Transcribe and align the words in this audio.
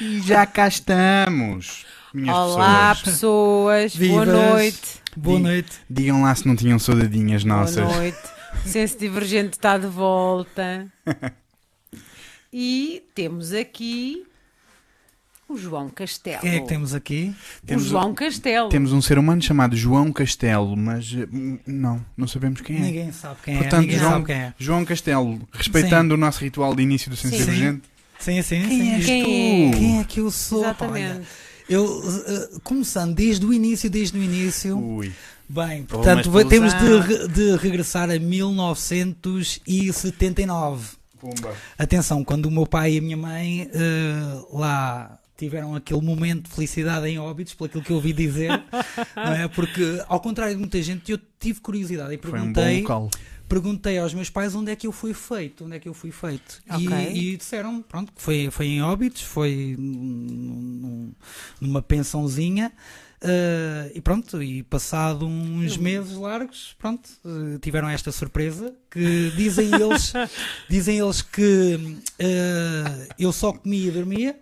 E 0.00 0.20
já 0.22 0.46
cá 0.46 0.66
estamos, 0.68 1.84
minhas 2.14 2.36
Olá, 2.36 2.94
pessoas. 2.96 3.92
pessoas. 3.92 3.96
Boa 3.96 4.24
Vivas. 4.24 4.42
noite. 4.50 4.80
Boa 5.16 5.36
Di- 5.38 5.42
noite. 5.42 5.72
Digam 5.88 6.22
lá 6.22 6.34
se 6.34 6.46
não 6.46 6.56
tinham 6.56 6.78
saudadinhas 6.78 7.44
nossas. 7.44 7.84
Boa 7.84 7.96
noite. 7.96 8.18
O 8.64 8.68
Senso 8.68 8.98
Divergente 8.98 9.52
está 9.56 9.78
de 9.78 9.86
volta. 9.86 10.86
E 12.52 13.02
temos 13.14 13.52
aqui 13.52 14.24
o 15.48 15.56
João 15.56 15.88
Castelo. 15.88 16.40
Quem 16.40 16.54
é 16.56 16.60
que 16.60 16.68
temos 16.68 16.94
aqui? 16.94 17.34
O 17.62 17.66
Temos 17.66 17.84
João 17.84 18.14
Castelo. 18.14 18.68
Temos 18.68 18.92
um 18.92 19.02
ser 19.02 19.18
humano 19.18 19.42
chamado 19.42 19.76
João 19.76 20.12
Castelo, 20.12 20.76
mas 20.76 21.12
eh, 21.12 21.26
não, 21.66 22.04
não 22.16 22.28
sabemos 22.28 22.60
quem 22.60 22.76
é. 22.76 22.80
Ninguém 22.80 23.12
sabe 23.12 23.36
quem 23.44 23.56
Portanto, 23.56 23.74
é. 23.74 23.80
Ninguém 23.80 23.98
João- 23.98 24.10
sabe 24.12 24.24
quem 24.26 24.34
é. 24.36 24.54
João 24.58 24.84
Castelo, 24.84 25.48
respeitando 25.52 26.14
o 26.14 26.16
nosso 26.16 26.40
ritual 26.40 26.72
de 26.74 26.82
início 26.82 27.10
do 27.10 27.16
Senso 27.16 27.34
Sim. 27.36 27.42
Divergente. 27.44 27.82
Sim, 28.20 28.42
sim, 28.42 28.62
Quem 28.68 28.80
sim. 28.80 28.90
és 28.92 29.04
Quem 29.06 29.24
tu? 29.24 29.30
é? 29.30 29.70
Quem 29.78 29.98
é 30.00 30.04
que 30.04 30.20
eu 30.20 30.30
sou? 30.30 30.62
Pá, 30.62 30.76
olha, 30.80 30.98
Exatamente. 31.00 31.28
eu, 31.68 31.84
uh, 31.84 32.60
começando 32.62 33.14
desde 33.14 33.44
o 33.46 33.52
início, 33.52 33.90
desde 33.90 34.16
o 34.18 34.22
início. 34.22 34.78
Ui. 34.78 35.12
Bem, 35.48 35.82
Pô, 35.82 35.96
portanto, 35.96 36.30
temos 36.48 36.72
de, 36.74 37.26
de 37.28 37.56
regressar 37.56 38.08
a 38.10 38.18
1979. 38.18 41.00
Pumba. 41.18 41.52
Atenção, 41.76 42.22
quando 42.24 42.46
o 42.46 42.50
meu 42.50 42.66
pai 42.66 42.94
e 42.94 42.98
a 42.98 43.02
minha 43.02 43.16
mãe 43.16 43.68
uh, 43.74 44.56
lá 44.56 45.18
tiveram 45.36 45.74
aquele 45.74 46.00
momento 46.02 46.48
de 46.48 46.54
felicidade 46.54 47.08
em 47.08 47.18
óbitos, 47.18 47.54
pelo 47.54 47.66
aquilo 47.66 47.82
que 47.82 47.90
eu 47.90 47.96
ouvi 47.96 48.12
dizer, 48.12 48.50
não 49.16 49.32
é? 49.32 49.48
Porque, 49.48 50.00
ao 50.06 50.20
contrário 50.20 50.54
de 50.54 50.60
muita 50.60 50.80
gente, 50.82 51.10
eu 51.10 51.18
tive 51.38 51.60
curiosidade 51.60 52.14
e 52.14 52.18
Foi 52.18 52.30
um 52.38 52.52
bom 52.52 52.54
perguntei 52.54 52.82
local. 52.82 53.10
Perguntei 53.50 53.98
aos 53.98 54.14
meus 54.14 54.30
pais 54.30 54.54
onde 54.54 54.70
é 54.70 54.76
que 54.76 54.86
eu 54.86 54.92
fui 54.92 55.12
feito, 55.12 55.64
onde 55.66 55.76
é 55.76 55.78
que 55.80 55.88
eu 55.88 55.92
fui 55.92 56.10
feito. 56.12 56.62
E- 56.78 56.86
Ok. 56.86 57.12
E, 57.12 57.36
disseram, 57.36 57.82
pronto, 57.82 58.12
que 58.12 58.22
foi, 58.22 58.48
foi 58.50 58.66
em 58.68 58.80
Óbidos, 58.82 59.20
foi 59.22 59.74
num- 59.78 60.78
num- 60.80 61.12
numa 61.60 61.82
pensãozinha. 61.82 62.72
eh, 63.22 63.92
e 63.94 64.00
pronto, 64.00 64.42
e 64.42 64.62
passado 64.62 65.26
uns 65.26 65.76
meses 65.76 66.16
largos, 66.16 66.74
pronto, 66.78 67.06
eh, 67.22 67.58
tiveram 67.60 67.86
esta 67.90 68.10
surpresa 68.10 68.74
que 68.90 69.30
dizem 69.36 69.66
eles, 69.74 70.14
dizem 70.70 70.98
eles 71.00 71.20
que 71.20 71.98
eh, 72.18 73.08
eu 73.18 73.30
só 73.30 73.52
comia 73.52 73.88
e 73.88 73.90
dormia, 73.90 74.40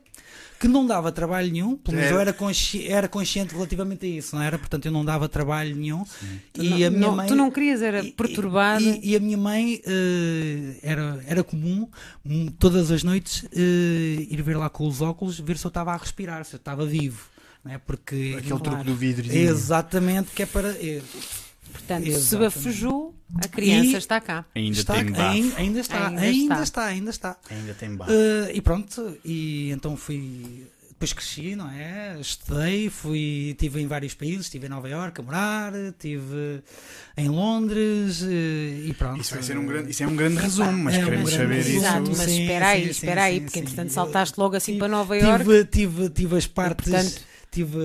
que 0.60 0.66
não 0.68 0.86
dava 0.86 1.12
trabalho 1.12 1.52
nenhum, 1.52 1.76
pelo 1.76 1.96
menos 1.96 2.10
É. 2.10 2.14
eu 2.14 2.20
era, 2.20 2.32
consci- 2.32 2.86
era 2.88 3.06
consciente 3.08 3.54
relativamente 3.54 4.04
a 4.04 4.08
isso, 4.08 4.34
não 4.34 4.42
era? 4.42 4.58
Portanto, 4.58 4.86
eu 4.86 4.92
não 4.92 5.04
dava 5.04 5.28
trabalho 5.28 5.76
nenhum. 5.76 6.04
Tu 6.52 6.62
E 6.62 6.68
não, 6.68 6.74
a 6.74 6.78
minha 6.78 6.90
não- 6.90 7.16
mãe, 7.16 7.28
tu 7.28 7.34
não 7.36 7.50
querias, 7.50 7.80
era 7.80 8.02
e- 8.02 8.10
perturbada. 8.12 8.82
E, 8.82 9.10
e 9.12 9.16
a 9.16 9.20
minha 9.20 9.36
mãe 9.38 9.80
eh, 9.86 10.78
era, 10.82 11.22
era 11.26 11.44
comum 11.44 11.88
hum, 12.26 12.46
todas 12.58 12.90
as 12.90 13.02
noites 13.02 13.44
eh, 13.52 14.26
ir 14.30 14.42
ver 14.42 14.56
lá 14.56 14.68
com 14.68 14.86
os 14.86 15.00
óculos, 15.00 15.38
ver 15.38 15.56
se 15.58 15.64
eu 15.64 15.68
estava 15.68 15.92
a 15.92 15.96
respirar, 15.96 16.44
se 16.44 16.54
eu 16.54 16.58
estava 16.58 16.84
vivo. 16.84 17.26
Não 17.64 17.72
é? 17.72 17.78
Porque 17.78 18.34
Aquele 18.38 18.48
Claro. 18.48 18.62
truque 18.62 18.84
do 18.84 18.94
vidro. 18.94 19.26
exatamente 19.32 20.30
que 20.32 20.42
é 20.42 20.46
para. 20.46 20.70
eh, 20.70 21.02
Portanto, 21.72 22.04
se 22.04 22.10
Exatamente. 22.10 22.54
bafujou, 22.54 23.14
a 23.42 23.48
criança 23.48 23.90
E- 23.90 23.96
está 23.96 24.20
cá. 24.20 24.44
Ainda 24.54 24.78
está, 24.78 24.94
tem 24.94 25.06
bafo. 25.06 25.22
ain- 25.22 25.52
ainda 25.56 25.80
está, 25.80 26.08
Ainda 26.08 26.20
ainda, 26.20 26.54
está. 26.54 26.62
está. 26.62 26.84
ainda 26.86 27.10
está. 27.10 27.36
Ainda 27.50 27.74
tem 27.74 27.94
bafo. 27.96 28.10
Eh, 28.12 28.50
e 28.54 28.60
pronto, 28.60 29.16
e 29.24 29.70
então 29.70 29.96
fui. 29.96 30.66
Depois 30.90 31.12
cresci, 31.12 31.54
não 31.54 31.70
é? 31.70 32.16
Estudei, 32.20 32.90
fui, 32.90 33.50
estive 33.52 33.80
em 33.80 33.86
vários 33.86 34.14
países, 34.14 34.46
estive 34.46 34.66
em 34.66 34.68
Nova 34.68 34.88
Iorque 34.88 35.20
a 35.20 35.22
morar, 35.24 35.72
estive 35.76 36.60
em 37.16 37.28
Londres 37.28 38.20
eh, 38.24 38.86
e 38.88 38.92
pronto. 38.98 39.20
Isso, 39.20 39.32
vai 39.34 39.42
ser 39.44 39.56
um 39.56 39.64
grande, 39.64 39.92
isso 39.92 40.02
é 40.02 40.06
um 40.08 40.16
grande 40.16 40.38
resumo, 40.40 40.72
mas 40.72 40.94
É 40.96 40.98
um 40.98 41.04
queremos 41.04 41.30
grande 41.30 41.42
saber 41.44 41.54
resumo. 41.62 41.76
isso. 41.76 41.86
Exato, 41.86 42.10
mas 42.16 42.18
Sim, 42.30 42.42
espera 42.42 42.66
aí, 42.68 42.82
sim, 42.84 42.90
espera 42.90 43.20
sim, 43.20 43.26
aí, 43.28 43.34
sim, 43.34 43.40
porque 43.42 43.58
sim. 43.58 43.64
entretanto 43.64 43.90
saltaste 43.92 44.40
logo 44.40 44.56
assim 44.56 44.72
tive- 44.72 44.78
para 44.80 44.88
Nova 44.88 45.16
Iorque. 45.16 45.44
Tive, 45.44 45.64
tive, 45.66 46.10
tive 46.10 46.36
as 46.36 46.46
partes. 46.48 46.90
portanto- 46.90 47.20
tive, 47.50 47.78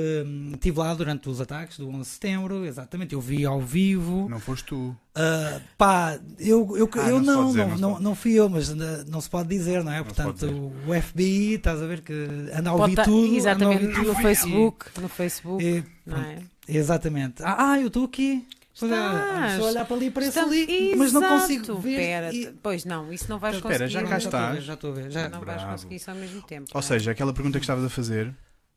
tive 0.60 0.80
lá 0.80 0.94
durante 0.94 1.30
os 1.30 1.40
ataques 1.42 1.78
do 1.78 1.88
11 1.90 2.00
de 2.00 2.06
setembro, 2.08 2.66
exatamente. 2.66 3.14
Eu 3.14 3.22
vi 3.22 3.46
ao 3.46 3.60
vivo. 3.62 4.28
Não 4.30 4.40
foste 4.40 4.66
tu. 4.66 4.96
Ah, 5.16 5.60
pá, 5.78 6.20
eu, 6.40 6.76
eu, 6.78 6.90
Ah, 6.96 7.10
eu 7.10 7.22
não 7.22 7.42
não, 7.44 7.48
dizer, 7.48 7.68
não, 7.68 7.78
não 7.78 7.78
não, 7.94 8.00
não 8.00 8.16
fui 8.16 8.34
eu, 8.34 8.50
mas 8.50 8.70
não 9.08 9.22
se 9.22 9.30
pode 9.30 9.50
dizer, 9.50 9.84
não 9.84 9.92
é? 9.92 9.98
se 10.00 10.04
Portanto, 10.04 10.46
o 10.88 11.02
FBI, 11.02 11.54
estás 11.56 11.82
a 11.82 11.86
ver 11.86 12.02
que 12.02 12.14
anda 12.54 12.70
a 12.70 12.74
ouvir 12.74 12.96
tá- 12.96 13.04
tudo. 13.04 13.36
Exatamente, 13.36 13.86
ouvir 13.86 13.98
no 13.98 14.06
tudo. 14.14 14.22
Facebook. 14.22 14.86
No 15.02 15.08
Facebook. 15.10 15.64
E- 15.64 15.78
e, 15.78 15.84
não 16.06 16.16
pronto, 16.16 16.28
é? 16.28 16.38
Exatamente. 16.68 17.44
Ah, 17.44 17.72
ah, 17.72 17.80
eu 17.80 17.88
estou 17.88 18.06
aqui. 18.06 18.46
Estás. 18.74 19.52
Estou 19.54 19.68
a 19.68 19.70
olhar 19.70 19.86
para 19.86 19.96
ali, 19.98 20.10
parece 20.10 20.30
Estamos- 20.40 20.52
ali, 20.58 20.96
mas 20.98 21.14
não 21.14 21.22
Exato. 21.24 21.42
consigo 21.42 21.76
ver. 21.80 21.90
Espera, 21.92 22.34
e- 22.34 22.54
Pois 22.64 22.86
não, 22.86 23.14
isso 23.14 23.26
não 23.30 23.38
vais 23.38 23.56
Então, 23.58 23.70
espera, 23.70 23.88
conseguir. 23.88 24.04
já 24.04 24.10
cá 24.10 24.18
estou 24.18 24.40
a 24.40 24.42
ver, 24.42 24.48
estás. 24.50 24.64
Já 24.66 24.74
estou 24.74 24.90
a 24.90 24.94
ver. 24.96 25.12
Já. 25.12 25.30
Não 25.30 25.42
vais 25.42 25.58
Bravo. 25.62 25.72
conseguir 25.74 25.96
isso 25.96 26.10
ao 26.10 26.18
mesmo 26.18 26.42
tempo. 26.42 26.66
Ou 26.74 26.74
não 26.74 26.80
é? 26.80 26.82
seja, 26.82 27.12
aquela 27.12 27.32
pergunta 27.34 27.60
que 27.60 27.64
estavas 27.64 27.86
a 27.86 27.90
fazer, 27.90 28.34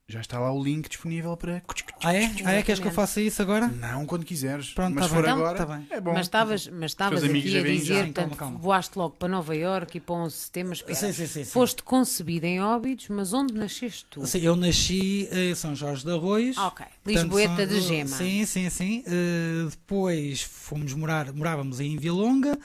já 0.09 0.21
está 0.21 0.39
lá 0.39 0.53
o 0.53 0.63
link 0.63 0.89
disponível 0.89 1.37
para. 1.37 1.61
Ah, 2.01 2.15
é? 2.15 2.31
Ah, 2.45 2.53
é? 2.53 2.63
Queres 2.63 2.79
que 2.81 2.87
eu 2.87 2.93
faça 2.93 3.21
isso 3.21 3.43
agora? 3.43 3.67
Não, 3.67 4.07
quando 4.07 4.25
quiseres. 4.25 4.71
Pronto, 4.71 4.95
mas 4.95 5.09
tá 5.09 5.15
for 5.15 5.23
bem. 5.25 5.33
agora, 5.33 5.59
Tá 5.59 5.67
bem. 5.67 5.85
é 5.91 6.01
bom. 6.01 6.13
Mas 6.13 6.27
estavas, 6.27 6.69
mas 6.69 6.95
aqui 6.95 7.59
a 7.59 7.63
dizer, 7.63 7.81
já. 7.85 7.95
Portanto, 8.05 8.15
calma, 8.15 8.37
calma. 8.37 8.59
voaste 8.59 8.97
logo 8.97 9.17
para 9.17 9.27
Nova 9.29 9.57
Iorque 9.57 9.99
e 9.99 10.01
para 10.01 10.15
um 10.15 10.31
sistema 10.31 10.75
espera. 10.75 10.95
Sim, 10.95 11.13
sim, 11.13 11.27
sim, 11.27 11.45
sim. 11.45 11.51
Foste 11.51 11.83
concebida 11.83 12.47
em 12.47 12.61
Óbidos, 12.61 13.09
mas 13.09 13.33
onde 13.33 13.53
nasceste 13.53 14.07
tu? 14.09 14.25
Sim, 14.25 14.39
Eu 14.43 14.55
nasci 14.55 15.29
em 15.33 15.53
São 15.57 15.75
Jorge 15.75 16.05
de 16.05 16.13
Arroios. 16.13 16.57
Ok, 16.57 16.87
Portanto, 17.03 17.23
Lisboeta 17.25 17.57
são- 17.57 17.67
de 17.67 17.81
Gema. 17.81 18.17
Sim, 18.17 18.47
sim, 18.47 18.71
sim. 18.71 19.03
Eh, 19.07 19.67
depois 19.71 20.41
fomos 20.43 20.95
morar, 20.95 21.33
morávamos 21.33 21.81
em 21.81 21.97
Vilonga. 21.97 22.57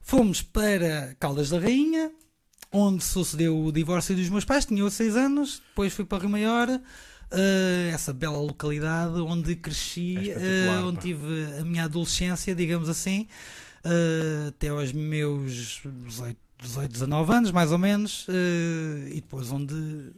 Fomos 0.00 0.40
para 0.40 1.14
Caldas 1.20 1.50
da 1.50 1.58
Rainha, 1.58 2.10
onde 2.74 3.04
sucedeu 3.04 3.56
o 3.56 3.70
divórcio 3.72 4.16
dos 4.16 4.28
meus 4.28 4.44
pais. 4.44 4.66
Tinha 4.66 4.80
eu 4.80 4.90
6 4.90 5.16
anos. 5.16 5.62
Depois 5.68 5.92
fui 5.92 6.04
para 6.04 6.18
Rio 6.18 6.28
Maior. 6.30 6.68
eh, 7.30 7.90
essa 7.92 8.12
bela 8.12 8.38
localidade 8.38 9.18
onde 9.20 9.56
cresci, 9.56 10.30
É 10.30 10.66
eh, 10.66 10.82
onde 10.84 11.00
tive 11.00 11.44
a 11.60 11.64
minha 11.64 11.84
adolescência, 11.84 12.54
digamos 12.54 12.88
assim, 12.88 13.26
eh, 13.84 14.46
até 14.48 14.68
aos 14.68 14.92
meus 14.92 15.80
18, 16.06 16.36
18, 16.62 16.92
19 16.92 17.32
anos, 17.32 17.50
mais 17.50 17.72
ou 17.72 17.78
menos, 17.78 18.26
e 19.10 19.14
depois 19.16 19.50
onde 19.50 20.12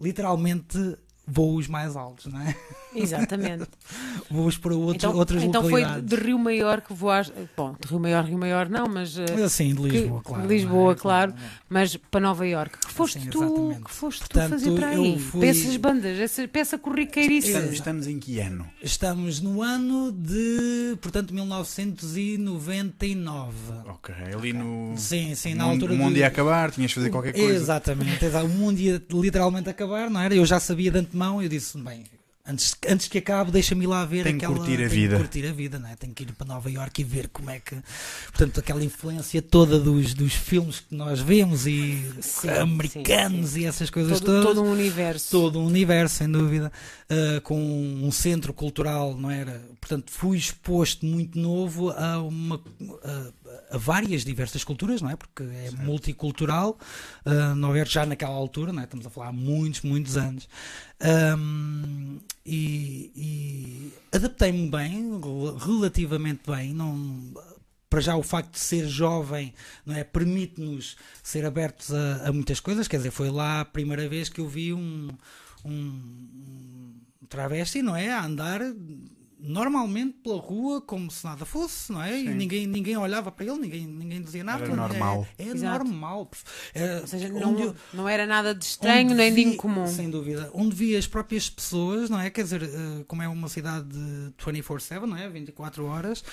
literalmente 0.00 0.96
voos 1.26 1.68
mais 1.68 1.96
altos, 1.96 2.32
não 2.32 2.40
é? 2.40 2.54
Exatamente. 2.94 3.66
Voos 4.30 4.56
para 4.56 4.74
outros, 4.74 4.96
então 5.04 5.14
outras 5.14 5.42
então 5.42 5.62
foi 5.62 5.82
localidades. 5.82 6.18
de 6.18 6.24
Rio 6.24 6.38
Maior 6.38 6.80
que 6.80 6.94
voaste. 6.94 7.32
Bom, 7.56 7.74
de 7.78 7.88
Rio 7.88 8.00
Maior, 8.00 8.24
Rio 8.24 8.38
Maior 8.38 8.68
não, 8.68 8.86
mas. 8.88 9.16
eh, 9.18 9.44
Assim, 9.44 9.74
de 9.74 9.82
Lisboa, 9.82 10.20
que- 10.20 10.26
claro. 10.28 10.46
Lisboa, 10.48 10.84
não 10.84 10.90
é? 10.90 10.94
claro. 10.94 11.34
Mas 11.68 11.96
para 11.96 12.20
Nova 12.20 12.46
Iorque. 12.46 12.78
Que 12.78 12.92
foste 12.92 13.20
Sim, 13.20 13.30
tu, 13.30 13.42
exatamente. 13.44 13.84
que 13.84 13.90
foste 13.90 14.20
Portanto, 14.20 14.46
tu 14.46 14.50
fazer 14.50 14.72
para 14.74 14.88
aí? 14.88 15.18
fui- 15.18 15.40
Para 15.40 15.48
essas 15.50 15.76
bandas, 15.76 16.18
essa 16.18 16.48
peça 16.48 16.78
corriqueiriça. 16.78 17.48
Estamos, 17.48 17.72
estamos 17.74 18.06
em 18.06 18.18
que 18.18 18.40
ano? 18.40 18.66
Estamos 18.82 19.40
no 19.40 19.62
ano 19.62 20.10
de, 20.10 20.96
portanto, 21.00 21.34
1999. 21.34 23.54
Ok, 23.88 24.14
ali 24.34 24.52
no. 24.52 24.94
Sim, 24.96 25.34
sim, 25.34 25.54
na 25.54 25.64
altura 25.64 25.92
o 25.92 25.96
mundo 25.96 26.14
de- 26.14 26.20
ia 26.20 26.26
acabar, 26.26 26.70
tinhas 26.70 26.90
de 26.90 26.94
fazer 26.94 27.10
qualquer 27.10 27.32
coisa. 27.32 27.54
Exatamente, 27.54 28.24
o 28.26 28.48
mundo 28.48 28.78
ia 28.78 29.02
literalmente 29.12 29.68
acabar, 29.68 30.08
não 30.10 30.20
era? 30.20 30.34
Eu 30.34 30.44
já 30.46 30.58
sabia 30.60 30.90
de 30.90 30.98
antemão, 30.98 31.15
eu 31.42 31.48
disse, 31.48 31.78
bem, 31.78 32.04
antes, 32.46 32.76
antes 32.88 33.08
que 33.08 33.18
acabe, 33.18 33.50
deixa-me 33.50 33.84
ir 33.84 33.88
lá 33.88 34.04
ver 34.04 34.22
Tenho 34.24 34.38
que 34.38 34.44
aquela... 34.44 34.58
curtir 34.58 34.74
a 34.74 34.76
tenho 34.76 34.90
que 34.90 34.96
vida. 34.96 35.16
curtir 35.16 35.46
a 35.46 35.52
vida, 35.52 35.78
não 35.78 35.88
é? 35.88 35.96
Tenho 35.96 36.14
que 36.14 36.22
ir 36.22 36.32
para 36.32 36.46
Nova 36.46 36.70
Iorque 36.70 37.02
e 37.02 37.04
ver 37.04 37.28
como 37.28 37.50
é 37.50 37.58
que... 37.58 37.76
Portanto, 38.26 38.60
aquela 38.60 38.84
influência 38.84 39.42
toda 39.42 39.78
dos, 39.80 40.14
dos 40.14 40.32
filmes 40.34 40.80
que 40.80 40.94
nós 40.94 41.20
vemos 41.20 41.66
e 41.66 42.04
Sim, 42.20 42.48
americanos 42.50 43.50
sim, 43.50 43.54
sim. 43.56 43.60
e 43.62 43.66
essas 43.66 43.90
coisas 43.90 44.20
Todo, 44.20 44.26
todas. 44.42 44.44
todo 44.44 44.62
um 44.62 44.70
universo. 44.72 45.30
todo 45.30 45.58
um 45.58 45.66
universo, 45.66 46.16
sem 46.16 46.30
dúvida, 46.30 46.70
uh, 47.10 47.40
com 47.40 47.58
um 47.60 48.10
centro 48.12 48.52
cultural, 48.52 49.16
não 49.16 49.30
era? 49.30 49.60
Portanto, 49.80 50.10
fui 50.12 50.38
exposto 50.38 51.04
muito 51.04 51.38
novo 51.38 51.90
a 51.90 52.20
uma 52.20 52.60
a, 53.04 53.32
a 53.70 53.78
várias 53.78 54.24
diversas 54.24 54.64
culturas, 54.64 55.02
não 55.02 55.10
é? 55.10 55.16
Porque 55.16 55.42
é 55.42 55.70
multicultural, 55.82 56.78
uh, 57.24 57.76
Iorque 57.76 57.92
já 57.92 58.06
naquela 58.06 58.34
altura, 58.34 58.72
não 58.72 58.80
é? 58.80 58.84
Estamos 58.84 59.06
a 59.06 59.10
falar 59.10 59.28
há 59.28 59.32
muitos, 59.32 59.82
muitos 59.82 60.16
anos. 60.16 60.48
Um, 61.38 62.18
e 62.44 63.12
e 63.14 63.92
adaptei-me 64.12 64.70
bem, 64.70 65.20
rel- 65.20 65.56
relativamente 65.56 66.42
bem, 66.46 66.72
não 66.72 67.34
para 67.88 68.00
já 68.00 68.16
o 68.16 68.22
facto 68.22 68.52
de 68.52 68.58
ser 68.58 68.86
jovem 68.88 69.54
não 69.84 69.94
é 69.94 70.02
permite-nos 70.02 70.96
ser 71.22 71.44
abertos 71.46 71.94
a, 71.94 72.28
a 72.28 72.32
muitas 72.32 72.58
coisas 72.58 72.88
quer 72.88 72.96
dizer 72.96 73.12
foi 73.12 73.30
lá 73.30 73.60
a 73.60 73.64
primeira 73.64 74.08
vez 74.08 74.28
que 74.28 74.40
eu 74.40 74.48
vi 74.48 74.72
um 74.74 75.08
um, 75.64 75.70
um 77.22 77.26
travesti 77.28 77.82
não 77.82 77.94
é 77.94 78.10
a 78.10 78.24
andar 78.24 78.60
normalmente 79.38 80.14
pela 80.24 80.38
rua 80.40 80.80
como 80.80 81.10
se 81.10 81.24
nada 81.24 81.44
fosse, 81.44 81.92
não 81.92 82.02
é? 82.02 82.18
E 82.18 82.24
Sim. 82.26 82.34
ninguém, 82.34 82.66
ninguém 82.66 82.96
olhava 82.96 83.30
para 83.30 83.44
ele, 83.44 83.58
ninguém, 83.58 83.86
ninguém 83.86 84.22
dizia 84.22 84.42
nada. 84.42 84.64
Era 84.64 84.72
É- 84.72 84.76
normal. 84.76 85.26
É, 85.38 85.44
Exato. 85.44 85.84
normal. 85.84 86.30
É, 86.74 87.00
Ou 87.00 87.06
seja, 87.06 87.26
onde- 87.28 87.64
não, 87.64 87.74
não 87.92 88.08
era 88.08 88.26
nada 88.26 88.54
de 88.54 88.64
estranho 88.64 89.14
nem 89.14 89.30
de 89.34 89.44
vi- 89.44 89.54
incomum. 89.54 89.86
Sem 89.86 90.08
dúvida. 90.10 90.50
Onde 90.54 90.74
vi 90.74 90.96
as 90.96 91.06
próprias 91.06 91.50
pessoas, 91.50 92.08
não 92.08 92.18
é? 92.18 92.30
Quer 92.30 92.42
dizer, 92.44 92.62
eh, 92.62 93.04
como 93.06 93.22
é 93.22 93.28
uma 93.28 93.48
cidade 93.48 93.86
de 93.88 94.32
24-7, 94.38 95.06
não 95.06 95.16
é? 95.16 95.28
24 95.28 95.84
horas, 95.86 96.24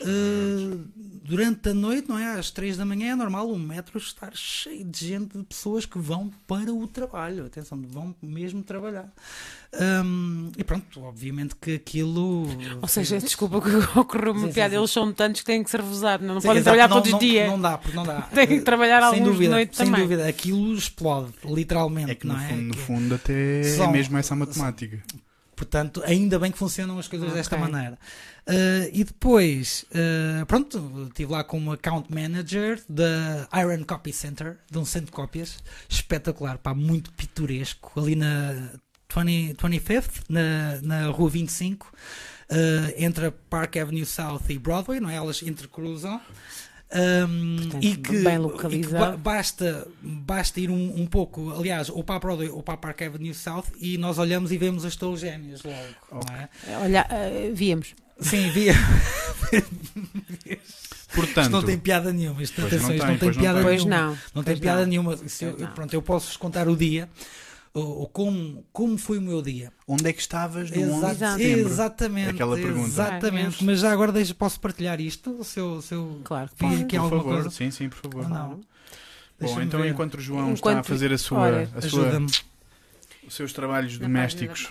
eh, 0.00 0.78
durante 1.24 1.68
a 1.68 1.74
noite, 1.74 2.08
não 2.08 2.18
é? 2.18 2.38
Às 2.38 2.50
3 2.50 2.76
da 2.76 2.84
manhã 2.84 3.12
é 3.12 3.14
normal 3.14 3.50
o 3.50 3.58
metro 3.58 3.98
estar 3.98 4.34
cheio 4.36 4.84
de 4.84 5.06
gente, 5.08 5.36
de 5.36 5.44
pessoas 5.44 5.84
que 5.86 5.98
vão 5.98 6.30
para 6.46 6.72
o 6.72 6.86
trabalho. 6.86 7.46
Atenção, 7.46 7.80
vão 7.88 8.14
mesmo 8.22 8.62
trabalhar. 8.62 9.12
Hum, 9.80 10.52
e 10.58 10.62
pronto, 10.62 11.02
obviamente 11.02 11.56
que 11.56 11.76
aquilo. 11.76 12.46
Ou 12.82 12.86
seja, 12.88 13.18
desculpa 13.18 13.58
que 13.62 13.98
ocorreu 13.98 14.32
uma 14.32 14.48
Sim, 14.48 14.52
piada, 14.52 14.74
eles 14.76 14.90
são 14.90 15.10
tantos 15.14 15.40
que 15.40 15.46
têm 15.46 15.64
que 15.64 15.70
ser 15.70 15.80
revezados, 15.80 16.26
não, 16.26 16.34
não 16.34 16.40
Sim, 16.42 16.48
podem 16.48 16.60
exato, 16.60 16.76
trabalhar 16.76 16.88
não- 16.94 16.96
todos 17.02 17.12
os 17.14 17.18
dias. 17.18 17.48
Não 17.48 17.60
dá, 17.60 17.78
porque 17.78 17.96
não 17.96 18.04
dá. 18.04 18.20
Têm 18.34 18.46
que 18.46 18.60
trabalhar 18.60 18.98
sem 19.00 19.06
alguns 19.08 19.24
de 19.24 19.30
dúvida, 19.32 19.50
noite 19.54 19.76
sem 19.76 19.86
também. 19.86 20.02
dúvida, 20.02 20.28
aquilo 20.28 20.74
explode, 20.74 21.32
literalmente, 21.44 22.10
É 22.10 22.14
que 22.14 22.26
no 22.26 22.34
não 22.34 22.40
é? 22.40 22.48
fundo, 22.48 22.62
no 22.62 22.74
Que- 22.74 22.80
fundo 22.80 23.14
até 23.14 23.62
São- 23.62 23.86
é 23.88 23.92
mesmo 23.92 24.18
essa 24.18 24.36
matemática. 24.36 25.02
Portanto, 25.56 26.02
ainda 26.04 26.38
bem 26.38 26.50
que 26.50 26.58
funcionam 26.58 26.98
as 26.98 27.06
coisas 27.08 27.28
Ok. 27.28 27.38
desta 27.38 27.56
maneira. 27.56 27.96
Uh, 28.46 28.90
e 28.92 29.04
depois, 29.04 29.86
uh, 29.92 30.44
pronto, 30.46 31.06
estive 31.08 31.30
lá 31.32 31.44
como 31.44 31.70
account 31.72 32.12
manager 32.12 32.82
da 32.88 33.46
Iron 33.60 33.84
Copy 33.84 34.12
Center, 34.12 34.58
de 34.70 34.76
um 34.78 34.84
centro 34.84 35.06
de 35.06 35.12
cópias, 35.12 35.58
espetacular, 35.88 36.58
pá, 36.58 36.74
muito 36.74 37.12
pitoresco, 37.12 37.98
ali 38.00 38.16
na 38.16 38.70
20, 39.14 39.54
25th, 39.56 40.22
na, 40.28 40.80
na 40.82 41.06
rua 41.08 41.28
25, 41.30 41.86
uh, 41.86 42.54
entre 42.96 43.26
a 43.26 43.32
Park 43.32 43.76
Avenue 43.76 44.04
South 44.06 44.42
e 44.48 44.58
Broadway, 44.58 45.00
não 45.00 45.10
é? 45.10 45.16
Elas 45.16 45.42
intercruzam. 45.42 46.20
Um, 46.94 47.56
Portanto, 47.56 47.84
e 47.84 47.96
que, 47.96 48.22
bem 48.22 48.38
e 48.70 48.80
que 48.82 48.92
ba- 48.92 49.16
basta, 49.16 49.88
basta 50.02 50.60
ir 50.60 50.68
um, 50.68 51.00
um 51.00 51.06
pouco, 51.06 51.50
aliás, 51.50 51.88
ou 51.88 52.04
para 52.04 52.16
a 52.16 52.18
Broadway 52.18 52.50
ou 52.50 52.62
para 52.62 52.74
a 52.74 52.76
Park 52.76 53.00
Avenue 53.00 53.32
South 53.32 53.64
e 53.80 53.96
nós 53.96 54.18
olhamos 54.18 54.52
e 54.52 54.58
vemos 54.58 54.84
as 54.84 54.94
torres 54.94 55.20
gêmeas 55.20 55.62
logo. 55.62 55.76
não 56.28 56.36
é? 56.36 56.48
Olha, 56.82 57.06
eh, 57.08 57.50
víamos. 57.54 57.94
Sim, 58.20 58.50
via. 58.50 58.74
Portanto, 61.14 61.40
Isto 61.44 61.50
não 61.50 61.62
tem 61.62 61.78
piada 61.78 62.12
nenhuma. 62.12 62.42
Isto, 62.42 62.60
não 62.60 62.66
atenção, 62.68 62.90
isto 62.94 63.00
tem, 63.00 63.10
não 63.12 63.18
tem 63.18 63.28
não 63.30 63.38
piada. 63.38 63.62
Pois 63.62 63.84
nenhuma. 63.84 64.06
não. 64.06 64.18
Não 64.34 64.42
tem 64.42 64.56
piada 64.56 64.80
não. 64.80 64.86
nenhuma. 64.86 65.16
Se 65.28 65.44
eu, 65.44 65.58
não. 65.58 65.66
pronto, 65.72 65.92
eu 65.94 66.02
posso 66.02 66.38
contar 66.38 66.68
o 66.68 66.76
dia, 66.76 67.08
ou, 67.74 68.00
ou 68.00 68.06
como, 68.08 68.64
como 68.72 68.98
foi 68.98 69.18
o 69.18 69.22
meu 69.22 69.40
dia. 69.42 69.72
onde 69.88 70.06
é 70.08 70.12
que 70.12 70.20
estavas 70.20 70.70
no 70.70 70.80
11 70.82 71.00
de 71.00 71.10
Exa- 71.12 71.32
setembro? 71.36 71.60
exatamente. 71.70 72.30
Aquela 72.30 72.56
pergunta. 72.56 72.86
Exatamente. 72.88 73.56
Ah, 73.60 73.64
Mas 73.64 73.80
já 73.80 73.92
agora 73.92 74.12
deixa, 74.12 74.34
posso 74.34 74.60
partilhar 74.60 75.00
isto? 75.00 75.42
Se 75.44 75.58
eu, 75.60 75.80
se 75.82 75.94
eu 75.94 76.20
Claro 76.24 76.48
que 76.50 76.56
fiz 76.56 76.68
pode. 76.70 76.82
aqui 76.84 76.96
Por 76.96 77.02
alguma 77.04 77.22
favor, 77.22 77.34
coisa? 77.34 77.50
sim, 77.50 77.70
sim, 77.70 77.88
por 77.88 77.98
favor. 77.98 78.28
Não? 78.28 78.60
Bom, 79.40 79.60
então 79.60 79.80
ver. 79.80 79.90
enquanto 79.90 80.14
o 80.14 80.20
João 80.20 80.52
está 80.54 80.68
a 80.68 80.72
Enquanto- 80.74 80.86
fazer 80.86 81.12
a 81.12 81.18
sua, 81.18 81.38
Olha, 81.40 81.62
a 81.74 81.80
sua, 81.82 82.02
Ajuda-me. 82.02 82.26
os 83.26 83.34
seus 83.34 83.52
trabalhos 83.52 83.98
Na 83.98 84.06
domésticos, 84.06 84.68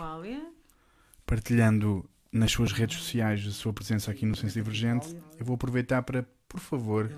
partilhando 1.25 2.07
nas 2.31 2.51
suas 2.51 2.71
redes 2.71 2.98
sociais 2.98 3.45
a 3.45 3.51
sua 3.51 3.74
presença 3.74 4.12
aqui 4.12 4.25
no 4.25 4.36
Senso 4.36 4.53
Divergente, 4.53 5.15
eu 5.38 5.45
vou 5.45 5.56
aproveitar 5.56 6.01
para, 6.03 6.25
por 6.48 6.59
favor, 6.59 7.12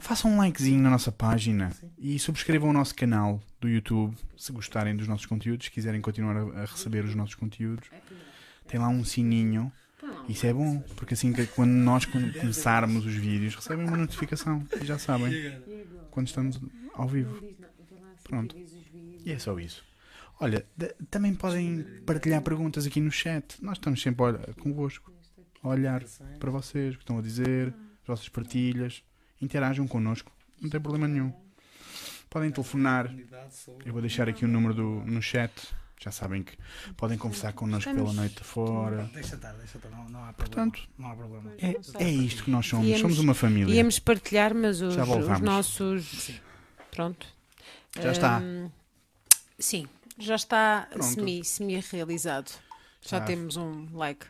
façam 0.00 0.30
um 0.32 0.38
likezinho 0.38 0.80
na 0.82 0.90
nossa 0.90 1.10
página 1.12 1.72
e 1.98 2.18
subscrevam 2.18 2.70
o 2.70 2.72
nosso 2.72 2.94
canal 2.94 3.40
do 3.60 3.68
YouTube 3.68 4.16
se 4.36 4.52
gostarem 4.52 4.96
dos 4.96 5.06
nossos 5.08 5.26
conteúdos, 5.26 5.66
se 5.66 5.70
quiserem 5.72 6.00
continuar 6.00 6.36
a, 6.36 6.62
a 6.62 6.64
receber 6.64 7.04
os 7.04 7.14
nossos 7.14 7.34
conteúdos. 7.34 7.88
Tem 8.66 8.78
lá 8.80 8.88
um 8.88 9.04
sininho. 9.04 9.72
Isso 10.28 10.46
é 10.46 10.52
bom, 10.52 10.80
porque 10.96 11.14
assim 11.14 11.32
que 11.32 11.46
quando 11.46 11.70
nós 11.70 12.04
come- 12.04 12.32
começarmos 12.32 13.06
os 13.06 13.14
vídeos, 13.14 13.54
recebem 13.54 13.86
uma 13.86 13.96
notificação 13.96 14.66
e 14.80 14.84
já 14.84 14.98
sabem 14.98 15.32
quando 16.10 16.26
estamos 16.26 16.60
ao 16.94 17.06
vivo. 17.08 17.40
Pronto. 18.24 18.56
E 19.24 19.30
é 19.32 19.38
só 19.38 19.58
isso. 19.58 19.84
Olha, 20.40 20.66
também 21.08 21.34
podem 21.34 21.84
partilhar 22.04 22.42
perguntas 22.42 22.84
aqui 22.86 23.00
no 23.00 23.12
chat. 23.12 23.62
Nós 23.62 23.78
estamos 23.78 24.02
sempre 24.02 24.22
a 24.24 24.28
olhar- 24.28 24.54
convosco, 24.54 25.12
a 25.62 25.68
olhar 25.68 26.02
para 26.40 26.50
vocês, 26.50 26.94
o 26.94 26.98
que 26.98 27.04
estão 27.04 27.18
a 27.18 27.22
dizer, 27.22 27.68
as 28.02 28.06
vossas 28.08 28.28
partilhas. 28.28 29.04
Interajam 29.42 29.86
connosco, 29.86 30.32
não 30.60 30.70
tem 30.70 30.80
problema 30.80 31.06
nenhum. 31.08 31.32
Podem 32.30 32.50
telefonar, 32.50 33.14
eu 33.84 33.92
vou 33.92 34.00
deixar 34.00 34.26
aqui 34.28 34.44
o 34.44 34.48
número 34.48 34.72
do, 34.72 34.82
no 35.04 35.20
chat. 35.20 35.52
Já 36.00 36.10
sabem 36.10 36.42
que 36.42 36.56
podem 36.96 37.16
conversar 37.18 37.52
connosco 37.52 37.92
pela 37.94 38.12
noite 38.12 38.42
fora. 38.42 39.08
Deixa 39.12 39.34
estar, 39.36 39.52
deixa 39.52 39.78
estar, 39.78 39.88
não, 39.90 40.08
não 40.08 40.24
há 40.24 40.32
problema. 40.32 40.70
Portanto, 40.70 40.88
não 40.98 41.10
há 41.10 41.14
problema. 41.14 41.52
é, 41.58 41.76
é 42.04 42.10
isto 42.10 42.42
que 42.44 42.50
nós 42.50 42.66
somos. 42.66 42.86
Íamos- 42.86 43.00
Somos 43.02 43.18
uma 43.18 43.34
família. 43.34 43.72
Íamos 43.74 43.98
partilhar, 44.00 44.52
mas 44.54 44.80
os, 44.80 44.94
Já 44.94 45.04
os 45.04 45.40
nossos. 45.40 46.04
Sim. 46.06 46.34
Pronto. 46.90 47.26
Já 48.00 48.10
está. 48.12 48.38
Hum, 48.40 48.70
sim, 49.58 49.86
já 50.18 50.34
está 50.34 50.88
Pronto. 50.90 51.04
semi, 51.04 51.44
semi-realizado. 51.44 52.50
Já 53.02 53.20
temos 53.20 53.56
um 53.56 53.86
like. 53.92 54.26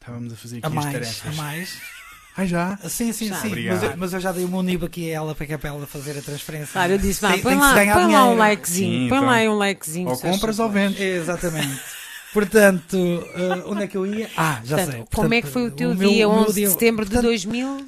Estávamos 0.00 0.32
a 0.32 0.36
fazer 0.36 0.58
aqui 0.58 0.66
A 0.66 0.68
as 0.68 0.74
mais, 0.74 0.86
a 0.88 0.92
tarefas. 0.92 1.36
mais. 1.36 1.82
Ah, 2.36 2.46
já? 2.46 2.78
Sim, 2.88 3.12
sim, 3.12 3.28
Já. 3.28 3.36
sim. 3.36 3.66
Mas 3.68 3.82
eu, 3.82 3.96
mas 3.98 4.12
eu 4.14 4.20
já 4.20 4.32
dei 4.32 4.44
o 4.44 4.48
meu 4.48 4.62
NIB 4.62 4.86
aqui 4.86 5.10
a 5.10 5.16
ela 5.16 5.34
para 5.34 5.46
que 5.46 5.52
é 5.52 5.58
para 5.58 5.68
ela 5.68 5.86
fazer 5.86 6.16
a 6.16 6.22
transferência. 6.22 6.72
Claro, 6.72 6.92
eu 6.92 6.98
disse, 6.98 7.20
vá, 7.20 7.36
põe, 7.38 7.54
lá, 7.54 7.74
põe 7.74 8.10
lá 8.12 8.24
um 8.30 8.36
likezinho. 8.36 9.02
Sim, 9.02 9.08
põe 9.10 9.18
então. 9.18 9.28
lá 9.30 9.54
um 9.54 9.58
likezinho. 9.58 10.08
Ou 10.08 10.18
compras 10.18 10.58
ou 10.58 10.70
vendes. 10.70 10.98
Exatamente. 11.00 11.78
Portanto, 12.32 12.96
eh, 13.34 13.62
onde 13.66 13.82
é 13.82 13.86
que 13.86 13.94
eu 13.98 14.06
ia? 14.06 14.30
Ah, 14.34 14.62
já 14.64 14.76
Portanto, 14.78 14.94
sei. 14.94 15.04
como 15.14 15.34
é 15.34 15.42
que 15.42 15.48
Portanto, 15.48 15.52
foi 15.52 15.62
o 15.66 15.70
teu 15.76 15.94
meu- 15.94 16.08
dia 16.08 16.26
o 16.28 16.32
meu 16.32 16.42
11 16.44 16.54
dia- 16.54 16.66
de 16.68 16.72
setembro 16.72 17.04
portanto, 17.04 17.20
de 17.22 17.28
2000? 17.28 17.86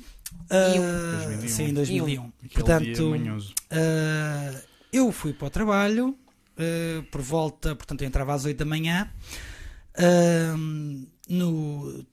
ah, 0.50 1.24
2001. 1.38 1.48
Sim, 1.48 1.72
2001. 1.72 2.22
Aquele 2.22 2.30
dia 2.50 2.52
Portanto, 2.52 3.08
manhoso. 3.10 3.54
ah, 3.70 4.54
eu 4.92 5.10
fui 5.10 5.32
para 5.32 5.46
o 5.46 5.50
trabalho 5.50 6.14
ah, 6.58 7.02
por 7.10 7.22
volta, 7.22 7.74
portanto, 7.74 8.02
eu 8.02 8.06
entrava 8.06 8.34
às 8.34 8.44
8 8.44 8.58
da 8.58 8.66
manhã 8.66 9.08
ah, 9.96 10.54
no 11.30 12.04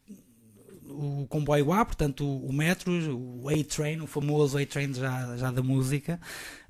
o 0.91 1.27
comboio 1.27 1.71
A, 1.73 1.85
portanto, 1.85 2.25
o, 2.25 2.47
o 2.47 2.53
metro, 2.53 2.91
o 3.17 3.49
A-Train, 3.49 4.01
o 4.01 4.07
famoso 4.07 4.57
A-Train 4.57 4.93
já, 4.93 5.37
já 5.37 5.51
da 5.51 5.61
música. 5.63 6.19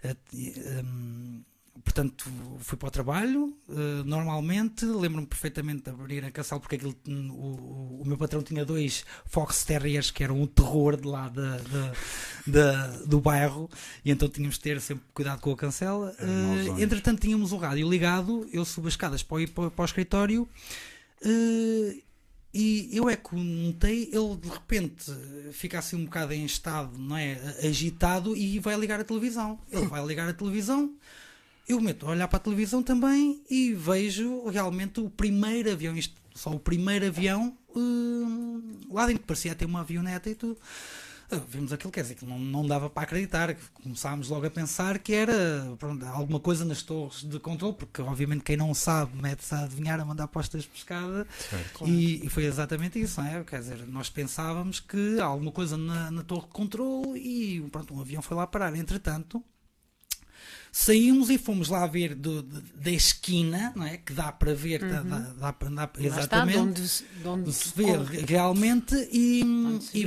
Ah, 0.03 0.15
e, 0.33 0.53
ah, 0.57 1.51
Portanto, 1.83 2.29
fui 2.59 2.77
para 2.77 2.89
o 2.89 2.91
trabalho, 2.91 3.57
eh, 3.67 4.03
normalmente, 4.05 4.85
lembro-me 4.85 5.25
perfeitamente 5.25 5.81
de 5.81 5.89
abrir 5.89 6.23
a 6.23 6.29
caçala, 6.29 6.61
porque 6.61 6.75
aquilo, 6.75 6.95
o, 7.07 8.01
o- 8.01 8.03
meu 8.05 8.17
patrão 8.19 8.43
tinha 8.43 8.63
dois 8.63 9.03
Fox 9.25 9.63
Terriers 9.65 10.11
que 10.11 10.23
eram 10.23 10.39
o 10.43 10.45
terror 10.47 10.95
de 10.95 11.07
lá 11.07 11.27
da, 12.45 12.87
do 13.05 13.19
bairro, 13.19 13.67
e 14.05 14.11
então 14.11 14.29
tínhamos 14.29 14.55
de 14.57 14.61
ter 14.61 14.79
sempre 14.79 15.03
cuidado 15.11 15.41
com 15.41 15.51
a 15.51 15.57
cancela. 15.57 16.15
Eh, 16.19 16.25
mausões. 16.25 16.83
entretanto, 16.83 17.19
tínhamos 17.21 17.51
o 17.51 17.57
rádio 17.57 17.89
ligado, 17.89 18.47
eu 18.53 18.63
subo 18.63 18.87
as 18.87 18.93
escadas 18.93 19.23
para, 19.23 19.41
ir 19.41 19.47
para, 19.49 19.71
para 19.71 19.81
o 19.81 19.85
escritório, 19.85 20.47
eh, 21.23 21.97
e 22.53 22.89
eu 22.91 23.09
é 23.09 23.15
que 23.15 23.35
notei, 23.35 24.09
ele 24.11 24.35
de 24.35 24.49
repente 24.49 25.11
fica 25.53 25.79
assim 25.79 25.95
um 25.95 26.05
bocado 26.05 26.33
em 26.33 26.43
estado, 26.43 26.97
não 26.97 27.15
é? 27.15 27.39
Agitado 27.63 28.35
e 28.35 28.59
vai 28.59 28.77
ligar 28.77 28.99
a 28.99 29.03
televisão. 29.03 29.59
Ele 29.71 29.87
vai 29.87 30.05
ligar 30.05 30.27
a 30.27 30.33
televisão, 30.33 30.93
eu 31.67 31.79
meto 31.79 32.05
a 32.05 32.09
olhar 32.09 32.27
para 32.27 32.37
a 32.37 32.41
televisão 32.41 32.83
também 32.83 33.41
e 33.49 33.73
vejo 33.73 34.45
realmente 34.47 34.99
o 34.99 35.09
primeiro 35.09 35.71
avião, 35.71 35.95
só 36.35 36.51
o 36.51 36.59
primeiro 36.59 37.05
avião 37.05 37.57
hum, 37.75 38.61
lá 38.89 39.07
dentro, 39.07 39.23
parecia 39.23 39.55
ter 39.55 39.65
uma 39.65 39.81
avioneta 39.81 40.29
e 40.29 40.35
tudo. 40.35 40.57
Vimos 41.47 41.71
aquilo, 41.71 41.91
quer 41.91 42.01
dizer, 42.01 42.15
que 42.15 42.25
não, 42.25 42.37
não 42.39 42.65
dava 42.65 42.89
para 42.89 43.03
acreditar. 43.03 43.55
Começámos 43.83 44.29
logo 44.29 44.45
a 44.45 44.49
pensar 44.49 44.99
que 44.99 45.13
era 45.13 45.75
pronto, 45.79 46.05
alguma 46.05 46.39
coisa 46.39 46.65
nas 46.65 46.81
torres 46.81 47.23
de 47.23 47.39
controle, 47.39 47.73
porque 47.75 48.01
obviamente 48.01 48.43
quem 48.43 48.57
não 48.57 48.73
sabe 48.73 49.15
mete-se 49.15 49.53
a 49.53 49.63
adivinhar, 49.63 49.99
a 49.99 50.05
mandar 50.05 50.27
postas 50.27 50.63
de 50.63 50.69
pescada 50.69 51.27
Certo. 51.49 51.87
e, 51.87 52.25
e 52.25 52.29
foi 52.29 52.45
exatamente 52.45 52.99
isso, 53.01 53.21
não 53.21 53.27
é? 53.27 53.43
Quer 53.43 53.59
dizer, 53.59 53.87
nós 53.87 54.09
pensávamos 54.09 54.79
que 54.79 55.19
há 55.19 55.25
alguma 55.25 55.51
coisa 55.51 55.77
na, 55.77 56.11
na 56.11 56.23
torre 56.23 56.47
de 56.47 56.53
controle 56.53 57.19
e 57.19 57.61
pronto, 57.69 57.93
um 57.93 58.01
avião 58.01 58.21
foi 58.21 58.35
lá 58.35 58.45
parar. 58.47 58.75
Entretanto, 58.75 59.43
saímos 60.71 61.29
e 61.29 61.37
fomos 61.37 61.67
lá 61.67 61.85
ver 61.85 62.15
do- 62.15 62.41
de- 62.41 62.61
da 62.75 62.91
esquina, 62.91 63.73
não 63.75 63.85
é? 63.85 63.97
Que 63.97 64.13
dá 64.13 64.31
para 64.31 64.53
ver, 64.55 64.79
dá, 64.79 65.01
dá, 65.03 65.19
dá 65.19 65.53
para 65.53 65.67
andar 65.67 65.81
Lá 65.81 65.99
está, 65.99 65.99
de 65.99 66.07
exatamente. 66.07 66.57
onde, 66.59 66.87
se- 66.87 67.03
de 67.21 67.27
onde 67.27 67.53
se 67.53 67.73
vê 67.75 67.85
realmente 68.25 68.95
e, 69.11 69.43
e, 69.93 70.01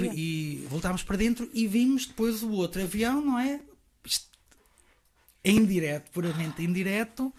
e 0.62 0.66
voltámos 0.70 1.02
para 1.02 1.16
dentro 1.18 1.50
e 1.52 1.66
vimos 1.66 2.06
depois 2.06 2.42
o 2.42 2.50
outro 2.52 2.82
avião, 2.82 3.20
não 3.24 3.38
é? 3.38 3.60
Em 5.44 5.64
direto, 5.66 6.10
puramente 6.10 6.62
em 6.62 6.72
direto, 6.72 7.30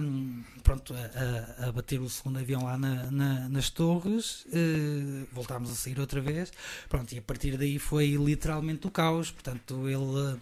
hum, 0.00 0.42
pronto, 0.62 0.94
a, 0.94 1.64
a- 1.64 1.68
a 1.68 1.72
bater 1.72 2.00
o 2.00 2.08
segundo 2.08 2.38
avião 2.38 2.64
lá 2.64 2.78
na- 2.78 3.10
na- 3.10 3.48
nas 3.50 3.68
torres, 3.68 4.46
eh, 4.50 5.26
voltámos 5.30 5.70
a 5.70 5.74
sair 5.74 6.00
outra 6.00 6.22
vez, 6.22 6.50
pronto, 6.88 7.12
e 7.12 7.18
a 7.18 7.22
partir 7.22 7.58
daí 7.58 7.78
foi 7.78 8.16
literalmente 8.16 8.86
o 8.86 8.90
caos, 8.90 9.30
portanto 9.30 9.86
ele... 9.86 10.40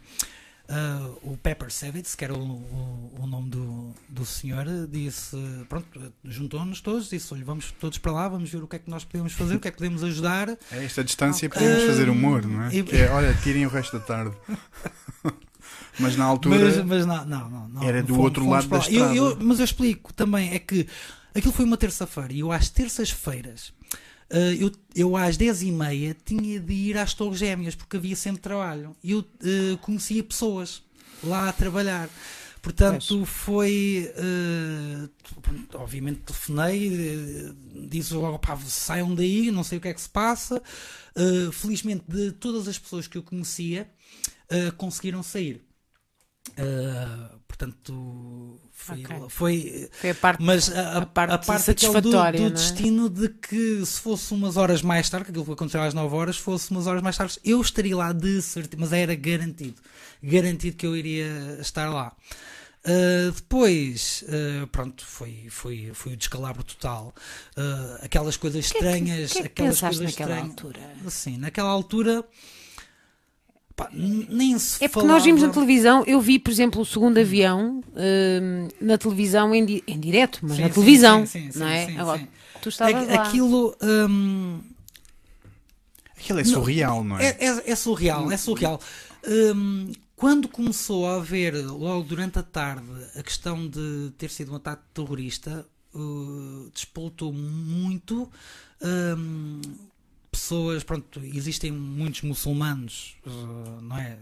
ah, 0.72 1.10
o 1.22 1.36
Pepper 1.36 1.70
Savage, 1.70 2.16
que 2.16 2.24
era 2.24 2.34
o, 2.34 2.38
o- 2.42 3.14
o 3.20 3.26
nome 3.26 3.50
do, 3.50 3.94
do 4.08 4.24
senhor 4.24 4.64
disse, 4.90 5.36
pronto, 5.68 5.86
juntou-nos 6.24 6.80
todos, 6.80 7.10
disse, 7.10 7.32
olha, 7.34 7.44
vamos 7.44 7.70
todos 7.78 7.98
para 7.98 8.10
lá, 8.12 8.28
vamos 8.28 8.50
ver 8.50 8.62
o 8.62 8.66
que 8.66 8.76
é 8.76 8.78
que 8.78 8.88
nós 8.90 9.04
podemos 9.04 9.32
fazer, 9.34 9.56
o 9.56 9.60
que 9.60 9.68
é 9.68 9.70
que 9.70 9.76
podemos 9.76 10.02
ajudar. 10.02 10.48
A 10.70 10.76
esta 10.76 11.04
distância 11.04 11.48
podemos 11.50 11.84
fazer 11.84 12.08
humor, 12.08 12.46
não 12.46 12.62
é? 12.64 12.74
E- 12.74 12.82
Que 12.82 12.96
é, 12.96 13.10
olha, 13.10 13.34
tirem 13.42 13.66
o 13.66 13.68
resto 13.68 13.98
da 13.98 14.04
tarde. 14.04 14.34
Mas 15.98 16.16
na 16.16 16.24
altura. 16.24 16.58
Mas, 16.58 16.84
mas 16.84 17.06
não, 17.06 17.24
não, 17.26 17.68
não. 17.68 17.82
Era 17.82 18.02
do 18.02 18.08
Fomos- 18.14 18.24
outro 18.24 18.44
fomos 18.44 18.66
lado 18.66 18.68
da 18.68 18.78
lá. 18.78 18.84
Eu- 18.90 19.14
eu- 19.14 19.24
estrada. 19.28 19.44
mas 19.44 19.58
eu 19.58 19.64
explico 19.64 20.12
também, 20.12 20.54
é 20.54 20.58
que 20.58 20.86
aquilo 21.34 21.52
foi 21.52 21.64
uma 21.66 21.76
terça-feira 21.76 22.32
e 22.32 22.40
eu 22.40 22.50
às 22.50 22.70
terças-feiras, 22.70 23.72
eh, 24.32 24.56
eu, 24.58 24.72
eu 24.96 25.14
às 25.14 25.36
10h30 25.36 26.16
tinha 26.24 26.58
de 26.58 26.72
ir 26.72 26.96
às 26.96 27.12
Torres 27.12 27.38
Gêmeas 27.38 27.74
porque 27.74 27.98
havia 27.98 28.16
sempre 28.16 28.40
trabalho 28.40 28.96
e 29.04 29.12
eu 29.12 29.24
eh, 29.44 29.76
conhecia 29.82 30.24
pessoas 30.24 30.82
lá 31.22 31.50
a 31.50 31.52
trabalhar. 31.52 32.08
Portanto, 32.62 33.26
foi. 33.26 34.08
pronto, 35.42 35.78
obviamente, 35.78 36.20
telefonei, 36.20 37.52
disse 37.88 38.14
logo: 38.14 38.38
pá, 38.38 38.56
saiam 38.56 39.12
daí, 39.16 39.50
não 39.50 39.64
sei 39.64 39.78
o 39.78 39.80
que 39.80 39.88
é 39.88 39.94
que 39.94 40.00
se 40.00 40.08
passa. 40.08 40.62
Felizmente, 41.52 42.04
de 42.06 42.30
todas 42.30 42.68
as 42.68 42.78
pessoas 42.78 43.08
que 43.08 43.18
eu 43.18 43.22
conhecia, 43.24 43.90
conseguiram 44.76 45.24
sair. 45.24 45.60
Eh, 46.56 47.28
portanto, 47.46 48.60
foi. 48.72 49.04
Ok. 49.04 49.16
foi 49.28 49.90
Foi 49.92 50.10
a 50.10 50.14
parte. 50.14 50.42
mas 50.42 50.70
a, 50.70 50.98
a 50.98 51.06
parte 51.06 51.32
aquela 51.34 51.58
satisfatória, 51.58 52.38
do, 52.40 52.44
não 52.44 52.50
do 52.50 52.54
é? 52.54 52.58
destino 52.58 53.08
de 53.08 53.28
que 53.28 53.84
se 53.86 54.00
fosse 54.00 54.34
umas 54.34 54.56
horas 54.56 54.82
mais 54.82 55.08
tarde, 55.08 55.26
que 55.26 55.30
aquilo 55.30 55.44
que 55.44 55.52
aconteceu 55.52 55.80
às 55.80 55.94
9 55.94 56.14
horas, 56.14 56.36
fosse 56.36 56.70
umas 56.70 56.86
horas 56.86 57.02
mais 57.02 57.16
tarde, 57.16 57.38
eu 57.44 57.60
estaria 57.60 57.96
lá 57.96 58.12
de 58.12 58.42
certeza, 58.42 58.80
mas 58.80 58.92
era 58.92 59.14
garantido. 59.14 59.80
Garantido 60.22 60.76
que 60.76 60.86
eu 60.86 60.96
iria 60.96 61.58
estar 61.60 61.88
lá. 61.88 62.12
Uh, 62.84 63.30
depois, 63.30 64.24
uh, 64.26 64.66
pronto, 64.66 65.04
foi, 65.06 65.46
foi, 65.48 65.92
foi 65.94 66.14
o 66.14 66.16
descalabro 66.16 66.64
total. 66.64 67.14
Uh, 67.56 68.04
aquelas 68.04 68.36
coisas 68.36 68.72
que 68.72 68.76
é 68.78 68.80
estranhas, 68.80 69.32
que 69.32 69.38
é 69.38 69.42
que 69.42 69.46
aquelas 69.46 69.80
coisas 69.80 70.00
naquela 70.00 70.30
estranhas. 70.32 70.50
altura? 70.50 70.80
Assim, 71.06 71.36
naquela 71.38 71.68
altura, 71.70 72.24
pá, 73.74 73.88
nem 73.92 74.58
se 74.58 74.82
É 74.84 74.88
porque 74.88 75.06
nós 75.06 75.24
vimos 75.24 75.40
na 75.42 75.48
falava- 75.48 75.66
televisão, 75.66 76.04
eu 76.06 76.20
vi, 76.20 76.38
por 76.38 76.50
exemplo, 76.50 76.80
o 76.80 76.86
segundo 76.86 77.18
avião 77.18 77.82
hum, 77.94 78.68
na 78.80 78.96
televisão 78.98 79.54
em, 79.54 79.64
di- 79.64 79.84
em 79.86 79.98
direto, 79.98 80.38
mas 80.42 80.56
Sim, 80.56 80.62
na 80.62 80.68
sim, 80.68 80.74
televisão, 80.74 81.26
sim, 81.26 81.50
sim, 81.50 81.58
não 81.58 81.66
sim, 81.66 81.72
é? 81.72 81.86
sim, 81.86 81.98
Agora, 81.98 82.18
sim. 82.20 82.28
tu 82.60 82.68
estavas 82.68 82.94
A- 82.94 83.14
lá. 83.14 83.22
Aquilo. 83.22 83.76
hum, 83.82 84.60
Aquilo 86.16 86.38
é 86.40 86.44
surreal, 86.44 87.02
não 87.02 87.18
é? 87.18 87.26
É, 87.30 87.46
é- 87.46 87.70
é 87.72 87.76
surreal, 87.76 88.30
é 88.30 88.36
surreal. 88.36 88.80
Hum, 89.26 89.90
quando 90.14 90.46
começou 90.48 91.06
a 91.08 91.16
haver, 91.16 91.52
logo 91.66 92.04
durante 92.04 92.38
a 92.38 92.42
tarde, 92.44 92.86
a 93.16 93.22
questão 93.24 93.66
de 93.68 94.12
ter 94.16 94.30
sido 94.30 94.52
um 94.52 94.56
ataque 94.56 94.82
terrorista, 94.94 95.66
uh, 95.94 96.70
despoltou 96.72 97.32
muito. 97.32 98.30
hum, 98.80 99.60
pessoas, 100.42 100.82
pronto, 100.84 101.20
existem 101.24 101.70
muitos 101.70 102.22
muçulmanos, 102.22 103.16
uh, 103.26 103.80
não 103.80 103.96
é? 103.96 104.18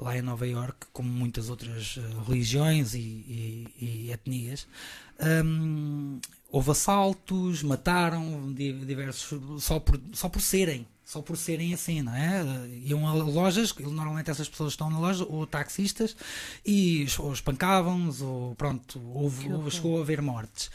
Lá 0.00 0.16
em 0.16 0.22
Nova 0.22 0.46
York, 0.46 0.86
como 0.92 1.08
muitas 1.10 1.48
outras 1.50 1.96
uh, 1.96 2.22
religiões 2.28 2.94
e, 2.94 2.98
e- 2.98 3.68
e 3.80 4.12
etnias. 4.12 4.66
Hum, 5.44 6.20
houve 6.50 6.70
assaltos, 6.70 7.62
mataram 7.64 8.52
di- 8.52 8.72
diversos 8.84 9.64
só 9.64 9.80
por, 9.80 10.00
só 10.12 10.28
por 10.28 10.40
serem. 10.40 10.86
Só 11.04 11.22
por 11.22 11.36
serem 11.38 11.72
assim, 11.72 12.02
não 12.02 12.14
é? 12.14 12.44
Iam 12.84 13.08
a 13.08 13.14
lojas, 13.14 13.74
normalmente 13.78 14.30
essas 14.30 14.46
pessoas 14.48 14.74
estão 14.74 14.90
na 14.90 14.98
loja, 15.00 15.24
ou 15.24 15.46
taxistas, 15.46 16.14
e 16.66 17.06
ou 17.18 17.32
espancavam-nos, 17.32 18.20
ou 18.20 18.54
pronto, 18.54 19.00
houve, 19.14 19.50
houve- 19.50 19.70
chegou 19.70 19.98
a 19.98 20.02
haver 20.02 20.20
mortes. 20.20 20.70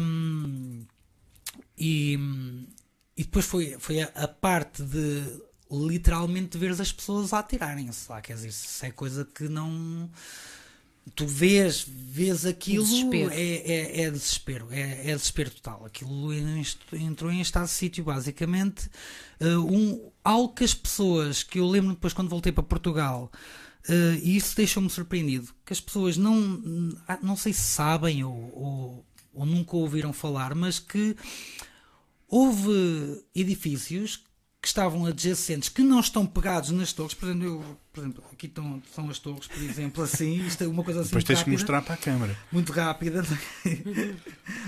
Hum, 0.00 0.84
e, 1.78 2.18
e 3.16 3.22
depois 3.24 3.44
foi, 3.44 3.76
foi 3.78 4.00
a, 4.02 4.06
a 4.14 4.28
parte 4.28 4.82
de 4.82 5.22
literalmente 5.70 6.58
ver 6.58 6.70
as 6.80 6.92
pessoas 6.92 7.32
a 7.32 7.38
atirarem-se 7.40 8.10
lá. 8.10 8.20
Quer 8.20 8.34
dizer, 8.34 8.48
isso 8.48 8.84
é 8.86 8.90
coisa 8.90 9.24
que 9.24 9.48
não. 9.48 10.10
Tu 11.14 11.26
vês, 11.26 11.84
vês 11.86 12.46
aquilo, 12.46 12.82
Desespero. 12.84 13.30
é, 13.30 13.36
é, 13.42 14.00
é 14.02 14.10
desespero, 14.10 14.68
é, 14.70 15.10
é 15.10 15.14
desespero 15.14 15.50
total. 15.50 15.84
Aquilo 15.84 16.32
en- 16.32 16.64
entrou 16.94 17.30
em 17.30 17.42
estado 17.42 17.64
de 17.66 17.72
sítio, 17.72 18.02
basicamente. 18.04 18.88
Uh, 19.38 19.58
um, 19.70 20.10
algo 20.24 20.54
que 20.54 20.64
as 20.64 20.72
pessoas, 20.72 21.42
que 21.42 21.58
eu 21.58 21.68
lembro 21.68 21.90
depois 21.92 22.14
quando 22.14 22.30
voltei 22.30 22.52
para 22.52 22.62
Portugal, 22.62 23.30
uh, 23.86 24.14
e 24.22 24.34
isso 24.34 24.56
deixou-me 24.56 24.88
surpreendido, 24.88 25.52
que 25.66 25.74
as 25.74 25.80
pessoas 25.80 26.16
não, 26.16 26.96
ah, 27.06 27.18
não 27.22 27.36
sei 27.36 27.52
se 27.52 27.60
sabem 27.62 28.24
ou, 28.24 28.32
ou, 28.32 29.06
ou 29.34 29.44
nunca 29.44 29.76
ouviram 29.76 30.10
falar, 30.12 30.54
mas 30.54 30.78
que 30.78 31.14
houve 32.28 33.22
edifícios 33.34 34.22
que 34.60 34.68
estavam 34.68 35.04
adjacentes, 35.04 35.68
que 35.68 35.82
não 35.82 36.00
estão 36.00 36.24
pegados 36.24 36.70
nas 36.70 36.90
torres. 36.90 37.12
Por 37.12 37.26
exemplo, 37.28 37.44
eu, 37.44 37.78
por 37.92 38.00
exemplo 38.00 38.24
aqui 38.32 38.46
estão, 38.46 38.82
são 38.94 39.10
as 39.10 39.18
torres, 39.18 39.46
por 39.46 39.62
exemplo, 39.62 40.02
assim, 40.02 40.36
isto 40.46 40.64
é 40.64 40.66
uma 40.66 40.82
coisa 40.82 41.00
assim 41.00 41.10
Depois 41.10 41.22
muito 41.24 41.26
tens 41.26 41.42
que 41.42 41.50
rápida, 41.50 41.52
mostrar 41.58 41.82
para 41.82 41.94
a 41.94 41.96
câmara. 41.98 42.38
muito 42.50 42.72
rápida. 42.72 43.22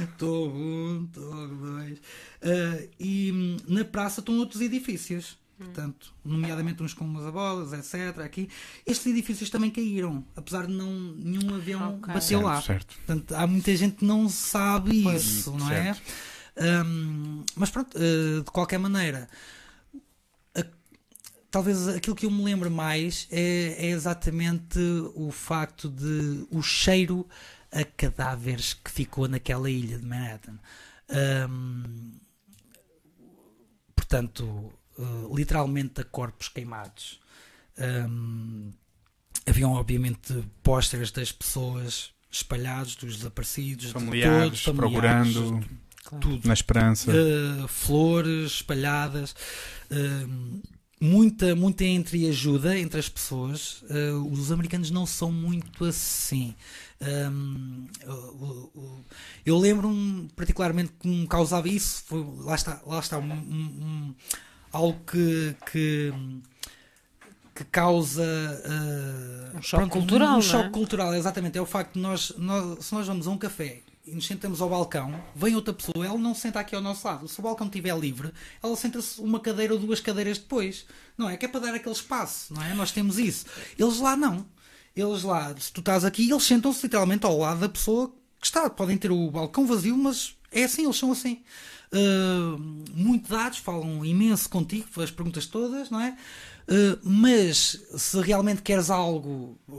Estou 0.03 0.51
um, 0.53 1.05
estou 1.05 1.49
dois. 1.49 1.99
Ah, 2.43 2.87
e 3.01 3.57
na 3.67 3.85
praça 3.85 4.21
estão 4.21 4.37
outros 4.39 4.61
edifícios. 4.61 5.39
Portanto, 5.59 6.13
nomeadamente 6.23 6.83
uns 6.83 6.93
com 6.93 7.03
umas 7.07 7.25
abolas, 7.25 7.73
etc. 7.73 8.19
Aqui. 8.19 8.47
Estes 8.85 9.07
edifícios 9.07 9.49
também 9.49 9.71
caíram, 9.71 10.23
apesar 10.37 10.67
de 10.67 10.75
não 10.75 10.93
nenhum 11.17 11.55
avião 11.55 11.95
Ok. 11.97 12.13
bateu 12.13 12.21
Certo, 12.21 12.45
lá. 12.45 12.61
certo. 12.61 12.95
Portanto, 12.97 13.33
há 13.35 13.47
muita 13.47 13.75
gente 13.75 13.97
que 13.97 14.05
não 14.05 14.29
sabe 14.29 15.03
Pois. 15.03 15.25
isso, 15.25 15.53
não 15.53 15.67
Certo. 15.69 16.03
é? 16.03 16.36
Hum, 16.59 17.45
mas 17.55 17.71
pronto, 17.71 17.97
eh, 17.99 18.41
de 18.43 18.51
qualquer 18.51 18.79
maneira, 18.79 19.29
a- 20.55 20.65
talvez 21.51 21.87
aquilo 21.89 22.17
que 22.17 22.27
eu 22.27 22.31
me 22.31 22.43
lembro 22.45 22.71
mais 22.71 23.29
é, 23.31 23.87
é 23.87 23.91
exatamente 23.91 24.79
o 25.15 25.31
facto 25.31 25.89
de 25.89 26.47
o 26.51 26.63
cheiro 26.63 27.27
a 27.71 27.85
cadáveres 27.85 28.73
que 28.75 28.91
ficou 28.91 29.29
naquela 29.29 29.69
ilha 29.71 29.99
de 29.99 30.07
Manhattan. 30.07 30.59
Hum, 31.51 32.15
portanto, 33.95 34.73
eh, 34.99 35.03
literalmente 35.35 36.01
a 36.01 36.05
corpos 36.05 36.49
queimados. 36.49 37.21
Hum, 37.79 38.71
haviam 39.47 39.73
obviamente 39.73 40.33
pósteres 40.63 41.11
das 41.11 41.31
pessoas 41.33 42.13
espalhados, 42.31 42.97
dos 42.97 43.17
desaparecidos, 43.17 43.87
de 43.87 43.93
Familiares, 43.93 44.63
todos, 44.63 44.79
familiares, 44.79 45.33
procurando, 45.35 45.69
Claro. 46.09 46.41
na 46.45 46.55
esperança. 46.55 47.11
Uh, 47.11 47.67
flores 47.69 48.53
espalhadas, 48.53 49.35
uh, 49.91 50.61
muita, 51.01 51.55
muita 51.57 51.85
entreajuda 51.85 52.79
entre 52.79 52.99
as 53.01 53.09
pessoas. 53.09 53.83
Uh, 53.83 54.31
os 54.33 54.51
americanos 54.53 54.91
não 54.91 55.05
são 55.07 55.31
muito 55.33 55.85
assim. 55.85 56.55
Um, 57.31 57.87
eu 59.45 59.59
lembro-me 59.59 60.29
particularmente 60.35 60.93
que 60.99 61.07
me 61.09 61.27
causava 61.27 61.69
isso. 61.69 62.05
Foi, 62.07 62.25
lá 62.39 62.55
está, 62.55 62.81
lá 62.87 62.99
está 63.01 63.19
um, 63.19 63.33
um- 63.33 63.35
um- 63.35 64.15
algo 64.73 64.99
que, 65.11 65.55
que, 65.71 66.13
que 67.55 67.65
causa 67.65 68.23
uh, 68.23 69.59
Um 69.59 69.63
choque 69.63 69.91
cultural, 69.91 70.29
Um, 70.29 70.33
não 70.33 70.39
é? 70.39 70.43
choque 70.43 70.71
cultural, 70.71 71.15
exatamente. 71.15 71.59
É 71.59 71.61
o 71.61 71.67
facto 71.67 71.95
de 71.95 72.01
nós, 72.01 72.33
nós, 72.39 72.85
se 72.87 72.95
nós 72.95 73.07
vamos 73.07 73.27
a 73.27 73.31
um 73.31 73.39
café 73.39 73.83
e 74.07 74.15
nos 74.15 74.27
sentamos 74.27 74.61
ao 74.61 74.71
balcão, 74.71 75.21
vem 75.35 75.57
outra 75.57 75.75
pessoa, 75.75 76.07
ela 76.07 76.17
não 76.17 76.35
se 76.35 76.43
senta 76.43 76.61
aqui 76.61 76.77
ao 76.77 76.81
nosso 76.81 77.07
lado. 77.07 77.27
Se 77.27 77.41
o 77.41 77.43
balcão 77.43 77.67
estiver 77.67 77.97
livre, 77.99 78.33
ela 78.63 78.77
senta-se 78.77 79.21
uma 79.21 79.41
cadeira 79.41 79.75
ou 79.75 79.81
duas 79.81 80.01
cadeiras 80.01 80.39
depois. 80.39 80.87
Não 81.19 81.29
é? 81.29 81.37
Que 81.37 81.47
é 81.47 81.49
para 81.49 81.61
dar 81.61 81.75
aquele 81.75 81.95
espaço, 81.95 82.55
não 82.55 82.63
é? 82.63 82.73
Nós 82.75 82.93
temos 82.93 83.19
isso. 83.19 83.47
Eles 83.77 83.99
lá 83.99 84.17
não. 84.17 84.47
Eles 84.95 85.25
lá, 85.25 85.55
se 85.59 85.73
tu 85.73 85.81
estás 85.81 86.05
aqui, 86.05 86.31
eles 86.31 86.45
sentam-se 86.45 86.87
literalmente 86.87 87.27
ao 87.27 87.37
lado 87.37 87.61
da 87.61 87.69
pessoa 87.69 88.15
que 88.41 88.47
está. 88.47 88.71
Podem 88.71 88.97
ter 88.97 89.11
o 89.11 89.31
balcão 89.31 89.67
vazio, 89.67 89.97
mas 89.97 90.37
é 90.53 90.65
assim, 90.65 90.85
eles 90.85 90.97
são 90.97 91.11
assim. 91.11 91.43
Uh, 91.93 92.59
muito 92.93 93.29
dados, 93.29 93.59
falam 93.59 94.05
imenso 94.05 94.49
contigo, 94.49 95.03
as 95.03 95.11
perguntas 95.11 95.47
todas, 95.47 95.91
não 95.91 96.01
é? 96.01 96.17
Uh, 96.69 96.99
mas 97.03 97.81
se 97.97 98.21
realmente 98.21 98.61
queres 98.61 98.91
algo 98.91 99.57
ou, 99.69 99.79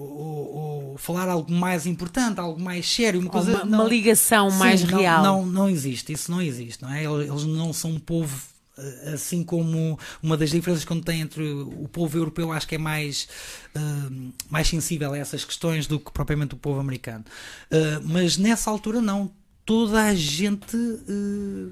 ou- 0.93 0.97
falar 0.97 1.27
algo 1.27 1.51
mais 1.51 1.85
importante, 1.85 2.39
algo 2.39 2.61
mais 2.61 2.89
sério, 2.89 3.19
uma 3.19 3.29
coisa 3.29 3.51
uma, 3.51 3.65
não- 3.65 3.79
uma 3.81 3.89
ligação 3.89 4.49
Sim, 4.49 4.57
mais 4.57 4.83
não, 4.83 4.97
real. 4.99 5.21
Não, 5.23 5.45
não 5.45 5.69
existe, 5.69 6.13
isso 6.13 6.31
não 6.31 6.41
existe, 6.41 6.81
não 6.81 6.91
é? 6.93 7.03
Eles 7.03 7.43
não 7.43 7.73
são 7.73 7.91
um 7.91 7.99
povo 7.99 8.41
eh, 8.77 9.11
assim 9.15 9.43
como 9.43 9.99
uma 10.23 10.37
das 10.37 10.49
diferenças 10.49 10.85
que 10.85 11.01
tem 11.01 11.19
entre 11.21 11.43
o 11.51 11.89
povo 11.91 12.17
europeu 12.17 12.51
acho 12.53 12.65
que 12.67 12.75
é 12.75 12.77
mais 12.77 13.27
eh, 13.75 13.79
mais 14.49 14.67
sensível 14.69 15.11
a 15.13 15.17
essas 15.17 15.43
questões 15.43 15.87
do 15.87 15.99
que 15.99 16.11
propriamente 16.11 16.53
o 16.53 16.57
povo 16.57 16.79
americano 16.79 17.25
Eh, 17.69 17.99
mas 18.03 18.37
nessa 18.37 18.69
altura 18.71 19.01
não 19.01 19.29
toda 19.65 20.01
a 20.03 20.15
gente 20.15 20.77
eh, 20.77 21.69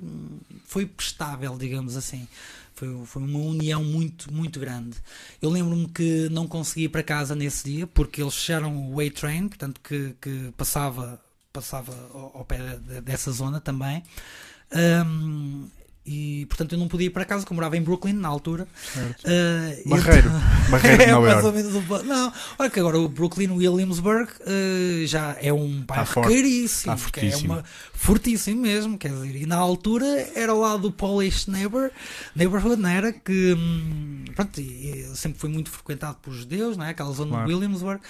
foi 0.65 0.85
prestável 0.85 1.57
digamos 1.57 1.95
assim 1.95 2.27
Foi, 2.75 3.05
foi 3.05 3.23
uma 3.23 3.39
união 3.39 3.83
muito, 3.83 4.31
muito 4.33 4.59
grande. 4.59 4.97
Eu 5.41 5.49
lembro-me 5.49 5.87
que 5.87 6.29
não 6.29 6.47
consegui 6.47 6.85
ir 6.85 6.89
para 6.89 7.03
casa 7.03 7.35
nesse 7.35 7.63
dia 7.71 7.87
porque 7.87 8.21
eles 8.21 8.33
fecharam 8.35 8.91
o 8.93 8.99
A-Train, 8.99 9.47
portanto, 9.47 9.79
que, 9.81 10.15
que 10.21 10.51
passava, 10.57 11.19
passava 11.53 11.93
ao, 12.13 12.39
ao 12.39 12.45
pé 12.45 12.57
de- 12.77 13.01
dessa 13.01 13.31
zona 13.31 13.61
também. 13.61 14.03
Ahm, 14.71 15.67
e 16.05 16.45
portanto 16.47 16.73
eu 16.73 16.77
não 16.79 16.87
podia 16.87 17.07
ir 17.07 17.09
para 17.09 17.25
casa, 17.25 17.45
como 17.45 17.55
morava 17.57 17.75
em 17.77 17.81
Brooklyn 17.81 18.13
na 18.13 18.27
altura. 18.27 18.67
E 19.85 19.89
Barreiro. 19.89 20.29
Barreiro 20.69 20.97
de 20.97 21.03
é 21.03 21.11
Nova 21.11 21.27
mais 21.27 21.43
ou 21.43 21.51
York. 21.51 21.57
menos 21.57 21.75
um 21.75 21.81
po- 21.87 22.03
Não, 22.03 22.33
olha 22.59 22.69
que 22.69 22.79
agora 22.79 22.97
o 22.99 23.07
Brooklyn 23.09 23.49
Williamsburg 23.51 24.29
eh, 24.45 25.05
já 25.07 25.35
é 25.41 25.51
um 25.51 25.81
bairro 25.81 26.05
forte. 26.05 26.33
caríssimo. 26.33 26.95
Tá 26.95 27.21
é 27.21 27.35
uma, 27.37 27.63
fortíssimo 27.93 28.61
mesmo, 28.61 28.97
quer 28.97 29.09
dizer, 29.11 29.35
e 29.35 29.45
na 29.45 29.55
altura 29.57 30.05
era 30.35 30.53
lá 30.53 30.77
do 30.77 30.91
Polish 30.91 31.47
neighbor, 31.49 31.89
Neighborhood, 32.35 32.81
não 32.81 32.89
era? 32.89 33.11
Que 33.11 33.53
hum, 33.53 34.25
pronto, 34.35 34.61
sempre 35.15 35.39
foi 35.39 35.49
muito 35.49 35.69
frequentado 35.71 36.17
por 36.21 36.31
judeus, 36.33 36.77
não 36.77 36.85
é? 36.85 36.89
Aquela 36.91 37.11
zona 37.13 37.31
Claro. 37.31 37.47
de 37.47 37.53
Williamsburg. 37.55 38.01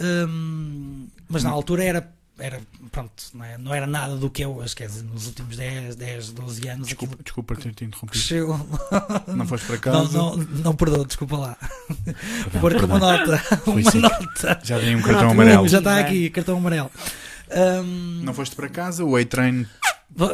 Hum, 0.00 1.06
mas 1.28 1.44
na 1.44 1.50
altura 1.50 1.84
era. 1.84 2.12
Era, 2.36 2.60
pronto, 2.90 3.12
não, 3.32 3.44
é? 3.44 3.56
não 3.56 3.72
era 3.72 3.86
nada 3.86 4.16
do 4.16 4.28
que 4.28 4.42
é 4.42 4.48
hoje, 4.48 4.74
quer 4.74 4.88
dizer, 4.88 5.04
nos 5.04 5.28
últimos 5.28 5.56
10, 5.56 5.94
10 5.94 6.32
12 6.32 6.68
anos 6.68 6.88
Desculpa, 6.88 7.12
aquilo 7.14 7.24
desculpa 7.24 7.54
ter-te 7.54 7.84
interrompido. 7.84 8.10
cresceu. 8.10 8.68
Não 9.32 9.46
foste 9.46 9.66
para 9.66 9.76
Não, 9.92 10.02
casa. 10.04 10.18
não, 10.18 10.36
não 10.36 10.74
perdoa, 10.74 11.04
desculpa 11.06 11.36
lá. 11.36 11.56
Perdão, 12.04 12.60
Pôr 12.60 12.74
aqui 12.74 12.84
uma 12.84 12.98
nota. 12.98 13.38
Foi 13.38 13.82
Uma 13.82 13.90
sim. 13.90 14.00
nota. 14.00 14.60
Já 14.64 14.78
dei 14.80 14.94
um 14.96 14.98
Não, 14.98 15.04
cartão 15.06 15.30
amarelo. 15.30 15.68
Já 15.68 15.78
está 15.78 15.98
aqui, 16.00 16.28
cartão 16.30 16.56
amarelo. 16.56 16.90
Ahm, 17.50 18.22
Não 18.24 18.34
foste 18.34 18.56
para 18.56 18.68
casa, 18.68 19.04
o 19.04 19.14
A-Train 19.16 19.64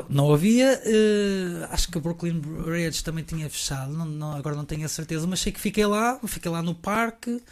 Não 0.08 0.32
havia, 0.32 0.80
eh, 0.84 1.68
acho 1.70 1.90
que 1.90 1.98
a 1.98 2.00
Brooklyn 2.00 2.38
Bridge 2.40 3.04
também 3.04 3.24
tinha 3.24 3.48
fechado, 3.50 3.92
não, 3.92 4.06
não- 4.06 4.32
agora 4.36 4.56
não 4.56 4.64
tenho 4.64 4.86
a 4.86 4.88
certeza, 4.88 5.26
mas 5.26 5.40
sei 5.40 5.52
que 5.52 5.60
fiquei 5.60 5.84
lá, 5.86 6.18
fiquei 6.26 6.50
lá 6.50 6.62
no 6.62 6.74
parque 6.74 7.42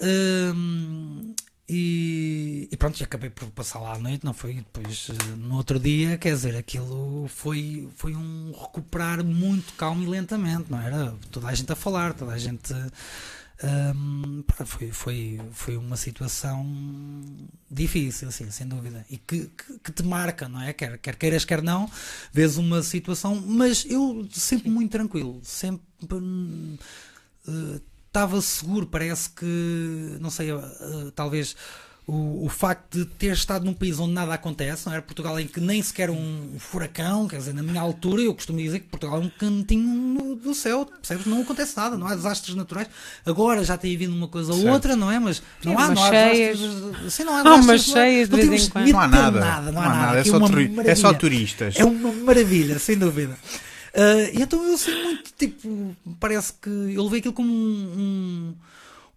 ehm, 0.00 1.34
e, 1.68 2.68
e 2.70 2.76
pronto, 2.76 3.00
e 3.00 3.04
acabei 3.04 3.28
por 3.28 3.50
passar 3.50 3.80
lá 3.80 3.94
à 3.94 3.98
noite, 3.98 4.24
não 4.24 4.32
foi? 4.32 4.54
Depois 4.54 5.08
eh, 5.10 5.36
no 5.36 5.56
outro 5.56 5.80
dia, 5.80 6.16
quer 6.16 6.32
dizer, 6.32 6.56
aquilo 6.56 7.26
foi, 7.28 7.88
foi 7.96 8.14
um 8.14 8.52
recuperar 8.52 9.24
muito 9.24 9.72
calmo 9.74 10.02
e 10.04 10.06
lentamente, 10.06 10.70
não 10.70 10.80
era? 10.80 11.14
Toda 11.32 11.48
a 11.48 11.54
gente 11.54 11.72
a 11.72 11.76
falar, 11.76 12.14
toda 12.14 12.32
a 12.32 12.38
gente. 12.38 12.72
pá, 14.46 14.64
foi, 14.64 14.92
foi, 14.92 15.40
foi 15.52 15.76
uma 15.76 15.96
situação 15.96 16.64
difícil, 17.68 18.28
assim, 18.28 18.48
sem 18.52 18.68
dúvida, 18.68 19.04
e 19.10 19.18
que, 19.18 19.46
que, 19.46 19.78
que 19.80 19.92
te 19.92 20.04
marca, 20.04 20.48
não 20.48 20.62
é? 20.62 20.72
Quer, 20.72 20.98
quer 20.98 21.16
queiras, 21.16 21.44
quer 21.44 21.62
não, 21.62 21.90
vês 22.32 22.56
uma 22.58 22.80
situação, 22.80 23.34
mas 23.44 23.84
eu 23.88 24.28
sempre 24.32 24.70
muito 24.70 24.92
tranquilo, 24.92 25.40
sempre 25.42 25.82
hum, 26.12 26.76
eh, 27.48 27.80
estava 28.16 28.40
seguro, 28.40 28.86
parece 28.86 29.28
que, 29.28 30.16
não 30.20 30.30
sei, 30.30 30.50
eh, 30.50 30.56
talvez 31.14 31.54
o, 32.06 32.46
o 32.46 32.48
facto 32.48 32.98
de 33.00 33.04
ter 33.04 33.32
estado 33.34 33.64
num 33.66 33.74
país 33.74 33.98
onde 33.98 34.12
nada 34.14 34.32
acontece, 34.32 34.86
não 34.86 34.92
era 34.94 35.02
Portugal 35.02 35.38
em 35.38 35.46
que 35.46 35.60
nem 35.60 35.82
sequer 35.82 36.08
um 36.08 36.52
furacão, 36.58 37.28
quer 37.28 37.36
dizer, 37.38 37.52
na 37.52 37.62
minha 37.62 37.80
altura 37.80 38.22
eu 38.22 38.32
costumo 38.32 38.58
dizer 38.58 38.78
que 38.80 38.86
Portugal 38.86 39.20
é 39.20 39.24
um 39.26 39.28
cantinho 39.28 39.86
no- 39.88 40.34
do 40.36 40.54
céu, 40.54 40.86
percebes? 40.86 41.26
Não 41.26 41.42
acontece 41.42 41.76
nada, 41.76 41.98
não 41.98 42.06
há 42.06 42.14
desastres 42.14 42.54
naturais. 42.54 42.88
Agora 43.26 43.62
já 43.64 43.76
tem 43.76 43.94
havido 43.94 44.14
uma 44.14 44.28
coisa 44.28 44.52
ou 44.52 44.60
Certo. 44.60 44.72
outra, 44.72 44.96
não 44.96 45.10
é? 45.12 45.18
Mas 45.18 45.42
não 45.62 45.72
Sim, 45.76 45.82
há, 45.82 45.88
não 45.94 46.04
há 46.04 46.08
cheias. 46.08 46.58
desastres. 46.58 47.12
Sim, 47.12 47.24
não 47.24 47.34
há 47.34 47.40
Há 47.40 47.42
umas 47.54 47.66
desastres, 47.66 47.88
não 47.94 48.00
é? 48.00 48.06
cheias 48.06 48.28
de 48.28 48.30
Não 48.32 48.38
vez 48.38 48.48
temos 48.48 48.66
em 48.66 48.70
quando. 48.70 48.84
medo 48.84 48.92
Não 48.94 49.00
há 49.02 49.08
nada. 49.08 49.40
nada, 49.40 49.72
Não 49.72 49.82
há 49.82 49.88
nada. 49.90 50.18
É 50.20 50.24
só, 50.24 50.36
é 50.86 50.94
só 50.94 51.12
turistas. 51.12 51.74
É 51.76 51.84
uma 51.84 52.12
maravilha, 52.12 52.78
sem 52.78 52.96
dúvida. 52.96 53.36
Ah, 53.96 54.30
e 54.32 54.42
então 54.42 54.62
eu 54.64 54.76
sei 54.76 55.02
muito, 55.02 55.32
tipo, 55.32 55.96
parece 56.20 56.52
que 56.54 56.68
eu 56.68 57.02
levei 57.04 57.20
aquilo 57.20 57.32
como 57.34 57.50
um, 57.50 58.54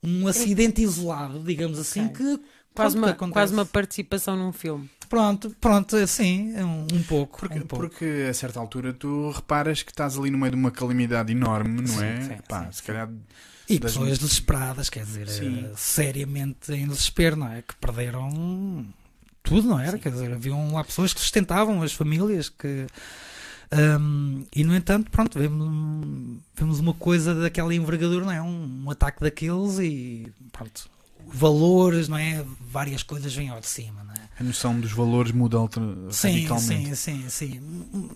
um, 0.04 0.12
um 0.22 0.28
acidente 0.28 0.82
isolado, 0.82 1.44
digamos 1.44 1.78
assim, 1.78 2.06
Ok. 2.08 2.16
que 2.38 2.40
Quase 2.74 2.96
uma, 2.98 3.14
que 3.14 3.28
quase 3.30 3.52
uma 3.54 3.66
participação 3.66 4.38
num 4.38 4.54
filme. 4.54 4.90
Pronto, 5.10 5.54
pronto, 5.60 5.96
assim, 5.98 6.54
é 6.56 6.64
um, 6.64 6.88
um 6.94 7.04
pouco. 7.04 7.40
Porque, 7.40 7.58
um 7.60 7.62
pouco. 7.64 7.76
porque 7.88 8.28
a 8.30 8.34
certa 8.34 8.60
altura 8.60 8.94
tu 8.94 9.32
reparas 9.32 9.82
que 9.84 9.92
estás 9.92 10.18
ali 10.18 10.30
no 10.30 10.38
meio 10.38 10.52
de 10.52 10.58
uma 10.58 10.72
calamidade 10.72 11.32
enorme, 11.32 11.82
não 11.82 11.88
Sim, 11.88 12.02
é? 12.02 12.22
sim, 12.22 12.38
Pá, 12.48 12.66
sim, 12.66 12.72
se 12.72 12.78
sim. 12.82 12.88
calhar. 12.88 13.10
E 13.68 13.80
das- 13.80 13.92
pessoas 13.92 14.18
desesperadas, 14.20 14.90
quer 14.90 15.04
dizer, 15.04 15.28
Sim. 15.28 15.66
eh, 15.66 15.74
seriamente 15.76 16.72
em 16.72 16.88
desespero, 16.88 17.36
não 17.36 17.52
é? 17.52 17.62
Que 17.64 17.76
perderam 17.76 18.86
tudo, 19.44 19.68
não 19.68 19.80
era? 19.80 19.98
Quer 19.98 20.12
dizer, 20.12 20.32
haviam 20.32 20.72
lá 20.74 20.84
pessoas 20.84 21.14
que 21.14 21.20
sustentavam 21.20 21.82
as 21.82 21.92
famílias 21.92 22.48
que. 22.48 22.86
Hum, 23.74 24.46
e 24.56 24.64
no 24.64 24.76
entanto, 24.76 25.12
pronto, 25.12 25.38
vemos, 25.38 26.40
vemos 26.56 26.80
uma 26.80 26.94
coisa 26.94 27.34
daquela 27.36 27.74
envergadura, 27.74 28.26
não 28.26 28.32
é? 28.32 28.42
Um, 28.42 28.84
um 28.86 28.90
ataque 28.92 29.22
daqueles 29.22 29.80
e 29.80 30.32
pronto, 30.52 30.90
valores, 31.28 32.08
não 32.08 32.18
é? 32.18 32.46
Várias 32.72 33.04
coisas 33.04 33.34
vêm 33.34 33.50
ao 33.50 33.60
de 33.60 33.68
cima, 33.68 34.04
não 34.04 34.14
é? 34.14 34.30
A 34.40 34.44
noção 34.44 34.80
dos 34.80 34.92
valores 34.92 35.32
muda 35.32 35.58
Sim, 36.12 36.46
radicalmente. 36.48 36.96
sim, 36.96 37.30
sim, 37.30 37.30
sim. 37.30 38.12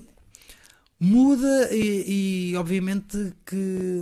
Muda 1.00 1.68
e, 1.74 2.52
e, 2.52 2.56
obviamente 2.56 3.34
que 3.46 3.56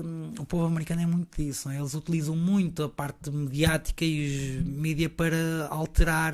hum, 0.06 0.34
o 0.38 0.46
povo 0.46 0.66
americano 0.66 1.02
é 1.02 1.06
muito 1.08 1.36
disso, 1.42 1.68
não 1.68 1.76
é? 1.76 1.80
eles 1.80 1.96
utilizam 1.96 2.36
muito 2.36 2.84
a 2.84 2.90
parte 2.90 3.32
mediática 3.32 4.06
e 4.06 4.60
os 4.60 4.68
mídia 4.68 5.10
para 5.10 5.68
alterar, 5.72 6.34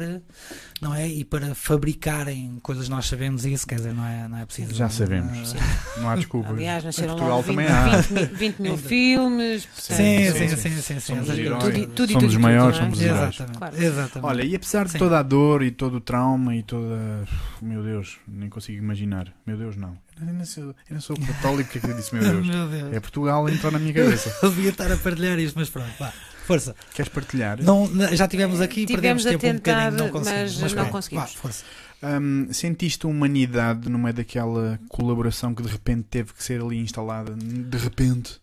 não 0.82 0.94
é? 0.94 1.08
E 1.08 1.24
para 1.24 1.56
fabricarem 1.56 2.60
coisas, 2.62 2.90
nós 2.90 3.06
sabemos 3.06 3.46
isso, 3.46 3.66
quer 3.66 3.76
dizer, 3.76 3.94
não 3.94 4.06
é, 4.06 4.28
não 4.28 4.38
é 4.40 4.46
preciso. 4.46 4.74
Já 4.74 4.90
sabemos. 4.90 5.56
Ah, 5.56 6.02
Não 6.02 6.10
há 6.10 6.16
desculpas. 6.18 6.52
Aliás, 6.52 6.84
nasceram 6.84 7.16
Portugal 7.16 7.38
lá 7.38 7.44
20, 7.44 7.56
também 7.56 7.68
há. 7.68 7.98
20 8.02 8.12
mil, 8.12 8.28
20 8.38 8.60
mil 8.60 8.78
filmes. 8.78 9.66
portanto, 9.66 9.96
Sim, 9.98 10.32
Sim, 10.32 10.32
sim, 10.34 10.48
sim. 10.50 10.56
sim, 10.58 10.82
sim, 10.82 10.82
sim, 10.82 11.00
Somos. 11.00 11.28
Tudo 11.28 11.88
tudo 11.94 12.12
somos 12.12 12.34
tudo 12.34 12.40
maiores, 12.42 12.78
é? 12.78 12.82
somos 12.82 13.02
heróis. 13.02 13.22
Exatamente, 13.36 13.58
Claro. 13.58 13.76
exatamente. 13.82 14.26
Olha, 14.30 14.44
e 14.44 14.56
apesar 14.56 14.86
de 14.86 14.92
Sim. 14.92 14.98
toda 14.98 15.20
a 15.20 15.24
dor 15.24 15.64
e 15.64 15.72
todo 15.72 15.96
o 15.98 16.02
trauma 16.02 16.56
e 16.56 16.62
toda. 16.64 17.26
Meu 17.62 17.82
Deus, 17.82 18.18
nem 18.28 18.50
consigo 18.50 18.78
imaginar. 18.80 19.34
Meu 19.46 19.56
Deus, 19.58 19.78
não. 19.78 19.98
Eu 20.20 20.26
nem 20.34 20.46
sou, 20.46 20.64
eu 20.64 20.76
nem 20.92 21.00
sou 21.00 21.16
católico, 21.26 21.70
que 21.72 21.78
é 21.78 21.82
que 21.82 21.88
eu 21.90 21.94
disse, 21.96 22.14
meu 22.16 22.24
Deus? 22.32 22.48
Meu 22.48 22.68
Deus. 22.68 22.94
É 22.94 23.00
Portugal, 23.00 23.48
entrou 23.50 23.72
na 23.72 23.80
minha 23.80 23.94
cabeça. 23.94 24.36
Eu 24.42 24.50
devia 24.50 24.70
estar 24.70 24.92
a 24.92 24.98
partilhar 24.98 25.38
isto, 25.40 25.56
mas 25.58 25.70
pronto, 25.70 25.92
vá, 26.00 26.12
força. 26.46 26.76
Queres 26.94 27.12
partilhar? 27.12 27.62
Não, 27.62 27.88
não- 27.88 28.16
já 28.16 28.28
tivemos 28.28 28.60
aqui, 28.62 28.86
Tivemos 28.86 29.24
perdemos 29.24 29.26
a 29.26 29.30
tempo 29.30 29.46
um 29.48 29.50
tentar, 29.60 29.92
bocadinho, 29.92 30.04
não 30.04 30.10
conseguimos. 30.12 30.58
mas 30.58 30.72
não 30.74 30.78
pronto, 30.84 30.92
conseguimos. 30.92 31.34
vá, 31.34 31.40
força. 31.40 31.64
Hum, 32.04 32.48
sentiste 32.54 33.08
humanidade 33.08 33.90
no 33.90 33.98
meio 33.98 34.14
daquela 34.14 34.80
colaboração 34.88 35.54
que 35.56 35.64
de 35.64 35.70
repente 35.70 36.04
teve 36.10 36.32
que 36.34 36.44
ser 36.44 36.62
ali 36.62 36.78
instalada? 36.78 37.34
De 37.36 37.78
repente. 37.78 38.40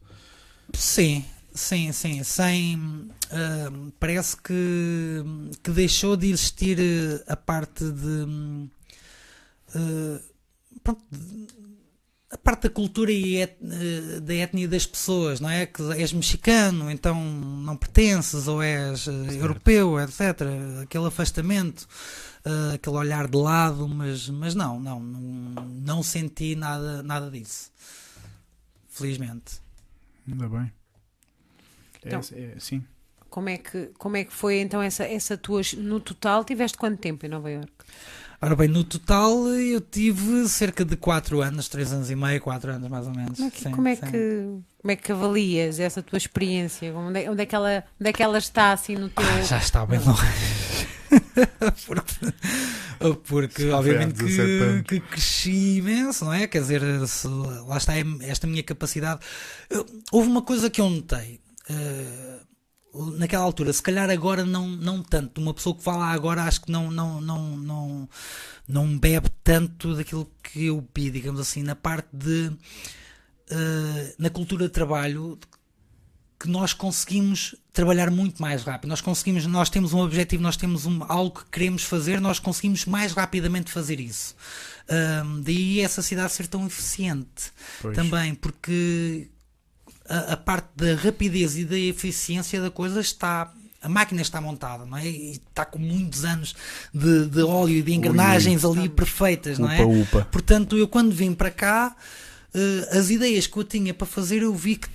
Sim, 0.72 1.24
sim, 1.54 1.92
sim. 1.92 2.22
Sem, 2.24 2.76
hum, 2.76 3.92
parece 4.00 4.36
que, 4.36 5.22
que 5.62 5.70
deixou 5.70 6.16
de 6.16 6.30
existir 6.30 6.78
eh, 6.80 7.22
a 7.28 7.36
parte 7.36 7.84
de. 7.84 8.68
eh, 9.76 10.20
pronto, 10.82 11.02
de- 11.12 11.46
a 12.34 12.38
parte 12.38 12.62
da 12.64 12.70
cultura 12.70 13.12
e 13.12 13.36
et- 13.36 13.56
eh, 13.62 14.20
da 14.20 14.34
etnia 14.34 14.66
das 14.68 14.84
pessoas, 14.84 15.38
não 15.40 15.48
é? 15.48 15.66
Que 15.66 15.82
és 15.92 16.12
mexicano, 16.12 16.90
então 16.90 17.14
não 17.24 17.76
pertences, 17.76 18.48
ou 18.48 18.60
és 18.62 19.06
eh, 19.06 19.12
europeu, 19.40 19.98
etc. 20.00 20.20
Aquele 20.82 21.06
afastamento, 21.06 21.86
eh, 22.44 22.74
aquele 22.74 22.96
olhar 22.96 23.28
de 23.28 23.36
lado, 23.38 23.88
mas, 23.88 24.28
mas 24.28 24.54
não, 24.54 24.80
não, 24.80 25.00
não, 25.00 25.64
não 25.64 26.02
senti 26.02 26.54
nada, 26.56 27.02
nada 27.02 27.30
disso. 27.30 27.70
Felizmente. 28.88 29.60
Ainda 30.28 30.48
bem. 30.48 30.72
É, 32.02 32.08
Então- 32.08 32.20
é, 32.32 32.54
sim. 32.58 32.84
Como 33.30 33.48
é 33.48 33.58
que, 33.58 33.90
como 33.98 34.16
é 34.16 34.24
que 34.24 34.32
foi 34.32 34.60
então 34.60 34.80
essa, 34.80 35.02
essa 35.04 35.36
tua. 35.36 35.60
No 35.76 35.98
total, 35.98 36.44
tiveste 36.44 36.78
quanto 36.78 36.98
tempo 37.00 37.26
em 37.26 37.28
Nova 37.28 37.50
York? 37.50 37.72
Ora 38.44 38.54
bem, 38.56 38.68
no 38.68 38.84
total 38.84 39.48
eu 39.56 39.80
tive 39.80 40.46
cerca 40.48 40.84
de 40.84 40.96
4 40.96 41.40
anos, 41.40 41.66
3 41.68 41.92
anos 41.94 42.10
e 42.10 42.14
meio, 42.14 42.40
4 42.42 42.72
anos 42.72 42.88
mais 42.90 43.06
ou 43.06 43.14
menos. 43.14 43.38
Como 43.38 43.48
é 43.48 43.50
que, 43.50 43.60
Sim, 43.62 43.70
como 43.70 43.88
é 43.88 43.96
sim. 43.96 44.02
que, 44.10 44.44
como 44.82 44.90
é 44.92 44.96
que 44.96 45.12
avalias 45.12 45.80
essa 45.80 46.02
tua 46.02 46.18
experiência? 46.18 46.92
Onde 46.94 47.22
é, 47.24 47.30
onde 47.30 47.42
é 47.42 47.46
que 47.46 47.54
ela, 47.54 47.82
onde 47.98 48.10
é 48.10 48.12
que 48.12 48.22
ela 48.22 48.36
está 48.36 48.72
assim 48.72 48.96
no 48.96 49.08
teu. 49.08 49.24
Ah, 49.24 49.40
já 49.42 49.56
está 49.58 49.86
bem 49.86 49.98
longe. 49.98 50.20
porque, 51.86 53.16
porque 53.26 53.70
obviamente 53.70 54.12
17 54.12 54.82
que, 54.82 55.00
que 55.00 55.06
cresci 55.08 55.78
imenso, 55.78 56.24
não 56.26 56.32
é? 56.34 56.46
Quer 56.46 56.60
dizer, 56.60 56.82
se- 57.08 57.26
lá 57.28 57.76
está 57.78 57.94
esta 58.22 58.46
minha 58.46 58.62
capacidade. 58.62 59.20
Houve 60.12 60.28
uma 60.28 60.42
coisa 60.42 60.68
que 60.68 60.80
eu 60.82 60.90
notei. 60.90 61.40
eh, 61.70 62.40
naquela 63.16 63.44
altura, 63.44 63.72
se 63.72 63.82
calhar 63.82 64.08
agora 64.10 64.44
não, 64.44 64.68
não 64.68 65.02
tanto. 65.02 65.40
Uma 65.40 65.54
pessoa 65.54 65.74
que 65.74 65.82
fala 65.82 66.06
agora 66.06 66.42
acho 66.44 66.62
que 66.62 66.70
não, 66.70 66.90
não, 66.90 67.20
não, 67.20 67.56
não, 67.56 68.08
não 68.68 68.98
bebe 68.98 69.28
tanto 69.42 69.94
daquilo 69.94 70.30
que 70.42 70.66
eu 70.66 70.86
vi, 70.94 71.10
digamos 71.10 71.40
assim, 71.40 71.62
na 71.62 71.74
parte 71.74 72.08
de 72.12 72.52
eh, 73.50 74.14
na 74.18 74.30
cultura 74.30 74.66
de 74.66 74.72
trabalho 74.72 75.38
que 76.40 76.48
nós 76.48 76.72
conseguimos 76.72 77.54
trabalhar 77.72 78.10
muito 78.10 78.40
mais 78.40 78.62
rápido. 78.64 78.88
Nós 78.88 79.00
conseguimos, 79.00 79.46
nós 79.46 79.70
temos 79.70 79.92
um 79.92 80.00
objetivo, 80.00 80.42
nós 80.42 80.56
temos 80.56 80.86
um, 80.86 81.02
algo 81.08 81.40
que 81.40 81.50
queremos 81.50 81.84
fazer, 81.84 82.20
nós 82.20 82.38
conseguimos 82.38 82.84
mais 82.84 83.12
rapidamente 83.12 83.70
fazer 83.70 84.00
isso. 84.00 84.34
Ahm, 84.88 85.42
daí 85.42 85.80
essa 85.80 86.02
cidade 86.02 86.32
ser 86.32 86.46
tão 86.46 86.66
eficiente 86.66 87.52
Pois. 87.80 87.94
também, 87.96 88.34
porque 88.34 89.30
a, 90.08 90.32
a 90.32 90.36
parte 90.36 90.68
da 90.76 90.94
rapidez 90.94 91.56
e 91.56 91.64
da 91.64 91.78
eficiência 91.78 92.60
da 92.60 92.70
coisa 92.70 93.00
está 93.00 93.52
a 93.82 93.88
máquina 93.88 94.22
está 94.22 94.40
montada, 94.40 94.86
não 94.86 94.96
é? 94.96 95.06
E 95.06 95.32
está 95.32 95.62
com 95.66 95.78
muitos 95.78 96.24
anos 96.24 96.54
de, 96.92 97.26
de 97.26 97.42
óleo 97.42 97.74
e 97.76 97.82
de 97.82 97.92
engrenagens 97.92 98.64
ali 98.64 98.88
perfeitas, 98.88 99.58
não 99.58 99.70
é? 99.70 99.82
Upa, 99.82 100.18
upa. 100.20 100.28
Portanto, 100.32 100.78
eu 100.78 100.88
quando 100.88 101.12
vim 101.14 101.34
para 101.34 101.50
cá, 101.50 101.94
eh, 102.54 102.88
as 102.98 103.10
ideias 103.10 103.46
que 103.46 103.54
eu 103.58 103.62
tinha 103.64 103.92
para 103.92 104.06
fazer, 104.06 104.40
eu 104.42 104.54
vi 104.54 104.76
que 104.76 104.88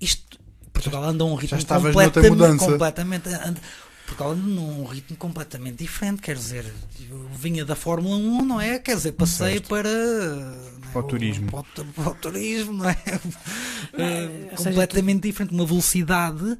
isto. 0.00 0.38
Portugal 0.72 1.04
anda 1.04 1.22
a 1.22 1.26
um 1.26 1.34
ritmo 1.34 1.58
completamente, 1.66 2.58
completamente 2.58 3.28
anda- 3.28 3.60
Portugal 4.06 4.32
anda 4.32 4.46
num 4.46 4.84
ritmo 4.86 5.16
completamente 5.18 5.76
diferente, 5.76 6.22
quer 6.22 6.34
dizer, 6.34 6.64
eu 7.10 7.28
vinha 7.34 7.62
da 7.66 7.76
Fórmula 7.76 8.16
1, 8.16 8.42
não 8.46 8.58
é? 8.58 8.78
Quer 8.78 8.96
dizer, 8.96 9.12
passei 9.12 9.52
Certo. 9.58 9.68
para? 9.68 9.90
Para 10.92 11.00
o 11.00 11.02
turismo. 11.04 11.50
Para 11.50 11.60
o, 11.60 11.84
para 11.86 12.10
o 12.10 12.14
turismo, 12.14 12.72
não 12.72 12.88
é? 12.90 12.96
Eh, 13.94 14.48
ou 14.50 14.56
seja, 14.56 14.70
completamente 14.70 15.22
diferente, 15.22 15.54
uma 15.54 15.66
velocidade 15.66 16.58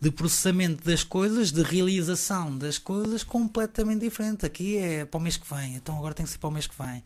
de 0.00 0.10
processamento 0.10 0.84
das 0.84 1.04
coisas, 1.04 1.52
de 1.52 1.62
realização 1.62 2.56
das 2.56 2.78
coisas 2.78 3.22
completamente 3.22 4.00
diferente. 4.00 4.46
Aqui 4.46 4.76
é 4.78 5.04
para 5.04 5.18
o 5.18 5.20
mês 5.20 5.36
que 5.36 5.54
vem, 5.54 5.74
então 5.76 5.96
agora 5.96 6.14
tem 6.14 6.24
que 6.24 6.32
ser 6.32 6.38
para 6.38 6.48
o 6.48 6.52
mês 6.52 6.66
que 6.66 6.74
vem. 6.80 7.02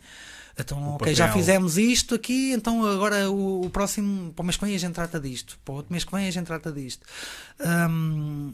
Então, 0.59 0.95
ok, 0.95 1.15
já 1.15 1.27
papel. 1.29 1.43
fizemos 1.43 1.77
isto 1.77 2.15
aqui, 2.15 2.53
então 2.53 2.85
agora 2.87 3.31
o, 3.31 3.67
o 3.67 3.71
próximo, 3.71 4.33
para 4.33 4.43
o 4.43 4.47
mês 4.47 4.57
que 4.57 4.65
vem 4.65 4.75
a 4.75 4.79
gente 4.79 4.95
trata 4.95 5.21
disto, 5.21 5.59
para 5.65 5.73
o 5.73 5.77
outro 5.77 5.93
mês 5.93 6.03
que 6.03 6.13
vem 6.13 6.27
a 6.27 6.31
gente 6.31 6.47
trata 6.47 6.73
disto. 6.73 7.05
Hum, 7.61 8.53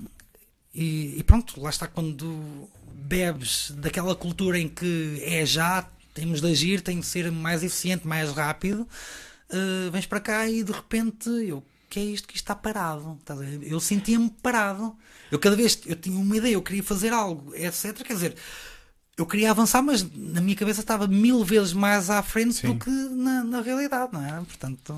e, 0.74 1.18
e 1.18 1.22
pronto, 1.22 1.60
lá 1.60 1.70
está 1.70 1.86
quando 1.86 2.68
bebes 2.92 3.72
daquela 3.76 4.16
cultura 4.16 4.58
em 4.58 4.68
que 4.68 5.22
é 5.24 5.46
já, 5.46 5.86
temos 6.14 6.40
de 6.40 6.48
agir, 6.48 6.80
tem 6.80 7.00
de 7.00 7.06
ser 7.06 7.30
mais 7.30 7.62
eficiente, 7.62 8.06
mais 8.06 8.30
rápido, 8.32 8.82
uh, 9.50 9.90
vens 9.90 10.06
para 10.06 10.20
cá 10.20 10.48
e 10.48 10.62
de 10.62 10.72
repente 10.72 11.28
eu 11.28 11.62
que 11.88 12.00
é 12.00 12.04
isto 12.04 12.26
que 12.26 12.34
isto 12.34 12.44
está 12.44 12.54
parado? 12.54 13.20
Eu 13.60 13.78
sentia-me 13.78 14.30
parado. 14.42 14.96
Eu 15.30 15.38
cada 15.38 15.54
vez 15.54 15.78
eu 15.84 15.94
tinha 15.94 16.18
uma 16.18 16.36
ideia, 16.38 16.54
eu 16.54 16.62
queria 16.62 16.82
fazer 16.82 17.12
algo, 17.12 17.54
etc. 17.54 18.02
Quer 18.02 18.14
dizer, 18.14 18.34
eu 19.14 19.26
queria 19.26 19.50
avançar, 19.50 19.82
mas 19.82 20.02
na 20.02 20.40
minha 20.40 20.56
cabeça 20.56 20.80
estava 20.80 21.06
mil 21.06 21.44
vezes 21.44 21.74
mais 21.74 22.08
à 22.08 22.22
frente 22.22 22.54
Sim. 22.54 22.68
do 22.68 22.78
que 22.82 22.90
na, 22.90 23.44
na 23.44 23.60
realidade, 23.60 24.10
não 24.10 24.24
é? 24.24 24.32
Portanto, 24.36 24.94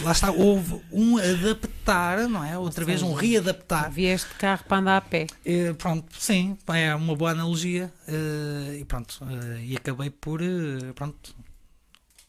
lá 0.00 0.12
está, 0.12 0.30
houve 0.30 0.80
um 0.92 1.18
adaptar, 1.18 2.28
não 2.28 2.44
é? 2.44 2.56
Outra 2.56 2.84
vez 2.84 3.02
um 3.02 3.12
readaptar. 3.12 3.90
Vieste 3.90 4.28
de 4.28 4.34
carro 4.34 4.64
para 4.66 4.76
andar 4.78 4.96
a 4.96 5.00
pé. 5.00 5.26
Eh, 5.44 5.72
pronto, 5.74 6.06
sim, 6.18 6.56
é 6.68 6.94
uma 6.94 7.14
boa 7.16 7.32
analogia. 7.32 7.92
eh, 8.08 8.78
e 8.80 8.84
pronto, 8.84 9.18
eh, 9.28 9.64
e 9.64 9.76
acabei 9.76 10.10
por, 10.10 10.40
pronto, 10.94 11.34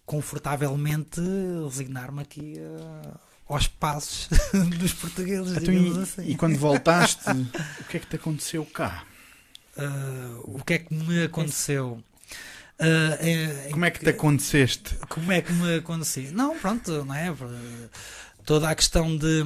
confortavelmente 0.05 1.21
resignar-me 1.69 2.21
aqui 2.21 2.55
aos 3.47 3.67
passos 3.67 4.27
dos 4.79 4.93
portugueses, 4.93 5.57
Então, 5.57 5.73
e, 5.73 6.01
assim. 6.01 6.21
e 6.23 6.35
quando 6.35 6.57
voltaste, 6.57 7.29
o 7.81 7.83
que 7.85 7.97
é 7.97 7.99
que 7.99 8.07
te 8.07 8.15
aconteceu 8.15 8.65
cá? 8.65 9.03
Eh, 9.77 9.87
o 10.43 10.61
que 10.65 10.73
é 10.73 10.77
que 10.79 10.93
me 10.93 11.23
aconteceu? 11.23 12.03
Eh, 12.83 13.67
é- 13.67 13.69
Como 13.71 13.85
é 13.85 13.91
que 13.91 13.99
te 13.99 14.09
aconteceste? 14.09 14.95
como 15.07 15.31
é 15.31 15.41
que 15.41 15.53
me 15.53 15.75
acontecia? 15.75 16.31
Não, 16.31 16.57
pronto, 16.57 17.05
não 17.05 17.13
é? 17.13 17.33
Toda 18.43 18.69
a 18.69 18.73
questão 18.75 19.15
de, 19.15 19.43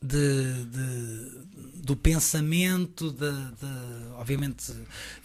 de- 0.00 0.64
de- 0.66 1.42
do 1.82 1.96
pensamento, 1.96 3.10
de, 3.10 3.28
de- 3.32 4.12
obviamente 4.18 4.72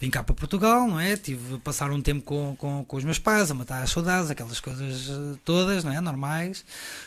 vim 0.00 0.10
cá 0.10 0.24
para 0.24 0.34
Portugal, 0.34 0.88
não 0.88 0.98
é? 0.98 1.16
Tive 1.16 1.54
a 1.54 1.58
passar 1.58 1.92
um 1.92 2.02
tempo 2.02 2.22
com, 2.22 2.56
com, 2.56 2.84
com 2.84 2.96
os 2.96 3.04
meus 3.04 3.18
pais, 3.20 3.48
a 3.50 3.54
matar 3.54 3.80
as 3.82 3.90
saudades, 3.90 4.28
aquelas 4.30 4.58
coisas 4.58 5.08
eh, 5.08 5.38
todas, 5.44 5.84
não 5.84 5.92
é? 5.92 6.00
Normais, 6.00 6.64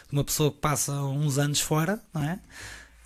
de 0.09 0.13
uma 0.13 0.23
pessoa 0.23 0.51
que 0.53 0.59
passa 0.59 0.93
uns 1.03 1.37
anos 1.37 1.59
fora, 1.59 1.99
não 2.13 2.23
é? 2.23 2.39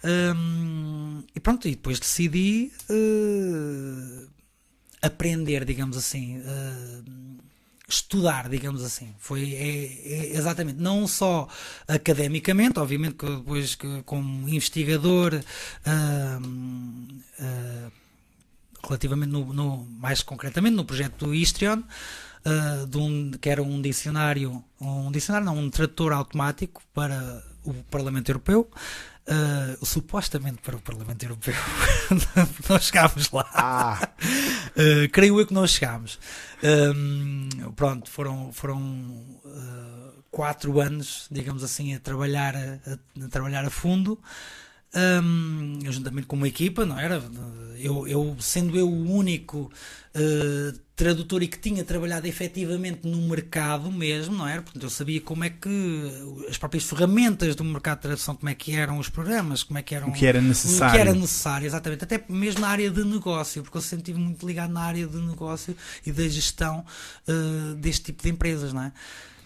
Hum, 0.08 1.24
e 1.36 1.40
pronto, 1.40 1.68
e 1.68 1.72
depois 1.72 2.00
decidi 2.00 2.72
eh, 2.88 4.26
aprender, 5.06 5.66
digamos 5.66 5.98
assim, 5.98 6.42
eh, 6.46 7.02
estudar, 7.88 8.50
digamos 8.50 8.84
assim. 8.84 9.14
Foi 9.20 9.54
é- 9.54 10.34
é 10.34 10.38
exatamente, 10.38 10.80
não 10.80 11.08
só 11.08 11.48
academicamente, 11.88 12.80
obviamente 12.80 13.16
que 13.16 13.26
depois 13.30 13.76
que, 13.76 14.02
como 14.04 14.48
investigador, 14.50 15.40
ah, 15.86 16.40
relativamente 18.84 19.32
no, 19.32 19.54
no- 19.54 19.86
mais 20.00 20.22
concretamente 20.22 20.76
no 20.76 20.86
projeto 20.86 21.26
do 21.26 21.34
Istrion, 21.34 21.82
ah, 22.46 22.86
de 22.88 22.98
um, 22.98 23.32
que 23.32 23.50
era 23.50 23.62
um 23.64 23.82
dicionário, 23.82 24.64
um 24.80 25.12
dicionário 25.12 25.46
não, 25.46 25.58
um 25.58 25.70
tradutor 25.70 26.14
automático 26.14 26.82
para 26.94 27.44
o 27.64 27.74
Parlamento 27.90 28.30
Europeu. 28.30 28.70
Ah, 29.28 29.76
supostamente 29.84 30.62
para 30.62 30.76
o 30.76 30.82
Parlamento 30.82 31.24
Europeu, 31.24 31.54
nós 32.70 32.84
chegámos 32.84 33.32
lá. 33.32 33.50
Ah, 33.54 34.10
Uh, 34.76 35.08
creio 35.12 35.40
eu 35.40 35.48
que 35.48 35.54
nós 35.54 35.72
chegámos. 35.72 36.20
Um, 36.64 37.50
pronto, 37.76 38.10
foram, 38.10 38.52
foram 38.52 38.80
uh, 39.46 40.24
quatro 40.30 40.80
anos, 40.80 41.28
digamos 41.32 41.64
assim, 41.64 41.96
a 41.96 42.00
trabalhar 42.00 42.56
a, 42.56 43.24
a 43.24 43.28
trabalhar 43.30 43.64
a 43.66 43.70
fundo. 43.70 44.20
Um, 44.96 45.80
juntamente 45.92 46.26
com 46.26 46.38
uma 46.38 46.48
equipa, 46.48 46.86
não 46.86 46.98
era? 46.98 47.22
Eu, 47.78 48.08
eu 48.08 48.38
sendo 48.40 48.78
eu 48.78 48.90
o 48.90 49.12
único 49.12 49.70
uh, 50.16 50.80
tradutor 50.96 51.44
e 51.44 51.48
que 51.50 51.60
tinha 51.60 51.84
trabalhado 51.84 52.26
efetivamente 52.26 53.06
no 53.06 53.18
mercado 53.28 53.92
mesmo, 53.92 54.38
não 54.38 54.48
era? 54.48 54.62
Portanto, 54.62 54.84
eu 54.84 54.90
sabia 54.90 55.20
como 55.20 55.44
é 55.44 55.50
que 55.50 56.48
as 56.50 56.58
próprias 56.58 56.86
ferramentas 56.86 57.56
do 57.56 57.66
mercado 57.66 57.98
de 57.98 58.02
tradução, 58.04 58.36
como 58.38 58.50
é 58.50 58.56
que 58.56 58.72
eram 58.72 58.98
os 58.98 59.10
programas, 59.10 59.64
como 59.64 59.78
é 59.78 59.82
que 59.82 59.94
eram 59.94 60.08
o 60.08 60.14
que 60.14 60.26
era 60.26 60.40
o 60.40 60.42
que 60.42 60.48
necessário. 60.48 61.00
era 61.02 61.14
necessário, 61.14 61.66
exatamente, 61.66 62.06
até 62.06 62.24
mesmo 62.30 62.62
na 62.62 62.70
área 62.70 62.90
de 62.90 63.04
negócio, 63.04 63.62
porque 63.64 63.78
eu 63.78 63.82
sempre 63.82 64.04
estive 64.04 64.20
muito 64.20 64.48
ligado 64.48 64.72
na 64.72 64.82
área 64.82 65.06
de 65.06 65.18
negócio 65.18 65.76
e 66.06 66.12
da 66.14 66.28
gestão 66.30 66.86
eh, 67.28 67.76
deste 67.78 68.06
tipo 68.06 68.24
de 68.24 68.30
empresas, 68.30 68.72
não 68.72 68.84
é? 68.84 68.94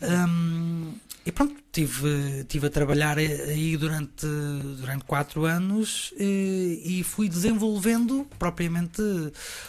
Hum, 0.01 0.93
e 1.29 1.31
pronto, 1.31 1.53
tive, 1.71 2.43
tive 2.47 2.65
a 2.65 2.69
trabalhar 2.71 3.19
aí 3.19 3.77
durante, 3.77 4.25
durante 4.79 5.03
quatro 5.05 5.45
anos 5.45 6.11
eh, 6.19 6.81
e 6.83 7.03
fui 7.03 7.29
desenvolvendo 7.29 8.25
propriamente, 8.39 8.99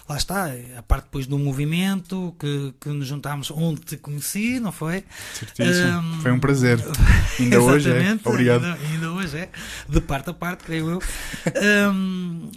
lá 0.09 0.16
está, 0.16 0.46
a 0.79 0.83
parte 0.83 1.05
depois 1.05 1.27
do 1.27 1.38
movimento, 1.38 2.35
que, 2.38 2.73
que 2.81 2.88
nos 2.88 3.07
juntámos 3.07 3.51
onde 3.51 3.83
te 3.83 3.99
conheci, 3.99 4.59
não 4.59 4.73
foi? 4.73 5.05
Certíssimo. 5.35 5.99
Hum, 5.99 6.20
Foi 6.23 6.33
um 6.33 6.40
prazer. 6.40 6.79
Ainda 7.38 7.61
hoje 7.61 7.90
é. 7.90 8.18
Obrigado. 8.25 8.64
Ainda, 8.64 8.79
ainda 8.88 9.12
hoje 9.12 9.37
é. 9.37 9.51
De 9.87 10.01
parte 10.01 10.31
a 10.31 10.33
parte, 10.35 10.64
creio 10.64 10.88
eu. 10.90 11.03
Hum, 11.92 12.51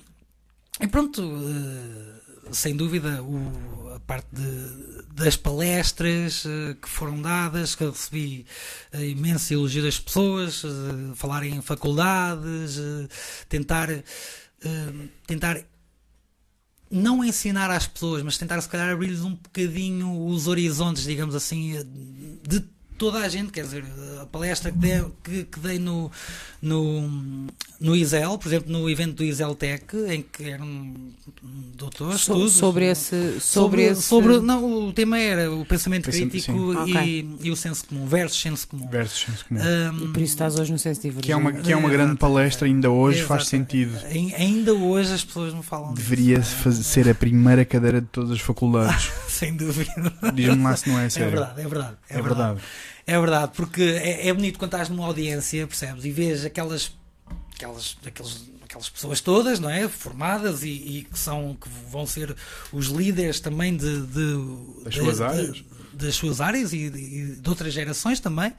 e 0.79 0.87
pronto, 0.87 1.21
eh, 1.21 2.51
sem 2.53 2.73
dúvida, 2.75 3.21
o- 3.21 3.82
parte 4.05 4.27
de- 4.31 5.03
das 5.13 5.35
palestras 5.35 6.43
eh, 6.45 6.75
que 6.81 6.87
foram 6.89 7.21
dadas, 7.21 7.75
que 7.75 7.83
eu 7.83 7.91
recebi 7.91 8.45
eh, 8.91 9.07
imenso 9.09 9.53
elogio 9.53 9.83
das 9.83 9.99
pessoas, 9.99 10.63
eh, 10.63 11.15
falar 11.15 11.43
em 11.45 11.61
faculdades, 11.61 12.79
tentar, 13.49 13.89
tentar 15.27 15.61
não 16.89 17.23
ensinar 17.23 17.69
às 17.71 17.87
pessoas, 17.87 18.21
mas 18.23 18.37
tentar 18.37 18.61
se 18.61 18.69
calhar 18.69 18.89
abrir-lhes 18.91 19.21
um 19.21 19.33
bocadinho 19.35 20.25
os 20.27 20.47
horizontes, 20.47 21.03
digamos 21.03 21.33
assim, 21.35 21.73
de 22.47 22.59
toda 22.97 23.19
a 23.19 23.27
gente, 23.27 23.51
quer 23.51 23.63
dizer, 23.63 23.83
a 24.21 24.25
palestra 24.27 24.71
que 24.71 24.77
dei, 24.77 25.03
que, 25.23 25.43
que 25.45 25.59
dei 25.59 25.79
no, 25.79 26.11
no, 26.61 27.47
no 27.83 27.95
ISEL, 27.95 28.37
por 28.37 28.47
exemplo, 28.47 28.71
no 28.71 28.89
evento 28.89 29.15
do 29.17 29.23
ISEL 29.25 29.53
Tech, 29.55 29.83
em 30.09 30.21
que 30.23 30.45
eram 30.49 30.65
um 30.65 31.11
doutores, 31.75 32.21
So- 32.21 32.33
todos, 32.33 32.53
sobre 32.53 32.85
esse. 32.89 33.09
Sobre, 33.09 33.39
sobre, 33.41 33.81
esse 33.83 34.01
sobre- 34.03 34.39
não, 34.39 34.87
o 34.87 34.93
tema 34.93 35.19
era 35.19 35.51
o 35.51 35.65
pensamento 35.65 36.05
Pensamento, 36.05 36.31
crítico 36.31 36.73
e, 36.87 36.91
Ok. 36.97 37.29
e 37.41 37.51
o 37.51 37.55
senso 37.57 37.85
comum, 37.85 38.05
versus 38.07 38.39
senso 38.41 38.67
comum. 38.67 38.87
Versus 38.89 39.19
senso 39.25 39.45
comum. 39.45 39.59
E 39.61 40.07
por 40.07 40.21
isso 40.21 40.33
estás 40.33 40.57
hoje 40.57 40.71
no 40.71 40.79
senso 40.79 41.01
divergente. 41.01 41.25
que 41.25 41.31
é 41.31 41.35
uma, 41.35 41.51
que 41.51 41.71
é 41.73 41.75
uma 41.75 41.89
grande 41.89 42.15
palestra, 42.17 42.65
ainda 42.67 42.89
hoje 42.89 43.21
faz 43.23 43.47
sentido. 43.47 43.97
Ai- 44.05 44.33
Ainda 44.37 44.73
hoje 44.73 45.13
as 45.13 45.23
pessoas 45.23 45.53
me 45.53 45.61
falam 45.61 45.93
disso. 45.93 46.09
Deveria 46.09 46.41
faz- 46.41 46.75
ser 46.85 47.09
a 47.09 47.13
primeira 47.15 47.65
cadeira 47.65 47.99
de 47.99 48.07
todas 48.07 48.31
as 48.31 48.39
faculdades. 48.39 49.11
Sem 49.27 49.55
dúvida. 49.55 49.91
Diz-me 50.33 50.63
lá 50.63 50.75
se 50.77 50.87
não 50.89 50.99
é 50.99 51.05
É 51.05 51.09
sério. 51.09 51.31
verdade, 51.31 51.59
é 51.61 51.67
verdade. 51.67 51.97
É 52.09 52.21
verdade. 52.21 52.59
É 53.05 53.19
verdade, 53.19 53.51
porque 53.53 53.81
é, 53.81 54.29
é 54.29 54.33
bonito 54.33 54.57
quando 54.57 54.71
estás 54.71 54.87
numa 54.87 55.05
audiência, 55.05 55.67
percebes? 55.67 56.05
E 56.05 56.11
vês 56.11 56.45
aquelas, 56.45 56.93
aquelas, 57.55 57.97
aqueles, 58.05 58.41
aquelas 58.63 58.89
pessoas 58.89 59.21
todas, 59.21 59.59
não 59.59 59.69
é? 59.69 59.87
Formadas 59.87 60.63
e, 60.63 60.69
e 60.69 61.07
que, 61.11 61.17
são, 61.17 61.55
que 61.59 61.69
vão 61.89 62.05
ser 62.05 62.35
os 62.71 62.87
líderes 62.87 63.39
também 63.39 63.75
de, 63.75 64.01
de- 64.07 64.83
Das 64.83 64.93
de- 64.93 64.99
suas 64.99 65.17
de- 65.17 65.23
áreas. 65.23 65.63
das 65.93 66.15
suas 66.15 66.41
áreas 66.41 66.73
e 66.73 66.89
de 66.89 67.49
outras 67.49 67.73
gerações 67.73 68.19
também. 68.19 68.53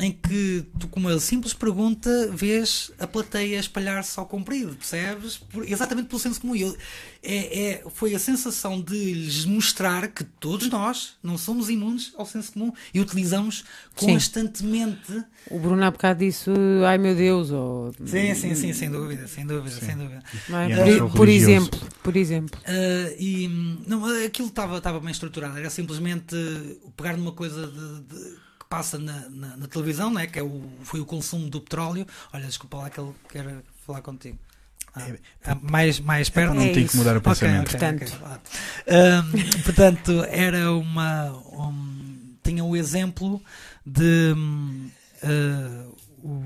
Em 0.00 0.12
que 0.12 0.64
tu, 0.78 0.88
com 0.88 0.98
uma 1.00 1.18
simples 1.20 1.52
pergunta, 1.54 2.28
vês 2.32 2.90
a 2.98 3.06
plateia 3.06 3.58
espalhar-se 3.58 4.18
ao 4.18 4.26
comprido, 4.26 4.74
percebes? 4.74 5.36
Por- 5.36 5.68
exatamente 5.68 6.08
pelo 6.08 6.20
senso 6.20 6.40
comum. 6.40 6.56
Eu- 6.56 6.76
é, 7.22 7.60
é- 7.70 7.84
foi 7.94 8.14
a 8.16 8.18
sensação 8.18 8.80
de 8.80 9.12
lhes 9.14 9.44
mostrar 9.44 10.08
que 10.08 10.24
todos 10.24 10.68
nós 10.68 11.14
não 11.22 11.38
somos 11.38 11.70
imunes 11.70 12.12
ao 12.16 12.26
senso 12.26 12.52
comum 12.52 12.72
e 12.92 12.98
utilizamos 13.00 13.64
Sim. 13.96 14.06
constantemente. 14.06 15.22
O 15.50 15.58
Bruno 15.58 15.84
há 15.84 15.90
bocado 15.90 16.18
disse, 16.20 16.50
ai 16.86 16.98
meu 16.98 17.14
Deus, 17.14 17.50
ou... 17.50 17.92
Sim, 18.04 18.34
sim, 18.34 18.54
sim, 18.54 18.72
sem 18.72 18.90
dúvida, 18.90 19.26
sem 19.28 19.46
dúvida, 19.46 19.76
sem 19.76 19.96
dúvida. 19.96 20.22
é? 20.50 20.98
Por, 20.98 21.12
por 21.12 21.28
exemplo, 21.28 21.80
por 22.02 22.16
exemplo. 22.16 22.60
Uh, 22.62 23.14
e 23.18 23.46
hum, 23.48 23.82
não, 23.86 24.04
aquilo 24.24 24.48
estava 24.48 24.78
estava 24.78 24.98
bem 24.98 25.10
estruturado, 25.10 25.56
era 25.58 25.70
simplesmente 25.70 26.34
pegar 26.96 27.16
numa 27.16 27.32
coisa 27.32 27.66
de- 27.68 28.00
de- 28.02 28.41
passa 28.72 28.98
na, 28.98 29.28
na- 29.28 29.56
na 29.58 29.66
televisão, 29.68 30.10
né, 30.10 30.26
que 30.26 30.38
é 30.38 30.42
o, 30.42 30.62
foi 30.82 30.98
o 30.98 31.04
consumo 31.04 31.50
do 31.50 31.60
petróleo. 31.60 32.06
Olha, 32.32 32.46
desculpa 32.46 32.78
lá 32.78 32.88
que 32.88 32.98
ele 32.98 33.12
quer 33.28 33.62
falar 33.86 34.00
contigo. 34.00 34.38
Ah, 34.94 35.08
É- 35.10 35.18
ah, 35.44 35.54
mais, 35.60 36.00
mais 36.00 36.30
perto. 36.30 36.52
Para 36.52 36.54
não 36.60 36.62
É 36.66 36.72
isso. 36.72 36.92
que 36.92 36.96
mudar 36.96 37.14
o 37.16 37.20
pensamento. 37.20 37.68
ok, 37.68 37.78
Portanto. 37.78 38.02
ok, 38.02 38.18
claro. 38.18 38.40
Hum, 38.88 39.62
portanto, 39.64 40.24
era 40.24 40.72
uma. 40.72 41.32
um- 41.52 42.34
tinha 42.42 42.64
o 42.64 42.74
exemplo 42.74 43.42
de. 43.84 44.34
uh, 45.22 45.94
o, 46.24 46.42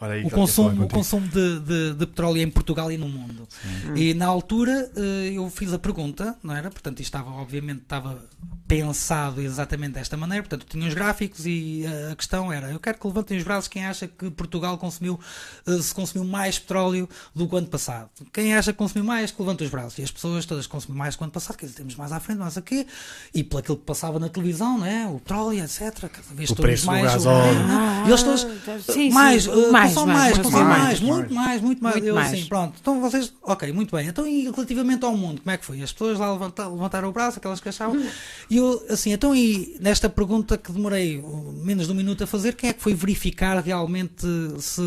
aí 0.00 0.24
o 0.24 0.30
consumo, 0.30 0.84
o 0.84 0.88
consumo 0.88 1.26
de, 1.28 1.60
de- 1.60 1.94
de 1.94 2.06
petróleo 2.06 2.42
em 2.42 2.50
Portugal 2.50 2.90
e 2.92 2.98
no 2.98 3.08
mundo. 3.08 3.48
E 3.94 4.12
na 4.14 4.26
altura 4.26 4.90
eh, 4.96 5.32
eu 5.34 5.48
fiz 5.50 5.72
a 5.72 5.78
pergunta, 5.78 6.36
não 6.42 6.54
era? 6.54 6.70
Portanto, 6.70 7.00
isto 7.00 7.08
estava, 7.16 7.30
obviamente, 7.30 7.80
estava 7.82 8.22
pensado 8.68 9.40
exatamente 9.40 9.92
desta 9.94 10.16
maneira. 10.16 10.42
Portanto, 10.42 10.66
tinha 10.68 10.86
os 10.86 10.94
gráficos 10.94 11.46
e 11.46 11.84
eh, 11.84 12.10
a 12.12 12.16
questão 12.16 12.52
era: 12.52 12.70
eu 12.70 12.78
quero 12.80 12.98
que 12.98 13.06
levantem 13.06 13.38
os 13.38 13.44
braços 13.44 13.68
quem 13.68 13.86
acha 13.86 14.06
que 14.06 14.30
Portugal 14.30 14.76
consumiu, 14.76 15.18
eh, 15.66 15.78
se 15.80 15.94
consumiu 15.94 16.28
mais 16.28 16.58
petróleo 16.58 17.08
do 17.34 17.48
que 17.48 17.54
o 17.54 17.58
ano 17.58 17.66
passado. 17.68 18.10
Quem 18.32 18.54
acha 18.54 18.72
que 18.72 18.78
consumiu 18.78 19.04
mais, 19.04 19.30
que 19.30 19.40
levanta 19.40 19.64
os 19.64 19.70
braços. 19.70 19.98
E 19.98 20.02
as 20.02 20.10
pessoas 20.10 20.44
todas 20.46 20.66
consumiram 20.66 20.98
mais 20.98 21.14
do 21.14 21.18
que 21.18 21.22
o 21.22 21.26
ano 21.26 21.32
passado, 21.32 21.56
quer 21.56 21.66
dizer, 21.66 21.78
temos 21.78 21.94
mais 21.96 22.12
à 22.12 22.20
frente, 22.20 22.38
mais 22.38 22.56
aqui. 22.58 22.86
E 23.32 23.42
pelo 23.44 23.60
aquilo 23.60 23.76
que 23.78 23.84
passava 23.84 24.18
na 24.18 24.28
televisão, 24.28 24.78
não 24.78 24.86
é? 24.86 25.06
O 25.06 25.18
petróleo, 25.20 25.62
etc. 25.64 25.92
Cada 26.00 26.22
vez 26.34 26.50
O 26.50 26.56
preço 26.56 26.82
do 26.84 26.86
mais. 26.88 27.04
gasóleo. 27.04 27.58
E 28.06 28.08
eles 28.08 28.22
todos 28.22 28.40
sim, 28.86 28.92
sim, 28.92 29.10
mais, 29.10 29.46
uh, 29.46 29.72
mais, 29.72 29.85
mais, 29.94 30.06
mais, 30.06 30.16
mais, 30.16 30.38
consome 30.38 30.64
mais, 30.64 30.78
mais, 30.78 30.86
mais. 30.86 31.00
muito 31.00 31.34
mais, 31.34 31.60
muito 31.60 31.82
mais. 31.82 31.94
Muito 31.96 32.08
eu 32.08 32.14
mais. 32.14 32.32
assim, 32.32 32.44
pronto. 32.46 32.78
Então 32.80 33.00
vocês, 33.00 33.32
ok, 33.42 33.72
muito 33.72 33.94
bem. 33.94 34.08
Então 34.08 34.26
e 34.26 34.44
relativamente 34.44 35.04
ao 35.04 35.16
mundo, 35.16 35.40
como 35.42 35.50
é 35.50 35.56
que 35.56 35.64
foi? 35.64 35.82
As 35.82 35.92
pessoas 35.92 36.18
lá 36.18 36.32
levantaram, 36.32 36.72
levantaram 36.74 37.08
o 37.08 37.12
braço, 37.12 37.38
aquelas 37.38 37.60
que 37.60 37.68
achavam. 37.68 38.02
E 38.48 38.56
eu, 38.56 38.84
assim, 38.88 39.12
então 39.12 39.34
e 39.34 39.76
nesta 39.80 40.08
pergunta 40.08 40.56
que 40.56 40.72
demorei 40.72 41.22
menos 41.62 41.86
de 41.86 41.92
um 41.92 41.96
minuto 41.96 42.24
a 42.24 42.26
fazer, 42.26 42.54
quem 42.54 42.70
é 42.70 42.72
que 42.72 42.82
foi 42.82 42.94
verificar 42.94 43.58
realmente 43.62 44.26
se, 44.58 44.82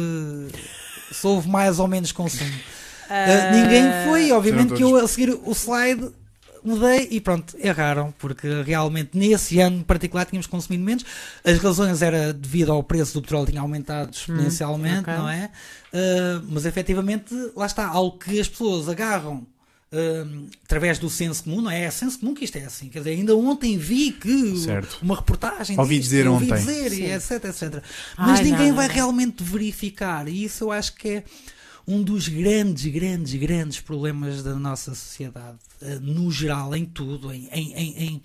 se 1.12 1.28
houve 1.28 1.48
mais 1.50 1.80
ou 1.80 1.88
menos 1.88 2.12
consumo? 2.12 2.50
Uh, 3.10 3.56
ninguém 3.56 3.84
foi, 4.08 4.32
obviamente 4.32 4.76
que 4.76 4.84
eu 4.84 4.96
a 4.96 5.08
seguir 5.08 5.32
o 5.32 5.52
slide 5.52 6.12
mudei 6.70 7.08
e 7.12 7.20
pronto, 7.20 7.56
erraram, 7.60 8.14
porque 8.18 8.62
realmente 8.64 9.18
nesse 9.18 9.60
ano 9.60 9.78
em 9.78 9.84
particular 9.84 10.26
tínhamos 10.26 10.48
consumido 10.48 10.84
menos. 10.84 11.06
As 11.44 11.58
razões 11.58 12.02
era 12.02 12.32
devido 12.34 12.72
ao 12.72 12.82
preço 12.84 13.14
do 13.14 13.22
petróleo 13.22 13.48
tinha 13.48 13.62
aumentado 13.62 14.12
exponencialmente, 14.14 15.02
ok. 15.02 15.14
não 15.14 15.30
é? 15.30 15.50
Uh, 15.94 16.46
mas 16.50 16.66
efetivamente, 16.66 17.34
lá 17.56 17.66
está, 17.66 17.88
algo 17.88 18.18
que 18.18 18.40
as 18.40 18.48
pessoas 18.48 18.88
agarram. 18.88 19.46
uh, 19.92 20.48
através 20.64 21.00
do 21.00 21.10
senso 21.10 21.44
comum, 21.46 21.62
não 21.62 21.72
é? 21.72 21.82
É 21.86 21.92
senso 21.92 22.20
comum 22.20 22.34
que 22.36 22.46
isto 22.46 22.58
é 22.58 22.66
assim. 22.66 22.90
Quer 22.90 23.00
dizer, 23.00 23.12
ainda 23.12 23.36
ontem 23.36 23.78
vi 23.78 24.12
que 24.12 24.56
Certo. 24.58 25.00
uma 25.02 25.16
reportagem. 25.16 25.80
Ouvi 25.80 25.96
disto, 25.98 26.12
dizer 26.12 26.28
ouvi 26.28 26.46
ontem. 26.46 26.58
dizer, 26.60 26.94
e 26.94 27.12
etc, 27.12 27.46
etc. 27.46 27.84
Ai, 28.18 28.28
Mas 28.32 28.40
ninguém 28.42 28.70
não, 28.70 28.76
vai 28.76 28.88
não. 28.88 28.94
realmente 28.96 29.44
verificar, 29.44 30.28
e 30.28 30.44
isso 30.44 30.66
eu 30.66 30.72
acho 30.72 30.94
que 30.96 31.08
é 31.10 31.24
um 31.92 32.04
dos 32.04 32.28
grandes, 32.28 32.86
grandes, 32.86 33.34
grandes 33.34 33.80
problemas 33.80 34.44
da 34.44 34.54
nossa 34.54 34.94
sociedade, 34.94 35.58
eh, 35.82 35.98
no 36.00 36.30
geral, 36.32 36.76
em 36.76 36.86
tudo, 36.86 37.34
em, 37.34 37.50
em, 37.52 37.74
em, 37.74 37.98
em, 38.04 38.22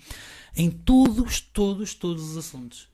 em 0.55 0.69
todos, 0.69 1.39
todos, 1.41 1.95
todos 1.95 2.23
os 2.31 2.37
assuntos. 2.37 2.87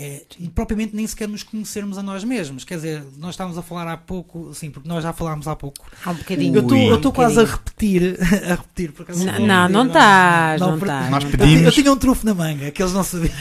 É, 0.00 0.24
e 0.38 0.48
propriamente 0.48 0.94
nem 0.94 1.04
sequer 1.06 1.26
nos 1.26 1.42
conhecermos 1.42 1.98
a 1.98 2.02
nós 2.02 2.22
mesmos. 2.22 2.62
Quer 2.62 2.76
dizer, 2.76 3.02
nós 3.16 3.30
estávamos 3.30 3.58
a 3.58 3.62
falar 3.62 3.88
há 3.88 3.96
pouco, 3.96 4.52
sim, 4.54 4.70
porque 4.70 4.88
nós 4.88 5.02
já 5.02 5.12
falámos 5.12 5.48
há 5.48 5.56
pouco. 5.56 5.84
Há 6.04 6.10
um 6.10 6.14
bocadinho. 6.14 6.54
Eu 6.56 6.68
eu 6.76 6.96
estou 6.96 7.10
Um 7.10 7.14
quase 7.14 7.40
a 7.40 7.44
repetir, 7.44 8.16
a 8.48 8.54
repetir, 8.54 8.92
por 8.92 9.02
acaso 9.02 9.24
Não, 9.24 9.32
estou 9.32 9.44
a 9.44 9.48
não, 9.48 9.56
repetir, 9.62 9.74
não 9.76 9.86
estás, 9.86 10.60
não 10.60 10.68
porque- 10.78 10.84
estás. 10.84 11.10
Nós 11.10 11.24
não 11.24 11.30
Eu, 11.30 11.38
pedimos. 11.38 11.74
tinha 11.74 11.92
um 11.92 11.96
trufo 11.96 12.24
na 12.26 12.34
manga, 12.34 12.70
que 12.70 12.80
eles 12.82 12.92
não 12.92 13.02
sabiam. 13.02 13.32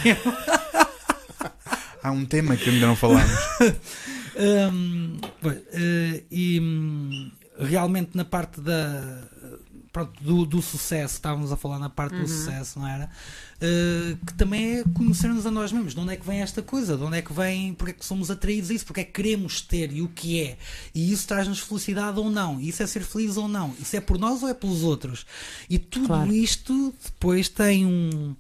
Há 2.02 2.12
um 2.12 2.26
tema 2.26 2.56
que 2.56 2.69
ainda 2.69 2.88
não 2.88 2.95
falámos. 2.95 3.32
Pois, 5.41 5.58
eh, 5.71 6.23
e 6.30 6.60
hum, 6.60 7.32
realmente 7.60 8.15
na 8.15 8.26
parte 8.26 8.62
da 8.62 9.28
pronto, 9.97 10.23
do, 10.23 10.45
do 10.45 10.62
sucesso, 10.62 11.15
estávamos 11.15 11.52
a 11.52 11.58
falar 11.58 11.80
na 11.80 11.89
parte 11.89 12.15
do 12.15 12.28
sucesso, 12.28 12.80
não 12.80 12.88
era? 12.88 13.10
Eh, 13.60 14.15
que 14.26 14.34
também 14.36 14.80
é 14.80 14.84
conhecer-nos 14.93 15.45
a 15.45 15.52
nós 15.52 15.71
mesmos. 15.71 15.95
De 15.95 16.00
onde 16.00 16.13
é 16.13 16.15
que 16.15 16.26
vem 16.26 16.41
esta 16.41 16.62
coisa? 16.62 16.95
De 16.95 17.04
onde 17.04 17.17
é 17.17 17.21
que 17.21 17.34
vem? 17.34 17.73
Porque 17.73 17.91
é 17.91 17.93
que 17.93 18.06
somos 18.06 18.30
atraídos 18.30 18.69
a 18.69 18.73
isso? 18.76 18.86
Porque 18.86 19.02
é 19.02 19.04
que 19.04 19.12
queremos 19.12 19.62
ter 19.62 19.91
e 19.91 20.02
o 20.02 20.08
que 20.08 20.41
é? 20.41 20.58
E 20.93 21.12
isso 21.12 21.28
traz-nos 21.28 21.60
felicidade 21.60 22.19
ou 22.19 22.30
não? 22.30 22.60
Isso 22.60 22.84
é 22.84 22.88
ser 22.88 23.02
feliz 23.02 23.38
ou 23.38 23.47
não? 23.47 23.73
Isso 23.80 23.95
é 23.95 24.00
por 24.00 24.19
nós 24.19 24.43
ou 24.43 24.50
é 24.50 24.54
pelos 24.54 24.84
outros? 24.84 25.26
E 25.69 25.80
tudo 25.80 26.08
Claro. 26.08 26.32
isto 26.32 26.93
depois 27.04 27.50
tem 27.50 27.86
um, 27.86 28.36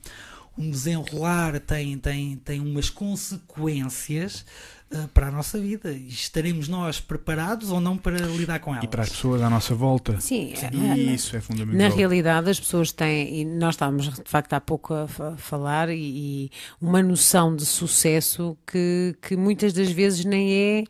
um 0.57 0.69
desenrolar, 0.69 1.59
tem, 1.59 1.97
tem, 1.97 2.35
tem 2.37 2.59
umas 2.59 2.89
consequências 2.91 4.45
eh, 4.91 5.05
para 5.13 5.27
a 5.27 5.31
nossa 5.31 5.59
vida. 5.59 5.91
E 5.91 6.07
estaremos 6.07 6.67
nós 6.67 6.99
preparados 6.99 7.69
ou 7.71 7.79
não 7.79 7.97
para 7.97 8.17
lidar 8.27 8.59
com 8.59 8.71
elas? 8.71 8.83
E 8.83 8.87
para 8.87 9.03
as 9.03 9.09
pessoas 9.09 9.41
à 9.41 9.49
nossa 9.49 9.75
volta. 9.75 10.19
Sim, 10.21 10.53
E 10.71 11.09
é- 11.11 11.13
isso 11.13 11.35
é 11.35 11.41
fundamental. 11.41 11.89
Na 11.89 11.93
realidade, 11.95 12.49
as 12.49 12.59
pessoas 12.59 12.91
têm, 12.91 13.41
e 13.41 13.45
nós 13.45 13.75
estávamos 13.75 14.05
de 14.13 14.21
facto 14.25 14.53
há 14.53 14.61
pouco 14.61 14.93
a 14.93 15.07
fa- 15.07 15.35
falar, 15.37 15.89
e, 15.89 15.95
e 16.45 16.51
uma 16.81 17.01
noção 17.03 17.55
de 17.55 17.65
sucesso 17.65 18.57
que, 18.65 19.15
que 19.21 19.35
muitas 19.35 19.73
das 19.73 19.89
vezes 19.91 20.23
nem 20.25 20.53
é. 20.53 20.83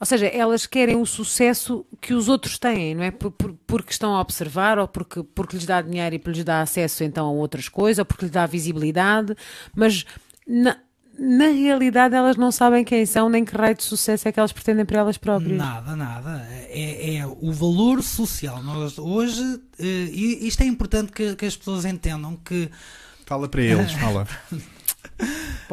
Ou 0.00 0.04
seja, 0.06 0.26
elas 0.26 0.66
querem 0.66 0.96
o 0.96 1.06
sucesso 1.06 1.86
que 2.00 2.12
os 2.12 2.28
outros 2.28 2.58
têm, 2.58 2.94
não 2.94 3.04
é? 3.04 3.10
Por- 3.10 3.30
por- 3.30 3.54
porque 3.66 3.92
estão 3.92 4.14
a 4.14 4.20
observar, 4.20 4.78
ou 4.78 4.86
porque, 4.86 5.22
porque 5.22 5.56
lhes 5.56 5.64
dá 5.64 5.80
dinheiro 5.80 6.16
e 6.16 6.18
porque 6.18 6.36
lhes 6.38 6.44
dá 6.44 6.60
acesso 6.60 7.04
então 7.04 7.26
a 7.26 7.30
outras 7.30 7.68
coisas, 7.70 8.00
ou 8.00 8.04
porque 8.04 8.24
lhes 8.26 8.32
dá 8.32 8.44
visibilidade, 8.44 9.34
mas 9.74 10.04
na, 10.46 10.76
na 11.18 11.46
realidade 11.46 12.14
elas 12.14 12.36
não 12.36 12.50
sabem 12.50 12.84
quem 12.84 13.06
são, 13.06 13.28
nem 13.28 13.44
que 13.44 13.56
raio 13.56 13.74
de 13.74 13.82
sucesso 13.82 14.28
é 14.28 14.32
que 14.32 14.38
elas 14.38 14.52
pretendem 14.52 14.84
para 14.84 14.98
elas 14.98 15.16
próprias. 15.16 15.56
Nada, 15.56 15.94
nada. 15.94 16.46
É, 16.50 17.16
é 17.16 17.26
o 17.26 17.52
valor 17.52 18.02
social. 18.02 18.62
Nós 18.62 18.98
hoje, 18.98 19.60
eh, 19.78 20.08
e 20.12 20.46
isto 20.46 20.62
é 20.62 20.66
importante 20.66 21.12
que, 21.12 21.34
que 21.36 21.46
as 21.46 21.56
pessoas 21.56 21.84
entendam 21.84 22.36
que 22.36 22.70
Fala 23.26 23.48
para 23.48 23.62
eles, 23.62 23.92
fala. 23.92 24.28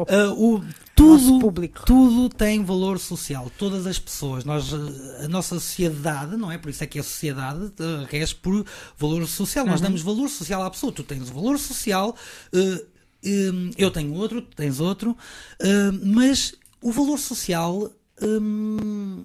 eh, 0.08 0.26
o, 0.28 0.62
tudo, 0.94 1.38
público. 1.38 1.84
tudo 1.84 2.28
tem 2.30 2.64
valor 2.64 2.98
social. 2.98 3.50
Todas 3.58 3.86
as 3.86 3.98
pessoas, 3.98 4.44
nós, 4.44 4.72
eh, 4.72 5.24
a 5.24 5.28
nossa 5.28 5.56
sociedade, 5.56 6.36
não 6.36 6.50
é? 6.50 6.56
Por 6.56 6.70
isso 6.70 6.82
é 6.82 6.86
que 6.86 6.98
a 6.98 7.02
sociedade 7.02 7.70
eh, 7.78 8.06
rege 8.08 8.34
por 8.34 8.64
valor 8.96 9.26
social. 9.26 9.66
Nós 9.66 9.82
damos 9.82 10.00
valor 10.00 10.30
social 10.30 10.62
à 10.62 10.70
pessoa. 10.70 10.90
Tu 10.92 11.02
tens 11.02 11.28
valor 11.28 11.58
social, 11.58 12.16
eh, 12.54 12.84
eh, 13.24 13.50
eu 13.78 13.90
tenho 13.90 14.12
outro, 14.14 14.42
tu 14.42 14.56
tens 14.56 14.80
outro, 14.80 15.16
eh, 15.60 15.90
mas 16.04 16.54
o 16.80 16.90
valor 16.92 17.18
social 17.18 17.90
hum, 18.22 19.24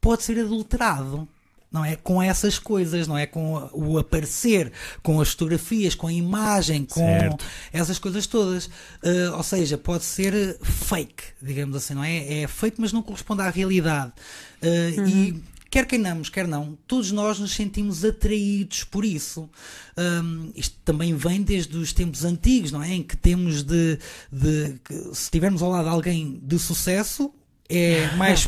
pode 0.00 0.22
ser 0.22 0.38
adulterado. 0.40 1.28
Não 1.70 1.82
é 1.82 1.96
com 1.96 2.22
essas 2.22 2.58
coisas, 2.58 3.08
não 3.08 3.16
é 3.16 3.24
com 3.24 3.70
o 3.72 3.96
aparecer, 3.98 4.70
com 5.02 5.22
as 5.22 5.30
fotografias, 5.30 5.94
com 5.94 6.06
a 6.06 6.12
imagem, 6.12 6.84
com 6.84 7.00
Certo. 7.00 7.42
essas 7.72 7.98
coisas 7.98 8.26
todas. 8.26 8.68
Eh, 9.02 9.30
ou 9.30 9.42
seja, 9.42 9.78
pode 9.78 10.04
ser 10.04 10.58
fake, 10.62 11.22
digamos 11.40 11.74
assim, 11.74 11.94
não 11.94 12.04
é? 12.04 12.42
É 12.42 12.46
fake, 12.46 12.78
mas 12.78 12.92
não 12.92 13.00
corresponde 13.02 13.40
à 13.40 13.48
realidade. 13.48 14.12
Eh, 14.60 14.94
E 15.08 15.42
quer 15.72 15.86
queiramos, 15.86 16.28
quer 16.28 16.46
não, 16.46 16.76
todos 16.86 17.10
nós 17.10 17.38
nos 17.38 17.52
sentimos 17.54 18.04
atraídos 18.04 18.84
por 18.84 19.04
isso. 19.06 19.48
Hum, 19.96 20.52
isto 20.54 20.76
também 20.84 21.16
vem 21.16 21.40
desde 21.42 21.76
os 21.78 21.94
tempos 21.94 22.24
antigos, 22.26 22.70
não 22.70 22.82
é? 22.82 22.92
Em 22.92 23.02
que 23.02 23.16
temos 23.16 23.62
de, 23.62 23.98
de 24.30 24.74
que 24.84 24.94
se 25.14 25.22
estivermos 25.24 25.62
ao 25.62 25.70
lado 25.70 25.88
alguém 25.88 26.38
de 26.42 26.58
sucesso, 26.58 27.32
é 27.68 28.10
mais 28.16 28.46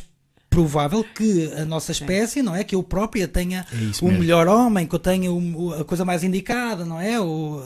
provável 0.50 1.02
que 1.02 1.50
a 1.54 1.64
nossa 1.64 1.90
espécie, 1.92 2.42
não 2.42 2.54
é? 2.54 2.62
Que 2.62 2.74
eu 2.74 2.82
própria 2.82 3.26
tenha 3.26 3.66
É 3.72 3.74
o 3.74 3.78
mesmo. 3.86 4.12
melhor 4.12 4.46
homem, 4.46 4.86
que 4.86 4.94
eu 4.94 4.98
tenha 5.00 5.32
o- 5.32 5.72
a 5.74 5.84
coisa 5.84 6.04
mais 6.04 6.22
indicada, 6.22 6.84
não 6.84 7.00
é? 7.00 7.18
O, 7.18 7.60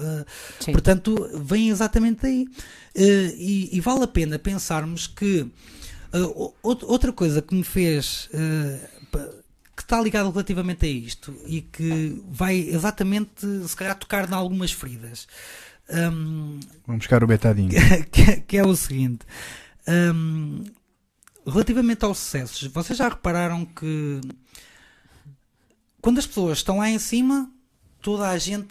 Sim. 0.60 0.70
portanto, 0.72 1.28
vem 1.34 1.68
exatamente 1.68 2.22
daí. 2.22 2.46
Eh, 2.94 3.34
e, 3.36 3.76
e 3.76 3.80
vale 3.80 4.04
a 4.04 4.08
pena 4.08 4.38
pensarmos 4.38 5.06
que 5.08 5.46
out- 6.62 6.84
outra 6.86 7.12
coisa 7.12 7.42
que 7.42 7.54
me 7.54 7.62
fez 7.64 8.30
está 9.88 10.00
ligado 10.00 10.30
relativamente 10.30 10.84
a 10.84 10.88
isto 10.88 11.34
e 11.46 11.62
que 11.62 12.22
vai 12.28 12.56
exatamente 12.58 13.46
se 13.66 13.74
calhar 13.74 13.98
tocar 13.98 14.28
em 14.28 14.34
algumas 14.34 14.70
feridas 14.70 15.26
hum, 15.88 16.60
Vamos 16.86 17.00
buscar 17.00 17.24
o 17.24 17.26
betadinho. 17.26 17.70
que, 18.12 18.40
que 18.42 18.56
é 18.58 18.64
o 18.64 18.76
seguinte: 18.76 19.24
Hum, 19.88 20.64
relativamente 21.46 22.04
aos 22.04 22.18
sucessos, 22.18 22.68
vocês 22.68 22.98
já 22.98 23.08
repararam 23.08 23.64
que 23.64 24.20
quando 26.02 26.18
as 26.18 26.26
pessoas 26.26 26.58
estão 26.58 26.78
lá 26.78 26.90
em 26.90 26.98
cima, 26.98 27.50
toda 28.02 28.28
a 28.28 28.36
gente 28.36 28.68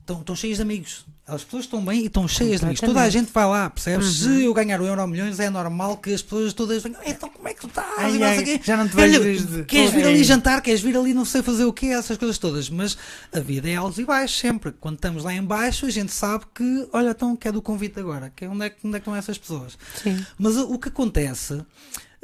estão, 0.00 0.20
estão 0.20 0.34
cheias 0.34 0.56
de 0.56 0.62
amigos. 0.62 1.06
As 1.28 1.42
pessoas 1.42 1.64
estão 1.64 1.84
bem 1.84 2.02
e 2.02 2.06
estão 2.06 2.28
cheias 2.28 2.60
de 2.60 2.66
amigos. 2.66 2.80
Toda 2.80 3.00
a 3.02 3.10
gente 3.10 3.32
vai 3.32 3.44
lá, 3.46 3.68
percebes? 3.68 4.06
Se 4.18 4.44
eu 4.44 4.54
ganhar 4.54 4.80
o 4.80 4.86
Euro 4.86 5.04
Milhões, 5.08 5.40
é 5.40 5.50
normal 5.50 5.96
que 5.96 6.14
as 6.14 6.22
pessoas 6.22 6.52
todas 6.52 6.84
venham. 6.84 7.00
Então, 7.04 7.28
como 7.28 7.48
é 7.48 7.52
que 7.52 7.60
tu 7.62 7.66
estás? 7.66 7.88
Ai, 7.98 8.22
ai, 8.22 8.60
já 8.62 8.76
não 8.76 8.88
te 8.88 8.94
vejo 8.94 9.20
desde- 9.20 9.64
Queres 9.64 9.90
vir 9.90 10.04
ali 10.06 10.22
jantar? 10.22 10.62
Queres 10.62 10.80
vir 10.80 10.96
ali 10.96 11.12
não 11.12 11.24
sei 11.24 11.42
fazer 11.42 11.64
o 11.64 11.72
quê? 11.72 11.86
Essas 11.86 12.16
coisas 12.16 12.38
todas. 12.38 12.70
Mas 12.70 12.96
a 13.32 13.40
vida 13.40 13.68
é 13.68 13.74
altos 13.74 13.98
e 13.98 14.04
baixos 14.04 14.38
sempre. 14.38 14.70
Quando 14.78 14.94
estamos 14.94 15.24
lá 15.24 15.34
em 15.34 15.42
baixo, 15.42 15.86
a 15.86 15.90
gente 15.90 16.12
sabe 16.12 16.44
que, 16.54 16.88
olha, 16.92 17.10
então, 17.10 17.34
que 17.34 17.48
é 17.48 17.50
do 17.52 17.60
convite 17.60 17.98
agora. 17.98 18.32
Que, 18.36 18.46
onde, 18.46 18.64
é, 18.64 18.70
que- 18.70 18.86
onde 18.86 18.94
é 18.96 19.00
que 19.00 19.02
estão 19.02 19.16
essas 19.16 19.36
pessoas? 19.36 19.76
Sim. 20.00 20.24
Mas 20.38 20.56
o 20.56 20.78
que 20.78 20.88
acontece, 20.90 21.60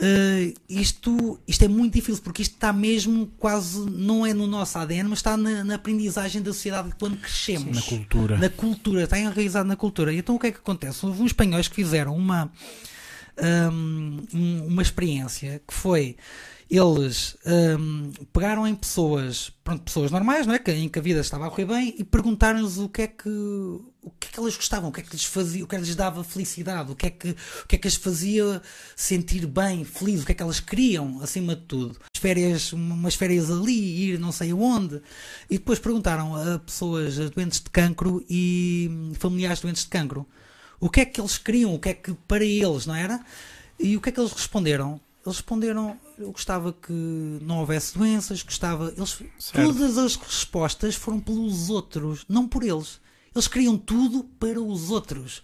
uh, 0.01 0.61
isto, 0.69 1.39
isto 1.47 1.65
é 1.65 1.69
muito 1.69 1.95
difícil, 1.95 2.23
porque 2.23 2.43
isto 2.43 2.55
está 2.55 2.73
mesmo 2.73 3.31
quase, 3.39 3.79
não 3.91 4.25
é 4.27 4.33
no 4.33 4.47
nosso 4.47 4.79
ADN, 4.79 5.09
mas 5.09 5.19
está 5.19 5.37
na, 5.37 5.63
na 5.65 5.75
aprendizagem 5.75 6.43
da 6.43 6.53
sociedade 6.53 6.89
de 6.89 6.95
quando 6.97 7.17
crescemos. 7.17 7.77
Na 7.77 7.83
cultura. 7.83 8.39
Na 8.39 8.49
cultura, 8.49 9.05
está 9.05 9.19
enraizado 9.19 9.69
na 9.69 9.77
cultura. 9.77 10.13
Então 10.13 10.35
o 10.35 10.39
que 10.39 10.49
é 10.49 10.53
que 10.53 10.59
acontece? 10.59 11.05
Houve 11.05 11.23
uns 11.23 11.27
espanhóis 11.27 11.69
que 11.69 11.75
fizeram 11.75 12.17
uma, 12.17 12.51
hum, 13.73 14.02
um, 14.35 14.67
uma 14.67 14.83
experiência 14.83 15.61
que 15.67 15.75
foi 15.75 16.17
eles 16.71 17.37
hum, 17.79 18.13
pegaram 18.33 18.67
em 18.67 18.75
pessoas, 18.75 19.53
pronto, 19.63 19.83
pessoas 19.83 20.11
normais, 20.11 20.47
não 20.47 20.55
é? 20.55 20.59
Que, 20.59 20.73
em 20.73 20.89
que 20.89 20.99
a 20.99 21.03
vida 21.03 21.21
estava 21.21 21.47
a 21.47 21.51
correr 21.51 21.67
bem 21.67 21.95
e 21.99 22.03
perguntaram-lhes 22.03 22.79
o 22.79 22.89
que 22.89 23.03
é 23.03 23.07
que 23.09 23.29
o 23.29 24.11
que 24.19 24.29
é 24.29 24.31
que 24.33 24.41
elas 24.41 24.57
gostavam, 24.57 24.89
o 24.89 24.93
que 24.93 25.01
é 25.01 25.03
que 25.05 25.13
lhes 25.13 25.25
fazia, 25.25 25.63
o 25.63 25.67
que 25.67 25.77
é 25.77 25.79
que 25.79 25.85
lhes 25.85 25.95
dava 25.95 26.25
felicidade, 26.25 26.91
o 26.91 26.97
que 26.97 27.07
é 27.07 27.11
que 27.11 27.37
o 27.63 27.69
que 27.69 27.77
é 27.77 27.79
que 27.79 27.87
as 27.87 27.95
fazia 27.95 28.63
sentir 28.97 29.47
bem, 29.47 29.85
felizes, 29.85 30.23
o 30.23 30.27
que 30.27 30.33
é 30.33 30.35
que 30.35 30.43
elas 30.43 30.61
queriam, 30.61 31.21
acima 31.23 31.55
de 31.55 31.63
tudo. 31.63 31.99
As 32.15 32.21
férias, 32.21 32.73
umas 32.73 33.15
férias 33.15 33.51
ali, 33.51 34.13
ir 34.13 34.19
não 34.19 34.33
sei 34.33 34.51
aonde. 34.51 35.03
E 35.51 35.59
depois 35.59 35.79
perguntaram 35.79 36.35
a 36.35 36.59
pessoas 36.59 37.17
doentes 37.31 37.61
de 37.61 37.69
cancro 37.71 38.25
e 38.31 38.89
hum, 38.91 39.13
familiares 39.15 39.61
doentes 39.61 39.83
de 39.83 39.89
cancro 39.89 40.27
o 40.83 40.91
que 40.91 41.01
é 41.01 41.05
que 41.05 41.21
eles 41.21 41.39
queriam, 41.39 41.73
o 41.73 41.79
que 41.79 41.91
é 41.91 41.95
que 41.95 42.13
para 42.27 42.45
eles, 42.45 42.87
não 42.87 42.95
era? 42.97 43.25
E 43.79 43.97
o 43.97 44.01
que 44.01 44.09
é 44.09 44.13
que 44.13 44.21
eles 44.21 44.33
responderam? 44.33 45.01
Eles 45.25 45.37
responderam, 45.37 45.97
eu 46.19 46.33
gostava 46.33 46.73
que 46.73 46.93
não 47.43 47.59
houvesse 47.61 47.97
doenças, 47.97 48.43
gostava. 48.43 48.93
Eles, 48.97 49.23
Certo. 49.39 49.67
todas 49.67 49.97
as 49.99 50.17
respostas 50.17 50.95
foram 50.97 51.21
pelos 51.21 51.71
outros, 51.71 52.25
não 52.29 52.49
por 52.49 52.65
eles. 52.65 53.01
Eles 53.35 53.49
queriam 53.49 53.79
tudo 53.79 54.25
para 54.39 54.61
os 54.61 54.91
outros. 54.91 55.43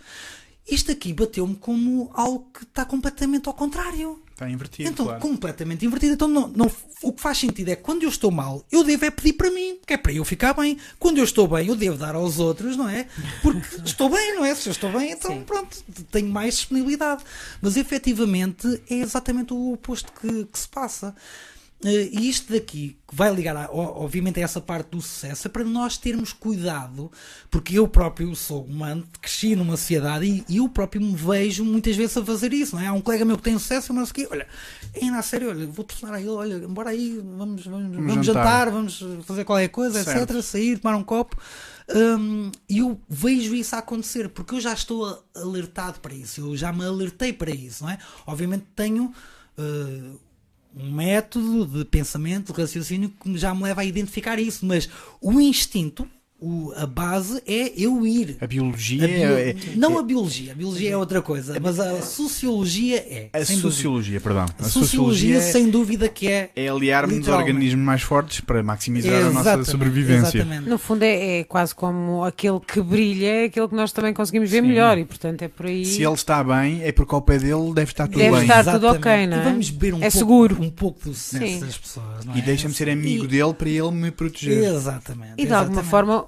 Isto 0.69 0.93
aqui 0.93 1.13
bateu-me 1.13 1.55
como 1.55 2.11
algo 2.13 2.51
que 2.53 2.65
está 2.65 2.85
completamente 2.85 3.49
ao 3.49 3.55
contrário. 3.55 4.23
Está 4.39 4.49
invertido, 4.49 4.89
Então, 4.89 5.05
claro. 5.07 5.21
completamente 5.21 5.85
invertido. 5.85 6.13
Então, 6.13 6.29
não, 6.29 6.47
não- 6.47 6.71
o 7.03 7.13
que 7.13 7.21
faz 7.21 7.39
sentido 7.39 7.71
é 7.71 7.75
que 7.77 7.83
quando 7.83 8.05
eu 8.05 8.09
estou 8.09 8.31
mal, 8.31 8.65
eu 8.71 8.85
devo 8.85 9.05
é 9.05 9.11
pedir 9.11 9.33
para 9.33 9.51
mim, 9.51 9.81
que 9.85 9.93
é 9.93 9.97
para 9.97 10.13
eu 10.13 10.25
ficar 10.25 10.53
bem. 10.55 10.79
Quando 10.97 11.19
eu 11.19 11.25
estou 11.25 11.49
bem, 11.49 11.67
eu 11.67 11.75
devo 11.75 11.99
dar 11.99 12.15
aos 12.15 12.39
outros, 12.39 12.77
não 12.77 12.89
é? 12.89 13.09
Porque 13.43 13.59
estou 13.85 14.09
bem, 14.09 14.37
não 14.37 14.45
é? 14.45 14.55
Se 14.55 14.69
eu 14.69 14.71
estou 14.71 14.93
bem, 14.93 15.11
então 15.11 15.33
Sim. 15.33 15.43
pronto, 15.43 15.77
tenho 16.13 16.29
mais 16.29 16.55
disponibilidade. 16.55 17.25
Mas 17.61 17.77
efetivamente 17.77 18.81
é 18.89 18.95
exatamente 18.95 19.53
o 19.53 19.73
oposto 19.73 20.13
que, 20.13 20.45
que 20.45 20.59
se 20.59 20.69
passa. 20.69 21.17
Eh, 21.85 22.09
E 22.13 22.29
isto 22.29 22.53
daqui, 22.53 22.99
que 23.09 23.15
vai 23.15 23.33
ligar, 23.33 23.57
a- 23.57 23.69
obviamente, 23.71 24.41
a 24.41 24.43
essa 24.43 24.61
parte 24.61 24.89
do 24.91 25.01
sucesso, 25.01 25.47
é 25.47 25.51
para 25.51 25.63
nós 25.63 25.97
termos 25.97 26.33
cuidado, 26.33 27.11
porque 27.51 27.79
eu 27.79 27.87
próprio 27.87 28.35
sou 28.35 28.65
humano, 28.65 29.07
cresci 29.23 29.55
numa 29.55 29.77
sociedade 29.77 30.45
e, 30.49 30.57
eu 30.57 30.69
próprio 30.69 31.01
me 31.01 31.15
vejo 31.15 31.65
muitas 31.65 31.95
vezes 31.95 32.17
a 32.17 32.25
fazer 32.25 32.53
isso, 32.53 32.75
não 32.75 32.83
é? 32.83 32.89
Há 32.89 32.93
um 32.93 33.01
colega 33.01 33.25
meu 33.25 33.37
que 33.37 33.45
tem 33.45 33.57
sucesso 33.57 33.93
e 33.93 33.97
eu 33.97 34.03
aqui, 34.03 34.27
olha, 34.29 34.47
ainda 35.01 35.19
a 35.19 35.23
sério, 35.23 35.51
olha, 35.51 35.67
vou 35.69 35.85
telefonar 35.85 36.17
a 36.17 36.21
ele, 36.21 36.31
olha, 36.31 36.55
embora 36.65 36.91
aí, 36.91 37.23
vamos, 37.25 37.65
vamos, 37.65 37.95
vamos 37.97 38.27
jantar. 38.27 38.67
jantar. 38.67 38.71
vamos 38.71 39.05
fazer 39.25 39.45
qualquer 39.45 39.69
coisa, 39.69 40.03
Certo. 40.03 40.33
etc., 40.33 40.43
sair, 40.43 40.79
tomar 40.81 40.97
um 40.97 41.05
copo. 41.05 41.37
E 42.69 42.79
eu 42.79 43.01
vejo 43.09 43.55
isso 43.55 43.77
a 43.77 43.79
acontecer, 43.79 44.29
porque 44.31 44.55
eu 44.57 44.61
já 44.61 44.73
estou 44.73 45.25
alertado 45.35 46.01
para 46.01 46.13
isso, 46.13 46.41
eu 46.41 46.57
já 46.57 46.73
me 46.73 46.85
alertei 46.85 47.33
para 47.33 47.53
isso, 47.53 47.85
não 47.85 47.91
é? 47.91 47.99
Obviamente 48.27 48.65
tenho. 48.75 49.13
eh, 49.57 50.11
um 50.77 50.93
método 50.93 51.67
de 51.67 51.85
pensamento, 51.85 52.53
de 52.53 52.61
raciocínio 52.61 53.11
que 53.11 53.37
já 53.37 53.55
me 53.55 53.63
leva 53.63 53.81
a 53.81 53.85
identificar 53.85 54.39
isso, 54.39 54.65
mas 54.67 54.89
o 55.21 55.41
instinto, 55.41 56.09
o- 56.41 56.73
a 56.77 56.87
base 56.87 57.43
é 57.47 57.73
eu 57.77 58.07
ir. 58.07 58.37
A 58.41 58.47
biologia 58.47 59.05
A 59.05 59.09
bio- 59.09 59.17
é, 59.39 59.51
é- 59.51 59.57
não 59.77 59.99
a 59.99 60.03
biologia, 60.03 60.53
a 60.53 60.55
biologia 60.55 60.91
é 60.93 60.97
outra 60.97 61.21
coisa, 61.21 61.59
mas 61.61 61.81
a 61.81 62.01
sociologia 62.03 62.97
é. 62.99 63.29
a 63.33 63.45
sem 63.45 63.57
dúvida. 63.57 63.71
sociologia, 63.75 64.21
perdão. 64.21 64.47
A 64.59 64.65
sociologia, 64.65 65.41
sem 65.41 65.69
dúvida, 65.69 66.09
que 66.09 66.29
é. 66.29 66.51
é 66.55 66.69
aliarmos 66.69 67.27
organismos 67.27 67.85
mais 67.85 68.03
fortes 68.03 68.41
para 68.41 68.63
maximizar 68.63 69.27
a 69.27 69.31
nossa 69.31 69.65
sobrevivência. 69.65 70.39
Exatamente. 70.39 70.69
No 70.69 70.79
fundo 70.79 71.03
é, 71.03 71.41
é 71.41 71.45
quase 71.45 71.75
como 71.75 72.25
aquele 72.25 72.61
que 72.61 72.81
brilha, 72.81 73.27
é 73.27 73.45
aquele 73.47 73.69
que 73.69 73.75
nós 73.75 73.91
também 73.93 74.15
conseguimos 74.15 74.49
ver 74.51 74.63
Sim. 74.63 74.69
melhor 74.69 74.97
e 74.99 75.05
portanto 75.05 75.43
é 75.43 75.49
por 75.49 75.67
aí. 75.67 75.85
Se 75.85 76.03
ele 76.05 76.15
está 76.15 76.43
bem, 76.45 76.83
é 76.85 76.93
porque 76.93 77.15
ao 77.15 77.23
pé 77.23 77.39
dele 77.39 77.73
deve 77.75 77.91
estar 77.91 78.07
tudo 78.07 78.19
Deve 78.19 78.33
bem. 78.37 78.43
estar 78.43 78.65
tudo 78.65 78.87
ok, 78.89 79.27
não 79.27 79.37
é? 79.39 79.41
E 79.41 79.45
vamos 79.45 79.71
beber 79.71 79.95
um 79.95 79.99
É 79.99 80.01
pouco, 80.03 80.17
seguro. 80.19 80.63
um 80.63 80.71
pouco 80.71 81.01
do 81.09 81.15
Sim. 81.15 81.59
das 81.61 81.77
pessoas. 81.77 82.25
Não 82.25 82.37
E 82.37 82.39
é? 82.39 82.43
deixa-me 82.43 82.75
ser 82.75 82.89
amigo 82.91 83.25
E- 83.25 83.29
dele 83.29 83.55
para 83.55 83.69
ele 83.69 83.91
me 83.91 84.11
proteger. 84.11 84.73
Exatamente. 84.75 85.33
E 85.39 85.47
de 85.47 85.53
alguma 85.53 85.83
forma 85.83 86.28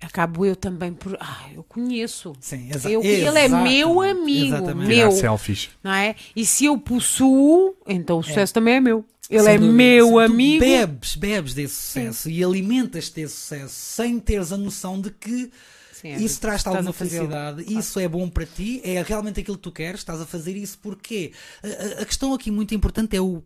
acabo 0.00 0.44
eu 0.46 0.56
também 0.56 0.92
por. 0.92 1.16
Ah, 1.20 1.46
eu 1.54 1.62
conheço. 1.62 2.32
Sim, 2.40 2.70
exa- 2.74 2.90
Eu- 2.90 3.02
ele 3.02 3.38
é 3.38 3.48
meu 3.48 4.00
amigo, 4.00 4.46
exatamente. 4.56 4.88
meu. 4.88 5.10
Selfies. 5.12 5.70
Não 5.82 5.92
é? 5.92 6.14
E 6.34 6.44
se 6.46 6.64
eu 6.64 6.78
possuo, 6.78 7.74
então 7.86 8.18
o 8.18 8.22
sucesso 8.22 8.54
também 8.54 8.74
é 8.74 8.80
meu. 8.80 9.04
Ele 9.28 9.42
Sem 9.44 9.54
é 9.54 9.58
dúvida. 9.58 9.74
meu 9.76 10.06
Se 10.06 10.12
tu 10.12 10.18
amigo. 10.18 10.60
bebes, 10.64 11.16
bebes 11.16 11.54
desse 11.54 11.74
sucesso 11.74 12.28
e 12.30 12.42
alimentas 12.42 13.08
desse 13.10 13.34
sucesso 13.36 13.74
sem 13.74 14.18
teres 14.18 14.50
a 14.50 14.56
noção 14.56 15.00
de 15.00 15.10
que 15.12 15.50
Sim, 15.92 16.08
é, 16.08 16.16
isso 16.20 16.40
traz-te 16.40 16.60
estás 16.62 16.76
alguma 16.76 16.90
a 16.90 16.92
fazê-lo. 16.92 17.28
felicidade, 17.28 17.78
isso 17.78 18.00
é 18.00 18.08
bom 18.08 18.28
para 18.28 18.44
ti, 18.44 18.80
é 18.82 19.00
realmente 19.02 19.38
aquilo 19.38 19.56
que 19.56 19.62
tu 19.62 19.70
queres, 19.70 20.00
estás 20.00 20.20
a 20.20 20.26
fazer 20.26 20.56
isso 20.56 20.78
porque 20.82 21.30
a, 21.62 21.66
a- 22.00 22.02
a 22.02 22.04
questão 22.06 22.34
aqui 22.34 22.50
muito 22.50 22.74
importante 22.74 23.14
é 23.16 23.20
o 23.20 23.40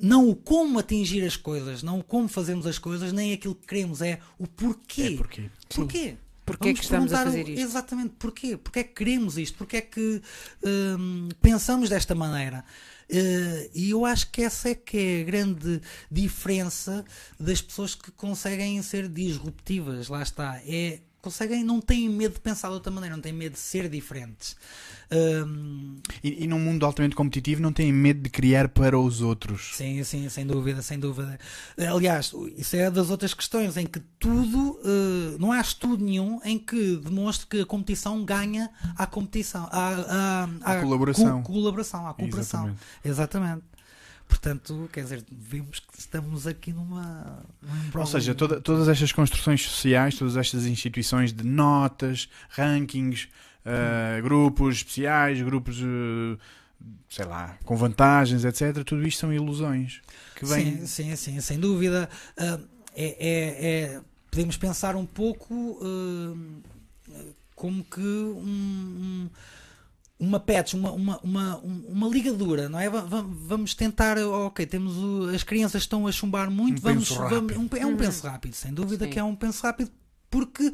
não 0.00 0.28
o 0.28 0.36
como 0.36 0.78
atingir 0.78 1.24
as 1.24 1.36
coisas, 1.36 1.82
não 1.82 2.00
o 2.00 2.04
como 2.04 2.28
fazemos 2.28 2.66
as 2.66 2.78
coisas, 2.78 3.12
nem 3.12 3.32
aquilo 3.32 3.54
que 3.54 3.66
queremos, 3.66 4.00
é 4.00 4.20
o 4.38 4.46
porquê. 4.46 5.12
É 5.14 5.16
porque 5.16 5.50
Porquê? 5.68 6.16
Porquê 6.44 6.64
Vamos 6.66 6.78
que 6.78 6.84
estamos 6.84 7.12
a 7.12 7.24
fazer 7.24 7.48
isto? 7.48 7.60
Exatamente, 7.60 8.14
porquê? 8.18 8.56
Porquê 8.56 8.78
é 8.78 8.84
que 8.84 8.94
queremos 8.94 9.36
isto? 9.36 9.58
Porquê 9.58 9.78
é 9.78 9.80
que 9.80 10.22
hum, 10.64 11.28
pensamos 11.42 11.88
desta 11.88 12.14
maneira? 12.14 12.64
Eh, 13.08 13.70
e 13.74 13.90
eu 13.90 14.04
acho 14.04 14.30
que 14.30 14.42
essa 14.42 14.70
é 14.70 14.74
que 14.74 14.96
é 14.96 15.20
a 15.22 15.24
grande 15.24 15.80
diferença 16.10 17.04
das 17.38 17.60
pessoas 17.60 17.94
que 17.94 18.12
conseguem 18.12 18.80
ser 18.82 19.08
disruptivas, 19.08 20.08
lá 20.08 20.22
está. 20.22 20.60
É, 20.64 21.00
conseguem, 21.26 21.64
não 21.64 21.80
têm 21.80 22.08
medo 22.08 22.34
de 22.34 22.40
pensar 22.40 22.68
de 22.68 22.74
outra 22.74 22.92
maneira, 22.92 23.16
não 23.16 23.22
têm 23.22 23.32
medo 23.32 23.54
de 23.54 23.58
ser 23.58 23.88
diferentes. 23.88 24.56
Hum, 25.10 25.96
E, 26.22 26.44
e 26.44 26.46
num 26.46 26.58
mundo 26.58 26.84
altamente 26.86 27.14
competitivo 27.14 27.60
não 27.62 27.72
têm 27.72 27.92
medo 27.92 28.20
de 28.22 28.30
criar 28.30 28.68
para 28.68 28.98
os 28.98 29.20
outros. 29.20 29.72
Sim, 29.74 30.02
sim, 30.04 30.28
sem 30.28 30.46
dúvida, 30.46 30.82
sem 30.82 30.98
dúvida. 30.98 31.38
Aliás, 31.78 32.32
isso 32.56 32.74
é 32.76 32.90
das 32.90 33.10
outras 33.10 33.32
questões 33.34 33.76
em 33.76 33.86
que 33.86 34.00
tudo, 34.18 34.78
eh, 34.84 35.36
não 35.38 35.52
há 35.52 35.60
estudo 35.60 36.04
nenhum 36.04 36.40
em 36.44 36.58
que 36.58 36.96
demonstre 36.96 37.46
que 37.46 37.60
a 37.60 37.66
competição 37.66 38.24
ganha 38.24 38.70
à 38.96 39.06
competição, 39.06 39.68
à, 39.70 39.94
à- 39.94 40.48
À 40.62 40.72
à 40.78 40.80
colaboração. 40.82 41.42
co- 41.42 41.52
colaboração, 41.52 42.06
à 42.06 42.14
cooperação. 42.14 42.60
Exatamente. 42.68 42.80
Exatamente. 43.04 43.62
Portanto, 44.28 44.88
quer 44.92 45.02
dizer, 45.02 45.24
vimos 45.30 45.80
que 45.80 45.98
estamos 45.98 46.46
aqui 46.46 46.72
numa. 46.72 47.44
num 47.62 48.00
Ou 48.00 48.06
seja, 48.06 48.34
toda- 48.34 48.60
todas 48.60 48.88
estas 48.88 49.12
construções 49.12 49.62
sociais, 49.62 50.16
todas 50.16 50.36
estas 50.36 50.66
instituições 50.66 51.32
de 51.32 51.44
notas, 51.44 52.28
rankings, 52.50 53.28
eh, 53.64 54.20
grupos 54.22 54.76
especiais, 54.76 55.40
grupos, 55.42 55.78
eh, 55.80 56.38
sei 57.08 57.24
lá, 57.24 57.56
com 57.64 57.76
vantagens, 57.76 58.44
etc., 58.44 58.84
tudo 58.84 59.06
isto 59.06 59.20
são 59.20 59.32
ilusões 59.32 60.00
que 60.34 60.44
vêm. 60.44 60.78
Sim, 60.78 60.86
sim, 60.86 61.16
sim, 61.16 61.40
sem 61.40 61.58
dúvida. 61.58 62.08
Ah, 62.36 62.58
é, 62.94 63.06
é- 63.06 63.94
é- 63.96 64.00
podemos 64.30 64.56
pensar 64.56 64.94
um 64.96 65.06
pouco 65.06 65.78
como 67.54 67.82
que 67.84 68.00
um- 68.00 68.38
um- 68.38 69.30
uma 70.18 70.40
patch, 70.40 70.74
uma, 70.74 70.90
uma, 70.92 71.18
uma, 71.22 71.58
um- 71.58 71.84
uma 71.88 72.08
ligadura, 72.08 72.68
não 72.68 72.80
é? 72.80 72.88
Va- 72.88 73.02
va- 73.02 73.26
Vamos 73.28 73.74
tentar, 73.74 74.16
ok, 74.18 74.64
temos 74.66 74.96
o- 74.96 75.28
as 75.34 75.42
crianças 75.42 75.82
estão 75.82 76.06
a 76.06 76.12
chumbar 76.12 76.50
muito, 76.50 76.78
Um 76.78 76.82
vamos, 76.82 77.08
vamos- 77.10 77.56
um- 77.56 77.68
é 77.76 77.84
um 77.86 77.96
penso 77.96 78.26
rápido, 78.26 78.54
sem 78.54 78.72
dúvida 78.72 79.04
Sim. 79.04 79.10
que 79.10 79.18
é 79.18 79.24
um 79.24 79.34
penso 79.36 79.62
rápido, 79.62 79.90
porque 80.30 80.72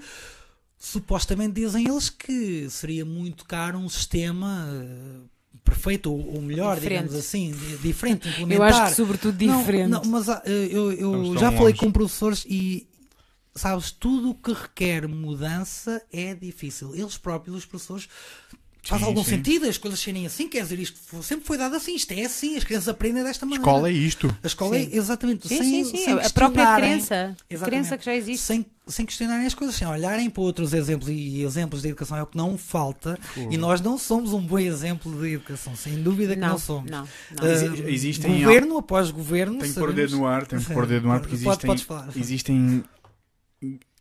supostamente 0.78 1.54
dizem 1.54 1.86
eles 1.88 2.08
que 2.10 2.68
seria 2.70 3.04
muito 3.04 3.44
caro 3.44 3.78
um 3.78 3.88
sistema 3.88 4.66
ah, 4.68 5.20
perfeito 5.64 6.10
ou, 6.12 6.34
ou 6.36 6.42
melhor, 6.42 6.74
Diferente. 6.76 7.02
digamos 7.08 7.24
assim, 7.26 7.50
di- 7.52 7.76
diferente, 7.78 8.26
Eu 8.28 8.32
implementar. 8.44 8.72
acho 8.82 8.90
que 8.90 8.96
sobretudo 8.96 9.44
Não, 9.44 9.58
diferente. 9.58 9.90
Não, 9.90 10.02
mas 10.06 10.28
ah, 10.28 10.42
eu, 10.44 10.92
eu 10.92 11.34
já 11.38 11.50
falei 11.52 11.68
longe. 11.72 11.78
com 11.78 11.92
professores 11.92 12.44
e 12.48 12.88
sabes, 13.54 13.90
tudo 13.90 14.30
o 14.30 14.34
que 14.34 14.52
requer 14.52 15.06
mudança 15.06 16.02
é 16.12 16.34
difícil. 16.34 16.94
Eles 16.94 17.16
próprios, 17.18 17.58
os 17.58 17.66
professores, 17.66 18.08
Faz 18.84 19.00
Sim, 19.00 19.06
algum 19.06 19.22
sim. 19.22 19.30
sentido 19.30 19.68
as 19.68 19.78
coisas 19.78 20.00
serem 20.00 20.26
assim? 20.26 20.48
Quer 20.48 20.62
dizer, 20.64 20.76
isto 20.80 21.22
sempre 21.22 21.46
foi 21.46 21.56
dado 21.56 21.76
assim, 21.76 21.94
isto 21.94 22.10
é 22.10 22.24
assim, 22.24 22.56
as 22.56 22.64
crianças 22.64 22.88
aprendem 22.88 23.22
desta 23.22 23.44
A 23.44 23.48
maneira. 23.48 23.62
escola 23.70 23.88
é 23.88 23.92
isto. 23.92 24.36
A 24.42 24.46
escola 24.48 24.76
Sim. 24.76 24.88
é 24.92 24.96
exatamente 24.96 25.46
Sim, 25.46 25.58
sem, 25.58 25.84
sim, 25.84 25.84
sim. 25.84 26.04
sem 26.04 26.12
A 26.14 26.30
própria 26.30 26.74
crença. 26.74 27.36
Exatamente. 27.48 27.64
Crença 27.64 27.96
que 27.96 28.04
já 28.04 28.12
existe. 28.16 28.42
Sem, 28.44 28.66
sem 28.88 29.06
questionarem 29.06 29.46
as 29.46 29.54
coisas, 29.54 29.76
sem 29.76 29.86
olharem 29.86 30.28
para 30.28 30.42
outros 30.42 30.72
exemplos 30.74 31.08
e 31.08 31.42
exemplos 31.42 31.82
de 31.82 31.88
educação 31.90 32.16
é 32.16 32.22
o 32.24 32.26
que 32.26 32.36
não 32.36 32.58
falta. 32.58 33.16
E 33.52 33.56
nós 33.56 33.80
não 33.80 33.96
somos 33.96 34.32
um 34.32 34.40
bom 34.44 34.58
exemplo 34.58 35.12
de 35.20 35.34
educação, 35.34 35.76
sem 35.76 36.02
dúvida 36.02 36.34
que 36.34 36.40
não, 36.40 36.48
Não, 36.48 36.58
somos. 36.58 36.90
não, 36.90 37.06
não. 37.40 37.46
Exi- 37.46 37.84
existem- 37.86 38.40
governo 38.42 38.78
após 38.78 39.12
governo. 39.12 39.60
Tenho 39.60 39.72
que 39.74 39.78
pôr 39.78 39.90
o 39.90 39.92
dedo 39.92 40.16
no 40.16 40.26
ar, 40.26 40.44
tenho 40.44 40.60
que 40.60 40.74
pôr 40.74 40.82
o 40.82 40.86
dedo 40.88 41.06
no 41.06 41.12
ar 41.12 41.20
porque 41.20 41.36
pode- 41.36 41.48
existem, 41.66 41.78
falar. 41.86 42.08
existem 42.16 42.84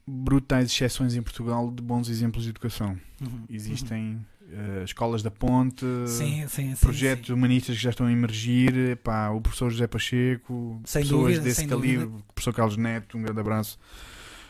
brutais 0.07 0.71
exceções 0.71 1.13
em 1.15 1.21
Portugal 1.21 1.71
de 1.71 1.81
bons 1.83 2.09
exemplos 2.09 2.43
de 2.45 2.49
educação. 2.49 2.97
Uhum, 3.21 3.43
Existem 3.47 4.25
eh, 4.51 4.83
escolas 4.83 5.23
da 5.23 5.31
ponte. 5.31 5.85
Sim, 6.07 6.47
sim, 6.47 6.75
sim. 6.75 6.81
projetos 6.81 7.27
sim. 7.27 7.33
humanistas 7.33 7.75
que 7.77 7.81
já 7.81 7.89
estão 7.89 8.07
a 8.07 8.11
emergir, 8.11 8.97
pá, 8.97 9.29
o 9.29 9.41
professor 9.41 9.69
José 9.69 9.87
Pacheco, 9.87 10.81
Sem 10.85 11.03
pessoas 11.03 11.21
dúvida, 11.23 11.41
desse 11.41 11.55
sem 11.61 11.67
calibre, 11.67 12.05
dúvida. 12.05 12.23
o 12.29 12.33
professor 12.33 12.53
Carlos 12.53 12.77
Neto, 12.77 13.17
um 13.17 13.21
grande 13.23 13.39
abraço. 13.39 13.79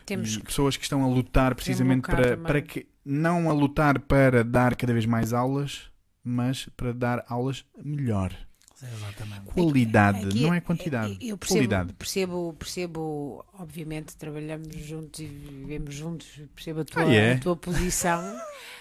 Temos 0.06 0.38
pessoas 0.38 0.76
que 0.76 0.84
estão 0.84 1.04
a 1.04 1.08
lutar 1.08 1.56
precisamente 1.56 2.08
para, 2.08 2.24
também. 2.32 2.43
para 2.45 2.62
que 2.62 2.88
não 3.06 3.49
a 3.49 3.54
lutar 3.54 3.99
para 3.99 4.43
dar 4.43 4.76
cada 4.76 4.93
vez 4.93 5.06
mais 5.06 5.34
aulas, 5.34 5.84
mas 6.24 6.68
para 6.76 6.93
dar 6.93 7.24
aulas 7.28 7.64
melhor. 7.84 8.36
Exatamente. 8.84 9.42
Qualidade, 9.46 10.26
Aqui- 10.26 10.42
não 10.42 10.54
é 10.54 10.60
quantidade. 10.62 11.18
Eu 11.22 11.38
percebo, 11.38 11.58
Qualidade. 11.60 11.94
percebo, 11.94 12.56
percebo, 12.58 13.46
obviamente, 13.54 14.16
trabalhamos 14.16 14.76
juntos 14.76 15.20
e 15.20 15.26
vivemos 15.26 15.94
juntos, 15.94 16.28
percebo 16.56 16.82
a 16.82 16.86
tua, 16.86 17.04
Ah, 17.04 17.14
é? 17.14 17.34
a 17.34 17.40
tua 17.40 17.56
posição. 17.56 18.22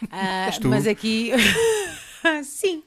Tu. 0.60 0.68
mas 0.68 0.86
aqui. 0.86 1.32
Sim. 2.44 2.82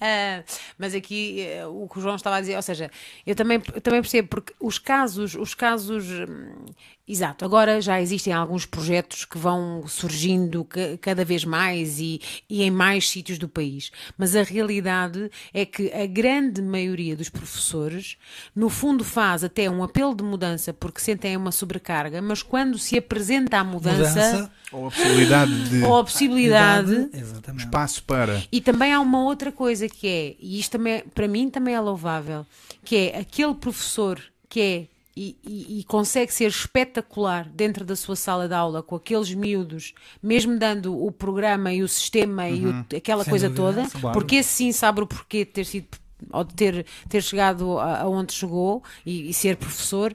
Ah, 0.00 0.42
mas 0.78 0.94
aqui 0.94 1.40
eh, 1.40 1.66
o 1.66 1.88
que 1.88 1.98
o 1.98 2.02
João 2.02 2.16
estava 2.16 2.36
a 2.36 2.40
dizer, 2.40 2.54
ou 2.56 2.62
seja, 2.62 2.90
eu 3.26 3.34
também, 3.34 3.62
eu 3.74 3.80
também 3.80 4.02
percebo, 4.02 4.28
porque 4.28 4.52
os 4.60 4.78
casos, 4.78 5.34
os 5.34 5.54
casos, 5.54 6.04
hum, 6.04 6.66
exato, 7.08 7.46
agora 7.46 7.80
já 7.80 7.98
existem 8.00 8.30
alguns 8.30 8.66
projetos 8.66 9.24
que 9.24 9.38
vão 9.38 9.86
surgindo 9.88 10.64
ca- 10.64 10.98
cada 11.00 11.24
vez 11.24 11.46
mais 11.46 11.98
e, 11.98 12.20
e 12.50 12.62
em 12.62 12.70
mais 12.70 13.08
sítios 13.08 13.38
do 13.38 13.48
país, 13.48 13.90
mas 14.18 14.36
a 14.36 14.42
realidade 14.42 15.30
é 15.54 15.64
que 15.64 15.90
a 15.90 16.04
grande 16.04 16.60
maioria 16.60 17.16
dos 17.16 17.30
professores, 17.30 18.18
no 18.54 18.68
fundo, 18.68 19.02
faz 19.02 19.44
até 19.44 19.70
um 19.70 19.82
apelo 19.82 20.14
de 20.14 20.22
mudança 20.22 20.74
porque 20.74 21.00
sentem 21.00 21.36
uma 21.38 21.50
sobrecarga, 21.52 22.20
mas 22.20 22.42
quando 22.42 22.78
se 22.78 22.98
apresenta 22.98 23.56
a 23.58 23.64
mudança, 23.64 23.96
Mudança, 23.96 24.50
Ou 24.72 24.88
a 24.88 24.90
possibilidade 24.90 25.68
de 25.70 25.82
ou 25.84 25.96
a 25.98 26.04
possibilidade. 26.04 26.92
idade, 26.92 27.56
espaço 27.56 28.02
para. 28.02 28.42
E 28.50 28.60
também 28.60 28.92
há 28.92 29.00
uma 29.00 29.22
outra 29.22 29.52
coisa 29.52 29.85
que 29.88 30.06
é, 30.08 30.36
e 30.38 30.58
isto 30.58 30.72
também, 30.72 31.02
para 31.14 31.26
mim 31.28 31.48
também 31.50 31.74
é 31.74 31.80
louvável, 31.80 32.46
que 32.84 32.96
é 32.96 33.18
aquele 33.18 33.54
professor 33.54 34.20
que 34.48 34.60
é 34.60 34.86
e, 35.18 35.34
e- 35.42 35.80
e 35.80 35.84
consegue 35.84 36.30
ser 36.30 36.46
espetacular 36.50 37.48
dentro 37.48 37.86
da 37.86 37.96
sua 37.96 38.14
sala 38.14 38.46
de 38.46 38.52
aula 38.54 38.82
com 38.82 38.96
aqueles 38.96 39.32
miúdos, 39.32 39.94
mesmo 40.22 40.58
dando 40.58 40.94
o 41.02 41.10
programa 41.10 41.72
e 41.72 41.82
o 41.82 41.88
sistema 41.88 42.48
e 42.50 42.66
o- 42.66 42.84
aquela 42.94 43.24
Sem 43.24 43.30
coisa 43.30 43.48
dúvida, 43.48 43.82
toda, 43.88 43.98
claro. 44.00 44.12
porque 44.18 44.36
esse 44.36 44.50
sim 44.50 44.72
sabe 44.72 45.00
o 45.00 45.06
porquê 45.06 45.38
de 45.46 45.52
ter 45.52 45.64
sido 45.64 45.86
ou 46.32 46.44
de 46.44 46.54
ter, 46.54 46.86
ter 47.10 47.22
chegado 47.22 47.78
a- 47.78 48.00
aonde 48.00 48.32
chegou 48.32 48.82
e, 49.04 49.28
e 49.30 49.34
ser 49.34 49.56
professor. 49.56 50.14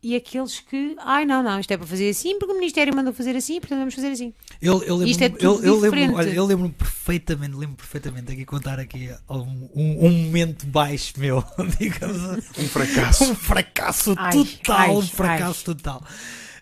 E 0.00 0.14
aqueles 0.14 0.60
que, 0.60 0.94
ai 1.00 1.24
não, 1.24 1.42
não, 1.42 1.58
isto 1.58 1.72
é 1.72 1.76
para 1.76 1.86
fazer 1.86 2.08
assim, 2.08 2.38
porque 2.38 2.52
o 2.52 2.56
Ministério 2.56 2.94
mandou 2.94 3.12
fazer 3.12 3.34
assim, 3.34 3.58
portanto 3.58 3.80
vamos 3.80 3.94
fazer 3.94 4.08
assim. 4.12 4.32
Eu, 4.62 4.82
eu 4.84 4.94
lembro, 4.94 5.10
Isto 5.10 5.22
é 5.22 5.26
eu, 5.26 5.30
tudo 5.32 5.66
eu 5.66 5.74
lembro, 5.74 5.98
diferente. 5.98 6.14
olha, 6.14 6.30
eu 6.30 6.46
lembro 6.46 6.68
perfeitamente, 6.70 7.56
lembro 7.56 7.76
perfeitamente 7.76 8.32
aqui 8.32 8.44
contar 8.44 8.78
aqui 8.78 9.10
um, 9.28 9.68
um, 9.74 10.06
um 10.06 10.10
momento 10.10 10.66
baixo 10.66 11.14
meu, 11.16 11.42
digamos 11.80 12.22
assim. 12.24 12.64
Um 12.64 12.68
fracasso. 12.68 13.24
um 13.24 13.34
fracasso 13.34 14.14
Ai, 14.16 14.32
total, 14.32 14.78
ai, 14.78 14.90
um 14.90 15.02
fracasso 15.02 15.64
total. 15.64 16.04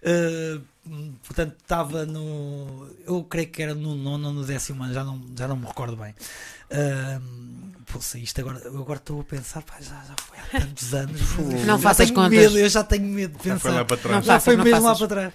Uh, 0.02 0.62
portanto, 1.24 1.56
estava 1.60 2.06
no. 2.06 2.88
Eu 3.06 3.22
creio 3.24 3.48
que 3.48 3.62
era 3.62 3.74
no 3.74 3.94
nono 3.94 4.28
ou 4.28 4.32
no 4.32 4.44
décimo 4.44 4.82
ano, 4.82 4.94
já 4.94 5.04
não, 5.04 5.20
já 5.36 5.46
não 5.46 5.56
me 5.56 5.66
recordo 5.66 5.96
bem. 5.96 6.14
Uh, 6.70 7.75
poxa, 7.90 8.18
isto 8.18 8.40
agora, 8.40 8.58
eu 8.64 8.76
agora 8.78 8.98
estou 8.98 9.20
a 9.20 9.24
pensar, 9.24 9.62
pá, 9.62 9.74
já, 9.80 9.94
já 10.04 10.14
foi 10.26 10.38
há 10.38 10.60
tantos 10.60 10.94
anos. 10.94 11.20
Não 11.38 11.64
já 11.64 11.78
faças 11.78 12.06
tenho 12.06 12.14
contas. 12.14 12.30
Medo, 12.38 12.58
eu 12.58 12.68
já 12.68 12.84
tenho 12.84 13.04
medo 13.04 13.38
de 13.38 13.44
Já 13.44 13.54
pensar. 13.54 13.58
foi 13.60 13.70
lá 13.72 13.84
para 13.84 13.96
trás. 13.96 14.16
Não 14.16 14.22
Já 14.22 14.32
faças, 14.34 14.44
foi 14.44 14.56
mesmo 14.56 14.70
lá 14.82 14.94
faças. 14.94 14.98
para 14.98 15.08
trás. 15.16 15.34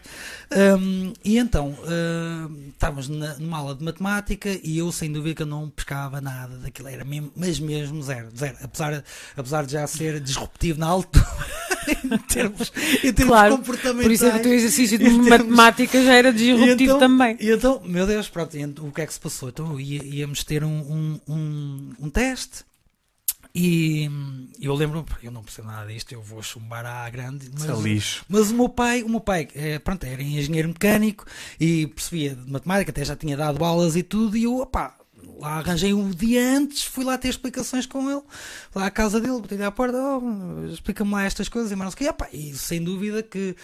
Um, 0.80 1.14
e 1.24 1.38
então, 1.38 1.70
uh, 1.70 2.70
estávamos 2.70 3.08
na, 3.08 3.36
numa 3.36 3.58
aula 3.58 3.76
de 3.76 3.84
matemática 3.84 4.50
e 4.64 4.78
eu, 4.78 4.92
sem 4.92 5.12
dúvida, 5.12 5.36
que 5.36 5.42
eu 5.44 5.48
não 5.48 5.70
pescava 5.70 6.20
nada 6.20 6.58
daquilo. 6.58 6.90
Era 6.90 7.06
mesmo, 7.06 7.32
mas 7.36 7.60
mesmo 7.60 8.02
zero. 8.04 8.28
zero. 8.38 8.58
Apesar, 8.62 9.04
apesar 9.36 9.66
de 9.66 9.72
já 9.74 9.88
ser 9.88 10.20
disruptivo 10.20 10.80
na 10.80 10.88
altura, 10.88 11.26
em 12.04 12.18
termos, 12.20 12.72
em 13.04 13.14
termos 13.14 13.32
Claro, 13.34 13.58
comportamentais. 13.58 14.04
Por 14.06 14.12
isso 14.12 14.26
é 14.26 14.32
que 14.32 14.38
o 14.38 14.42
teu 14.42 14.54
exercício 14.54 14.98
de 14.98 15.06
termos- 15.06 15.28
matemática 15.28 16.04
já 16.04 16.14
era 16.14 16.30
E 16.30 16.34
disruptivo 16.34 16.82
então- 16.84 17.00
também. 17.00 17.38
E 17.40 17.50
então, 17.52 17.82
meu 17.86 18.06
Deus, 18.08 18.30
pronto, 18.30 18.56
o 18.82 18.92
que 18.92 19.02
é 19.02 19.06
que 19.08 19.14
se 19.14 19.20
passou? 19.20 19.50
Então 19.50 19.80
ia- 19.80 20.04
íamos 20.04 20.44
ter 20.44 20.64
um, 20.64 20.70
um, 20.70 21.20
um, 21.28 21.90
um 22.02 22.10
teste 22.10 22.64
e 23.54 24.10
eu 24.62 24.74
lembro, 24.74 25.06
eu 25.22 25.30
não 25.32 25.44
percebo 25.44 25.68
nada 25.68 25.92
disto, 25.92 26.14
eu 26.14 26.22
vou 26.22 26.42
chumbar 26.42 26.86
à 26.86 27.10
grande, 27.10 27.50
mas, 27.54 27.68
é 27.70 27.74
lixo. 27.82 28.24
mas 28.30 28.50
o 28.50 28.56
meu 28.56 28.70
pai, 28.70 29.04
o 29.04 29.10
meu 29.10 29.20
pai 29.20 29.48
eh, 29.54 29.78
pronto, 29.80 30.06
era 30.06 30.22
engenheiro 30.24 30.70
mecânico 30.70 31.26
e 31.60 31.88
percebia 31.88 32.34
de 32.34 32.50
matemática, 32.50 32.92
até 32.92 33.04
já 33.04 33.14
tinha 33.16 33.36
dado 33.36 33.62
aulas 33.66 33.98
e 33.98 34.04
tudo, 34.04 34.38
e 34.38 34.44
eu, 34.44 34.60
opá, 34.60 34.96
lá 35.42 35.58
arranjei 35.58 35.94
um 35.94 36.10
dia 36.12 36.58
antes, 36.58 36.84
fui 36.84 37.04
lá 37.04 37.18
ter 37.18 37.30
explicações 37.30 37.86
com 37.86 38.10
ele, 38.10 38.22
lá 38.74 38.86
à 38.86 38.92
casa 38.92 39.20
dele, 39.20 39.42
botei-lhe 39.42 39.64
à 39.64 39.72
porta, 39.72 39.98
oh, 39.98 40.66
explica-me 40.72 41.12
lá 41.12 41.24
estas 41.24 41.50
coisas, 41.50 41.72
e 41.72 41.76
mais 41.76 41.92
não 41.92 41.98
sei 41.98 42.08
o 42.08 42.10
quê. 42.10 42.14
Opá, 42.14 42.30
e 42.32 42.54
sem 42.56 42.84
dúvida 42.84 43.24
que 43.24 43.56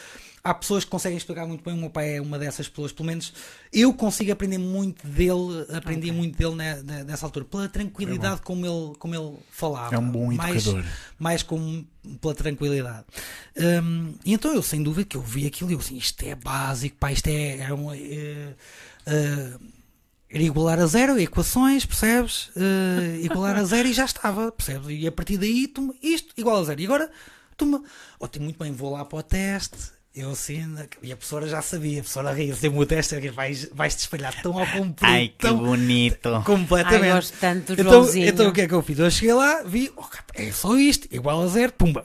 há 0.44 0.54
pessoas 0.54 0.86
que 0.86 0.90
conseguem 0.90 1.18
explicar 1.18 1.46
muito 1.46 1.64
bem, 1.64 1.74
o 1.74 1.78
meu 1.78 1.90
pai 1.90 2.16
é 2.16 2.22
uma 2.22 2.40
dessas 2.40 2.68
pessoas, 2.68 2.92
pelo 2.92 3.08
menos 3.08 3.34
eu 3.72 3.94
consigo 3.94 4.32
aprender 4.32 4.58
muito 4.58 5.06
dele, 5.06 5.66
aprendi 5.74 6.12
muito 6.12 6.38
dele 6.38 6.56
ne- 6.56 7.04
nessa 7.04 7.26
altura, 7.26 7.46
pela 7.46 7.68
tranquilidade 7.70 8.42
como 8.42 8.66
ele, 8.66 8.96
como 8.98 9.14
ele 9.14 9.36
falava. 9.52 9.94
É 9.94 10.00
um 10.00 10.10
bom 10.10 10.34
mais, 10.34 10.66
educador. 10.66 10.90
mais 11.20 11.44
como 11.44 11.86
pela 12.22 12.34
tranquilidade. 12.34 13.06
Hum, 13.84 14.16
e 14.26 14.34
então 14.34 14.54
eu, 14.54 14.64
sem 14.64 14.82
dúvida, 14.82 15.08
que 15.08 15.18
eu 15.18 15.22
vi 15.22 15.46
aquilo 15.46 15.70
e 15.70 15.74
eu 15.74 15.80
assim, 15.80 15.98
isto 15.98 16.24
é 16.24 16.34
básico, 16.34 16.96
pá, 16.98 17.12
isto 17.12 17.28
é, 17.28 17.58
era 17.58 17.76
um, 17.76 17.92
era 17.92 18.56
igualar 20.32 20.80
a 20.80 20.86
zero, 20.86 21.20
equações, 21.20 21.86
percebes? 21.86 22.50
Eh, 22.56 23.22
igualar 23.24 23.56
a 23.58 23.64
zero 23.64 23.88
e 23.88 23.94
já 23.94 24.06
estava, 24.06 24.52
percebes? 24.52 24.88
E 24.90 25.08
a 25.08 25.12
partir 25.12 25.38
daí, 25.38 25.68
toma 25.68 25.94
isto, 26.02 26.34
igual 26.38 26.58
a 26.60 26.64
zero. 26.64 26.82
E 26.82 26.86
agora, 26.86 27.10
toma, 27.56 27.82
ótimo, 28.20 28.46
muito 28.46 28.60
bem, 28.62 28.72
vou 28.72 28.92
lá 28.94 29.06
para 29.06 29.20
o 29.20 29.24
teste. 29.24 29.78
Eu 30.14 30.32
assim, 30.32 30.66
na- 30.66 30.88
e 31.04 31.12
a 31.12 31.16
professora 31.16 31.48
já 31.48 31.62
sabia, 31.62 32.00
a 32.00 32.02
professora 32.02 32.34
ria-se, 32.34 32.60
deu-me 32.60 32.80
o 32.80 32.86
teste, 32.88 33.14
eu 33.14 33.22
disse, 33.22 33.34
vais, 33.36 33.70
vais-te 33.72 34.00
espalhar 34.00 34.34
tão 34.42 34.58
ao 34.58 34.66
comprido, 34.66 35.34
tão 35.38 35.58
bonito. 35.60 36.42
completamente. 36.44 37.04
Ai, 37.04 37.14
gosto 37.14 37.38
tanto 37.40 37.76
do 37.76 37.82
Então, 37.82 38.16
então 38.18 38.50
o 38.50 38.52
que 38.54 38.62
é 38.62 38.68
que 38.68 38.74
eu 38.74 38.82
fiz? 38.82 38.98
Eu 38.98 39.12
cheguei 39.12 39.34
lá, 39.36 39.62
vi, 39.62 39.92
oh, 39.96 40.04
é 40.34 40.52
só 40.52 40.76
isto, 40.76 41.08
igual 41.12 41.44
a 41.44 41.48
zero, 41.48 41.72
pumba, 41.74 42.04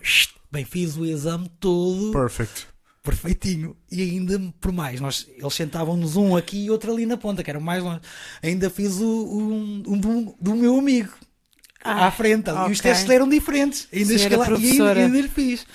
bem, 0.50 0.62
fiz 0.62 0.94
o 0.98 1.06
exame 1.06 1.50
todo 1.58 2.12
Perfect. 2.12 2.66
Perfeitinho. 3.02 3.76
E 3.90 4.00
ainda 4.02 4.40
por 4.60 4.72
mais, 4.72 5.00
nós, 5.00 5.26
eles 5.36 5.54
sentavam-nos 5.54 6.16
um 6.16 6.36
aqui 6.36 6.64
e 6.66 6.70
outro 6.70 6.92
ali 6.92 7.04
na 7.06 7.16
ponta, 7.16 7.42
que 7.42 7.50
era 7.50 7.58
mais 7.60 7.82
longe. 7.82 8.00
Ainda 8.42 8.70
fiz 8.70 8.96
o, 9.00 9.04
um, 9.06 9.82
um 9.86 9.98
do, 9.98 10.34
do 10.40 10.54
meu 10.54 10.78
amigo 10.78 11.12
Ah, 11.84 12.06
à 12.06 12.10
frente. 12.10 12.48
E 12.50 12.72
os 12.72 12.80
testes 12.80 13.10
eram 13.10 13.28
diferentes. 13.28 13.88
Ainda 13.92 14.16
cheguei 14.18 14.36
lá 14.38 14.46
e 14.50 14.70
ainda, 14.70 14.92
ainda 15.16 15.28
fiz. 15.28 15.66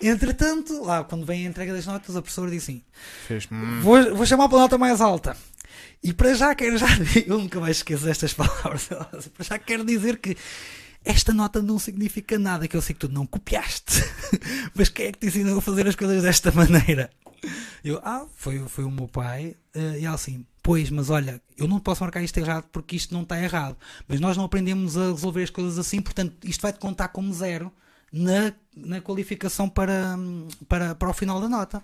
Entretanto, 0.00 0.80
lá 0.84 1.02
quando 1.02 1.26
vem 1.26 1.44
a 1.46 1.50
entrega 1.50 1.72
das 1.72 1.84
notas, 1.86 2.14
a 2.16 2.22
professora 2.22 2.50
diz 2.50 2.62
assim: 2.62 2.82
Fez. 3.26 3.48
hum, 3.50 3.80
Vou, 3.82 4.14
vou 4.14 4.24
chamar 4.26 4.48
para 4.48 4.58
a 4.58 4.60
nota 4.62 4.78
mais 4.78 5.00
alta. 5.00 5.36
E 6.02 6.12
para 6.12 6.32
já 6.34 6.54
quero 6.54 6.78
já 6.78 6.86
eu 7.26 7.38
nunca 7.38 7.58
mais 7.58 7.78
esqueço 7.78 8.04
destas 8.04 8.32
palavras. 8.34 8.86
Para 8.86 9.44
já 9.44 9.58
quero 9.58 9.84
dizer 9.84 10.18
que 10.18 10.36
esta 11.04 11.32
nota 11.32 11.62
não 11.62 11.78
significa 11.78 12.38
nada, 12.38 12.68
que 12.68 12.76
eu 12.76 12.82
sei 12.82 12.94
que 12.94 13.06
tu 13.06 13.12
não 13.12 13.26
copiaste. 13.26 14.02
Mas 14.74 14.88
quem 14.88 15.06
é 15.06 15.12
que 15.12 15.18
te 15.18 15.26
ensinou 15.28 15.58
a 15.58 15.62
fazer 15.62 15.86
as 15.86 15.94
coisas 15.96 16.22
desta 16.22 16.52
maneira? 16.52 17.10
Eu, 17.84 18.00
ah, 18.04 18.26
foi, 18.36 18.58
foi 18.68 18.84
o 18.84 18.90
meu 18.90 19.06
pai. 19.08 19.56
eh, 19.74 20.00
e 20.00 20.04
ela 20.04 20.16
assim, 20.16 20.44
pois, 20.62 20.90
mas 20.90 21.08
olha, 21.08 21.40
eu 21.56 21.68
não 21.68 21.78
posso 21.78 22.02
marcar 22.02 22.22
isto 22.22 22.36
errado 22.38 22.64
porque 22.72 22.96
isto 22.96 23.14
não 23.14 23.22
está 23.22 23.40
errado. 23.42 23.76
Mas 24.08 24.18
nós 24.20 24.36
não 24.36 24.44
aprendemos 24.44 24.96
a 24.98 25.12
resolver 25.12 25.44
as 25.44 25.50
coisas 25.50 25.78
assim, 25.78 26.00
portanto, 26.02 26.34
isto 26.44 26.60
vai-te 26.60 26.80
contar 26.80 27.08
como 27.08 27.32
zero 27.32 27.72
na, 28.12 28.52
na 28.76 29.00
qualificação 29.00 29.68
para, 29.68 30.16
para, 30.68 30.94
para 30.96 31.08
o 31.10 31.14
final 31.14 31.40
da 31.40 31.48
nota. 31.48 31.80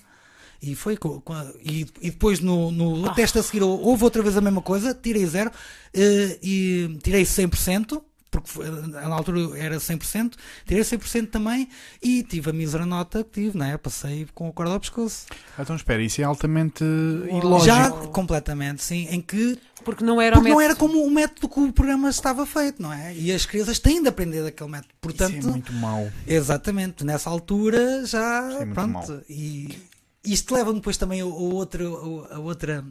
E 0.61 0.75
foi 0.75 0.97
co- 0.97 1.21
co- 1.21 1.35
e, 1.63 1.83
e 2.01 2.11
depois 2.11 2.41
no, 2.41 2.71
no 2.73 3.15
teste 3.15 3.39
a 3.39 3.43
seguir 3.43 3.63
houve 3.63 4.03
outra 4.03 4.23
vez 4.23 4.37
a 4.37 4.41
mesma 4.41 4.61
coisa, 4.63 4.93
tirei 4.93 5.25
zero 5.25 5.51
eh, 5.95 6.39
e 6.43 6.99
tirei 7.03 7.23
100%, 7.25 8.03
porque 8.43 8.63
na 8.89 9.15
altura 9.15 9.59
era 9.59 9.77
100%, 9.77 10.35
tirei 10.67 10.83
100% 10.83 11.29
também 11.31 11.69
e 12.03 12.23
tive 12.23 12.51
a 12.51 12.53
mísera 12.53 12.85
nota 12.87 13.23
que 13.23 13.31
tive, 13.43 13.57
né? 13.59 13.77
Passei 13.77 14.27
com 14.35 14.49
o 14.49 14.53
corda 14.53 14.73
ao 14.73 14.81
pescoço. 14.81 15.27
Então 15.59 15.77
espera, 15.77 16.03
isso 16.03 16.21
é 16.21 16.25
altamente 16.25 16.83
ilógico. 16.85 17.65
Já 17.65 17.91
completamente, 17.91 18.83
sim, 18.83 19.07
em 19.11 19.21
que 19.21 19.59
Porque 19.85 20.05
não 20.05 20.21
era 20.21 20.37
o 20.37 20.39
porque 20.41 20.51
não 20.51 20.59
método. 20.59 20.71
era 20.73 20.75
como 20.77 21.05
o 21.07 21.11
método 21.11 21.49
que 21.49 21.61
o 21.61 21.73
programa 21.73 22.09
estava 22.11 22.45
feito, 22.47 22.83
não 22.83 22.93
é? 22.93 23.15
E 23.15 23.33
as 23.33 23.47
crianças 23.47 23.79
têm 23.79 24.03
de 24.03 24.09
aprender 24.09 24.43
daquele 24.43 24.71
método. 24.71 24.95
Portanto, 25.01 25.37
Isso 25.37 25.49
é 25.49 25.51
muito 25.53 25.73
mau. 25.75 26.11
exatamente, 26.27 27.05
nessa 27.05 27.31
altura 27.31 28.05
já 28.07 28.51
é 28.53 28.65
muito 28.65 28.75
pronto. 28.75 28.91
mau. 28.93 29.21
E 29.29 29.79
isto 30.25 30.55
leva 30.55 30.73
depois 30.73 30.97
também 30.97 31.21
a, 31.21 31.25
a 31.25 31.27
outra, 31.27 31.85
a 31.85 32.39
outra 32.39 32.85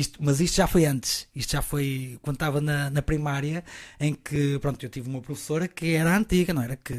isto, 0.00 0.18
mas 0.22 0.40
isto 0.40 0.56
já 0.56 0.66
foi 0.66 0.84
antes, 0.86 1.26
isto 1.34 1.52
já 1.52 1.62
foi 1.62 2.18
quando 2.22 2.36
estava 2.36 2.60
na, 2.60 2.90
na 2.90 3.02
primária, 3.02 3.62
em 3.98 4.14
que 4.14 4.58
pronto, 4.58 4.84
eu 4.84 4.90
tive 4.90 5.08
uma 5.08 5.20
professora 5.20 5.68
que 5.68 5.94
era 5.94 6.16
antiga, 6.16 6.52
não 6.54 6.62
era 6.62 6.76
que 6.76 6.94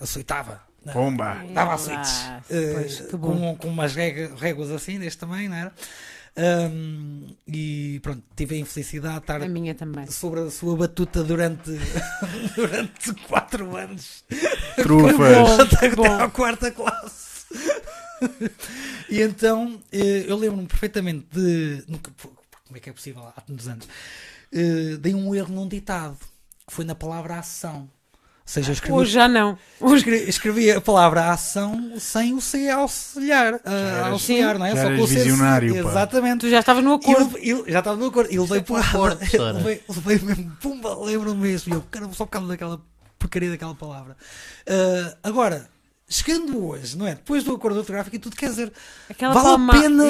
aceitava. 0.00 0.62
não 0.84 0.92
é? 0.92 0.94
Bomba! 0.94 1.44
Dava 1.52 1.72
Ah, 1.72 1.74
açoites. 1.74 2.12
pois, 2.48 3.00
Eh, 3.00 3.16
com, 3.18 3.56
com 3.56 3.68
umas 3.68 3.94
réguas 3.94 4.70
assim, 4.70 4.98
deste 4.98 5.18
tamanho, 5.18 5.50
não 5.50 5.56
era? 5.56 5.72
Ahm, 6.36 7.28
e 7.46 8.00
pronto, 8.02 8.20
tive 8.34 8.56
a 8.56 8.58
infelicidade 8.58 9.14
de 9.14 9.20
estar 9.20 9.40
A 9.40 9.46
minha 9.48 9.72
também. 9.72 10.04
sobre 10.08 10.40
a 10.40 10.50
sua 10.50 10.76
batuta 10.76 11.22
durante, 11.22 11.70
durante 12.56 13.12
quatro 13.28 13.76
anos, 13.76 14.24
Trufas! 14.74 15.60
até, 15.60 15.86
até 15.86 16.08
à 16.22 16.28
quarta 16.28 16.70
classe. 16.72 17.44
e 19.08 19.20
então 19.22 19.80
eh, 19.92 20.24
eu 20.26 20.36
lembro-me 20.36 20.66
perfeitamente 20.66 21.26
de. 21.32 21.84
Como 22.74 22.78
é 22.78 22.80
que 22.80 22.90
é 22.90 22.92
possível? 22.92 23.22
Há 23.36 23.40
tantos 23.40 23.68
anos. 23.68 23.88
Eh, 24.52 24.96
dei 24.98 25.14
um 25.14 25.32
erro 25.32 25.54
num 25.54 25.68
ditado 25.68 26.16
que 26.66 26.74
foi 26.74 26.84
na 26.84 26.94
palavra 26.96 27.38
ação. 27.38 27.82
Ou 27.82 28.18
seja, 28.44 28.70
eu 28.70 28.72
escrevi 28.72 28.94
Hoje 28.98 29.12
já 29.12 29.28
não. 29.28 29.56
eu 29.80 29.94
escrevi, 29.96 30.28
escrevi 30.28 30.70
a 30.72 30.80
palavra 30.80 31.30
ação 31.30 31.94
sem 32.00 32.34
o 32.34 32.40
C 32.40 32.68
auxiliar. 32.68 33.60
eras- 33.64 34.06
auxiliar, 34.12 34.58
não 34.58 34.66
é? 34.66 34.70
já 34.70 34.76
Só 34.82 34.86
eras 34.88 34.98
com 34.98 35.04
o 35.04 35.08
C. 35.08 35.14
visionário, 35.14 35.72
pá. 35.84 35.90
Exatamente. 35.90 36.40
Tu 36.40 36.50
já 36.50 36.58
estavas 36.58 36.82
no 36.82 36.94
E 36.94 36.94
acordo. 36.96 37.38
ele, 37.38 37.50
ele- 37.50 37.70
já 37.72 37.78
estava 37.78 37.96
no 37.96 38.06
acordo. 38.06 38.28
Ele 38.30 38.44
veio 38.44 38.64
concordo, 38.64 38.90
porrada. 38.92 39.16
professora. 39.16 39.50
Ele 39.60 39.62
veio, 39.64 39.80
ele 39.88 40.00
veio 40.00 40.24
mesmo, 40.24 40.50
pumba, 40.60 40.96
lembro-me 41.04 41.40
mesmo. 41.40 41.72
E 41.72 41.76
eu, 41.76 41.82
caramba, 41.82 42.12
só 42.14 42.24
por 42.26 42.32
causa 42.32 42.48
daquela 42.48 42.80
porcaria 43.20 43.50
daquela 43.50 43.74
palavra. 43.76 44.16
Ah, 44.68 45.16
agora, 45.22 45.70
chegando 46.08 46.64
hoje, 46.66 46.96
não 46.96 47.06
é? 47.06 47.14
Depois 47.14 47.42
do 47.42 47.54
acordo 47.54 47.78
ortográfico 47.78 48.14
e 48.14 48.18
tudo, 48.18 48.36
quer 48.36 48.50
dizer, 48.50 48.72
Aquela 49.08 49.32
vale 49.34 49.46
palma- 49.46 49.72
a 49.76 49.80
pena 49.80 50.04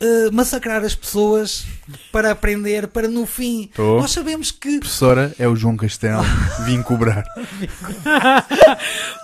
ah, 0.00 0.30
massacrar 0.32 0.84
as 0.84 0.94
pessoas 0.94 1.64
para 2.12 2.30
aprender, 2.32 2.88
para 2.88 3.08
no 3.08 3.24
fim. 3.26 3.70
Tô. 3.74 4.00
Nós 4.00 4.10
sabemos 4.10 4.50
que. 4.50 4.78
Professora, 4.80 5.34
é 5.38 5.46
o 5.48 5.54
João 5.56 5.76
Castelo. 5.76 6.22
Vim 6.66 6.82
cobrar. 6.82 7.24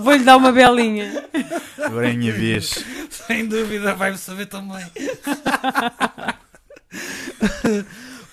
Vou-lhe 0.00 0.24
dar 0.24 0.36
uma 0.36 0.52
belinha. 0.52 1.24
Agora 1.84 2.08
é 2.08 2.12
a 2.12 2.16
minha 2.16 2.32
vez. 2.32 2.84
Sem 3.26 3.46
dúvida, 3.46 3.94
vai-me 3.94 4.16
saber 4.18 4.46
também. 4.46 4.84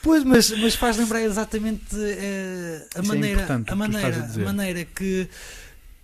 pois, 0.01 0.23
mas, 0.23 0.51
mas 0.51 0.75
faz 0.75 0.97
lembrar 0.97 1.21
exatamente 1.21 1.95
eh, 1.95 2.85
a 2.95 3.01
Isso 3.01 3.11
é 3.11 3.15
maneira, 3.15 3.41
importante, 3.41 3.71
a 3.71 3.75
maneira, 3.75 4.29
a 4.35 4.39
maneira 4.39 4.85
que 4.85 5.27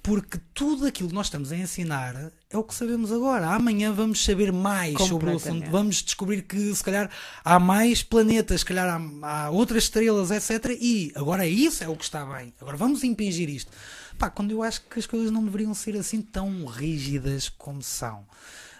porque 0.09 0.39
tudo 0.55 0.87
aquilo 0.87 1.07
que 1.07 1.13
nós 1.13 1.27
estamos 1.27 1.51
a 1.51 1.55
ensinar 1.55 2.31
é 2.49 2.57
o 2.57 2.63
que 2.63 2.73
sabemos 2.73 3.11
agora. 3.11 3.45
Amanhã 3.49 3.93
vamos 3.93 4.25
saber 4.25 4.51
mais 4.51 4.97
sobre 5.03 5.29
o 5.29 5.35
assunto. 5.35 5.69
Vamos 5.69 6.01
descobrir 6.01 6.41
que 6.41 6.73
se 6.73 6.83
calhar 6.83 7.11
há 7.45 7.59
mais 7.59 8.01
planetas, 8.01 8.61
se 8.61 8.65
calhar 8.65 8.89
há, 8.89 9.27
há 9.27 9.49
outras 9.51 9.83
estrelas, 9.83 10.31
etc. 10.31 10.75
E 10.81 11.11
agora 11.13 11.45
isso 11.45 11.83
é 11.83 11.87
o 11.87 11.95
que 11.95 12.05
está 12.05 12.25
bem. 12.25 12.51
Agora 12.59 12.75
vamos 12.75 13.03
impingir 13.03 13.51
isto. 13.51 13.71
Pá, 14.17 14.31
quando 14.31 14.49
eu 14.49 14.63
acho 14.63 14.81
que 14.81 14.97
as 14.97 15.05
coisas 15.05 15.29
não 15.29 15.45
deveriam 15.45 15.75
ser 15.75 15.95
assim 15.95 16.23
tão 16.23 16.65
rígidas 16.65 17.47
como 17.47 17.83
são. 17.83 18.25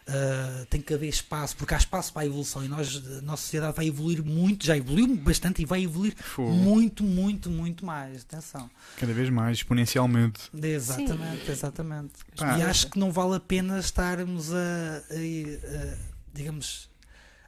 Uh, 0.10 0.66
tem 0.66 0.82
que 0.82 0.92
haver 0.92 1.08
espaço, 1.08 1.56
porque 1.56 1.72
há 1.72 1.78
espaço 1.78 2.12
para 2.12 2.24
a 2.24 2.26
evolução 2.26 2.66
e 2.66 2.68
nós, 2.68 2.96
a 3.20 3.22
nossa 3.22 3.44
sociedade 3.44 3.76
vai 3.78 3.86
evoluir 3.88 4.24
muito, 4.26 4.66
já 4.66 4.76
evoluiu 4.76 5.16
bastante 5.18 5.62
e 5.62 5.66
vai 5.66 5.84
evoluir 5.84 6.16
Fogo. 6.18 6.50
muito, 6.52 7.04
muito, 7.04 7.48
muito 7.52 7.86
mais. 7.86 8.24
Atenção. 8.24 8.68
Cada 8.98 9.14
vez 9.14 9.30
mais, 9.30 9.58
exponencialmente. 9.58 10.50
Exatamente, 10.64 11.52
exatamente. 11.52 12.14
Pá. 12.36 12.58
E 12.58 12.64
acho 12.64 12.88
que 12.90 12.98
não 12.98 13.12
vale 13.12 13.36
a 13.36 13.40
pena 13.40 13.78
estarmos 13.78 14.52
a, 14.52 14.58
a- 14.58 15.94
a- 15.94 15.98
digamos, 16.34 16.90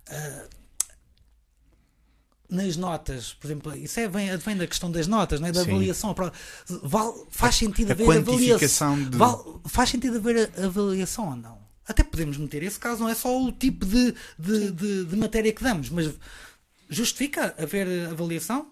a- 0.07 0.43
nas 2.49 2.75
notas, 2.75 3.33
por 3.33 3.47
exemplo, 3.47 3.75
isso 3.77 3.99
é, 3.99 4.07
vem, 4.07 4.35
vem 4.37 4.57
da 4.57 4.67
questão 4.67 4.91
das 4.91 5.07
notas, 5.07 5.39
não 5.39 5.47
é? 5.47 5.51
da 5.51 5.63
Sim. 5.63 5.71
avaliação. 5.71 6.13
Vale- 6.83 7.23
faz 7.31 7.55
sentido 7.55 7.89
A 7.89 7.93
haver 7.93 8.17
avaliação. 8.17 9.01
de. 9.09 9.17
Vale- 9.17 9.41
faz 9.65 9.89
sentido 9.89 10.17
haver 10.17 10.51
a- 10.59 10.65
avaliação 10.65 11.29
ou 11.29 11.35
não? 11.35 11.70
Até 11.91 12.03
podemos 12.03 12.37
meter 12.37 12.63
esse 12.63 12.79
caso, 12.79 13.01
não 13.01 13.09
é 13.09 13.15
só 13.15 13.41
o 13.43 13.51
tipo 13.51 13.85
de, 13.85 14.13
de, 14.39 14.71
de- 14.71 15.05
de 15.05 15.15
matéria 15.15 15.51
que 15.53 15.63
damos, 15.63 15.89
mas 15.89 16.11
justifica 16.89 17.53
haver 17.57 18.07
avaliação? 18.09 18.67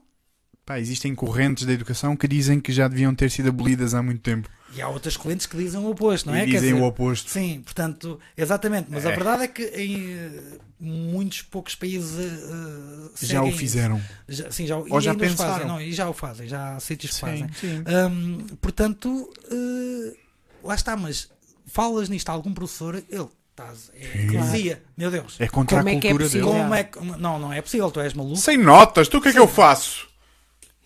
Pá, 0.65 0.79
existem 0.79 1.15
correntes 1.15 1.65
da 1.65 1.73
educação 1.73 2.15
que 2.15 2.27
dizem 2.27 2.59
que 2.59 2.71
já 2.71 2.87
deviam 2.87 3.13
ter 3.15 3.31
sido 3.31 3.49
abolidas 3.49 3.93
há 3.95 4.03
muito 4.03 4.21
tempo. 4.21 4.47
E 4.75 4.79
há 4.83 4.87
outras 4.87 5.17
correntes 5.17 5.47
que 5.47 5.57
dizem 5.57 5.79
o 5.79 5.89
oposto, 5.89 6.27
não 6.29 6.35
e 6.35 6.41
é? 6.41 6.45
Quer 6.45 6.51
dizem 6.51 6.73
dizer, 6.73 6.81
o 6.83 6.85
oposto. 6.85 7.31
Sim, 7.31 7.61
portanto, 7.65 8.19
exatamente. 8.37 8.87
Mas 8.91 9.03
a 9.03 9.09
É. 9.09 9.15
verdade 9.15 9.43
é 9.45 9.47
que 9.47 9.63
em 9.63 10.11
eh, 10.13 10.41
muitos 10.79 11.41
poucos 11.41 11.73
países 11.73 12.15
eh, 12.19 13.25
Já 13.25 13.41
o 13.41 13.51
fizeram. 13.51 13.99
Já, 14.27 14.51
sim, 14.51 14.67
já, 14.67 14.77
o- 14.77 14.85
Ou 14.91 14.99
e 14.99 15.01
já 15.01 15.15
pensaram. 15.15 15.53
Fazem, 15.53 15.67
não, 15.67 15.81
e 15.81 15.91
já 15.91 16.07
o 16.07 16.13
fazem, 16.13 16.47
já 16.47 16.75
há 16.75 16.79
sítios 16.79 17.13
que 17.15 17.19
fazem. 17.19 17.47
sim. 17.59 17.83
Hum, 18.11 18.45
portanto, 18.61 19.33
eh, 19.51 20.13
lá 20.63 20.75
está, 20.75 20.95
mas 20.95 21.29
falas 21.69 22.09
nisto 22.09 22.29
a 22.29 22.33
algum 22.33 22.53
professor, 22.53 22.95
ele 23.09 23.27
estás, 23.51 23.91
é, 23.93 24.11
Sim. 24.11 24.27
dizia, 24.27 24.81
meu 24.97 25.11
Deus, 25.11 25.39
É 25.39 25.47
contra 25.47 25.77
Como 25.77 25.89
a 25.89 25.91
é 25.91 25.95
que 25.99 26.07
é 26.07 26.11
cultura 26.11 26.25
possível? 26.29 26.47
dele. 26.49 26.59
como 26.63 26.75
é 26.75 26.83
que. 26.83 26.99
Não, 27.21 27.39
não 27.39 27.53
é 27.53 27.61
possível, 27.61 27.91
tu 27.91 27.99
és 27.99 28.13
maluco. 28.13 28.37
Sem 28.37 28.57
notas, 28.57 29.07
tu 29.07 29.17
o 29.17 29.21
que 29.21 29.29
é 29.29 29.31
que 29.31 29.39
eu 29.39 29.47
faço? 29.47 30.07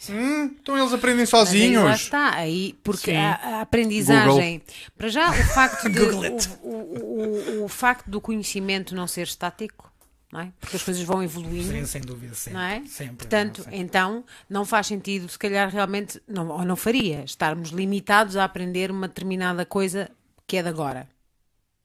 Hum, 0.10 0.52
então 0.62 0.78
eles 0.78 0.92
aprendem 0.92 1.20
Mas 1.22 1.34
aí 1.34 1.46
sozinhos. 1.46 1.96
está, 2.02 2.36
aí, 2.36 2.76
porque 2.84 3.12
Sim. 3.12 3.16
a, 3.18 3.36
a 3.36 3.62
aprendizagem, 3.62 4.62
para 4.98 5.08
já 5.08 5.30
o 5.32 5.34
facto, 5.34 5.90
de, 5.90 5.98
Google 5.98 6.38
o, 6.62 6.68
o, 6.68 7.62
o, 7.62 7.64
o 7.64 7.68
facto 7.70 8.10
do 8.10 8.20
conhecimento 8.20 8.94
não 8.94 9.08
ser 9.08 9.22
estático, 9.22 9.90
não 10.30 10.42
é? 10.42 10.52
porque 10.60 10.76
as 10.76 10.84
coisas 10.84 11.02
vão 11.04 11.24
evoluindo, 11.24 11.72
Sim, 11.72 11.86
sem 11.86 12.02
dúvida, 12.02 12.34
sempre. 12.36 12.54
não 12.54 12.66
é? 12.66 12.84
sempre 12.86 13.16
Portanto, 13.16 13.58
não, 13.60 13.64
sempre. 13.64 13.78
então 13.80 14.26
não 14.50 14.66
faz 14.66 14.88
sentido, 14.88 15.30
se 15.30 15.40
calhar 15.40 15.70
realmente, 15.70 16.22
não, 16.28 16.50
ou 16.50 16.66
não 16.66 16.76
faria, 16.76 17.24
estarmos 17.24 17.70
limitados 17.70 18.36
a 18.36 18.44
aprender 18.44 18.92
uma 18.92 19.08
determinada 19.08 19.66
coisa 19.66 20.12
que 20.48 20.58
é 20.58 20.64
de 20.64 20.70
agora, 20.70 21.10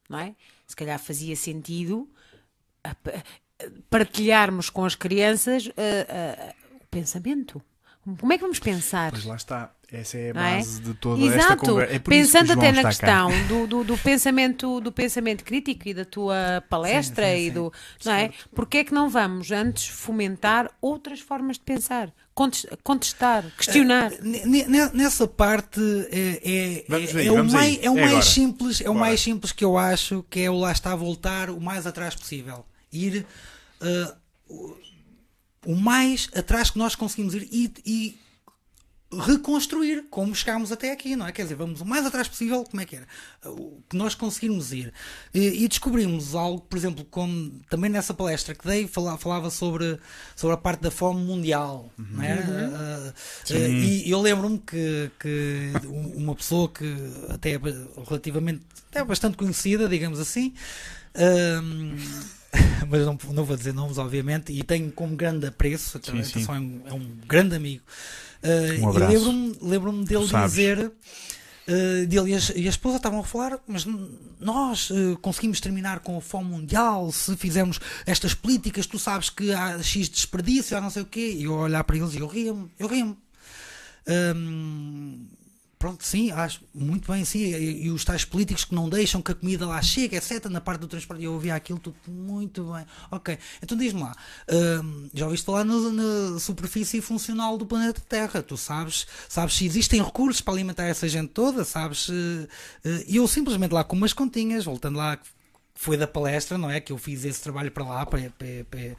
não 0.08 0.18
é? 0.18 0.34
Se 0.66 0.76
calhar 0.76 0.98
fazia 0.98 1.36
sentido 1.36 2.08
partilharmos 3.90 4.70
com 4.70 4.84
as 4.84 4.94
crianças 4.94 5.68
ah, 5.76 6.52
ah, 6.52 6.54
o 6.80 6.86
pensamento. 6.86 7.62
Como 8.18 8.32
é 8.32 8.36
que 8.36 8.42
vamos 8.42 8.58
pensar? 8.58 9.12
Mas 9.12 9.24
lá 9.24 9.36
está. 9.36 9.74
Essa 9.90 10.18
é 10.18 10.24
a 10.26 10.28
é? 10.28 10.32
base 10.34 10.80
de 10.82 10.92
toda 10.94 11.24
esta 11.24 11.36
Exato, 11.38 11.64
conversa. 11.64 11.94
É 11.94 11.98
que 11.98 12.04
pensando 12.10 12.52
até 12.52 12.72
na 12.72 12.82
questão 12.84 13.30
do, 13.48 13.66
do, 13.66 13.84
do 13.84 13.96
pensamento 13.96 14.80
do 14.82 14.92
pensamento 14.92 15.42
crítico 15.42 15.88
e 15.88 15.94
da 15.94 16.04
tua 16.04 16.62
palestra 16.68 17.24
Sim, 17.26 17.32
sim, 17.36 17.40
e 17.40 17.46
sim. 17.46 17.52
do 17.54 17.72
não 18.04 18.12
é? 18.12 18.30
Porque 18.54 18.78
é 18.78 18.84
que 18.84 18.92
não 18.92 19.08
vamos 19.08 19.50
antes 19.50 19.88
fomentar 19.88 20.70
outras 20.82 21.20
formas 21.20 21.56
de 21.56 21.62
pensar, 21.64 22.12
Contes- 22.34 22.66
contestar, 22.84 23.44
questionar? 23.56 24.12
N- 24.22 24.42
n- 24.44 24.90
Nessa 24.92 25.26
parte 25.26 25.80
é, 26.10 26.40
é, 26.44 26.84
é- 26.88 26.94
aí, 26.94 27.26
é 27.26 27.32
o, 27.32 27.44
mais, 27.44 27.78
é 27.82 27.90
o 27.90 27.98
É 27.98 28.04
mais 28.10 28.24
simples, 28.26 28.80
é 28.82 28.90
o 28.90 28.94
mais 28.94 29.20
simples 29.20 29.52
que 29.52 29.64
eu 29.64 29.78
acho 29.78 30.22
que 30.28 30.40
é 30.40 30.50
o 30.50 30.58
lá 30.58 30.70
está 30.70 30.92
a 30.92 30.96
voltar 30.96 31.48
o 31.50 31.58
mais 31.60 31.86
atrás 31.86 32.14
possível. 32.14 32.64
Ir 32.92 33.24
uh, 33.80 34.14
o- 34.48 34.76
o 35.66 35.74
mais 35.74 36.28
atrás 36.36 36.70
que 36.70 36.78
nós 36.78 36.94
conseguimos 36.94 37.34
ir 37.34 37.48
e, 37.50 37.72
e 37.86 38.18
reconstruir 39.10 40.04
como 40.10 40.34
chegámos 40.34 40.70
até 40.70 40.92
aqui, 40.92 41.16
não 41.16 41.26
é? 41.26 41.32
Quer 41.32 41.42
dizer, 41.44 41.54
vamos 41.54 41.80
o 41.80 41.86
mais 41.86 42.04
atrás 42.04 42.28
possível, 42.28 42.62
como 42.64 42.80
é 42.82 42.84
que 42.84 42.96
era? 42.96 43.06
O 43.46 43.80
que 43.88 43.96
nós 43.96 44.14
conseguirmos 44.14 44.70
ir. 44.72 44.92
E, 45.32 45.64
e 45.64 45.68
descobrimos 45.68 46.34
algo, 46.34 46.60
por 46.60 46.76
exemplo, 46.76 47.04
como 47.10 47.50
também 47.70 47.88
nessa 47.90 48.12
palestra 48.12 48.54
que 48.54 48.66
dei, 48.66 48.86
fala- 48.86 49.16
falava 49.16 49.48
sobre, 49.50 49.98
sobre 50.36 50.54
a 50.54 50.58
parte 50.58 50.80
da 50.82 50.90
fome 50.90 51.24
mundial, 51.24 51.90
não 51.96 52.22
é? 52.22 52.32
Ah, 52.38 53.12
ah, 53.14 53.54
e 54.06 54.10
eu 54.10 54.20
lembro-me 54.20 54.58
que, 54.58 55.10
que 55.18 55.72
uma 56.14 56.34
pessoa 56.34 56.68
que 56.68 56.84
até 57.30 57.52
é 57.52 57.58
relativamente, 58.06 58.60
até 58.90 59.02
bastante 59.02 59.38
conhecida, 59.38 59.88
digamos 59.88 60.20
assim, 60.20 60.52
ahm, 61.14 61.96
mas 62.88 63.04
não, 63.06 63.18
não 63.32 63.44
vou 63.44 63.56
dizer 63.56 63.72
nomes, 63.72 63.98
obviamente, 63.98 64.52
e 64.52 64.62
tenho 64.62 64.90
como 64.92 65.16
grande 65.16 65.46
apreço, 65.46 65.98
Sim, 66.02 66.22
sim. 66.24 66.44
é, 66.46 66.52
um, 66.52 66.82
é 66.86 66.92
um 66.92 67.06
grande 67.26 67.54
amigo. 67.56 67.82
Uh, 68.42 68.84
Um 68.84 68.92
e 68.92 68.96
abraço. 68.96 69.12
lembro-me 69.12 69.58
lembro 69.60 70.04
dele 70.04 70.28
sabes. 70.28 70.52
dizer 70.52 70.78
uh, 70.86 72.06
dele 72.06 72.30
e 72.30 72.34
a, 72.34 72.38
e 72.56 72.66
a 72.66 72.70
esposa 72.70 72.96
estavam 72.98 73.20
a 73.20 73.24
falar, 73.24 73.58
mas 73.66 73.84
nós 74.38 74.90
uh, 74.90 75.18
conseguimos 75.20 75.60
terminar 75.60 76.00
com 76.00 76.16
a 76.16 76.20
fome 76.20 76.48
mundial 76.50 77.10
se 77.10 77.36
fizermos 77.36 77.80
estas 78.06 78.34
políticas, 78.34 78.86
tu 78.86 78.98
sabes 78.98 79.28
que 79.28 79.52
há 79.52 79.82
X 79.82 80.08
desperdício, 80.08 80.76
há 80.76 80.80
não 80.80 80.90
sei 80.90 81.02
o 81.02 81.06
quê, 81.06 81.34
e 81.36 81.44
eu 81.44 81.54
olhar 81.54 81.82
para 81.84 81.96
eles 81.96 82.14
e 82.14 82.18
eu 82.18 82.26
ria-me, 82.28 82.70
eu 82.78 82.86
ria-me. 82.86 83.16
Pronto, 85.78 86.04
sim, 86.04 86.30
acho 86.30 86.60
muito 86.74 87.10
bem, 87.10 87.24
sim. 87.24 87.38
E, 87.38 87.86
e, 87.86 87.90
os 87.90 88.04
tais 88.04 88.24
políticos 88.24 88.64
que 88.64 88.74
não 88.74 88.88
deixam 88.88 89.22
que 89.22 89.32
a 89.32 89.34
comida 89.34 89.66
lá 89.66 89.80
chegue, 89.80 90.16
etc. 90.16 90.46
Na 90.46 90.60
parte 90.60 90.80
do 90.80 90.88
transporte, 90.88 91.22
eu 91.22 91.32
ouvia 91.32 91.54
aquilo 91.54 91.78
tudo 91.78 91.96
muito 92.06 92.72
bem. 92.72 92.84
Ok, 93.10 93.38
então 93.62 93.76
diz-me 93.78 94.00
lá, 94.00 94.16
hum, 94.82 95.08
já 95.14 95.26
ouviste 95.26 95.46
falar 95.46 95.64
no, 95.64 95.92
na 95.92 96.38
superfície 96.38 97.00
funcional 97.00 97.56
do 97.56 97.66
planeta 97.66 98.00
Terra? 98.08 98.42
Tu 98.42 98.56
sabes, 98.56 99.06
sabes 99.28 99.54
se 99.54 99.66
existem 99.66 100.02
recursos 100.02 100.40
para 100.40 100.54
alimentar 100.54 100.84
essa 100.84 101.08
gente 101.08 101.30
toda? 101.30 101.64
Sabes? 101.64 102.08
Uh, 102.08 102.12
uh, 102.84 103.04
eu 103.08 103.26
simplesmente 103.28 103.72
lá 103.72 103.84
com 103.84 103.96
umas 103.96 104.12
continhas, 104.12 104.64
voltando 104.64 104.98
lá 104.98 105.18
foi 105.80 105.96
da 105.96 106.08
palestra, 106.08 106.58
não 106.58 106.68
é? 106.68 106.80
Que 106.80 106.92
eu 106.92 106.98
fiz 106.98 107.24
esse 107.24 107.40
trabalho 107.40 107.70
para 107.70 107.84
lá, 107.84 108.04
para, 108.04 108.32
para, 108.36 108.64
para, 108.68 108.96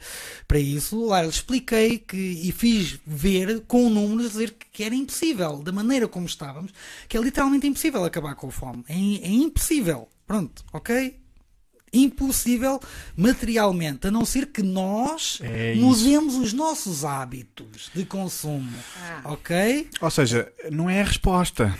para 0.48 0.58
isso. 0.58 1.04
Lá 1.04 1.26
expliquei 1.26 1.98
que, 1.98 2.16
e 2.16 2.50
fiz 2.52 2.98
ver 3.06 3.60
com 3.68 3.90
números 3.90 4.32
dizer 4.32 4.56
que 4.72 4.82
era 4.82 4.94
impossível, 4.94 5.58
da 5.58 5.72
maneira 5.72 6.08
como 6.08 6.24
estávamos, 6.24 6.72
que 7.06 7.18
é 7.18 7.20
literalmente 7.20 7.66
impossível 7.66 8.02
acabar 8.02 8.34
com 8.34 8.48
a 8.48 8.50
fome. 8.50 8.82
É, 8.88 8.94
é 8.94 9.30
impossível. 9.30 10.08
Pronto, 10.26 10.64
ok? 10.72 11.20
Impossível 11.92 12.80
materialmente, 13.14 14.06
a 14.06 14.10
não 14.10 14.24
ser 14.24 14.46
que 14.46 14.62
nós 14.62 15.38
é 15.42 15.74
mudemos 15.74 16.36
os 16.36 16.54
nossos 16.54 17.04
hábitos 17.04 17.90
de 17.94 18.06
consumo. 18.06 18.72
Ah. 18.96 19.20
Ok? 19.32 19.90
Ou 20.00 20.10
seja, 20.10 20.50
não 20.70 20.88
é 20.88 21.02
a 21.02 21.04
resposta. 21.04 21.76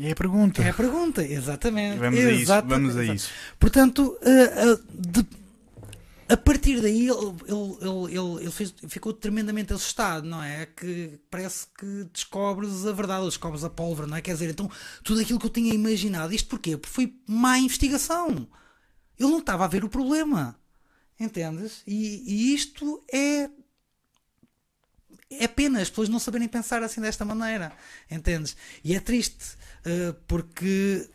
É 0.00 0.12
a 0.12 0.16
pergunta. 0.16 0.62
É 0.62 0.70
a 0.70 0.74
pergunta, 0.74 1.24
exatamente. 1.24 1.98
Vamos 1.98 2.18
exatamente. 2.18 2.28
a 2.28 2.42
isso. 2.42 2.68
Vamos 2.68 2.96
a 2.96 3.04
isso. 3.04 3.30
Portanto, 3.58 4.18
uh, 4.22 4.72
uh, 4.72 4.84
de, 4.92 5.26
a 6.28 6.36
partir 6.36 6.80
daí 6.80 7.08
ele, 7.08 7.34
ele, 7.46 8.14
ele, 8.14 8.42
ele 8.42 8.50
fez, 8.50 8.74
ficou 8.88 9.12
tremendamente 9.14 9.72
assustado, 9.72 10.26
não 10.26 10.42
é? 10.42 10.66
Que 10.66 11.18
parece 11.30 11.66
que 11.78 12.04
descobres 12.12 12.84
a 12.86 12.92
verdade, 12.92 13.22
ou 13.22 13.28
descobres 13.28 13.64
a 13.64 13.70
pólvora, 13.70 14.06
não 14.06 14.16
é? 14.16 14.20
Quer 14.20 14.34
dizer, 14.34 14.50
então 14.50 14.70
tudo 15.02 15.20
aquilo 15.20 15.38
que 15.38 15.46
eu 15.46 15.50
tinha 15.50 15.72
imaginado, 15.72 16.34
isto 16.34 16.48
porquê? 16.48 16.76
Porque 16.76 16.94
foi 16.94 17.14
má 17.26 17.58
investigação. 17.58 18.46
Ele 19.18 19.30
não 19.30 19.38
estava 19.38 19.64
a 19.64 19.68
ver 19.68 19.84
o 19.84 19.88
problema. 19.88 20.58
Entendes? 21.18 21.82
E, 21.86 22.22
e 22.26 22.54
isto 22.54 23.02
é 23.12 23.50
é 25.30 25.46
pena 25.46 25.80
as 25.80 25.90
pessoas 25.90 26.08
não 26.08 26.18
saberem 26.18 26.48
pensar 26.48 26.82
assim 26.82 27.00
desta 27.00 27.24
maneira, 27.24 27.72
entendes? 28.10 28.56
E 28.82 28.94
é 28.94 29.00
triste, 29.00 29.58
porque 30.26 31.08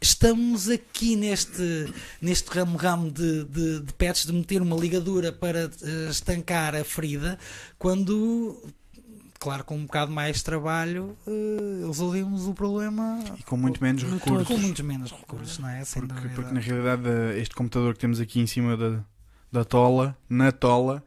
estamos 0.00 0.68
aqui 0.68 1.16
neste, 1.16 1.92
neste 2.20 2.48
ramo-ramo 2.50 3.10
de, 3.10 3.44
de, 3.44 3.80
de 3.80 3.92
pets 3.94 4.26
de 4.26 4.32
meter 4.32 4.62
uma 4.62 4.76
ligadura 4.76 5.32
para 5.32 5.66
uh, 5.66 6.10
estancar 6.10 6.74
a 6.74 6.84
ferida, 6.84 7.38
quando 7.78 8.56
claro, 9.38 9.64
com 9.64 9.76
um 9.76 9.86
bocado 9.86 10.10
mais 10.10 10.42
trabalho, 10.42 11.16
uh, 11.26 11.86
resolvemos 11.86 12.46
o 12.46 12.54
problema. 12.54 13.22
E 13.38 13.42
com 13.42 13.56
muito 13.56 13.82
menos 13.82 14.02
recursos. 14.02 14.48
Com 14.48 14.58
muito 14.58 14.84
menos 14.84 15.12
recursos, 15.12 15.58
não 15.58 15.68
é? 15.68 15.84
Sem 15.84 16.06
porque, 16.06 16.28
porque 16.28 16.52
na 16.52 16.60
realidade 16.60 17.08
este 17.38 17.54
computador 17.54 17.94
que 17.94 18.00
temos 18.00 18.20
aqui 18.20 18.40
em 18.40 18.46
cima 18.46 18.76
da, 18.76 19.04
da 19.50 19.64
tola, 19.64 20.16
na 20.28 20.50
tola, 20.50 21.04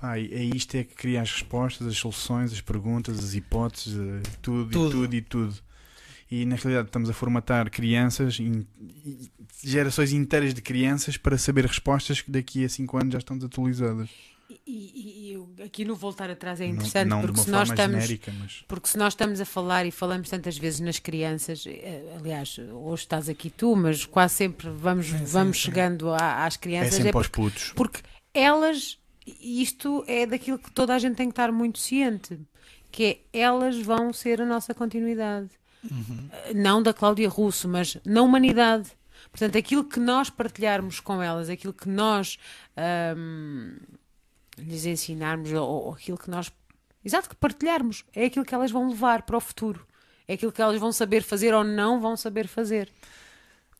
Pá, 0.00 0.16
é 0.16 0.42
isto 0.42 0.76
é 0.76 0.82
que 0.82 0.94
cria 0.94 1.20
as 1.20 1.30
respostas, 1.30 1.86
as 1.86 1.98
soluções, 1.98 2.54
as 2.54 2.60
perguntas, 2.62 3.18
as 3.18 3.34
hipóteses, 3.34 3.98
eh, 3.98 4.22
tudo, 4.40 4.70
tudo. 4.70 4.88
e 4.88 4.90
tudo 4.90 5.14
e 5.14 5.20
tudo. 5.20 5.54
E 6.30 6.44
na 6.44 6.56
realidade 6.56 6.88
estamos 6.88 7.10
a 7.10 7.12
formatar 7.12 7.70
crianças, 7.70 8.38
in, 8.38 8.64
gerações 9.64 10.12
inteiras 10.12 10.54
de 10.54 10.62
crianças 10.62 11.16
para 11.16 11.36
saber 11.36 11.66
respostas 11.66 12.20
que 12.20 12.30
daqui 12.30 12.64
a 12.64 12.68
5 12.68 12.96
anos 12.96 13.12
já 13.12 13.18
estão 13.18 13.36
desatualizadas. 13.36 14.08
E, 14.66 15.34
e, 15.34 15.62
aqui 15.62 15.84
no 15.84 15.94
voltar 15.94 16.30
atrás 16.30 16.60
é 16.60 16.66
interessante 16.66 17.08
não, 17.08 17.18
não 17.18 17.26
porque 17.26 17.40
se 17.40 17.50
nós 17.50 17.68
estamos 17.68 18.02
genérica, 18.02 18.32
mas... 18.38 18.64
porque 18.66 18.88
se 18.88 18.98
nós 18.98 19.12
estamos 19.12 19.40
a 19.40 19.44
falar 19.44 19.86
e 19.86 19.90
falamos 19.90 20.28
tantas 20.28 20.58
vezes 20.58 20.80
nas 20.80 20.98
crianças, 20.98 21.64
eh, 21.66 22.16
aliás, 22.18 22.58
hoje 22.58 23.02
estás 23.02 23.28
aqui 23.28 23.48
tu, 23.48 23.76
mas 23.76 24.04
quase 24.04 24.34
sempre 24.34 24.68
vamos, 24.70 25.06
sim, 25.06 25.24
vamos 25.24 25.56
chegando 25.56 26.10
sim. 26.10 26.16
às 26.20 26.56
crianças. 26.56 26.94
É 26.94 26.96
sempre 26.96 27.08
é 27.10 27.12
porque, 27.12 27.40
aos 27.40 27.50
putos. 27.52 27.72
Porque 27.74 28.00
elas 28.34 28.98
isto 29.40 30.04
é 30.06 30.26
daquilo 30.26 30.58
que 30.58 30.70
toda 30.70 30.94
a 30.94 30.98
gente 30.98 31.16
tem 31.16 31.28
que 31.28 31.32
estar 31.32 31.52
muito 31.52 31.78
ciente, 31.78 32.40
que 32.90 33.04
é 33.32 33.40
elas 33.40 33.80
vão 33.80 34.12
ser 34.12 34.40
a 34.40 34.46
nossa 34.46 34.74
continuidade. 34.74 35.50
Uhum. 35.88 36.28
Não 36.54 36.82
da 36.82 36.92
Cláudia 36.92 37.28
Russo, 37.28 37.68
mas 37.68 37.96
na 38.04 38.22
humanidade. 38.22 38.90
Portanto, 39.30 39.56
aquilo 39.56 39.84
que 39.84 40.00
nós 40.00 40.30
partilharmos 40.30 41.00
com 41.00 41.22
elas, 41.22 41.48
aquilo 41.48 41.72
que 41.72 41.88
nós 41.88 42.38
um, 43.16 43.76
lhes 44.58 44.84
ensinarmos, 44.84 45.52
ou, 45.52 45.68
ou, 45.68 45.92
aquilo 45.92 46.18
que 46.18 46.30
nós. 46.30 46.50
Exato, 47.04 47.28
que 47.28 47.36
partilharmos, 47.36 48.04
é 48.14 48.26
aquilo 48.26 48.44
que 48.44 48.54
elas 48.54 48.70
vão 48.70 48.88
levar 48.88 49.22
para 49.22 49.36
o 49.36 49.40
futuro. 49.40 49.86
É 50.28 50.34
aquilo 50.34 50.52
que 50.52 50.60
elas 50.60 50.78
vão 50.78 50.92
saber 50.92 51.22
fazer 51.22 51.54
ou 51.54 51.64
não 51.64 52.00
vão 52.00 52.16
saber 52.16 52.46
fazer. 52.46 52.90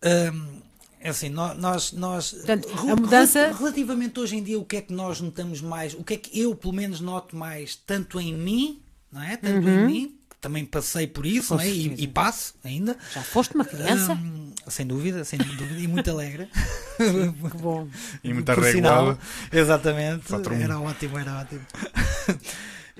Um, 0.02 0.60
é 0.98 1.08
assim, 1.08 1.28
nós, 1.30 1.92
nós 1.92 2.32
Portanto, 2.32 2.68
a 2.90 2.96
mudança 2.96 3.52
relativamente 3.52 4.20
hoje 4.20 4.36
em 4.36 4.42
dia 4.42 4.58
o 4.58 4.64
que 4.64 4.76
é 4.76 4.82
que 4.82 4.92
nós 4.92 5.20
notamos 5.20 5.60
mais, 5.62 5.94
o 5.94 6.04
que 6.04 6.14
é 6.14 6.16
que 6.16 6.38
eu 6.38 6.54
pelo 6.54 6.74
menos 6.74 7.00
noto 7.00 7.34
mais, 7.36 7.74
tanto 7.74 8.20
em 8.20 8.34
mim, 8.34 8.82
não 9.10 9.22
é? 9.22 9.36
Tanto 9.36 9.66
uhum. 9.66 9.80
em 9.80 9.86
mim, 9.86 10.19
também 10.40 10.64
passei 10.64 11.06
por 11.06 11.26
isso, 11.26 11.54
não 11.54 11.60
é? 11.60 11.68
E, 11.68 12.04
e, 12.04 12.08
passo 12.08 12.54
ainda. 12.64 12.96
Já 13.12 13.22
foste 13.22 13.54
uma 13.54 13.64
criança? 13.64 14.12
Um, 14.14 14.52
sem 14.68 14.86
dúvida, 14.86 15.24
sem 15.24 15.38
dúvida, 15.38 15.78
e 15.78 15.86
muito 15.86 16.10
alegre. 16.10 16.48
que 16.96 17.58
bom. 17.58 17.86
E 18.24 18.32
muito 18.32 18.48
arreglado. 18.50 19.18
Exatamente. 19.52 20.24
Era 20.62 20.80
ótimo, 20.80 21.18
era 21.18 21.40
ótimo. 21.40 21.60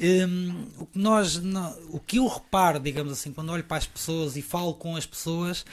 Um, 0.03 0.67
o, 0.79 0.87
que 0.87 0.99
nós, 0.99 1.37
o 1.91 1.99
que 1.99 2.17
eu 2.19 2.27
reparo, 2.27 2.81
digamos 2.81 3.13
assim, 3.13 3.33
quando 3.33 3.53
olho 3.53 3.65
para 3.65 3.77
as 3.77 3.87
pessoas 3.87 4.35
e 4.35 4.41
falo 4.41 4.73
com 4.73 4.97
as 4.97 5.05
pessoas, 5.05 5.65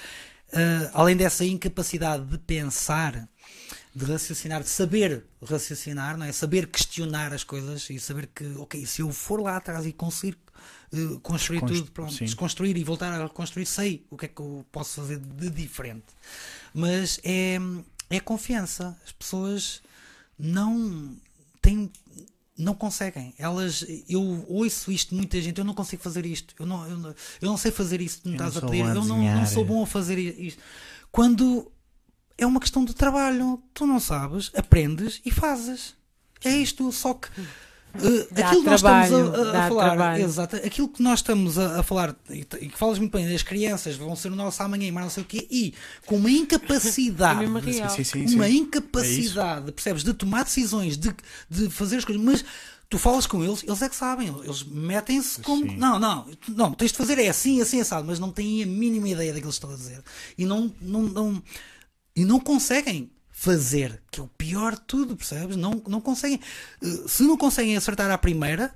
uh, 0.53 0.89
além 0.93 1.15
dessa 1.15 1.45
incapacidade 1.45 2.25
de 2.25 2.37
pensar, 2.37 3.27
de 3.95 4.05
raciocinar, 4.05 4.61
de 4.61 4.69
saber 4.69 5.25
raciocinar, 5.43 6.17
não 6.17 6.25
é? 6.25 6.31
saber 6.31 6.67
questionar 6.67 7.33
as 7.33 7.43
coisas 7.43 7.89
e 7.89 7.99
saber 7.99 8.27
que, 8.27 8.45
ok, 8.57 8.85
se 8.85 9.01
eu 9.01 9.11
for 9.11 9.41
lá 9.41 9.57
atrás 9.57 9.85
e 9.85 9.93
conseguir 9.93 10.37
uh, 10.93 11.19
construir 11.21 11.59
Desconst 11.61 11.81
tudo, 11.81 11.91
pronto, 11.91 12.15
desconstruir 12.15 12.77
e 12.77 12.83
voltar 12.83 13.11
a 13.11 13.23
reconstruir, 13.23 13.65
sei 13.65 14.05
o 14.09 14.17
que 14.17 14.25
é 14.25 14.29
que 14.29 14.41
eu 14.41 14.65
posso 14.71 15.01
fazer 15.01 15.19
de 15.19 15.49
diferente. 15.49 16.05
Mas 16.73 17.19
é, 17.23 17.57
é 18.09 18.19
confiança. 18.19 18.95
As 19.05 19.11
pessoas 19.11 19.81
não 20.37 21.15
têm 21.61 21.91
não 22.57 22.73
conseguem. 22.73 23.33
Elas, 23.37 23.85
eu 24.09 24.45
ouço 24.47 24.91
isto 24.91 25.09
de 25.09 25.15
muita 25.15 25.39
gente, 25.41 25.59
eu 25.59 25.65
não 25.65 25.73
consigo 25.73 26.01
fazer 26.01 26.25
isto, 26.25 26.55
eu 26.59 26.65
não, 26.65 26.87
eu 26.87 26.97
não, 26.97 27.09
eu 27.09 27.49
não 27.49 27.57
sei 27.57 27.71
fazer 27.71 28.01
isto 28.01 28.23
que 28.23 28.29
me 28.29 28.35
estás 28.35 28.57
a 28.57 28.61
pedir, 28.61 28.79
eu 28.79 29.05
não, 29.05 29.17
não, 29.21 29.45
sou 29.45 29.63
bom 29.63 29.83
a 29.83 29.87
fazer 29.87 30.17
isto. 30.17 30.61
Quando 31.11 31.71
é 32.37 32.45
uma 32.45 32.59
questão 32.59 32.83
de 32.83 32.93
trabalho, 32.93 33.61
tu 33.73 33.85
não 33.85 33.99
sabes, 33.99 34.51
aprendes 34.55 35.21
e 35.25 35.31
fazes. 35.31 35.95
É 36.43 36.55
isto, 36.55 36.91
só 36.91 37.13
que 37.13 37.29
Uh, 38.01 38.27
aquilo 38.43 38.63
que 38.63 38.69
nós 38.69 38.79
estamos 38.79 39.11
a, 39.11 39.59
a 39.59 39.67
falar, 39.67 40.19
exato, 40.19 40.55
aquilo 40.57 40.87
que 40.89 41.01
nós 41.01 41.19
estamos 41.19 41.57
a, 41.57 41.79
a 41.79 41.83
falar, 41.83 42.15
e, 42.29 42.39
e, 42.39 42.69
que 42.69 42.77
falas 42.77 42.99
muito 42.99 43.11
bem, 43.11 43.33
as 43.33 43.43
crianças 43.43 43.95
vão 43.95 44.15
ser 44.15 44.31
o 44.31 44.35
nosso 44.35 44.61
amanhã 44.63 44.87
e 44.87 44.91
mais 44.91 45.05
não 45.05 45.11
sei 45.11 45.23
o 45.23 45.25
quê, 45.25 45.47
e 45.49 45.73
com 46.05 46.17
uma 46.17 46.29
incapacidade, 46.31 47.43
é 47.43 47.89
sim, 47.89 48.03
sim, 48.03 48.27
sim, 48.27 48.35
uma 48.35 48.49
incapacidade, 48.49 49.69
é 49.69 49.71
percebes, 49.71 50.03
de 50.03 50.13
tomar 50.13 50.43
decisões, 50.43 50.97
de, 50.97 51.13
de 51.49 51.69
fazer 51.69 51.97
as 51.97 52.05
coisas, 52.05 52.23
mas 52.23 52.45
tu 52.89 52.97
falas 52.97 53.27
com 53.27 53.43
eles, 53.43 53.63
eles 53.63 53.81
é 53.81 53.89
que 53.89 53.95
sabem, 53.95 54.33
eles 54.43 54.63
metem-se 54.63 55.41
como. 55.41 55.69
Sim. 55.69 55.77
Não, 55.77 55.99
não, 55.99 56.25
não, 56.49 56.73
tens 56.73 56.91
de 56.91 56.97
fazer 56.97 57.19
é 57.19 57.27
assim, 57.27 57.61
assim, 57.61 57.81
assado, 57.81 58.07
mas 58.07 58.19
não 58.19 58.31
têm 58.31 58.63
a 58.63 58.65
mínima 58.65 59.09
ideia 59.09 59.33
daquilo 59.33 59.51
que 59.51 59.55
estão 59.55 59.71
a 59.71 59.75
dizer. 59.75 60.01
E 60.37 60.45
não, 60.45 60.73
não, 60.81 61.03
não, 61.03 61.43
e 62.15 62.23
não 62.23 62.39
conseguem 62.39 63.11
fazer, 63.39 64.01
que 64.09 64.19
é 64.19 64.23
o 64.23 64.27
pior 64.27 64.73
de 64.73 64.81
tudo, 64.81 65.15
percebes? 65.15 65.55
Não, 65.55 65.79
não 65.87 66.01
conseguem. 66.01 66.39
Eh, 66.81 67.03
se 67.07 67.21
não 67.21 67.37
conseguem 67.37 67.77
acertar 67.77 68.09
à 68.09 68.17
primeira, 68.17 68.73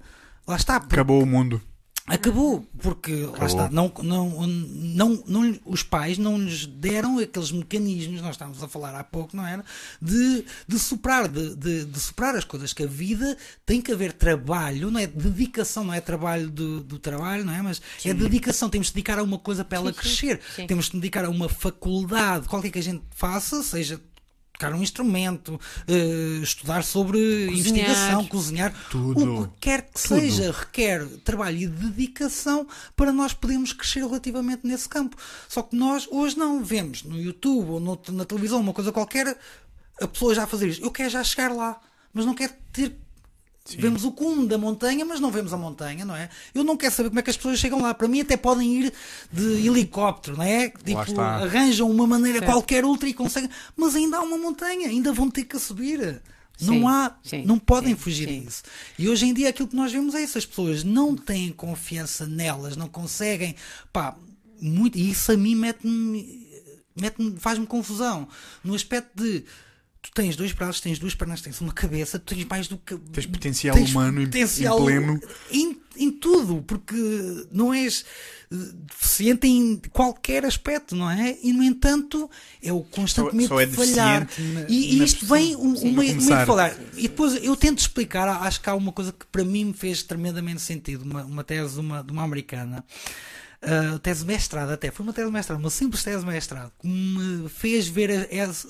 lá 0.48 0.56
está. 0.56 0.76
Acabou 0.76 1.24
o 1.24 1.26
mundo. 1.26 1.60
Acabou, 2.06 2.68
porque 2.80 3.12
Acabou. 3.12 3.40
lá 3.40 3.46
está, 3.46 3.70
não, 3.70 3.92
não, 4.04 4.48
não, 4.48 5.24
não, 5.26 5.60
os 5.66 5.82
pais 5.82 6.18
não 6.18 6.38
lhes 6.38 6.66
deram 6.66 7.20
aqueles 7.20 7.52
mecanismos, 7.52 8.22
nós 8.22 8.32
estávamos 8.32 8.62
a 8.62 8.68
falar 8.68 8.94
há 8.96 9.04
pouco, 9.04 9.36
não 9.36 9.46
era? 9.46 9.64
De, 10.02 10.46
de 10.68 10.80
superar, 10.80 11.28
de, 11.28 11.56
de, 11.56 11.86
de 11.86 12.00
superar 12.00 12.36
as 12.36 12.44
coisas, 12.44 12.74
que 12.74 12.84
a 12.84 12.88
vida 12.88 13.38
tem 13.66 13.82
que 13.82 13.92
haver 13.92 14.14
trabalho, 14.14 14.92
não 14.92 15.00
é? 15.00 15.08
Dedicação, 15.08 15.84
não 15.84 15.94
é 15.94 16.02
trabalho 16.02 16.50
do, 16.50 16.82
do 16.82 17.00
trabalho, 17.00 17.46
não 17.46 17.54
é? 17.54 17.62
Mas 17.62 17.80
é 17.80 18.02
sim. 18.02 18.10
é 18.10 18.14
dedicação, 18.14 18.70
temos 18.70 18.88
de 18.88 18.94
dedicar 18.94 19.18
a 19.18 19.24
uma 19.24 19.40
coisa 19.40 19.64
para 19.64 19.78
ela 19.78 19.94
sim, 19.94 20.00
crescer, 20.00 20.40
sim. 20.56 20.68
temos 20.68 20.86
de 20.90 20.98
dedicar 21.00 21.26
a 21.26 21.30
uma 21.30 21.50
faculdade, 21.50 22.48
qualquer 22.48 22.72
que 22.72 22.80
a 22.80 22.84
gente 22.84 23.04
faça, 23.12 23.64
seja 23.64 24.00
tocar 24.62 24.74
um 24.74 24.84
instrumento, 24.84 25.56
uh, 25.56 26.44
estudar 26.44 26.84
sobre 26.84 27.18
cozinhar. 27.18 27.52
investigação, 27.52 28.26
cozinhar, 28.28 28.74
Tudo. 28.92 29.42
o 29.42 29.48
que 29.48 29.54
quer 29.60 29.82
que 29.82 29.94
Tudo. 29.94 30.20
seja, 30.20 30.52
requer 30.52 31.06
trabalho 31.24 31.58
e 31.58 31.68
dedicação 31.68 32.68
para 32.96 33.12
nós 33.12 33.34
podermos 33.34 33.74
crescer 33.74 34.02
relativamente 34.02 34.66
nesse 34.66 34.88
campo. 34.88 35.18
Só 35.50 35.64
que 35.64 35.76
nós 35.76 36.08
hoje 36.12 36.38
não 36.38 36.64
vemos 36.64 37.02
no 37.04 37.20
YouTube 37.20 37.72
ou 37.72 37.80
no, 37.80 38.00
na 38.12 38.24
televisão 38.24 38.60
uma 38.60 38.74
coisa 38.74 38.92
qualquer, 38.92 39.36
a 40.00 40.08
pessoa 40.08 40.36
já 40.36 40.44
a 40.44 40.48
fazer 40.48 40.68
isto. 40.68 40.86
Eu 40.86 40.92
quero 40.92 41.10
já 41.10 41.24
chegar 41.24 41.52
lá, 41.52 41.80
mas 42.14 42.26
não 42.26 42.36
quero 42.36 42.54
ter 42.72 42.96
Sim. 43.64 43.78
Vemos 43.78 44.04
o 44.04 44.12
cume 44.12 44.48
da 44.48 44.58
montanha, 44.58 45.06
mas 45.06 45.20
não 45.20 45.30
vemos 45.30 45.54
a 45.54 45.58
montanha, 45.58 46.04
não 46.04 46.16
é? 46.16 46.30
Eu 46.54 46.64
não 46.64 46.76
quero 46.76 46.94
saber 46.94 47.10
como 47.10 47.20
é 47.20 47.24
que 47.24 47.30
as 47.30 47.38
pessoas 47.38 47.60
chegam 47.60 47.80
lá. 47.80 47.94
Para 47.94 48.08
mim, 48.08 48.22
até 48.22 48.36
podem 48.36 48.74
ir 48.76 48.94
de 49.32 49.68
helicóptero, 49.68 50.36
não 50.36 50.44
é? 50.44 50.70
Tipo, 50.70 51.22
arranjam 51.22 51.90
uma 51.90 52.08
maneira 52.08 52.40
Certo. 52.40 52.52
qualquer 52.52 52.84
ultra 52.84 53.08
e 53.08 53.14
conseguem. 53.14 53.50
Mas 53.78 53.96
ainda 53.96 54.18
há 54.18 54.22
uma 54.22 54.38
montanha, 54.38 54.88
ainda 54.88 55.14
vão 55.14 55.30
ter 55.30 55.46
que 55.46 55.60
subir. 55.60 56.22
Não 56.60 56.74
Sim, 56.76 56.88
há, 56.88 57.16
sim, 57.24 57.44
não 57.46 57.58
podem 57.58 57.96
sim, 57.96 58.00
fugir 58.00 58.28
sim. 58.28 58.42
disso. 58.42 58.64
E 58.98 59.10
hoje 59.10 59.26
em 59.26 59.34
dia 59.34 59.50
aquilo 59.50 59.68
que 59.68 59.76
nós 59.76 59.92
vemos 59.92 60.14
é 60.14 60.22
isso, 60.22 60.38
as 60.38 60.46
pessoas 60.46 60.84
não 60.84 61.16
têm 61.16 61.52
confiança 61.52 62.28
nelas, 62.28 62.78
não 62.78 62.88
conseguem, 62.88 63.56
pá, 63.92 64.16
muito, 64.62 64.96
e 64.96 65.10
isso 65.10 65.32
a 65.32 65.38
mim 65.38 65.56
mete-me, 65.56 66.48
mete 66.96 67.16
faz-me 67.40 67.66
confusão, 67.66 68.28
no 68.64 68.76
aspecto 68.76 69.24
de 69.24 69.44
tu 70.02 70.12
tens 70.14 70.36
dois 70.36 70.52
braços, 70.52 70.82
tens 70.82 70.98
duas 71.00 71.14
pernas, 71.14 71.42
tens 71.42 71.62
uma 71.62 71.72
cabeça, 71.74 72.18
tu 72.20 72.34
tens 72.36 72.46
mais 72.46 72.68
do 72.68 72.78
que 72.78 72.98
Tens 72.98 73.26
potencial 73.26 73.76
tens 73.76 73.92
humano 73.92 74.20
em- 74.20 74.24
em 74.24 74.26
potencial 74.26 74.78
pleno. 74.84 75.20
em, 75.52 75.78
em 75.98 76.12
tudo, 76.12 76.64
porque 76.66 76.96
não 77.52 77.72
és 77.74 78.04
eh, 78.52 78.56
deficiente 78.88 79.48
em 79.48 79.80
qualquer 79.92 80.44
aspecto, 80.46 80.96
não 80.96 81.10
é? 81.10 81.38
E 81.44 81.54
no 81.54 81.62
entanto 81.64 82.30
é 82.64 82.74
o 82.74 82.82
constantemente 82.82 83.48
Só- 83.48 83.56
só 83.56 83.62
é 83.62 83.68
falhar. 83.68 84.28
na- 84.40 84.66
e, 84.68 84.98
na 84.98 85.06
isto 85.06 85.26
vem 85.26 85.56
um, 85.56 85.74
uma, 85.76 86.04
começar. 86.04 86.40
de 86.42 86.46
falar. 86.48 86.76
E 86.98 87.04
depois 87.04 87.36
eu 87.44 87.56
tento 87.56 87.80
explicar, 87.80 88.28
acho 88.28 88.60
que 88.60 88.70
há 88.70 88.76
uma 88.76 88.92
coisa 88.92 89.12
que 89.14 89.26
para 89.28 89.44
mim 89.46 89.66
me 89.66 89.74
fez 89.74 90.02
tremendamente 90.04 90.62
sentido, 90.62 91.04
uma, 91.04 91.24
uma 91.24 91.44
tese 91.44 91.76
de 91.76 91.80
uma, 91.80 92.04
de 92.04 92.12
uma 92.12 92.24
americana. 92.24 92.84
Uh, 93.64 94.00
tese 94.00 94.22
de 94.22 94.28
mestrado 94.28 94.72
até, 94.72 94.90
foi 94.90 95.04
uma 95.06 95.14
tese 95.14 95.28
de 95.28 95.34
mestrado, 95.34 95.60
uma 95.60 95.70
simples 95.70 96.04
tese 96.04 96.20
de 96.20 96.26
mestrado 96.26 96.72
que 96.82 96.88
me 96.88 97.48
fez 97.48 97.88
ver, 97.88 98.28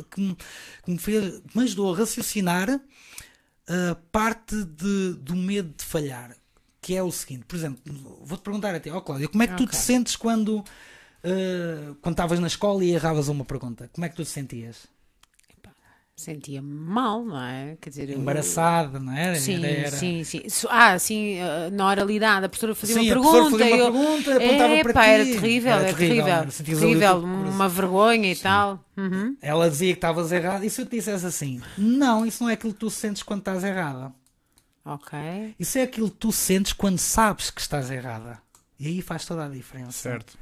que 0.10 0.20
me, 0.20 0.36
que 0.84 0.92
me 0.92 0.98
fez, 0.98 1.42
me 1.56 1.64
ajudou 1.64 1.94
a 1.94 1.98
raciocinar 1.98 2.70
a 2.70 3.96
parte 4.12 4.66
de, 4.66 5.14
do 5.14 5.34
medo 5.34 5.74
de 5.78 5.86
falhar, 5.86 6.36
que 6.82 6.94
é 6.94 7.02
o 7.02 7.10
seguinte, 7.10 7.46
por 7.46 7.56
exemplo, 7.56 7.82
vou-te 8.22 8.42
perguntar 8.42 8.76
a 8.76 8.82
ti, 8.82 8.89
ó 8.89 9.00
Cláudia, 9.00 9.30
como 9.30 9.44
é 9.44 9.48
que 9.48 9.56
tu 9.56 9.66
te 9.66 9.78
sentes 9.78 10.18
quando 10.18 10.60
uh, 10.60 11.96
quando 12.02 12.14
estavas 12.14 12.39
na 12.39 12.48
escola 12.48 12.84
e 12.84 12.92
erravas 12.92 13.28
uma 13.30 13.46
pergunta? 13.46 13.89
Como 13.94 14.04
é 14.04 14.10
que 14.10 14.16
tu 14.16 14.24
te 14.24 14.30
sentias? 14.30 14.88
Sentia-me 16.22 16.72
mal, 16.72 17.24
não 17.26 17.42
é? 17.42 17.76
Quer 17.82 17.90
dizer, 17.90 18.10
eu- 18.12 18.20
Embaraçada, 18.20 19.00
não 19.00 19.12
era? 19.12 19.36
Sim, 19.36 19.56
Era- 19.66 19.68
era- 19.88 19.98
sim, 19.98 20.24
sim. 20.24 20.48
So- 20.50 20.68
Ah, 20.70 20.98
sim, 21.00 21.38
eh, 21.40 21.70
na 21.72 21.88
oralidade, 21.88 22.46
a 22.46 22.50
professora 22.50 22.76
fazia 22.76 22.96
Sim, 22.96 23.02
uma 23.02 23.12
a 23.12 23.16
professora 23.16 23.44
pergunta. 23.44 23.64
fazia 23.64 23.76
uma 23.76 23.84
eu... 23.86 23.92
pergunta, 23.92 24.36
apontava 24.38 24.74
Epá, 24.76 24.94
para 24.94 25.02
ti. 25.04 25.10
era 25.10 25.26
terrível, 25.26 25.72
Era 25.74 25.82
é 25.90 25.94
terrível, 25.94 26.26
terrível. 26.64 27.18
uma 27.24 27.68
vergonha 27.68 28.32
e 28.32 28.36
tal. 28.36 28.86
Uhum. 28.96 29.36
Ela 29.42 29.70
dizia 29.70 29.94
que 29.94 29.98
estavas 29.98 30.32
errado. 30.32 30.64
E 30.64 30.70
se 30.70 30.82
eu 30.82 30.86
te 30.86 30.96
dissesse 30.98 31.26
assim? 31.26 31.60
Não, 31.78 32.26
isso 32.26 32.44
não 32.44 32.50
é 32.50 32.54
aquilo 32.54 32.74
que 32.74 32.80
tu 32.80 32.90
sentes 32.92 33.24
quando 33.24 33.40
estás 33.40 33.64
errada. 33.64 34.14
Ok. 34.86 35.18
Isso 35.60 35.78
é 35.80 35.82
aquilo 35.84 36.10
que 36.12 36.18
tu 36.18 36.32
sentes 36.32 36.74
quando 36.74 37.00
sabes 37.00 37.50
que 37.50 37.62
estás 37.62 37.90
errada. 37.90 38.40
E 38.80 38.88
aí 38.88 39.02
faz 39.02 39.26
toda 39.26 39.46
a 39.46 39.50
diferença. 39.50 39.92
Certo. 39.92 40.38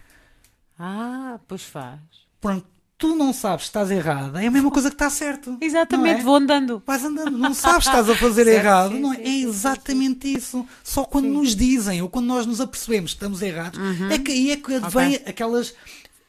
Ah, 0.77 1.39
pois 1.47 1.63
faz. 1.63 1.99
Pronto, 2.39 2.65
tu 2.99 3.15
não 3.15 3.31
sabes 3.33 3.63
que 3.63 3.69
estás 3.69 3.89
errada, 3.89 4.43
é 4.43 4.47
a 4.47 4.51
mesma 4.51 4.69
coisa 4.69 4.89
que 4.89 4.95
está 4.95 5.09
certo. 5.09 5.57
Exatamente, 5.61 6.15
não 6.15 6.19
é? 6.19 6.23
vou 6.23 6.35
andando. 6.35 6.83
Vais 6.85 7.03
andando, 7.03 7.31
não 7.37 7.53
sabes 7.53 7.85
que 7.87 7.95
estás 7.95 8.09
a 8.09 8.15
fazer 8.15 8.43
Certo, 8.45 8.57
errado, 8.59 8.91
sim, 8.91 8.99
não 8.99 9.13
é? 9.13 9.15
sim, 9.15 9.21
é 9.21 9.25
sim, 9.25 9.31
sim, 9.41 9.47
exatamente 9.49 10.31
isso. 10.37 10.67
Só 10.83 11.05
quando 11.05 11.27
nos 11.29 11.55
dizem 11.55 12.01
ou 12.01 12.09
quando 12.09 12.25
nós 12.27 12.45
nos 12.45 12.59
apercebemos 12.61 13.11
que 13.11 13.15
estamos 13.15 13.41
errados, 13.41 13.79
Uhum. 13.79 14.11
é 14.11 14.19
que 14.19 14.31
aí 14.31 14.51
é 14.51 14.57
que 14.57 14.79
vem 14.91 15.15
aquelas, 15.25 15.73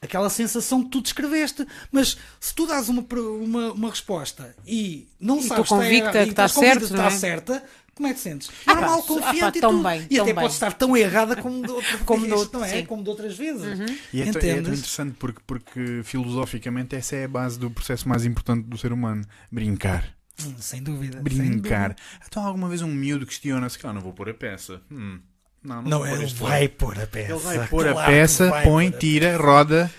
aquela 0.01 0.29
sensação 0.29 0.81
que 0.83 0.89
tu 0.89 1.01
descreveste. 1.01 1.67
Mas 1.91 2.17
se 2.39 2.55
tu 2.55 2.65
dás 2.65 2.87
uma, 2.87 3.05
uma, 3.11 3.73
uma 3.73 3.89
resposta 3.89 4.55
e 4.65 5.07
não 5.19 5.39
E 5.39 5.43
sabes 5.43 5.63
estou 5.63 5.63
que 5.63 5.73
está 5.73 5.75
convicta 5.75 6.17
errado, 6.17 6.21
e 6.21 6.23
que 6.25 6.29
está 6.31 6.47
certo, 6.47 6.83
está 6.85 7.05
é? 7.05 7.09
certa, 7.11 7.63
como 7.95 8.07
é 8.07 8.11
que 8.13 8.15
te 8.17 8.21
sentes? 8.21 8.49
Ah, 8.65 8.73
Normal, 8.75 9.01
pá, 9.01 9.07
confiante 9.07 9.39
ah, 9.39 9.51
pá, 9.51 9.57
e 9.57 9.61
tão 9.61 9.71
tudo. 9.71 9.83
bem, 9.83 10.07
e 10.09 10.15
tão 10.15 10.23
até 10.23 10.33
bem. 10.33 10.41
pode 10.43 10.53
estar 10.53 10.73
tão 10.73 10.97
errada 10.97 11.35
como 11.35 11.65
de 11.65 11.71
outra 11.71 11.97
Como 12.05 12.25
de 12.25 12.33
outro, 12.33 12.59
não 12.59 12.65
é? 12.65 12.69
sim. 12.69 12.85
Como 12.85 13.03
de 13.03 13.09
outras 13.09 13.37
vezes. 13.37 13.79
E 14.13 14.21
é, 14.21 14.27
é 14.29 14.31
tão 14.31 14.49
interessante 14.49 15.15
porque, 15.19 15.41
porque 15.45 16.01
filosoficamente 16.03 16.95
essa 16.95 17.15
é 17.15 17.25
a 17.25 17.27
base 17.27 17.59
do 17.59 17.69
processo 17.69 18.07
mais 18.09 18.25
importante 18.25 18.63
do 18.67 18.77
ser 18.77 18.91
humano. 18.93 19.23
Brincar. 19.51 20.05
Hum, 20.43 20.55
sem 20.57 20.81
dúvida. 20.81 21.15
sem 21.17 21.23
Brincar. 21.23 21.89
dúvida. 21.89 22.01
Então 22.27 22.43
alguma 22.45 22.67
vez 22.69 22.81
um 22.81 22.87
miúdo 22.87 23.25
questiona-se, 23.25 23.77
ah, 23.83 23.93
não 23.93 24.01
vou 24.01 24.13
pôr 24.13 24.29
a 24.29 24.33
peça. 24.33 24.81
Hum, 24.91 25.19
não, 25.63 25.81
não, 25.83 25.89
Não, 25.91 25.99
vou 25.99 26.07
pôr 26.07 26.17
ele 26.17 26.33
vai 26.33 26.61
lado." 26.63 26.69
pôr 26.77 26.99
a 26.99 27.05
peça. 27.07 27.31
Ele 27.33 27.39
vai 27.57 27.67
pôr 27.67 27.87
a 27.87 27.91
Claro 27.91 28.07
que 28.07 28.11
peça, 28.13 28.49
põe, 28.63 28.89
pôr 28.89 28.95
a 28.97 28.99
tira, 28.99 29.37
roda, 29.37 29.91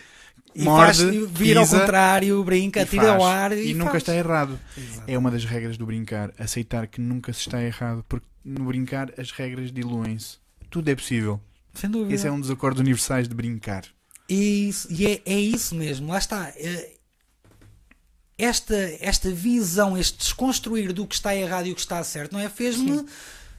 E 0.55 0.65
faz, 0.65 1.01
morde, 1.01 1.27
vira 1.27 1.61
ao 1.61 1.67
pisa 1.67 1.81
contrário, 1.81 2.45
brinca, 2.45 2.85
tira 2.85 3.05
faz. 3.05 3.15
ao 3.17 3.25
ar 3.27 3.53
e, 3.57 3.71
e, 3.71 3.75
nunca 3.75 3.93
faz. 3.93 4.03
está 4.03 4.15
errado. 4.15 4.59
Exato. 4.77 5.03
É 5.11 5.17
uma 5.19 5.31
das 5.31 5.45
regras 5.45 5.77
do 5.79 5.87
brincar, 5.87 6.33
aceitar 6.39 6.87
que 6.87 7.01
nunca 7.01 7.33
se 7.33 7.41
está 7.41 7.63
errado, 7.63 8.05
porque 8.09 8.27
no 8.45 8.65
brincar 8.67 9.11
as 9.19 9.31
regras 9.31 9.73
diluem-se. 9.73 10.37
Tudo 10.69 10.89
é 10.91 10.95
possível. 10.95 11.41
Sem 11.75 11.89
dúvida. 11.89 12.15
Esse 12.15 12.27
é 12.27 12.31
um 12.33 12.41
dos 12.41 12.51
acordos 12.51 12.81
universais 12.81 13.27
de 13.29 13.35
brincar. 13.35 13.85
E, 14.29 14.69
isso- 14.69 14.89
e 14.91 15.07
é, 15.07 15.23
é 15.25 15.39
isso 15.41 15.75
mesmo, 15.75 16.09
lá 16.09 16.19
está. 16.19 16.53
Eh, 16.57 16.91
Esta, 18.39 18.75
esta 19.01 19.31
visão, 19.31 19.97
este 19.97 20.19
desconstruir 20.19 20.93
do 20.93 21.07
que 21.07 21.15
está 21.15 21.35
errado 21.37 21.67
e 21.67 21.73
o 21.73 21.75
que 21.75 21.81
está 21.81 22.03
certo, 22.03 22.33
não 22.33 22.41
é? 22.41 22.49
Fez-me, 22.49 23.05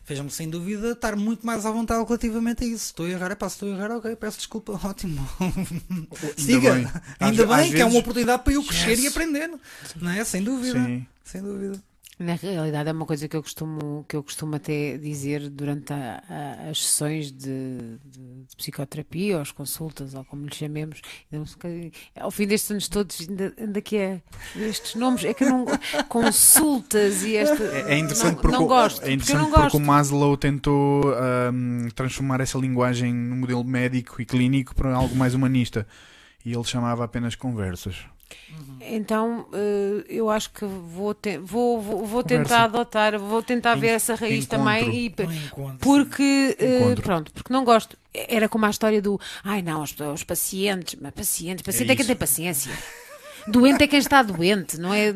fez-me 0.03 0.29
sem 0.29 0.49
dúvida 0.49 0.91
estar 0.91 1.15
muito 1.15 1.45
mais 1.45 1.65
à 1.65 1.71
vontade 1.71 2.03
relativamente 2.05 2.63
a 2.63 2.67
isso. 2.67 2.85
Estou 2.87 3.05
a 3.05 3.09
errar, 3.09 3.31
é 3.31 3.35
pá, 3.35 3.47
se 3.49 3.55
estou 3.55 3.69
a 3.69 3.71
errar, 3.75 3.91
ok, 3.97 4.15
peço 4.15 4.37
desculpa, 4.37 4.73
ótimo. 4.83 5.27
Siga, 6.37 6.73
bem. 6.73 6.87
ainda 7.19 7.43
Às- 7.43 7.49
bem 7.61 7.71
que 7.71 7.77
é 7.77 7.85
uma 7.85 7.89
vezes- 7.91 7.99
oportunidade 7.99 8.43
para 8.43 8.53
eu 8.53 8.63
crescer 8.63 8.91
Yes. 8.91 9.03
e 9.03 9.07
aprender, 9.07 9.49
não 9.95 10.09
é? 10.11 10.23
Sem 10.23 10.43
dúvida, 10.43 10.83
Sim. 10.83 11.05
sem 11.23 11.41
dúvida. 11.41 11.81
Na 12.19 12.35
realidade 12.35 12.87
é 12.89 12.91
uma 12.91 13.07
coisa 13.07 13.27
que 13.27 13.35
eu 13.35 13.41
costumo, 13.41 14.05
que 14.07 14.15
eu 14.15 14.21
costumo 14.23 14.55
até 14.55 14.97
dizer 14.99 15.49
durante 15.49 15.91
a- 15.91 16.21
a- 16.29 16.69
as 16.69 16.83
sessões 16.85 17.31
de, 17.31 17.97
de- 18.05 18.45
de 18.45 18.55
psicoterapia, 18.55 19.35
ou 19.37 19.41
as 19.41 19.51
consultas, 19.51 20.13
ou 20.13 20.23
como 20.23 20.45
lhe 20.45 20.53
chamemos. 20.53 21.01
Ao 22.15 22.29
fim 22.29 22.45
destes 22.45 22.69
anos 22.71 22.87
todos, 22.87 23.27
ainda, 23.27 23.51
ainda 23.57 23.81
que 23.81 23.97
é 23.97 24.21
estes 24.55 24.93
nomes, 24.95 25.23
é 25.25 25.33
que 25.33 25.43
eu 25.43 25.49
não. 25.49 25.65
Consultas 26.07 27.23
e 27.23 27.35
esta. 27.35 27.63
É, 27.63 27.93
é 27.95 27.97
interessante 27.97 28.35
não, 28.35 28.41
porque, 28.41 28.55
não 28.57 28.63
o- 28.63 28.67
gosto. 28.67 28.97
é 28.97 28.99
porque 29.01 29.13
interessante 29.13 29.37
não 29.41 29.49
porque 29.49 29.61
gosto. 29.63 29.77
o 29.77 29.81
Maslow 29.81 30.37
tentou 30.37 31.13
ahm, 31.15 31.87
transformar 31.95 32.41
essa 32.41 32.57
linguagem 32.59 33.13
no 33.13 33.35
modelo 33.37 33.63
médico 33.63 34.21
e 34.21 34.25
clínico 34.25 34.75
para 34.75 34.93
algo 34.95 35.15
mais 35.15 35.33
humanista. 35.33 35.87
E 36.45 36.53
ele 36.53 36.63
chamava 36.63 37.03
apenas 37.05 37.35
conversas. 37.35 37.95
Então 38.81 39.47
eh, 39.53 40.05
eu 40.09 40.29
acho 40.29 40.51
que 40.51 40.65
vou, 40.65 41.13
te- 41.13 41.37
vou, 41.37 41.81
vou, 41.81 42.05
vou 42.05 42.23
tentar 42.23 42.63
adotar, 42.65 43.17
vou 43.17 43.41
tentar 43.41 43.75
ver 43.75 43.87
En- 43.89 43.95
essa 43.95 44.15
raiz 44.15 44.43
encontro. 44.45 44.57
também 44.57 44.89
e 44.93 45.05
encontro, 45.45 45.77
porque 45.79 46.55
eh, 46.59 46.79
Encontro. 46.79 47.03
pronto, 47.03 47.31
porque 47.33 47.53
não 47.53 47.63
gosto. 47.63 47.97
Era 48.13 48.47
como 48.49 48.65
a 48.65 48.69
história 48.69 49.01
do 49.01 49.19
ai 49.43 49.61
não, 49.61 49.81
os, 49.81 49.95
os 49.99 50.23
pacientes, 50.23 50.97
mas 51.01 51.13
pacientes, 51.13 51.63
paciente 51.63 51.91
é, 51.91 51.95
quem 51.95 52.01
isso. 52.03 52.07
tem 52.07 52.15
paciência. 52.15 52.71
Doente 53.47 53.83
é 53.83 53.87
quem 53.87 53.99
está 53.99 54.21
doente, 54.23 54.77
não 54.77 54.93
é? 54.93 55.11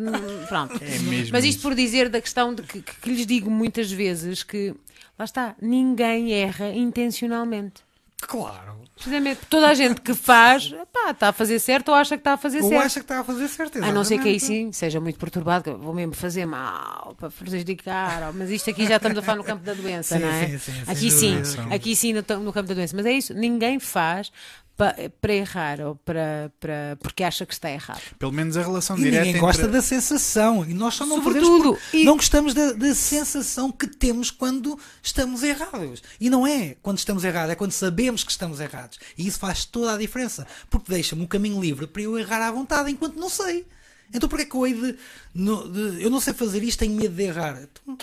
Pronto. 0.47 0.78
É 0.84 0.99
mesmo 0.99 1.32
Mas 1.32 1.43
isto 1.45 1.59
isso. 1.59 1.61
por 1.61 1.76
dizer 1.76 2.09
da 2.09 2.20
questão 2.22 2.53
de 2.53 2.61
que, 2.63 2.82
que 2.82 3.09
lhes 3.09 3.26
digo 3.26 3.49
muitas 3.49 3.89
vezes 3.91 4.43
que 4.43 4.74
lá 5.18 5.24
está, 5.26 5.55
ninguém 5.61 6.34
erra 6.34 6.70
intencionalmente. 6.72 7.82
Claro. 8.22 8.76
Precisamente 8.98 9.39
toda 9.50 9.68
a 9.70 9.74
gente 9.74 10.02
que 10.02 10.14
faz, 10.14 10.74
pá, 10.91 11.12
está 11.12 11.30
a 11.30 11.32
fazer 11.34 11.60
certo 11.60 11.89
ou 11.89 11.95
acha 11.95 12.16
que 12.18 12.22
está 12.22 12.34
a 12.34 12.38
fazer 12.38 12.62
Ou 12.62 12.70
certo. 12.70 12.86
acha 12.86 13.00
que 13.00 13.04
está 13.06 13.20
a 13.20 13.24
fazer 13.24 13.48
certo, 13.48 13.78
A 13.84 13.91
não 13.91 14.04
ser 14.04 14.18
que 14.20 14.28
aí 14.28 14.36
exatamente. 14.36 14.66
sim 14.66 14.72
seja 14.72 15.00
muito 15.00 15.20
perturbado, 15.20 15.78
vou 15.78 15.93
mesmo 15.93 16.14
fazer 16.14 16.45
mal 16.45 17.16
para 17.18 17.30
prejudicar, 17.30 18.28
ou- 18.28 18.34
mas 18.34 18.50
isto 18.50 18.70
aqui 18.70 18.86
já 18.88 18.95
estamos 18.98 19.18
a 19.18 19.22
falar 19.22 19.38
no 19.38 19.43
campo 19.43 19.64
da 19.64 19.74
doença, 19.74 20.16
Sim, 20.16 20.22
não 20.22 20.30
é? 20.30 20.48
sim, 20.48 20.58
sim, 20.58 20.72
aqui 20.88 21.12
sim, 21.12 21.41
dúvida. 21.41 21.76
aqui 21.76 21.95
sim 21.95 22.14
no, 22.14 22.39
no 22.39 22.52
campo 22.54 22.68
da 22.68 22.74
doença, 22.74 22.95
mas 22.95 23.06
é 23.06 23.12
isso, 23.14 23.34
ninguém 23.34 23.80
faz 23.80 24.32
pa- 24.78 24.96
para 25.20 25.34
errar 25.34 25.82
ou 25.82 25.96
para, 25.96 26.52
para 26.60 26.98
porque 27.02 27.24
acha 27.24 27.46
que 27.46 27.54
está 27.54 27.70
errado. 27.70 28.00
Pelo 28.20 28.32
menos 28.32 28.56
a 28.56 28.62
relação 28.62 28.98
E 28.98 29.02
direta 29.02 29.26
ninguém 29.26 29.42
gosta 29.42 29.64
entre... 29.64 29.74
da 29.74 29.82
sensação. 29.82 30.64
E 30.66 30.74
nós 30.74 30.94
só 30.94 31.06
não 31.06 31.22
Sobretudo, 31.24 31.78
e- 31.92 32.04
Não 32.06 32.16
gostamos 32.16 32.54
da, 32.54 32.72
da 32.74 32.94
sensação 32.96 33.72
que 33.72 33.88
temos 33.88 34.30
quando 34.32 34.80
estamos 35.02 35.42
errados. 35.44 36.02
E 36.22 36.30
não 36.30 36.46
é 36.48 36.76
quando 36.82 37.00
estamos 37.00 37.24
errados, 37.24 37.52
é 37.52 37.56
quando 37.56 37.72
sabemos 37.72 38.24
que 38.24 38.32
estamos 38.32 38.60
errados. 38.60 39.00
E 39.18 39.28
isso 39.28 39.40
faz 39.40 39.66
toda 39.66 39.96
a 39.96 39.98
diferença. 39.98 40.46
Porque 40.70 40.92
deixa-me 40.92 41.24
um 41.24 41.28
caminho 41.28 41.60
livre 41.60 41.88
para 41.88 42.02
eu 42.04 42.18
errar 42.18 42.48
à 42.48 42.52
vontade 42.52 42.92
enquanto 42.92 43.16
não 43.16 43.30
sei. 43.30 43.66
Então 44.14 44.30
porquê 44.30 44.46
que 44.46 44.56
eu 44.56 44.66
hei 44.68 44.74
de, 44.74 44.96
no- 45.34 45.70
de- 45.70 46.04
Eu 46.04 46.10
não 46.10 46.22
sei 46.22 46.34
fazer 46.34 46.64
isto, 46.64 46.80
tenho 46.80 46.94
medo 46.96 47.14
de 47.16 47.24
errar. 47.24 47.60
Então, 47.62 47.98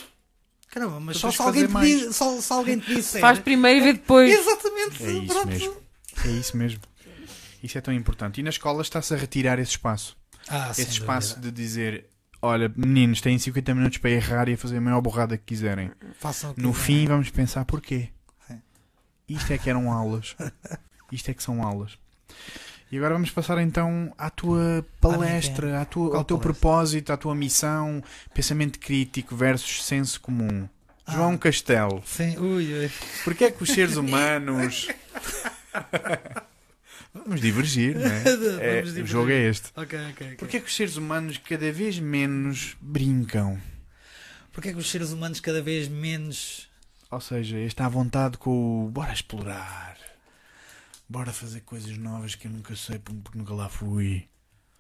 caramba, 0.70 0.98
mas 1.00 1.16
só 1.18 1.30
se, 1.30 1.40
alguém 1.40 1.66
te 1.66 1.80
diz, 1.80 2.16
só 2.16 2.40
se 2.40 2.52
alguém 2.52 2.78
te 2.78 2.94
disser. 2.94 3.20
Faz 3.20 3.38
primeiro 3.38 3.78
e 3.80 3.82
vê 3.84 3.92
depois. 3.94 4.30
Exatamente. 4.38 5.02
É 5.04 5.10
isso 5.12 5.26
pronto. 5.26 5.46
mesmo. 5.46 5.83
É 6.24 6.28
isso 6.28 6.56
mesmo. 6.56 6.80
Isso 7.62 7.78
é 7.78 7.80
tão 7.80 7.94
importante. 7.94 8.40
E 8.40 8.42
na 8.42 8.50
escola 8.50 8.82
está-se 8.82 9.14
a 9.14 9.16
retirar 9.16 9.58
esse 9.58 9.72
espaço. 9.72 10.16
Ah, 10.48 10.70
esse 10.72 10.82
espaço 10.90 11.36
dúvida. 11.36 11.50
de 11.52 11.62
dizer: 11.62 12.06
olha, 12.42 12.70
meninos, 12.76 13.20
têm 13.20 13.38
50 13.38 13.74
minutos 13.74 13.98
para 13.98 14.10
errar 14.10 14.48
e 14.48 14.52
a 14.54 14.58
fazer 14.58 14.76
a 14.76 14.80
maior 14.80 15.00
borrada 15.00 15.36
que 15.38 15.44
quiserem. 15.44 15.90
Façam 16.20 16.52
que 16.52 16.60
No 16.60 16.72
fim, 16.74 17.06
vamos 17.06 17.30
pensar 17.30 17.64
porquê. 17.64 18.10
Sim. 18.46 18.60
Isto 19.28 19.52
é 19.52 19.58
que 19.58 19.70
eram 19.70 19.90
aulas. 19.90 20.36
Isto 21.10 21.30
é 21.30 21.34
que 21.34 21.42
são 21.42 21.62
aulas. 21.62 21.98
E 22.92 22.98
agora 22.98 23.14
vamos 23.14 23.30
passar 23.30 23.58
então 23.58 24.12
à 24.18 24.28
tua 24.30 24.86
palestra, 25.00 25.80
à 25.80 25.84
tua, 25.84 26.10
Qual 26.10 26.18
ao 26.18 26.24
teu 26.24 26.36
palestra? 26.38 26.52
propósito, 26.60 27.12
à 27.12 27.16
tua 27.16 27.34
missão, 27.34 28.02
pensamento 28.34 28.78
crítico 28.78 29.34
versus 29.34 29.84
senso 29.84 30.20
comum. 30.20 30.68
João 31.08 31.36
Castelo. 31.36 32.02
Sim, 32.06 32.36
ui, 32.38 32.72
ui. 32.72 32.90
Porquê 33.24 33.44
é 33.46 33.50
que 33.50 33.62
os 33.62 33.70
seres 33.70 33.96
humanos. 33.96 34.88
Vamos 37.12 37.40
divergir, 37.40 37.96
não 37.96 38.06
é? 38.06 38.24
É, 38.60 38.82
Vamos 38.82 38.98
O 38.98 39.06
jogo 39.06 39.30
é 39.30 39.48
este. 39.48 39.70
Ok, 39.76 39.98
ok. 40.10 40.10
ok. 40.10 40.36
Porquê 40.36 40.56
é 40.56 40.60
que 40.60 40.66
os 40.66 40.74
seres 40.74 40.96
humanos 40.96 41.38
cada 41.38 41.70
vez 41.72 41.98
menos 41.98 42.76
brincam? 42.80 43.60
Porquê 44.52 44.70
é 44.70 44.72
que 44.72 44.78
os 44.78 44.90
seres 44.90 45.10
humanos 45.10 45.40
cada 45.40 45.62
vez 45.62 45.88
menos. 45.88 46.68
Ou 47.10 47.20
seja, 47.20 47.58
esta 47.58 47.86
à 47.86 47.88
vontade 47.88 48.38
com 48.38 48.86
o 48.86 48.90
bora 48.90 49.12
explorar, 49.12 49.96
bora 51.08 51.32
fazer 51.32 51.60
coisas 51.60 51.96
novas 51.96 52.34
que 52.34 52.46
eu 52.46 52.50
nunca 52.52 52.74
sei 52.74 52.98
porque 52.98 53.38
nunca 53.38 53.54
lá 53.54 53.68
fui. 53.68 54.28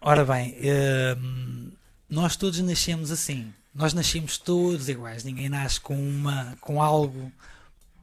Ora 0.00 0.24
bem, 0.24 0.56
hum, 1.18 1.70
nós 2.08 2.36
todos 2.36 2.58
nascemos 2.60 3.10
assim. 3.10 3.52
Nós 3.74 3.94
nascemos 3.94 4.38
todos 4.38 4.88
iguais. 4.88 5.24
Ninguém 5.24 5.48
nasce 5.48 5.80
com 5.80 5.96
uma 5.96 6.56
com 6.60 6.80
algo 6.80 7.32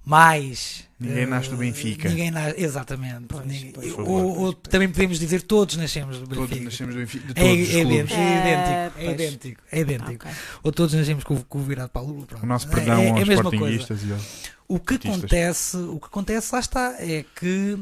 mais. 0.03 0.83
Ninguém 0.99 1.23
eh, 1.23 1.25
nasce 1.25 1.49
do 1.49 1.57
Benfica. 1.57 2.09
Ninguém 2.09 2.31
nasce, 2.31 2.61
exatamente. 2.61 3.25
Pois, 3.27 3.45
Ninguém- 3.45 3.71
pois, 3.71 3.93
ou, 3.93 4.37
ou 4.39 4.53
também 4.53 4.87
podemos 4.89 5.19
dizer 5.19 5.41
todos 5.43 5.75
nascemos 5.77 6.17
do 6.19 6.27
Todos 6.27 6.49
Benfica. 6.49 6.65
nascemos 6.65 6.93
do 6.95 6.99
Benfica, 7.01 7.33
de 7.33 7.39
É, 7.39 7.43
todos 7.43 7.69
os 7.69 7.75
é 7.75 7.79
idêntico, 7.81 8.19
é 8.19 8.41
idêntico, 8.41 8.69
É, 8.69 8.85
é 8.85 8.89
pois. 8.93 9.11
idêntico, 9.13 9.61
é 9.71 9.79
idêntico. 9.79 10.25
Ok. 10.27 10.37
Ou 10.63 10.71
todos 10.71 10.93
nascemos 10.93 11.23
com, 11.23 11.37
com 11.43 11.57
o 11.59 11.63
virado 11.63 11.89
para 11.89 12.01
a 12.01 12.05
lua. 12.05 12.25
pronto. 12.25 12.43
O 12.43 12.45
nosso 12.45 12.67
É- 12.67 12.71
perdão 12.71 12.99
é, 13.01 13.07
é 13.07 13.11
aos 13.11 13.29
sportinguistas 13.29 14.03
e 14.03 14.11
aos- 14.13 14.51
O 14.67 14.79
que 14.79 14.93
Artistas. 14.93 15.19
acontece, 15.19 15.77
o 15.77 15.99
que 15.99 16.05
acontece 16.05 16.53
lá 16.53 16.59
está 16.59 16.95
é 16.99 17.25
que 17.35 17.77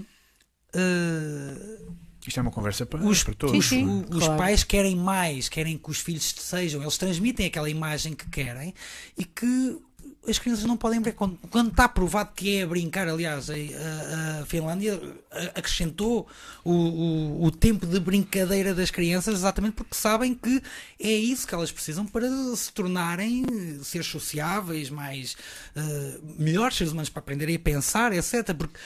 eh, 0.74 1.78
Isto 2.28 2.40
é 2.40 2.42
uma 2.42 2.52
conversa 2.52 2.86
para, 2.86 3.04
os, 3.04 3.24
para 3.24 3.34
todos. 3.34 3.58
os- 3.58 3.66
Sim, 3.66 3.86
sim. 3.86 4.06
é? 4.12 4.16
os 4.16 4.24
claro. 4.26 4.38
pais 4.38 4.64
querem 4.64 4.96
mais, 4.96 5.50
querem 5.50 5.78
que 5.78 5.90
os 5.90 6.00
filhos 6.00 6.34
sejam, 6.38 6.82
eles 6.82 6.98
transmitem 6.98 7.46
aquela 7.48 7.70
imagem 7.70 8.14
que 8.14 8.30
querem 8.30 8.74
e 9.18 9.24
que 9.26 9.78
as 10.28 10.38
crianças 10.38 10.66
não 10.66 10.76
podem 10.78 11.00
brincar. 11.02 11.18
Quando, 11.18 11.38
quando 11.50 11.70
está 11.72 11.88
provado 11.90 12.32
que 12.36 12.58
é 12.58 12.66
brincar, 12.66 13.08
aliás, 13.08 13.50
a, 13.50 13.54
a- 13.54 14.46
Finlândia 14.46 15.00
acrescentou 15.56 16.28
o, 16.64 16.72
o, 16.74 17.46
o 17.46 17.52
tempo 17.52 17.86
de 17.86 18.00
brincadeira 18.00 18.74
das 18.76 18.92
crianças 18.92 19.36
exatamente 19.36 19.74
porque 19.74 19.96
sabem 19.96 20.34
que 20.36 20.62
é 21.00 21.12
isso 21.12 21.48
que 21.48 21.54
elas 21.56 21.72
precisam 21.72 22.06
para 22.06 22.28
se 22.56 22.72
tornarem 22.74 23.46
seres 23.84 24.08
sociáveis, 24.08 24.90
mais 24.90 25.36
eh, 25.76 26.18
melhores 26.38 26.78
seres 26.78 26.92
humanos 26.94 27.10
para 27.10 27.20
aprenderem 27.22 27.56
a 27.56 27.60
pensar, 27.60 28.12
etc. 28.14 28.54
Porque 28.56 28.78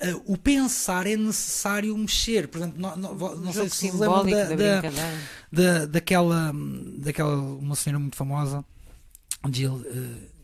eh, 0.00 0.14
o 0.26 0.36
pensar 0.36 1.06
é 1.06 1.16
necessário 1.16 1.96
mexer. 1.96 2.48
Por 2.48 2.58
exemplo, 2.58 2.80
não, 2.80 2.96
não, 2.96 3.14
não 3.14 3.52
sei 3.52 3.68
se 3.70 3.76
se 3.76 3.90
lembram 3.92 4.24
da, 4.26 4.44
da, 4.54 4.80
da, 5.52 5.86
daquela, 5.86 6.52
daquela 6.98 7.34
uma 7.36 7.74
senhora 7.74 7.98
muito 7.98 8.16
famosa, 8.16 8.64
Jill, 9.50 9.82
eh, 9.86 10.35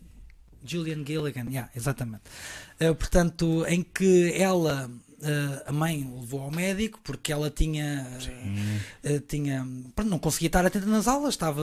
Julian 0.65 1.03
Gilligan, 1.05 1.45
yeah, 1.49 1.69
exatamente. 1.75 2.23
Eh, 2.79 2.93
portanto, 2.93 3.65
em 3.67 3.83
que 3.83 4.33
ela, 4.35 4.89
eh, 5.21 5.63
a 5.67 5.71
mãe, 5.71 6.03
o 6.03 6.21
levou 6.21 6.41
ao 6.41 6.51
médico 6.51 6.99
porque 7.03 7.31
ela 7.31 7.49
tinha, 7.49 8.07
eh, 9.03 9.19
tinha 9.27 9.65
pronto, 9.95 10.09
não 10.09 10.19
conseguia 10.19 10.47
estar 10.47 10.65
atenta 10.65 10.85
nas 10.85 11.07
aulas, 11.07 11.33
estava 11.33 11.61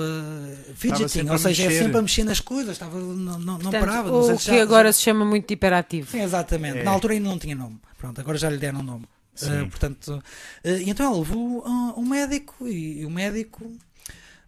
fidgeting, 0.75 1.29
ou 1.29 1.35
a 1.35 1.39
seja, 1.39 1.65
é 1.65 1.71
sempre 1.71 1.99
a 1.99 2.03
mexer 2.03 2.25
nas 2.25 2.41
coisas, 2.41 2.73
estava, 2.73 2.99
não, 2.99 3.15
não, 3.15 3.39
não 3.39 3.59
Portanto, 3.59 3.81
parava. 3.81 4.11
Não 4.11 4.23
sei 4.25 4.35
o 4.35 4.39
que 4.39 4.45
já- 4.57 4.63
agora 4.63 4.93
se 4.93 5.03
chama 5.03 5.25
muito 5.25 5.47
de 5.49 5.55
hiperativo. 5.55 6.11
Sim, 6.11 6.21
exatamente. 6.23 6.79
É. 6.79 6.83
Na 6.85 6.91
altura 6.91 7.15
ainda 7.15 7.29
não 7.29 7.39
tinha 7.39 7.55
nome. 7.55 7.79
Pronto, 7.99 8.21
agora 8.21 8.39
já 8.39 8.49
lhe 8.49 8.59
deram 8.59 8.83
nome. 8.83 9.07
Sim. 9.35 9.63
Uh, 9.63 9.69
portanto, 9.71 10.23
uh, 10.65 10.69
e 10.69 10.91
então 10.91 11.07
ela 11.07 11.17
levou 11.17 11.61
uh, 11.67 11.99
um 11.99 12.05
médico 12.05 12.67
e, 12.69 13.05
o 13.07 13.11
médico 13.11 13.71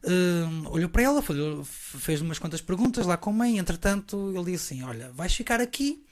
uh, 0.04 0.70
olhou 0.70 0.88
para 0.88 1.02
ela, 1.02 1.22
fez 1.64 2.20
umas 2.20 2.38
quantas 2.38 2.60
perguntas 2.60 3.06
lá 3.06 3.16
com 3.16 3.30
a 3.30 3.32
mãe. 3.32 3.58
Entretanto, 3.58 4.32
ele 4.34 4.52
disse 4.52 4.74
assim: 4.74 4.82
Olha, 4.82 5.10
vais 5.12 5.34
ficar 5.34 5.60
aqui. 5.60 6.04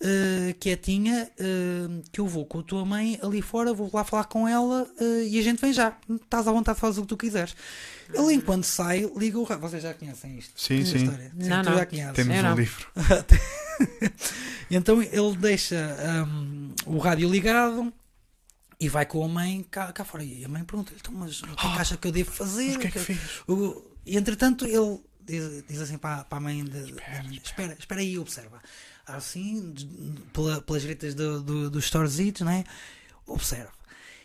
uh, 0.00 0.54
quietinha, 0.58 1.30
uh, 1.38 2.02
que 2.10 2.20
eu 2.20 2.26
vou 2.26 2.44
com 2.44 2.60
a 2.60 2.62
tua 2.62 2.84
mãe 2.84 3.18
ali 3.22 3.40
fora, 3.40 3.72
vou 3.72 3.90
lá 3.92 4.04
falar 4.04 4.24
com 4.24 4.46
ela 4.46 4.88
uh, 5.00 5.22
e 5.22 5.38
a 5.38 5.42
gente 5.42 5.60
vem 5.60 5.72
já. 5.72 5.96
Estás 6.10 6.46
à 6.48 6.52
vontade, 6.52 6.78
faz 6.78 6.98
o 6.98 7.02
que 7.02 7.08
tu 7.08 7.16
quiseres. 7.16 7.54
Ele, 8.12 8.34
enquanto 8.34 8.64
sai, 8.64 9.10
liga 9.16 9.38
o 9.38 9.44
rádio. 9.44 9.62
Vocês 9.62 9.82
já 9.82 9.94
conhecem 9.94 10.38
isto? 10.38 10.60
Sim, 10.60 10.84
sim. 10.84 11.04
história? 11.04 11.32
Não, 11.34 11.62
tu 11.62 11.70
não. 11.70 11.78
já 11.78 11.86
conheces. 11.86 12.14
Temos 12.14 12.34
Eu 12.34 12.40
um 12.40 12.44
não. 12.44 12.56
livro. 12.56 12.86
Então 14.70 15.02
ele 15.02 15.36
deixa 15.38 15.96
hum, 16.26 16.72
o 16.86 16.98
rádio 16.98 17.30
ligado 17.30 17.92
e 18.80 18.88
vai 18.88 19.06
com 19.06 19.24
a 19.24 19.28
mãe 19.28 19.64
cá, 19.70 19.92
cá 19.92 20.04
fora. 20.04 20.24
E 20.24 20.44
a 20.44 20.48
mãe 20.48 20.64
pergunta-lhe: 20.64 20.98
então, 21.00 21.12
mas 21.14 21.40
o 21.42 21.46
que 21.56 21.66
é 21.66 21.72
que 21.72 21.78
acha 21.78 21.96
que 21.96 22.06
eu 22.08 22.12
devo 22.12 22.30
fazer? 22.30 22.66
Mas 22.66 22.76
o 22.76 22.78
que 22.80 22.86
é 22.86 22.90
que 22.90 22.98
fez? 22.98 23.18
O- 23.48 23.82
e 24.06 24.16
entretanto 24.16 24.66
ele 24.66 25.00
diz, 25.24 25.64
diz 25.68 25.80
assim 25.80 25.96
para, 25.98 26.24
para 26.24 26.38
a 26.38 26.40
mãe: 26.40 26.64
de, 26.64 26.92
de- 26.92 27.40
espera, 27.44 27.76
espera 27.78 28.00
aí, 28.00 28.18
observa. 28.18 28.60
Assim, 29.06 29.72
de- 29.72 29.86
pela- 30.32 30.60
pelas 30.62 30.82
direitas 30.82 31.14
do, 31.14 31.42
do, 31.42 31.70
dos 31.70 31.84
storesitos, 31.84 32.42
né? 32.42 32.64
observa. 33.26 33.72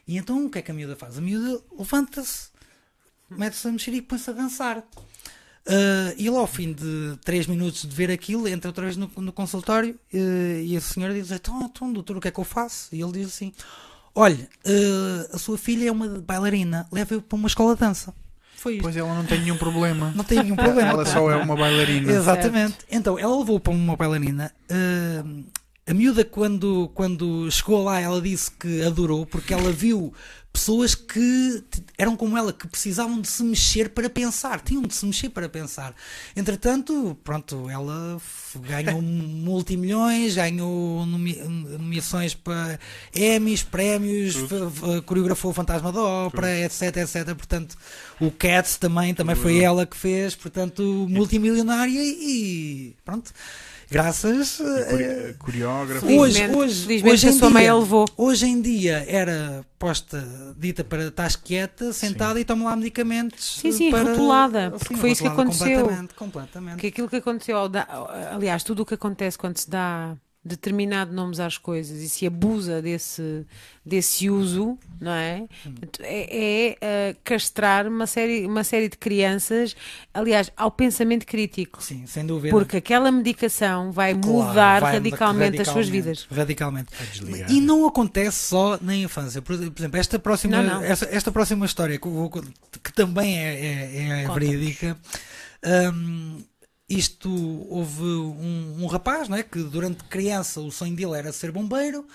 E 0.07 0.17
então 0.17 0.45
o 0.45 0.49
que 0.49 0.59
é 0.59 0.61
que 0.61 0.71
a 0.71 0.73
miúda 0.73 0.95
faz? 0.95 1.17
A 1.17 1.21
miúda 1.21 1.61
levanta-se, 1.77 2.49
mete-se 3.29 3.67
a 3.67 3.71
mexer 3.71 3.93
e 3.93 4.01
põe-se 4.01 4.29
a 4.29 4.33
dançar. 4.33 4.83
Ah, 5.67 6.13
e 6.17 6.29
lá 6.29 6.39
ao 6.39 6.47
fim 6.47 6.73
de 6.73 7.17
3 7.23 7.45
minutos 7.47 7.83
de 7.83 7.95
ver 7.95 8.09
aquilo, 8.09 8.47
entra 8.47 8.69
outra 8.69 8.83
vez 8.85 8.97
no, 8.97 9.09
no 9.17 9.31
consultório 9.31 9.99
eh, 10.13 10.63
e 10.65 10.75
a 10.75 10.81
senhora 10.81 11.13
diz: 11.13 11.29
então, 11.31 11.61
então, 11.63 11.93
doutor, 11.93 12.17
o 12.17 12.21
que 12.21 12.27
é 12.27 12.31
que 12.31 12.39
eu 12.39 12.43
faço? 12.43 12.93
E 12.95 13.01
ele 13.01 13.11
diz 13.11 13.27
assim: 13.27 13.53
Olha, 14.15 14.49
eh, 14.65 15.29
a 15.33 15.37
sua 15.37 15.57
filha 15.57 15.87
é 15.89 15.91
uma 15.91 16.07
bailarina, 16.19 16.87
leve-a 16.91 17.21
para 17.21 17.35
uma 17.35 17.47
escola 17.47 17.73
de 17.75 17.81
dança. 17.81 18.13
Foi 18.55 18.73
isto. 18.73 18.81
Pois 18.83 18.97
ela 18.97 19.13
não 19.13 19.25
tem 19.25 19.39
nenhum 19.39 19.57
problema. 19.57 20.11
Não 20.15 20.23
tem 20.23 20.43
nenhum 20.43 20.55
problema. 20.55 20.89
Ela 20.91 21.05
só 21.05 21.31
é 21.31 21.37
uma 21.37 21.55
bailarina. 21.55 22.11
Exatamente. 22.11 22.77
Então, 22.91 23.17
ela 23.17 23.37
levou 23.37 23.59
para 23.59 23.71
uma 23.71 23.95
bailarina. 23.95 24.51
ah, 24.69 25.23
a 25.89 25.93
miúda, 25.93 26.23
quando, 26.23 26.91
quando 26.93 27.49
chegou 27.49 27.83
lá, 27.83 27.99
ela 27.99 28.21
disse 28.21 28.51
que 28.51 28.83
adorou 28.83 29.25
porque 29.25 29.51
ela 29.51 29.71
viu 29.71 30.13
pessoas 30.53 30.93
que 30.93 31.63
eram 31.97 32.15
como 32.15 32.37
ela, 32.37 32.53
que 32.53 32.67
precisavam 32.67 33.19
de 33.19 33.27
se 33.27 33.41
mexer 33.43 33.89
para 33.89 34.07
pensar, 34.07 34.61
tinham 34.61 34.83
de 34.83 34.93
se 34.93 35.03
mexer 35.03 35.29
para 35.29 35.49
pensar. 35.49 35.95
Entretanto, 36.35 37.17
pronto, 37.23 37.67
ela 37.69 38.21
ganhou 38.55 39.01
multimilhões, 39.01 40.35
ganhou 40.35 41.07
nomeações 41.07 42.35
para 42.35 42.79
Emmys, 43.15 43.63
prémios, 43.63 44.35
coreografou 45.07 45.49
o 45.49 45.53
Fantasma 45.55 45.91
da 45.91 46.03
Ópera, 46.03 46.55
etc, 46.59 46.97
etc. 46.97 47.33
Portanto, 47.35 47.75
o 48.19 48.29
Cats 48.29 48.77
também, 48.77 49.15
também 49.15 49.35
foi 49.35 49.59
ela 49.59 49.87
que 49.87 49.97
fez, 49.97 50.35
portanto, 50.35 50.83
multimilionária 51.09 51.99
e 51.99 52.95
pronto. 53.03 53.33
Graças 53.91 54.61
a, 54.61 54.85
Core- 54.85 55.33
Coreógrafo. 55.39 56.05
Hoje, 56.05 56.47
hoje, 56.55 56.83
felizmente 56.85 57.13
hoje 57.13 57.29
a 57.29 57.33
sua 57.33 57.49
mãe 57.49 57.67
a 57.67 57.75
levou. 57.75 58.05
Hoje 58.15 58.45
em 58.45 58.61
dia 58.61 59.03
era 59.07 59.65
posta, 59.79 60.23
dita 60.57 60.83
para 60.83 61.07
estar 61.07 61.31
quieta, 61.37 61.91
sentada 61.91 62.39
e 62.39 62.45
toma 62.45 62.65
lá 62.65 62.75
medicamentos. 62.75 63.57
Sim, 63.59 63.71
sim, 63.71 63.91
para... 63.91 64.11
rotulada, 64.11 64.71
porque 64.71 64.95
foi 64.95 65.11
isso 65.11 65.23
que 65.23 65.27
rotulada 65.27 65.49
aconteceu. 65.51 65.79
Completamente, 65.79 66.13
completamente. 66.13 66.73
Porque 66.73 66.87
aquilo 66.87 67.09
que 67.09 67.15
aconteceu, 67.15 67.57
aliás, 68.31 68.63
tudo 68.63 68.83
o 68.83 68.85
que 68.85 68.93
acontece 68.93 69.37
quando 69.37 69.57
se 69.57 69.69
dá 69.69 70.15
determinado 70.49 71.13
nomes 71.13 71.39
às 71.39 71.57
coisas 71.57 72.01
e 72.01 72.09
se 72.09 72.25
abusa 72.25 72.81
desse, 72.81 73.45
desse 73.85 74.29
uso, 74.29 74.77
não 74.99 75.11
é? 75.11 75.45
É, 76.01 76.71
é, 76.71 76.77
eh, 76.81 77.15
castrar 77.23 77.87
uma 77.87 78.07
série, 78.07 78.45
uma 78.45 78.63
série 78.63 78.89
de 78.89 78.97
crianças, 78.97 79.75
aliás, 80.13 80.51
ao 80.57 80.71
pensamento 80.71 81.25
crítico. 81.25 81.81
Sim, 81.81 82.05
sem 82.05 82.25
dúvida. 82.25 82.51
Porque 82.53 82.77
aquela 82.77 83.11
medicação 83.11 83.91
vai 83.91 84.13
Claro, 84.13 84.27
mudar 84.27 84.81
vai 84.81 84.93
radicalmente, 84.93 85.61
as 85.61 85.67
suas 85.67 85.87
radicalmente, 85.87 85.91
vidas. 85.91 86.27
Radicalmente. 86.29 87.53
E 87.53 87.61
não 87.61 87.85
acontece 87.87 88.47
só 88.47 88.77
na 88.81 88.95
infância. 88.95 89.41
Por 89.41 89.57
por 89.57 89.81
exemplo, 89.81 89.99
esta 89.99 90.19
próxima, 90.19 90.61
Não, 90.61 90.75
não. 90.75 90.83
Esta, 90.83 91.05
esta 91.11 91.31
próxima 91.31 91.65
história, 91.65 91.99
que, 91.99 92.09
que 92.83 92.93
também 92.93 93.37
é, 93.37 93.65
é, 93.65 94.23
é 94.23 94.27
verídica, 94.29 94.97
hum, 95.93 96.41
isto 96.89 97.29
houve 97.69 98.03
um, 98.03 98.83
um 98.83 98.87
rapaz 98.87 99.29
não 99.29 99.37
é, 99.37 99.43
que 99.43 99.61
durante 99.61 100.03
criança 100.05 100.59
o 100.59 100.71
sonho 100.71 100.95
dele 100.95 101.13
era 101.13 101.31
ser 101.31 101.51
bombeiro. 101.51 102.07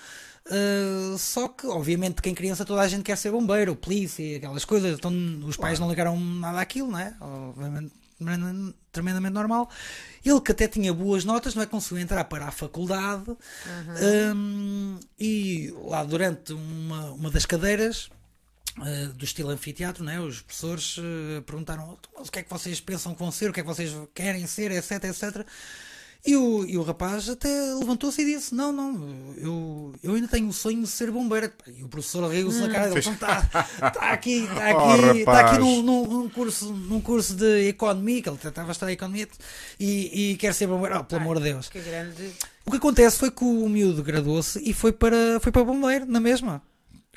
uh, 0.47 1.17
só 1.17 1.47
que, 1.47 1.65
obviamente, 1.67 2.21
que 2.21 2.29
em 2.29 2.35
criança 2.35 2.65
toda 2.65 2.81
a 2.81 2.87
gente 2.87 3.03
quer 3.03 3.17
ser 3.17 3.31
bombeiro, 3.31 3.75
polícia, 3.75 4.37
aquelas 4.37 4.65
coisas. 4.65 4.97
Então, 4.97 5.11
os 5.45 5.57
pais 5.57 5.79
não 5.79 5.89
ligaram 5.89 6.19
nada 6.19 6.59
àquilo, 6.59 6.91
não 6.91 6.99
é? 6.99 7.15
Obviamente, 7.19 7.93
tremendamente- 8.91 9.33
normal. 9.33 9.69
Ele 10.23 10.41
que 10.41 10.51
até 10.51 10.67
tinha 10.67 10.93
boas 10.93 11.25
notas, 11.25 11.55
não 11.55 11.63
é? 11.63 11.65
Conseguiu 11.65 11.99
entrar 11.99 12.23
para 12.25 12.45
a 12.47 12.51
faculdade 12.51 13.31
um, 14.35 14.97
e 15.19 15.73
lá 15.83 16.03
durante 16.03 16.53
uma, 16.53 17.11
uma 17.11 17.29
das 17.29 17.45
cadeiras 17.45 18.09
uh, 18.77 19.13
do 19.13 19.25
estilo 19.25 19.49
anfiteatro, 19.49 20.03
né? 20.03 20.19
os 20.19 20.41
professores 20.41 20.97
uh, 20.97 21.41
perguntaram 21.45 21.97
"Então, 21.99 22.23
o 22.23 22.31
que 22.31 22.39
é 22.39 22.43
que 22.43 22.49
vocês 22.49 22.79
pensam 22.79 23.13
que 23.13 23.19
vão 23.19 23.31
ser, 23.31 23.49
o 23.49 23.53
que 23.53 23.59
é 23.59 23.63
que 23.63 23.69
vocês 23.69 23.93
querem 24.13 24.45
ser, 24.47 24.71
etc, 24.71 25.03
etc. 25.05 25.45
E 26.25 26.35
o, 26.35 26.65
e 26.65 26.75
o 26.75 26.81
rapaz 26.81 27.29
até 27.29 27.47
levantou-se 27.75 28.19
e 28.19 28.25
disse: 28.25 28.55
Não, 28.55 28.71
não, 28.71 29.35
eu, 29.37 29.93
eu 30.01 30.15
ainda 30.15 30.27
tenho 30.27 30.47
o 30.47 30.53
sonho 30.53 30.81
de 30.81 30.87
ser 30.87 31.11
bombeiro. 31.11 31.51
E 31.67 31.83
o 31.83 31.87
professor 31.87 32.27
riu-se 32.27 32.61
na 32.61 32.69
cara 32.69 32.87
dele: 32.89 32.99
Então 32.99 33.13
está 33.13 33.41
tá 33.91 34.11
aqui, 34.11 34.43
está 34.43 34.75
Oh, 34.75 35.09
aqui, 35.09 35.23
tá 35.23 35.39
aqui 35.41 35.59
num, 35.59 35.83
num, 35.83 36.27
curso, 36.29 36.73
num 36.73 36.99
curso 36.99 37.35
de 37.35 37.67
economia, 37.67 38.23
que 38.23 38.29
ele 38.29 38.37
tentava 38.39 38.71
estudar 38.71 38.91
economia, 38.91 39.27
e, 39.79 40.31
e 40.31 40.37
quer 40.37 40.55
ser 40.55 40.65
bombeiro. 40.65 40.97
Oh, 40.99 41.03
pelo 41.03 41.21
amor 41.21 41.37
de 41.37 41.43
Deus. 41.43 41.69
Que. 41.69 41.77
O 42.65 42.71
que 42.71 42.77
acontece 42.77 43.19
foi 43.19 43.29
que 43.29 43.43
o 43.43 43.69
miúdo 43.69 44.01
graduou-se 44.01 44.59
e 44.67 44.73
foi 44.73 44.91
para, 44.91 45.39
foi 45.39 45.51
para 45.51 45.63
bombeiro, 45.63 46.07
na 46.07 46.19
mesma. 46.19 46.59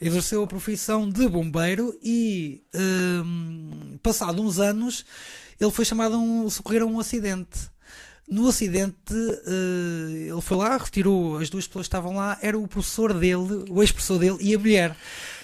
Exerceu 0.01 0.43
a 0.43 0.47
profissão 0.47 1.09
de 1.09 1.29
bombeiro 1.29 1.99
e, 2.03 2.63
hum, 2.75 3.99
passado 4.03 4.41
uns 4.41 4.59
anos, 4.59 5.05
ele 5.61 5.71
foi 5.71 5.85
chamado 5.85 6.15
a 6.15 6.19
um, 6.19 6.49
socorrer 6.49 6.83
a 6.83 6.87
um 6.87 7.01
acidente. 7.01 7.69
No 8.29 8.47
acidente, 8.47 8.95
eh, 9.13 10.29
ele 10.31 10.41
foi 10.41 10.57
lá, 10.59 10.77
retirou 10.77 11.39
as 11.39 11.49
duas 11.49 11.67
pessoas 11.67 11.87
que 11.87 11.89
estavam 11.89 12.17
lá, 12.17 12.39
era 12.43 12.59
o 12.59 12.69
professor 12.69 13.15
dele, 13.15 13.65
o 13.71 13.83
ex-professor 13.83 14.19
dele 14.19 14.37
e 14.41 14.55
a 14.55 14.59
mulher. 14.59 14.97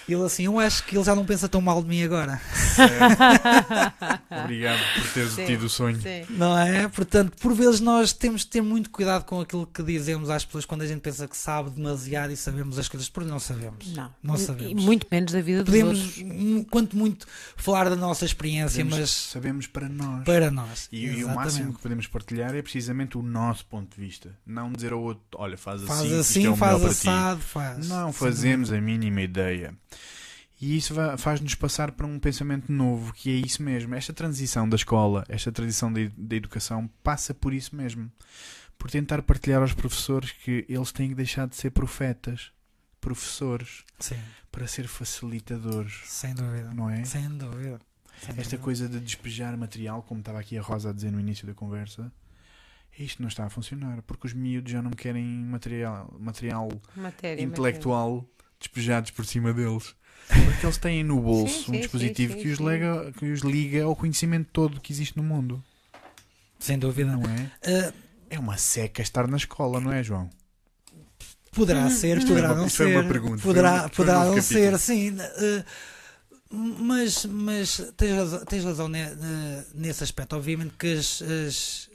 Ele 0.07 0.23
assim, 0.23 0.43
eu 0.45 0.59
acho 0.59 0.83
que 0.85 0.95
ele 0.95 1.03
já 1.03 1.15
não 1.15 1.25
pensa 1.25 1.49
tão 1.49 1.59
mal 1.61 1.81
de 1.81 1.89
mim 1.89 2.03
agora. 2.03 2.39
Obrigado 4.43 4.79
por 4.95 5.13
teres 5.13 5.31
Sim, 5.33 5.45
tido 5.45 5.63
o 5.65 5.69
sonho. 5.69 5.99
Sim. 6.01 6.25
Não 6.29 6.57
é? 6.57 6.87
Portanto, 6.87 7.35
por 7.41 7.53
vezes 7.53 7.79
nós 7.79 8.13
temos 8.13 8.41
de 8.41 8.47
ter 8.47 8.61
muito 8.61 8.89
cuidado 8.89 9.23
com 9.25 9.41
aquilo 9.41 9.65
que 9.65 9.81
dizemos 9.83 10.29
às 10.29 10.45
pessoas 10.45 10.65
quando 10.65 10.83
a 10.83 10.87
gente 10.87 11.01
pensa 11.01 11.27
que 11.27 11.35
sabe 11.35 11.69
demasiado 11.71 12.31
e 12.31 12.37
sabemos 12.37 12.77
as 12.77 12.87
coisas, 12.87 13.09
porque 13.09 13.29
não 13.29 13.39
sabemos. 13.39 13.93
Não. 13.95 14.13
Não 14.21 14.35
E- 14.35 14.39
sabemos. 14.39 14.71
E 14.71 14.85
muito 14.85 15.07
menos 15.11 15.31
da 15.31 15.41
vida 15.41 15.63
dos 15.63 15.73
Podemos, 15.73 15.99
outros. 15.99 16.17
hum, 16.23 16.63
quanto 16.69 16.95
muito, 16.95 17.25
falar 17.55 17.89
da 17.89 17.95
nossa 17.95 18.25
experiência, 18.25 18.77
Sabemos, 18.83 18.99
mas 18.99 19.09
sabemos 19.09 19.67
para 19.67 19.89
nós. 19.89 20.23
para 20.23 20.51
nós. 20.51 20.87
E, 20.91 21.05
e 21.05 21.23
o 21.23 21.29
máximo 21.33 21.73
que 21.73 21.81
podemos 21.81 22.07
partilhar 22.07 22.53
é 22.55 22.61
precisamente 22.61 23.17
o 23.17 23.21
nosso 23.21 23.65
ponto 23.65 23.95
de 23.95 24.01
vista. 24.05 24.37
Não 24.45 24.71
dizer 24.71 24.93
ao 24.93 25.01
outro, 25.01 25.23
olha, 25.35 25.57
faz 25.57 25.81
assim, 25.81 25.87
Faz 25.87 26.01
isto 26.03 26.15
assim, 26.19 26.45
é 26.45 26.49
o 26.49 26.55
faz 26.55 26.83
assado, 26.83 27.41
faz. 27.41 27.87
Não 27.87 28.13
fazemos 28.13 28.71
a 28.71 28.79
mínima 28.79 29.21
ideia. 29.21 29.73
E 30.59 30.77
isso 30.77 30.93
faz-nos 31.17 31.53
passar 31.53 31.91
para 31.91 32.07
um 32.07 32.17
pensamento 32.17 32.71
novo, 32.71 33.13
que 33.13 33.29
é 33.29 33.45
isso 33.45 33.61
mesmo. 33.61 33.93
Esta 33.93 34.13
transição 34.13 34.67
da 34.67 34.75
escola, 34.75 35.25
esta 35.27 35.51
transição 35.51 35.91
da, 35.91 36.35
educação, 36.35 36.89
passa 37.03 37.33
por 37.33 37.53
isso 37.53 37.75
mesmo. 37.75 38.09
Por 38.77 38.89
tentar 38.89 39.21
partilhar 39.21 39.61
aos 39.61 39.73
professores 39.73 40.31
que 40.31 40.65
eles 40.69 40.91
têm 40.91 41.09
que 41.09 41.15
deixar 41.15 41.47
de 41.47 41.55
ser 41.55 41.71
profetas, 41.71 42.51
professores, 43.01 43.83
Sim, 43.99 44.17
para 44.51 44.67
ser 44.67 44.87
facilitadores, 44.87 46.01
sem 46.05 46.33
dúvida. 46.33 46.73
não 46.73 46.89
é? 46.89 47.03
Sem 47.03 47.27
dúvida. 47.29 47.79
Sem 48.19 48.29
Esta 48.31 48.43
dúvida. 48.43 48.57
coisa 48.59 48.89
de 48.89 48.99
despejar 48.99 49.57
material, 49.57 50.03
como 50.03 50.21
estava 50.21 50.39
aqui 50.39 50.57
a 50.57 50.61
Rosa 50.61 50.89
a 50.89 50.93
dizer 50.93 51.11
no 51.11 51.19
início 51.19 51.45
da 51.45 51.53
conversa, 51.53 52.11
isto 52.97 53.21
não 53.21 53.27
está 53.27 53.45
a 53.45 53.49
funcionar, 53.49 54.01
porque 54.03 54.27
os 54.27 54.33
miúdos 54.33 54.71
já 54.71 54.81
não 54.81 54.91
querem 54.91 55.25
material, 55.25 56.15
material 56.17 56.69
Matéria, 56.95 57.43
intelectual 57.43 58.25
despejados 58.59 59.11
por 59.11 59.25
cima 59.25 59.53
deles. 59.53 59.95
Porque 60.27 60.65
eles 60.65 60.77
têm 60.77 61.03
no 61.03 61.21
bolso 61.21 61.53
Sim, 61.53 61.59
um 61.59 61.73
sim, 61.75 61.79
dispositivo 61.81 62.33
sim, 62.33 62.39
que, 62.41 62.47
os 62.49 62.59
lega, 62.59 63.11
que 63.17 63.25
os 63.31 63.41
liga 63.41 63.83
ao 63.83 63.95
conhecimento 63.95 64.49
todo 64.51 64.81
que 64.81 64.91
existe 64.91 65.15
no 65.17 65.23
mundo. 65.23 65.63
Sem 66.59 66.79
dúvida. 66.79 67.15
Não 67.15 67.23
é? 67.29 67.51
Ah, 67.63 67.93
É 68.29 68.39
uma 68.39 68.57
seca 68.57 69.01
estar 69.03 69.27
na 69.27 69.37
escola, 69.37 69.79
não 69.79 69.91
é, 69.93 70.01
João? 70.03 70.29
Poderá 71.51 71.89
ser, 71.89 72.17
Isto 72.17 72.27
foi 72.27 72.35
poderá 72.35 72.53
uma- 72.53 72.61
não 72.61 72.69
foi 72.69 72.87
ser. 72.87 72.97
uma 72.97 73.07
pergunta, 73.07 73.37
foi 73.37 73.49
Poderá, 73.53 73.81
foi 73.81 73.89
poderá 73.91 74.25
não 74.25 74.41
ser, 74.41 74.77
sim. 74.79 75.15
eh, 75.19 75.63
mas 76.51 77.25
mas 77.25 77.93
tens, 77.95 78.13
razão, 78.15 78.45
tens 78.45 78.63
razão 78.65 78.87
ne- 78.87 79.15
ne- 79.15 79.63
nesse 79.73 80.03
aspecto. 80.03 80.35
Obviamente 80.35 80.73
que 80.77 80.87
as, 80.97 81.21
as- 81.21 81.89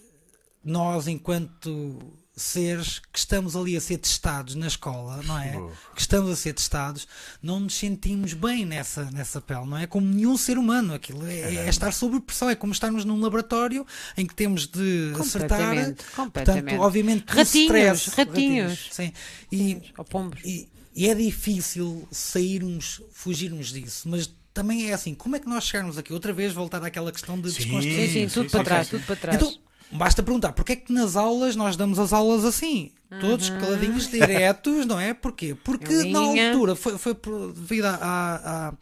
nós, 0.65 1.07
enquanto 1.09 2.13
seres 2.37 3.01
que 3.13 3.19
estamos 3.19 3.55
ali 3.55 3.77
a 3.77 3.81
ser 3.81 3.99
testados 3.99 4.55
na 4.55 4.67
escola, 4.67 5.21
não 5.25 5.39
é? 5.39 5.53
Que 5.95 6.01
estamos 6.01 6.31
a 6.31 6.37
ser 6.37 6.55
testados, 6.55 7.07
não 7.43 7.61
nos 7.61 7.75
sentimos 7.75 8.33
bem 8.33 8.65
nessa, 8.65 9.11
nessa 9.11 9.41
pele, 9.41 9.67
não 9.67 9.77
é? 9.77 9.87
Como 9.87 10.07
nenhum 10.07 10.37
ser 10.37 10.57
humano. 10.57 10.95
Aquilo 10.95 11.27
é, 11.27 11.57
é 11.57 11.69
estar 11.69 11.93
sob 11.93 12.19
pressão, 12.21 12.49
é 12.49 12.55
como 12.55 12.73
estarmos 12.73 13.05
num 13.05 13.21
laboratório 13.21 13.87
em 14.17 14.25
que 14.27 14.35
temos 14.35 14.67
de 14.67 15.13
acertar. 15.21 15.59
Completamente. 15.59 16.05
Portanto, 16.05 16.15
completamente. 16.17 16.79
obviamente, 16.79 17.25
Ratinhos, 17.29 18.01
stress- 18.01 18.17
ratinhos. 18.17 18.89
Sim. 18.91 19.13
E, 19.53 19.83
Ou 19.99 20.05
pombos. 20.05 20.41
e, 20.45 20.69
e 20.95 21.09
é 21.09 21.15
difícil 21.15 22.09
sairmos, 22.11 23.03
fugirmos 23.13 23.69
disso, 23.69 24.09
mas 24.09 24.31
também 24.55 24.89
é 24.91 24.95
assim, 24.95 25.15
como 25.15 25.37
é 25.37 25.39
que 25.41 25.49
nós 25.49 25.65
chegarmos 25.65 25.99
aqui? 25.99 26.13
Outra 26.13 26.33
vez 26.33 26.53
voltar 26.53 26.83
àquela 26.83 27.13
questão 27.13 27.41
de 27.41 27.51
Sim, 27.53 27.59
desconstruir. 27.59 28.07
Sim, 28.09 28.13
sim, 28.13 28.29
sim, 28.29 28.35
tudo 28.35 28.45
sim, 28.47 28.51
para 28.51 28.59
sim, 28.61 28.65
trás, 28.65 28.87
sim. 28.87 28.97
tudo 28.97 29.07
para 29.07 29.17
trás. 29.17 29.37
Então, 29.37 29.55
basta 29.93 30.23
perguntar, 30.23 30.53
porque 30.53 30.73
é 30.73 30.77
que 30.77 30.93
nas 30.93 31.17
aulas 31.17 31.57
nós 31.57 31.77
damos 31.77 31.99
as 31.99 32.13
aulas 32.13 32.45
assim? 32.45 32.91
Todos 33.21 33.49
Uhum. 33.49 33.59
caladinhos, 33.59 34.09
diretos, 34.09 34.87
não 34.87 35.01
é? 35.01 35.13
Porquê? 35.13 35.57
Porque 35.65 35.93
Em 35.93 36.13
na 36.13 36.21
linha. 36.21 36.51
altura, 36.53 36.77
foi, 36.77 36.97
foi 36.97 37.15
devido 37.53 37.87
à, 37.87 37.97
à, 38.01 38.73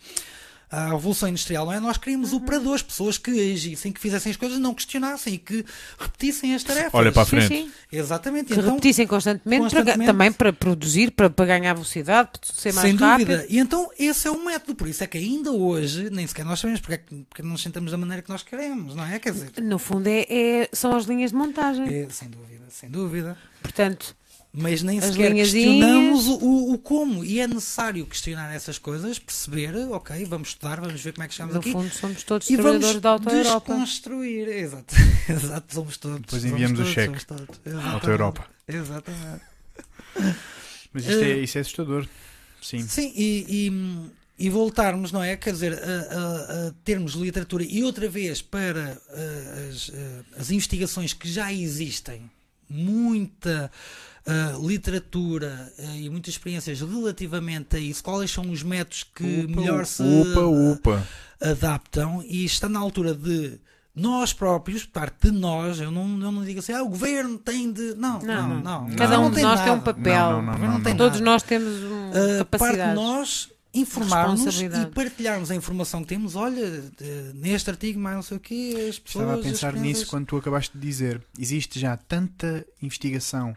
à 0.70 0.90
Revolução 0.90 1.28
Industrial, 1.28 1.64
não 1.64 1.72
é? 1.72 1.80
Nós 1.80 1.96
queríamos 1.96 2.32
Uhum. 2.32 2.38
operadores, 2.38 2.82
pessoas 2.82 3.16
que 3.18 3.30
agissem, 3.52 3.90
que 3.90 4.00
fizessem 4.00 4.30
as 4.30 4.36
coisas, 4.36 4.58
não 4.58 4.74
questionassem 4.74 5.34
e 5.34 5.38
que 5.38 5.64
repetissem 5.98 6.54
as 6.54 6.62
tarefas. 6.62 6.90
Olha 6.94 7.10
para 7.10 7.22
a 7.22 7.24
Sim, 7.24 7.30
frente. 7.30 7.48
sim. 7.48 7.72
Exatamente. 7.90 8.46
Que 8.52 8.52
então, 8.60 8.64
repetissem 8.74 9.06
constantemente, 9.06 9.60
para 9.70 9.70
constantemente. 9.80 10.06
também 10.12 10.30
para 10.32 10.52
produzir, 10.52 11.10
para, 11.12 11.30
para 11.30 11.46
ganhar 11.46 11.72
velocidade, 11.74 12.30
para 12.32 12.52
ser 12.52 12.72
mais 12.74 12.86
Sem 12.88 12.96
rápido. 12.96 13.28
dúvida. 13.28 13.46
E 13.48 13.58
então 13.58 13.90
esse 13.98 14.28
é 14.28 14.30
o 14.30 14.44
método. 14.44 14.74
Por 14.74 14.88
isso 14.88 15.02
é 15.02 15.06
que 15.06 15.16
ainda 15.16 15.50
hoje, 15.52 16.10
nem 16.10 16.26
sequer 16.26 16.44
nós 16.44 16.60
sabemos 16.60 16.80
porque, 16.80 16.94
é 16.94 16.98
que- 16.98 17.24
porque 17.30 17.42
não 17.42 17.52
nos 17.52 17.62
sentamos 17.62 17.90
da 17.90 17.96
maneira 17.96 18.22
que 18.22 18.28
nós 18.28 18.42
queremos, 18.42 18.94
não 18.94 19.04
é? 19.06 19.18
Quer 19.18 19.32
dizer, 19.32 19.50
No 19.62 19.78
fundo, 19.78 20.06
é, 20.06 20.26
é- 20.28 20.68
são 20.72 20.94
as 20.94 21.04
linhas 21.06 21.30
de 21.30 21.36
montagem. 21.36 21.86
é, 21.88 22.06
sem 22.10 22.28
dúvida, 22.28 22.64
sem 22.68 22.90
dúvida. 22.90 23.38
Portanto, 23.62 24.14
Mas 24.50 24.82
nem 24.82 24.98
As 24.98 25.12
sequer 25.12 25.34
questionamos 25.34 26.26
o, 26.26 26.72
o 26.72 26.78
como. 26.78 27.22
E 27.22 27.38
é 27.38 27.46
necessário 27.46 28.04
questionar 28.06 28.52
essas 28.54 28.78
coisas, 28.78 29.18
perceber, 29.18 29.74
ok, 29.90 30.24
vamos 30.24 30.48
estudar, 30.48 30.80
vamos 30.80 31.00
ver 31.00 31.12
como 31.12 31.24
é 31.24 31.28
que 31.28 31.34
chegamos 31.34 31.54
no 31.54 31.60
aqui. 31.60 31.70
fundo, 31.70 31.92
somos 31.94 32.22
todos 32.22 32.48
E 32.48 32.54
trabalhadores 32.56 33.00
da 33.00 33.10
Auto 33.10 33.28
Europa. 33.30 33.72
desconstruir. 33.74 34.48
Exato. 34.48 34.94
Exato, 35.28 35.74
somos 35.74 35.96
todos. 35.98 36.20
Depois 36.22 36.42
somos 36.42 36.54
enviamos 36.54 36.78
o 36.78 36.82
todos, 36.82 36.94
cheque. 36.94 37.06
somos 37.06 37.24
todos. 37.24 37.48
Auto 37.48 37.68
Exatamente. 37.68 38.06
Europa. 38.08 38.46
Exatamente. 38.66 39.42
Mas 40.92 41.04
isto 41.06 41.22
é, 41.24 41.30
Eh, 41.30 41.38
isso 41.42 41.58
é 41.58 41.60
assustador. 41.60 42.06
Sim. 42.62 42.82
Sim, 42.88 43.12
e, 43.14 43.68
e- 43.68 44.46
e 44.46 44.48
voltarmos, 44.50 45.12
não 45.12 45.22
é? 45.22 45.36
Quer 45.36 45.52
dizer, 45.52 45.74
a, 45.74 45.76
a- 45.76 46.68
a 46.68 46.72
termos 46.84 47.12
literatura 47.12 47.64
e 47.64 47.82
outra 47.84 48.08
vez 48.08 48.40
para 48.40 49.00
eh, 49.10 49.68
as, 49.70 49.90
eh, 49.92 50.20
as 50.38 50.50
investigações 50.50 51.12
que 51.12 51.30
já 51.30 51.52
existem, 51.52 52.30
muita 52.68 53.70
eh, 54.28 54.56
literatura 54.60 55.72
eh, 55.78 56.00
e 56.02 56.10
muitas 56.10 56.34
experiências 56.34 56.80
relativamente 56.80 57.76
a 57.76 57.78
isso, 57.80 58.02
quais 58.04 58.30
são 58.30 58.50
os 58.50 58.62
métodos 58.62 59.04
que 59.14 59.24
Upa, 59.46 59.60
melhor 59.60 59.86
se 59.86 60.02
upa, 60.02 60.40
upa. 60.40 61.06
adaptam 61.40 62.22
e 62.26 62.44
está 62.44 62.68
na 62.68 62.78
altura 62.78 63.14
de 63.14 63.58
nós 63.94 64.32
próprios, 64.32 64.84
parte 64.84 65.28
de 65.28 65.36
nós, 65.36 65.80
eu 65.80 65.90
não, 65.90 66.02
eu 66.20 66.30
não 66.30 66.44
digo 66.44 66.60
assim, 66.60 66.72
ah, 66.72 66.82
o 66.84 66.88
governo 66.88 67.36
tem 67.36 67.72
de. 67.72 67.94
Não, 67.94 68.20
não, 68.20 68.48
Não, 68.60 68.60
não. 68.86 68.96
Cada 68.96 69.16
não 69.16 69.26
um 69.26 69.30
de 69.30 69.42
nós 69.42 69.60
tem 69.60 69.72
um 69.72 69.80
papel. 69.80 70.14
Não, 70.14 70.30
não, 70.32 70.38
O 70.38 70.42
não, 70.42 70.52
governo 70.52 70.74
não, 70.74 70.82
tem 70.82 70.92
não. 70.94 70.98
Todos 70.98 71.20
nós 71.20 71.42
temos 71.42 71.82
um, 71.82 72.08
Uh, 72.40 72.44
parte 72.44 72.76
de 72.76 72.94
nós 72.94 73.48
informarmos 73.74 74.60
e 74.60 74.86
partilharmos 74.94 75.50
a 75.50 75.54
informação 75.54 76.02
que 76.02 76.08
temos. 76.08 76.36
Olha, 76.36 76.80
de- 76.80 77.32
neste 77.34 77.68
artigo, 77.70 77.98
mais 77.98 78.14
não 78.16 78.22
sei 78.22 78.36
o 78.36 78.40
quê, 78.40 78.86
as 78.88 78.98
pessoas. 78.98 79.24
Estava 79.24 79.40
a 79.40 79.42
pensar 79.42 79.72
crianças- 79.72 79.98
nisso 79.98 80.06
quando 80.10 80.26
tu 80.26 80.36
acabaste 80.36 80.78
de 80.78 80.86
dizer. 80.86 81.20
Existe 81.38 81.78
já 81.80 81.96
tanta 81.96 82.64
investigação, 82.82 83.54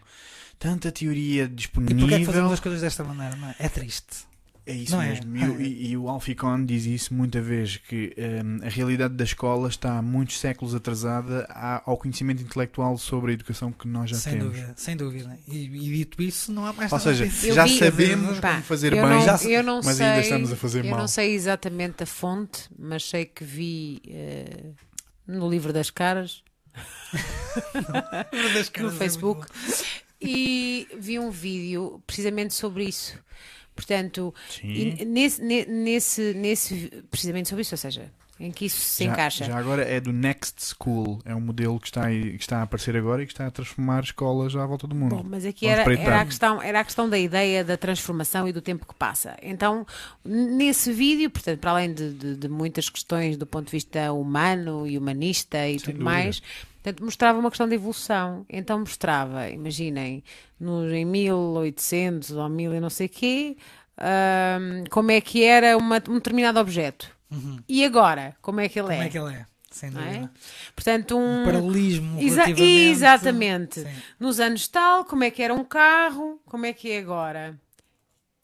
tanta 0.62 0.92
teoria 0.92 1.44
E 1.44 1.48
porquê 1.48 1.92
é 1.92 1.96
que 1.96 1.96
disponível. 1.96 2.26
fazemos 2.26 2.52
as 2.54 2.60
coisas 2.60 2.82
desta 2.82 3.04
maneira? 3.04 3.36
Não 3.36 3.50
é? 3.50 3.56
é 3.60 3.68
triste. 3.68 4.30
É 4.64 4.76
isso 4.76 4.92
Não 4.96 5.02
é? 5.02 5.10
mesmo. 5.10 5.36
E, 5.36 5.44
o- 5.50 5.62
e- 5.62 5.88
e 5.90 5.98
o 5.98 6.08
Alficon 6.08 6.64
diz 6.64 6.86
isso 6.86 7.16
muita 7.16 7.42
vez, 7.42 7.78
que 7.78 8.14
hum, 8.46 8.60
a 8.64 8.70
realidade 8.70 9.16
da 9.16 9.24
escola 9.24 9.68
está 9.68 9.98
há 9.98 10.02
muitos 10.04 10.40
séculos 10.40 10.76
atrasada 10.76 11.46
ao 11.84 11.98
conhecimento 11.98 12.44
intelectual 12.44 12.96
sobre 13.00 13.32
a 13.32 13.34
educação 13.34 13.72
que 13.72 13.88
nós 13.88 14.12
já 14.12 14.18
sem 14.18 14.34
temos. 14.34 14.54
dúvida, 14.54 14.74
sem 14.78 14.96
dúvida. 14.96 15.40
E, 15.48 15.64
e 15.66 15.98
dito 15.98 16.22
isso, 16.22 16.52
não 16.52 16.64
há 16.68 16.74
mais 16.74 16.92
Ou 16.92 17.00
nada 17.00 17.10
a 17.10 17.16
seja. 17.16 17.48
Eu 17.48 17.56
já 17.56 17.64
vi- 17.66 17.80
sabemos 17.80 18.40
Pá, 18.40 18.52
como 18.52 18.64
fazer 18.64 18.94
eu 18.94 19.02
bem, 19.08 19.16
não, 19.18 19.26
já- 19.26 19.50
eu 19.50 19.64
não 19.64 19.82
mas 19.84 19.98
sei, 19.98 20.06
ainda 20.06 20.22
estamos 20.22 20.54
a 20.54 20.56
fazer 20.56 20.86
eu 20.86 20.92
mal. 20.92 21.00
não 21.00 21.08
sei 21.08 21.34
exatamente 21.34 22.04
a 22.04 22.06
fonte, 22.06 22.70
mas 22.78 23.04
sei 23.04 23.26
que 23.26 23.44
vi 23.44 24.00
eh, 24.08 24.74
no 25.26 25.50
livro 25.50 25.74
das 25.74 25.90
caras, 25.90 26.44
no 28.80 28.90
é 28.90 28.92
Facebook, 28.92 29.48
boa. 29.48 29.92
E 30.22 30.88
vi 30.98 31.18
um 31.20 31.30
vídeo 31.32 32.02
precisamente 32.06 32.54
sobre 32.54 32.84
isso. 32.86 33.18
Portanto, 33.76 34.34
nesse, 35.06 35.42
ne- 35.42 35.66
nesse, 35.66 36.34
nesse, 36.34 37.04
precisamente 37.10 37.50
sobre 37.50 37.62
isso, 37.64 37.74
ou 37.74 37.78
seja, 37.78 38.12
em 38.40 38.52
que 38.52 38.66
isso 38.66 38.80
se 38.82 39.06
já, 39.06 39.12
encaixa. 39.12 39.46
já 39.46 39.58
agora 39.58 39.84
é 39.84 40.00
do 40.00 40.12
Next 40.12 40.74
School. 40.76 41.20
É 41.24 41.34
um 41.34 41.40
modelo 41.40 41.80
que 41.80 41.88
está, 41.88 42.06
aí- 42.06 42.38
que 42.38 42.44
está 42.44 42.58
a 42.60 42.64
aparecer 42.64 42.96
agora 42.98 43.24
e 43.24 43.26
que 43.26 43.32
está 43.34 43.48
a 43.48 43.52
transformar 43.52 44.04
escolas 44.04 44.56
à 44.56 44.66
volta 44.66 44.88
do 44.88 44.96
mundo. 44.96 45.16
Bom, 45.16 45.24
mas 45.24 45.46
aqui 45.46 45.68
era, 45.68 45.82
era, 45.94 46.22
a 46.22 46.26
questão, 46.26 46.62
era 46.62 46.80
a 46.80 46.84
questão 46.84 47.08
da 47.10 47.18
ideia 47.18 47.64
da 47.64 47.78
transformação 47.78 48.48
e 48.48 48.52
do 48.52 48.62
tempo 48.62 48.86
que 48.86 48.96
passa. 48.96 49.38
Então, 49.42 49.86
nesse 50.26 50.92
vídeo, 50.92 51.30
portanto, 51.30 51.60
para 51.60 51.72
além 51.72 51.94
de, 51.94 52.14
de- 52.14 52.36
de 52.36 52.50
muitas 52.50 52.90
questões 52.90 53.38
do 53.38 53.46
ponto 53.48 53.66
de 53.68 53.72
vista 53.72 54.12
humano 54.12 54.86
e 54.88 54.98
humanista 54.98 55.68
e 55.68 55.78
tudo 55.78 55.86
dúvida. 55.94 56.04
mais, 56.04 56.42
portanto, 56.82 57.04
mostrava 57.04 57.40
uma 57.40 57.50
questão 57.50 57.68
de 57.68 57.76
evolução. 57.76 58.46
Então 58.50 58.80
mostrava, 58.80 59.50
imaginem, 59.50 60.24
no, 60.60 60.90
em 60.94 61.06
1800 61.06 62.32
ou 62.32 62.50
1000 62.50 62.74
e 62.76 62.80
não 62.80 62.90
sei 62.90 63.08
quê, 63.08 63.58
ahm, 63.98 64.84
como 64.90 65.12
é 65.12 65.22
que 65.22 65.44
era 65.44 65.78
uma- 65.78 66.02
um 66.10 66.16
determinado 66.16 66.60
objeto. 66.60 67.10
E 67.68 67.86
agora, 67.86 68.36
como 68.42 68.60
é 68.60 68.68
que 68.68 68.78
ele 68.78 68.90
Como 68.90 69.02
é? 69.02 69.06
é 69.06 69.10
que 69.10 69.18
ele 69.18 69.34
é? 69.34 69.46
Sem 69.72 69.88
é? 69.88 69.92
dúvida. 69.94 70.32
Portanto, 70.76 71.18
um, 71.18 71.42
Um 71.44 71.46
paralelismo. 71.46 72.22
Exa- 72.22 72.50
exatamente. 72.50 73.80
Sim. 73.82 73.88
Nos 74.20 74.40
anos 74.42 74.68
tal, 74.68 75.06
como 75.06 75.24
é 75.24 75.32
que 75.32 75.42
era 75.42 75.54
um 75.54 75.64
carro, 75.64 76.42
como 76.46 76.66
é 76.66 76.74
que 76.74 76.92
é 76.92 77.00
agora? 77.00 77.58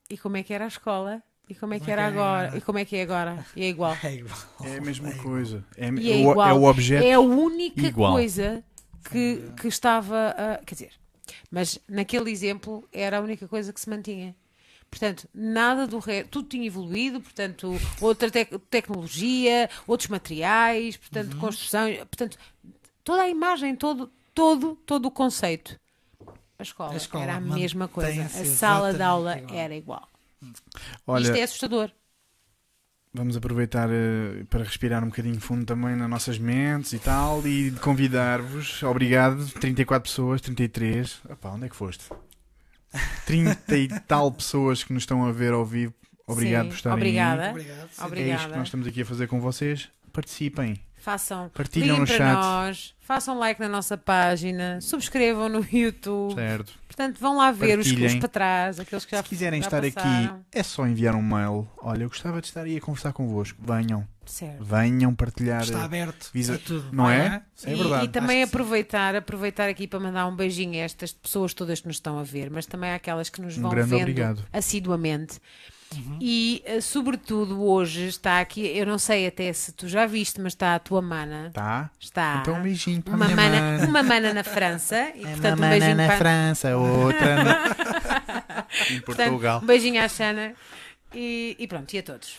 E 0.09 0.17
como 0.17 0.37
é 0.37 0.43
que 0.43 0.53
era 0.53 0.63
a 0.63 0.69
escola? 0.69 1.21
E 1.49 1.55
como 1.55 1.73
é 1.73 1.79
que 1.79 1.89
é 1.89 1.93
era 1.93 2.01
é 2.01 2.05
agora? 2.05 2.57
E 2.57 2.61
como 2.61 2.77
é 2.77 2.85
que 2.85 2.95
é 2.97 3.01
agora? 3.03 3.45
E 3.55 3.63
é 3.63 3.69
igual. 3.69 3.95
É 4.03 4.13
igual. 4.15 4.37
É 4.63 4.77
a 4.77 4.81
mesma 4.81 5.09
É 5.09 5.11
igual. 5.11 5.23
coisa. 5.25 5.65
É, 5.77 5.89
E 5.89 6.11
é 6.11 6.15
o, 6.15 6.31
igual. 6.31 6.47
é 6.49 6.53
o 6.53 6.63
objeto. 6.65 7.05
É 7.05 7.13
a 7.13 7.19
única 7.19 7.87
igual. 7.87 8.13
coisa 8.13 8.63
que, 9.09 9.43
que 9.59 9.67
estava 9.67 10.35
a. 10.37 10.57
Quer 10.65 10.75
dizer, 10.75 10.91
mas 11.49 11.79
naquele 11.87 12.29
exemplo 12.31 12.87
era 12.91 13.17
a 13.17 13.21
única 13.21 13.47
coisa 13.47 13.71
que 13.71 13.79
se 13.79 13.89
mantinha. 13.89 14.35
Portanto, 14.89 15.27
nada 15.33 15.85
do 15.85 15.99
resto, 15.99 16.29
tudo 16.29 16.47
tinha 16.47 16.65
evoluído, 16.65 17.19
portanto, 17.19 17.73
outra 17.99 18.31
tec- 18.31 18.57
tecnologia, 18.69 19.69
outros 19.85 20.09
materiais, 20.09 20.95
portanto, 20.95 21.33
Uhum. 21.33 21.39
construção, 21.39 21.89
portanto, 22.05 22.37
toda 23.03 23.23
a 23.23 23.27
imagem, 23.29 23.75
todo, 23.75 24.09
todo, 24.33 24.77
todo 24.85 25.05
o 25.07 25.11
conceito. 25.11 25.77
A 26.57 26.63
escola, 26.63 26.93
A 26.93 26.95
escola 26.97 27.23
era 27.23 27.35
a 27.35 27.39
mesma 27.41 27.87
coisa. 27.89 28.23
A 28.23 28.45
sala 28.45 28.93
de 28.93 29.01
aula 29.03 29.37
igual. 29.37 29.55
era 29.59 29.75
igual. 29.75 30.09
Olha, 31.05 31.23
Isto 31.23 31.35
é 31.35 31.43
assustador. 31.43 31.91
vamos 33.13 33.35
aproveitar 33.35 33.89
eh, 33.91 34.43
para 34.49 34.63
respirar 34.63 35.03
um 35.03 35.07
bocadinho 35.07 35.39
fundo 35.41 35.65
também 35.65 35.95
nas 35.95 36.09
nossas 36.09 36.37
mentes 36.37 36.93
e 36.93 36.99
tal 36.99 37.45
e 37.47 37.71
convidar-vos. 37.81 38.83
Obrigado, 38.83 39.47
34 39.59 40.09
pessoas, 40.09 40.41
33. 40.41 41.21
Epá, 41.29 41.49
onde 41.49 41.65
é 41.65 41.69
que 41.69 41.75
foste? 41.75 42.05
30 43.25 43.77
e 43.77 43.87
tal 44.01 44.31
pessoas 44.31 44.83
que 44.83 44.93
nos 44.93 45.03
estão 45.03 45.25
a 45.25 45.31
ver 45.31 45.53
ao 45.53 45.65
vivo. 45.65 45.93
Obrigado 46.25 46.63
Sim, 46.65 46.69
por 46.69 46.75
estarem 46.75 46.97
obrigada. 46.97 47.43
aí. 47.43 47.51
Obrigado. 47.51 47.77
sim. 47.77 47.83
É 47.83 47.87
isto 47.91 48.05
Obrigada. 48.05 48.49
que 48.51 48.57
nós 48.57 48.67
estamos 48.67 48.87
aqui 48.87 49.01
a 49.01 49.05
fazer 49.05 49.27
com 49.27 49.39
vocês. 49.39 49.89
Participem. 50.11 50.79
Façam, 51.11 51.49
Partilham 51.53 51.99
no 51.99 52.05
para 52.05 52.17
chat. 52.17 52.33
nós, 52.33 52.93
façam 52.99 53.39
like 53.39 53.61
na 53.61 53.69
nossa 53.69 53.97
página, 53.97 54.81
subscrevam 54.81 55.47
no 55.47 55.65
YouTube. 55.71 56.33
Certo. 56.35 56.73
Portanto, 56.85 57.17
vão 57.17 57.37
lá 57.37 57.49
ver 57.49 57.79
os, 57.79 57.85
os 57.87 57.93
Partilhem. 57.93 58.19
para 58.19 58.27
trás, 58.27 58.77
aqueles 58.77 59.05
que 59.05 59.15
já 59.15 59.23
Se 59.23 59.29
quiserem 59.29 59.61
já 59.61 59.67
estar 59.67 59.81
passaram. 59.81 60.25
aqui, 60.35 60.45
é 60.51 60.63
só 60.63 60.85
enviar 60.85 61.15
um 61.15 61.21
mail. 61.21 61.65
Olha, 61.81 62.03
eu 62.03 62.09
gostava 62.09 62.41
de 62.41 62.47
estar 62.47 62.63
aí 62.63 62.75
a 62.75 62.81
conversar 62.81 63.13
convosco. 63.13 63.57
Venham, 63.65 64.05
Certo. 64.25 64.61
venham 64.65 65.15
partilhar. 65.15 65.61
Está 65.61 65.79
eh, 65.79 65.83
aberto 65.85 66.29
visa- 66.33 66.57
tudo. 66.57 66.89
Não 66.91 67.09
é? 67.09 67.41
É 67.63 67.71
e, 67.71 67.75
verdade. 67.77 68.05
e 68.05 68.07
também 68.09 68.41
que 68.41 68.45
sim. 68.47 68.49
aproveitar, 68.49 69.15
aproveitar 69.15 69.69
aqui 69.69 69.87
para 69.87 70.01
mandar 70.01 70.27
um 70.27 70.35
beijinho 70.35 70.73
a 70.73 70.83
estas 70.83 71.13
pessoas 71.13 71.53
todas 71.53 71.79
que 71.79 71.87
nos 71.87 71.95
estão 71.95 72.19
a 72.19 72.23
ver, 72.23 72.49
mas 72.51 72.65
também 72.65 72.91
àquelas 72.91 73.29
que 73.29 73.39
nos 73.41 73.57
Um 73.57 73.61
vão 73.61 73.71
grande 73.71 73.91
vendo 73.91 74.01
obrigado. 74.01 74.45
assiduamente. 74.51 75.39
Uhum. 75.95 76.17
E, 76.21 76.61
eh, 76.65 76.81
sobretudo, 76.81 77.63
hoje 77.63 78.07
está 78.07 78.39
aqui, 78.41 78.61
eu 78.77 78.85
não 78.85 78.97
sei 78.99 79.25
até 79.27 79.51
se 79.53 79.71
tu 79.71 79.87
já 79.87 80.05
viste, 80.05 80.39
mas 80.41 80.53
está 80.53 80.75
a 80.75 80.79
tua 80.79 81.01
mana. 81.01 81.49
Tá? 81.53 81.89
Está 81.99 82.39
Então 82.41 82.55
um 82.55 82.61
beijinho 82.61 83.01
para 83.01 83.13
a 83.13 83.15
uma, 83.15 83.25
minha 83.25 83.35
mana, 83.37 83.61
mana. 83.61 83.87
uma 83.87 84.03
mana 84.03 84.33
na 84.33 84.43
França. 84.43 84.95
E, 85.15 85.23
É 85.23 85.27
portanto, 85.31 85.57
uma 85.59 85.67
um 85.67 85.69
mana 85.79 85.95
na 85.95 86.05
para, 86.07 86.17
França, 86.17 86.75
outra 86.77 87.43
na... 87.43 87.75
em 88.91 88.99
portanto, 89.01 89.29
Portugal. 89.29 89.61
um 89.63 89.65
beijinho 89.65 90.01
à 90.03 90.07
Xana. 90.09 90.53
E, 91.13 91.55
e 91.57 91.67
pronto, 91.67 91.93
e 91.93 91.99
a 91.99 92.03
todos. 92.03 92.35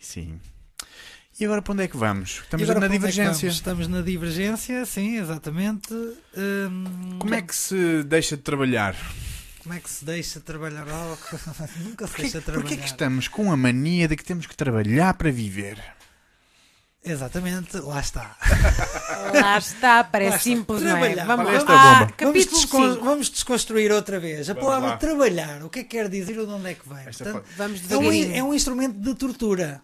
Sim. 0.00 0.38
E 1.38 1.44
agora 1.44 1.60
para 1.60 1.72
onde 1.72 1.82
é 1.82 1.88
que 1.88 1.96
vamos? 1.96 2.42
Estamos 2.44 2.68
na 2.68 2.86
é 2.86 2.88
divergência. 2.88 3.48
vamos? 3.48 3.54
Estamos 3.56 3.88
na 3.88 4.00
divergência, 4.02 4.86
sim, 4.86 5.16
exatamente. 5.16 5.92
Hum, 6.36 7.16
Como 7.18 7.34
é 7.34 7.42
que 7.42 7.54
se 7.54 8.04
deixa 8.04 8.36
de 8.36 8.42
trabalhar? 8.44 8.94
Como 9.64 9.74
é 9.74 9.80
que 9.80 9.90
se 9.90 10.04
deixa 10.04 10.38
trabalhar 10.40 10.86
algo? 10.88 11.18
Nunca 11.82 12.06
se 12.06 12.12
Porquê, 12.12 12.22
deixa 12.22 12.40
trabalhar. 12.40 12.62
porquê 12.68 12.76
que 12.76 12.86
estamos 12.86 13.26
com 13.28 13.50
a 13.50 13.56
mania 13.56 14.06
de 14.06 14.14
que 14.16 14.22
temos 14.24 14.46
que 14.46 14.54
trabalhar 14.56 15.14
para 15.14 15.32
viver? 15.32 15.82
Exatamente, 17.06 17.76
lá 17.80 18.00
está. 18.00 18.34
Lá 19.34 19.58
está, 19.58 20.02
parece 20.04 20.30
Lá 20.30 20.36
está. 20.36 20.42
simples, 20.42 20.80
não 20.82 20.88
é? 20.88 20.92
Trabalhar. 20.92 21.26
Vamos 21.26 21.64
ah. 21.68 22.08
Vamos, 22.18 22.46
descon- 22.46 22.92
5. 22.94 23.04
vamos 23.04 23.30
desconstruir 23.30 23.92
outra 23.92 24.18
vez. 24.18 24.48
A 24.48 24.54
Vamos 24.54 24.66
palavra 24.68 24.88
lá. 24.90 24.96
trabalhar, 24.96 25.62
o 25.64 25.68
que 25.68 25.80
é 25.80 25.82
que 25.82 25.90
quer 25.90 26.08
dizer 26.08 26.38
ou 26.38 26.46
de 26.46 26.52
onde 26.52 26.70
é 26.70 26.74
que 26.74 26.88
vem? 26.88 27.04
Portanto, 27.04 27.44
Vamos 27.58 27.90
é, 27.90 27.96
um, 27.98 28.34
é 28.36 28.42
um 28.42 28.54
instrumento 28.54 28.98
de 28.98 29.14
tortura. 29.14 29.82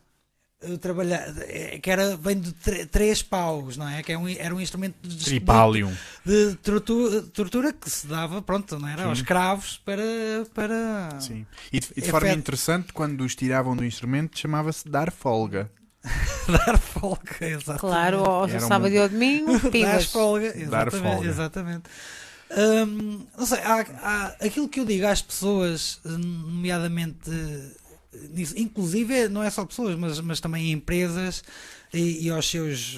O 0.63 0.77
trabalhar, 0.77 1.27
é, 1.49 1.79
que 1.79 1.91
era, 1.91 2.19
vem 2.19 2.39
de 2.39 2.53
três 2.87 3.23
paus, 3.23 3.79
não 3.79 3.89
é? 3.89 4.03
Que 4.03 4.13
é 4.13 4.19
um, 4.19 4.29
era 4.29 4.55
um 4.55 4.61
instrumento 4.61 4.95
de, 5.03 5.17
de, 5.17 5.25
Tripalium. 5.25 5.91
de 6.23 6.55
tortura, 6.57 7.23
tortura 7.23 7.73
que 7.73 7.89
se 7.89 8.07
dava, 8.07 8.43
pronto, 8.43 8.79
não 8.79 8.87
era? 8.87 9.03
Sim. 9.03 9.09
Aos 9.09 9.19
escravos 9.19 9.81
para. 9.83 10.03
para... 10.55 11.19
Sim. 11.19 11.47
E 11.73 11.81
de, 11.81 11.89
e 11.97 12.03
de 12.03 12.11
forma 12.11 12.31
interessante, 12.33 12.93
quando 12.93 13.23
os 13.23 13.35
tiravam 13.35 13.75
do 13.75 13.83
instrumento, 13.87 14.39
chamava-se 14.39 14.87
dar 14.87 15.11
folga. 15.11 15.71
dar 16.67 16.79
folga, 16.79 17.37
exatamente. 17.41 17.81
Claro, 17.81 18.45
um- 18.45 18.61
sábado 18.61 18.93
e 18.95 18.99
ao 18.99 19.09
domingo, 19.09 19.53
Dar 19.59 20.03
folga, 20.03 20.47
exatamente. 20.49 20.71
Dar 20.71 20.91
folga. 20.91 21.27
exatamente. 21.29 21.83
Hum, 22.51 23.27
não 23.39 23.47
sei, 23.47 23.59
há, 23.61 23.87
há- 24.03 24.37
aquilo 24.45 24.69
que 24.69 24.81
eu 24.81 24.85
digo 24.85 25.07
às 25.07 25.23
pessoas, 25.23 26.01
nomeadamente, 26.05 27.31
nisso, 28.31 28.55
inclusive 28.57 29.29
não 29.29 29.43
é 29.43 29.51
só 29.51 29.65
pessoas, 29.65 29.97
mas, 29.99 30.21
mas 30.21 30.41
também 30.41 30.71
empresas 30.73 31.43
e, 31.93 32.27
e 32.27 32.31
aos 32.31 32.49
seus 32.49 32.97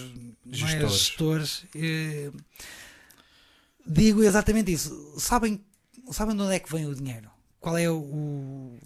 é, 0.51 0.55
Gestores. 0.55 0.93
gestores, 0.93 1.65
eh, 1.75 2.31
digo 3.87 4.23
exatamente 4.23 4.73
isso. 4.73 5.15
Sabem, 5.19 5.61
sabem 6.11 6.37
de 6.37 6.43
onde 6.43 6.55
é 6.55 6.59
que 6.59 6.71
vem 6.73 6.87
o 6.87 6.95
dinheiro? 6.95 7.31
Qual 7.61 7.77
é 7.79 7.89
o. 7.91 7.97
o- 7.99 8.79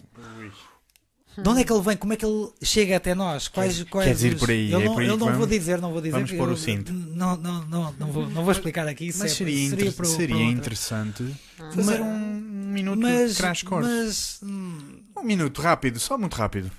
de 1.43 1.49
onde 1.49 1.61
é 1.61 1.65
que 1.65 1.73
ele 1.73 1.83
vem? 1.83 1.97
Como 1.97 2.13
é 2.13 2.17
que 2.17 2.25
ele 2.25 2.49
chega 2.63 2.97
até 2.97 3.15
nós? 3.15 3.49
Quais, 3.49 3.83
quais 3.85 4.07
queres 4.07 4.23
ir 4.23 4.35
os- 4.35 4.41
por 4.41 4.51
aí? 4.51 4.71
Eu 4.73 4.81
É 4.81 4.85
não, 4.85 4.95
por 4.95 5.03
aí 5.03 5.09
eu 5.09 5.17
não 5.17 5.35
vou 5.37 5.47
dizer, 5.47 5.81
não 5.81 5.93
vou 5.93 6.01
dizer. 6.01 6.13
Vamos 6.13 6.33
pôr 6.33 6.49
o 6.51 6.57
cinto. 6.57 6.93
Não, 6.93 7.37
não, 7.37 7.65
não, 7.67 7.93
não, 7.99 8.13
vou, 8.13 8.29
não 8.31 8.43
vou 8.43 8.53
explicar 8.53 8.87
aqui. 8.89 9.07
Mas 9.17 9.33
é- 9.33 9.35
seria, 9.35 9.71
seria 9.71 9.93
para 9.93 10.05
seria 10.07 10.29
para 10.37 10.37
outra. 10.45 10.53
interessante 10.59 11.37
fazer 11.75 12.01
um, 12.01 12.07
um 12.37 12.41
minuto 12.73 13.01
Mas, 13.01 13.33
de 13.33 13.37
crash 13.37 13.63
course. 13.63 13.89
mas 13.89 14.41
hum, 14.43 15.01
Um 15.17 15.23
minuto, 15.23 15.61
rápido, 15.61 15.99
só 15.99 16.17
muito 16.19 16.35
rápido. 16.35 16.71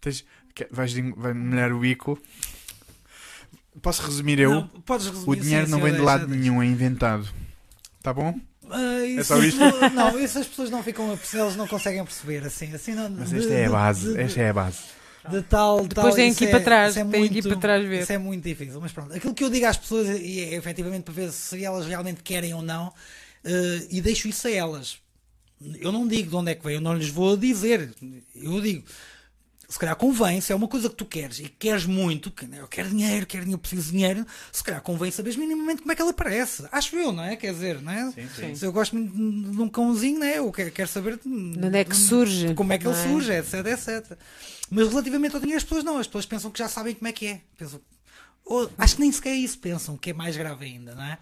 Tens, 0.00 0.24
vais, 0.70 0.94
molhar 1.34 1.72
o 1.72 1.80
bico. 1.80 2.18
Posso 3.82 4.02
resumir 4.02 4.38
eu? 4.40 4.50
não, 4.52 4.68
podes 4.84 5.06
resumir, 5.06 5.28
o 5.28 5.36
dinheiro 5.36 5.66
sim, 5.66 5.72
não 5.72 5.80
vem 5.80 5.92
de 5.92 6.00
lado 6.00 6.26
deixo, 6.26 6.34
eu 6.34 6.40
nenhum, 6.40 6.62
é 6.62 6.66
inventado. 6.66 7.28
Tá 8.02 8.12
bom? 8.12 8.38
Ah, 8.72 9.04
isso, 9.04 9.24
só 9.24 9.38
isto? 9.42 9.58
Não, 9.94 10.18
isso 10.18 10.38
as 10.38 10.46
pessoas 10.46 10.70
não 10.70 10.82
ficam 10.82 11.12
a 11.12 11.16
perceber, 11.16 11.42
eles 11.44 11.56
não 11.56 11.66
conseguem 11.66 12.04
perceber 12.04 12.44
assim. 12.46 12.72
assim 12.74 12.94
não, 12.94 13.08
Mas 13.10 13.30
de- 13.30 13.38
esta 13.38 13.52
é 13.54 13.62
a 13.62 13.66
de- 13.66 13.72
base. 13.72 14.12
de- 14.14 14.20
Esta 14.20 14.40
é 14.40 14.48
a 14.50 14.52
base. 14.52 14.78
de 15.30 15.42
tal, 15.42 15.86
Depois 15.86 16.06
tal, 16.06 16.14
tem 16.14 16.34
que 16.34 16.44
ir 16.44 16.48
é- 16.48 16.50
para 16.50 16.60
trás, 16.60 16.96
é 16.96 17.04
tem 17.04 17.10
que 17.10 17.16
ir 17.18 17.30
muito- 17.42 17.48
para 17.50 17.58
trás 17.58 17.84
ver. 17.86 18.02
Isso 18.02 18.12
é 18.12 18.18
muito 18.18 18.42
difícil, 18.44 18.80
mas 18.80 18.92
pronto. 18.92 19.12
Aquilo 19.14 19.34
que 19.34 19.44
eu 19.44 19.50
digo 19.50 19.66
às 19.66 19.76
pessoas 19.76 20.08
e 20.20 20.40
é 20.40 20.54
efetivamente 20.54 21.02
para 21.04 21.14
ver 21.14 21.30
se 21.30 21.62
elas 21.64 21.86
realmente 21.86 22.22
querem 22.22 22.54
ou 22.54 22.62
não, 22.62 22.92
eh, 23.44 23.86
e 23.90 24.00
deixo 24.00 24.28
isso 24.28 24.46
a 24.48 24.50
elas. 24.50 24.98
Eu 25.78 25.92
não 25.92 26.08
digo 26.08 26.30
de 26.30 26.36
onde 26.36 26.52
é 26.52 26.54
que 26.54 26.64
vem, 26.64 26.76
eu 26.76 26.80
não 26.80 26.94
lhes 26.94 27.10
vou 27.10 27.36
dizer. 27.36 27.90
Eu 28.34 28.60
digo, 28.62 28.82
se 29.70 29.78
calhar 29.78 29.94
convém, 29.94 30.40
se 30.40 30.52
é 30.52 30.56
uma 30.56 30.66
coisa 30.66 30.90
que 30.90 30.96
tu 30.96 31.04
queres 31.04 31.38
e 31.38 31.48
queres 31.48 31.86
muito, 31.86 32.28
que 32.30 32.44
eu 32.44 32.66
quero 32.66 32.88
dinheiro, 32.90 33.24
quero 33.24 33.44
dinheiro, 33.44 33.60
preciso 33.60 33.84
de 33.84 33.92
dinheiro, 33.92 34.26
se 34.50 34.64
calhar 34.64 34.82
convém 34.82 35.12
saberes 35.12 35.36
minimamente 35.38 35.80
como 35.82 35.92
é 35.92 35.94
que 35.94 36.02
ela 36.02 36.10
aparece. 36.10 36.66
Acho 36.72 36.96
eu, 36.96 37.12
não 37.12 37.22
é? 37.22 37.36
Quer 37.36 37.52
dizer, 37.52 37.80
não 37.80 37.92
é? 37.92 38.12
sim. 38.34 38.54
Se 38.56 38.66
eu 38.66 38.72
gosto 38.72 38.96
muito 38.96 39.12
de 39.14 39.62
um 39.62 39.68
cãozinho, 39.68 40.18
não 40.18 40.26
é? 40.26 40.38
Eu 40.38 40.50
quero, 40.50 40.88
saber 40.88 41.18
de, 41.18 41.22
De 41.22 41.66
onde 41.66 41.78
é 41.78 41.84
que 41.84 41.94
surge? 41.94 42.52
como 42.54 42.72
é 42.72 42.78
que 42.78 42.86
ele 42.86 42.96
é? 42.96 43.02
surge, 43.08 43.32
etc, 43.32 43.54
etc. 43.66 44.18
Mas 44.68 44.88
relativamente 44.88 45.36
ao 45.36 45.40
dinheiro, 45.40 45.58
as 45.58 45.64
pessoas 45.64 45.84
não, 45.84 45.98
as 45.98 46.06
pessoas 46.08 46.26
pensam 46.26 46.50
que 46.50 46.58
já 46.58 46.68
sabem 46.68 46.94
como 46.94 47.06
é 47.06 47.12
que 47.12 47.26
é. 47.28 47.40
Pensam, 47.56 47.80
ou 48.50 48.68
acho 48.76 48.96
que 48.96 49.00
nem 49.02 49.12
sequer 49.12 49.32
isso 49.36 49.56
pensam, 49.60 49.96
que 49.96 50.10
é 50.10 50.12
mais 50.12 50.36
grave 50.36 50.64
ainda, 50.64 50.92
não 50.92 51.04
é? 51.04 51.16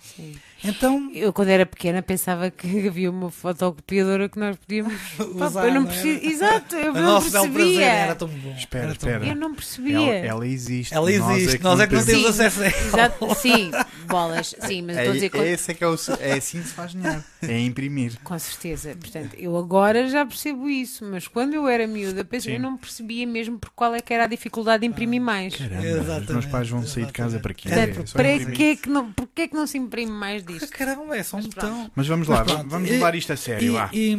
Então, 0.65 1.11
Eu, 1.13 1.31
quando 1.31 1.49
era 1.49 1.67
pequena, 1.67 2.01
pensava 2.01 2.51
que 2.51 2.67
havia 2.89 3.11
uma 3.11 3.31
fotocopiadora 3.31 4.31
que 4.31 4.39
nós 4.39 4.57
podíamos. 4.57 4.95
Usar, 5.35 5.67
eu 5.67 5.75
não 5.75 5.83
não 5.83 5.91
é? 5.91 6.27
Exato, 6.27 6.75
eu 6.75 6.95
não 6.95 7.21
prazer 7.21 7.53
percebia. 7.53 7.85
era 7.87 8.15
tão 8.15 8.29
bom. 8.29 8.55
Espera, 8.57 8.85
era 8.85 8.95
tão 8.95 9.11
espera. 9.11 9.27
Eu 9.31 9.37
não 9.37 9.55
percebia. 9.55 9.97
Ela, 9.99 10.27
ela 10.27 10.47
existe. 10.47 10.95
Ela 10.95 11.13
existe, 11.13 11.63
nós 11.63 11.81
é 11.81 11.87
que 11.87 11.95
não 11.95 12.05
temos. 12.05 12.27
acesso 12.41 12.63
a 12.63 12.67
ela. 12.67 12.87
Exato, 12.87 13.35
sim, 13.35 13.71
bolas, 14.07 14.55
sim, 14.67 14.83
mas 14.83 14.97
eu 14.97 15.03
estou 15.03 15.11
a 15.11 15.15
dizer 15.15 15.37
É, 15.37 15.53
esse 15.53 15.71
é, 15.71 15.75
que 15.75 15.85
é, 15.85 15.87
o, 15.87 15.97
é 16.21 16.33
assim 16.33 16.63
que 16.63 16.69
se 16.69 16.75
faz 16.75 16.93
dinheiro. 16.93 17.23
É 17.43 17.61
imprimir. 17.61 18.19
Com 18.25 18.39
certeza. 18.39 18.97
Portanto, 18.99 19.35
eu 19.39 19.55
agora 19.57 20.09
já 20.09 20.25
percebo 20.25 20.69
isso, 20.69 21.05
mas 21.05 21.29
quando 21.29 21.53
eu 21.53 21.69
era 21.69 21.87
miúda, 21.87 22.25
pensei, 22.25 22.53
Sim. 22.53 22.57
eu 22.57 22.63
não 22.63 22.79
percebia 22.79 23.27
mesmo 23.27 23.59
por 23.59 23.71
qual 23.71 23.95
é 23.95 24.01
que 24.01 24.15
era 24.15 24.25
a 24.25 24.27
dificuldade 24.27 24.81
de 24.81 24.87
imprimir 24.87 25.21
mais. 25.21 25.55
Caramba, 25.55 25.79
os 25.79 25.85
Exatamente, 25.85 26.33
meus 26.33 26.47
pais 26.47 26.69
vão 26.71 26.87
sair 26.87 27.05
de 27.07 27.13
casa 27.23 27.41
para 27.41 27.55
quê? 27.55 27.69
É 27.69 27.87
para 27.87 28.51
que 28.53 28.63
é 28.65 28.77
que 28.77 28.89
não, 28.89 29.13
porquê 29.13 29.43
é 29.43 29.49
que 29.49 29.55
não 29.55 29.67
se 29.67 29.77
imprime 29.79 30.13
mais 30.13 30.45
disto? 30.45 30.69
Caramba, 30.71 31.17
é 31.17 31.23
só 31.23 31.37
um 31.37 31.43
botão. 31.43 31.91
Mas 31.95 32.07
vamos 32.07 32.27
lá, 32.29 32.43
vamos 32.43 32.89
e- 32.89 32.93
levar 32.93 33.15
isto 33.15 33.33
a 33.33 33.37
sério. 33.37 33.75
E, 33.93 34.15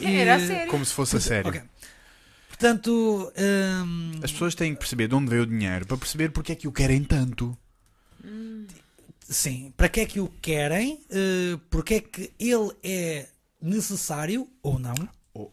e- 0.00 0.06
Era 0.18 0.36
a 0.36 0.40
sério. 0.40 0.70
Como 0.70 0.84
se 0.84 0.92
fosse 0.94 1.16
a 1.16 1.20
sério. 1.20 1.48
Ok. 1.50 1.60
Portanto, 2.48 3.32
hum, 3.86 4.12
As 4.22 4.32
pessoas 4.32 4.54
têm 4.54 4.72
que 4.74 4.80
perceber 4.80 5.06
de 5.08 5.14
onde 5.14 5.30
veio 5.30 5.42
o 5.42 5.46
dinheiro 5.46 5.86
para 5.86 5.96
perceber 5.96 6.30
porque 6.30 6.52
é 6.52 6.54
que 6.56 6.66
o 6.66 6.72
querem 6.72 7.04
tanto. 7.04 7.56
sim, 9.28 9.72
para 9.76 9.88
que 9.88 10.00
é 10.00 10.06
que 10.06 10.20
o 10.20 10.28
querem? 10.42 11.00
Uh, 11.10 11.58
porque 11.70 11.94
é 11.94 12.00
que 12.00 12.32
ele 12.38 12.70
é 12.82 13.26
necessário 13.60 14.48
ou 14.62 14.78
não? 14.78 14.94
Ou- 15.34 15.52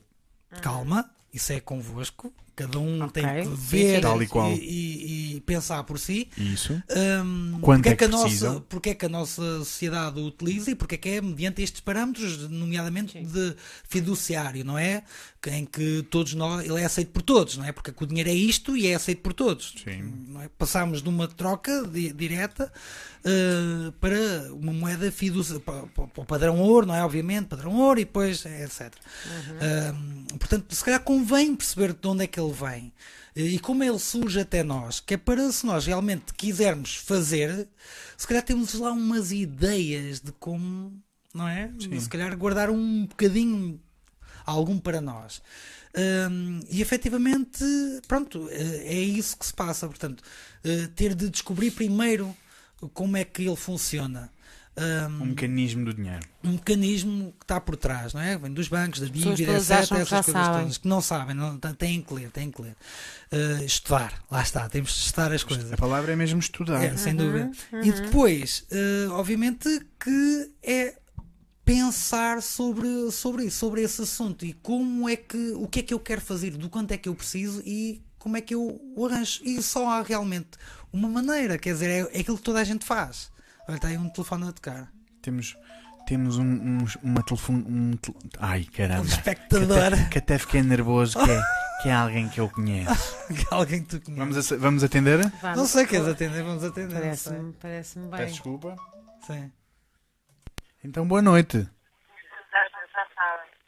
Calma, 0.62 1.10
isso 1.34 1.52
é 1.54 1.60
convosco. 1.60 2.34
Cada 2.56 2.80
um 2.80 3.02
Ok, 3.04 3.22
tem 3.22 3.44
que 3.44 3.50
sim, 3.50 3.56
ver 3.56 3.96
sim. 3.96 4.02
Tal 4.02 4.24
e 4.24 4.28
qual. 4.28 4.52
e- 4.54 5.36
e 5.36 5.42
pensar 5.42 5.84
por 5.84 6.00
si. 6.00 6.30
Isso. 6.38 6.82
Quanto 7.62 7.78
porque, 7.84 7.90
é 7.90 7.92
é 7.92 7.96
que 7.96 7.98
que 8.00 8.06
a 8.06 8.08
nossa, 8.08 8.64
porque 8.70 8.90
é 8.92 8.96
que 8.96 9.06
a 9.06 9.10
nossa 9.10 9.60
sociedade 9.60 10.20
o 10.20 10.26
utiliza 10.28 10.72
e 10.72 10.76
porque 10.76 10.96
é 10.96 10.98
que 10.98 11.10
é 11.10 11.22
mediante 11.22 11.62
estes 11.62 11.82
parâmetros, 11.82 12.50
nomeadamente 12.50 13.20
de 13.22 13.56
fiduciário, 13.90 14.64
não 14.64 14.78
é? 14.78 15.04
Que- 15.42 15.50
Em 15.52 15.66
que 15.66 16.04
todos 16.10 16.34
nós, 16.34 16.66
ele 16.66 16.82
é 16.82 16.86
aceito 16.86 17.12
por 17.12 17.22
todos, 17.22 17.56
não 17.58 17.66
é? 17.66 17.72
Porque 17.72 17.94
o 18.04 18.08
dinheiro 18.08 18.30
é 18.30 18.34
isto 18.34 18.76
e 18.76 18.88
é 18.88 18.96
aceito 18.96 19.22
por 19.22 19.34
todos. 19.34 19.74
Sim. 19.84 20.14
não 20.30 20.42
é? 20.42 20.50
Passamos 20.58 21.02
de 21.04 21.10
uma 21.10 21.28
troca 21.28 21.86
di- 21.88 22.12
direta 22.14 22.72
eh, 23.24 23.92
para 24.02 24.54
uma 24.54 24.72
moeda 24.74 25.12
fiduciária, 25.12 25.62
para, 25.62 25.84
para 25.84 26.22
o 26.24 26.26
padrão 26.26 26.60
ouro, 26.60 26.86
não 26.88 26.96
é? 26.96 27.04
Obviamente, 27.04 27.48
padrão 27.48 27.76
ouro 27.76 28.00
e 28.00 28.06
depois 28.06 28.44
etc. 28.46 28.94
Hum, 29.62 30.26
portanto, 30.38 30.74
se 30.76 30.84
calhar 30.84 31.00
convém 31.02 31.56
perceber 31.56 31.94
de 31.94 32.08
onde 32.08 32.24
é 32.24 32.28
que 32.28 32.40
ele 32.40 32.45
vem 32.52 32.94
eh, 33.36 33.42
e 33.42 33.60
como 33.60 33.84
ele 33.84 34.00
surge 34.00 34.40
até 34.40 34.64
nós, 34.64 35.00
que 35.00 35.14
é 35.14 35.18
para 35.18 35.52
se 35.52 35.66
nós 35.66 35.86
realmente 35.86 36.34
quisermos 36.34 36.96
fazer, 36.96 37.68
se 38.18 38.28
calhar 38.28 38.44
temos 38.44 38.74
lá 38.76 38.92
umas 38.92 39.32
ideias 39.32 40.20
de 40.20 40.32
como, 40.34 40.94
não 41.34 41.48
é? 41.48 41.72
Se 42.00 42.10
calhar 42.10 42.36
guardar 42.38 42.70
um 42.70 43.06
bocadinho 43.06 43.80
algum 44.46 44.80
para 44.80 45.02
nós. 45.02 45.42
Hum, 45.98 46.60
e 46.70 46.82
efetivamente, 46.82 47.64
pronto, 48.08 48.50
eh, 48.52 48.84
é 48.86 49.00
isso 49.00 49.38
que 49.38 49.46
se 49.46 49.54
passa. 49.54 49.88
Portanto, 49.88 50.24
eh, 50.64 50.88
ter 50.96 51.16
de 51.16 51.30
descobrir 51.30 51.72
primeiro 51.72 52.36
como 52.94 53.18
é 53.18 53.24
que 53.24 53.44
ele 53.44 53.56
funciona. 53.56 54.30
Hum, 54.78 55.22
Um 55.22 55.26
mecanismo 55.28 55.86
do 55.86 55.94
dinheiro. 55.94 56.20
um 56.44 56.52
mecanismo 56.52 57.34
que 57.40 57.46
está 57.46 57.62
por 57.62 57.78
trás, 57.78 58.14
não 58.14 58.20
é? 58.20 58.38
Vem 58.38 58.52
dos 58.52 58.68
bancos, 58.68 59.00
da 59.00 59.08
dívida, 59.08 59.54
etc. 59.54 59.72
Essas 59.72 59.90
coisas 59.90 60.26
sabem. 60.26 60.62
todas 60.62 60.78
que 60.78 60.88
não 60.88 61.00
sabem, 61.02 61.34
não, 61.34 61.58
têm 61.58 62.02
que 62.02 62.14
ler, 62.14 62.30
têm 62.30 62.52
que 62.52 62.62
ler. 62.62 62.76
Eh, 63.32 63.64
estudar, 63.64 64.22
lá 64.30 64.42
está, 64.42 64.68
temos 64.68 64.94
de 64.94 65.00
estudar 65.00 65.32
as 65.32 65.44
coisas. 65.44 65.72
A 65.72 65.78
palavra 65.78 66.12
é 66.12 66.16
mesmo 66.16 66.40
estudar. 66.40 66.84
É, 66.84 66.98
sem 66.98 67.16
dúvida. 67.16 67.50
E 67.84 67.92
depois, 67.92 68.66
eh, 68.70 69.08
obviamente, 69.12 69.70
que 69.98 70.52
é 70.62 70.96
pensar 71.64 72.42
sobre, 72.42 73.12
sobre 73.12 73.46
isso, 73.46 73.58
sobre 73.58 73.82
esse 73.82 74.02
assunto 74.02 74.46
e 74.46 74.54
como 74.54 75.10
é 75.10 75.16
que, 75.16 75.54
o 75.56 75.68
que 75.68 75.80
é 75.80 75.84
que 75.84 75.94
eu 75.94 76.00
quero 76.00 76.22
fazer, 76.22 76.52
do 76.52 76.70
quanto 76.70 76.92
é 76.92 76.98
que 76.98 77.10
eu 77.10 77.16
preciso 77.16 77.62
e 77.66 78.04
como 78.20 78.38
é 78.38 78.42
que 78.42 78.54
eu 78.54 78.80
o 78.96 79.06
arranjo. 79.06 79.42
E 79.44 79.62
só 79.62 79.88
há 79.90 80.02
realmente 80.02 80.50
uma 80.92 81.08
maneira, 81.08 81.58
quer 81.58 81.74
dizer, 81.74 81.90
é, 81.90 82.00
é 82.18 82.20
aquilo 82.20 82.38
que 82.38 82.44
toda 82.44 82.60
a 82.60 82.64
gente 82.64 82.86
faz. 82.86 83.34
Olha, 83.68 83.76
está 83.76 83.88
aí 83.88 83.98
um 83.98 84.10
telefone 84.10 84.48
a 84.50 84.52
tocar. 84.52 84.88
Temos, 85.22 85.58
temos 86.06 86.38
um, 86.38 86.44
um, 86.46 86.86
uma 87.02 87.24
telefone. 87.24 87.66
Um, 87.68 87.98
tel- 87.98 88.16
ai, 88.40 88.62
Um 88.70 88.72
caramba. 88.76 89.06
espectador, 89.06 89.68
Que 89.68 89.96
até, 89.96 90.10
que 90.10 90.18
até 90.20 90.38
fiquei 90.38 90.62
nervoso 90.62 91.18
que 91.24 91.32
é, 91.32 91.42
que 91.82 91.90
é 91.90 91.94
alguém 91.94 92.30
que 92.30 92.40
eu 92.40 92.50
conheço. 92.50 93.28
que 93.28 93.42
é 93.52 93.56
alguém 93.56 93.84
que 93.84 93.98
tu 94.00 94.02
conheces. 94.06 94.20
Vamos, 94.34 94.52
a- 94.52 94.58
vamos 94.58 94.84
atender? 94.84 95.18
Vamos. 95.42 95.58
Não 95.58 95.66
sei, 95.66 95.86
queres 95.88 96.08
atender? 96.08 96.44
Vamos 96.44 96.64
atender. 96.64 96.94
Parece-me 96.94 97.54
parece 97.54 98.00
bem. 98.00 98.10
Peço 98.12 98.32
desculpa. 98.34 98.76
Sim. 99.26 99.52
Então, 100.84 101.08
boa 101.08 101.22
noite. 101.22 101.68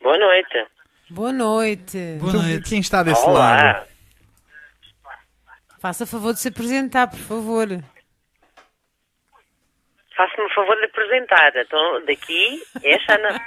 Boa 0.01 0.17
noite. 0.17 0.53
Noite. 0.55 0.71
Boa 1.09 1.33
noite. 1.33 2.17
Boa 2.19 2.29
Então, 2.31 2.43
noite. 2.43 2.69
Quem 2.69 2.79
está 2.79 3.01
desse 3.01 3.25
Olá. 3.25 3.55
lado? 3.55 3.87
Faça 5.79 6.05
favor 6.05 6.33
de 6.33 6.39
se 6.39 6.47
apresentar, 6.49 7.07
por 7.07 7.19
favor. 7.19 7.67
Faça-me 10.17 10.45
o 10.47 10.53
favor 10.55 10.75
de 10.77 10.85
apresentar. 10.85 11.51
Então, 11.55 12.03
daqui 12.07 12.59
é 12.83 12.95
a 12.95 12.99
Xana. 12.99 13.39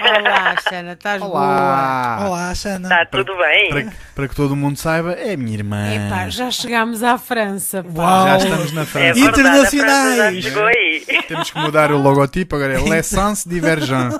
Olá, 0.18 0.56
Xana, 0.66 0.92
estás 0.94 1.20
boa? 1.20 1.30
Olá! 1.32 2.18
Olá, 2.26 2.54
Xana. 2.54 2.88
Está 2.88 3.04
tudo 3.06 3.36
bem? 3.36 3.68
Para, 3.68 3.82
que- 3.82 3.96
para 4.14 4.28
que 4.28 4.34
todo 4.34 4.56
mundo 4.56 4.78
saiba, 4.78 5.12
é 5.12 5.34
a 5.34 5.36
minha 5.36 5.52
irmã. 5.58 5.92
Epá, 5.94 6.30
já 6.30 6.50
chegámos 6.50 7.02
à 7.02 7.18
França. 7.18 7.84
pá. 7.84 7.90
Uau. 8.02 8.26
Já 8.28 8.36
estamos 8.38 8.72
na 8.72 8.80
É 8.80 8.84
França. 8.86 9.14
verdade, 9.14 9.40
Internacionais. 9.40 10.16
França 10.16 10.32
já 10.34 10.40
chegou 10.42 10.66
aí. 10.66 11.06
Temos 11.28 11.50
que 11.50 11.58
mudar 11.58 11.92
o 11.92 11.98
logotipo 11.98 12.56
agora. 12.56 12.74
É 12.74 12.78
L'essence 12.88 13.46
divergent. 13.46 14.12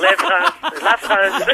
La 0.00 0.16
France. 0.16 0.82
La 0.82 0.98
France. 0.98 1.44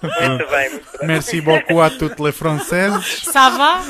Muito 0.00 0.46
bem, 0.48 0.70
muito 0.70 0.98
bem. 0.98 1.08
Merci 1.08 1.40
beaucoup 1.40 1.80
à 1.80 1.90
toutes 1.90 2.20
les 2.20 2.30
françaises. 2.32 3.24
Ça 3.32 3.50
va? 3.50 3.82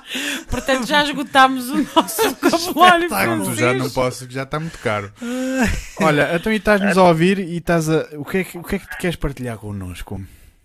Portanto, 0.50 0.86
já 0.86 1.02
esgotámos 1.02 1.70
o 1.70 1.76
nosso 1.76 2.30
vocabulário. 2.36 3.08
Pronto, 3.08 3.44
francês. 3.44 3.58
já 3.58 3.72
não 3.74 3.90
posso, 3.90 4.30
já 4.30 4.42
está 4.42 4.60
muito 4.60 4.78
caro. 4.80 5.12
Olha, 6.00 6.34
então 6.34 6.52
e 6.52 6.56
estás-nos 6.56 6.96
a 6.96 7.02
ouvir 7.04 7.38
e 7.38 7.56
estás 7.58 7.88
a. 7.88 8.06
O 8.18 8.24
que, 8.24 8.38
é 8.38 8.44
que, 8.44 8.58
o 8.58 8.62
que 8.62 8.76
é 8.76 8.78
que 8.78 8.88
tu 8.88 8.96
queres 8.98 9.16
partilhar 9.16 9.58
connosco? 9.58 10.20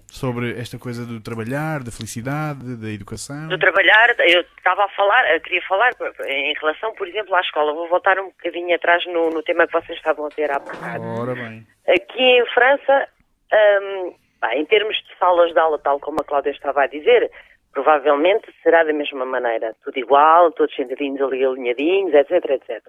Sobre 0.08 0.60
esta 0.60 0.78
coisa 0.78 1.06
do 1.06 1.22
trabalhar, 1.22 1.84
da 1.84 1.90
felicidade, 1.90 2.76
da 2.76 2.90
educação? 2.90 3.48
Do 3.48 3.58
trabalhar, 3.58 4.14
eu 4.20 4.42
estava 4.58 4.84
a 4.84 4.90
falar, 4.90 5.34
eu 5.34 5.40
queria 5.40 5.62
falar 5.66 5.90
em 6.28 6.54
relação, 6.60 6.94
por 6.96 7.08
exemplo, 7.08 7.34
à 7.34 7.40
escola. 7.40 7.74
Vou 7.74 7.88
voltar 7.88 8.20
um 8.20 8.26
bocadinho 8.26 8.76
atrás 8.76 9.02
no, 9.06 9.30
no 9.30 9.42
tema 9.42 9.66
que 9.68 9.72
vocês 9.72 9.98
estavam 9.98 10.26
a 10.26 10.30
ter 10.30 10.52
há 10.52 10.60
bocado. 10.60 11.02
Ora 11.02 11.34
bem. 11.34 11.66
Aqui 11.88 12.22
em 12.22 12.46
França, 12.54 13.08
hum, 13.54 14.14
em 14.54 14.66
termos 14.66 14.98
de 14.98 15.18
salas 15.18 15.54
de 15.54 15.60
aula, 15.60 15.80
tal 15.80 16.00
como 16.00 16.20
a 16.20 16.24
Cláudia 16.26 16.52
estava 16.52 16.84
a 16.84 16.88
dizer, 16.88 17.32
provavelmente 17.72 18.54
será 18.62 18.84
da 18.84 18.94
mesma 18.94 19.26
maneira. 19.26 19.76
Tudo 19.84 19.98
igual, 19.98 20.52
todos 20.52 20.76
sentadinhos 20.76 21.22
ali 21.22 21.44
alinhadinhos, 21.44 22.14
etc, 22.14 22.32
etc. 22.52 22.84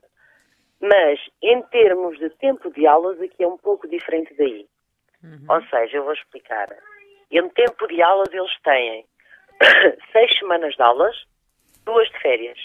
Mas, 0.80 1.20
em 1.40 1.62
termos 1.62 2.18
de 2.18 2.28
tempo 2.30 2.70
de 2.72 2.86
aulas, 2.86 3.20
aqui 3.20 3.44
é 3.44 3.46
um 3.46 3.56
pouco 3.56 3.88
diferente 3.88 4.34
daí. 4.36 4.66
Ou 5.48 5.62
seja, 5.68 5.98
eu 5.98 6.04
vou 6.04 6.12
explicar. 6.12 6.68
Em 7.30 7.48
tempo 7.50 7.86
de 7.86 8.02
aulas, 8.02 8.32
eles 8.32 8.60
têm 8.62 9.04
seis 10.12 10.38
semanas 10.38 10.74
de 10.74 10.82
aulas, 10.82 11.16
duas 11.84 12.08
de 12.08 12.18
férias. 12.18 12.58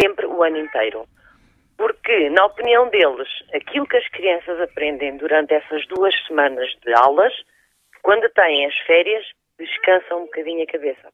Sempre 0.00 0.26
o 0.26 0.42
ano 0.42 0.56
inteiro. 0.56 1.04
Porque, 1.76 2.30
na 2.30 2.46
opinião 2.46 2.88
deles, 2.88 3.28
aquilo 3.54 3.86
que 3.86 3.98
as 3.98 4.08
crianças 4.08 4.58
aprendem 4.60 5.16
durante 5.18 5.54
essas 5.54 5.86
duas 5.88 6.14
semanas 6.26 6.68
de 6.84 6.92
aulas, 6.94 7.32
quando 8.02 8.28
têm 8.30 8.66
as 8.66 8.76
férias, 8.78 9.24
descansam 9.58 10.22
um 10.22 10.24
bocadinho 10.24 10.62
a 10.62 10.66
cabeça. 10.66 11.12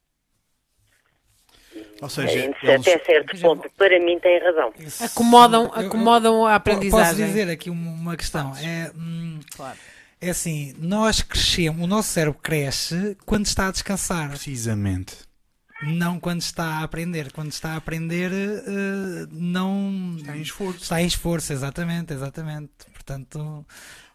Ou 2.01 2.09
seja, 2.09 2.33
Em- 2.39 2.55
eles, 2.63 2.81
Até 2.89 2.99
certo 3.05 3.41
ponto, 3.41 3.71
para 3.77 3.99
mim, 4.01 4.19
tem 4.19 4.39
razão. 4.41 4.73
Acomodam, 5.01 5.65
Eu- 5.75 5.83
eu- 5.83 5.87
acomodam 5.89 6.47
a 6.47 6.55
aprendizagem. 6.55 7.07
Posso 7.15 7.17
dizer 7.17 7.49
aqui 7.51 7.71
uma, 7.71 7.91
uma 7.93 8.17
questão? 8.17 8.55
É, 8.57 8.91
hum, 8.97 9.41
Claro. 9.57 9.77
é 10.21 10.31
assim, 10.31 10.75
nós 10.79 11.23
crescemos, 11.23 11.83
o 11.83 11.87
nosso 11.87 12.09
cérebro 12.11 12.39
cresce 12.43 13.17
quando 13.25 13.47
está 13.47 13.69
a 13.69 13.71
descansar, 13.73 14.29
precisamente. 14.31 15.17
não 15.83 16.19
quando 16.19 16.41
está 16.41 16.65
a 16.79 16.83
aprender. 16.85 17.31
Quando 17.33 17.51
está 17.53 17.71
a 17.73 17.77
aprender, 17.77 18.31
eh, 18.33 19.27
não 19.31 20.15
Está 20.19 20.37
em 20.37 20.41
esforço. 20.41 20.83
está 20.83 21.03
em 21.03 21.07
esforço, 21.07 21.53
exatamente, 21.53 22.13
exatamente. 22.13 22.71
Portanto, 22.95 23.67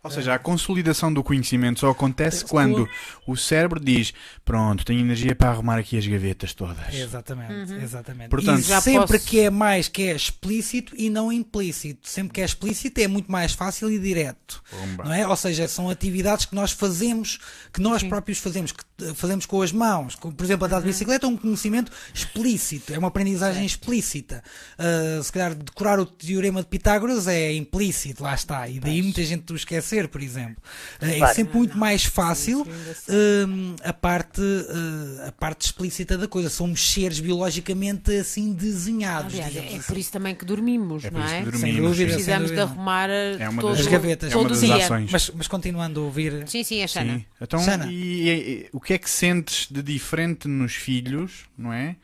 Ou 0.02 0.10
seja, 0.10 0.34
a 0.34 0.40
consolidação 0.40 1.14
do 1.14 1.22
conhecimento 1.22 1.82
só 1.82 1.90
acontece 1.90 2.46
quando 2.46 2.88
o 3.28 3.36
cérebro 3.36 3.80
diz: 3.80 4.14
Pronto, 4.46 4.86
tenho 4.86 5.02
energia 5.02 5.36
para 5.36 5.50
arrumar 5.50 5.78
aqui 5.78 5.98
as 5.98 6.08
gavetas 6.08 6.54
todas. 6.54 6.94
Exatamente, 6.94 7.74
exatamente. 7.74 8.30
Portanto, 8.30 8.60
e 8.60 8.64
Já 8.64 8.80
sempre 8.80 9.18
posso- 9.18 9.28
que 9.28 9.42
é 9.42 9.50
mais 9.50 9.90
que 9.90 10.04
é 10.04 10.16
explícito 10.16 10.94
e 10.98 11.10
não 11.10 11.32
implícito. 11.32 12.08
Sempre 12.08 12.34
que 12.34 12.42
é 12.42 12.46
explícito 12.46 13.02
é 13.02 13.08
muito 13.10 13.30
mais 13.30 13.52
fácil 13.54 13.92
e 13.92 14.00
direto. 14.00 14.64
Não 15.04 15.14
é? 15.14 15.28
Ou 15.28 15.36
seja, 15.36 15.68
são 15.68 15.90
atividades 15.90 16.46
que 16.46 16.56
nós 16.56 16.72
fazemos, 16.72 17.38
que 17.74 17.82
nós 17.82 18.02
próprios 18.02 18.38
fazemos, 18.40 18.72
que 18.72 18.84
fazemos 19.16 19.46
com 19.46 19.62
as 19.62 19.72
mãos. 19.72 20.16
Como, 20.16 20.34
por 20.34 20.44
exemplo, 20.44 20.66
andar 20.66 20.80
de 20.82 20.88
bicicleta 20.88 21.26
é 21.26 21.30
um 21.30 21.38
conhecimento 21.38 21.92
explícito, 22.14 22.94
é 22.94 22.98
uma 22.98 23.08
aprendizagem 23.10 23.66
explícita. 23.66 24.44
Ah, 24.78 25.22
se 25.24 25.32
calhar 25.32 25.56
decorar 25.56 26.00
o 26.00 26.06
teorema 26.06 26.62
de 26.62 26.68
Pitágoras 26.68 27.28
é 27.28 27.54
implícito, 27.54 28.24
lá 28.24 28.34
está. 28.36 28.68
E 28.68 28.80
daí 28.80 29.02
muita 29.02 29.24
gente 29.24 29.52
o 29.52 29.56
esquecer, 29.56 30.08
por 30.08 30.22
exemplo. 30.22 30.62
Ah, 31.02 31.08
é 31.10 31.34
sempre 31.34 31.58
muito 31.58 31.78
mais 31.78 32.04
fácil 32.06 32.66
hum, 33.10 33.76
a, 33.84 33.94
parte, 33.94 34.42
uh, 34.42 35.28
a 35.28 35.32
parte 35.32 35.66
explícita 35.66 36.18
da 36.18 36.28
coisa. 36.28 36.50
Somos 36.50 36.92
seres 36.92 37.20
biologicamente 37.20 38.12
assim 38.16 38.54
desenhados. 38.54 39.34
Aliás, 39.34 39.56
é 39.56 39.60
assim. 39.60 39.82
por 39.82 39.98
isso 39.98 40.12
também 40.12 40.36
que 40.36 40.46
dormimos, 40.46 41.04
É 41.06 41.12
não 41.12 41.22
é? 41.24 41.40
que 41.40 41.46
dormimos. 41.46 41.60
Sem 41.62 41.76
dúvida. 41.76 42.06
Precisamos 42.14 42.48
sem 42.50 42.56
de 42.58 42.62
dúvida. 42.62 42.64
arrumar 42.64 43.10
É 43.10 43.50
uma 43.50 43.62
todo, 43.62 43.72
das- 43.72 43.80
As 43.82 43.88
gavetas. 43.88 44.32
É 44.32 44.36
uma 44.38 44.50
das 44.50 44.60
dia. 44.62 44.76
ações. 44.78 45.10
Mas, 45.12 45.32
mas 45.36 45.48
continuando 45.48 46.00
a 46.00 46.04
ouvir. 46.04 46.44
Sim, 46.48 46.64
sim, 46.64 46.84
a 46.84 46.88
Xana. 46.88 47.14
Sim. 47.16 47.26
Então, 47.42 47.60
Sana. 47.60 47.88
e, 47.92 48.30
e- 48.30 48.70
o 48.72 48.80
que 48.80 48.89
é 48.94 48.98
que 48.98 49.10
sentes 49.10 49.70
de 49.72 49.82
diferente 49.82 50.48
nos 50.48 50.76
filhos, 50.76 51.50
não 51.58 51.74
é? 51.74 51.96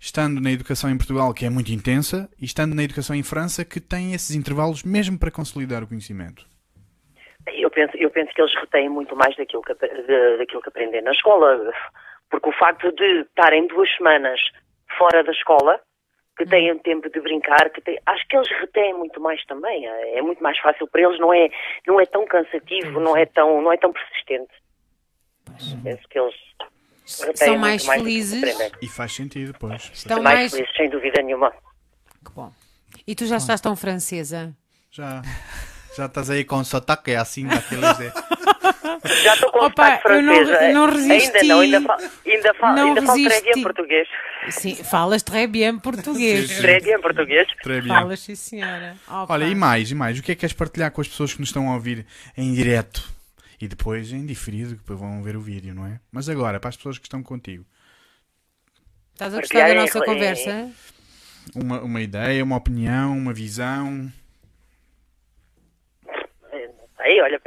Estando 0.00 0.40
na 0.40 0.50
educação 0.50 0.88
em 0.90 0.96
Portugal, 0.96 1.34
que 1.34 1.44
é 1.44 1.50
muito 1.50 1.72
intensa, 1.72 2.28
e 2.40 2.44
estando 2.44 2.74
na 2.74 2.82
educação 2.82 3.16
em 3.16 3.22
França, 3.22 3.64
que 3.64 3.80
tem 3.80 4.14
esses 4.14 4.34
intervalos 4.34 4.84
mesmo 4.84 5.18
para 5.18 5.30
consolidar 5.30 5.82
o 5.82 5.88
conhecimento. 5.88 6.46
Eu 7.46 7.70
penso, 7.70 7.96
eu 7.96 8.10
penso 8.10 8.32
que 8.32 8.40
eles 8.40 8.54
retêm 8.54 8.88
muito 8.88 9.16
mais 9.16 9.34
daquilo 9.36 9.62
que, 9.62 9.74
daquilo 9.74 10.62
que 10.62 10.68
aprendem 10.68 11.02
na 11.02 11.12
escola, 11.12 11.72
porque 12.30 12.48
o 12.48 12.52
facto 12.52 12.92
de 12.92 13.20
estarem 13.22 13.66
duas 13.66 13.88
semanas 13.96 14.40
fora 14.96 15.24
da 15.24 15.32
escola, 15.32 15.80
que 16.36 16.46
têm 16.46 16.78
tempo 16.78 17.10
de 17.10 17.20
brincar, 17.20 17.68
que 17.70 17.80
têm, 17.80 17.98
acho 18.06 18.26
que 18.28 18.36
eles 18.36 18.48
retêm 18.60 18.94
muito 18.94 19.20
mais 19.20 19.44
também. 19.46 19.86
É 19.86 20.18
é 20.18 20.22
muito 20.22 20.42
mais 20.42 20.58
fácil 20.58 20.86
para 20.86 21.02
eles, 21.02 21.18
não 21.18 21.34
é, 21.34 21.50
não 21.86 22.00
é 22.00 22.06
tão 22.06 22.24
cansativo, 22.26 23.00
não 23.00 23.16
é 23.16 23.26
tão, 23.26 23.60
não 23.60 23.72
é 23.72 23.76
tão 23.76 23.92
persistente. 23.92 24.52
Penso 25.82 26.02
que 26.08 26.18
eles 26.18 26.34
São 27.36 27.56
mais 27.58 27.82
que 27.82 27.90
felizes. 27.90 28.42
E 28.82 28.88
faz 28.88 29.12
sentido, 29.14 29.54
pois. 29.58 29.90
Estão 29.94 30.22
mais, 30.22 30.38
mais. 30.40 30.52
felizes, 30.52 30.76
sem 30.76 30.90
dúvida 30.90 31.22
nenhuma. 31.22 31.50
Que 32.24 32.32
bom. 32.34 32.52
E 33.06 33.14
tu 33.14 33.26
já 33.26 33.36
estás 33.38 33.60
tão 33.60 33.74
francesa? 33.76 34.54
Já, 34.90 35.22
já 35.96 36.06
estás 36.06 36.28
aí 36.30 36.44
com 36.44 36.62
sotaque 36.64 37.14
assim, 37.14 37.46
daqueles. 37.46 38.00
É. 38.00 38.12
Já 39.22 39.34
estou 39.34 39.50
com 39.52 39.58
Opa, 39.64 39.96
sotaque 39.96 40.08
eu 40.08 40.22
não- 40.22 40.34
não 40.34 40.84
Ainda 40.86 41.14
resisti. 41.14 41.46
não, 41.46 41.60
ainda, 41.60 41.80
fa 41.80 41.96
ainda, 42.26 42.54
fa 42.54 42.72
Não 42.74 42.88
ainda 42.88 43.02
falo 43.02 43.24
très 43.24 43.42
bien 43.42 43.44
resisti. 43.54 43.62
português. 43.62 44.08
Sim, 44.50 44.74
falas 44.74 45.22
très 45.22 45.48
bien 45.48 45.78
português. 45.78 46.48
Sim, 46.48 46.54
sim. 46.56 46.62
Très 46.62 46.82
bien 46.84 47.00
português. 47.00 47.46
Très 47.62 47.82
bien. 47.84 47.94
Falas, 47.94 48.20
sim, 48.20 48.34
senhora. 48.34 48.96
Opa. 49.06 49.34
Olha, 49.34 49.44
e 49.44 49.54
mais, 49.54 49.90
e 49.90 49.94
mais? 49.94 50.18
O 50.18 50.22
que 50.22 50.32
é 50.32 50.34
que 50.34 50.40
queres 50.40 50.52
partilhar 50.52 50.90
com 50.90 51.00
as 51.00 51.08
pessoas 51.08 51.32
que 51.32 51.40
nos 51.40 51.48
estão 51.48 51.70
a 51.70 51.74
ouvir 51.74 52.04
em 52.36 52.52
direto? 52.52 53.08
E 53.60 53.66
depois 53.66 54.12
em 54.12 54.24
diferido, 54.24 54.70
que 54.74 54.80
depois 54.80 54.98
vão 55.00 55.22
ver 55.22 55.36
o 55.36 55.40
vídeo, 55.40 55.74
não 55.74 55.86
é? 55.86 56.00
Mas 56.12 56.28
agora, 56.28 56.60
para 56.60 56.68
as 56.68 56.76
pessoas 56.76 56.98
que 56.98 57.06
estão 57.06 57.22
contigo. 57.22 57.64
Estás 59.12 59.34
a 59.34 59.40
gostar 59.40 59.68
da 59.68 59.74
nossa 59.74 60.00
conversa? 60.04 60.70
Uma, 61.54 61.80
uma 61.80 62.00
ideia, 62.00 62.44
uma 62.44 62.56
opinião, 62.56 63.16
uma 63.16 63.32
visão. 63.32 64.12
Aí, 66.98 67.20
olha. 67.20 67.40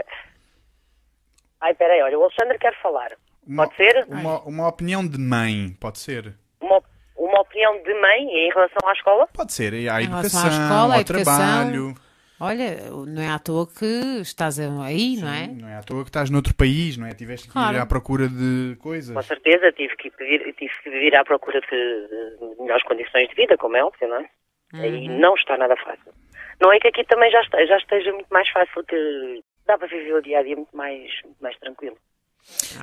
Ai, 1.62 1.74
peraí, 1.76 2.02
olha, 2.02 2.18
o 2.18 2.24
Alexandre 2.24 2.58
quer 2.58 2.74
falar. 2.82 3.12
Uma, 3.46 3.66
Pode 3.66 3.76
ser? 3.78 4.06
Uma, 4.08 4.42
uma 4.42 4.68
opinião 4.68 5.08
de 5.08 5.18
mãe, 5.18 5.76
pode 5.80 6.00
ser? 6.00 6.34
Uma, 6.60 6.82
uma 7.16 7.42
opinião 7.42 7.82
de 7.84 7.94
mãe 8.02 8.20
em 8.28 8.50
relação 8.50 8.90
à 8.90 8.94
escola? 8.94 9.28
Pode 9.28 9.54
ser, 9.54 9.74
e 9.74 9.88
à 9.88 10.02
Em 10.02 10.06
educação, 10.06 10.44
à 10.44 10.48
escola, 10.48 10.94
ao 10.96 11.02
educação. 11.02 11.24
trabalho. 11.24 11.96
Olha, 12.43 12.89
não 13.05 13.22
é 13.22 13.30
à 13.30 13.38
toa 13.38 13.68
que 13.68 13.85
estás 14.22 14.59
aí, 14.59 15.15
não 15.18 15.31
é? 15.31 15.45
Não 15.47 15.68
é 15.69 15.76
à 15.76 15.84
toa 15.84 16.01
que 16.03 16.09
estás 16.09 16.31
noutro 16.31 16.55
país, 16.55 16.97
não 16.97 17.05
é? 17.05 17.13
Tiveste 17.13 17.45
que 17.45 17.53
Claro. 17.53 17.77
ir 17.77 17.80
à 17.80 17.85
procura 17.85 18.27
de 18.27 18.76
coisas. 18.80 19.13
Com 19.15 19.22
certeza, 19.22 19.72
tive 19.73 19.95
que, 19.95 20.09
pedir, 20.09 20.39
tive 20.55 20.73
que 20.81 20.89
vir 20.89 21.15
à 21.15 21.23
procura 21.23 21.61
de, 21.61 21.68
de 21.68 22.61
melhores 22.61 22.84
condições 22.85 23.30
de 23.30 23.35
vida, 23.35 23.55
como 23.59 23.77
é 23.77 23.84
óbvio, 23.84 24.07
não 24.09 24.18
é? 24.18 24.30
E 24.73 25.07
não 25.07 25.35
está 25.35 25.55
nada 25.55 25.76
fácil. 25.77 26.11
Não 26.59 26.73
é 26.73 26.80
que 26.80 26.88
aqui 26.88 27.03
também 27.03 27.30
já, 27.30 27.41
está, 27.41 27.63
já 27.63 27.77
esteja 27.77 28.11
muito 28.11 28.30
mais 28.31 28.49
fácil, 28.49 28.84
que 28.85 29.43
dá 29.68 29.77
para 29.77 29.88
viver 29.88 30.13
o 30.15 30.22
dia 30.23 30.39
a 30.39 30.43
dia 30.43 30.55
muito 30.55 30.76
mais, 30.76 31.11
muito 31.23 31.38
mais 31.43 31.55
tranquilo. 31.59 31.97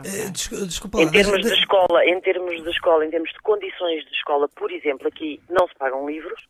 Eh, 0.05 0.31
des- 0.31 0.69
desculpa. 0.69 1.01
Em 1.03 1.11
termos 1.11 1.33
deixa- 1.43 1.49
de 1.57 1.61
escola, 1.63 2.05
em 2.07 2.21
termos 2.21 2.63
de 2.63 2.71
escola, 2.71 3.05
em 3.05 3.11
termos 3.11 3.31
de 3.33 3.39
condições 3.41 4.05
de 4.05 4.13
escola, 4.15 4.49
por 4.55 4.71
exemplo, 4.71 5.09
aqui 5.09 5.41
não 5.51 5.67
se 5.67 5.75
pagam 5.75 6.09
livros, 6.09 6.41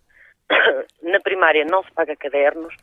na 1.02 1.20
primária 1.20 1.64
não 1.64 1.82
se 1.84 1.90
paga 1.92 2.16
cadernos, 2.16 2.74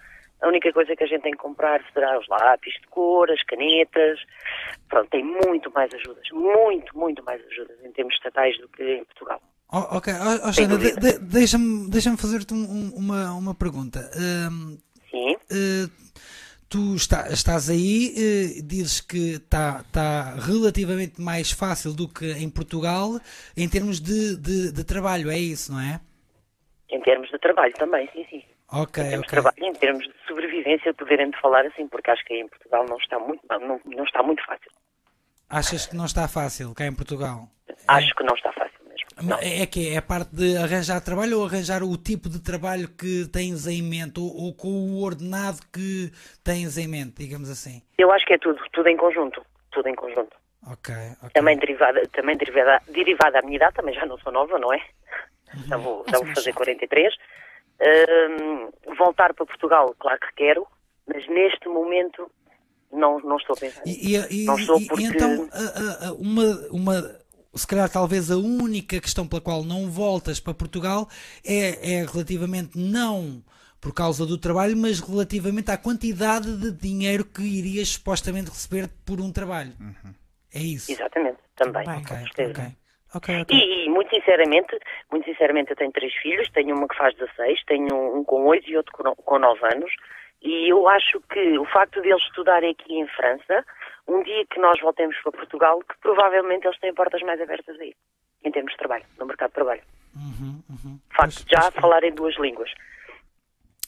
a 0.41 0.47
única 0.47 0.71
coisa 0.73 0.95
que 0.95 1.03
a 1.03 1.07
gente 1.07 1.21
tem 1.23 1.31
que 1.31 1.37
comprar 1.37 1.81
será 1.93 2.19
os 2.19 2.27
lápis 2.27 2.73
de 2.73 2.87
cor, 2.87 3.31
as 3.31 3.41
canetas, 3.43 4.19
pronto, 4.89 5.09
tem 5.09 5.23
muito 5.23 5.71
mais 5.71 5.91
ajudas, 5.93 6.23
muito, 6.31 6.97
muito 6.97 7.23
mais 7.23 7.41
ajudas 7.47 7.77
em 7.83 7.91
termos 7.91 8.13
estatais 8.15 8.57
do 8.59 8.67
que 8.69 8.83
em 8.83 9.03
Portugal. 9.05 9.41
Oh, 9.71 9.97
ok, 9.97 10.13
oh, 10.13 10.47
oh, 10.49 10.53
Xana, 10.53 10.77
de- 10.77 10.95
de- 10.95 11.19
deixa-me 11.19 11.89
deixa 11.89 12.15
fazer-te 12.17 12.53
um- 12.53 12.57
um- 12.69 12.93
uma, 12.95 13.33
uma 13.33 13.55
pergunta. 13.55 14.09
Hum, 14.15 14.77
Sim, 15.09 15.35
eh, 15.49 15.89
tu 16.69 16.95
está- 16.95 17.29
estás 17.29 17.69
aí, 17.69 18.13
eh, 18.15 18.61
dizes 18.61 19.01
que 19.01 19.35
está 19.35 19.83
tá 19.91 20.35
relativamente 20.35 21.19
mais 21.19 21.51
fácil 21.51 21.93
do 21.93 22.07
que 22.07 22.31
em 22.33 22.49
Portugal 22.49 23.19
em 23.57 23.67
termos 23.67 23.99
de, 23.99 24.35
de, 24.37 24.71
de 24.71 24.83
trabalho, 24.83 25.31
é 25.31 25.39
isso, 25.39 25.71
não 25.71 25.79
é? 25.79 25.99
Em 26.95 27.01
termos 27.01 27.29
de 27.29 27.37
trabalho 27.37 27.73
também, 27.73 28.09
sim, 28.13 28.25
sim. 28.29 28.43
Ok, 28.71 29.03
Em 29.03 29.09
termos, 29.09 29.25
de 29.27 29.31
trabalho, 29.31 29.55
em 29.59 29.73
termos 29.73 30.03
de 30.05 30.13
sobrevivência, 30.27 30.93
poderem 30.93 31.29
de 31.29 31.39
falar 31.39 31.65
assim, 31.65 31.87
porque 31.87 32.09
acho 32.09 32.23
que 32.25 32.33
aí 32.33 32.39
em 32.39 32.47
Portugal 32.47 32.85
não 32.87 32.97
está 32.97 33.19
muito, 33.19 33.41
não, 33.49 33.79
não 33.85 34.03
está 34.03 34.23
muito 34.23 34.43
fácil. 34.45 34.71
Achas 35.49 35.85
que 35.85 35.95
não 35.95 36.05
está 36.05 36.27
fácil 36.27 36.73
cá 36.73 36.85
em 36.85 36.95
Portugal? 36.95 37.47
Acho 37.87 38.15
que 38.15 38.23
não 38.23 38.33
está 38.33 38.51
fácil 38.53 38.79
mesmo. 38.87 39.29
Não. 39.29 39.37
É 39.39 39.61
é 39.61 39.65
que 39.67 39.93
é 39.93 39.97
a 39.97 40.01
parte 40.01 40.35
de 40.35 40.57
arranjar 40.57 41.01
trabalho 41.01 41.39
ou 41.39 41.45
arranjar 41.45 41.83
o 41.83 41.95
tipo 41.97 42.29
de 42.29 42.41
trabalho 42.41 42.87
que 42.89 43.27
tens 43.31 43.67
em 43.67 43.81
mente 43.83 44.19
ou, 44.19 44.25
ou 44.25 44.53
com 44.53 44.67
o 44.69 45.03
ordenado 45.03 45.59
que 45.71 46.11
tens 46.43 46.77
em 46.77 46.87
mente, 46.87 47.15
digamos 47.19 47.49
assim. 47.49 47.81
Eu 47.97 48.11
acho 48.11 48.25
que 48.25 48.33
é 48.33 48.37
tudo, 48.37 48.59
tudo 48.71 48.89
em 48.89 48.97
conjunto, 48.97 49.45
tudo 49.71 49.87
em 49.87 49.95
conjunto. 49.95 50.35
Ok, 50.67 50.95
ok. 51.21 51.29
Também 51.33 51.57
derivada, 51.59 52.01
também 52.07 52.35
derivada, 52.35 52.81
derivada 52.89 53.37
à 53.37 53.41
minha 53.43 53.57
idade, 53.57 53.75
também 53.75 53.93
já 53.93 54.05
não 54.05 54.17
sou 54.17 54.31
nova, 54.31 54.57
não 54.57 54.73
é? 54.73 54.81
Já 55.67 55.77
vou, 55.77 56.05
já 56.11 56.17
vou 56.19 56.27
fazer 56.33 56.53
43. 56.53 57.13
Hum, 57.81 58.69
voltar 58.97 59.33
para 59.33 59.45
Portugal, 59.45 59.93
claro 59.99 60.19
que 60.19 60.33
quero, 60.35 60.65
mas 61.07 61.27
neste 61.27 61.67
momento 61.67 62.29
não, 62.91 63.19
não 63.19 63.37
estou 63.37 63.55
a 63.55 63.59
pensar. 63.59 63.81
E, 63.85 64.15
e- 64.15 64.45
Não 64.45 64.55
estou 64.55 64.79
e- 64.79 64.87
porque- 64.87 65.03
então, 65.03 65.49
a- 65.51 66.05
a- 66.05 66.07
a- 66.09 66.13
uma, 66.13 66.43
uma, 66.71 67.19
se 67.53 67.67
calhar 67.67 67.89
talvez 67.89 68.31
a 68.31 68.37
única 68.37 68.99
questão 69.01 69.27
pela 69.27 69.41
qual 69.41 69.63
não 69.63 69.89
voltas 69.89 70.39
para 70.39 70.53
Portugal 70.53 71.09
é, 71.45 71.99
é 71.99 72.05
relativamente 72.05 72.77
não 72.77 73.43
por 73.81 73.93
causa 73.93 74.25
do 74.25 74.37
trabalho, 74.37 74.75
mas 74.75 74.99
relativamente 74.99 75.69
à 75.69 75.77
quantidade 75.77 76.57
de 76.57 76.71
dinheiro 76.71 77.23
que 77.25 77.43
irias 77.43 77.89
supostamente 77.89 78.49
receber 78.49 78.89
por 79.05 79.19
um 79.21 79.31
trabalho. 79.31 79.73
É 80.53 80.59
isso. 80.59 80.91
Exatamente, 80.91 81.37
também, 81.55 81.85
Bem, 81.85 82.03
com 82.03 82.15
Ok, 83.15 83.25
certeza. 83.33 83.41
ok. 83.41 83.57
Ok, 83.57 83.57
ok. 83.57 83.57
E, 83.57 83.85
e, 83.85 83.89
muito 83.89 84.09
sinceramente, 84.09 84.79
muito 85.11 85.25
sinceramente 85.25 85.71
eu 85.71 85.75
tenho 85.77 85.91
três 85.91 86.13
filhos, 86.15 86.49
tenho 86.51 86.75
uma 86.75 86.87
que 86.87 86.97
faz 86.97 87.15
16, 87.15 87.63
tenho 87.65 88.17
um 88.17 88.23
com 88.23 88.45
8 88.45 88.69
e 88.69 88.77
outro 88.77 88.91
com 88.93 89.03
no- 89.03 89.15
com 89.15 89.39
9 89.39 89.59
anos, 89.73 89.91
e 90.41 90.71
eu 90.71 90.87
acho 90.87 91.19
que 91.21 91.57
o 91.57 91.65
facto 91.65 92.01
de 92.01 92.09
eles 92.09 92.21
estudarem 92.23 92.71
aqui 92.71 92.93
em 92.93 93.07
França, 93.07 93.65
um 94.07 94.21
dia 94.23 94.45
que 94.47 94.59
nós 94.59 94.79
voltemos 94.81 95.17
para 95.21 95.31
Portugal, 95.31 95.79
que 95.79 95.97
provavelmente 95.99 96.67
eles 96.67 96.79
têm 96.79 96.93
portas 96.93 97.21
mais 97.23 97.39
abertas 97.41 97.79
aí, 97.79 97.95
em 98.43 98.51
termos 98.51 98.71
de 98.73 98.77
trabalho, 98.77 99.05
no 99.17 99.25
mercado 99.25 99.49
de 99.49 99.55
trabalho. 99.55 99.81
Uhum, 100.15 100.63
uhum. 100.69 100.99
O 101.11 101.15
facto 101.15 101.43
de 101.45 101.51
já 101.51 101.71
falarem 101.71 102.13
duas 102.13 102.35
línguas, 102.37 102.71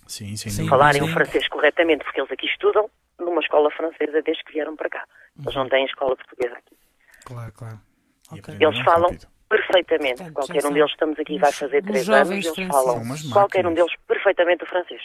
Sim, 0.07 0.35
Sim. 0.37 0.49
dúvida. 0.49 0.69
falarem 0.69 1.01
sim. 1.03 1.09
o 1.09 1.13
francês 1.13 1.47
corretamente, 1.49 2.03
porque 2.05 2.21
eles 2.21 2.31
aqui 2.31 2.45
estudam 2.47 2.89
numa 3.19 3.41
escola 3.41 3.69
francesa 3.71 4.21
desde 4.21 4.43
que 4.45 4.53
vieram 4.53 4.75
para 4.75 4.89
cá. 4.89 5.03
Eles 5.39 5.53
não 5.55 5.67
têm 5.67 5.85
escola 5.85 6.15
portuguesa 6.15 6.55
aqui. 6.57 6.77
Claro, 7.25 7.51
claro. 7.51 7.77
Ok. 8.31 8.39
aprender 8.39 8.63
Eles 8.65 8.75
muito 8.75 8.85
falam 8.85 9.17
perfeitamente. 9.49 10.15
Portanto, 10.17 10.33
Qualquer 10.33 10.65
um 10.65 10.73
deles, 10.73 10.91
estamos 10.91 11.19
aqui, 11.19 11.39
vai 11.39 11.51
fazer 11.51 11.83
três 11.83 12.05
jovens 12.05 12.45
anos, 12.45 12.57
eles 12.57 12.71
franceses. 12.71 13.21
Falam, 13.23 13.31
qualquer 13.33 13.67
um 13.67 13.73
deles, 13.73 13.93
perfeitamente 14.07 14.63
o 14.63 14.67
francês. 14.67 15.01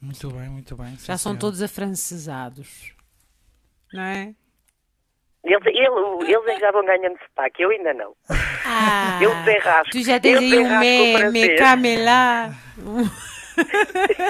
Muito 0.00 0.30
bem, 0.30 0.48
muito 0.48 0.76
bem. 0.76 0.96
Já 0.98 1.16
são 1.18 1.36
todos 1.36 1.62
afrancesados. 1.62 2.92
Não 3.92 4.02
é? 4.02 4.34
Eles, 5.44 5.66
ele- 5.66 6.32
eles 6.32 6.46
é 6.56 6.60
já 6.60 6.70
vão 6.72 6.84
ganhando 6.84 7.18
sotaque, 7.18 7.62
eu 7.62 7.70
ainda 7.70 7.92
não. 7.94 8.14
Ah, 8.66 9.18
Eu 9.22 9.34
derrasco. 9.44 9.90
tu 9.92 10.02
já 10.02 10.18
tens 10.18 10.38
aí 10.38 10.58
um 10.58 10.62
derrasco 10.80 11.28
o 11.28 11.32
me, 11.32 11.48
me 11.48 11.56
camelá. 11.56 12.50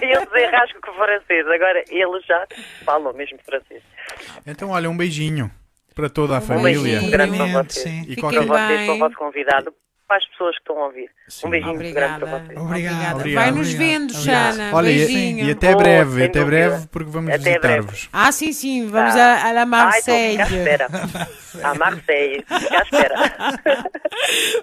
Eu 0.03 0.27
desenrasco 0.27 0.79
com 0.83 0.91
o 0.91 0.95
francês. 0.95 1.47
Agora, 1.49 1.83
eles 1.89 2.27
já 2.27 2.47
falam 2.85 3.12
mesmo 3.15 3.39
francês. 3.45 3.83
Então, 4.47 4.69
olha, 4.71 4.91
um 4.91 4.97
beijinho 4.97 5.51
para 5.95 6.09
toda 6.11 6.35
a 6.37 6.39
Um 6.39 6.43
família. 6.43 6.83
beijinho 6.83 7.11
grande 7.11 7.37
para 7.39 7.47
vocês. 7.65 7.73
sim. 7.85 8.05
E 8.09 8.16
qualquer... 8.16 8.47
Para 8.47 8.66
vocês, 8.66 8.87
para 8.87 8.95
o 8.95 8.99
vosso 8.99 9.16
convidado, 9.16 9.73
para 10.07 10.16
as 10.19 10.27
pessoas 10.27 10.55
que 10.57 10.61
estão 10.61 10.79
a 10.83 10.87
ouvir. 10.87 11.09
Sim. 11.29 11.47
Um 11.47 11.51
beijinho 11.51 11.75
muito 11.77 11.95
grande 11.95 12.19
para 12.21 12.37
Obrigada. 12.37 12.45
vocês. 12.47 12.59
Obrigado. 12.61 13.16
Obrigado. 13.16 13.45
Vai-nos 13.45 13.75
Obrigado. 13.75 13.89
vendo. 14.01 14.15
Xana. 14.15 14.71
Olha, 14.75 14.91
e, 14.91 14.97
Beijinho. 14.99 15.47
e 15.47 15.51
até 15.51 15.73
Oh, 15.75 15.77
breve, 15.79 16.25
até 16.25 16.41
dúvida. 16.41 16.45
breve, 16.45 16.87
porque 16.89 17.11
vamos 17.11 17.37
visitar-vos. 17.37 18.09
Ah, 18.12 18.33
sim, 18.33 18.53
sim. 18.53 18.87
Vamos 18.87 19.15
Ah. 19.16 19.35
a, 19.45 19.49
a 19.49 19.53
la 19.53 19.66
Marseille. 19.66 20.43
espera. 20.43 20.87
A 21.62 21.75
Marseille. 21.75 22.45
Fica 22.47 22.79
à 22.79 22.83
espera. 22.83 23.15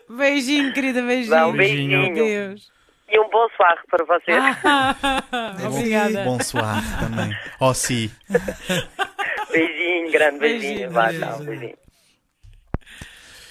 Beijinho, 0.10 0.74
querida. 0.74 1.02
Beijinho. 1.02 1.30
Dá 1.32 1.48
um 1.48 1.54
Beijinho. 1.54 2.14
Deus. 2.14 2.72
E 3.14 3.20
um 3.20 3.30
bom 3.30 3.46
soir 3.58 3.78
para 3.90 4.06
vocês. 4.06 4.58
Ah, 4.64 4.96
Obrigada. 5.68 6.24
Bonsoir 6.24 6.82
também. 7.00 7.36
Oh, 7.60 7.74
sim. 7.74 8.10
Beijinho, 9.52 10.12
grande 10.12 10.40
beijinho. 10.40 10.70
Beijinho, 10.72 10.92
Vá, 10.92 11.08
beijinho. 11.08 11.28
tchau, 11.30 11.44
beijinho. 11.44 11.78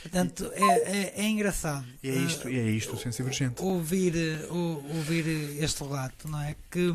Portanto, 0.02 0.50
é, 0.54 0.62
é, 0.98 1.12
é 1.20 1.28
engraçado. 1.28 1.86
E 2.02 2.08
é 2.08 2.14
isto, 2.14 2.48
e 2.48 2.58
é 2.58 2.62
isto, 2.62 2.94
o 2.94 2.98
senso 2.98 3.18
divergente. 3.18 3.62
ouvir, 3.62 4.14
eh, 4.16 4.46
ou- 4.48 4.82
ouvir 4.96 5.26
este 5.62 5.82
relato, 5.84 6.26
não 6.26 6.40
é? 6.40 6.56
Que 6.70 6.94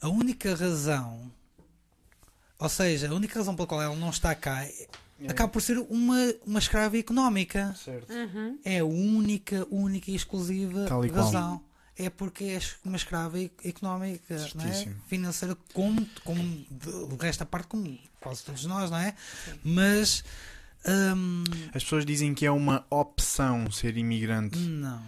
a 0.00 0.08
única 0.08 0.54
razão, 0.54 1.32
ou 2.58 2.68
seja, 2.68 3.08
a 3.10 3.14
única 3.14 3.38
razão 3.38 3.56
pela 3.56 3.66
qual 3.66 3.82
ela 3.82 3.96
não 3.96 4.10
está 4.10 4.34
cá 4.34 4.62
é- 4.64 4.86
acaba 5.26 5.48
por 5.50 5.62
ser 5.62 5.78
uma, 5.78 6.34
uma 6.46 6.58
escrava 6.58 6.98
económica. 6.98 7.74
Certo. 7.82 8.12
Uhum. 8.12 8.58
É 8.64 8.80
a 8.80 8.84
única, 8.84 9.66
única 9.70 10.10
e 10.10 10.14
exclusiva 10.14 10.84
Tal 10.86 11.04
e 11.04 11.08
qual. 11.10 11.24
É 11.96 12.10
porque 12.10 12.44
é 12.44 12.60
uma 12.84 12.96
escrava 12.96 13.38
económica, 13.64 14.36
não 14.54 14.64
é? 14.64 14.94
Financeira, 15.06 15.56
como, 15.72 16.04
como 16.24 16.66
o 17.10 17.16
resto 17.16 17.40
da 17.40 17.46
parte, 17.46 17.68
como 17.68 17.98
quase 18.20 18.42
todos 18.44 18.64
nós, 18.66 18.90
não 18.90 18.98
é? 18.98 19.14
Mas 19.62 20.24
hum, 20.86 21.44
As 21.72 21.84
pessoas 21.84 22.04
dizem 22.04 22.34
que 22.34 22.44
é 22.44 22.50
uma 22.50 22.84
opção 22.90 23.70
ser 23.70 23.96
imigrante. 23.96 24.58
não. 24.58 25.00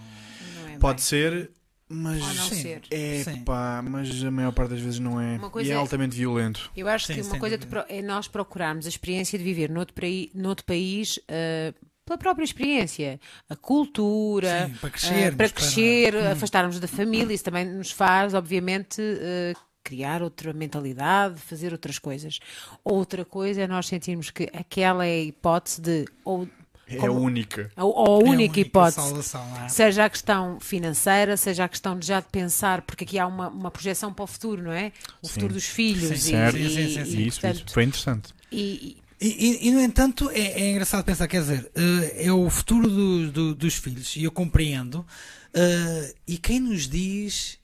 Não 0.55 0.69
é 0.69 0.79
Pode 0.79 0.99
bem. 0.99 1.05
ser, 1.05 1.51
mas. 1.89 2.23
Sim. 2.49 2.81
É 2.91 3.25
Sim. 3.25 3.43
pá, 3.45 3.83
mas 3.83 4.23
a 4.23 4.31
maior 4.31 4.53
parte 4.53 4.71
das 4.71 4.81
vezes 4.81 4.99
não 5.01 5.21
é. 5.21 5.41
E 5.63 5.71
é 5.71 5.73
é- 5.73 5.77
altamente 5.77 6.17
violento. 6.17 6.71
Eu 6.77 6.87
acho 6.89 7.07
Sim, 7.09 7.15
que 7.15 7.21
uma 7.23 7.39
coisa 7.39 7.59
pro- 7.59 7.85
é 7.89 8.01
nós 8.01 8.29
procurarmos 8.29 8.87
a 8.87 8.89
experiência 8.89 9.37
de 9.39 9.45
viver 9.45 9.71
noutro, 9.71 9.93
praí- 9.95 10.31
noutro 10.35 10.65
país 10.65 11.19
eh, 11.27 11.75
pela 12.07 12.17
própria 12.17 12.45
experiência, 12.45 13.21
a 13.51 13.57
cultura, 13.57 14.69
Sim, 14.69 14.75
para 14.77 14.89
eh, 14.89 14.91
crescermos, 14.93 15.25
para 15.37 15.37
para- 15.37 15.51
crescer, 15.51 16.15
Hum. 16.15 16.31
afastarmos 16.31 16.79
da 16.81 16.87
família. 16.89 17.35
Isso 17.35 17.45
também 17.45 17.65
nos 17.67 17.91
faz, 17.91 18.33
obviamente, 18.33 19.03
eh, 19.03 19.53
criar 19.83 20.23
outra 20.23 20.53
mentalidade, 20.53 21.41
fazer 21.41 21.73
outras 21.73 21.99
coisas. 21.99 22.39
Outra 22.85 23.25
coisa 23.25 23.63
é 23.63 23.67
nós 23.67 23.87
sentirmos 23.89 24.31
que 24.31 24.45
aquela 24.55 25.05
é 25.05 25.11
a 25.15 25.23
hipótese 25.25 25.81
de 25.81 26.05
ou, 26.25 26.49
É 26.89 26.99
Como- 26.99 27.15
a 27.15 27.17
única. 27.21 27.73
ou 27.77 27.99
a 27.99 28.25
É 28.25 28.29
a 28.29 28.31
única 28.31 28.61
hipótese. 28.61 28.95
salvação, 29.09 29.45
é? 29.65 29.69
Seja 29.69 30.05
a 30.05 30.09
questão 30.09 30.61
financeira, 30.61 31.37
seja 31.37 31.65
a 31.65 31.69
questão 31.69 31.99
de 31.99 32.07
já 32.07 32.21
de 32.21 32.29
pensar, 32.29 32.83
porque 32.83 33.03
aqui 33.03 33.19
há 33.19 33.27
uma, 33.27 33.49
uma 33.49 33.73
projeção 33.73 34.13
para 34.15 34.23
o 34.23 34.27
futuro, 34.29 34.63
não 34.63 34.71
é? 34.71 34.93
O 35.21 35.27
Sim. 35.27 35.33
futuro 35.33 35.55
dos 35.55 35.65
filhos. 35.67 36.07
Sim, 36.07 36.15
e, 36.15 36.19
certo. 36.19 36.57
e- 36.57 36.69
Sim, 36.71 36.75
sim, 36.77 36.89
sim, 36.95 37.01
e, 37.01 37.07
sim. 37.07 37.23
isso, 37.27 37.41
portanto, 37.41 37.65
isso. 37.67 37.75
Foi 37.75 37.83
interessante. 37.83 38.33
e- 38.53 38.99
E, 39.21 39.29
e- 39.29 39.69
e, 39.69 39.71
no 39.71 39.81
entanto 39.81 40.31
é, 40.31 40.41
é 40.61 40.71
engraçado 40.71 41.05
pensar, 41.05 41.27
quer 41.27 41.41
dizer, 41.41 41.71
eh, 41.75 42.27
é 42.27 42.33
o 42.33 42.49
futuro 42.51 42.89
do- 42.89 43.33
do- 43.33 43.55
dos 43.55 43.75
filhos, 43.75 44.15
e 44.17 44.25
eu 44.25 44.31
compreendo, 44.31 45.07
eh, 45.55 46.15
e 46.29 46.37
quem 46.37 46.61
nos 46.61 46.87
diz, 46.87 47.59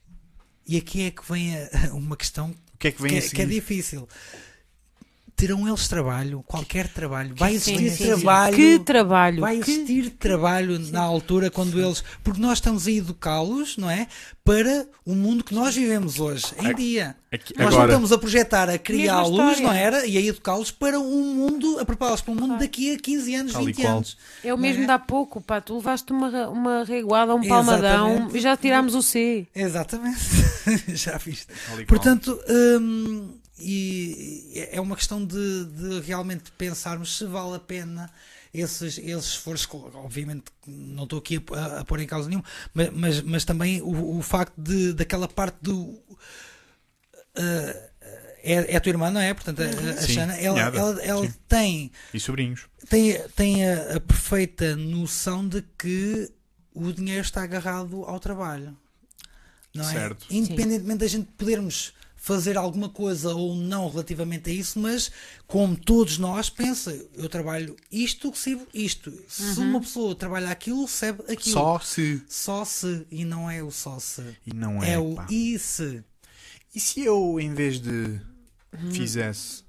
e 0.67 0.77
aqui 0.77 1.03
é 1.03 1.11
que 1.11 1.21
vem 1.31 1.55
a- 1.55 1.69
uma 1.93 2.17
questão 2.17 2.55
que 2.79 2.87
é 2.87 2.91
que 2.91 2.97
que, 2.97 3.03
é- 3.15 3.21
que 3.35 3.41
é 3.41 3.45
difícil. 3.45 4.07
Terão 5.35 5.67
eles 5.67 5.87
trabalho, 5.87 6.43
qualquer 6.47 6.87
trabalho, 6.87 7.33
vai 7.35 7.57
Sim, 7.57 7.73
existir 7.75 7.89
sim, 7.89 7.97
sim. 7.97 8.05
trabalho. 8.21 8.55
Que 8.55 8.79
trabalho! 8.79 9.41
Vai 9.41 9.59
que- 9.59 9.71
existir 9.71 10.09
trabalho 10.11 10.79
na 10.91 11.01
altura 11.01 11.49
quando 11.49 11.81
eles. 11.81 12.03
Porque 12.23 12.39
nós 12.39 12.59
estamos 12.59 12.87
a 12.87 12.91
educá-los, 12.91 13.75
não 13.75 13.89
é? 13.89 14.07
Para 14.45 14.85
o 15.05 15.15
mundo 15.15 15.43
que 15.43 15.53
nós 15.53 15.75
vivemos 15.75 16.19
hoje, 16.19 16.45
em 16.61 16.73
dia. 16.75 17.15
Aqui- 17.31 17.53
Nós 17.57 17.65
não 17.65 17.73
agora, 17.73 17.91
estamos 17.93 18.11
a 18.11 18.17
projetar, 18.19 18.69
a 18.69 18.77
criá-los, 18.77 19.59
não 19.59 19.71
era? 19.73 20.05
E 20.05 20.17
a 20.17 20.21
educá-los 20.21 20.69
para 20.69 20.99
um 20.99 21.33
mundo, 21.33 21.79
a 21.79 21.85
prepará-los 21.85 22.21
para 22.21 22.31
um 22.31 22.35
mundo 22.35 22.59
daqui 22.59 22.93
a 22.93 22.99
15 22.99 23.33
anos, 23.33 23.53
Tal 23.53 23.63
e 23.63 23.65
20 23.67 23.81
qual. 23.81 23.97
anos. 23.97 24.17
É 24.43 24.53
o 24.53 24.55
Não 24.55 24.61
mesmo 24.61 24.83
é? 24.83 24.85
de 24.85 24.91
há 24.91 24.99
pouco, 24.99 25.41
pá, 25.41 25.59
tu 25.59 25.75
levaste 25.77 26.13
uma, 26.13 26.47
uma 26.49 26.83
reguada, 26.83 27.33
um 27.33 27.41
palmadão 27.47 28.07
Exatamente. 28.11 28.37
e 28.37 28.39
já 28.39 28.55
tirámos 28.55 28.93
o 28.95 29.01
C. 29.01 29.47
Exatamente. 29.55 30.19
Já 30.95 31.17
viste. 31.17 31.47
Portanto, 31.87 32.39
hum, 32.79 33.29
e 33.59 34.67
é 34.71 34.81
uma 34.81 34.95
questão 34.95 35.23
de, 35.25 35.65
de 35.65 35.99
realmente 36.01 36.51
pensarmos 36.51 37.17
se 37.17 37.25
vale 37.25 37.55
a 37.55 37.59
pena 37.59 38.09
esses, 38.53 38.97
esses 38.97 39.31
esforços. 39.31 39.67
Obviamente, 39.93 40.45
não 40.67 41.03
estou 41.03 41.19
aqui 41.19 41.41
a, 41.51 41.79
a 41.79 41.85
pôr 41.85 41.99
em 41.99 42.07
causa 42.07 42.29
nenhum, 42.29 42.43
mas, 42.73 42.89
mas, 42.91 43.21
mas 43.21 43.45
também 43.45 43.81
o, 43.81 44.17
o 44.17 44.21
facto 44.21 44.53
de, 44.57 44.93
daquela 44.93 45.27
parte 45.27 45.57
do. 45.61 45.99
ah, 47.35 47.89
é, 48.45 48.73
é 48.73 48.75
a 48.75 48.81
tua 48.81 48.89
irmã, 48.89 49.09
não 49.09 49.21
é? 49.21 49.33
Portanto, 49.33 49.61
a, 49.61 49.65
a 49.65 50.01
Sim, 50.01 50.13
Xana, 50.13 50.35
ela, 50.35 50.59
ela, 50.59 51.01
ela 51.01 51.25
sim. 51.25 51.33
tem 51.47 51.91
E 52.13 52.19
sobrinhos. 52.19 52.65
tem, 52.89 53.17
tem 53.35 53.69
a, 53.69 53.99
perfeita 54.01 54.75
noção 54.75 55.47
de 55.47 55.61
que 55.77 56.29
o 56.73 56.91
dinheiro 56.91 57.21
está 57.21 57.41
agarrado 57.43 58.03
ao 58.03 58.19
trabalho. 58.19 58.77
Não 59.73 59.85
Certo. 59.85 60.25
é? 60.29 60.35
Independentemente 60.35 60.99
da 60.99 61.07
gente 61.07 61.31
podermos 61.37 61.93
fazer 62.25 62.57
alguma 62.57 62.87
coisa 62.87 63.35
ou 63.35 63.53
não 63.53 63.89
relativamente 63.89 64.49
a 64.49 64.53
isso, 64.53 64.79
mas 64.79 65.11
como 65.45 65.75
todos 65.75 66.17
nós, 66.17 66.49
pensa, 66.49 66.89
eu 67.17 67.27
trabalho 67.27 67.75
isto, 67.91 68.29
recebo 68.29 68.65
isto. 68.73 69.11
Se 69.27 69.59
uma 69.59 69.81
pessoa 69.81 70.15
trabalha 70.15 70.49
aquilo, 70.49 70.83
recebe 70.85 71.21
aquilo. 71.23 71.53
Só 71.53 71.79
se. 71.79 72.23
Só 72.29 72.63
se, 72.63 73.05
e 73.11 73.25
não 73.25 73.51
é 73.51 73.61
o 73.61 73.69
só 73.69 73.99
se. 73.99 74.21
E 74.47 74.53
não 74.53 74.81
é. 74.81 74.93
É 74.93 74.97
o 74.97 75.15
pá. 75.15 75.27
e 75.29 75.59
se. 75.59 76.01
E 76.73 76.79
se 76.79 77.01
eu, 77.01 77.37
em 77.41 77.53
vez 77.53 77.77
de. 77.81 78.21
Fizesse. 78.93 79.63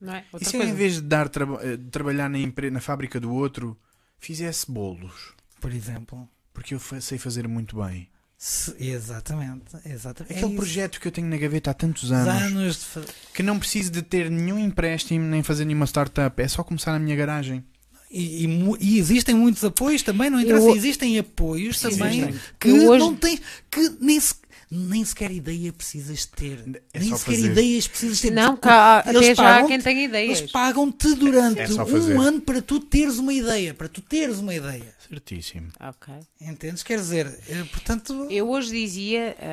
Não 0.00 0.12
é? 0.14 0.22
E 0.22 0.24
Outra 0.32 0.48
se 0.48 0.56
eu, 0.56 0.62
em 0.62 0.64
coisa. 0.64 0.76
vez 0.78 0.94
de 0.94 1.00
dar 1.02 1.28
traba- 1.28 1.60
eh, 1.62 1.76
trabalhar 1.92 2.28
na, 2.28 2.38
empre- 2.40 2.70
na 2.72 2.80
fábrica 2.80 3.20
do 3.20 3.32
outro, 3.32 3.78
fizesse 4.18 4.68
bolos? 4.70 5.32
Por 5.60 5.72
exemplo. 5.72 6.28
Porque 6.52 6.74
eu 6.74 6.80
sei 7.00 7.18
fazer 7.18 7.46
muito 7.46 7.80
bem. 7.80 8.08
Se- 8.42 8.74
exatamente. 8.80 9.64
exatamente. 9.84 10.32
Aquele 10.32 10.54
é 10.54 10.56
projeto 10.56 10.98
que 10.98 11.06
eu 11.06 11.12
tenho 11.12 11.26
na 11.28 11.36
gaveta 11.36 11.72
há 11.72 11.74
tantos 11.74 12.10
anos. 12.10 12.26
anos 12.42 12.82
fa- 12.84 13.02
Que 13.34 13.42
não 13.42 13.58
preciso 13.58 13.90
de 13.90 14.00
ter 14.00 14.30
nenhum 14.30 14.58
empréstimo 14.58 15.26
nem 15.26 15.42
fazer 15.42 15.66
nenhuma 15.66 15.84
startup. 15.86 16.40
É 16.40 16.48
só 16.48 16.64
começar 16.64 16.92
na 16.92 16.98
minha 16.98 17.14
garagem. 17.14 17.62
E, 18.10 18.46
e 18.46 18.76
e 18.80 18.98
existem 18.98 19.34
muitos 19.34 19.62
apoios 19.62 20.02
também, 20.02 20.30
não 20.30 20.40
interessa, 20.40 20.66
Eu- 20.66 20.74
existem 20.74 21.18
apoios 21.18 21.78
também 21.80 22.20
Existem. 22.22 22.40
que 22.58 22.72
hoje- 22.72 22.98
não 22.98 23.14
tens, 23.14 23.42
que 23.70 23.88
nem, 24.00 24.18
se- 24.18 24.34
nem 24.70 25.04
sequer 25.04 25.30
ideia 25.32 25.72
precisas 25.72 26.24
ter. 26.26 26.60
É 26.92 26.98
nem 27.00 27.16
sequer 27.16 27.34
fazer. 27.34 27.50
ideias 27.50 27.88
precisas 27.88 28.20
ter. 28.20 28.30
Não, 28.30 28.56
cá, 28.56 29.02
eles 29.06 29.22
até 29.22 29.34
já 29.34 29.66
quem 29.66 29.80
tem 29.80 30.04
ideias. 30.04 30.38
Eles 30.38 30.52
pagam-te 30.52 31.14
durante 31.14 31.60
É 31.60 31.66
fazer. 31.66 32.16
um 32.16 32.20
ano 32.20 32.40
para 32.40 32.62
tu 32.62 32.78
teres 32.78 33.18
uma 33.18 33.32
ideia, 33.32 33.74
para 33.74 33.88
tu 33.88 34.00
teres 34.00 34.38
uma 34.38 34.54
ideia. 34.54 34.94
Certíssimo. 35.08 35.72
Ok. 35.80 36.14
Entendes? 36.40 36.84
Quer 36.84 36.98
dizer, 36.98 37.26
eh, 37.48 37.64
portanto, 37.72 38.28
Eu 38.30 38.48
hoje 38.48 38.70
dizia, 38.70 39.34
ah, 39.40 39.44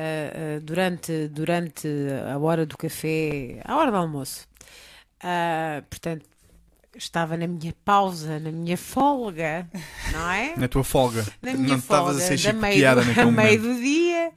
ah, 0.56 0.60
durante, 0.62 1.26
durante 1.28 1.88
a 2.32 2.38
hora 2.38 2.64
do 2.64 2.76
café, 2.78 3.60
a 3.64 3.74
hora 3.74 3.90
do 3.90 3.96
almoço, 3.96 4.46
portanto, 5.90 6.24
estava 6.96 7.36
na 7.36 7.46
minha 7.46 7.74
pausa, 7.84 8.38
na 8.38 8.50
minha 8.52 8.76
folga, 8.76 9.68
não 10.12 10.30
é? 10.30 10.54
Na 10.56 10.68
tua 10.68 10.84
folga. 10.84 11.26
Na 11.42 11.52
minha 11.54 11.68
não 11.70 11.76
estavas 11.78 12.16
folga, 12.18 12.24
a 12.24 12.26
ser 12.28 12.38
chicoteada 12.38 13.02
naquele 13.04 13.28
a 13.28 13.30
meio 13.32 13.60
do 13.60 13.74
dia, 13.80 14.32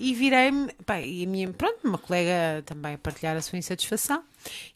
e 0.00 0.14
virei-me, 0.14 0.72
pá, 0.86 1.00
e 1.00 1.24
a 1.24 1.26
minha, 1.26 1.48
pronto, 1.52 1.78
uma 1.84 1.98
colega 1.98 2.62
também 2.64 2.94
a 2.94 2.98
partilhar 2.98 3.36
a 3.36 3.42
sua 3.42 3.58
insatisfação, 3.58 4.22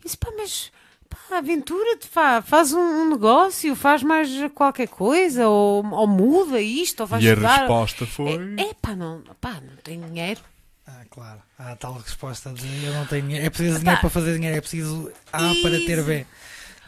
e 0.00 0.04
disse, 0.04 0.16
pá, 0.16 0.28
mas 0.36 0.70
pá, 1.08 1.38
aventura-te, 1.38 2.08
pá, 2.08 2.42
faz 2.42 2.72
um, 2.72 2.80
um 2.80 3.10
negócio, 3.10 3.74
faz 3.76 4.02
mais 4.02 4.28
qualquer 4.54 4.88
coisa, 4.88 5.48
ou, 5.48 5.84
ou 5.92 6.06
muda 6.06 6.60
isto, 6.60 7.00
ou 7.00 7.06
vais 7.06 7.22
E 7.24 7.30
a 7.30 7.34
resposta 7.34 8.06
foi. 8.06 8.54
É, 8.58 8.62
é 8.70 8.74
pá, 8.74 8.94
não, 8.96 9.22
pá, 9.40 9.60
não 9.60 9.76
tenho 9.84 10.04
dinheiro. 10.08 10.40
ah, 10.86 11.02
claro, 11.10 11.40
há 11.58 11.72
a 11.72 11.76
tal 11.76 11.94
resposta 11.94 12.50
de 12.52 12.84
eu 12.84 12.92
não 12.94 13.06
tenho 13.06 13.22
dinheiro. 13.22 13.46
É 13.46 13.50
preciso 13.50 13.78
dinheiro 13.78 14.00
para 14.00 14.10
fazer 14.10 14.34
dinheiro, 14.34 14.56
é 14.56 14.60
preciso 14.60 15.12
A 15.32 15.38
para 15.62 15.78
ter 15.86 16.02
B. 16.02 16.26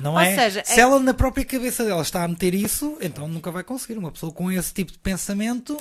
Não 0.01 0.15
Ou 0.15 0.21
é? 0.21 0.35
seja, 0.35 0.65
Se 0.65 0.81
é- 0.81 0.83
ela 0.83 0.99
na 0.99 1.15
própria 1.15 1.45
cabeça 1.45 1.85
dela 1.85 2.03
está 2.03 2.25
a 2.25 2.29
meter 2.29 2.53
isso, 2.53 2.99
então 3.01 3.29
nunca 3.29 3.53
vai 3.53 3.63
conseguir. 3.63 3.97
Uma 3.97 4.11
pessoa 4.11 4.33
com 4.33 4.51
esse 4.51 4.75
tipo 4.75 4.91
de 4.91 4.99
pensamento 4.99 5.79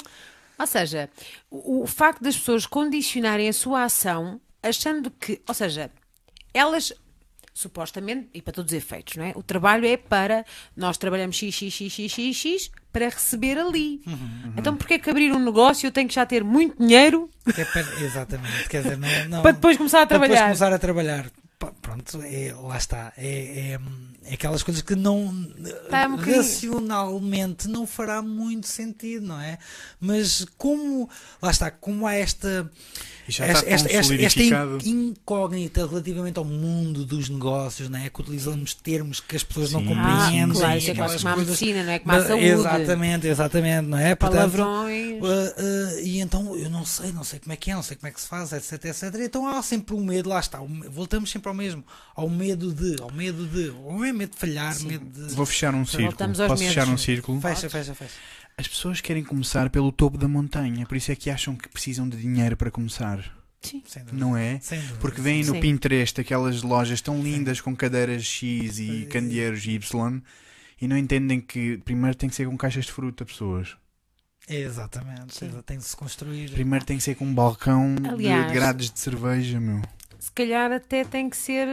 Ou 0.63 0.67
seja, 0.67 1.09
o, 1.51 1.83
o 1.83 1.87
facto 1.87 2.21
das 2.23 2.37
pessoas 2.37 2.65
condicionarem 2.65 3.49
a 3.49 3.53
sua 3.53 3.83
ação 3.83 4.39
achando 4.61 5.11
que, 5.11 5.41
ou 5.47 5.53
seja, 5.53 5.91
elas 6.53 6.93
supostamente, 7.53 8.29
e 8.33 8.41
para 8.41 8.51
todos 8.53 8.71
os 8.71 8.77
efeitos, 8.77 9.15
não 9.15 9.25
é? 9.25 9.31
O 9.35 9.43
trabalho 9.43 9.85
é 9.85 9.95
para 9.95 10.43
nós 10.75 10.97
trabalhamos 10.97 11.35
x, 11.37 11.53
x, 11.53 11.71
x, 11.73 11.93
x, 11.93 12.11
x, 12.11 12.35
x 12.35 12.71
para 12.91 13.09
receber 13.09 13.59
ali. 13.59 14.01
Uhum, 14.07 14.53
Então, 14.57 14.75
porquê 14.75 14.95
é 14.95 14.99
que 14.99 15.09
abrir 15.09 15.31
um 15.31 15.39
negócio 15.39 15.85
eu 15.85 15.91
tenho 15.91 16.07
que 16.07 16.15
já 16.15 16.25
ter 16.25 16.43
muito 16.43 16.77
dinheiro 16.81 17.29
é 17.55 17.65
para- 17.65 18.01
exatamente, 18.01 18.67
quer 18.69 18.81
dizer, 18.83 18.97
não, 18.97 19.07
não- 19.29 19.41
para 19.43 19.51
depois 19.51 19.77
começar 19.77 20.01
a 20.01 20.07
para 20.07 20.17
depois 20.17 20.31
trabalhar? 20.31 20.47
começar 20.47 20.73
a 20.73 20.79
trabalhar. 20.79 21.31
Pá, 21.63 21.71
Pronto, 21.81 22.21
é, 22.23 22.53
lá 22.53 22.77
está. 22.77 23.13
É, 23.15 23.71
é, 23.71 23.79
é 24.25 24.33
aquelas 24.33 24.63
coisas 24.63 24.81
que 24.83 24.95
não 24.95 25.33
Tá, 25.89 26.07
um 26.07 26.15
racionalmente 26.15 27.67
não 27.67 27.87
fará 27.87 28.21
muito 28.21 28.67
sentido, 28.67 29.27
não 29.27 29.39
é? 29.39 29.57
Mas 29.99 30.45
como 30.57 31.09
lá 31.41 31.51
está, 31.51 31.71
como 31.71 32.05
há 32.05 32.15
esta 32.15 32.69
esta, 33.27 33.45
está 33.45 33.61
tão 33.61 33.69
esta, 33.73 33.89
esta- 33.93 34.15
esta 34.15 34.89
incógnita 34.89 35.85
relativamente 35.87 36.37
ao 36.37 36.45
mundo 36.45 37.05
dos 37.05 37.29
negócios, 37.29 37.89
não 37.89 37.99
é? 37.99 38.09
Que 38.09 38.21
utilizamos 38.21 38.73
termos 38.73 39.19
que 39.19 39.35
as 39.35 39.43
pessoas 39.43 39.71
não 39.71 39.81
Sim. 39.81 39.87
compreendem. 39.87 40.41
Ah, 40.43 40.53
claro, 40.53 40.77
isso 40.77 40.91
é 40.91 40.95
quase 40.95 41.17
como 41.17 41.33
a 41.33 41.37
medicina, 41.37 41.83
não 41.83 41.91
é? 41.91 41.99
Como 41.99 42.11
a 42.15 42.25
saúde. 42.25 42.45
Exatamente, 42.45 43.27
exatamente, 43.27 43.87
não 43.87 43.97
é? 43.97 44.15
Portanto, 44.15 44.51
Palavrões. 44.57 45.21
Uh, 45.21 45.25
uh, 45.25 45.99
e 46.01 46.19
então 46.19 46.55
eu 46.57 46.69
não 46.69 46.85
sei, 46.85 47.11
não 47.11 47.23
sei 47.23 47.39
como 47.39 47.53
é 47.53 47.55
que 47.55 47.71
é, 47.71 47.75
não 47.75 47.83
sei 47.83 47.97
como 47.97 48.07
é 48.07 48.11
que 48.11 48.21
se 48.21 48.27
faz, 48.27 48.51
etc, 48.51 48.85
etc. 48.85 49.03
Então 49.21 49.47
há 49.47 49.61
sempre 49.61 49.95
um 49.95 50.03
medo, 50.03 50.29
lá 50.29 50.39
está, 50.39 50.59
voltamos 50.89 51.31
sempre 51.31 51.49
ao 51.49 51.55
mesmo, 51.55 51.83
ao 52.15 52.29
medo 52.29 52.73
de, 52.73 53.01
ao 53.01 53.11
medo 53.11 53.45
de, 53.47 53.69
ou 53.83 54.03
é 54.03 54.11
medo 54.11 54.31
de 54.33 54.37
falhar, 54.39 54.79
medo 54.81 55.05
de. 55.05 55.33
Vou 55.33 55.45
fechar 55.45 55.73
um 55.73 55.85
círculo. 55.85 56.13
Posso 56.15 56.39
medos. 56.39 56.61
fechar 56.61 56.87
um 56.87 56.97
círculo? 56.97 57.41
Fecha, 57.41 57.69
fecha, 57.69 57.93
fecha. 57.95 58.13
As 58.57 58.67
pessoas 58.67 59.01
querem 59.01 59.23
começar 59.23 59.69
pelo 59.69 59.91
topo 59.91 60.17
da 60.17 60.27
montanha, 60.27 60.85
por 60.85 60.95
isso 60.95 61.11
é 61.11 61.15
que 61.15 61.29
acham 61.29 61.55
que 61.55 61.67
precisam 61.69 62.07
de 62.07 62.17
dinheiro 62.17 62.55
para 62.55 62.69
começar. 62.69 63.19
Sim. 63.61 63.81
Sem 63.85 64.03
dúvida. 64.03 64.23
Não 64.25 64.35
é? 64.37 64.59
Porque 64.99 65.21
vêm 65.21 65.43
no 65.43 65.53
Sim. 65.53 65.59
Pinterest 65.61 66.19
aquelas 66.19 66.61
lojas 66.61 66.99
tão 67.01 67.21
lindas 67.23 67.61
com 67.61 67.75
cadeiras 67.75 68.23
X 68.23 68.77
e 68.79 69.05
candeeiros 69.09 69.65
Y 69.65 70.21
e 70.81 70.87
não 70.87 70.97
entendem 70.97 71.39
que 71.39 71.77
primeiro 71.79 72.15
tem 72.15 72.29
que 72.29 72.35
ser 72.35 72.45
com 72.47 72.57
caixas 72.57 72.85
de 72.85 72.91
fruta, 72.91 73.23
pessoas. 73.25 73.75
Exatamente, 74.49 75.33
Sim. 75.35 75.49
tem 75.65 75.77
de 75.77 75.85
se 75.85 75.95
construir. 75.95 76.51
Primeiro 76.51 76.83
tem 76.85 76.97
que 76.97 77.03
ser 77.03 77.15
com 77.15 77.25
um 77.25 77.33
balcão 77.33 77.95
de- 77.95 78.09
Aliás- 78.09 78.47
de 78.47 78.53
grades 78.53 78.91
de 78.91 78.99
cerveja, 78.99 79.59
meu. 79.59 79.81
Se 80.23 80.31
calhar 80.31 80.71
até 80.71 81.03
tem 81.03 81.29
que 81.29 81.35
ser, 81.35 81.67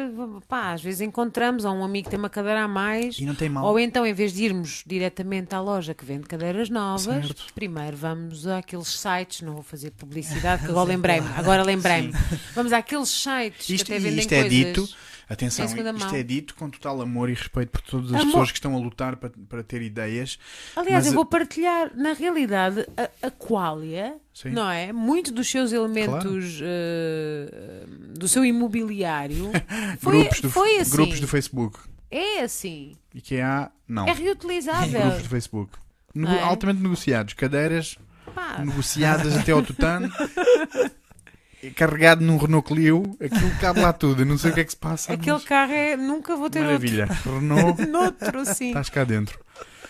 pá, 0.49 0.73
às 0.73 0.83
vezes 0.83 1.01
encontramos 1.03 1.65
ou 1.65 1.73
um 1.73 1.85
amigo 1.85 2.11
tem 2.11 2.19
uma 2.19 2.29
cadeira 2.29 2.65
a 2.65 2.67
mais, 2.69 3.17
E 3.17 3.25
não 3.25 3.33
tem 3.33 3.49
mal. 3.49 3.65
ou 3.65 3.79
então 3.79 4.05
em 4.05 4.13
vez 4.13 4.33
de 4.33 4.43
irmos 4.45 4.83
diretamente 4.85 5.55
à 5.55 5.61
loja 5.61 5.95
que 5.95 6.05
vende 6.05 6.25
cadeiras 6.27 6.69
novas, 6.69 7.05
Certo. 7.29 7.47
primeiro 7.55 7.97
vamos 7.97 8.49
àqueles 8.49 8.89
sites, 8.89 9.43
não 9.43 9.53
vou 9.55 9.63
fazer 9.63 9.93
publicidade, 9.93 10.63
que 10.67 10.69
agora 10.71 10.89
lembrei-me, 10.89 11.29
agora 11.37 11.63
lembrei-me. 11.63 12.13
Vamos 12.53 12.73
àqueles 12.73 13.09
sites 13.09 13.69
Isto, 13.71 13.87
que 13.87 13.93
até 13.93 14.01
vendem 14.03 14.19
isto 14.19 14.33
é 14.33 14.41
coisas. 14.41 14.51
dito, 14.59 14.89
atenção, 15.29 15.67
isto 15.67 16.15
é 16.17 16.23
dito 16.25 16.57
com 16.57 16.69
total 16.69 17.01
amor 17.03 17.31
e 17.31 17.35
respeito 17.35 17.71
por 17.71 17.83
todas 17.83 18.07
as 18.13 18.15
Amor. 18.21 18.27
pessoas 18.33 18.51
que 18.51 18.59
estão 18.59 18.75
a 18.75 18.79
lutar 18.81 19.15
para, 19.15 19.31
para 19.49 19.63
ter 19.63 19.81
ideias. 19.81 20.41
Aliás, 20.75 21.07
eu 21.07 21.13
vou 21.13 21.25
partilhar, 21.25 21.93
na 21.97 22.15
realidade, 22.15 22.85
a, 22.97 23.29
a 23.29 23.31
Qualia, 23.31 24.17
Sim. 24.41 24.51
não 24.51 24.71
é? 24.71 24.93
Muitos 24.93 25.33
dos 25.33 25.51
seus 25.51 25.71
elementos 25.73 26.61
eh, 26.63 27.85
do 28.17 28.27
seu 28.27 28.43
imobiliário 28.45 29.51
foi, 30.01 30.21
grupos, 30.21 30.41
do, 30.41 30.51
foi 30.51 30.79
assim. 30.79 30.91
grupos 30.93 31.21
do 31.21 31.29
Facebook. 31.29 31.79
É 32.11 32.41
assim. 32.43 32.97
IKEA, 33.15 33.71
não. 33.87 34.07
É 34.09 34.13
reutilizável. 34.13 35.01
Grupos 35.01 35.23
do 35.25 35.29
Facebook. 35.29 35.73
É? 36.17 36.41
Altamente 36.43 36.81
negociados. 36.83 37.35
Cadeiras 37.35 37.99
Pá, 38.35 38.59
negociadas 38.65 39.37
até 39.37 39.53
ao 39.53 39.63
tutano. 39.63 40.11
Carregado 41.77 42.25
num 42.25 42.39
Renault 42.39 42.67
Clio. 42.67 43.03
Aquilo 43.23 43.51
cabe 43.61 43.81
lá 43.81 43.93
tudo. 43.93 44.23
Eu 44.23 44.27
não 44.27 44.39
sei 44.39 44.51
o 44.51 44.55
que 44.55 44.61
é 44.61 44.65
que 44.65 44.71
se 44.71 44.77
passa. 44.77 45.13
aquele 45.13 45.33
mas- 45.33 45.45
carro 45.45 45.73
é. 45.73 45.97
Nunca 45.97 46.35
vou 46.35 46.49
ter 46.49 46.61
Maravilha. 46.63 47.05
Renault, 47.25 47.65
outro. 47.83 47.87
Noutro, 47.91 48.45
sim. 48.47 48.69
estás 48.69 48.89
cá 48.89 49.05
dentro. 49.05 49.39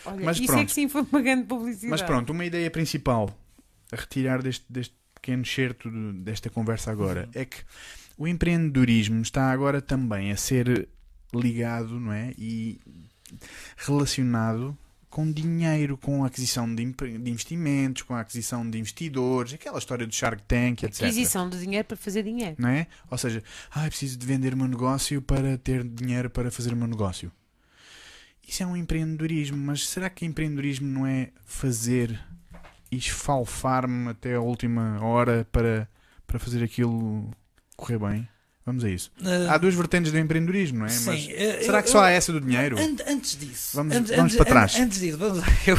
Olha, 0.05 0.24
Mas 0.24 0.36
isso 0.39 0.44
é 0.51 0.55
pronto. 0.55 0.66
que 0.66 0.72
sim 0.72 0.89
foi 0.89 1.06
uma 1.12 1.20
grande 1.22 1.44
publicidade. 1.44 1.90
Mas 1.90 2.02
pronto, 2.02 2.31
uma 2.32 2.44
ideia 2.44 2.70
principal 2.70 3.31
a 3.92 3.96
retirar 3.96 4.42
deste, 4.42 4.64
deste 4.68 4.94
pequeno 5.14 5.44
certo 5.44 5.90
de- 5.90 6.12
desta 6.20 6.48
conversa 6.50 6.90
agora 6.90 7.24
Uhum. 7.34 7.40
é 7.40 7.44
que 7.44 7.58
o 8.16 8.26
empreendedorismo 8.28 9.20
está 9.22 9.50
agora 9.50 9.80
também 9.82 10.30
a 10.32 10.36
ser 10.36 10.88
ligado 11.34 11.98
não 12.00 12.12
é? 12.12 12.32
e 12.38 12.78
relacionado 13.76 14.76
com 15.08 15.30
dinheiro, 15.30 15.96
com 15.98 16.22
a 16.22 16.28
aquisição 16.28 16.72
de, 16.72 16.84
de 16.84 17.30
investimentos, 17.30 18.02
com 18.02 18.14
a 18.14 18.20
aquisição 18.20 18.68
de 18.68 18.78
investidores, 18.78 19.52
aquela 19.54 19.78
história 19.78 20.06
do 20.06 20.14
Shark 20.14 20.40
Tank, 20.44 20.84
etc. 20.84 21.02
Aquisição 21.02 21.50
de 21.50 21.58
dinheiro 21.58 21.84
para 21.84 21.96
fazer 21.96 22.22
dinheiro. 22.22 22.54
Não 22.58 22.68
é? 22.68 22.86
Ou 23.10 23.18
seja, 23.18 23.42
ah, 23.72 23.86
preciso 23.88 24.16
de 24.16 24.24
vender 24.24 24.54
o 24.54 24.56
meu 24.56 24.68
negócio 24.68 25.20
para 25.20 25.58
ter 25.58 25.82
dinheiro 25.82 26.30
para 26.30 26.48
fazer 26.50 26.72
o 26.72 26.76
meu 26.76 26.86
negócio. 26.86 27.32
Isso 28.46 28.62
é 28.62 28.66
um 28.66 28.76
empreendedorismo, 28.76 29.56
mas 29.56 29.86
será 29.88 30.08
que 30.08 30.24
empreendedorismo 30.24 30.86
não 30.86 31.04
é 31.06 31.30
fazer 31.44 32.18
e 32.90 32.96
esfalfar-me 32.96 34.10
até 34.10 34.34
a 34.34 34.40
última 34.40 35.02
hora 35.02 35.46
para, 35.52 35.88
para 36.26 36.38
fazer 36.38 36.62
aquilo 36.64 37.30
correr 37.76 37.98
bem? 37.98 38.28
Vamos 38.66 38.84
a 38.84 38.90
isso. 38.90 39.10
Ah, 39.24 39.54
Há 39.54 39.58
duas 39.58 39.74
vertentes 39.74 40.12
do 40.12 40.18
empreendedorismo, 40.18 40.80
não 40.80 40.86
é? 40.86 40.90
sim, 40.90 41.06
Mas 41.06 41.28
eh, 41.30 41.62
será 41.62 41.78
eu- 41.78 41.82
que 41.82 41.90
só 41.90 42.04
há 42.04 42.10
essa 42.10 42.30
do 42.30 42.40
dinheiro? 42.40 42.78
An- 42.78 42.96
antes 43.08 43.36
disso, 43.36 43.70
Vamos- 43.76 43.96
antes, 43.96 44.14
vamos 44.14 44.36
para 44.36 44.44
trás. 44.44 44.76
an- 44.76 44.82
Antes 44.84 45.00
disso, 45.00 45.18
vamos 45.18 45.42
eu, 45.66 45.76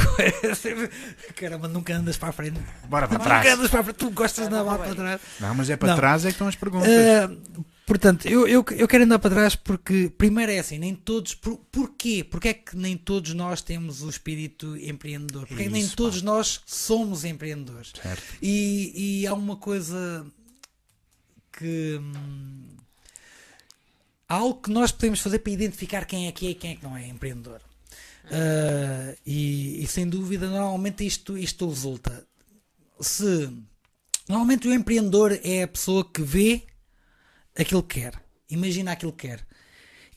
Caramba, 1.36 1.68
nunca 1.68 1.94
andas 1.94 2.16
para 2.16 2.30
a 2.30 2.32
frente. 2.32 2.60
Bora 2.88 3.06
para 3.06 3.18
Nunca 3.18 3.30
trás. 3.30 3.46
andas 3.58 3.70
para 3.70 3.80
a 3.80 3.84
frente. 3.84 3.96
Tu 3.96 4.10
gostas 4.10 4.48
de 4.48 4.52
andar 4.54 4.62
lá 4.62 4.78
para 4.78 4.94
trás. 4.94 5.20
Não, 5.40 5.54
mas 5.54 5.70
é 5.70 5.76
para 5.76 5.88
Não. 5.90 5.96
trás 5.96 6.24
é 6.24 6.28
que 6.28 6.32
estão 6.34 6.48
as 6.48 6.56
perguntas. 6.56 6.88
Ah, 6.90 7.30
portanto, 7.92 8.26
eu, 8.26 8.46
eu, 8.48 8.64
eu 8.72 8.88
quero 8.88 9.04
andar 9.04 9.18
para 9.18 9.34
trás 9.34 9.54
porque, 9.54 10.10
primeiro 10.16 10.50
é 10.50 10.58
assim, 10.58 10.78
nem 10.78 10.94
todos. 10.94 11.34
Por, 11.34 11.58
porquê? 11.70 12.24
Porque 12.24 12.48
é 12.48 12.54
que 12.54 12.76
nem 12.76 12.96
todos 12.96 13.34
nós 13.34 13.60
temos 13.60 14.02
o 14.02 14.08
espírito 14.08 14.76
empreendedor? 14.76 15.46
Porque 15.46 15.62
é 15.62 15.66
que 15.66 15.72
nem 15.72 15.82
Isso, 15.82 15.96
todos 15.96 16.22
nós 16.22 16.60
somos 16.66 17.24
empreendedores? 17.24 17.92
Certo. 18.00 18.22
E, 18.40 19.20
e 19.22 19.26
há 19.26 19.34
uma 19.34 19.56
coisa 19.56 20.26
que. 21.52 21.98
hum, 22.00 22.62
há 24.28 24.34
algo 24.36 24.62
que 24.62 24.70
nós 24.70 24.90
podemos 24.90 25.20
fazer 25.20 25.40
para 25.40 25.52
identificar 25.52 26.04
quem 26.06 26.26
é 26.28 26.32
que 26.32 26.46
é 26.46 26.50
e 26.50 26.54
quem 26.54 26.70
é 26.72 26.76
que 26.76 26.82
não 26.82 26.96
é 26.96 27.06
empreendedor. 27.06 27.60
Ah, 28.30 29.14
e, 29.26 29.82
e 29.82 29.86
sem 29.86 30.08
dúvida, 30.08 30.48
normalmente 30.48 31.06
isto, 31.06 31.36
isto 31.36 31.68
resulta. 31.68 32.26
Se. 33.00 33.50
Normalmente 34.28 34.68
o 34.68 34.72
empreendedor 34.72 35.38
é 35.42 35.64
a 35.64 35.68
pessoa 35.68 36.08
que 36.08 36.22
vê 36.22 36.62
aquilo 37.56 37.82
que 37.82 38.00
quer, 38.00 38.14
imagina 38.48 38.92
aquilo 38.92 39.12
que 39.12 39.28
quer. 39.28 39.46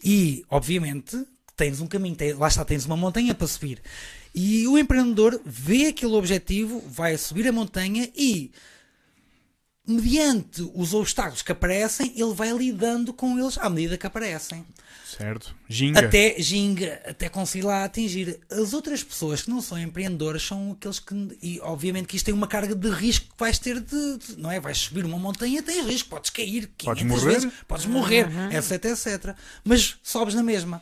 E, 0.03 0.43
obviamente, 0.49 1.17
tens 1.55 1.79
um 1.81 1.87
caminho, 1.87 2.15
tem- 2.15 2.33
lá 2.33 2.47
está, 2.47 2.63
tens 2.65 2.85
uma 2.85 2.97
montanha 2.97 3.33
para 3.33 3.47
subir. 3.47 3.81
E 4.33 4.67
o 4.67 4.77
empreendedor 4.77 5.41
vê 5.45 5.87
aquele 5.87 6.13
objetivo, 6.13 6.81
vai 6.87 7.17
subir 7.17 7.47
a 7.47 7.51
montanha 7.51 8.11
e, 8.15 8.51
mediante 9.87 10.61
os 10.73 10.93
obstáculos 10.93 11.41
que 11.41 11.51
aparecem, 11.51 12.11
ele 12.15 12.33
vai 12.33 12.51
lidando 12.51 13.13
com 13.13 13.37
eles 13.39 13.57
à 13.57 13.69
medida 13.69 13.97
que 13.97 14.07
aparecem. 14.07 14.65
Certo. 15.05 15.55
Ginga. 15.69 15.99
Até 16.07 16.35
ginga, 16.39 16.99
até 17.05 17.29
conseguir 17.29 17.65
lá 17.65 17.85
atingir. 17.85 18.39
As 18.51 18.73
outras 18.73 19.01
pessoas 19.03 19.43
que 19.43 19.49
não 19.49 19.61
são 19.61 19.77
empreendedoras 19.79 20.41
são 20.43 20.73
aqueles 20.73 20.99
que, 20.99 21.13
e 21.41 21.59
obviamente 21.61 22.07
que 22.07 22.17
isto 22.17 22.25
tem 22.25 22.33
uma 22.33 22.47
carga 22.47 22.75
de 22.75 22.89
risco 22.89 23.25
que 23.27 23.39
vais 23.39 23.57
ter 23.57 23.79
de, 23.79 24.17
de- 24.17 24.37
não 24.37 24.51
é? 24.51 24.59
Vais 24.59 24.77
subir 24.77 25.05
uma 25.05 25.17
montanha, 25.17 25.61
tens 25.63 25.85
risco, 25.85 26.09
podes 26.09 26.31
cair 26.31 26.69
500 26.77 26.83
Podes 26.85 27.03
morrer. 27.03 27.33
vezes, 27.33 27.53
podes 27.67 27.85
morrer, 27.85 28.27
etc, 28.51 28.85
etc. 28.85 29.35
Mas 29.63 29.95
sobes 30.03 30.33
na 30.35 30.43
mesma. 30.43 30.81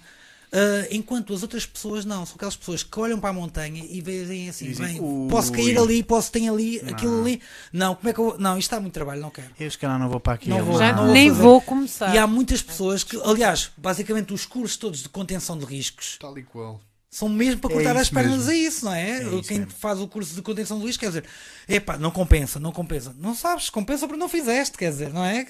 Ah, 0.54 0.88
enquanto 0.92 1.34
as 1.34 1.42
outras 1.42 1.66
pessoas 1.66 2.06
não, 2.06 2.26
são 2.28 2.36
aquelas 2.36 2.56
pessoas 2.56 2.84
que 2.84 3.00
olham 3.00 3.20
para 3.20 3.32
a 3.32 3.34
montanha 3.34 3.84
e 3.90 4.02
veem 4.02 4.50
assim, 4.50 4.68
Dizem, 4.68 4.86
bem, 4.86 5.02
"Ui." 5.02 5.28
posso 5.28 5.52
cair 5.52 5.76
ali, 5.80 6.04
posso 6.04 6.32
ter 6.32 6.48
ali, 6.48 6.80
aquilo 6.82 7.22
ali. 7.22 7.42
Não, 7.72 7.96
como 7.96 8.08
é 8.08 8.14
que 8.14 8.20
eu 8.20 8.26
vou? 8.26 8.38
Não, 8.38 8.52
isto 8.58 8.68
está 8.68 8.80
muito 8.80 8.94
trabalho, 8.94 9.20
não 9.20 9.32
quero. 9.32 9.50
Eu 9.60 9.72
se 9.72 9.78
calhar 9.80 9.98
não 9.98 10.08
vou 10.10 10.20
para 10.20 10.34
aqui. 10.34 10.50
Não 10.50 10.64
vou. 10.64 10.78
Já 10.78 10.94
não 10.94 11.06
vou 11.06 11.14
nem 11.14 11.30
fazer. 11.30 11.42
vou 11.42 11.60
começar. 11.62 12.14
E 12.14 12.18
há 12.20 12.28
muitas 12.28 12.62
pessoas 12.62 13.04
que, 13.04 13.20
aliás, 13.24 13.72
basicamente 13.76 14.32
os 14.32 14.46
cursos 14.46 14.78
todos 14.78 15.02
de 15.02 15.10
contenção 15.10 15.58
de 15.58 15.66
riscos 15.66 16.18
Tal 16.20 16.38
e 16.38 16.44
qual. 16.44 16.80
São 17.14 17.30
mesmo 17.30 17.61
para 17.61 17.69
É 17.69 17.73
cortar 17.76 17.95
as 17.95 18.03
isso 18.03 18.14
pernas 18.14 18.38
mesmo. 18.38 18.52
a 18.52 18.56
isso, 18.56 18.85
não 18.85 18.94
é? 18.94 19.18
É 19.18 19.41
Quem 19.44 19.60
mesmo. 19.60 19.72
faz 19.77 19.99
o 19.99 20.07
curso 20.07 20.34
de 20.34 20.41
contenção 20.41 20.80
de 20.80 20.85
lixo, 20.88 20.99
quer 20.99 21.07
dizer, 21.07 21.26
epá, 21.69 21.95
não 21.95 22.10
compensa, 22.10 22.60
não 22.60 22.72
compensa. 22.72 23.15
Não 23.19 23.35
sabes, 23.35 23.69
compensa 23.69 24.07
porque 24.07 24.19
não 24.19 24.27
fizeste, 24.27 24.76
quer 24.77 24.90
dizer, 24.90 25.14
não 25.14 25.23
é? 25.23 25.45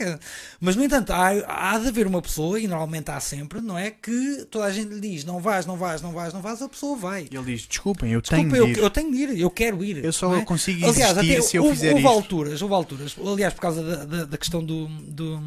Mas, 0.60 0.76
no 0.76 0.84
entanto, 0.84 1.11
há, 1.11 1.30
há 1.73 1.80
de 1.80 1.88
haver 1.88 2.06
uma 2.06 2.22
pessoa, 2.22 2.60
e 2.60 2.68
normalmente 2.68 3.10
há 3.11 3.19
sempre, 3.22 3.61
não 3.61 3.77
é? 3.77 3.91
Que 3.91 4.45
toda 4.52 4.65
a 4.65 4.72
gente 4.72 4.94
lhe 4.94 4.99
diz, 4.99 5.23
não 5.23 5.40
vais, 5.40 5.65
não 5.65 5.77
vais, 5.77 6.02
não 6.02 6.11
vais, 6.11 6.34
não 6.34 6.41
vais, 6.41 6.61
a 6.61 6.68
pessoa 6.68 6.98
vai. 6.98 7.27
E 7.31 7.35
ele 7.35 7.45
diz: 7.45 7.65
Desculpem, 7.65 8.11
eu 8.11 8.19
Desculpa, 8.19 8.44
tenho 8.44 8.56
eu, 8.57 8.65
de 8.65 8.72
ir. 8.73 8.77
eu 8.80 8.90
tenho 8.90 9.11
de 9.11 9.18
ir, 9.18 9.40
eu 9.40 9.49
quero 9.49 9.84
ir. 9.85 10.03
Eu 10.03 10.11
só 10.11 10.35
é? 10.35 10.41
consigo 10.44 10.85
Aliás, 10.85 11.18
existir 11.18 11.31
até 11.34 11.41
se 11.41 11.56
eu 11.56 11.64
houve, 11.64 11.76
fizer 11.76 11.90
houve 11.94 12.03
isto. 12.03 12.14
alturas, 12.14 12.61
houve 12.61 12.73
alturas, 12.76 13.15
aliás, 13.26 13.53
por 13.53 13.61
causa 13.61 13.81
da, 13.81 14.03
da, 14.06 14.26
da 14.26 14.38
questão 14.38 14.61
do, 14.64 14.88
do, 14.88 15.41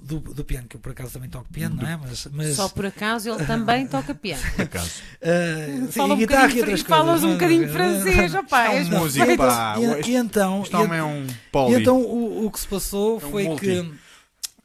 do, 0.00 0.20
do 0.20 0.44
piano, 0.44 0.66
que 0.68 0.76
eu 0.76 0.80
por 0.80 0.92
acaso 0.92 1.12
também 1.12 1.28
toco 1.30 1.46
piano, 1.52 1.76
não 1.76 1.88
é? 1.88 1.96
Mas, 1.96 2.26
mas 2.32 2.56
Só 2.56 2.68
por 2.68 2.86
acaso 2.86 3.30
ele 3.30 3.44
também 3.46 3.86
toca 3.86 4.14
piano. 4.14 4.42
Por 4.56 4.62
acaso. 4.62 4.90
sim, 4.90 5.92
Fala 5.92 6.14
um 6.14 6.16
guitarra 6.18 6.52
e 6.52 6.60
outras 6.60 6.80
falas 6.82 7.24
um 7.24 7.32
bocadinho 7.32 7.68
francês, 7.72 8.32
Isto 8.34 8.54
é 8.54 8.70
um 8.70 9.00
músico, 9.00 9.36
pá. 9.36 9.76
E, 9.78 9.84
Este- 9.84 10.10
e 10.10 10.16
então, 10.16 10.62
Este 10.62 10.76
homem 10.76 10.98
é 10.98 11.04
um 11.04 11.26
poli. 11.50 11.74
e 11.74 11.80
então 11.80 12.00
o, 12.00 12.46
o 12.46 12.50
que 12.50 12.60
se 12.60 12.66
passou 12.66 13.20
É 13.20 13.26
um 13.26 13.30
foi 13.30 13.44
multi. 13.44 13.60
que 13.60 13.92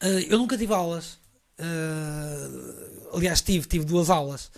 ah, 0.01 0.07
eu 0.29 0.37
nunca 0.37 0.57
tive 0.57 0.73
aulas. 0.73 1.17
Uh, 1.59 3.15
aliás, 3.15 3.41
tive, 3.41 3.67
tive 3.67 3.85
duas 3.85 4.09
aulas. 4.09 4.51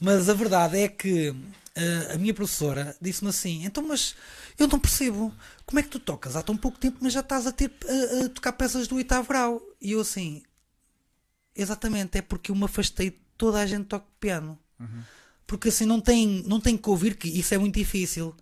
Mas 0.00 0.28
a 0.28 0.34
verdade 0.34 0.78
é 0.78 0.88
que 0.88 1.30
uh, 1.30 2.14
a 2.14 2.18
minha 2.18 2.32
professora 2.32 2.96
disse-me 3.00 3.30
assim: 3.30 3.64
então, 3.64 3.86
mas 3.86 4.14
eu 4.58 4.66
não 4.68 4.78
percebo 4.78 5.32
como 5.68 5.80
é 5.80 5.82
que 5.82 5.90
tu 5.90 6.00
tocas 6.00 6.34
há 6.34 6.42
tão 6.42 6.56
pouco 6.56 6.78
tempo, 6.78 6.96
mas 7.02 7.12
já 7.12 7.20
estás 7.20 7.46
a, 7.46 7.52
ter, 7.52 7.70
a, 7.86 8.24
a 8.24 8.28
tocar 8.30 8.52
peças 8.52 8.88
do 8.88 8.96
oitavo 8.96 9.28
grau. 9.28 9.60
E 9.78 9.92
eu 9.92 10.00
assim, 10.00 10.42
exatamente, 11.54 12.16
é 12.16 12.22
porque 12.22 12.50
eu 12.50 12.56
me 12.56 12.64
afastei 12.64 13.10
de 13.10 13.18
toda 13.36 13.60
a 13.60 13.66
gente 13.66 13.84
toca 13.84 14.06
piano. 14.18 14.58
Uhum. 14.80 15.02
Porque 15.46 15.68
assim 15.68 15.84
não 15.84 16.00
tem, 16.00 16.42
não 16.46 16.58
tem 16.58 16.74
que 16.74 16.88
ouvir 16.88 17.16
que 17.16 17.28
isso 17.28 17.52
é 17.52 17.58
muito 17.58 17.74
difícil. 17.74 18.34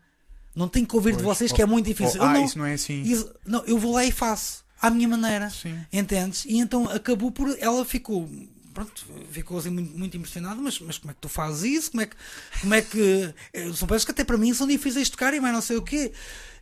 Não 0.55 0.69
tem 0.69 0.85
que 0.85 0.95
ouvir 0.95 1.15
pois, 1.15 1.19
de 1.19 1.25
vocês 1.25 1.53
que 1.53 1.61
é 1.61 1.67
muito 1.67 1.87
difícil. 1.87 2.23
ah, 2.23 2.33
não, 2.33 2.45
isso 2.45 2.59
não 2.59 2.65
é 2.65 2.75
assim. 2.75 3.03
Isso, 3.03 3.35
não, 3.45 3.65
eu 3.65 3.77
vou 3.77 3.93
lá 3.93 4.05
e 4.05 4.13
faço 4.13 4.65
à 4.81 4.89
minha 4.89 5.09
maneira. 5.09 5.51
Sim. 5.51 5.77
Entendes? 5.93 6.45
E 6.45 6.59
então 6.59 6.89
acabou 6.89 7.33
por. 7.33 7.57
Ela 7.59 7.85
ficou. 7.85 8.31
Pronto, 8.77 9.07
ficou 9.31 9.57
assim 9.57 9.71
muito, 9.71 9.97
muito 9.97 10.17
impressionada, 10.19 10.61
mas, 10.61 10.79
mas 10.81 10.99
como 10.99 11.11
é 11.11 11.15
que 11.15 11.21
tu 11.23 11.31
fazes 11.31 11.63
isso? 11.63 11.91
Como 11.93 12.03
é 12.03 12.07
que. 12.07 12.17
Como 12.61 12.75
é 12.75 12.83
que 12.83 13.35
eh, 13.55 13.73
são 13.73 13.89
peças 13.89 14.05
que 14.05 14.11
até 14.11 14.23
para 14.23 14.37
mim 14.37 14.53
são 14.53 14.67
difíceis 14.67 15.07
de 15.07 15.13
tocar 15.13 15.33
e 15.33 15.41
mais 15.41 15.55
não 15.55 15.63
sei 15.63 15.79
o 15.79 15.83
quê. 15.83 16.13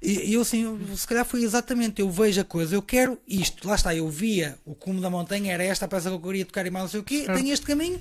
E, 0.01 0.31
e 0.31 0.35
eu 0.35 0.43
assim, 0.43 0.79
se 0.97 1.09
calhar 1.09 1.25
foi 1.25 1.43
exatamente, 1.43 2.01
eu 2.01 2.09
vejo 2.09 2.41
a 2.41 2.45
coisa, 2.45 2.73
eu 2.73 2.83
quero 2.83 3.19
isto, 3.27 3.67
lá 3.67 3.75
está, 3.75 3.93
eu 3.93 4.09
via 4.09 4.57
o 4.65 4.77
cume 4.77 5.01
da 5.01 5.11
montanha, 5.11 5.53
era 5.53 5.65
esta 5.65 5.87
a 5.87 5.89
peça 5.89 6.09
que 6.09 6.15
eu 6.15 6.21
queria 6.21 6.45
tocar 6.45 6.65
e 6.65 6.71
mais 6.71 6.85
não 6.85 6.91
sei 6.91 7.01
o 7.01 7.03
quê, 7.03 7.25
tenho 7.27 7.53
este 7.53 7.67
caminho, 7.67 8.01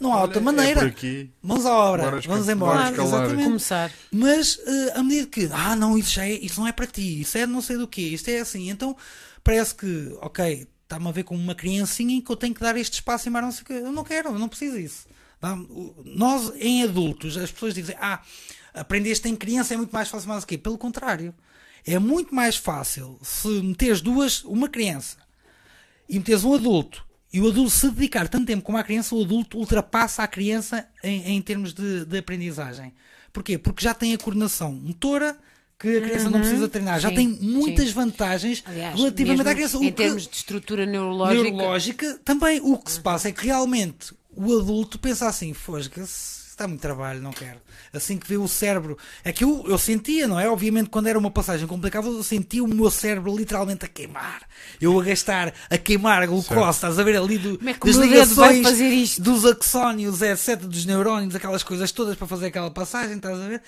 não 0.00 0.14
há 0.14 0.16
Olha, 0.16 0.22
outra 0.22 0.40
maneira. 0.40 0.80
É 0.88 1.26
vamos 1.42 1.66
à 1.66 1.74
obra, 1.74 2.18
vamos 2.22 2.48
embora. 2.48 2.90
Exatamente. 2.90 3.44
Começar. 3.44 3.92
Mas 4.10 4.56
uh, 4.56 4.92
à 4.94 5.02
medida 5.02 5.26
que, 5.26 5.50
ah, 5.52 5.76
não, 5.76 5.98
isso, 5.98 6.12
já 6.12 6.24
é, 6.24 6.32
isso 6.32 6.58
não 6.58 6.66
é 6.66 6.72
para 6.72 6.86
ti, 6.86 7.20
isso 7.20 7.36
é 7.36 7.46
não 7.46 7.60
sei 7.60 7.76
do 7.76 7.86
que, 7.86 8.00
isto 8.00 8.26
é 8.30 8.38
assim, 8.38 8.70
então 8.70 8.96
parece 9.44 9.74
que, 9.74 10.16
ok, 10.22 10.66
está-me 10.90 11.08
a 11.08 11.12
ver 11.12 11.22
como 11.22 11.40
uma 11.40 11.54
criancinha 11.54 12.16
em 12.16 12.20
que 12.20 12.30
eu 12.30 12.36
tenho 12.36 12.52
que 12.52 12.60
dar 12.60 12.76
este 12.76 12.94
espaço 12.94 13.28
e 13.28 13.30
mais 13.30 13.44
não 13.44 13.52
sei 13.52 13.62
o 13.62 13.64
que. 13.64 13.72
Eu 13.72 13.92
não 13.92 14.02
quero, 14.02 14.30
eu 14.30 14.38
não 14.38 14.48
preciso 14.48 14.76
disso. 14.76 15.06
Nós, 16.04 16.52
em 16.56 16.82
adultos, 16.82 17.36
as 17.36 17.50
pessoas 17.50 17.72
dizem, 17.72 17.96
ah, 18.00 18.20
aprendeste 18.74 19.28
em 19.28 19.36
criança 19.36 19.72
é 19.72 19.76
muito 19.76 19.92
mais 19.92 20.08
fácil, 20.08 20.28
mais 20.28 20.42
o 20.42 20.46
quê? 20.46 20.58
Pelo 20.58 20.76
contrário. 20.76 21.32
É 21.86 21.98
muito 21.98 22.34
mais 22.34 22.56
fácil 22.56 23.18
se 23.22 23.48
meteres 23.62 24.02
duas, 24.02 24.44
uma 24.44 24.68
criança 24.68 25.16
e 26.08 26.18
meteres 26.18 26.44
um 26.44 26.52
adulto 26.52 27.06
e 27.32 27.40
o 27.40 27.48
adulto 27.48 27.70
se 27.70 27.88
dedicar 27.90 28.28
tanto 28.28 28.46
tempo 28.46 28.62
como 28.62 28.76
a 28.76 28.82
criança, 28.82 29.14
o 29.14 29.22
adulto 29.22 29.56
ultrapassa 29.56 30.22
a 30.22 30.28
criança 30.28 30.86
em, 31.02 31.36
em 31.36 31.40
termos 31.40 31.72
de, 31.72 32.04
de 32.04 32.18
aprendizagem. 32.18 32.92
Porquê? 33.32 33.56
Porque 33.56 33.82
já 33.82 33.94
tem 33.94 34.12
a 34.12 34.18
coordenação 34.18 34.72
motora, 34.72 35.38
que 35.80 35.96
a 35.96 36.00
criança 36.02 36.26
uhum, 36.26 36.30
não 36.32 36.40
precisa 36.40 36.68
treinar. 36.68 36.96
Sim, 36.96 37.08
Já 37.08 37.10
tem 37.10 37.26
muitas 37.26 37.88
sim. 37.88 37.94
vantagens 37.94 38.62
Aliás, 38.66 38.94
relativamente 38.94 39.48
à 39.48 39.54
criança. 39.54 39.76
Em 39.78 39.80
que, 39.80 39.92
termos 39.92 40.28
de 40.28 40.36
estrutura 40.36 40.84
neurológica. 40.84 41.42
neurológica. 41.42 42.20
também 42.22 42.60
o 42.62 42.76
que 42.76 42.92
se 42.92 43.00
passa 43.00 43.28
é 43.28 43.32
que 43.32 43.46
realmente 43.46 44.14
o 44.36 44.58
adulto 44.58 44.98
pensa 44.98 45.26
assim: 45.26 45.54
fosga-se 45.54 46.39
está 46.60 46.68
muito 46.68 46.80
trabalho, 46.80 47.22
não 47.22 47.32
quero. 47.32 47.58
Assim 47.92 48.18
que 48.18 48.28
vê 48.28 48.36
o 48.36 48.46
cérebro. 48.46 48.98
É 49.24 49.32
que 49.32 49.42
eu, 49.44 49.64
eu 49.66 49.78
sentia, 49.78 50.28
não 50.28 50.38
é? 50.38 50.48
Obviamente, 50.48 50.90
quando 50.90 51.06
era 51.06 51.18
uma 51.18 51.30
passagem 51.30 51.66
complicada, 51.66 52.06
eu 52.06 52.22
sentia 52.22 52.62
o 52.62 52.68
meu 52.68 52.90
cérebro 52.90 53.34
literalmente 53.34 53.84
a 53.86 53.88
queimar. 53.88 54.42
Eu 54.80 54.98
a 55.00 55.02
gastar, 55.02 55.54
a 55.70 55.78
queimar 55.78 56.22
a 56.22 56.26
glucose, 56.26 56.70
estás 56.70 56.98
a 56.98 57.02
ver 57.02 57.16
ali 57.16 57.38
do, 57.38 57.56
Como 57.56 57.70
é 57.70 57.74
que 57.74 57.86
das 57.86 57.96
ligações 57.96 58.62
fazer 58.62 58.88
isto? 58.88 59.22
dos 59.22 59.46
axónios, 59.46 60.20
etc., 60.20 60.60
dos 60.60 60.84
neurónios, 60.84 61.34
aquelas 61.34 61.62
coisas 61.62 61.90
todas 61.90 62.16
para 62.16 62.26
fazer 62.26 62.46
aquela 62.46 62.70
passagem, 62.70 63.16
estás 63.16 63.40
a 63.40 63.48
ver? 63.48 63.62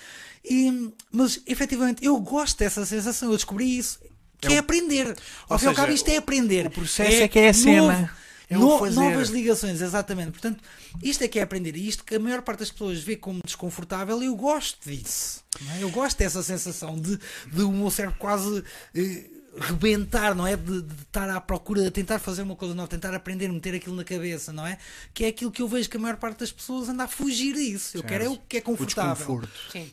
E, 0.45 0.93
mas 1.11 1.41
efetivamente 1.47 2.05
eu 2.05 2.19
gosto 2.21 2.59
dessa 2.59 2.85
sensação, 2.85 3.31
eu 3.31 3.37
descobri 3.37 3.79
isso. 3.79 3.99
Que 4.41 4.55
é, 4.55 4.57
é 4.57 4.59
aprender. 4.59 5.17
Ao 5.49 5.59
fim 5.59 5.67
e 5.67 5.69
ao 5.69 5.75
cabo, 5.75 5.93
isto 5.93 6.11
é 6.11 6.17
aprender. 6.17 6.67
O 6.67 6.71
processo 6.71 7.13
é, 7.13 7.23
é 7.23 7.29
que 7.29 7.39
é 7.39 7.49
a 7.49 7.55
cena. 7.55 8.22
É 8.53 8.59
no, 8.59 8.91
novas 8.91 9.29
ligações, 9.31 9.81
exatamente. 9.81 10.33
Portanto, 10.33 10.63
isto 11.03 11.25
é 11.25 11.29
que 11.29 11.39
é 11.39 11.43
aprender. 11.43 11.75
E 11.77 11.89
isto 11.89 12.05
que 12.05 12.15
a 12.15 12.21
maior 12.21 12.43
parte 12.43 12.61
das 12.61 12.71
pessoas 12.71 13.01
vê 13.01 13.17
como 13.17 13.41
desconfortável, 13.45 14.23
eu 14.23 14.37
gosto 14.37 14.89
disso. 14.89 15.43
É? 15.77 15.83
Eu 15.83 15.91
gosto 15.91 16.19
dessa 16.19 16.43
sensação 16.43 16.99
de, 16.99 17.19
de 17.51 17.63
o 17.63 17.73
meu 17.73 17.91
cérebro 17.91 18.19
quase. 18.19 18.63
Eh, 18.95 19.25
rebentar, 19.59 20.35
não 20.35 20.47
é? 20.47 20.57
De, 20.57 20.83
de, 20.83 21.03
estar 21.03 21.29
à 21.29 21.41
procura 21.41 21.83
de 21.83 21.91
tentar 21.91 22.19
fazer 22.19 22.43
uma 22.43 22.57
coisa 22.57 22.75
nova, 22.75 22.89
tentar 22.89 23.15
aprender, 23.15 23.49
meter 23.49 23.75
aquilo 23.75 23.95
na 23.95 24.05
cabeça, 24.05 24.53
não 24.53 24.67
é? 24.67 24.79
Que 25.13 25.25
é 25.25 25.29
aquilo 25.29 25.51
que 25.51 25.61
eu 25.61 25.69
vejo 25.69 25.89
que 25.89 25.97
a 25.97 26.01
maior 26.01 26.17
parte 26.17 26.39
das 26.39 26.51
pessoas 26.51 26.89
anda 26.89 27.05
a 27.05 27.09
fugir 27.09 27.55
disso. 27.55 27.97
Eu 27.97 28.01
certo. 28.01 28.09
quero 28.09 28.25
é 28.25 28.29
o 28.29 28.39
que 28.39 28.57
é 28.57 28.61
confortável. 28.61 29.43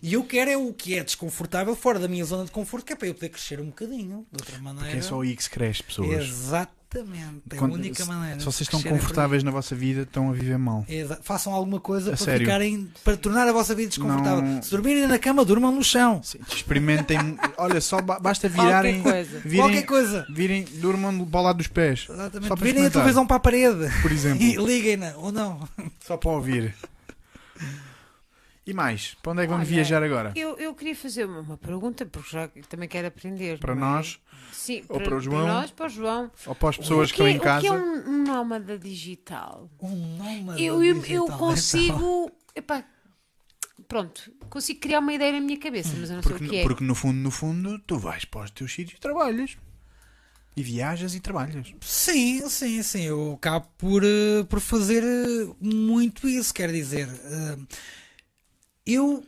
E 0.01 0.13
eu 0.13 0.23
quero 0.23 0.49
é 0.49 0.57
o 0.57 0.73
que 0.73 0.97
é 0.97 1.03
desconfortável 1.03 1.75
fora 1.75 1.99
da 1.99 2.07
minha 2.07 2.23
zona 2.23 2.45
de 2.45 2.51
conforto, 2.51 2.85
que 2.85 2.93
é 2.93 2.95
para 2.95 3.07
eu 3.07 3.13
poder 3.13 3.29
crescer 3.29 3.59
um 3.59 3.67
bocadinho, 3.67 4.25
de 4.31 4.41
outra 4.41 4.59
maneira. 4.59 4.87
Porque 4.87 4.99
é 4.99 5.01
só 5.01 5.21
aí 5.21 5.35
que 5.35 5.43
se 5.43 5.49
cresce, 5.49 5.83
pessoas. 5.83 6.25
Exato. 6.25 6.78
Exatamente, 6.91 7.43
é 7.51 7.55
Quando, 7.55 7.73
a 7.73 7.75
única 7.75 8.03
maneira. 8.05 8.39
Se 8.39 8.45
vocês 8.45 8.61
estão 8.61 8.81
confortáveis 8.81 9.43
na 9.43 9.51
vossa 9.51 9.75
vida, 9.75 10.01
estão 10.01 10.31
a 10.31 10.33
viver 10.33 10.57
mal. 10.57 10.83
Exa 10.89 11.19
façam 11.21 11.53
alguma 11.53 11.79
coisa 11.79 12.13
a 12.13 12.17
para 12.17 12.25
sério? 12.25 12.39
ficarem 12.47 12.91
para 13.03 13.15
tornar 13.15 13.47
a 13.47 13.53
vossa 13.53 13.75
vida 13.75 13.89
desconfortável. 13.89 14.41
Não... 14.41 14.61
Se 14.61 14.71
dormirem 14.71 15.05
na 15.05 15.19
cama, 15.19 15.45
durmam 15.45 15.71
no 15.71 15.83
chão. 15.83 16.19
Sim, 16.23 16.39
experimentem, 16.51 17.37
olha, 17.57 17.79
só 17.79 18.01
basta 18.01 18.49
virarem 18.49 19.03
qualquer 19.03 19.23
coisa. 19.23 19.39
Virem, 19.39 19.59
qualquer 19.59 19.85
coisa. 19.85 20.25
Virem, 20.33 20.65
durmam 20.77 21.25
para 21.25 21.39
o 21.39 21.43
lado 21.43 21.57
dos 21.57 21.67
pés. 21.67 22.07
Exatamente. 22.09 22.47
Só 22.47 22.55
Virem 22.55 22.85
a 22.85 22.89
televisão 22.89 23.27
para 23.27 23.37
a 23.37 23.39
parede. 23.39 23.87
Por 24.01 24.11
exemplo. 24.11 24.39
E 24.49 24.55
liguem-na 24.55 25.13
ou 25.17 25.31
não. 25.31 25.67
Só 25.99 26.17
para 26.17 26.31
ouvir. 26.31 26.73
E 28.69 28.73
mais? 28.73 29.15
Para 29.23 29.31
onde 29.31 29.41
é 29.41 29.45
que 29.45 29.49
vamos 29.49 29.67
Olha, 29.67 29.75
viajar 29.75 30.03
agora? 30.03 30.31
Eu, 30.35 30.55
eu 30.59 30.75
queria 30.75 30.95
fazer 30.95 31.25
uma, 31.25 31.39
uma 31.39 31.57
pergunta, 31.57 32.05
porque 32.05 32.29
já 32.29 32.47
também 32.69 32.87
quero 32.87 33.07
aprender. 33.07 33.57
Para 33.57 33.73
é? 33.73 33.75
nós? 33.75 34.19
Sim, 34.51 34.83
ou 34.87 34.97
para, 34.97 35.05
para, 35.05 35.17
o 35.17 35.19
João? 35.19 35.43
Para 35.43 35.53
nós, 35.53 35.71
para 35.71 35.85
o 35.87 35.89
João. 35.89 36.31
Ou 36.45 36.53
para 36.53 36.69
as 36.69 36.77
pessoas 36.77 37.11
que, 37.11 37.17
que, 37.17 37.23
estão 37.23 37.35
em 37.35 37.39
casa? 37.39 37.57
O 37.57 37.61
que 37.61 37.67
é 37.67 37.71
um, 37.71 38.09
um 38.09 38.23
nómada 38.23 38.77
digital? 38.77 39.71
Um 39.81 40.17
nómada 40.17 40.61
eu, 40.61 40.83
eu, 40.83 40.99
digital. 40.99 41.15
Eu 41.15 41.27
consigo. 41.35 42.31
Epá, 42.55 42.85
pronto, 43.87 44.31
consigo 44.51 44.79
criar 44.79 44.99
uma 44.99 45.13
ideia 45.13 45.31
na 45.31 45.39
minha 45.39 45.57
cabeça, 45.57 45.95
mas 45.99 46.11
eu 46.11 46.17
não 46.17 46.21
porque, 46.21 46.37
sei 46.37 46.47
o 46.47 46.49
que 46.51 46.57
é. 46.57 46.61
Porque 46.61 46.83
no 46.83 46.93
fundo, 46.93 47.17
no 47.17 47.31
fundo, 47.31 47.79
tu 47.79 47.97
vais 47.97 48.23
para 48.23 48.41
os 48.41 48.51
teus 48.51 48.71
sítios 48.71 48.99
e 48.99 49.01
trabalhas. 49.01 49.57
E 50.55 50.61
viajas 50.61 51.15
e 51.15 51.19
trabalhas. 51.19 51.73
Sim, 51.81 52.47
sim, 52.49 52.83
sim. 52.83 53.01
Eu 53.01 53.33
acabo 53.33 53.67
por, 53.79 54.03
uh, 54.03 54.45
por 54.47 54.59
fazer 54.59 55.03
uh, 55.03 55.57
muito 55.59 56.27
isso. 56.27 56.53
Quer 56.53 56.71
dizer, 56.71 57.07
uh, 57.07 57.67
eu 58.93 59.23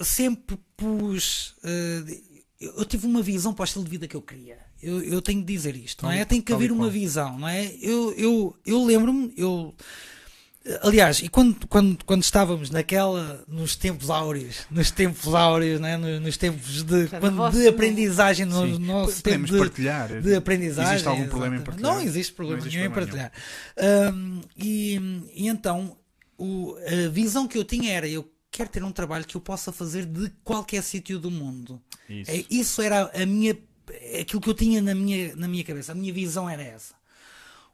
sempre 0.00 0.58
pus. 0.76 1.54
Uh, 1.58 2.28
eu 2.60 2.84
tive 2.84 3.06
uma 3.06 3.22
visão 3.22 3.54
para 3.54 3.62
o 3.62 3.64
estilo 3.64 3.84
de 3.84 3.90
vida 3.90 4.08
que 4.08 4.16
eu 4.16 4.22
queria. 4.22 4.58
Eu, 4.82 5.02
eu 5.02 5.22
tenho 5.22 5.40
de 5.40 5.52
dizer 5.52 5.76
isto, 5.76 6.04
não 6.04 6.12
é? 6.12 6.24
Tem 6.24 6.40
que 6.40 6.52
haver 6.52 6.72
uma 6.72 6.88
visão, 6.88 7.38
não 7.38 7.48
é? 7.48 7.72
Eu, 7.80 8.12
eu, 8.14 8.56
eu 8.66 8.84
lembro-me, 8.84 9.32
eu. 9.36 9.74
Aliás, 10.82 11.20
e 11.20 11.28
quando, 11.28 11.66
quando, 11.66 12.04
quando 12.04 12.22
estávamos 12.22 12.68
naquela, 12.68 13.42
nos 13.48 13.74
tempos 13.74 14.10
áureos, 14.10 14.66
nos 14.70 14.90
tempos 14.90 15.34
áureos, 15.34 15.80
né? 15.80 15.96
nos, 15.96 16.20
nos 16.20 16.36
tempos 16.36 16.84
de, 16.84 17.06
quando, 17.06 17.50
de 17.52 17.66
aprendizagem, 17.66 18.44
no 18.44 18.66
Sim. 18.66 18.78
nosso 18.78 19.22
tempo 19.22 19.46
de, 19.46 19.56
partilhar. 19.56 20.20
de 20.20 20.34
aprendizagem. 20.34 20.92
Existe 20.92 21.08
algum 21.08 21.26
problema 21.28 21.56
em 21.56 21.60
partilhar? 21.60 21.94
Não 21.94 22.02
existe 22.02 22.32
problema 22.34 22.64
nenhum 22.64 22.84
em 22.84 22.90
partilhar. 22.90 23.32
Um, 24.12 24.40
e, 24.56 25.00
e 25.34 25.48
então, 25.48 25.96
o, 26.36 26.76
a 26.86 27.08
visão 27.08 27.48
que 27.48 27.56
eu 27.56 27.64
tinha 27.64 27.92
era: 27.92 28.06
eu 28.06 28.28
quero 28.50 28.68
ter 28.68 28.82
um 28.82 28.92
trabalho 28.92 29.26
que 29.26 29.36
eu 29.36 29.40
possa 29.40 29.72
fazer 29.72 30.04
de 30.04 30.30
qualquer 30.42 30.82
sítio 30.82 31.18
do 31.18 31.30
mundo. 31.30 31.80
Isso. 32.08 32.30
É, 32.30 32.44
isso 32.50 32.82
era 32.82 33.10
a 33.14 33.26
minha, 33.26 33.56
aquilo 34.20 34.40
que 34.40 34.50
eu 34.50 34.54
tinha 34.54 34.80
na 34.82 34.94
minha, 34.94 35.34
na 35.36 35.48
minha 35.48 35.64
cabeça. 35.64 35.92
A 35.92 35.94
minha 35.94 36.12
visão 36.12 36.48
era 36.48 36.62
essa. 36.62 36.98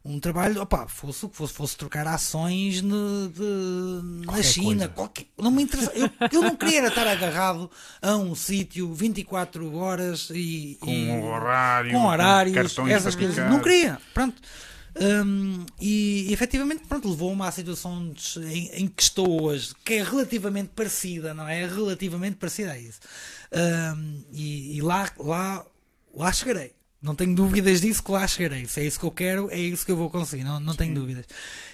Um 0.07 0.19
trabalho, 0.19 0.61
opa, 0.61 0.87
fosse 0.87 1.25
o 1.25 1.29
que 1.29 1.35
fosse, 1.35 1.53
fosse 1.55 1.75
trocar 1.75 2.05
ações 2.05 2.75
de, 2.75 2.87
de 3.33 4.23
na 4.23 4.43
China, 4.43 4.87
qualquer, 4.87 5.25
não 5.35 5.49
me 5.49 5.63
interessa. 5.63 5.91
Eu, 5.95 6.07
eu 6.31 6.41
não 6.43 6.55
queria 6.55 6.85
estar 6.85 7.07
agarrado 7.07 7.71
a 7.99 8.15
um 8.15 8.35
sítio 8.35 8.93
24 8.93 9.75
horas 9.75 10.29
e 10.29 10.77
com 10.79 10.91
e, 10.91 11.09
horário, 11.09 11.91
com 11.91 12.05
horários, 12.05 12.73
com 12.75 12.87
essas 12.87 13.15
coisas. 13.15 13.49
Não 13.49 13.59
queria, 13.59 13.99
pronto. 14.13 14.39
Um, 14.97 15.65
e, 15.79 16.31
efetivamente 16.31 16.85
pronto, 16.87 17.09
levou-me 17.09 17.41
à 17.41 17.51
situação 17.51 18.13
em, 18.37 18.83
em, 18.83 18.87
que 18.87 19.03
estou 19.03 19.43
hoje, 19.43 19.73
que 19.83 19.95
é 19.95 20.03
relativamente 20.03 20.69
parecida, 20.69 21.33
não 21.33 21.47
é? 21.47 21.63
é 21.63 21.67
relativamente 21.67 22.37
parecida 22.37 22.71
a 22.71 22.79
isso. 22.79 23.01
Um, 23.51 24.23
e, 24.31 24.77
e 24.77 24.81
lá, 24.81 25.11
lá, 25.19 25.65
lá 26.13 26.31
chegarei. 26.31 26.71
Não 27.01 27.13
tenho 27.13 27.35
dúvidas 27.35 27.81
disso 27.81 28.01
que 28.01 28.11
lá 28.11 28.25
chegarei. 28.27 28.65
Se 28.65 28.79
é 28.79 28.85
isso 28.85 28.99
que 28.99 29.05
eu 29.05 29.11
quero, 29.11 29.49
é 29.51 29.59
isso 29.59 29.85
que 29.85 29.91
eu 29.91 29.97
vou 29.97 30.09
conseguir. 30.09 30.43
Não, 30.43 30.59
não 30.59 30.75
tenho 30.75 30.95
dúvidas. 30.95 31.25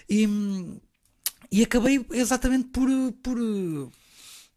E, 0.10 0.28
e 1.52 1.64
acabei 1.64 2.06
exatamente 2.12 2.70
por, 2.70 2.90
por, 3.24 3.38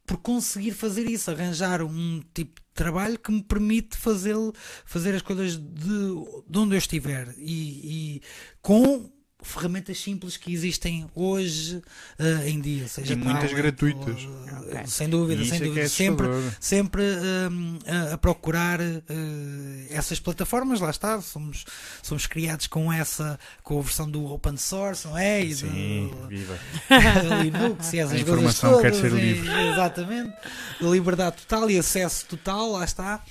por 0.06 0.18
conseguir 0.18 0.72
fazer 0.72 1.08
isso, 1.08 1.30
arranjar 1.30 1.82
um 1.82 2.22
tipo 2.34 2.60
de 2.60 2.66
trabalho 2.74 3.18
que 3.18 3.32
me 3.32 3.42
permite 3.42 3.96
fazer, 3.96 4.36
fazer 4.84 5.14
as 5.14 5.22
coisas 5.22 5.56
de, 5.56 5.98
de 6.48 6.58
onde 6.58 6.74
eu 6.74 6.78
estiver. 6.78 7.34
E, 7.38 8.16
e 8.16 8.22
com 8.60 9.10
ferramentas 9.44 9.98
simples 10.00 10.36
que 10.36 10.52
existem 10.52 11.06
hoje 11.14 11.80
eh, 12.18 12.48
em 12.48 12.60
dia, 12.60 12.88
seja 12.88 13.12
E 13.12 13.16
muitas 13.16 13.52
gratuitas. 13.52 14.24
ou, 14.24 14.64
Ok. 14.64 14.86
sem 14.86 15.08
dúvida, 15.08 15.42
E 15.42 15.46
sem 15.48 15.58
é 15.58 15.60
dúvida, 15.64 15.80
é 15.84 15.88
sempre 15.88 16.26
sempre 16.58 17.02
hum, 17.50 17.78
a, 17.86 18.14
a 18.14 18.18
procurar 18.18 18.80
eh, 18.80 19.02
essas 19.90 20.18
plataformas, 20.18 20.80
lá 20.80 20.90
está, 20.90 21.20
somos, 21.20 21.64
somos 22.02 22.26
criados 22.26 22.66
com 22.66 22.92
essa, 22.92 23.38
com 23.62 23.78
a 23.78 23.82
versão 23.82 24.10
do 24.10 24.24
open 24.32 24.56
source, 24.56 25.06
não 25.06 25.16
é? 25.16 25.44
E 25.44 25.54
Sim, 25.54 26.10
do, 26.20 26.26
viva. 26.28 26.58
Linux 27.42 27.92
e 27.92 27.98
essas 27.98 28.20
A 28.20 28.24
coisas 28.24 28.28
informação 28.54 28.80
quer 28.80 28.90
todas, 28.92 29.10
ser 29.10 29.12
e- 29.18 29.20
livre. 29.20 29.50
Exatamente. 29.72 30.34
Liberdade 30.80 31.36
total 31.46 31.70
e 31.70 31.78
acesso 31.78 32.26
total, 32.26 32.72
lá 32.72 32.84
está. 32.84 33.22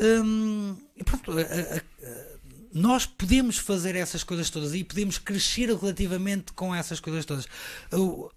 Hum, 0.00 0.76
e 0.96 1.04
pronto, 1.04 1.30
a- 1.32 1.40
a- 1.40 1.76
a- 1.76 2.33
nós 2.74 3.06
podemos 3.06 3.56
fazer 3.56 3.94
essas 3.94 4.22
coisas 4.24 4.50
todas 4.50 4.74
e 4.74 4.82
podemos 4.84 5.16
crescer 5.16 5.68
relativamente 5.74 6.52
com 6.52 6.74
essas 6.74 6.98
coisas 7.00 7.24
todas. 7.24 7.46
Eu- 7.90 8.30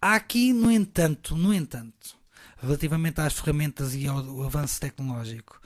há 0.00 0.14
aqui, 0.14 0.52
no 0.52 0.70
entanto, 0.70 1.36
no 1.36 1.52
entanto, 1.52 2.16
relativamente 2.60 3.20
às 3.20 3.34
ferramentas 3.34 3.94
e 3.94 4.06
ao, 4.06 4.18
ao 4.18 4.42
avanço 4.44 4.80
tecnológico, 4.80 5.60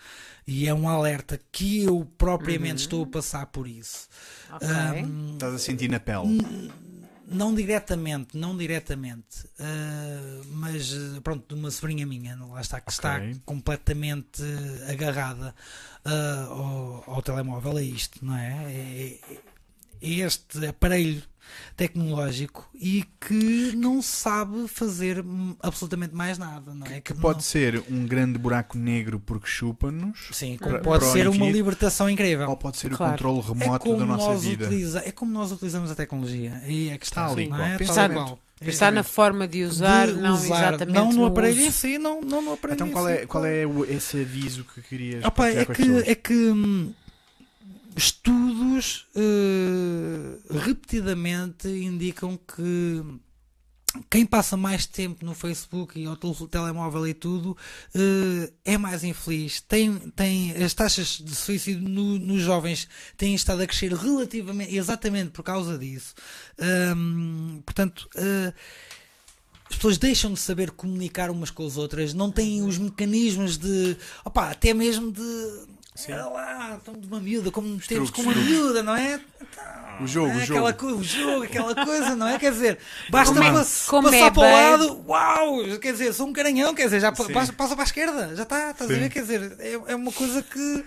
e 0.47 0.67
é 0.67 0.75
um 0.75 0.89
alerta 0.89 1.39
que 1.53 1.85
eu 1.85 2.05
propriamente 2.17 2.81
estou 2.83 3.05
a 3.05 3.07
passar 3.07 3.47
por 3.47 3.69
isso. 3.69 4.09
Ok. 4.51 4.69
Hum, 5.05 5.33
Estás 5.35 5.55
a 5.55 5.59
sentir 5.59 5.89
na 5.89 6.01
pele. 6.01 6.43
Não 7.31 7.55
diretamente, 7.55 8.37
não 8.37 8.57
diretamente, 8.57 9.45
ah, 9.61 10.41
mas 10.53 10.93
ah, 10.95 11.21
pronto, 11.23 11.55
de 11.55 11.61
uma 11.61 11.71
sobrinha 11.71 12.07
minha, 12.07 12.35
lá 12.37 12.61
está, 12.61 12.81
que 12.81 12.91
está 12.91 13.17
Ok. 13.17 13.37
completamente 13.45 14.43
agarrada 14.89 15.55
ah, 16.05 16.47
ao, 16.49 17.05
ao 17.07 17.23
telemóvel, 17.23 17.77
a 17.77 17.83
isto, 17.83 18.25
não 18.25 18.37
é? 18.37 18.73
É, 18.73 19.21
é- 19.35 19.39
é 20.01 20.09
este 20.11 20.65
aparelho 20.67 21.23
tecnológico 21.77 22.69
e 22.75 23.05
que 23.21 23.73
não 23.77 24.03
sabe 24.03 24.67
fazer 24.69 25.25
absolutamente 25.63 26.15
mais 26.15 26.39
nada, 26.39 26.75
não 26.75 26.87
é? 26.87 27.01
Que 27.01 27.15
não- 27.15 27.21
pode 27.21 27.45
ser 27.45 27.83
um 27.91 28.07
grande 28.07 28.39
buraco 28.39 28.77
negro 28.77 29.21
porque 29.21 29.47
chupa-nos, 29.47 30.29
Sim, 30.33 30.57
para- 30.59 30.81
pode 30.81 31.05
ser 31.07 31.27
uma 31.27 31.37
infinito, 31.37 31.55
libertação 31.57 32.09
incrível. 32.11 32.49
ou 32.51 32.57
pode 32.57 32.77
ser 32.77 32.91
Claro. 32.91 33.13
o 33.15 33.17
controle 33.17 33.39
É 33.61 33.65
remoto 33.65 33.85
como, 33.85 33.99
da 33.99 34.07
nossa 34.07 34.27
nós 34.29 34.43
vida. 34.45 34.65
utiliza, 34.67 35.03
é 35.05 35.13
como 35.13 35.33
nós 35.33 35.53
utilizamos 35.53 35.91
a 35.91 35.95
tecnologia. 35.95 36.61
Aí 36.65 36.91
é 36.91 36.99
que 36.99 37.05
está, 37.07 37.27
Tal 37.27 37.39
e 37.41 37.49
não 37.49 37.65
é? 37.65 37.79
Pensar 37.79 38.11
e 38.11 38.15
na- 38.15 38.15
qual. 38.25 38.39
Pensar 38.61 38.91
na 38.91 39.05
forma 39.05 39.47
de 39.47 39.63
usar, 39.63 40.09
de 40.09 40.15
não 40.15 40.35
usar, 40.35 40.69
exatamente 40.75 40.93
não 40.97 41.13
no 41.13 41.27
aparelho 41.27 41.59
uso. 41.59 41.69
em 41.69 41.71
si, 41.71 41.97
não, 41.97 42.21
não 42.21 42.43
no 42.43 42.55
aparelho 42.55 42.75
Então 42.75 42.91
qual 42.91 43.09
é, 43.09 43.25
qual 43.25 43.45
é 43.47 43.63
esse 43.89 44.21
aviso 44.21 44.65
que 44.65 44.83
querias 44.83 45.25
Opa, 45.25 45.49
é, 45.49 45.61
as 45.61 45.67
que, 45.77 45.83
é 46.11 46.15
que 46.17 46.35
hum, 46.35 46.93
estudos 47.99 49.07
eh, 49.15 50.39
repetidamente 50.51 51.69
indicam 51.69 52.37
que 52.39 53.03
quem 54.11 54.25
passa 54.27 54.57
mais 54.57 54.87
tempo 54.87 55.25
no 55.25 55.35
Facebook 55.35 55.99
e 55.99 56.05
ao 56.07 56.17
tel- 56.17 56.47
telemóvel 56.49 57.07
e 57.09 57.15
tudo 57.15 57.57
eh, 57.95 58.53
é 58.65 58.79
mais 58.79 59.03
infeliz. 59.03 59.61
Tem, 59.63 59.97
tem, 60.11 60.53
as 60.63 60.75
taxas 60.75 61.19
de 61.19 61.35
suicídio 61.35 61.89
no- 61.89 62.19
nos 62.19 62.43
jovens 62.43 62.87
têm 63.17 63.35
estado 63.35 63.63
a 63.63 63.67
crescer 63.67 63.93
relativamente, 63.93 64.75
exatamente 64.77 65.31
por 65.31 65.43
causa 65.43 65.79
disso. 65.79 66.15
Hum, 66.97 67.63
portanto, 67.65 68.09
eh, 68.15 68.53
as 69.71 69.77
pessoas 69.77 69.99
deixam 69.99 70.33
de 70.33 70.39
saber 70.41 70.71
comunicar 70.71 71.31
umas 71.31 71.51
com 71.51 71.67
as 71.67 71.77
outras, 71.77 72.15
não 72.15 72.31
têm 72.31 72.63
os 72.63 72.79
mecanismos 72.79 73.59
de, 73.59 73.97
opá, 74.25 74.51
até 74.51 74.73
mesmo 74.73 75.11
de. 75.13 75.78
Olha 76.07 76.27
lá, 76.27 76.77
estamos 76.79 77.01
de 77.01 77.07
uma 77.09 77.21
miúda, 77.21 77.51
como 77.51 77.79
temos 77.81 78.11
com 78.11 78.23
uma 78.23 78.33
truques. 78.33 78.51
miúda, 78.51 78.83
não 78.83 78.95
é? 78.97 79.21
O 80.01 80.07
jogo, 80.07 80.31
É 80.31 80.37
o 80.37 80.43
aquela 80.45 80.71
jogo. 80.71 80.79
co- 80.79 81.01
o 81.01 81.03
jogo, 81.03 81.43
aquela 81.45 81.75
coisa, 81.85 82.15
não 82.15 82.29
é? 82.29 82.39
Quer 82.39 82.53
dizer, 82.53 82.79
basta 83.11 83.35
Como 83.35 83.53
pass- 83.53 83.87
como 83.89 84.11
passar 84.11 84.27
é 84.27 84.31
para 84.31 84.41
o 84.49 84.53
lado, 84.53 85.05
uau! 85.09 85.79
Quer 85.81 85.93
dizer, 85.93 86.13
sou 86.13 86.29
um 86.29 86.33
caranhão, 86.33 86.73
quer 86.75 86.85
dizer, 86.85 87.01
já 87.01 87.11
pa- 87.11 87.25
Sim. 87.25 87.33
passa, 87.33 87.53
passa 87.53 87.75
para 87.75 87.83
a 87.83 87.87
esquerda, 87.87 88.37
já 88.37 88.45
está, 88.45 88.71
estás 88.71 88.89
a 88.91 88.95
Sim. 88.95 89.01
ver? 89.01 89.09
Quer 89.11 89.23
dizer, 89.23 89.57
é, 89.59 89.73
é 89.93 89.97
uma 89.97 90.13
coisa 90.13 90.41
que. 90.43 90.85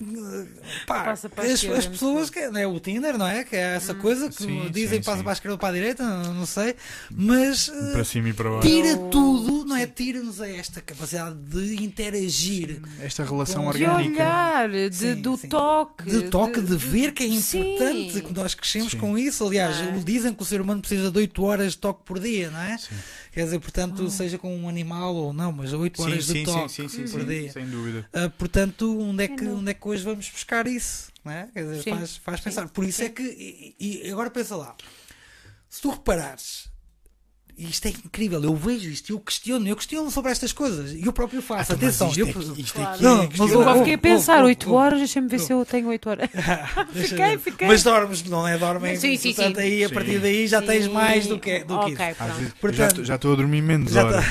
Eh, 0.00 0.46
Pá, 0.86 1.04
Passa 1.04 1.28
para 1.28 1.44
a 1.44 1.46
as, 1.46 1.64
as 1.64 1.86
é 1.86 1.90
pessoas, 1.90 2.30
que, 2.30 2.38
é 2.38 2.66
o 2.66 2.80
Tinder, 2.80 3.18
não 3.18 3.26
é? 3.26 3.44
Que 3.44 3.56
é 3.56 3.76
essa 3.76 3.94
coisa 3.94 4.28
que 4.28 4.34
Sim, 4.42 4.70
dizem 4.70 4.98
sim, 5.00 5.04
passa 5.04 5.18
sim. 5.18 5.22
para 5.24 5.32
a 5.32 5.34
esquerda 5.34 5.54
ou 5.54 5.58
para 5.58 5.68
a 5.68 5.72
direita, 5.72 6.02
não, 6.02 6.34
não 6.34 6.46
sei, 6.46 6.74
mas 7.10 7.68
eh, 7.68 7.92
Para 7.92 8.04
cima 8.04 8.28
e 8.30 8.32
para 8.32 8.50
baixo. 8.50 8.66
tira 8.68 8.96
tudo, 9.10 9.64
não 9.66 9.76
é? 9.76 9.86
Tira-nos 9.86 10.40
a 10.40 10.48
esta 10.48 10.80
capacidade 10.80 11.36
de 11.36 11.82
interagir, 11.84 12.80
Esta 13.00 13.24
relação 13.24 13.64
Com- 13.64 13.72
De 13.72 13.84
orgânica. 13.84 14.22
olhar, 14.22 14.68
de, 14.70 14.94
Sim, 14.94 15.14
do 15.16 15.36
sim. 15.36 15.48
toque. 15.48 16.04
de 16.10 16.22
toque, 16.30 16.60
de 16.60 16.76
ver 16.76 17.12
que 17.12 17.24
é 17.24 17.28
Sim. 17.40 17.60
importante, 17.74 18.20
que 18.22 18.32
nós 18.34 18.54
crescemos 18.54 18.92
Sim. 18.92 18.98
com 18.98 19.18
isso. 19.18 19.44
Aliás, 19.46 19.76
Ah. 19.76 20.00
dizem 20.04 20.32
que 20.32 20.42
o 20.42 20.46
ser 20.46 20.60
humano 20.60 20.80
precisa 20.80 21.10
de 21.10 21.18
8 21.18 21.42
horas 21.44 21.72
de 21.72 21.78
toque 21.78 22.02
por 22.04 22.18
dia, 22.18 22.50
não 22.50 22.60
é? 22.60 22.78
Sim. 22.78 22.94
Quer 23.32 23.44
dizer, 23.44 23.60
portanto, 23.60 24.04
Ah. 24.06 24.10
seja 24.10 24.38
com 24.38 24.56
um 24.56 24.68
animal 24.68 25.14
ou 25.14 25.32
não, 25.32 25.52
mas 25.52 25.72
8 25.72 25.96
Sim, 26.02 26.02
horas 26.10 26.26
de 26.26 26.32
sim, 26.32 26.38
sim, 26.38 26.44
toque 26.44 26.68
sim, 26.68 26.88
sim, 26.88 27.02
por 27.08 27.20
sim, 27.20 27.26
dia. 27.26 27.52
sem 27.52 27.66
dúvida. 27.66 28.08
Ah, 28.12 28.28
portanto, 28.30 28.98
onde 29.00 29.24
é, 29.24 29.28
que, 29.28 29.44
onde 29.46 29.70
é 29.70 29.74
que 29.74 29.86
hoje 29.86 30.02
vamos 30.02 30.28
buscar 30.28 30.66
isso? 30.66 31.12
Não 31.24 31.32
é? 31.32 31.48
Quer 31.52 31.62
dizer, 31.64 31.82
Sim. 31.82 31.90
faz, 31.96 32.16
faz 32.16 32.38
Sim. 32.38 32.44
pensar. 32.44 32.68
Por 32.70 32.84
isso 32.84 32.98
Sim. 32.98 33.04
é 33.04 33.08
que. 33.10 33.22
E, 33.78 34.06
e 34.06 34.10
agora 34.10 34.30
pensa 34.30 34.56
lá. 34.56 34.74
Se 35.68 35.80
tu 35.82 35.90
reparares. 35.90 36.69
Isto 37.68 37.88
é 37.88 37.90
incrível, 37.90 38.42
eu 38.42 38.56
vejo 38.56 38.88
isto, 38.88 39.12
eu 39.12 39.20
questiono, 39.20 39.68
eu 39.68 39.76
questiono 39.76 40.10
sobre 40.10 40.32
estas 40.32 40.50
coisas 40.52 40.92
e 40.92 41.04
eu 41.04 41.12
próprio 41.12 41.42
faço. 41.42 41.72
Então, 41.74 41.86
mas 41.86 42.00
Atenção, 42.00 42.08
isto 42.08 42.20
eu, 42.20 42.54
é- 42.56 42.60
isto 42.60 42.74
Claro. 42.74 42.90
aqui 42.94 43.02
Não, 43.02 43.22
é 43.22 43.28
mas 43.36 43.50
Eu 43.52 43.78
fiquei 43.78 43.94
a 43.94 43.98
pensar, 43.98 44.42
oh, 44.42 44.46
8 44.46 44.70
oh. 44.70 44.74
horas, 44.74 44.98
deixa-me 44.98 45.28
ver 45.28 45.38
se 45.40 45.52
eu 45.52 45.64
tenho 45.66 45.88
8 45.88 46.08
horas. 46.08 46.30
Fiquei, 46.94 47.38
fiquei. 47.38 47.68
Mas 47.68 47.82
dormes, 47.82 48.22
não 48.24 48.48
é? 48.48 48.56
Dormem. 48.56 48.96
Sim, 48.96 49.16
sim, 49.16 49.34
portanto, 49.34 49.56
sim. 49.56 49.62
aí 49.62 49.84
a 49.84 49.88
Sim. 49.88 49.94
partir 49.94 50.18
daí 50.20 50.46
já 50.46 50.62
tens 50.62 50.84
Sim. 50.84 50.92
mais 50.92 51.26
do 51.26 51.38
que, 51.38 51.58
do 51.60 51.78
que 51.80 51.92
Ok, 51.92 52.06
isso. 52.10 52.24
Vezes, 52.24 52.48
já 52.48 52.54
Portanto- 52.60 52.88
estou- 52.90 53.04
já 53.04 53.14
estou 53.16 53.32
a 53.32 53.36
dormir 53.36 53.60
menos 53.62 53.92
Já 53.92 54.04
horas. 54.06 54.24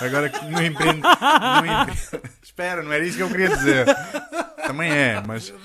Agora 0.00 0.28
que 0.28 0.44
no 0.44 0.62
empreendo. 0.62 1.02
Espera, 2.42 2.82
não 2.82 2.92
era 2.92 3.06
isso 3.06 3.16
que 3.16 3.22
eu 3.22 3.28
queria 3.28 3.48
dizer. 3.50 3.86
Também 4.66 4.90
é, 4.90 5.22
mas, 5.26 5.50
não 5.50 5.56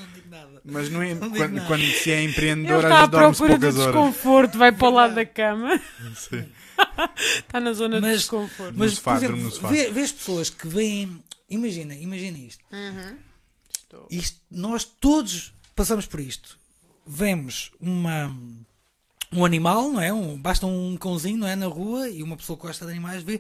mas 0.65 0.89
Não 0.89 1.01
digo 1.01 1.29
quando, 1.35 1.67
quando 1.67 1.83
se 1.85 2.11
é 2.11 2.23
empreendedor, 2.23 2.85
às 2.85 3.03
está 3.03 3.03
à 3.03 3.05
vezes 3.21 3.37
de 3.37 3.47
poucas 3.47 3.77
horas. 3.77 3.93
desconforto, 3.93 4.57
vai 4.57 4.71
para 4.71 4.87
o 4.87 4.91
lado 4.91 5.15
da 5.15 5.25
cama. 5.25 5.79
Sim. 6.15 6.45
Está 7.37 7.59
na 7.61 7.73
zona 7.73 7.95
de 7.95 8.01
Mas- 8.07 8.17
desconforto. 8.21 8.73
Mas, 8.77 8.93
sofá, 8.93 9.15
por 9.19 9.23
exemplo, 9.23 9.69
vê, 9.69 9.89
vês 9.91 10.11
pessoas 10.11 10.49
que 10.49 10.67
veem. 10.67 11.23
Imagina, 11.49 11.95
imagina 11.95 12.37
isto. 12.37 12.63
isto. 14.09 14.39
Nós 14.51 14.83
todos 14.85 15.53
passamos 15.75 16.05
por 16.05 16.19
isto. 16.19 16.57
Vemos 17.05 17.71
uma. 17.79 18.35
Um 19.31 19.45
animal, 19.45 19.91
não 19.91 20.01
é? 20.01 20.11
Um, 20.11 20.35
basta 20.41 20.65
um 20.65 20.97
cãozinho, 20.97 21.37
não 21.37 21.47
é? 21.47 21.55
Na 21.55 21.67
rua 21.67 22.09
e 22.09 22.23
uma 22.23 22.35
pessoa 22.35 22.57
que 22.57 22.65
gosta 22.65 22.83
de 22.85 22.91
animais 22.91 23.21
vê 23.21 23.39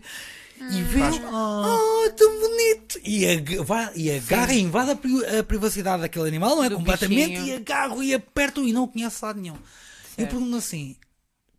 e 0.71 0.81
vê. 0.83 0.99
Faz- 0.99 1.19
Oh, 1.25 2.09
tão 2.15 2.39
bonito! 2.39 2.99
E, 3.03 3.25
ag 3.27 3.57
vai- 3.63 3.91
e 3.95 4.11
agarra 4.11 4.53
e 4.53 4.59
invade 4.61 4.91
a, 4.91 4.95
pri- 4.95 5.25
a 5.39 5.43
privacidade 5.43 6.03
daquele 6.03 6.27
animal, 6.27 6.55
não 6.57 6.63
é? 6.63 6.69
Do 6.69 6.75
Completamente 6.75 7.29
bichinho. 7.31 7.47
e 7.47 7.53
agarro 7.55 8.03
e 8.03 8.13
aperto 8.13 8.63
e 8.67 8.71
não 8.71 8.87
conhece 8.87 9.25
lado 9.25 9.41
nenhum. 9.41 9.55
Eu 9.55 9.61
Certo. 10.15 10.29
pergunto 10.29 10.55
assim: 10.57 10.95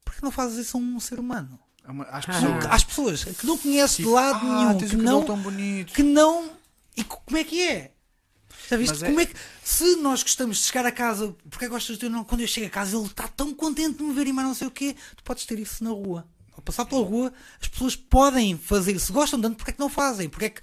por 0.04 0.14
que 0.14 0.22
não 0.22 0.30
fazes 0.30 0.64
isso 0.64 0.76
a 0.76 0.80
um 0.80 1.00
ser 1.00 1.18
humano? 1.18 1.58
É 1.90 1.92
uma- 1.92 2.04
Às 2.04 2.24
Ah. 2.28 2.32
pessoas. 2.32 2.66
Às 2.66 2.84
pessoas 2.84 3.24
que 3.24 3.46
não 3.46 3.58
conhece 3.58 3.96
de 3.96 4.02
Tipo, 4.04 4.10
lado 4.14 4.46
ah, 4.46 4.64
nenhum, 4.64 4.78
tens 4.78 4.90
que 4.92 4.96
não, 4.96 5.24
tão 5.24 5.36
bonito. 5.36 5.92
que 5.92 6.02
não. 6.04 6.50
E 6.96 7.02
co- 7.02 7.20
como 7.26 7.36
é 7.36 7.42
que 7.44 7.60
é? 7.66 7.90
Já 8.68 8.76
viste? 8.76 8.92
Mas 8.92 9.02
é- 9.02 9.06
Como 9.06 9.20
é 9.20 9.26
que. 9.26 9.34
Se 9.64 9.96
nós 9.96 10.22
gostamos 10.22 10.58
de 10.58 10.62
chegar 10.64 10.86
a 10.86 10.92
casa, 10.92 11.34
porque 11.50 11.66
gostas 11.66 11.96
de 11.96 12.00
ter 12.02 12.08
não? 12.08 12.22
Quando 12.22 12.42
eu 12.42 12.46
chego 12.46 12.68
a 12.68 12.70
casa, 12.70 12.96
ele 12.96 13.06
está 13.06 13.26
tão 13.26 13.52
contente 13.52 13.98
de 13.98 14.04
me 14.04 14.12
ver 14.14 14.28
e 14.28 14.32
mais 14.32 14.46
não 14.46 14.54
sei 14.54 14.68
o 14.68 14.70
quê. 14.70 14.94
Tu 15.16 15.24
podes 15.24 15.44
ter 15.44 15.58
isso 15.58 15.82
na 15.82 15.90
rua. 15.90 16.24
Ao 16.56 16.62
passar 16.62 16.84
pela 16.84 17.02
rua, 17.04 17.32
as 17.60 17.66
pessoas 17.68 17.96
podem 17.96 18.56
fazer. 18.56 18.96
Se 19.00 19.10
gostam 19.12 19.40
tanto, 19.40 19.56
porque 19.56 19.70
é 19.72 19.74
que 19.74 19.80
não 19.80 19.88
fazem? 19.88 20.28
Porque 20.28 20.44
é 20.44 20.50
que. 20.50 20.60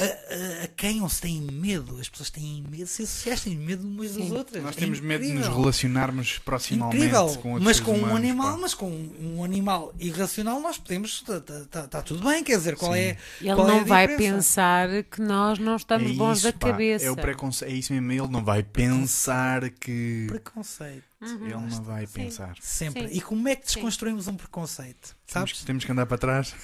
A, 0.00 0.04
a, 0.04 0.64
a 0.64 0.68
quem 0.68 1.02
ou 1.02 1.08
se 1.08 1.20
têm 1.20 1.40
medo? 1.40 1.98
As 2.00 2.08
pessoas 2.08 2.30
têm 2.30 2.62
medo 2.70 2.84
de 2.84 2.90
ser 2.90 3.04
sociais, 3.04 3.40
têm 3.40 3.56
medo 3.56 3.84
umas 3.84 4.14
das 4.14 4.30
outras. 4.30 4.62
Nós 4.62 4.76
É 4.76 4.78
temos 4.78 5.00
medo 5.00 5.24
de 5.24 5.32
nos 5.32 5.48
relacionarmos 5.48 6.38
proximamente 6.38 6.96
Incrível, 6.98 7.26
com 7.38 7.48
outros 7.54 7.64
mas 7.64 7.80
com 7.80 7.92
um 7.92 7.96
humanos, 7.98 8.16
animal, 8.16 8.52
pá. 8.52 8.58
mas 8.60 8.74
com 8.74 9.08
um 9.20 9.42
animal 9.42 9.92
irracional 9.98 10.60
nós 10.60 10.78
podemos, 10.78 11.24
está 11.28 12.00
tudo 12.02 12.22
bem, 12.22 12.44
quer 12.44 12.56
dizer, 12.58 12.76
qual 12.76 12.94
é 12.94 13.16
Ele 13.40 13.54
qual 13.54 13.68
é 13.68 13.72
não 13.72 13.80
a 13.80 13.84
vai 13.84 14.06
pensar 14.16 15.02
que 15.02 15.20
nós 15.20 15.58
não 15.58 15.74
estamos 15.74 16.10
É 16.12 16.14
bons 16.14 16.38
isso, 16.38 16.46
da 16.46 16.52
pá, 16.52 16.70
cabeça. 16.70 17.04
É 17.04 17.10
o 17.10 17.16
preconceito. 17.16 17.72
É 17.72 17.74
isso 17.74 17.92
mesmo. 17.92 18.12
Ele 18.12 18.28
não 18.28 18.44
vai 18.44 18.62
pensar 18.62 19.68
que. 19.70 20.26
Preconceito, 20.28 21.02
Ele 21.20 21.54
não 21.54 21.82
vai 21.82 22.06
pensar. 22.06 22.54
sempre. 22.60 23.08
Sim. 23.08 23.14
E 23.16 23.20
como 23.20 23.48
é 23.48 23.56
que 23.56 23.66
desconstruímos 23.66 24.28
um 24.28 24.36
preconceito? 24.36 25.16
Temos, 25.26 25.50
Sabes? 25.50 25.64
temos 25.64 25.84
que 25.84 25.90
andar 25.90 26.06
para 26.06 26.18
trás. 26.18 26.54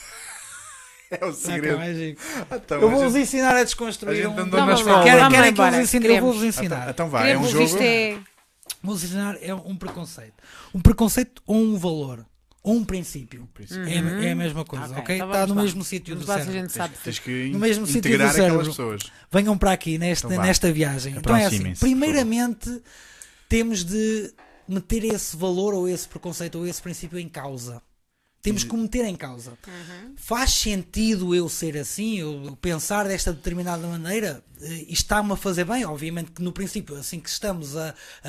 É 1.20 1.24
o 1.24 1.28
Não, 1.28 1.34
que 1.34 1.38
é 1.40 1.52
segredo. 1.52 1.78
mágico. 1.78 2.22
Então, 2.54 2.80
Eu 2.80 2.88
a 2.88 2.90
vou-vos 2.90 3.12
gente- 3.12 3.22
ensinar 3.22 3.54
a 3.56 3.60
a 3.60 3.64
desconstruir 3.64 4.16
gente 4.16 4.26
um... 4.28 4.34
Não, 4.36 4.46
na 4.46 4.50
vamos 4.50 4.66
lá, 4.68 4.74
escola. 4.80 5.04
Querem, 5.04 5.18
Vamos 5.20 5.34
querem 5.34 5.54
que 5.54 5.60
eu 5.60 5.64
embora, 5.64 5.76
vos 5.76 5.84
ensine? 5.94 6.06
Eu 6.06 6.20
vou-vos 6.20 6.42
Então, 6.42 6.48
ensinar. 6.64 6.90
então 6.90 7.08
vai, 7.10 7.32
é 7.32 7.38
um 7.38 7.48
jogo. 7.48 7.64
isto 7.64 7.78
é... 7.82 8.18
Vou-vos 8.82 9.04
ensinar 9.04 9.38
é 9.40 9.54
um 9.54 9.76
preconceito. 9.76 10.34
Um 10.74 10.80
preconceito 10.80 11.42
ou 11.46 11.56
um 11.56 11.76
valor. 11.78 12.24
Ou 12.62 12.76
um 12.76 12.84
princípio. 12.84 13.46
É, 13.86 14.26
é 14.28 14.32
a 14.32 14.34
mesma 14.34 14.64
coisa, 14.64 14.86
Ok, 14.86 14.98
ok? 15.02 15.16
então 15.16 15.28
Está 15.30 15.46
no 15.46 15.54
lá. 15.54 15.62
mesmo 15.62 15.84
sítio 15.84 16.16
do 16.16 16.24
se 16.24 16.30
a 16.30 16.34
cérebro. 16.34 16.52
gente 16.54 16.72
sabe. 16.72 16.94
Tens 17.04 17.18
que 17.18 17.50
No 17.52 17.58
mesmo 17.58 17.86
sítio 17.86 18.18
do 18.18 18.32
cérebro. 18.32 18.64
pessoas. 18.64 19.02
Venham 19.30 19.56
para 19.58 19.72
aqui 19.72 19.98
nesta, 19.98 20.28
Então 20.28 20.42
nesta 20.42 20.72
viagem. 20.72 21.14
Então 21.16 21.36
é 21.36 21.44
assim, 21.44 21.74
primeiramente 21.78 22.80
temos 23.50 23.84
de 23.84 24.32
meter 24.66 25.04
esse 25.04 25.36
valor 25.36 25.74
ou 25.74 25.86
esse 25.86 26.08
preconceito 26.08 26.56
ou 26.58 26.66
esse 26.66 26.80
princípio 26.80 27.18
em 27.18 27.28
causa. 27.28 27.82
Temos 28.44 28.62
que 28.62 28.74
o 28.74 28.76
meter 28.78 29.04
em 29.06 29.16
causa. 29.16 29.54
Faz 30.16 30.52
sentido 30.52 31.34
eu 31.34 31.48
ser 31.48 31.76
assim, 31.78 32.18
eu 32.20 32.56
pensar 32.60 33.08
desta 33.08 33.32
determinada 33.32 33.86
maneira? 33.86 34.44
Eh, 34.60 34.84
está-me 34.88 35.32
a 35.32 35.36
fazer 35.36 35.64
bem? 35.64 35.84
Obviamente 35.84 36.30
que 36.30 36.42
no 36.42 36.52
princípio, 36.52 36.94
assim 36.96 37.18
que 37.18 37.28
estamos 37.30 37.74
a, 37.76 37.94
a, 38.22 38.28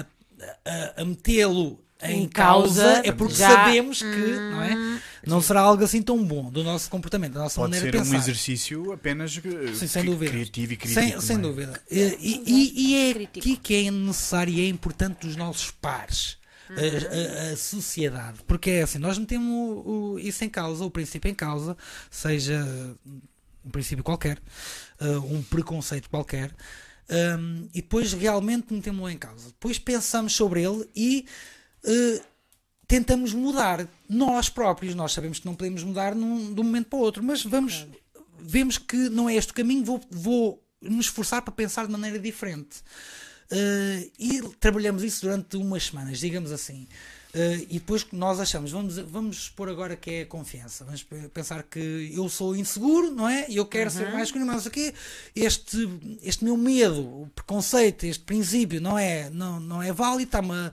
a- 0.65 0.93
a 1.01 1.05
metê-lo 1.05 1.83
em, 2.01 2.23
Em 2.23 2.27
causa, 2.29 2.81
causa, 2.83 3.07
é 3.07 3.11
porque 3.11 3.35
já- 3.35 3.49
sabemos 3.49 3.99
que 3.99 4.05
não, 4.05 4.61
é? 4.63 5.01
não 5.25 5.41
será 5.41 5.61
algo 5.61 5.83
assim 5.83 6.01
tão 6.01 6.23
bom 6.23 6.49
do 6.51 6.63
nosso 6.63 6.89
comportamento, 6.89 7.33
da 7.33 7.39
nossa 7.41 7.55
Pode 7.59 7.71
maneira 7.71 7.85
ser 7.85 7.91
de 7.91 7.97
pensar. 7.97 8.15
um 8.15 8.19
exercício 8.19 8.91
apenas 8.93 9.37
eh, 9.37 9.73
Sim, 9.73 9.87
sem 9.87 10.05
dúvida. 10.05 10.31
criativo 10.31 10.73
e 10.73 10.77
crítico. 10.77 11.01
Sem, 11.01 11.21
sem 11.21 11.35
é? 11.37 11.39
dúvida. 11.39 11.81
E, 11.91 11.99
e- 11.99 12.43
e- 12.45 12.87
e 12.87 12.95
é 12.95 13.23
aqui 13.23 13.57
que 13.57 13.87
é 13.87 13.91
necessário 13.91 14.53
e 14.53 14.61
é 14.65 14.67
importante 14.69 15.27
os 15.27 15.35
nossos 15.35 15.71
pares. 15.71 16.37
A, 16.77 17.51
a- 17.53 17.57
sociedade, 17.57 18.39
porque 18.47 18.69
é 18.71 18.81
assim, 18.83 18.97
nós 18.99 19.17
metemos 19.17 19.47
o- 19.47 19.89
o- 20.13 20.19
isso 20.19 20.43
em 20.43 20.49
causa, 20.49 20.83
o 20.83 20.91
princípio 20.91 21.29
em 21.29 21.35
causa, 21.35 21.77
seja 22.09 22.65
um 23.63 23.69
princípio 23.69 24.03
qualquer, 24.03 24.37
uh, 25.01 25.19
um 25.33 25.41
preconceito 25.41 26.09
qualquer, 26.09 26.51
um, 27.39 27.67
e 27.73 27.81
depois 27.81 28.13
realmente 28.13 28.73
metemos-lo 28.73 29.09
em 29.09 29.17
causa. 29.17 29.47
Depois 29.47 29.79
pensamos 29.79 30.33
sobre 30.35 30.63
ele 30.63 30.87
e 30.95 31.25
uh, 31.83 32.21
tentamos 32.87 33.33
mudar 33.33 33.87
nós 34.09 34.49
próprios. 34.49 34.93
Nós 34.95 35.13
sabemos 35.13 35.39
que 35.39 35.45
não 35.45 35.55
podemos 35.55 35.83
mudar 35.83 36.13
num, 36.15 36.53
de 36.53 36.61
um 36.61 36.63
momento 36.63 36.87
para 36.87 36.97
o 36.99 37.01
outro, 37.01 37.23
mas 37.23 37.43
vamos, 37.43 37.87
vemos 38.39 38.77
que 38.77 38.97
não 39.09 39.29
é 39.29 39.35
este 39.35 39.51
o 39.51 39.55
caminho, 39.55 39.83
vou, 39.83 40.01
vou 40.11 40.63
nos 40.81 41.05
esforçar 41.07 41.41
para 41.41 41.51
pensar 41.53 41.85
de 41.87 41.91
maneira 41.91 42.19
diferente. 42.19 42.77
Uh, 43.51 44.11
e 44.19 44.41
trabalhamos 44.59 45.03
isso 45.03 45.21
durante 45.21 45.55
umas 45.57 45.83
semanas, 45.85 46.19
digamos 46.19 46.51
assim. 46.51 46.87
Uh, 47.33 47.67
e 47.69 47.73
depois 47.79 48.07
nós 48.13 48.39
achamos, 48.39 48.71
vamos, 48.71 48.97
vamos 48.97 49.37
expor 49.37 49.67
agora 49.67 49.95
que 49.95 50.09
é 50.09 50.21
a 50.21 50.25
confiança. 50.25 50.85
Vamos 50.85 51.03
pe- 51.03 51.27
pensar 51.29 51.63
que 51.63 52.11
eu 52.15 52.29
sou 52.29 52.55
inseguro, 52.55 53.11
não 53.11 53.27
é? 53.27 53.45
E 53.49 53.57
eu 53.57 53.65
quero 53.65 53.91
ser 53.91 54.09
mais 54.11 54.29
seguro, 54.29 54.45
mas 54.45 54.65
aqui 54.65 54.93
este, 55.35 55.89
este 56.23 56.43
meu 56.45 56.55
medo, 56.55 57.01
o 57.01 57.29
preconceito, 57.35 58.05
este 58.05 58.23
princípio 58.23 58.79
não 58.79 58.97
é, 58.97 59.29
não, 59.29 59.59
não 59.59 59.83
é 59.83 59.91
válido, 59.91 60.29
está-me 60.29 60.53
a, 60.53 60.71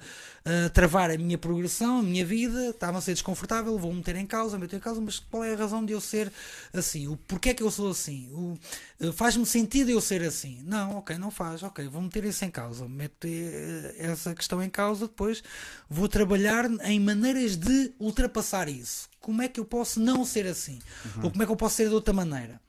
travar 0.73 1.11
a 1.11 1.17
minha 1.17 1.39
progressão, 1.39 2.01
a 2.01 2.03
minha 2.03 2.25
vida, 2.25 2.71
está-me 2.71 2.99
a 2.99 3.01
ser 3.01 3.13
desconfortável, 3.13 3.79
vou 3.79 3.93
meter 3.93 4.17
em 4.17 4.27
causa, 4.27 4.59
meter 4.59 4.77
em 4.77 4.81
causa, 4.81 5.01
mas 5.01 5.19
qual 5.19 5.45
é 5.45 5.55
a 5.55 5.57
razão 5.57 5.85
de 5.85 5.93
eu 5.93 6.01
ser 6.01 6.33
assim? 6.73 7.07
O 7.07 7.17
porquê 7.17 7.51
é 7.51 7.55
que 7.55 7.63
eu 7.63 7.71
sou 7.71 7.91
assim? 7.91 8.29
O, 8.33 8.59
eh, 9.01 9.13
Faz-me 9.13 9.47
sentido 9.47 9.91
eu 9.91 10.01
ser 10.01 10.23
assim? 10.23 10.61
Não, 10.65 10.99
ok, 10.99 11.17
não 11.17 11.31
faz, 11.31 11.63
ok, 11.63 11.87
vou 11.89 12.03
meter 12.03 12.25
isso 12.25 12.45
em 12.45 12.51
causa, 12.51 12.89
meto 12.89 13.27
eh, 13.27 13.95
essa 13.99 14.35
questão 14.35 14.63
em 14.63 14.71
causa, 14.71 15.07
depois 15.07 15.43
vou 15.89 16.09
trabalhar 16.09 16.69
em 16.85 16.99
maneiras 16.99 17.57
de 17.57 17.93
ultrapassar 18.01 18.69
isso. 18.69 19.09
Como 19.21 19.41
é 19.43 19.49
que 19.49 19.61
eu 19.61 19.65
posso 19.65 20.01
não 20.01 20.25
ser 20.25 20.47
assim? 20.47 20.81
Ou 21.23 21.31
como 21.31 21.43
é 21.43 21.47
que 21.47 21.53
eu 21.53 21.57
posso 21.57 21.77
ser 21.77 21.89
de 21.89 21.95
outra 21.95 22.13
maneira? 22.13 22.61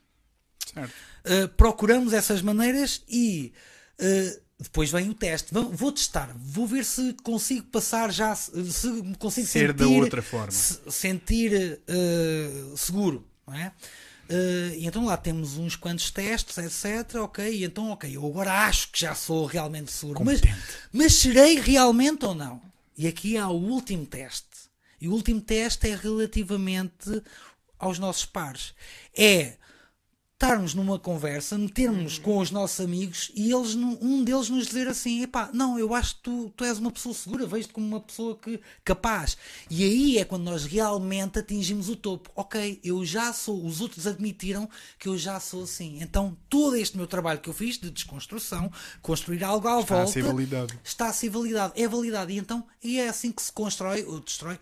Uh, 0.77 1.47
procuramos 1.55 2.13
essas 2.13 2.41
maneiras 2.41 3.03
e 3.07 3.53
uh, 3.99 4.42
depois 4.59 4.91
vem 4.91 5.09
o 5.09 5.13
teste. 5.13 5.53
Vou, 5.53 5.69
vou 5.69 5.91
testar, 5.91 6.33
vou 6.35 6.65
ver 6.67 6.85
se 6.85 7.13
consigo 7.23 7.63
passar 7.67 8.11
já, 8.11 8.33
se 8.35 8.51
consigo 9.19 9.47
Ser 9.47 9.69
sentir, 9.69 9.73
da 9.73 9.87
outra 9.87 10.21
forma. 10.21 10.51
se- 10.51 10.79
sentir 10.89 11.79
uh, 11.89 12.77
seguro, 12.77 13.25
não 13.45 13.55
é? 13.55 13.71
Uh, 14.29 14.73
e 14.77 14.87
então 14.87 15.05
lá 15.05 15.17
temos 15.17 15.57
uns 15.57 15.75
quantos 15.75 16.09
testes, 16.09 16.57
etc. 16.57 17.15
Ok, 17.21 17.45
e 17.53 17.65
então, 17.65 17.89
ok, 17.91 18.15
eu 18.15 18.25
agora 18.25 18.65
acho 18.65 18.89
que 18.91 19.01
já 19.01 19.13
sou 19.13 19.45
realmente 19.45 19.91
seguro, 19.91 20.23
mas, 20.23 20.39
mas 20.93 21.13
serei 21.15 21.59
realmente 21.59 22.25
ou 22.25 22.33
não? 22.33 22.61
E 22.97 23.05
aqui 23.07 23.35
há 23.37 23.49
o 23.49 23.55
último 23.61 24.05
teste. 24.05 24.47
E 25.01 25.09
o 25.09 25.11
último 25.11 25.41
teste 25.41 25.89
é 25.89 25.95
relativamente 25.95 27.21
aos 27.77 27.99
nossos 27.99 28.23
pares. 28.25 28.73
É 29.17 29.55
estarmos 30.43 30.73
numa 30.73 30.99
conversa, 30.99 31.57
metermos 31.57 32.19
com 32.19 32.37
os 32.37 32.51
nossos 32.51 32.81
amigos 32.81 33.31
e 33.33 33.49
eles, 33.49 33.75
um 33.75 34.25
deles 34.25 34.49
nos 34.49 34.67
dizer 34.67 34.89
assim: 34.89 35.21
epá, 35.21 35.49
não, 35.53 35.79
eu 35.79 35.93
acho 35.93 36.17
que 36.17 36.23
tu, 36.23 36.53
tu 36.55 36.65
és 36.65 36.77
uma 36.79 36.91
pessoa 36.91 37.15
segura, 37.15 37.47
vejo-te 37.47 37.73
como 37.73 37.87
uma 37.87 38.01
pessoa 38.01 38.35
que, 38.35 38.59
capaz. 38.83 39.37
E 39.69 39.85
aí 39.85 40.17
é 40.17 40.25
quando 40.25 40.43
nós 40.43 40.65
realmente 40.65 41.39
atingimos 41.39 41.87
o 41.87 41.95
topo. 41.95 42.29
Ok, 42.35 42.77
eu 42.83 43.05
já 43.05 43.31
sou, 43.31 43.65
os 43.65 43.79
outros 43.79 44.05
admitiram 44.05 44.69
que 44.99 45.07
eu 45.07 45.17
já 45.17 45.39
sou 45.39 45.63
assim. 45.63 45.99
Então 46.01 46.35
todo 46.49 46.75
este 46.75 46.97
meu 46.97 47.07
trabalho 47.07 47.39
que 47.39 47.49
eu 47.49 47.53
fiz 47.53 47.77
de 47.77 47.89
desconstrução, 47.89 48.69
construir 49.01 49.45
algo 49.45 49.65
à 49.69 49.79
Está 49.79 49.95
a 49.95 49.97
volta, 49.97 50.11
ser 50.11 50.23
validado. 50.23 50.73
está 50.83 51.07
a 51.07 51.13
ser 51.13 51.29
validado, 51.29 51.73
é 51.77 51.87
validado. 51.87 52.31
E 52.31 52.37
então 52.37 52.65
e 52.83 52.99
é 52.99 53.07
assim 53.07 53.31
que 53.31 53.41
se 53.41 53.51
constrói 53.51 54.03
ou 54.03 54.19
destrói 54.19 54.59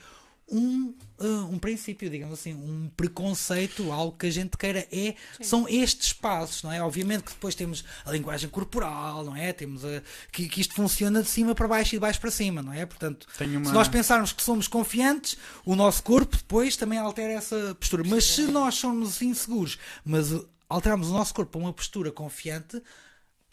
um, 0.51 0.93
uh, 1.19 1.45
um 1.49 1.57
princípio, 1.57 2.09
digamos 2.09 2.37
assim, 2.37 2.53
um 2.53 2.89
preconceito, 2.97 3.91
algo 3.91 4.17
que 4.17 4.25
a 4.27 4.29
gente 4.31 4.57
queira. 4.57 4.85
É, 4.91 5.15
são 5.41 5.67
estes 5.67 6.11
passos, 6.11 6.61
não 6.63 6.71
é? 6.71 6.81
Obviamente 6.83 7.23
que 7.23 7.31
depois 7.31 7.55
temos 7.55 7.85
a 8.05 8.11
linguagem 8.11 8.49
corporal, 8.49 9.23
não 9.23 9.35
é? 9.35 9.53
Temos 9.53 9.85
a, 9.85 10.01
que, 10.31 10.49
que 10.49 10.59
isto 10.61 10.73
funciona 10.73 11.23
de 11.23 11.29
cima 11.29 11.55
para 11.55 11.67
baixo 11.67 11.95
e 11.95 11.97
de 11.97 12.01
baixo 12.01 12.19
para 12.19 12.29
cima, 12.31 12.61
não 12.61 12.73
é? 12.73 12.85
Portanto, 12.85 13.27
Tenho 13.37 13.57
uma- 13.59 13.65
se 13.67 13.73
nós 13.73 13.87
pensarmos 13.87 14.33
que 14.33 14.43
somos 14.43 14.67
confiantes, 14.67 15.37
o 15.65 15.75
nosso 15.75 16.03
corpo 16.03 16.35
depois 16.35 16.75
também 16.75 16.99
altera 16.99 17.33
essa 17.33 17.75
postura. 17.79 18.03
Mas 18.05 18.25
se 18.25 18.43
nós 18.43 18.75
somos 18.75 19.21
inseguros, 19.21 19.77
mas 20.03 20.27
alteramos 20.67 21.09
o 21.09 21.13
nosso 21.13 21.33
corpo 21.33 21.51
para 21.53 21.61
uma 21.61 21.73
postura 21.73 22.11
confiante, 22.11 22.81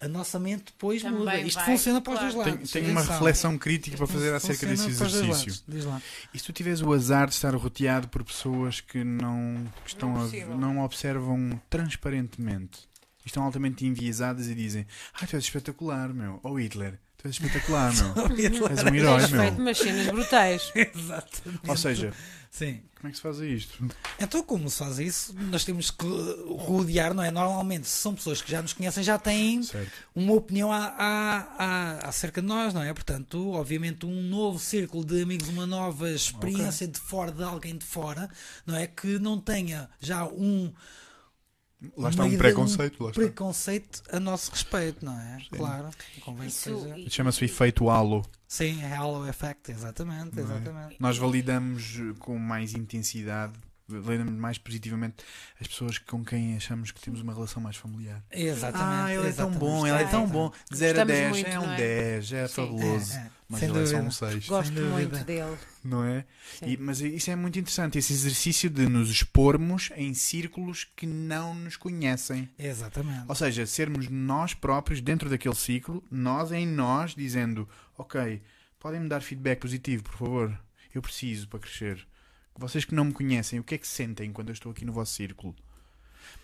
a 0.01 0.07
nossa 0.09 0.39
mente 0.39 0.67
depois 0.67 1.03
Também 1.03 1.19
muda. 1.19 1.41
Isto 1.41 1.57
vai, 1.57 1.65
funciona 1.67 2.01
para 2.01 2.13
os 2.13 2.19
claro. 2.19 2.33
dois 2.35 2.45
Tenho, 2.45 2.57
lados. 2.57 2.71
tenho 2.73 2.91
uma 2.91 3.01
Atenção. 3.01 3.15
reflexão 3.17 3.59
crítica 3.59 3.97
para 3.97 4.07
fazer 4.07 4.33
acerca 4.35 4.67
desse 4.67 4.89
exercício. 4.89 5.29
lados. 5.29 5.65
Diz 5.67 5.85
lá. 5.85 6.03
E 6.33 6.39
se 6.39 6.45
tu 6.45 6.53
tiveres 6.53 6.81
o 6.83 6.93
azar 6.93 7.27
de 7.29 7.35
estar 7.35 7.55
rodeado 7.55 8.09
por 8.09 8.23
pessoas 8.25 8.81
que 8.81 9.03
não, 9.03 9.67
estão 9.85 10.13
Não 10.15 10.23
a- 10.25 10.57
não 10.57 10.79
observam 10.85 11.61
transparentemente 11.69 12.81
e 13.25 13.29
estão 13.29 13.43
altamente 13.43 13.85
enviesadas 13.85 14.47
e 14.49 14.55
dizem: 14.55 14.87
Ah, 15.15 15.27
tu 15.27 15.37
és 15.37 15.45
espetacular, 15.45 16.13
meu. 16.15 16.39
Ou 16.43 16.61
Hitler, 16.61 16.99
tu 17.17 17.27
és 17.27 17.35
espetacular, 17.35 17.93
meu. 17.93 18.07
és 18.71 18.83
um 18.85 18.95
herói, 18.95 19.19
Tens 19.21 19.31
feito 19.31 19.53
meu. 19.55 19.63
umas 19.63 19.79
cenas 19.79 20.07
brutais. 20.07 20.73
Exatamente. 20.77 21.69
Ou 21.69 21.77
seja, 21.77 22.13
Sim. 22.51 22.81
como 22.97 23.09
é 23.09 23.11
que 23.11 23.17
se 23.17 23.23
faz 23.23 23.39
isto? 23.39 23.89
Então, 24.19 24.43
como 24.43 24.69
se 24.69 24.79
faz 24.79 24.99
isso, 24.99 25.35
nós 25.51 25.65
temos 25.65 25.91
que 25.91 26.07
rodear, 26.59 27.15
não 27.15 27.23
é? 27.23 27.31
Normalmente, 27.31 27.87
se 27.87 27.99
são 28.01 28.15
pessoas 28.15 28.43
que 28.43 28.51
já 28.51 28.61
nos 28.61 28.73
conhecem, 28.73 29.05
já 29.05 29.19
têm 29.19 29.63
Certo. 29.63 29.93
uma 30.15 30.33
opinião 30.33 30.73
a- 30.73 30.87
a- 30.99 31.55
a- 31.59 32.09
acerca 32.09 32.41
de 32.41 32.49
nós, 32.49 32.75
não 32.75 32.83
é? 32.83 32.93
Portanto, 32.93 33.51
obviamente, 33.53 34.05
um 34.07 34.23
novo 34.23 34.59
círculo 34.59 35.05
de 35.05 35.23
amigos, 35.23 35.49
uma 35.49 35.67
nova 35.67 36.11
experiência 36.11 36.89
de 36.89 36.99
fora, 36.99 37.31
de 37.31 37.43
alguém 37.45 37.77
de 37.77 37.85
fora, 37.85 38.29
não 38.67 38.75
é? 38.75 38.87
Que 38.87 39.19
não 39.19 39.39
tenha 39.39 39.89
já 40.01 40.25
um. 40.27 40.73
Lá 41.97 42.09
está 42.11 42.25
um 42.25 42.37
preconceito. 42.37 43.01
Lá 43.05 43.11
está. 43.11 43.21
preconceito 43.23 44.03
a 44.11 44.19
nosso 44.19 44.51
respeito, 44.51 45.05
não 45.05 45.17
é? 45.17 45.39
Claro. 45.57 45.91
Convém 46.25 46.49
que 46.49 46.53
Isso, 46.53 46.81
seja- 46.81 46.99
e- 46.99 47.09
Chama-se 47.11 47.43
o 47.43 47.45
efeito 47.45 47.89
halo. 47.89 48.27
Sim, 48.49 48.83
é 48.83 48.95
Halo 48.97 49.29
Effect, 49.29 49.71
exatamente, 49.71 50.39
é? 50.39 50.43
exatamente. 50.43 50.97
Nós 50.99 51.19
validamos 51.19 51.99
com 52.19 52.39
mais 52.39 52.73
intensidade, 52.75 53.53
validamos 53.87 54.33
mais 54.35 54.57
positivamente 54.57 55.17
as 55.61 55.67
pessoas 55.69 55.99
com 55.99 56.25
quem 56.25 56.57
achamos 56.57 56.91
que 56.91 57.01
temos 57.01 57.21
uma 57.21 57.35
relação 57.35 57.63
mais 57.63 57.77
familiar. 57.77 58.25
Exatamente. 58.31 58.89
Ah, 58.91 59.15
ele 59.15 59.29
é 59.29 59.33
tão 59.33 59.51
bom, 59.51 59.87
ele 59.87 60.03
é 60.03 60.07
tão 60.07 60.27
bom. 60.27 60.51
De 60.71 60.77
0 60.79 61.01
a 61.01 61.05
Gostamos 61.05 61.21
10 61.21 61.31
muito, 61.31 61.47
é 61.49 61.61
um 61.61 61.73
é? 61.73 61.77
10, 61.77 62.33
é 62.33 62.49
Sim. 62.49 62.55
fabuloso. 62.55 63.13
É, 63.13 63.17
é. 63.17 63.31
Mas 63.51 63.61
Sem 63.61 63.71
ele 63.71 63.79
é 63.79 63.87
só 63.87 63.93
dúvida. 63.93 64.09
um 64.09 64.11
6. 64.11 64.47
Gosto 64.49 64.67
Sem 64.67 64.75
dúvida. 64.75 64.93
muito 64.93 65.25
dele. 65.25 65.57
Não 65.83 66.05
é? 66.05 66.25
E- 66.63 66.77
mas 66.77 67.01
isso 67.01 67.31
é 67.31 67.37
muito 67.37 67.59
interessante, 67.59 67.97
esse 67.97 68.13
exercício 68.13 68.69
de 68.69 68.87
nos 68.87 69.09
expormos 69.11 69.91
em 69.97 70.13
círculos 70.13 70.87
que 70.95 71.07
não 71.07 71.55
nos 71.55 71.75
conhecem. 71.77 72.47
Exatamente. 72.59 73.25
Ou 73.27 73.35
seja, 73.35 73.65
sermos 73.65 74.07
nós 74.11 74.53
próprios 74.53 75.01
dentro 75.01 75.31
daquele 75.31 75.55
ciclo, 75.55 76.05
nós 76.11 76.53
em 76.53 76.67
nós, 76.67 77.15
dizendo: 77.15 77.67
Ok, 77.99 78.41
podem-me 78.79 79.09
dar 79.09 79.21
feedback 79.21 79.61
positivo, 79.61 80.05
por 80.05 80.13
favor. 80.13 80.61
Eu 80.95 81.03
preciso 81.03 81.49
para 81.49 81.59
crescer. 81.59 82.07
Vocês 82.57 82.85
que 82.85 82.95
não 82.95 83.07
me 83.07 83.13
conhecem, 83.13 83.59
o 83.59 83.65
que 83.65 83.75
é 83.75 83.79
que 83.79 83.89
sentem 83.89 84.33
quando 84.33 84.51
eu 84.51 84.53
estou 84.53 84.71
aqui 84.71 84.85
no 84.85 84.93
vosso 84.93 85.13
círculo? 85.13 85.55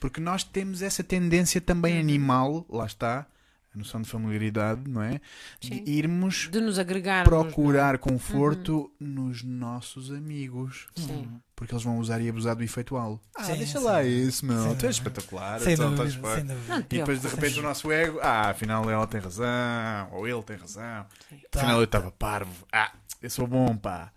Porque 0.00 0.20
nós 0.20 0.42
temos 0.42 0.82
essa 0.82 1.04
tendência 1.04 1.60
também 1.60 1.98
animal, 1.98 2.66
lá 2.68 2.86
está, 2.86 3.26
a 3.74 3.78
noção 3.78 4.00
de 4.00 4.08
familiaridade, 4.08 4.82
não 4.88 5.02
é? 5.02 5.20
Sim. 5.60 5.82
De 5.82 5.90
irmos 5.90 6.48
De 6.50 6.60
nos 6.60 6.78
agregarmos. 6.78 7.28
procurar 7.28 7.98
conforto 7.98 8.90
nos 9.00 9.42
nossos 9.42 10.12
amigos. 10.12 10.86
é? 10.96 11.00
Sim. 11.00 11.28
Porque 11.56 11.72
eles 11.74 11.84
vão 11.84 11.98
usar 11.98 12.20
e 12.20 12.28
abusar 12.28 12.54
do 12.56 12.62
efeito 12.64 12.96
halo. 12.96 13.20
Ah, 13.36 13.44
Sim, 13.44 13.56
deixa 13.56 13.78
sim. 13.78 13.84
lá 13.84 14.02
isso, 14.04 14.44
meu. 14.44 14.62
Sem 14.62 14.74
tu 14.76 14.86
és 14.86 14.96
espetacular. 14.96 15.60
Sem 15.60 15.74
então 15.74 15.90
dúvida, 15.94 16.08
estás 16.08 16.34
sem 16.34 16.46
dúvida. 16.46 16.78
E 16.90 16.98
depois 16.98 17.20
de 17.22 17.28
repente 17.28 17.58
o 17.60 17.62
nosso 17.62 17.90
ego, 17.92 18.18
ah, 18.22 18.50
afinal 18.50 18.88
ela 18.90 19.06
tem 19.06 19.20
razão, 19.20 20.08
ou 20.12 20.26
ele 20.26 20.42
tem 20.42 20.56
razão, 20.56 21.06
Tá. 21.50 21.60
afinal 21.60 21.78
eu 21.78 21.84
estava 21.84 22.10
parvo, 22.10 22.66
ah, 22.72 22.92
eu 23.22 23.30
sou 23.30 23.46
bom, 23.46 23.76
pá. 23.76 24.12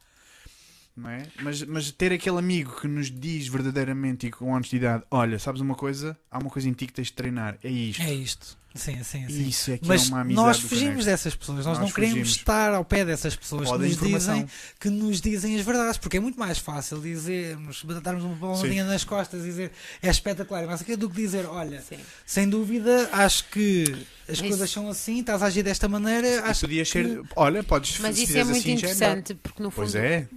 não 0.96 1.10
é? 1.12 1.28
Mas, 1.44 1.62
mas 1.64 1.92
ter 1.92 2.12
aquele 2.12 2.40
amigo 2.40 2.76
que 2.82 2.88
nos 2.88 3.12
diz 3.12 3.48
verdadeiramente 3.48 4.26
e 4.28 4.32
com 4.32 4.52
honestidade: 4.52 5.04
olha, 5.12 5.38
sabes 5.38 5.62
uma 5.62 5.76
coisa? 5.76 6.18
Há 6.32 6.40
uma 6.40 6.50
coisa 6.50 6.68
em 6.68 6.74
ti 6.74 6.88
que 6.88 6.94
tens 6.94 7.08
de 7.08 7.14
treinar, 7.14 7.58
é 7.64 7.70
isto. 7.70 8.02
É 8.02 8.14
isto. 8.14 8.58
Sim, 8.78 9.04
sim, 9.04 9.28
sim. 9.28 9.48
Isso 9.48 9.72
é 9.72 9.78
que 9.78 9.88
Mas 9.88 10.06
é 10.06 10.08
uma 10.10 10.22
amizade. 10.22 10.48
nós 10.48 10.60
fugimos 10.60 11.06
dessas 11.06 11.36
pessoas, 11.36 11.58
nós, 11.66 11.78
Nós 11.78 11.80
não 11.80 11.92
queremos 11.92 12.14
fugimos. 12.20 12.38
estar 12.38 12.74
ao 12.74 12.86
pé 12.86 13.04
dessas 13.04 13.36
pessoas 13.36 13.70
que 13.70 13.78
nos, 13.78 13.98
dizem, 13.98 14.48
que 14.80 14.90
nos 14.90 15.20
dizem 15.22 15.56
as 15.58 15.66
verdades, 15.66 15.98
porque 15.98 16.18
é 16.18 16.20
muito 16.20 16.40
mais 16.40 16.58
fácil 16.58 17.00
dizermos, 17.02 17.84
darmos 18.02 18.24
uma 18.24 18.36
palmadinha 18.38 18.86
nas 18.86 19.04
costas 19.04 19.42
e 19.42 19.46
dizer 19.46 19.72
é 20.02 20.10
espetacular, 20.10 20.66
mas 20.68 20.82
aqui 20.82 20.96
do 20.96 21.10
que 21.10 21.16
dizer, 21.18 21.46
olha, 21.48 21.82
Sim. 21.82 21.98
sem 22.26 22.48
dúvida, 22.48 23.10
acho 23.12 23.46
que 23.50 23.84
as 24.30 24.40
Mas- 24.40 24.50
coisas 24.50 24.70
são 24.72 24.90
assim, 24.90 25.20
estás 25.20 25.42
a 25.42 25.48
agir 25.48 25.64
desta 25.64 25.88
maneira, 25.88 26.44
acho 26.46 26.62
podias 26.62 26.92
que 26.92 27.04
ser. 27.04 27.22
Olha, 27.36 27.64
podes 27.64 28.00
Mas 28.00 28.18
isso 28.18 28.38
é 28.38 28.44
muito 28.44 28.58
assim, 28.60 28.78
já 28.78 28.88
é 28.88 28.92
interessante, 28.92 29.34
porque 29.36 29.64
no 29.64 29.72
fundo. 29.72 29.84
Pois 29.84 29.96
é, 29.96 30.28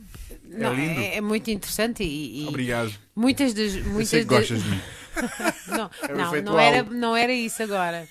Não, 0.45 0.75
lindo. 0.75 1.01
é, 1.01 1.17
é 1.17 1.21
muito 1.21 1.51
interessante 1.51 2.03
e, 2.03 2.45
e 2.45 2.49
obrigado. 2.49 2.93
muitas 3.15 3.53
das. 3.55 3.75
Eu 3.75 3.85
Muitas 3.85 4.09
sei 4.09 4.21
que 4.21 4.27
das- 4.27 4.39
gostas 4.49 4.63
de 4.63 4.69
mim. 4.71 4.81
Não, 5.67 5.91
É 6.03 6.15
não, 6.15 6.43
não, 6.53 6.59
era, 6.61 6.83
não 6.85 7.17
era 7.17 7.33
isso 7.33 7.61
agora. 7.63 8.09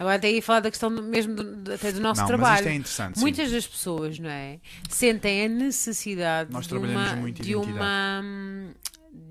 Agora 0.00 0.16
até 0.16 0.28
aí 0.28 0.40
falar 0.40 0.60
da 0.60 0.70
questão 0.70 0.88
mesmo 0.88 1.34
do- 1.36 1.72
até 1.74 1.92
do 1.92 2.00
nosso 2.00 2.22
Não, 2.22 2.28
mas 2.28 2.36
trabalho. 2.38 2.56
isto 2.56 2.68
é 2.68 2.74
interessante. 2.74 3.14
sim. 3.16 3.20
Muitas 3.20 3.52
das 3.52 3.66
pessoas, 3.66 4.18
não 4.18 4.30
é? 4.30 4.58
Sentem 4.88 5.44
a 5.44 5.48
necessidade 5.48 6.50
Nós 6.50 6.66
de 6.66 6.74
uma, 6.74 7.16
muito 7.16 7.42
de 7.42 7.50
identidade. 7.52 7.78
uma 7.78 8.22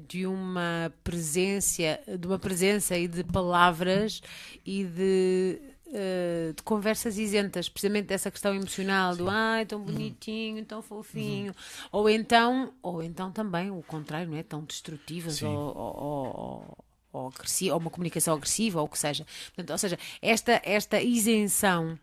de 0.07 0.25
uma 0.27 0.93
presença, 1.03 1.99
de 2.19 2.27
uma 2.27 2.37
presença 2.37 2.97
e 2.97 3.07
de 3.07 3.23
palavras 3.23 4.21
e 4.65 4.83
de 4.83 5.59
eh, 5.91 6.53
de 6.55 6.61
conversas 6.61 7.17
isentas, 7.17 7.67
precisamente 7.67 8.05
dessa 8.05 8.29
questão 8.29 8.53
emocional 8.53 9.15
do 9.15 9.27
ai, 9.27 9.65
tão 9.65 9.81
bonitinho, 9.81 10.63
tão 10.65 10.83
fofinho, 10.83 11.51
ou 11.91 12.07
então, 12.07 12.71
ou 12.83 13.01
então 13.01 13.31
também 13.31 13.71
o 13.71 13.81
contrário, 13.81 14.29
não 14.29 14.37
é? 14.37 14.43
Tão 14.43 14.63
destrutivas 14.63 15.35
Sim. 15.37 15.47
ou, 15.47 15.75
ou, 15.75 15.95
ou, 15.97 16.77
ou, 17.11 17.27
agressi- 17.27 17.71
ou 17.71 17.77
uma 17.79 17.89
comunicação 17.89 18.35
agressiva 18.35 18.79
ou 18.79 18.85
o 18.85 18.89
que 18.89 18.99
seja. 18.99 19.25
Portanto, 19.47 19.71
ou 19.71 19.77
seja, 19.77 19.97
esta, 20.21 20.61
esta 20.63 21.01
isenção 21.01 21.97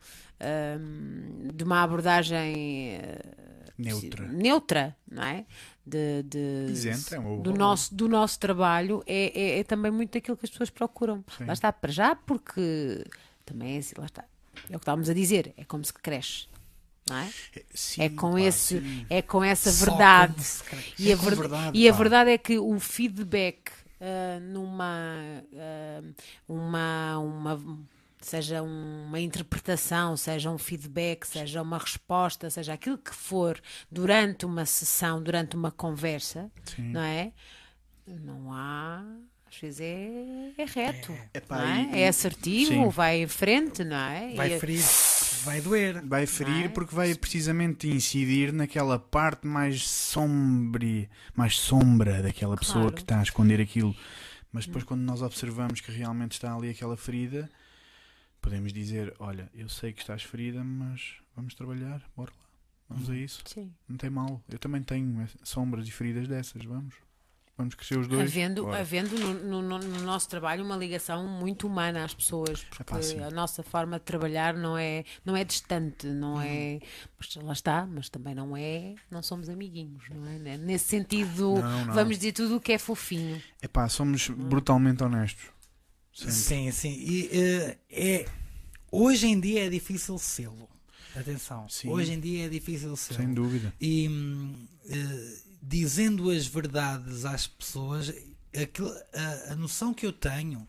hum, 0.81 1.49
de 1.55 1.65
uma 1.65 1.83
abordagem 1.83 2.95
eh, 2.97 3.20
Neutra. 3.78 4.27
neutra, 4.27 4.97
não 5.11 5.23
é? 5.23 5.45
De, 5.87 6.23
de- 6.24 6.73
Isenta, 6.73 7.16
é 7.16 7.20
do, 7.20 7.53
nosso, 7.53 7.95
do 7.95 8.09
nosso 8.09 8.39
trabalho 8.41 9.03
é, 9.07 9.33
é, 9.41 9.59
é 9.61 9.65
também 9.65 9.91
muito 9.93 10.12
daquilo 10.15 10.37
que 10.37 10.45
as 10.45 10.51
pessoas 10.51 10.70
procuram. 10.70 11.24
Sim. 11.39 11.45
Lá 11.45 11.53
está, 11.53 11.73
para 11.73 11.93
já, 11.93 12.16
porque 12.16 13.05
também 13.45 13.77
é 13.77 13.78
assim, 13.78 13.95
lá 13.99 14.07
está. 14.07 14.24
É 14.69 14.74
o 14.74 14.78
que 14.81 14.83
estávamos 14.83 15.09
a 15.09 15.15
dizer, 15.15 15.53
é 15.57 15.65
como 15.65 15.85
se 15.85 15.93
cresce. 15.93 16.47
Não 17.09 17.19
é? 17.19 17.31
Sim, 17.73 18.03
é 18.03 18.09
com 18.09 18.33
pá, 18.33 18.41
esse 18.41 18.81
sim. 18.81 19.07
é 19.09 19.23
com 19.23 19.45
essa 19.45 19.70
Só 19.70 19.85
verdade 19.85 20.35
e, 20.99 21.11
É 21.11 21.12
a, 21.12 21.16
verdade, 21.16 21.78
e 21.78 21.89
a 21.89 21.93
verdade 21.93 22.31
é 22.33 22.39
que 22.39 22.59
o 22.59 22.81
feedback 22.81 23.70
ah, 24.01 24.39
numa 24.40 24.85
ah, 25.55 26.02
uma 26.48 27.18
uma 27.18 27.78
seja 28.20 28.62
uma 28.62 29.20
interpretação 29.20 30.16
seja 30.16 30.51
um 30.51 30.59
feedback 30.59 31.24
seja 31.27 31.62
uma 31.62 31.78
resposta 31.78 32.51
seja 32.51 32.73
aquilo 32.73 32.98
que 32.98 33.14
for 33.14 33.60
durante 33.90 34.44
uma 34.44 34.64
sessão 34.66 35.23
durante 35.23 35.55
uma 35.55 35.70
conversa 35.70 36.51
Sim. 36.64 36.90
não 36.93 37.01
é 37.02 37.32
não 38.06 38.52
há 38.52 39.05
às 39.48 39.56
vezes 39.59 39.81
é, 39.81 40.51
é 40.59 40.64
reto 40.64 41.16
Epá, 41.32 41.59
não 41.59 41.66
é? 41.66 41.98
e- 41.98 42.01
é 42.02 42.09
assertivo 42.09 42.70
sim. 42.73 42.89
vai 42.89 43.23
em 43.23 43.28
frente 43.28 43.85
não 43.85 43.97
é 43.97 44.35
vai 44.35 44.55
E- 44.55 44.59
ferir, 44.60 44.82
vai 45.47 45.60
doer. 45.60 46.05
Vai 46.06 46.27
ferir 46.27 46.64
é? 46.66 46.68
porque 46.68 46.94
vai 46.94 47.14
precisamente 47.14 47.89
incidir 47.89 48.52
naquela 48.52 48.98
parte 48.98 49.47
mais 49.47 49.82
sombria, 49.89 51.09
mais 51.35 51.56
sombra 51.59 52.23
daquela 52.23 52.56
pessoa 52.56 52.82
Claro. 52.85 52.94
que 52.97 53.01
está 53.02 53.20
a 53.20 53.23
esconder 53.23 53.60
aquilo. 53.60 53.94
Mas 54.52 54.66
depois, 54.66 54.85
quando 54.85 55.02
nós 55.02 55.23
observamos 55.23 55.81
que 55.81 55.90
realmente 55.93 56.32
está 56.32 56.55
ali 56.55 56.70
aquela 56.70 56.97
ferida, 56.97 57.48
podemos 58.40 58.73
dizer: 58.73 59.14
Olha, 59.18 59.51
eu 59.55 59.68
sei 59.68 59.93
que 59.93 60.01
estás 60.01 60.23
ferida, 60.23 60.62
mas 60.64 61.14
vamos 61.35 61.55
trabalhar, 61.55 62.02
bora 62.16 62.32
lá, 62.36 62.47
vamos 62.89 63.10
a 63.10 63.16
isso. 63.16 63.43
sim. 63.47 63.73
Não 63.89 63.97
tem 63.97 64.10
mal, 64.10 64.43
eu 64.48 64.59
também 64.59 64.82
tenho 64.82 65.20
eh, 65.23 65.28
sombras 65.43 65.86
e 65.86 65.90
feridas 65.90 66.27
dessas, 66.28 66.64
vamos. 66.64 66.94
Vamos 67.59 67.74
crescer 67.74 67.99
os 67.99 68.07
dois. 68.07 68.31
Havendo, 68.31 68.65
Bora. 68.65 68.81
havendo 68.81 69.19
no, 69.19 69.33
no- 69.33 69.62
no- 69.62 69.78
no 69.78 70.01
nosso 70.03 70.28
trabalho 70.28 70.62
uma 70.62 70.77
ligação 70.77 71.27
muito 71.27 71.66
humana 71.66 72.05
às 72.05 72.12
pessoas, 72.12 72.62
porque 72.65 72.83
a 73.23 73.31
nossa 73.31 73.62
forma 73.62 73.99
de 73.99 74.05
trabalhar 74.05 74.53
não 74.55 74.77
é, 74.77 75.05
não 75.24 75.35
é 75.35 75.43
distante, 75.43 76.07
não 76.07 76.35
Uhum. 76.35 76.43
é. 76.43 76.81
Mas 77.19 77.35
lá 77.37 77.53
está, 77.55 77.87
mas 77.87 78.11
também 78.11 78.35
não 78.35 78.55
é. 78.55 78.95
Não 79.11 79.23
somos 79.23 79.49
amiguinhos, 79.49 80.05
não 80.15 80.27
é? 80.27 80.39
Né? 80.39 80.57
Nesse 80.59 80.85
sentido, 80.89 81.55
Não, 81.55 81.87
não. 81.87 81.95
vamos 81.95 82.16
dizer 82.19 82.33
tudo 82.33 82.57
o 82.57 82.61
que 82.61 82.73
é 82.73 82.78
fofinho. 82.78 83.43
Epá, 83.62 83.89
somos 83.89 84.28
brutalmente 84.28 85.03
honestos. 85.03 85.47
Sempre. 86.12 86.33
Sim, 86.35 86.70
sim. 86.73 86.93
E 86.99 87.31
eh, 87.33 87.78
é, 87.91 88.27
hoje 88.93 89.27
em 89.28 89.41
dia 89.41 89.66
é 89.66 89.70
difícil 89.70 90.19
sê-lo. 90.19 90.69
Atenção. 91.15 91.66
Sim. 91.70 91.89
Hoje 91.89 92.12
em 92.12 92.20
dia 92.20 92.45
é 92.45 92.49
difícil 92.51 92.95
sê-lo. 92.97 93.19
Sem 93.20 93.33
dúvida. 93.33 93.73
E 93.81 94.07
eh, 94.91 95.39
dizendo 95.69 96.31
as 96.31 96.47
verdades 96.47 97.25
às 97.25 97.47
pessoas, 97.47 98.13
aquilo- 98.55 98.95
a, 99.13 99.53
a 99.53 99.57
noção 99.57 99.93
que 99.93 100.07
eu 100.07 100.13
tenho, 100.13 100.67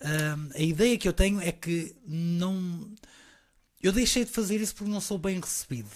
hum, 0.00 0.50
a 0.54 0.62
ideia 0.62 0.96
que 0.96 1.08
eu 1.08 1.12
tenho 1.12 1.40
é 1.40 1.52
que 1.52 1.94
não. 2.06 2.90
Eu 3.82 3.92
deixei 3.92 4.24
de 4.24 4.30
fazer 4.30 4.60
isso 4.60 4.74
porque 4.74 4.90
não 4.90 5.00
sou 5.00 5.18
bem 5.18 5.38
recebido. 5.40 5.90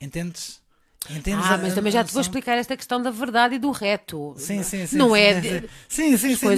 Entendes? 0.00 0.60
Entendes 1.08 1.46
ah, 1.46 1.54
a- 1.54 1.58
mas 1.58 1.72
a 1.72 1.74
também 1.76 1.92
já 1.92 2.04
te 2.04 2.12
vou 2.12 2.20
explicar 2.20 2.58
esta 2.58 2.76
questão 2.76 3.00
da 3.00 3.10
verdade 3.10 3.54
e 3.54 3.58
do 3.58 3.70
reto. 3.70 4.34
Sim, 4.36 4.62
sim, 4.62 4.86
sim. 4.86 4.98
Não 4.98 5.08
sim, 5.14 5.20
é. 5.20 5.40
sim, 5.42 5.68
Sim, 5.88 6.36
sim, 6.36 6.48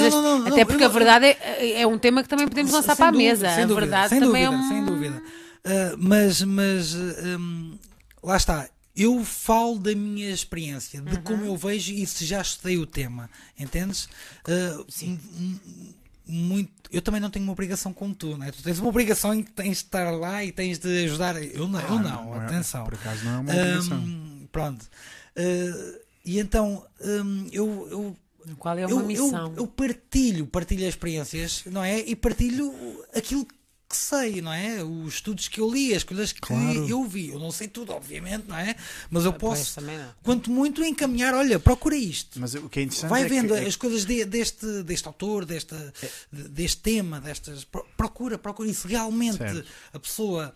até 0.47 0.65
porque 0.65 0.85
a 0.85 0.89
verdade 0.89 1.27
é, 1.27 1.83
é 1.83 1.87
um 1.87 1.99
tema 1.99 2.23
que 2.23 2.29
também 2.29 2.49
podemos 2.49 2.73
lançar 2.73 2.97
para 2.97 3.09
a 3.09 3.13
mesa. 3.13 3.49
Sem 3.49 3.65
a 3.65 3.67
dúvida, 3.67 3.87
verdade 3.87 4.09
sem 4.09 4.21
também 4.21 4.45
dúvida, 4.45 4.55
é 4.55 4.59
um... 4.59 4.69
sem 4.69 4.85
dúvida. 4.85 5.23
Ah, 5.65 5.95
mas, 5.99 6.43
mas 6.43 6.95
hum, 6.95 7.79
lá 8.23 8.37
está. 8.37 8.69
Eu 8.95 9.25
falo 9.25 9.79
da 9.79 9.95
minha 9.95 10.31
experiência, 10.31 11.01
de 11.01 11.17
Uhum. 11.17 11.23
como 11.23 11.45
eu 11.45 11.57
vejo 11.57 11.93
e 11.95 12.07
se 12.07 12.27
já 12.27 12.43
estudei 12.43 12.77
o 12.79 12.85
tema, 12.87 13.31
entendes? 13.59 14.09
Ah, 14.45 14.85
m- 15.03 15.19
m- 15.39 15.61
muito, 16.27 16.71
eu 16.91 17.01
também 17.03 17.21
não 17.21 17.31
tenho 17.31 17.43
uma 17.45 17.53
obrigação 17.53 17.93
como 17.93 18.15
tu, 18.15 18.37
né? 18.37 18.51
tu 18.53 18.63
tens 18.63 18.79
uma 18.79 18.89
obrigação 18.89 19.35
em 19.35 19.43
que 19.43 19.51
tens 19.51 19.79
de 19.79 19.85
estar 19.85 20.11
lá 20.11 20.45
e 20.45 20.53
tens 20.53 20.79
de 20.79 21.05
ajudar. 21.07 21.43
Eu 21.43 21.67
não, 21.67 21.81
eu 21.81 21.87
Ah, 21.97 22.03
não, 22.03 22.35
é- 22.35 22.47
atenção. 22.47 22.85
Por 22.85 22.95
acaso 22.95 23.25
não 23.25 23.33
é 23.33 23.39
uma 23.39 23.53
obrigação. 23.53 23.99
Hum, 23.99 24.47
pronto. 24.53 24.87
Ah, 25.37 25.99
e 26.25 26.39
então 26.39 26.87
hum, 27.03 27.49
eu, 27.51 27.89
eu 27.91 28.17
Qual 28.59 28.77
é 28.77 28.85
eu, 28.85 28.89
uma 28.89 29.01
eu- 29.03 29.07
missão? 29.07 29.55
Eu, 29.57 29.67
partilho, 29.67 30.47
partilho 30.47 30.83
as 30.83 30.91
experiências, 30.91 31.63
não 31.67 31.83
é? 31.83 31.99
E 32.01 32.15
partilho 32.15 32.73
aquilo 33.15 33.47
que 33.93 33.97
sei, 33.99 34.41
não 34.41 34.53
é? 34.53 34.83
Os 34.83 35.15
estudos 35.15 35.49
que 35.49 35.61
eu 35.61 35.71
li, 35.71 35.95
as 35.95 36.03
coisas 36.03 36.33
que 36.33 36.41
Claro. 36.41 36.89
eu 36.89 37.05
vi. 37.05 37.29
Eu 37.29 37.39
não 37.39 37.51
sei 37.53 37.69
tudo, 37.69 37.93
obviamente, 37.93 38.47
não 38.49 38.57
é? 38.57 38.75
Mas 39.11 39.25
eu 39.25 39.31
Ah, 39.31 39.35
Pois, 39.39 39.59
posso, 39.75 39.81
quanto 40.23 40.51
muito, 40.51 40.83
encaminhar, 40.83 41.35
olha, 41.35 41.61
procura 41.61 41.95
isto. 41.97 42.41
Mas 42.41 42.55
o 42.55 42.69
que 42.69 42.81
é 42.81 42.83
interessante 42.85 43.11
Vai 43.11 43.23
é 43.25 43.29
vendo 43.29 43.55
que, 43.55 43.61
é 43.61 43.67
as 43.67 43.77
coisas 43.77 44.05
de- 44.05 44.25
deste, 44.25 44.83
deste 44.83 45.07
autor, 45.07 45.45
desta, 45.45 45.93
de- 46.33 46.49
deste 46.49 46.79
tema, 46.79 47.21
destas. 47.21 47.65
pro- 47.65 47.87
Procura, 47.97 48.39
procura 48.39 48.69
isso. 48.69 48.89
Realmente 48.89 49.37
Certo. 49.39 49.65
a 49.93 49.99
pessoa 49.99 50.55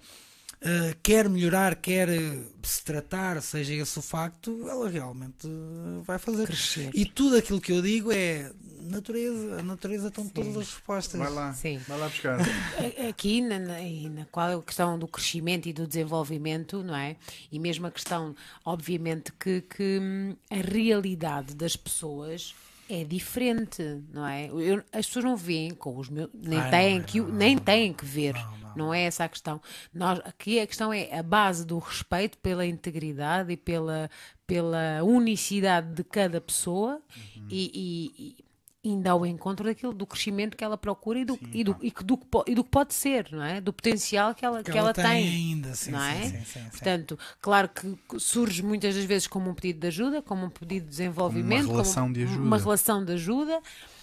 ah, 0.63 0.97
quer 1.03 1.29
melhorar, 1.29 1.77
quer 1.77 2.09
eh, 2.09 2.39
se 2.63 2.83
tratar, 2.83 3.41
seja 3.43 3.75
esse 3.75 3.99
o 3.99 4.03
facto, 4.03 4.67
ela 4.69 4.89
realmente 4.89 5.47
eh, 5.47 6.03
vai 6.03 6.19
fazer. 6.19 6.47
Crescer. 6.47 6.91
E 6.95 7.05
tudo 7.05 7.37
aquilo 7.37 7.61
que 7.61 7.73
eu 7.73 7.83
digo 7.83 8.11
é 8.11 8.51
natureza. 8.81 9.61
A 9.61 9.63
natureza 9.63 10.09
estão 10.09 10.27
todas 10.29 10.57
as 10.57 10.71
respostas. 10.71 11.21
Vai 11.21 11.31
lá, 11.31 11.53
Sim. 11.53 11.79
vai 11.87 11.99
lá 11.99 12.09
buscar. 12.09 12.39
Aqui, 13.09 13.43
na, 13.43 13.59
na, 13.59 13.79
na 14.11 14.25
qual 14.27 14.49
é 14.49 14.55
a 14.55 14.63
questão 14.63 14.99
do 14.99 15.07
crescimento 15.07 15.69
e 15.69 15.73
do 15.73 15.87
desenvolvimento, 15.87 16.83
não 16.83 16.97
é? 16.97 17.17
E 17.53 17.59
mesmo 17.59 17.87
a 17.87 17.91
questão, 17.91 18.35
obviamente, 18.65 19.33
que, 19.33 19.61
que 19.61 19.99
hum, 20.01 20.37
a 20.51 20.57
realidade 20.57 21.55
das 21.55 21.77
pessoas 21.77 22.55
é 22.89 23.05
diferente, 23.05 23.83
não 24.13 24.27
é? 24.27 24.47
Eu- 24.49 24.83
as 24.93 25.07
pessoas 25.07 25.25
não 25.25 25.37
veem 25.37 25.71
com 25.73 25.97
os 25.97 26.09
meus. 26.09 26.29
Nem, 26.35 26.59
Ai, 26.59 26.71
têm, 26.71 26.99
não, 26.99 27.05
que, 27.05 27.21
não, 27.21 27.29
nem 27.29 27.59
têm 27.59 27.93
que 27.93 28.05
ver. 28.05 28.35
Não, 28.35 28.77
não. 28.77 28.95
É 28.95 29.03
essa 29.03 29.25
a 29.25 29.29
questão. 29.29 29.61
Nós, 29.93 30.21
aqui 30.25 30.61
a 30.61 30.67
questão 30.67 30.93
é 30.93 31.19
a 31.19 31.23
base 31.23 31.65
do 31.67 31.79
respeito 31.79 32.39
pela 32.39 32.65
integridade 32.67 33.53
e 33.53 33.57
pela, 33.57 34.11
pela 34.47 35.03
unicidade 35.03 35.95
de 35.95 36.05
cada 36.05 36.41
pessoa 36.41 37.01
Uhum. 37.37 37.47
e, 37.51 37.71
e- 37.75 38.23
e 38.41 38.45
indo 38.89 39.07
ao 39.09 39.27
encontro 39.27 39.65
daquilo, 39.67 39.93
do 39.93 40.07
crescimento 40.07 40.57
que 40.57 40.63
ela 40.63 40.77
procura 40.79 41.19
e 41.19 41.25
do, 41.25 41.39
e 41.53 41.65
do, 41.65 41.77
e 41.83 41.91
que- 41.91 42.05
do 42.05 42.17
que 42.17 42.27
e 42.47 42.55
do 42.55 42.63
que 42.63 42.71
pode 42.71 42.95
ser, 42.95 43.29
não 43.33 43.43
é? 43.43 43.61
Do 43.61 43.73
potencial 43.73 44.35
que 44.35 44.45
ela, 44.45 44.63
que 44.63 44.71
ela 44.79 44.93
tem. 44.95 45.05
ainda, 45.07 45.75
sim, 45.75 45.91
não 45.91 45.99
sim, 46.01 46.07
é? 46.07 46.23
sim, 46.23 46.31
sim, 46.31 46.45
sim. 46.63 46.69
Portanto, 46.71 47.19
claro 47.41 47.69
que 47.69 47.97
surge 48.21 48.63
muitas 48.63 48.95
das 48.95 49.05
vezes 49.05 49.27
como 49.27 49.51
um 49.51 49.55
pedido 49.55 49.81
de 49.81 49.87
ajuda, 49.89 50.23
como 50.23 50.47
um 50.47 50.51
pedido 50.51 50.85
de 50.85 50.91
desenvolvimento, 50.91 51.65
Uma 51.65 51.73
relação 51.73 52.13
de 52.13 52.23
ajuda. 52.23 52.43
uma 52.43 52.59
relação 52.59 53.05
de 53.05 53.13
ajuda, 53.13 53.61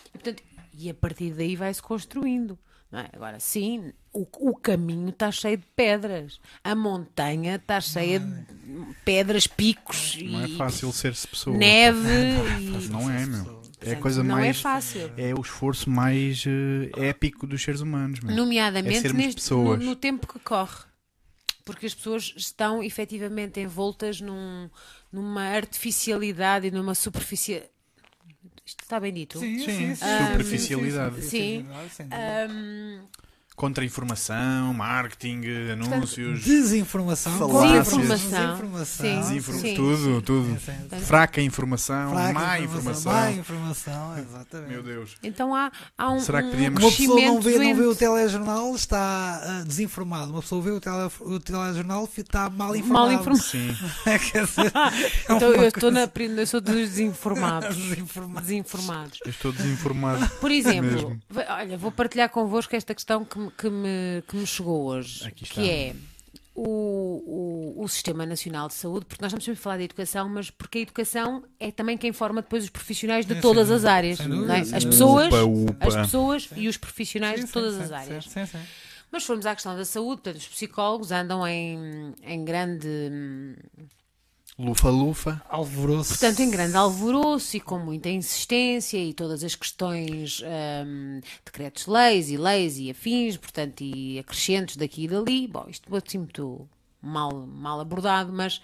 e, 0.07 0.09
portanto, 0.17 0.43
e 0.77 0.89
a 0.89 0.93
partir 0.93 1.31
daí 1.33 1.55
vai-se 1.55 1.81
construindo. 1.81 2.57
não 2.91 2.99
é? 2.99 3.09
Agora, 3.13 3.39
sim, 3.39 3.93
o, 4.11 4.27
o 4.49 4.55
caminho 4.55 5.09
está 5.09 5.31
cheio 5.31 5.57
de 5.57 5.65
pedras, 5.75 6.39
a 6.63 6.75
montanha 6.75 7.55
está 7.55 7.79
cheia 7.79 8.19
de. 8.19 8.43
pedras, 9.05 9.47
picos 9.47 10.17
Não 10.21 10.41
é 10.43 10.47
fácil 10.49 10.91
ser-se 10.91 11.27
pessoa. 11.27 11.55
neve. 11.57 11.99
Mas 12.73 12.85
e- 12.85 12.89
não 12.89 13.09
é, 13.09 13.25
meu. 13.25 13.52
É 13.83 13.91
a 13.91 13.95
Portanto, 13.95 14.01
coisa 14.01 14.23
não 14.23 14.35
mais. 14.35 14.57
é 14.57 14.61
fácil. 14.61 15.11
É 15.17 15.33
o 15.35 15.41
esforço 15.41 15.89
mais 15.89 16.43
eh, 16.47 17.07
épico 17.09 17.45
dos 17.45 17.61
seres 17.61 17.81
humanos. 17.81 18.19
É 18.27 18.31
Nomeadamente 18.31 18.99
sermos 19.01 19.23
neste, 19.25 19.37
no, 19.37 19.41
pessoas. 19.41 19.79
no 19.83 19.95
tempo 19.95 20.27
que 20.27 20.39
corre. 20.39 20.85
Porque 21.65 21.85
as 21.85 21.93
pessoas 21.95 22.33
estão 22.35 22.83
efetivamente 22.83 23.59
envoltas 23.59 24.19
num, 24.19 24.69
numa 25.11 25.43
artificialidade 25.43 26.67
e 26.67 26.71
numa 26.71 26.93
superfície. 26.95 27.63
Isto 28.65 28.83
está 28.83 28.99
bem 28.99 29.13
dito? 29.13 29.39
Sim, 29.39 29.91
Ahm, 30.01 30.27
superficialidade. 30.31 31.21
sim. 31.21 31.65
Sim. 31.89 32.07
Ahm, 32.11 33.05
Contra-informação, 33.55 34.73
marketing, 34.73 35.41
anúncios. 35.73 36.43
Desinformação. 36.43 37.37
Falácias. 37.37 37.85
Desinformação. 37.87 38.45
Desinformação. 38.47 39.05
Sim. 39.05 39.19
desinfor- 39.19 39.55
sim. 39.55 39.75
Tudo, 39.75 40.21
tudo. 40.21 40.59
Sim, 40.59 40.73
sim. 40.89 40.99
Fraca 41.01 41.41
informação, 41.41 42.11
Fraca 42.11 42.33
má 42.33 42.59
informação. 42.59 43.11
Má 43.13 43.31
informação, 43.31 44.17
exatamente. 44.17 44.69
Meu 44.71 44.81
Deus. 44.83 45.15
então 45.21 45.53
há, 45.55 45.71
há 45.97 46.11
um, 46.11 46.19
Será 46.19 46.41
que 46.41 46.47
um 46.47 46.51
podíamos- 46.51 46.83
Uma 46.83 46.91
pessoa 46.91 47.21
não 47.21 47.41
vê, 47.41 47.57
não 47.59 47.75
vê 47.75 47.83
o 47.83 47.95
telejornal, 47.95 48.75
está 48.75 49.41
ah, 49.43 49.63
desinformado. 49.65 50.31
Uma 50.31 50.41
pessoa 50.41 50.61
vê 50.61 50.71
o, 50.71 50.79
tele, 50.81 51.09
o 51.21 51.39
telejornal, 51.39 52.09
está 52.17 52.49
mal 52.49 52.75
informado. 52.75 53.05
Mal 53.05 53.13
informado. 53.13 53.43
Sim. 53.43 53.75
Quer 54.31 54.45
dizer, 54.45 54.71
é 55.29 55.35
Então 55.35 55.49
eu 55.51 55.67
estou 55.67 55.91
coisa- 55.91 55.91
na 55.91 56.41
eu 56.41 56.47
sou 56.47 56.59
dos 56.59 56.73
desinformados. 56.75 57.75
Desinformados. 57.83 58.41
desinformados. 58.47 59.19
Eu 59.23 59.29
estou 59.29 59.51
desinformado. 59.51 60.27
Por 60.41 60.51
exemplo, 60.51 60.91
Mesmo. 60.91 61.21
olha, 61.49 61.77
vou 61.77 61.91
partilhar 61.91 62.29
convosco 62.29 62.75
esta 62.75 62.93
questão 62.95 63.23
que, 63.23 63.37
me- 63.37 63.51
que 63.57 63.69
me, 63.69 64.21
que 64.27 64.35
me 64.35 64.45
chegou 64.45 64.85
hoje, 64.85 65.25
Aqui 65.27 65.43
está. 65.43 65.61
que 65.61 65.69
é 65.69 65.95
o, 66.55 67.73
o, 67.77 67.83
o 67.83 67.87
Sistema 67.87 68.25
Nacional 68.25 68.67
de 68.67 68.75
Saúde, 68.75 69.05
porque 69.05 69.21
nós 69.21 69.29
estamos 69.31 69.43
sempre 69.45 69.59
a 69.59 69.63
falar 69.63 69.77
de 69.77 69.83
educação, 69.85 70.29
mas 70.29 70.49
porque 70.51 70.79
a 70.79 70.81
educação 70.81 71.43
é 71.59 71.71
também 71.71 71.97
quem 71.97 72.11
forma 72.13 72.41
depois 72.41 72.63
os 72.63 72.69
profissionais 72.69 73.25
de 73.25 73.35
Sim, 73.35 73.41
todas 73.41 73.67
sem 73.67 73.75
as 73.77 73.85
áreas, 73.85 74.17
dúvida, 74.19 74.57
é? 74.57 74.61
as 74.61 74.85
pessoas, 74.85 75.27
Upa, 75.27 75.43
upa. 75.43 75.87
as 75.87 75.95
pessoas 75.95 76.49
e 76.55 76.67
os 76.67 76.77
profissionais 76.77 77.39
Sim, 77.39 77.45
de 77.47 77.51
todas 77.51 77.73
sim, 77.75 77.81
as 77.81 77.87
sim, 77.87 77.93
áreas. 77.95 78.25
sim, 78.25 78.45
sim. 78.45 78.59
Mas 79.11 79.23
formos 79.25 79.45
à 79.45 79.53
questão 79.53 79.75
da 79.75 79.85
saúde, 79.85 80.21
portanto, 80.21 80.41
os 80.41 80.47
psicólogos 80.47 81.11
andam 81.11 81.47
em, 81.47 82.13
em 82.23 82.43
grande 82.43 82.87
hum, 82.87 83.55
Lufa-lufa. 84.57 85.41
Alvoroço. 85.49 86.09
Portanto, 86.09 86.39
em 86.41 86.49
grande 86.49 86.75
alvoroço 86.75 87.57
e 87.57 87.59
com 87.59 87.79
muita 87.79 88.09
insistência 88.09 88.97
e 88.97 89.13
todas 89.13 89.43
as 89.43 89.55
questões, 89.55 90.41
hum, 90.85 91.19
decretos-leis 91.43 92.29
e 92.29 92.37
leis 92.37 92.77
e 92.77 92.91
afins, 92.91 93.35
portanto, 93.37 93.81
e 93.81 94.19
acrescentos 94.19 94.75
daqui 94.77 95.05
e 95.05 95.07
dali. 95.07 95.47
Bom, 95.47 95.65
isto 95.67 95.93
assim 95.95 96.19
muito 96.19 96.69
mal, 97.01 97.31
mal 97.47 97.79
abordado, 97.79 98.31
mas 98.31 98.61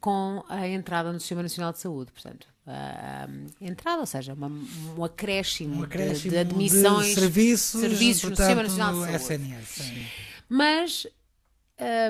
com 0.00 0.44
a 0.48 0.68
entrada 0.68 1.12
no 1.12 1.18
Sistema 1.20 1.42
Nacional 1.42 1.72
de 1.72 1.78
Saúde, 1.78 2.12
portanto, 2.12 2.46
a 2.66 3.26
entrada, 3.60 4.00
ou 4.00 4.06
seja, 4.06 4.34
uma- 4.34 4.50
um 4.98 5.04
acréscimo, 5.04 5.74
um 5.76 5.78
de- 5.78 5.84
acréscimo 5.84 6.30
de, 6.30 6.38
admissões, 6.38 7.06
de 7.06 7.14
serviços, 7.14 7.80
serviços 7.80 8.22
no 8.24 8.28
portanto, 8.30 8.46
Sistema 8.46 8.62
Nacional 8.64 8.92
de 8.92 8.98
no 8.98 9.04
Saúde. 9.06 9.16
SNS. 9.24 9.68
sim. 9.68 10.06
Mas 10.48 11.06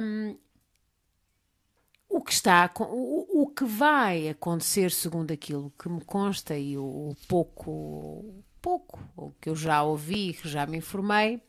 hum, 0.03 0.37
o 2.13 2.21
que 2.21 2.33
está 2.33 2.71
o, 2.79 3.43
o 3.43 3.47
que 3.49 3.65
vai 3.65 4.29
acontecer 4.29 4.91
segundo 4.91 5.33
aquilo 5.33 5.73
que 5.79 5.89
me 5.89 6.01
consta 6.03 6.57
e 6.57 6.77
o, 6.77 6.83
o 6.83 7.17
pouco 7.27 8.25
pouco 8.61 9.01
o 9.17 9.33
que 9.41 9.49
eu 9.49 9.57
já 9.57 9.83
ouvi 9.83 10.35
que 10.35 10.49
já 10.49 10.67
me 10.67 10.79
informei 10.79 11.41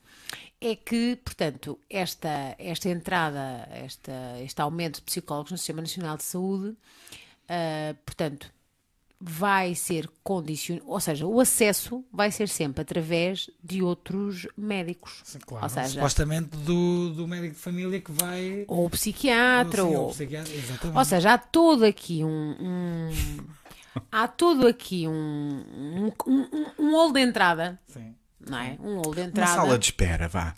é 0.65 0.75
que, 0.77 1.17
portanto, 1.17 1.77
esta, 1.89 2.55
esta 2.57 2.87
entrada, 2.87 3.67
esta, 3.69 4.39
este 4.41 4.61
aumento 4.61 4.95
de 4.95 5.01
psicólogos 5.01 5.51
no 5.51 5.57
Sistema 5.57 5.81
Nacional 5.81 6.15
de 6.15 6.23
Saúde, 6.23 6.77
ah, 7.49 7.93
portanto, 8.05 8.49
vai 9.25 9.73
ser 9.73 10.09
condicionado, 10.21 10.85
ou 10.89 10.99
seja, 10.99 11.25
o 11.25 11.39
acesso 11.39 12.03
vai 12.11 12.29
ser 12.29 12.49
sempre 12.49 12.81
através 12.81 13.49
de 13.63 13.81
outros 13.81 14.45
médicos. 14.57 15.21
Sim, 15.23 15.39
claro. 15.45 15.63
Ou 15.63 15.69
seja, 15.69 15.87
Supostamente 15.87 16.49
do, 16.57 17.11
do 17.13 17.25
médico 17.25 17.53
de 17.55 17.59
família 17.61 18.01
que 18.01 18.11
vai. 18.11 18.65
ou 18.67 18.89
psiquiatra, 18.89 19.81
Sim, 19.83 19.95
ou, 19.95 20.01
ou 20.03 20.09
psiquiatra, 20.09 20.53
exatamente. 20.53 20.97
ou 20.97 21.05
seja, 21.05 21.33
há 21.33 21.37
todo 21.37 21.85
aqui 21.85 22.21
um, 22.23 22.55
um- 22.59 23.37
há 24.11 24.27
todo 24.27 24.67
aqui 24.67 25.07
um, 25.07 25.11
um, 25.15 26.11
um, 26.27 27.05
um 27.07 27.11
de 27.13 27.21
entrada, 27.21 27.79
Sim. 27.87 28.13
não 28.45 28.57
é? 28.57 28.75
Um 28.81 28.95
hall 28.97 29.13
de 29.15 29.21
Uma 29.21 29.27
entrada 29.27 29.51
sala 29.53 29.79
de 29.79 29.85
espera, 29.85 30.27
vá. 30.27 30.53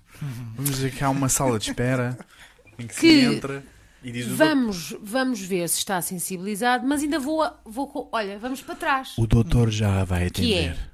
Vamos 0.55 0.71
dizer 0.71 0.91
que 0.91 1.03
há 1.03 1.09
uma 1.11 1.29
sala 1.29 1.59
de 1.59 1.69
espera 1.69 2.17
em 2.79 2.87
que, 2.87 2.95
Que 2.95 2.99
se 2.99 3.19
entra 3.25 3.63
o, 4.05 4.35
Vamos, 4.35 4.95
vamos 5.01 5.41
ver 5.41 5.67
se 5.69 5.79
está 5.79 6.01
sensibilizado, 6.01 6.85
mas 6.87 7.01
ainda 7.01 7.19
vou, 7.19 7.43
vou 7.65 8.09
olha, 8.11 8.37
vamos 8.39 8.61
para 8.61 8.75
trás. 8.75 9.17
o 9.17 9.25
doutor 9.27 9.69
já 9.69 10.03
vai 10.03 10.23
é 10.23 10.27
atender. 10.27 10.91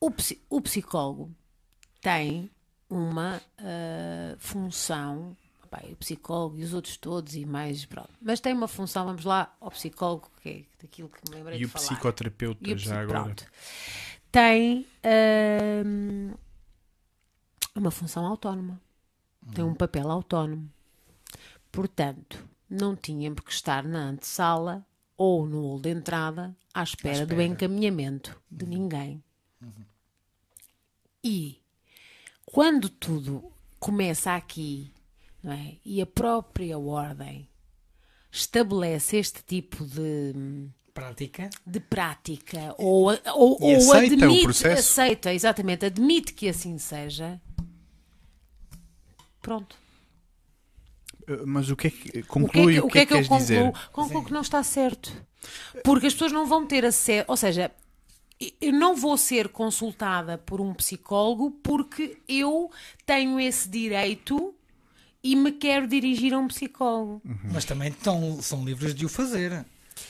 o, 0.00 0.10
psi- 0.10 0.40
o 0.50 0.60
psicólogo 0.60 1.30
tem 2.00 2.50
uma 2.90 3.40
ah, 3.58 4.36
função, 4.38 5.36
pá, 5.70 5.80
o 5.90 5.96
psicólogo 5.96 6.58
e 6.58 6.62
os 6.64 6.72
outros 6.74 6.96
todos 6.96 7.34
e 7.34 7.44
mais, 7.46 7.84
pronto, 7.84 8.10
mas 8.20 8.38
tem 8.40 8.52
uma 8.52 8.68
função, 8.68 9.06
vamos 9.06 9.24
lá, 9.24 9.54
ao 9.60 9.70
psicólogo, 9.70 10.30
que 10.42 10.48
é 10.48 10.62
daquilo 10.82 11.08
que 11.08 11.30
me 11.30 11.36
lembrei 11.36 11.56
E 11.56 11.58
de 11.60 11.64
o 11.64 11.68
falar. 11.68 11.86
psicoterapeuta 11.86 12.60
E 12.68 12.72
o 12.74 12.78
já 12.78 12.90
psi- 12.90 13.00
agora. 13.00 13.22
pronto. 13.24 13.46
Tem 14.30 14.86
hum, 15.84 16.34
uma 17.74 17.90
função 17.90 18.26
autónoma. 18.26 18.78
Tem 19.54 19.64
um 19.64 19.74
papel 19.74 20.10
autónomo. 20.10 20.70
Portanto, 21.76 22.42
não 22.70 22.96
tinha 22.96 23.30
por 23.30 23.44
que 23.44 23.52
estar 23.52 23.84
na 23.84 24.08
antessala 24.08 24.82
ou 25.14 25.46
no 25.46 25.60
hall 25.60 25.78
de 25.78 25.90
entrada 25.90 26.56
à 26.72 26.82
espera, 26.82 27.26
do 27.26 27.34
espera. 27.34 27.42
encaminhamento 27.42 28.40
de 28.50 28.64
ninguém. 28.64 29.22
E 31.22 31.60
quando 32.46 32.88
tudo 32.88 33.52
começa 33.78 34.34
aqui, 34.34 34.90
é? 35.44 35.76
e 35.84 36.00
a 36.00 36.06
própria 36.06 36.78
ordem 36.78 37.46
estabelece 38.32 39.18
este 39.18 39.42
tipo 39.44 39.84
de 39.84 40.70
Prática. 40.94 41.50
de 41.66 41.78
prática 41.78 42.74
ou, 42.78 43.10
ou, 43.34 43.62
ou 43.62 43.76
aceita 43.76 44.14
o 44.14 44.24
admite, 44.24 44.42
processo. 44.44 44.78
aceita, 44.78 45.34
exatamente, 45.34 45.84
admite 45.84 46.32
que 46.32 46.48
assim 46.48 46.78
seja. 46.78 47.38
Pronto. 49.42 49.84
Uh, 51.28 51.46
Mas 51.46 51.68
o 51.70 51.76
que 51.76 51.88
é 51.88 51.90
que 51.90 52.08
O 52.08 52.12
que 52.12 52.18
é 52.18 52.22
conclui? 52.22 52.74
que, 52.74 52.80
O 52.80 52.88
que 52.88 52.98
é 52.98 53.06
que, 53.06 53.12
eu 53.12 53.16
queres 53.16 53.28
concluo? 53.28 53.40
dizer? 53.46 53.72
Concluo 53.92 54.24
que 54.24 54.32
não 54.32 54.40
está 54.40 54.62
certo. 54.62 55.12
Porque 55.84 56.06
as 56.06 56.12
pessoas 56.12 56.32
não 56.32 56.46
vão 56.46 56.66
ter 56.66 56.84
acesso, 56.84 57.24
ou 57.28 57.36
seja, 57.36 57.70
eu 58.60 58.72
não 58.72 58.94
vou 58.94 59.16
ser 59.16 59.48
consultada 59.48 60.36
por 60.38 60.60
um 60.60 60.74
psicólogo 60.74 61.50
porque 61.62 62.18
eu 62.28 62.70
tenho 63.04 63.38
esse 63.40 63.68
direito 63.68 64.54
e 65.22 65.34
me 65.34 65.52
quero 65.52 65.86
dirigir 65.86 66.32
a 66.34 66.38
um 66.38 66.46
psicólogo. 66.48 67.20
Mas 67.52 67.64
também 67.64 67.88
estão, 67.88 68.40
são 68.42 68.64
livres 68.64 68.94
de 68.94 69.04
o 69.06 69.08
fazer. 69.08 69.64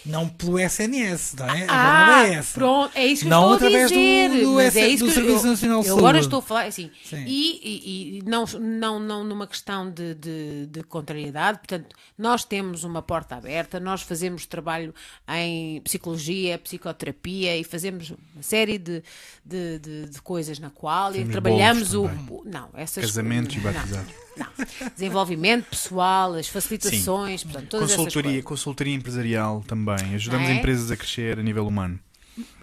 Não 0.06 0.28
pelo 0.28 0.58
SNS, 0.58 1.34
não 1.38 1.46
é? 1.50 1.64
A 1.68 1.72
Ah, 1.72 2.04
verdade 2.06 2.30
é 2.30 2.38
essa. 2.38 2.54
pronto, 2.54 2.92
é 2.96 3.06
isso 3.06 3.22
que 3.24 3.28
Não 3.28 3.48
eu 3.48 3.54
estou 3.54 3.66
através 3.68 3.84
a 3.90 3.94
do- 3.94 4.00
dizer. 4.00 4.44
do 4.44 4.52
mas 4.54 4.76
é 4.76 4.80
S- 4.80 4.94
isso 4.94 5.04
do 5.04 5.08
que 5.08 5.14
Serviço 5.14 5.46
eu, 5.46 5.50
Nacional 5.50 5.82
de 5.82 5.88
eu 5.88 5.98
agora 5.98 6.14
Saúde. 6.14 6.26
estou 6.26 6.38
a 6.38 6.42
falar 6.42 6.64
assim. 6.66 6.90
Sim. 7.04 7.24
E, 7.26 7.60
e- 7.62 8.18
e 8.18 8.22
não, 8.24 8.44
não, 8.60 9.00
não 9.00 9.24
numa 9.24 9.46
questão 9.46 9.90
de, 9.90 10.14
de, 10.14 10.66
de 10.66 10.82
contrariedade, 10.84 11.58
portanto, 11.58 11.94
nós 12.16 12.44
temos 12.44 12.84
uma 12.84 13.02
porta 13.02 13.36
aberta, 13.36 13.80
nós 13.80 14.02
fazemos 14.02 14.46
trabalho 14.46 14.94
em 15.28 15.80
psicologia, 15.80 16.58
psicoterapia 16.58 17.56
e 17.56 17.64
fazemos 17.64 18.10
uma 18.10 18.42
série 18.42 18.78
de, 18.78 19.02
de, 19.44 19.78
de, 19.78 20.08
de 20.10 20.22
coisas 20.22 20.58
na 20.58 20.70
qual 20.70 21.14
e 21.16 21.24
trabalhamos 21.24 21.94
o, 21.94 22.08
Não, 22.44 22.68
essas 22.74 23.04
Casamentos 23.04 23.56
e 23.56 23.60
batizados. 23.60 24.14
Não, 24.36 24.46
desenvolvimento 24.94 25.64
pessoal, 25.70 26.34
as 26.34 26.48
facilitações, 26.48 27.42
portanto, 27.42 27.68
todas 27.68 27.86
essas 27.90 27.96
Consultoria, 28.04 28.30
coisas. 28.30 28.44
consultoria 28.44 28.94
empresarial 28.94 29.64
também. 29.66 30.14
Ajudamos 30.14 30.48
é? 30.48 30.54
empresas 30.54 30.90
a 30.90 30.96
crescer 30.96 31.38
a 31.38 31.42
nível 31.42 31.66
humano. 31.66 31.98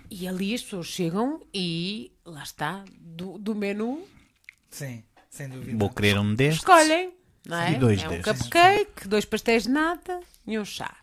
E 0.09 0.27
ali 0.27 0.53
as 0.53 0.61
pessoas 0.61 0.85
chegam 0.87 1.41
e 1.53 2.11
lá 2.23 2.43
está, 2.43 2.83
do, 2.99 3.37
do 3.39 3.55
menu 3.55 4.03
Sim, 4.69 5.03
sem 5.29 5.49
dúvida. 5.49 5.89
querer 5.89 6.19
um 6.19 6.35
destes. 6.35 6.59
escolhem, 6.59 7.11
não 7.47 7.57
é? 7.57 7.71
E 7.71 7.75
dois 7.77 8.03
é 8.03 8.09
um 8.09 8.21
cupcake, 8.21 9.07
dois 9.07 9.25
pastéis 9.25 9.63
de 9.63 9.69
nata 9.69 10.19
e 10.45 10.59
um 10.59 10.63
chá. 10.65 10.95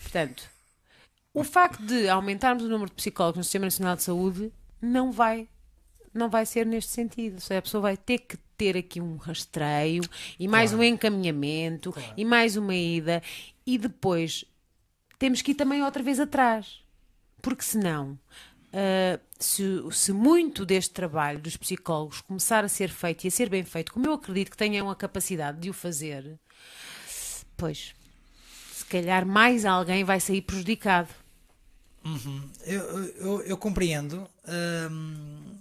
Portanto, 0.00 0.44
o 1.34 1.42
facto 1.42 1.82
de 1.84 2.08
aumentarmos 2.08 2.62
o 2.64 2.68
número 2.68 2.90
de 2.90 2.96
psicólogos 2.96 3.38
no 3.38 3.44
Sistema 3.44 3.66
Nacional 3.66 3.96
de 3.96 4.02
Saúde 4.04 4.52
não 4.80 5.10
vai 5.10 5.48
não 6.12 6.28
vai 6.28 6.44
ser 6.46 6.66
neste 6.66 6.90
sentido. 6.90 7.34
Ou 7.34 7.40
seja, 7.40 7.58
a 7.58 7.62
pessoa 7.62 7.82
vai 7.82 7.96
ter 7.96 8.18
que 8.18 8.36
ter 8.56 8.76
aqui 8.76 9.00
um 9.00 9.16
rastreio 9.16 10.02
e 10.38 10.46
mais 10.46 10.72
um 10.72 10.82
encaminhamento 10.82 11.94
e 12.16 12.24
mais 12.24 12.56
uma 12.56 12.74
ida 12.74 13.22
e 13.66 13.78
depois 13.78 14.44
temos 15.18 15.40
que 15.40 15.52
ir 15.52 15.54
também 15.54 15.82
outra 15.82 16.02
vez 16.02 16.20
atrás. 16.20 16.80
Porque 17.40 17.62
senão, 17.62 18.18
ah, 18.72 19.18
se, 19.38 19.64
se 19.92 20.12
muito 20.12 20.64
deste 20.64 20.92
trabalho 20.92 21.40
dos 21.40 21.56
psicólogos 21.56 22.20
começar 22.20 22.64
a 22.64 22.68
ser 22.68 22.90
feito 22.90 23.24
e 23.24 23.28
a 23.28 23.30
ser 23.30 23.48
bem 23.48 23.64
feito, 23.64 23.92
como 23.92 24.06
eu 24.06 24.12
acredito 24.12 24.50
que 24.50 24.56
tenham 24.56 24.90
a 24.90 24.96
capacidade 24.96 25.58
de 25.58 25.70
o 25.70 25.72
fazer, 25.72 26.38
pois, 27.56 27.94
se 28.72 28.84
calhar 28.86 29.26
mais 29.26 29.64
alguém 29.64 30.04
vai 30.04 30.20
sair 30.20 30.42
prejudicado. 30.42 31.08
Uhum. 32.04 32.48
Eu, 32.64 33.04
eu, 33.14 33.42
eu 33.42 33.56
compreendo. 33.56 34.26
Hum, 34.90 35.59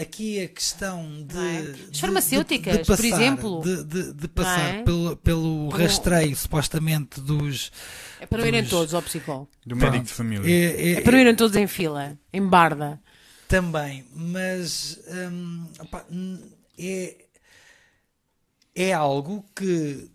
aqui 0.00 0.42
a 0.42 0.48
questão 0.48 1.24
de. 1.26 1.36
é? 1.38 1.62
de- 1.62 1.90
As 1.92 2.00
farmacêuticas, 2.00 2.78
de 2.78 2.84
por 2.84 2.96
passar- 2.96 3.04
exemplo. 3.08 3.60
De, 3.62 3.84
de- 3.84 4.12
de 4.14 4.28
passar 4.28 4.74
é? 4.76 4.82
pelo, 4.82 5.16
pelo 5.18 5.68
Por 5.70 5.80
rastreio, 5.80 6.34
supostamente, 6.36 7.20
dos. 7.20 7.70
É 8.20 8.26
para 8.26 8.38
não 8.38 8.46
irem 8.46 8.62
Dos- 8.62 8.70
todos 8.70 8.94
ao 8.94 9.02
psicólogo. 9.02 9.48
Do 9.66 9.76
Pronto. 9.76 9.84
médico 9.92 10.04
de 10.06 10.12
família. 10.12 10.50
É, 10.50 10.92
É 10.92 11.00
para 11.00 11.12
não 11.12 11.18
irem 11.20 11.34
todos 11.36 11.56
em 11.56 11.66
fila, 11.66 12.18
em 12.32 12.46
barda. 12.46 13.00
Também, 13.48 14.04
mas 14.14 14.98
hum, 15.08 15.66
hum, 16.10 16.50
é, 16.78 17.16
é 18.74 18.92
algo 18.92 19.44
que 19.56 20.08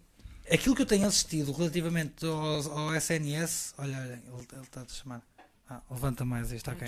aquilo 0.49 0.73
que 0.75 0.81
eu 0.83 0.85
tenho 0.85 1.05
assistido 1.05 1.51
relativamente 1.51 2.25
ao, 2.25 2.33
ao 2.79 2.95
SNS, 2.95 3.73
olha, 3.77 3.97
olha, 3.97 4.13
ele, 4.13 4.47
ele 4.53 4.61
está 4.61 4.81
a 4.81 4.85
te 4.85 4.93
chamar. 4.93 5.21
Ah, 5.69 5.81
levanta 5.89 6.23
mais 6.23 6.51
isto, 6.51 6.69
ok. 6.69 6.87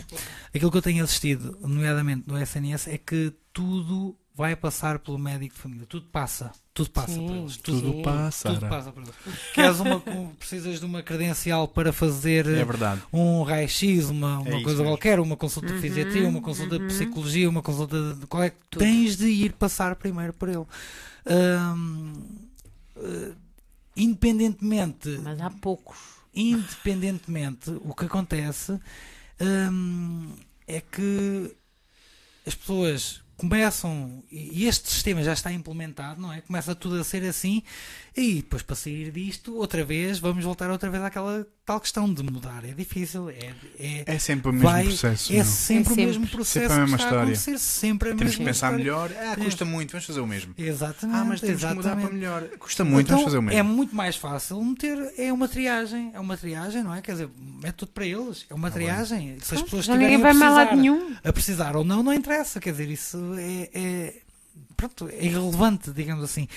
Aquilo 0.53 0.71
que 0.71 0.77
eu 0.77 0.81
tenho 0.81 1.03
assistido, 1.03 1.57
nomeadamente 1.61 2.23
no 2.27 2.37
SNS, 2.37 2.87
é 2.91 2.97
que 2.97 3.33
tudo 3.51 4.15
vai 4.35 4.55
passar 4.55 4.99
pelo 4.99 5.17
médico 5.17 5.55
de 5.55 5.59
família. 5.61 5.85
Tudo 5.87 6.05
passa. 6.11 6.51
Tudo 6.75 6.91
passa 6.91 7.13
Sim, 7.13 7.25
por 7.25 7.35
eles. 7.35 7.57
Tudo 7.57 7.91
Sim. 7.91 8.01
passa. 8.03 8.53
Tudo 8.53 8.69
passa 8.69 8.91
por 8.91 9.01
eles. 9.01 9.15
Queres 9.51 9.79
uma, 9.79 9.95
um- 9.95 10.29
precisas 10.35 10.79
de 10.79 10.85
uma 10.85 11.01
credencial 11.01 11.67
para 11.67 11.91
fazer 11.91 12.45
É 12.45 12.63
verdade. 12.63 13.01
um 13.11 13.41
raio-x, 13.41 14.09
uma, 14.11 14.37
uma 14.37 14.49
isso 14.51 14.61
coisa 14.61 14.83
mesmo. 14.83 14.91
qualquer, 14.95 15.19
uma 15.19 15.35
consulta 15.35 15.73
de 15.73 15.79
fisiatria, 15.79 16.27
uma 16.27 16.39
consulta 16.39 16.77
de 16.77 16.85
psicologia, 16.85 17.49
uma 17.49 17.63
consulta 17.63 18.13
de 18.13 18.27
qual 18.27 18.43
é 18.43 18.51
que 18.51 18.77
tens 18.77 19.17
de 19.17 19.25
ir 19.25 19.53
passar 19.53 19.95
primeiro 19.95 20.33
por 20.33 20.49
ele. 20.49 20.65
Hum, 21.25 22.13
eh, 22.97 23.31
independentemente, 23.95 25.19
Mas 25.23 25.41
há 25.41 25.49
poucos. 25.49 25.97
Independentemente, 26.41 27.69
o 27.81 27.93
que 27.93 28.05
acontece 28.05 28.79
hum, 29.41 30.35
é 30.67 30.81
que 30.81 31.55
as 32.45 32.55
pessoas 32.55 33.21
começam, 33.37 34.23
e 34.31 34.65
este 34.65 34.89
sistema 34.89 35.23
já 35.23 35.33
está 35.33 35.51
implementado, 35.51 36.19
não 36.19 36.33
é? 36.33 36.41
Começa 36.41 36.73
tudo 36.73 36.99
a 36.99 37.03
ser 37.03 37.23
assim, 37.23 37.61
e 38.17 38.35
depois 38.37 38.63
para 38.63 38.75
sair 38.75 39.11
disto, 39.11 39.55
outra 39.55 39.85
vez, 39.85 40.17
vamos 40.17 40.43
voltar 40.43 40.69
outra 40.71 40.89
vez 40.89 41.03
àquela 41.03 41.45
tal 41.63 41.79
questão 41.79 42.11
de 42.11 42.23
mudar. 42.23 42.63
É 42.65 42.71
difícil, 42.73 43.29
é, 43.29 43.53
é, 43.79 44.03
É 44.07 44.17
sempre 44.19 44.49
o 44.49 44.53
mesmo 44.53 44.67
vai- 44.67 44.85
processo. 44.85 45.31
é 45.33 45.37
não? 45.37 45.45
sempre 45.45 45.77
É 45.77 45.81
o 45.81 45.85
sempre. 45.95 46.05
mesmo 46.07 46.27
processo 46.27 46.59
Sempre 46.67 46.73
a 46.73 46.79
mesma 46.79 46.97
que 46.97 47.03
está 47.03 47.05
a 47.05 47.09
história. 47.09 47.23
acontecer, 47.33 47.59
sempre 47.59 48.09
a 48.09 48.15
Temos 48.15 48.35
que 48.35 48.43
pensar 48.43 48.53
história. 48.67 48.77
melhor. 48.77 49.11
Ah, 49.15 49.35
custa 49.35 49.65
muito, 49.65 49.91
vamos 49.91 50.05
fazer 50.07 50.19
o 50.19 50.25
mesmo. 50.27 50.53
Exatamente. 50.57 51.17
Ah, 51.19 51.25
mas 51.25 51.41
temos 51.41 51.61
que 51.63 51.67
mudar 51.67 51.81
para 51.81 51.91
exatamente. 51.91 52.13
melhor. 52.13 52.43
Custa 52.57 52.83
muito, 52.83 53.01
Então, 53.05 53.17
vamos 53.17 53.23
fazer 53.25 53.37
o 53.37 53.41
mesmo. 53.43 53.59
É 53.59 53.63
muito 53.63 53.95
mais 53.95 54.15
fácil 54.15 54.63
meter, 54.63 55.13
é 55.17 55.31
uma 55.31 55.47
triagem, 55.47 56.11
é 56.13 56.19
uma 56.19 56.35
triagem, 56.35 56.83
não 56.83 56.95
é? 56.95 57.01
Quer 57.01 57.11
dizer, 57.11 57.29
é 57.63 57.71
tudo 57.71 57.91
para 57.91 58.05
eles, 58.05 58.45
é 58.49 58.53
uma 58.55 58.71
triagem. 58.71 59.37
Se 59.43 59.53
as 59.53 59.61
pessoas 59.61 59.85
Já 59.85 59.95
ninguém 59.95 60.17
vai 60.19 60.31
a 60.31 60.33
mais 60.33 60.53
lado 60.53 60.67
precisar, 60.69 60.81
nenhum. 60.81 61.15
a 61.23 61.33
precisar 61.33 61.75
ou 61.75 61.83
não, 61.83 62.01
não 62.01 62.13
interessa, 62.13 62.59
quer 62.59 62.71
dizer, 62.71 62.89
isso 62.89 63.17
é, 63.37 63.69
é- 63.73 64.13
pronto, 64.75 65.07
é 65.09 65.23
irrelevante, 65.25 65.91
digamos 65.91 66.23
assim. 66.23 66.47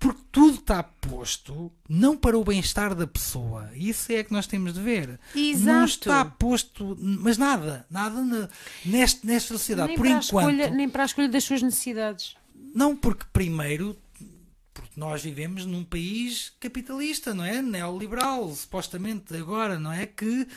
Porque 0.00 0.22
tudo 0.32 0.54
está 0.58 0.82
posto 0.82 1.70
não 1.86 2.16
para 2.16 2.36
o 2.38 2.42
bem-estar 2.42 2.94
da 2.94 3.06
pessoa. 3.06 3.70
Isso 3.74 4.10
é 4.10 4.24
que 4.24 4.32
nós 4.32 4.46
temos 4.46 4.72
de 4.72 4.80
ver. 4.80 5.20
Não 5.34 5.42
Exato. 5.42 5.84
está 5.84 6.24
posto, 6.24 6.96
mas 6.98 7.36
nada, 7.36 7.86
nada 7.90 8.24
na- 8.24 8.48
neste, 8.84 9.26
nesta 9.26 9.52
sociedade. 9.58 9.88
Nem 9.88 9.96
Por 9.98 10.06
enquanto, 10.06 10.22
escolha, 10.22 10.70
nem 10.70 10.88
para 10.88 11.02
a 11.02 11.06
escolha 11.06 11.28
das 11.28 11.44
suas 11.44 11.60
necessidades. 11.62 12.34
não, 12.74 12.96
porque 12.96 13.26
primeiro, 13.30 13.94
porque 14.72 14.98
nós 14.98 15.22
vivemos 15.22 15.66
num 15.66 15.84
país 15.84 16.50
capitalista, 16.58 17.34
não 17.34 17.44
é? 17.44 17.60
Neoliberal, 17.60 18.48
supostamente 18.54 19.36
agora, 19.36 19.78
não 19.78 19.92
é? 19.92 20.06
Que 20.06 20.48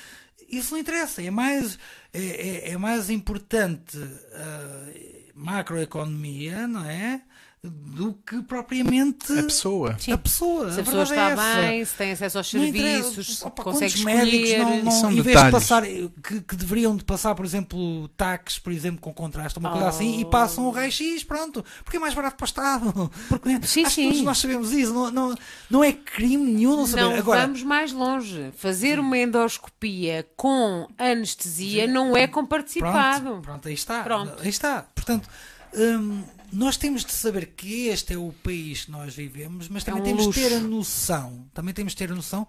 isso 0.48 0.72
não 0.74 0.80
interessa. 0.80 1.22
É 1.22 1.30
mais, 1.30 1.78
é, 2.14 2.24
é- 2.24 2.70
é 2.72 2.78
mais 2.78 3.10
importante 3.10 3.98
a 3.98 5.34
macroeconomia, 5.36 6.65
não 6.68 6.86
é? 6.86 7.22
Do 7.65 8.14
que 8.27 8.41
propriamente 8.41 9.31
A 9.40 9.44
pessoa. 9.44 9.95
Sim. 9.98 10.11
a 10.11 10.18
pessoa. 10.18 10.69
Se 10.69 10.80
a 10.80 10.81
a 10.81 10.85
pessoa 10.85 11.06
verdade 11.06 11.34
está 11.40 11.60
é 11.61 11.68
bem, 11.69 11.85
se 11.85 11.94
tem 11.95 12.11
acesso 12.11 12.38
aos 12.38 12.49
serviços, 12.49 13.38
se 13.38 13.45
Opa, 13.48 13.64
consegue 13.64 13.94
escolher. 13.95 14.60
não, 14.60 14.84
não- 14.84 14.91
São 14.91 15.10
em 15.10 15.14
vez 15.22 15.23
de 15.27 15.30
detalhes. 15.31 15.52
passar 15.53 15.84
que, 15.85 16.41
que 16.41 16.56
deveriam 16.57 16.94
de 16.98 17.06
passar, 17.06 17.34
por 17.35 17.45
exemplo, 17.45 18.10
taques, 18.18 18.60
por 18.60 18.73
exemplo, 18.73 18.99
com 18.99 19.14
contraste, 19.14 19.60
uma 19.60 19.69
coisa 19.72 19.85
Oh. 19.85 19.90
assim, 19.90 20.19
e 20.19 20.26
passam 20.26 20.65
o 20.65 20.72
raio-x, 20.72 21.23
pronto, 21.23 21.64
porque 21.85 21.95
é 21.95 21.99
mais 22.02 22.14
barato 22.14 22.35
para 22.35 22.44
o 22.44 22.48
Estado. 22.48 23.11
Porque, 23.30 23.65
Sim, 23.65 23.85
acho 23.85 23.95
sim. 23.95 24.02
que 24.03 24.07
todos 24.10 24.22
nós 24.26 24.38
sabemos 24.40 24.73
isso, 24.73 24.94
não, 24.94 25.10
não, 25.10 25.35
não 25.69 25.81
é 25.84 25.94
crime 25.94 26.44
nenhum 26.52 26.76
não 26.76 26.85
saber. 26.85 27.03
Não 27.03 27.15
Agora, 27.15 27.41
vamos 27.44 27.64
mais 27.64 27.94
longe. 27.94 28.52
Fazer 28.57 28.99
uma 28.99 29.18
endoscopia 29.18 30.27
com 30.35 30.85
anestesia 30.98 31.88
não 31.88 32.18
é 32.18 32.27
com 32.27 32.45
participado. 32.45 33.23
Pronto, 33.26 33.41
pronto, 33.41 33.68
aí 33.69 33.73
está. 33.73 34.03
Pronto. 34.03 34.34
Aí 34.41 34.49
está. 34.49 34.81
Portanto, 34.94 35.30
hum, 35.73 36.23
nós 36.53 36.77
temos 36.77 37.03
de 37.03 37.11
saber 37.11 37.47
que 37.47 37.88
este 37.88 38.13
é 38.13 38.17
o 38.17 38.34
país 38.43 38.85
que 38.85 38.91
nós 38.91 39.15
vivemos, 39.15 39.67
mas 39.69 39.84
também 39.84 40.01
um 40.01 40.05
temos 40.05 40.27
de 40.27 40.34
ter 40.34 40.53
a 40.53 40.59
noção, 40.59 41.45
também 41.53 41.73
temos 41.73 41.93
de 41.93 41.97
ter 41.97 42.11
a 42.11 42.15
noção 42.15 42.47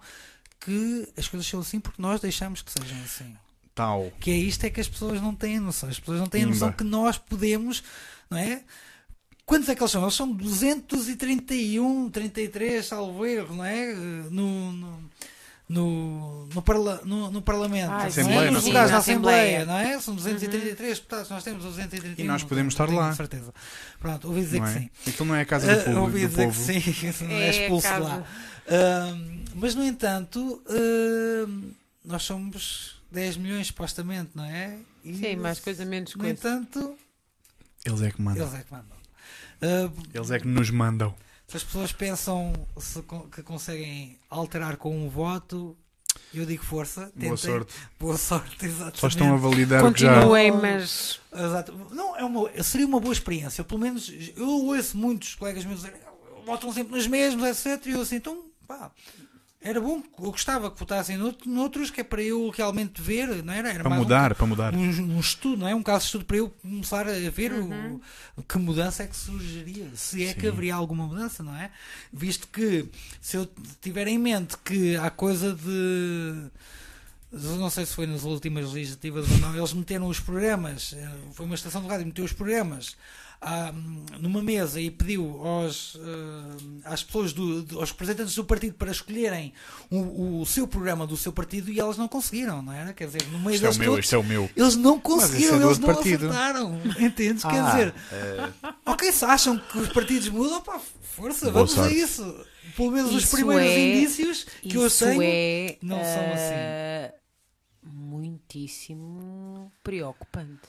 que 0.59 1.07
as 1.17 1.27
coisas 1.27 1.47
são 1.47 1.59
assim 1.59 1.79
porque 1.79 2.01
nós 2.01 2.21
deixamos 2.21 2.61
que 2.61 2.71
sejam 2.71 2.97
assim. 3.03 3.35
Tal. 3.73 4.11
Que 4.19 4.31
é 4.31 4.37
isto 4.37 4.63
é 4.63 4.69
que 4.69 4.79
as 4.79 4.87
pessoas 4.87 5.21
não 5.21 5.35
têm 5.35 5.59
noção. 5.59 5.89
As 5.89 5.99
pessoas 5.99 6.19
não 6.19 6.27
têm 6.27 6.43
a 6.43 6.47
noção 6.47 6.71
que 6.71 6.83
nós 6.83 7.17
podemos, 7.17 7.83
não 8.29 8.37
é? 8.37 8.63
Quantos 9.45 9.69
é 9.69 9.75
que 9.75 9.81
eles 9.83 9.91
são? 9.91 10.01
Eles 10.01 10.13
são 10.15 10.31
231, 10.31 12.09
33, 12.09 12.85
salvo 12.85 13.25
erro, 13.25 13.55
não 13.55 13.65
é? 13.65 13.91
Eh, 13.91 13.95
No, 14.31 14.71
no, 14.71 15.09
no, 15.67 16.45
no, 16.53 16.61
parla- 16.61 17.01
no- 17.03 17.31
no 17.31 17.41
Parlamento. 17.41 17.91
Ah, 17.91 18.03
é? 18.03 18.07
Assembleia, 18.07 18.51
lugares 18.51 18.73
na 18.73 18.83
da 18.83 18.97
Assembleia, 18.97 19.57
Assembleia. 19.57 19.65
não 19.65 19.77
é? 19.77 19.99
São 19.99 20.15
233 20.15 20.97
deputados, 20.99 21.29
nós 21.29 21.43
temos 21.43 21.63
231. 21.63 22.23
E 22.23 22.27
nós 22.27 22.43
podemos 22.43 22.73
estar 22.73 22.87
lá. 22.89 23.13
certeza. 23.15 23.53
Pronto, 23.99 24.27
ouvi 24.27 24.41
dizer 24.41 24.59
Não 24.59 24.67
que 24.67 24.77
é? 24.77 24.79
sim. 24.81 24.89
Aquilo 25.07 25.27
não 25.29 25.35
é 25.35 25.41
a 25.41 25.45
casa 25.45 25.73
do 25.73 25.79
Ah, 25.79 25.83
povo. 25.85 25.99
ouvi 26.01 26.21
do 26.21 26.27
dizer 26.29 26.45
povo. 26.45 26.57
que 26.65 26.81
sim, 26.81 27.11
que 27.11 27.23
não 27.23 27.31
é 27.31 27.47
É 27.47 27.49
expulso 27.49 27.87
de 27.93 27.99
lá. 27.99 28.23
Ahm, 28.67 29.45
mas, 29.55 29.75
no 29.75 29.83
entanto, 29.83 30.61
ahm, 30.69 31.71
nós 32.03 32.23
somos 32.23 33.01
10 33.11 33.37
milhões, 33.37 33.67
supostamente, 33.67 34.31
não 34.35 34.43
é? 34.45 34.77
E, 35.03 35.13
Sim, 35.15 35.35
mais 35.37 35.59
coisa, 35.59 35.85
menos 35.85 36.13
No 36.15 36.19
coisa. 36.21 36.33
entanto, 36.33 36.95
Eles 37.85 38.01
é 38.01 38.11
que 38.11 38.21
mandam. 38.21 38.43
eles 38.45 38.59
é 38.59 38.63
que 38.63 38.71
mandam. 38.71 38.97
Ah, 39.61 39.91
Eles 40.13 40.31
é 40.31 40.39
que 40.39 40.47
nos 40.47 40.69
mandam. 40.69 41.15
Se 41.55 41.57
as 41.57 41.63
pessoas 41.63 41.91
pensam 41.93 42.51
se 42.77 43.01
que 43.31 43.41
conseguem 43.41 44.19
alterar 44.29 44.75
com 44.75 44.95
um 44.95 45.09
voto, 45.09 45.75
eu 46.33 46.45
digo 46.45 46.63
força. 46.63 47.05
Tentem. 47.11 47.29
Boa 47.29 47.37
sorte. 47.37 47.73
Boa 47.97 48.17
sorte, 48.17 48.57
exatamente. 48.65 48.99
Só 48.99 49.07
estão 49.07 49.33
a 49.33 49.37
validar 49.37 49.85
o 49.85 49.93
que 49.93 50.01
já. 50.01 50.15
Continuem, 50.15 50.51
mas 50.51 51.21
Exato. 51.33 51.73
Não, 51.91 52.15
é 52.17 52.25
uma, 52.25 52.63
seria 52.63 52.85
uma 52.85 52.99
boa 52.99 53.13
experiência. 53.13 53.63
Pelo 53.63 53.79
menos 53.79 54.11
eu 54.35 54.47
ouço 54.65 54.97
muitos 54.97 55.35
colegas 55.35 55.63
meus 55.63 55.81
dizer 55.81 55.95
votam 56.45 56.71
sempre 56.73 56.93
nos 56.95 57.07
mesmos, 57.07 57.43
etc. 57.45 57.85
E 57.87 57.91
eu 57.91 58.01
assim, 58.01 58.17
então, 58.17 58.43
pá, 58.67 58.91
era 59.67 59.81
bom. 59.81 60.01
Eu 60.19 60.31
gostava 60.31 60.69
que 60.69 60.79
votassem 60.79 61.17
nout- 61.17 61.49
noutros, 61.49 61.89
que 61.89 61.99
é 62.01 62.03
para 62.03 62.21
eu 62.21 62.49
realmente 62.49 63.01
ver, 63.01 63.43
não 63.43 63.51
era? 63.53 63.69
era 63.69 63.79
Para 63.79 63.89
mais 63.89 63.99
um- 64.01 64.03
mudar, 64.03 64.35
para 64.35 64.45
mudar. 64.45 64.75
Um, 64.75 65.17
um 65.17 65.19
estudo, 65.19 65.57
não 65.61 65.67
é? 65.67 65.73
Um 65.73 65.81
caso 65.81 65.99
de 66.01 66.05
estudo 66.05 66.25
para 66.25 66.37
eu 66.37 66.49
começar 66.61 67.07
a 67.07 67.29
ver 67.31 67.51
o- 67.51 67.65
Uhum. 67.65 67.99
que 68.47 68.57
mudança 68.59 69.03
é 69.03 69.07
que 69.07 69.15
surgiria, 69.15 69.87
se 69.95 70.23
é 70.25 70.33
que 70.33 70.41
Sim. 70.41 70.47
haveria 70.49 70.75
alguma 70.75 71.07
mudança, 71.07 71.41
não 71.41 71.55
é? 71.55 71.71
Visto 72.13 72.47
que 72.47 72.87
se 73.19 73.35
eu 73.37 73.49
tiver 73.81 74.07
em 74.07 74.19
mente 74.19 74.55
que 74.63 74.95
há 74.97 75.09
coisa 75.09 75.53
de 75.53 76.49
não 77.31 77.69
sei 77.69 77.85
se 77.85 77.93
foi 77.93 78.05
nas 78.07 78.23
últimas 78.23 78.71
legislativas 78.71 79.29
ou 79.29 79.37
não, 79.39 79.57
eles 79.57 79.73
meteram 79.73 80.07
os 80.07 80.19
programas, 80.19 80.93
eh, 80.95 81.09
foi 81.33 81.45
uma 81.45 81.55
estação 81.55 81.81
de 81.81 81.87
rádio, 81.87 82.05
meteu 82.05 82.23
os 82.23 82.31
programas 82.31 82.95
numa 84.19 84.41
mesa 84.41 84.79
e 84.81 84.89
pediu 84.89 85.39
aos, 85.45 85.97
eh, 85.99 86.79
às 86.85 87.03
pessoas, 87.03 87.33
do, 87.33 87.61
do- 87.63 87.79
aos 87.79 87.91
representantes 87.91 88.33
do 88.35 88.43
partido 88.43 88.73
para 88.75 88.91
escolherem 88.91 89.53
o, 89.91 90.41
o 90.41 90.45
seu 90.45 90.67
programa 90.67 91.05
do 91.05 91.15
seu 91.17 91.31
partido 91.31 91.71
e 91.71 91.79
elas 91.79 91.97
não 91.97 92.07
conseguiram, 92.07 92.61
não 92.61 92.73
era? 92.73 92.93
Quer 92.93 93.05
dizer, 93.07 93.27
no 93.31 93.39
meio 93.39 93.55
Isto 93.55 93.65
é 93.65 93.69
o 93.69 93.75
meu, 93.75 93.89
todos, 93.91 94.05
isto 94.05 94.15
é 94.15 94.17
o 94.17 94.23
meu. 94.23 94.49
eles 94.55 94.75
não 94.75 94.93
esse 94.93 95.01
conseguiram, 95.03 95.61
é 95.61 95.65
eles 95.65 95.79
não 95.79 95.93
partido. 95.93 96.29
acertaram. 96.29 96.81
Entendes? 96.99 97.43
Quer 97.43 97.59
Ah, 97.59 97.71
dizer, 97.71 97.93
eh, 98.11 98.49
ok, 98.85 99.11
se 99.11 99.25
acham 99.25 99.57
que 99.57 99.77
os 99.77 99.89
partidos 99.89 100.29
mudam, 100.29 100.61
pá, 100.61 100.79
força, 101.15 101.41
Boa 101.51 101.53
vamos 101.65 101.71
a 101.73 101.75
sorte. 101.83 101.95
isso. 101.99 102.45
Pelo 102.75 102.91
menos 102.91 103.13
os 103.13 103.23
Isso 103.23 103.35
primeiros 103.35 103.65
é- 103.65 103.79
indícios 103.79 104.45
que 104.61 104.75
eu 104.75 104.89
tenho. 104.89 105.21
é 105.23 105.77
não 105.81 105.97
são 105.97 106.33
assim. 106.33 106.53
ah, 106.55 107.13
muitíssimo 107.85 109.71
preocupante. 109.83 110.61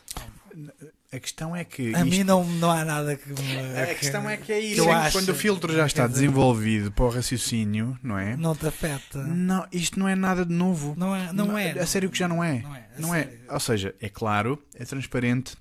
a 1.12 1.18
questão 1.20 1.54
é 1.54 1.64
que. 1.64 1.94
A 1.94 2.00
isto- 2.00 2.06
mim 2.06 2.24
não, 2.24 2.44
não 2.44 2.70
há 2.70 2.84
nada 2.84 3.16
que 3.16 3.28
me. 3.28 3.80
A 3.80 3.94
questão 3.94 4.28
é 4.28 4.36
que 4.36 4.52
é 4.52 4.60
isso. 4.60 4.82
que 4.84 4.90
acho. 4.90 5.18
quando 5.18 5.28
o 5.30 5.34
filtro 5.34 5.74
já 5.74 5.86
está 5.86 6.06
desenvolvido 6.06 6.90
para 6.92 7.04
o 7.04 7.08
raciocínio, 7.08 7.98
não 8.02 8.18
é? 8.18 8.36
Não 8.36 8.54
te 8.54 8.66
afeta. 8.66 9.22
Não, 9.24 9.66
isto 9.72 9.98
não 9.98 10.08
é 10.08 10.14
nada 10.14 10.44
de 10.44 10.52
novo. 10.52 10.94
Não 10.96 11.14
é. 11.14 11.32
Não 11.32 11.56
é 11.58 11.72
A 11.72 11.86
sério 11.86 12.10
que 12.10 12.18
já 12.18 12.28
não 12.28 12.42
é. 12.42 12.60
Não 12.62 12.74
é, 12.76 12.88
Não 12.98 13.14
é. 13.14 13.38
Ou 13.50 13.60
seja, 13.60 13.94
é 14.00 14.08
claro, 14.08 14.62
é 14.74 14.84
transparente, 14.84 15.56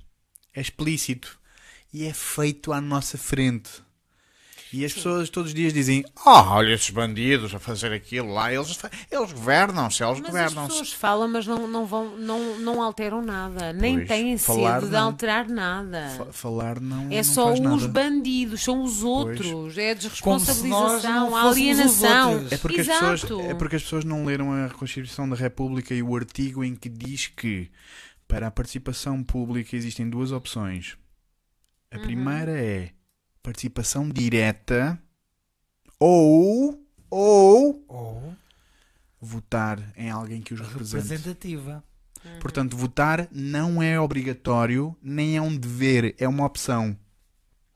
é 0.53 0.61
explícito 0.61 1.40
e 1.94 2.06
é 2.06 2.14
feito 2.14 2.73
à 2.73 2.82
nossa 2.82 3.18
frente. 3.18 3.85
E 4.77 4.84
as 4.84 4.91
pessoas 4.91 5.30
todos 5.30 5.52
os 5.52 5.56
dias 5.56 5.72
dizem: 5.72 6.03
Ah, 6.26 6.53
olha 6.56 6.73
esses 6.73 6.89
bandidos 6.89 7.56
a 7.56 7.60
fazer 7.60 7.93
aquilo 7.93 8.34
lá, 8.34 8.52
eles, 8.53 8.77
eles 9.10 9.31
governam-se, 9.31 10.03
eles 10.03 10.19
Mas 10.19 10.26
as 10.27 10.31
governam-se. 10.53 10.68
pessoas 10.69 10.91
falam, 10.93 11.27
mas 11.30 11.47
não, 11.47 11.65
não, 11.68 11.85
vão, 11.85 12.18
não, 12.18 12.60
não 12.60 12.81
alteram 12.81 13.22
nada. 13.22 13.72
Nem 13.72 13.95
Pois, 13.97 14.07
têm 14.10 14.38
sede 14.38 14.85
de 14.88 14.91
não. 14.91 15.06
alterar 15.06 15.47
nada. 15.47 16.10
Fa- 16.18 16.26
Falar 16.34 16.80
não. 16.81 17.06
É 17.10 17.18
não 17.18 17.23
só 17.23 17.53
os 17.53 17.60
nada. 17.61 17.88
bandidos, 17.88 18.61
são 18.64 18.84
os 18.84 19.02
outros. 19.02 19.77
É 19.77 19.91
a 19.91 19.93
desresponsabilização, 19.93 21.35
a 21.35 21.49
alienação. 21.49 22.45
É 22.52 22.57
porque, 22.57 22.81
as 22.81 22.88
pessoas, 22.88 23.23
é 23.49 23.53
porque 23.53 23.76
as 23.77 23.84
pessoas 23.84 24.03
não 24.03 24.26
leram 24.26 24.52
a 24.65 24.69
Constituição 24.69 25.27
da 25.30 25.35
República 25.35 25.93
e 25.93 26.03
o 26.03 26.15
artigo 26.15 26.64
em 26.64 26.76
que 26.76 26.89
diz 26.89 27.27
que 27.27 27.69
para 28.27 28.47
a 28.47 28.52
participação 28.52 29.23
pública 29.23 29.76
existem 29.76 30.10
duas 30.10 30.31
opções. 30.31 30.97
A 31.91 31.97
Uhum. 31.97 32.03
primeira 32.03 32.52
é 32.52 32.89
participação 33.45 34.09
direta 34.09 34.99
ou, 35.99 36.84
ou 37.09 37.85
Ou 37.88 38.35
votar 39.22 39.93
em 39.95 40.09
alguém 40.09 40.41
que 40.41 40.53
os 40.53 40.59
represente. 40.59 41.03
representativa. 41.03 41.84
Portanto, 42.41 42.76
votar 42.76 43.27
não 43.31 43.81
é 43.84 43.99
obrigatório, 43.99 44.95
nem 45.01 45.38
é 45.38 45.41
um 45.41 45.55
dever, 45.55 46.15
é 46.17 46.27
uma 46.27 46.43
opção. 46.43 46.97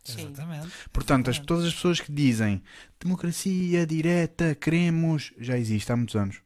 Sim. 0.04 0.22
Exatamente. 0.26 0.68
Portanto, 0.92 1.30
as, 1.30 1.36
Exatamente. 1.36 1.48
todas 1.48 1.66
as 1.66 1.74
pessoas 1.76 2.00
que 2.02 2.12
dizem 2.12 2.64
democracia 3.00 3.86
direta, 3.86 4.56
queremos, 4.56 5.32
já 5.38 5.56
existe 5.56 5.92
há 5.92 5.96
muitos 5.96 6.16
anos. 6.16 6.42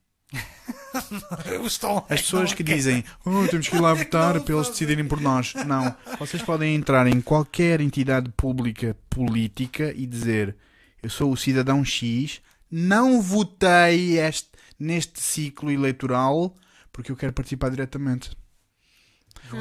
As 2.10 2.22
pessoas 2.22 2.53
que 2.53 2.64
dizem 2.64 3.03
oh, 3.26 3.47
temos 3.47 3.68
que 3.68 3.76
ir 3.76 3.80
lá 3.80 3.93
votar 3.93 4.39
para 4.39 4.53
eles 4.53 4.69
decidirem 4.69 5.07
por 5.07 5.19
nós. 5.19 5.53
Não. 5.65 5.95
Vocês 6.19 6.41
podem 6.43 6.76
entrar 6.76 7.07
em 7.07 7.19
qualquer 7.19 7.81
entidade 7.81 8.30
pública 8.38 8.95
política 9.10 9.93
e 9.95 10.05
dizer 10.05 10.55
eu 11.01 11.10
sou 11.10 11.31
o 11.31 11.38
cidadão 11.38 11.84
X, 11.84 12.41
não 12.72 13.22
votei 13.22 14.19
este, 14.19 14.49
neste 14.80 15.19
ciclo 15.19 15.69
eleitoral 15.72 16.55
porque 16.91 17.11
eu 17.11 17.15
quero 17.15 17.34
participar 17.34 17.69
diretamente. 17.69 18.31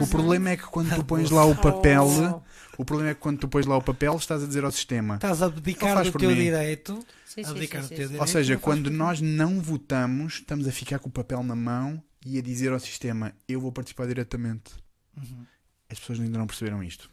O 0.01 0.07
problema 0.07 0.51
é 0.51 0.57
que 0.57 0.65
quando 0.65 0.95
tu 0.95 1.05
pões 1.05 1.31
lá 1.31 1.45
o 1.45 1.57
papel. 1.57 2.43
O 2.79 2.85
problema 2.85 3.11
é 3.11 3.15
que 3.15 3.21
quando 3.21 3.39
tu 3.39 3.49
pões 3.49 3.67
lá 3.67 3.77
o 3.77 3.83
papel 3.83 4.17
estás 4.17 4.43
a 4.43 4.47
dizer 4.47 4.65
ao 4.65 4.71
sistema. 4.71 5.17
Estás 5.17 5.43
a 5.43 5.47
abdicar 5.47 6.03
do 6.03 6.13
teu 6.13 6.31
mim. 6.31 6.37
direito. 6.37 7.05
Sim, 7.27 7.45
sim, 7.45 7.51
abdicar 7.51 7.83
sim, 7.83 7.89
do 7.89 7.89
sim, 7.89 7.95
teu 7.95 8.05
sim. 8.05 8.13
direito. 8.13 8.21
Ou 8.21 8.27
seja, 8.27 8.59
quando 8.59 8.91
nós 8.91 9.21
não 9.21 9.61
votamos, 9.61 10.35
estamos 10.35 10.67
a 10.67 10.73
ficar 10.73 10.99
com 10.99 11.09
o 11.09 11.13
papel 11.13 11.43
na 11.43 11.55
mão 11.55 12.03
e 12.25 12.39
a 12.39 12.43
dizer 12.43 12.73
ao 12.73 12.81
sistema: 12.81 13.35
Eu 13.49 13.61
vou 13.61 13.73
participar 13.73 14.07
diretamente. 14.07 14.73
Uhum. 15.17 15.45
As 15.89 15.99
pessoas 15.99 16.21
ainda 16.21 16.39
não 16.39 16.47
perceberam 16.47 16.83
isto. 16.83 17.11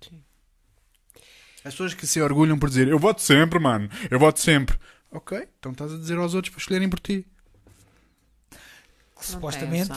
Sim. 0.00 0.22
As 1.64 1.72
pessoas 1.74 1.94
que 1.94 2.06
se 2.06 2.20
orgulham 2.20 2.58
por 2.58 2.68
dizer: 2.68 2.88
Eu 2.88 2.98
voto 2.98 3.22
sempre, 3.22 3.58
mano, 3.58 3.88
eu 4.10 4.18
voto 4.18 4.40
sempre. 4.40 4.78
Ok, 5.10 5.48
então 5.58 5.72
estás 5.72 5.92
a 5.92 5.96
dizer 5.96 6.18
aos 6.18 6.34
outros 6.34 6.52
para 6.52 6.60
escolherem 6.60 6.88
por 6.88 7.00
ti. 7.00 7.26
Que 9.20 9.26
Não 9.26 9.32
supostamente, 9.34 9.92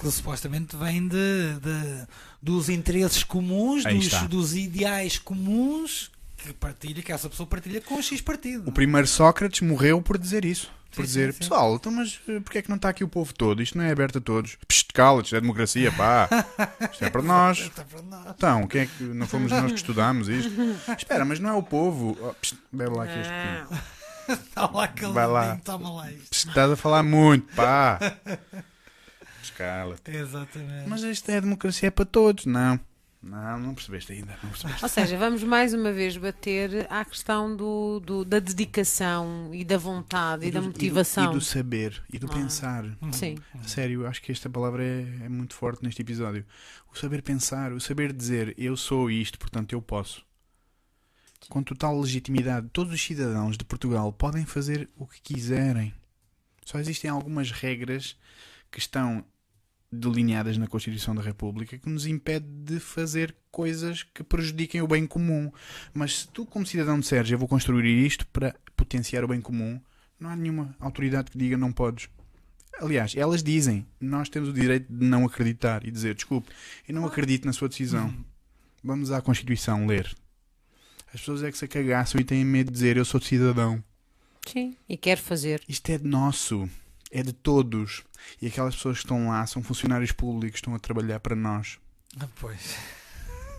que 0.00 0.10
supostamente 0.10 0.76
vem 0.76 1.06
de, 1.08 1.16
de- 1.60 2.06
dos 2.40 2.68
interesses 2.68 3.24
comuns, 3.24 3.84
dos, 3.84 4.22
dos 4.28 4.54
ideais 4.54 5.18
comuns 5.18 6.10
que 6.36 6.52
partilha, 6.54 7.02
que 7.02 7.12
essa 7.12 7.28
pessoa 7.28 7.46
partilha 7.46 7.80
com 7.80 7.94
o 7.96 8.02
X 8.02 8.20
partido. 8.20 8.68
O 8.68 8.72
primeiro 8.72 9.06
Sócrates 9.06 9.60
morreu 9.60 10.00
por 10.02 10.18
dizer 10.18 10.44
isso. 10.44 10.70
Por 10.90 11.02
Sim, 11.02 11.06
dizer, 11.06 11.26
sim, 11.28 11.32
sim. 11.32 11.38
pessoal, 11.38 11.74
então, 11.76 11.90
mas 11.90 12.20
eh, 12.28 12.38
porquê 12.40 12.58
é 12.58 12.62
que 12.62 12.68
não 12.68 12.76
está 12.76 12.90
aqui 12.90 13.02
o 13.02 13.08
povo 13.08 13.32
todo? 13.32 13.62
Isto 13.62 13.78
não 13.78 13.84
é 13.84 13.90
aberto 13.90 14.18
a 14.18 14.20
todos. 14.20 14.58
Psst, 14.68 14.92
cala 14.92 15.22
isto 15.22 15.34
é 15.34 15.40
democracia, 15.40 15.90
pá. 15.90 16.28
Isto 16.92 17.04
é 17.06 17.08
para 17.08 17.22
nós. 17.22 17.70
Então, 18.28 18.66
quem 18.66 18.82
é 18.82 18.86
que 18.86 19.02
não 19.04 19.26
fomos 19.26 19.50
nós 19.50 19.72
que 19.72 19.78
estudámos 19.78 20.28
isto? 20.28 20.52
Espera, 20.98 21.24
mas 21.24 21.40
não 21.40 21.48
é 21.48 21.52
o 21.54 21.62
povo. 21.62 22.14
Oh, 22.20 22.34
psst, 22.34 22.58
bebe 22.70 22.94
lá 22.94 23.04
aqui 23.04 23.14
este. 23.20 24.01
Está 24.28 24.66
lá 24.70 24.84
aquele 24.84 25.12
Vai 25.12 25.26
lá. 25.26 25.56
toma 25.64 25.90
lá 25.92 26.12
isto. 26.12 26.48
Estás 26.48 26.70
a 26.70 26.76
falar 26.76 27.02
muito, 27.02 27.52
pá. 27.54 27.98
Escala-te. 29.42 30.10
Exatamente. 30.10 30.88
Mas 30.88 31.02
isto 31.02 31.28
é 31.30 31.40
democracia 31.40 31.88
é 31.88 31.90
para 31.90 32.04
todos. 32.04 32.46
Não. 32.46 32.78
Não, 33.22 33.56
não 33.60 33.74
percebeste 33.74 34.12
ainda. 34.12 34.36
Não 34.42 34.50
percebeste. 34.50 34.82
Ou 34.82 34.88
seja, 34.88 35.16
vamos 35.16 35.44
mais 35.44 35.72
uma 35.72 35.92
vez 35.92 36.16
bater 36.16 36.86
à 36.90 37.04
questão 37.04 37.54
do, 37.56 38.00
do- 38.00 38.24
da 38.24 38.40
dedicação 38.40 39.50
e 39.52 39.64
da 39.64 39.78
vontade 39.78 40.46
e, 40.46 40.50
da 40.50 40.58
do- 40.60 40.66
motivação. 40.66 41.30
E 41.30 41.34
do, 41.34 41.40
saber. 41.40 42.02
E 42.12 42.18
do 42.18 42.26
Ah. 42.26 42.34
pensar. 42.34 42.84
Sim. 43.12 43.36
A 43.54 43.62
sério, 43.68 44.06
acho 44.08 44.20
que 44.22 44.32
esta 44.32 44.50
palavra 44.50 44.82
é, 44.84 45.02
é 45.24 45.28
muito 45.28 45.54
forte 45.54 45.84
neste 45.84 46.02
episódio. 46.02 46.44
O 46.92 46.98
saber 46.98 47.22
pensar, 47.22 47.72
o 47.72 47.80
saber 47.80 48.12
dizer 48.12 48.54
eu 48.58 48.76
sou 48.76 49.08
isto, 49.10 49.38
portanto 49.38 49.72
eu 49.72 49.80
posso. 49.80 50.24
Com 51.48 51.62
total 51.62 52.00
legitimidade, 52.00 52.68
todos 52.72 52.92
os 52.92 53.02
cidadãos 53.02 53.56
de 53.56 53.64
Portugal 53.64 54.12
podem 54.12 54.44
fazer 54.44 54.88
o 54.96 55.06
que 55.06 55.20
quiserem. 55.20 55.92
Só 56.64 56.78
existem 56.78 57.10
algumas 57.10 57.50
regras 57.50 58.16
que 58.70 58.78
estão 58.78 59.24
delineadas 59.92 60.56
na 60.56 60.66
Constituição 60.66 61.14
da 61.14 61.20
República 61.20 61.76
que 61.76 61.88
nos 61.88 62.06
impede 62.06 62.46
de 62.64 62.80
fazer 62.80 63.36
coisas 63.50 64.02
que 64.02 64.24
prejudiquem 64.24 64.80
o 64.80 64.86
bem 64.86 65.06
comum. 65.06 65.52
Mas 65.92 66.20
se 66.20 66.28
tu, 66.28 66.46
como 66.46 66.64
cidadão 66.64 66.98
disseres 66.98 67.30
eu 67.30 67.38
vou 67.38 67.46
construir 67.46 68.06
isto 68.06 68.26
para 68.28 68.54
potenciar 68.74 69.22
o 69.22 69.28
bem 69.28 69.40
comum, 69.40 69.78
não 70.18 70.30
há 70.30 70.36
nenhuma 70.36 70.74
autoridade 70.80 71.30
que 71.30 71.36
diga 71.36 71.58
não 71.58 71.72
podes. 71.72 72.08
Aliás, 72.80 73.14
elas 73.14 73.42
dizem, 73.42 73.86
nós 74.00 74.30
temos 74.30 74.48
o 74.48 74.52
direito 74.52 74.90
de 74.90 75.04
não 75.04 75.26
acreditar 75.26 75.86
e 75.86 75.90
dizer, 75.90 76.14
desculpe, 76.14 76.50
eu 76.88 76.94
não 76.94 77.04
acredito 77.04 77.44
na 77.44 77.52
sua 77.52 77.68
decisão. 77.68 78.12
Vamos 78.82 79.12
à 79.12 79.20
Constituição 79.20 79.86
ler. 79.86 80.12
As 81.14 81.20
pessoas 81.20 81.42
é 81.42 81.50
que 81.52 81.58
se 81.58 81.68
cagaçam 81.68 82.20
e 82.20 82.24
têm 82.24 82.44
medo 82.44 82.68
de 82.68 82.72
dizer, 82.74 82.96
eu 82.96 83.04
sou 83.04 83.20
cidadão. 83.20 83.82
Sim, 84.46 84.76
e 84.88 84.96
quer 84.96 85.18
fazer. 85.18 85.62
Isto 85.68 85.90
é 85.90 85.98
de 85.98 86.06
nosso, 86.06 86.68
é 87.10 87.22
de 87.22 87.32
todos. 87.32 88.02
E 88.40 88.46
aquelas 88.46 88.74
pessoas 88.74 88.98
que 88.98 89.04
estão 89.04 89.28
lá 89.28 89.46
são 89.46 89.62
funcionários 89.62 90.10
públicos, 90.12 90.58
estão 90.58 90.74
a 90.74 90.78
trabalhar 90.78 91.20
para 91.20 91.36
nós. 91.36 91.78
Ah, 92.18 92.26
Pois. 92.40 92.76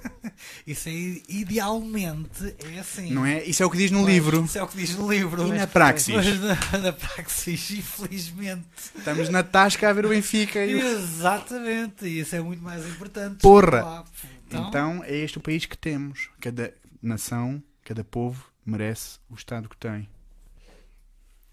Isso 0.68 0.90
é 0.90 0.92
idealmente 1.30 2.54
é 2.60 2.80
assim. 2.80 3.12
Não 3.12 3.26
é? 3.26 3.42
Isso 3.46 3.64
é 3.64 3.66
o 3.66 3.70
que 3.70 3.78
diz 3.78 3.90
no 3.90 4.02
Pois, 4.02 4.14
livro. 4.14 4.44
Isso 4.44 4.58
é 4.58 4.64
o 4.64 4.68
que 4.68 4.76
diz 4.78 4.96
no 4.96 5.10
livro. 5.10 5.48
E 5.48 5.52
na 5.52 5.56
Mas- 5.60 5.72
praxis? 5.72 6.14
Mas 6.16 6.40
na, 6.42 6.78
na 6.80 6.92
praxis, 6.94 7.72
infelizmente. 7.72 8.66
Estamos 8.98 9.30
na 9.30 9.44
tasca 9.44 9.90
a 9.90 9.94
ver 9.94 10.06
o 10.06 10.10
Benfica. 10.10 10.66
E 10.66 10.76
o... 10.76 10.86
Exatamente. 10.86 12.06
E 12.06 12.20
isso 12.20 12.36
é 12.36 12.42
muito 12.42 12.62
mais 12.62 12.86
importante. 12.86 13.38
Porra! 13.38 14.04
Então, 14.48 14.68
Então 14.68 15.04
é 15.06 15.16
este 15.18 15.38
o 15.38 15.42
país 15.42 15.66
que 15.66 15.78
temos. 15.78 16.30
Cada 16.42 16.74
nação, 17.08 17.62
cada 17.84 18.04
povo 18.04 18.44
merece 18.66 19.20
o 19.30 19.36
Estado 19.36 19.68
que 19.70 19.76
tem. 19.78 20.08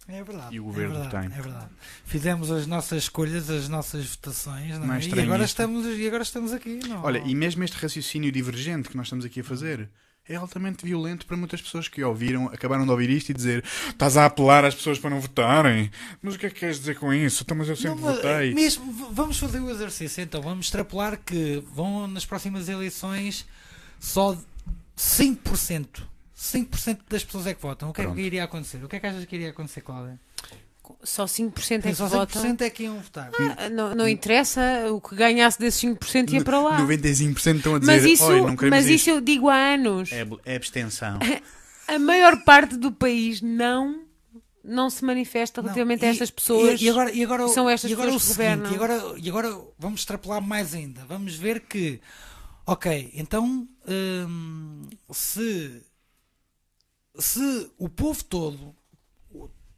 é 0.08 0.22
verdade. 0.24 0.54
E 0.54 0.60
o 0.60 0.64
governo 0.64 0.96
é 0.96 1.00
verdade, 1.02 1.28
tem. 1.28 1.38
É 1.38 1.42
verdade. 1.42 1.68
Fizemos 2.04 2.50
as 2.50 2.66
nossas 2.66 3.04
escolhas, 3.04 3.48
as 3.50 3.68
nossas 3.68 4.06
votações. 4.06 4.78
Não 4.78 4.92
é 4.94 4.98
é? 4.98 5.02
e, 5.02 5.20
agora 5.20 5.44
isto? 5.44 5.52
estamos, 5.52 5.86
e 5.86 6.06
agora 6.06 6.22
estamos 6.22 6.52
aqui. 6.52 6.80
Não. 6.88 7.02
Olha, 7.04 7.18
e 7.18 7.34
mesmo 7.34 7.62
este 7.64 7.76
raciocínio 7.76 8.30
divergente 8.32 8.88
que 8.88 8.96
nós 8.96 9.06
estamos 9.06 9.24
aqui 9.24 9.40
a 9.40 9.44
fazer 9.44 9.88
é 10.28 10.36
altamente 10.36 10.84
violento 10.84 11.26
para 11.26 11.36
muitas 11.36 11.60
pessoas 11.60 11.88
que 11.88 12.04
ouviram, 12.04 12.46
acabaram 12.46 12.84
de 12.84 12.90
ouvir 12.90 13.10
isto 13.10 13.30
e 13.30 13.34
dizer 13.34 13.64
estás 13.88 14.16
a 14.16 14.26
apelar 14.26 14.64
às 14.64 14.74
pessoas 14.74 14.98
para 14.98 15.10
não 15.10 15.20
votarem. 15.20 15.90
Mas 16.22 16.34
o 16.34 16.38
que 16.38 16.46
é 16.46 16.50
que 16.50 16.60
queres 16.60 16.78
dizer 16.78 16.96
com 16.98 17.12
isso? 17.12 17.42
Então, 17.42 17.56
mas 17.56 17.68
eu 17.68 17.74
sempre 17.74 18.00
Não, 18.00 18.14
votei. 18.14 18.54
Mesmo, 18.54 18.92
v- 18.92 19.08
vamos 19.12 19.38
fazer 19.38 19.58
o 19.60 19.68
exercício 19.70 20.22
então. 20.22 20.40
Vamos 20.40 20.66
extrapolar 20.66 21.18
que 21.18 21.64
vão 21.72 22.06
nas 22.06 22.24
próximas 22.24 22.68
eleições 22.68 23.44
só 23.98 24.36
5%. 25.00 25.86
5% 26.36 26.98
das 27.08 27.24
pessoas 27.24 27.46
é 27.46 27.54
que 27.54 27.62
votam. 27.62 27.90
O 27.90 27.92
que 27.92 28.00
é 28.00 28.04
Pronto. 28.04 28.16
que 28.16 28.22
iria 28.22 28.44
acontecer? 28.44 28.82
O 28.84 28.88
que 28.88 28.96
é 28.96 29.00
que 29.00 29.06
achas 29.06 29.24
que 29.24 29.34
iria 29.36 29.50
acontecer, 29.50 29.80
Cláudia? 29.80 30.20
Só 31.02 31.24
5% 31.24 31.86
é 31.86 31.90
que 31.90 31.94
só 31.94 32.06
votam. 32.06 32.42
5% 32.42 32.60
é 32.62 32.70
que 32.70 32.82
iam 32.82 32.98
votar. 33.00 33.30
Ah, 33.56 33.68
Não, 33.68 33.94
não 33.94 34.08
interessa, 34.08 34.60
o 34.90 35.00
que 35.00 35.14
ganhasse 35.14 35.58
desses 35.58 35.80
5% 35.80 36.32
ia 36.32 36.42
para 36.44 36.60
lá. 36.60 36.78
95% 36.80 37.56
estão 37.56 37.74
a 37.76 37.78
dizer 37.78 37.92
Mas 37.92 38.04
isso, 38.04 38.24
"Oi, 38.24 38.40
não 38.40 38.56
queremos 38.56 38.78
mas 38.78 38.86
isso 38.86 38.94
isto." 38.94 39.10
eu 39.10 39.20
digo 39.20 39.48
há 39.48 39.54
anos. 39.74 40.10
É, 40.12 40.26
é 40.44 40.56
abstenção. 40.56 41.18
A 41.88 41.98
maior 41.98 42.44
parte 42.44 42.76
do 42.76 42.92
país 42.92 43.40
não, 43.40 44.02
não 44.64 44.88
se 44.90 45.04
manifesta 45.04 45.60
Não, 45.60 45.66
relativamente 45.68 46.02
e- 46.04 46.06
a 46.06 46.10
estas 46.10 46.30
pessoas. 46.30 46.80
E, 46.80 46.84
e 46.84 46.88
agora, 46.90 47.12
e 47.12 47.24
agora, 47.24 47.48
são 47.48 47.68
estas 47.68 47.90
e 47.90 47.94
agora 47.94 48.12
pessoas 48.12 48.24
o 48.24 48.28
que 48.28 48.34
seguinte, 48.42 48.58
governam. 48.68 48.72
e 48.72 48.74
agora, 48.76 49.20
e 49.20 49.28
agora 49.28 49.64
vamos 49.78 50.00
extrapolar 50.00 50.40
mais 50.40 50.72
ainda. 50.74 51.04
Vamos 51.08 51.34
ver 51.34 51.60
que, 51.60 52.00
ok, 52.72 53.10
então 53.14 53.66
hum, 53.88 54.82
se, 55.12 55.82
se 57.18 57.70
o 57.78 57.88
povo 57.88 58.22
todo, 58.24 58.74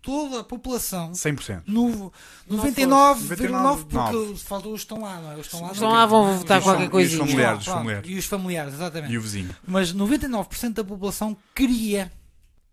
toda 0.01 0.41
a 0.41 0.45
população, 0.45 1.13
100%. 1.13 1.63
no 1.67 2.13
Não 2.47 2.59
99,9 2.59 3.29
porque 3.29 3.49
99,9. 3.49 4.37
faltam 4.39 4.73
os 4.73 4.81
que 4.81 4.85
estão 4.85 5.01
lá, 5.03 5.21
não 5.21 5.33
é? 5.33 5.37
Os 5.37 5.49
que 5.49 5.55
estão 5.55 5.63
lá, 5.63 5.73
Estão 5.73 5.89
não 5.89 5.97
lá, 5.97 6.07
vão 6.07 6.25
Não 6.27 6.35
é? 6.35 6.39
votar 6.39 6.59
Os- 6.59 6.65
qualquer 6.65 6.83
e 6.83 6.87
os 6.87 6.91
coisinha. 6.93 7.21
familiares, 7.21 7.59
os 7.61 7.65
Pronto, 7.65 7.79
familiares. 7.79 8.11
E 8.11 8.15
os 8.19 8.25
familiares, 8.27 8.75
exatamente. 8.75 9.13
E 9.13 9.19
o 9.19 9.23
vizinho. 9.23 9.57
Mas 9.67 9.93
99% 9.93 10.75
da 10.75 10.85
população 10.85 11.37
queria 11.55 12.13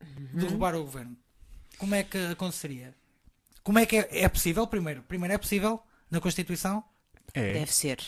Uhum. 0.02 0.28
derrubar 0.40 0.76
o 0.76 0.84
governo. 0.84 1.16
Como 1.78 1.94
é 1.96 2.04
que 2.04 2.18
aconteceria? 2.18 2.94
Como 3.64 3.78
é 3.80 3.86
que 3.86 3.96
é, 3.98 4.24
é 4.24 4.30
possível, 4.30 4.66
primeiro? 4.68 5.02
Primeiro, 5.04 5.34
é 5.34 5.38
possível 5.38 5.80
na 6.10 6.20
Constituição? 6.20 6.84
É. 7.34 7.54
Deve 7.54 7.74
ser. 7.74 8.00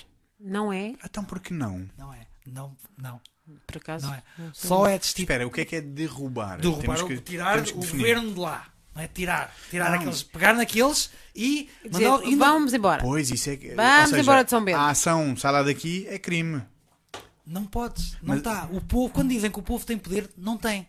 Não 0.41 0.71
é? 0.73 0.95
Então 1.05 1.23
por 1.23 1.39
que 1.39 1.53
não? 1.53 1.87
Não 1.97 2.13
é. 2.13 2.25
Não, 2.45 2.75
não. 2.97 3.21
Por 3.67 3.77
acaso. 3.77 4.07
Não 4.07 4.13
é? 4.13 4.23
não. 4.37 4.53
Só 4.53 4.87
é 4.87 4.97
destituir. 4.97 5.23
Espera, 5.25 5.47
o 5.47 5.51
que 5.51 5.61
é 5.61 5.65
que 5.65 5.75
é 5.75 5.81
derrubar? 5.81 6.59
derrubar, 6.59 6.95
Temos 6.97 7.01
que- 7.03 7.17
tirar 7.21 7.53
temos 7.55 7.71
que 7.71 7.77
o 7.77 7.81
governo 7.81 8.33
de 8.33 8.39
lá. 8.39 8.67
Não 8.95 9.01
é? 9.01 9.07
Tirar. 9.07 9.55
Tirar 9.69 9.89
Não. 9.91 9.95
aqueles. 9.99 10.23
Pegar 10.23 10.53
naqueles 10.53 11.11
e. 11.35 11.69
Dizer, 11.89 12.07
mandar- 12.09 12.25
não- 12.29 12.37
vamos 12.37 12.73
embora. 12.73 13.01
Pois, 13.01 13.29
isso 13.31 13.49
é 13.49 13.55
que. 13.57 13.73
Vamos 13.73 14.09
seja, 14.09 14.21
embora 14.21 14.43
de 14.43 14.49
São 14.49 14.63
Bento. 14.63 14.77
A 14.77 14.89
ação, 14.89 15.35
sai 15.37 15.51
lá 15.51 15.63
daqui, 15.63 16.05
é 16.09 16.17
crime. 16.19 16.61
Não 17.45 17.65
podes, 17.65 18.13
não 18.13 18.19
Mas- 18.29 18.37
está. 18.39 18.67
O 18.71 18.81
povo, 18.81 19.13
quando 19.13 19.29
dizem 19.29 19.49
que 19.51 19.59
o 19.59 19.63
povo 19.63 19.85
tem 19.85 19.97
poder, 19.97 20.29
não 20.37 20.57
tem. 20.57 20.87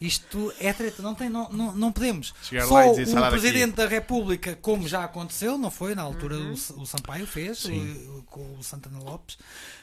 Isto 0.00 0.52
é 0.60 0.72
treta, 0.72 1.02
não 1.02 1.14
tem, 1.14 1.28
não, 1.30 1.50
não, 1.50 1.72
não 1.74 1.90
podemos. 1.92 2.34
Chegar 2.42 2.66
Só 2.66 2.74
o. 2.92 2.94
Presidente 3.30 3.74
da 3.76 3.86
República, 3.86 4.54
como 4.56 4.86
já 4.86 5.04
aconteceu, 5.04 5.56
não 5.56 5.70
foi? 5.70 5.94
Na 5.94 6.02
altura 6.02 6.36
o, 6.38 6.52
o 6.52 6.86
Sampaio 6.86 7.26
fez, 7.26 7.64
o- 7.64 8.22
com 8.24 8.58
o 8.58 8.62
Santana 8.62 8.98
Lopes. 8.98 9.38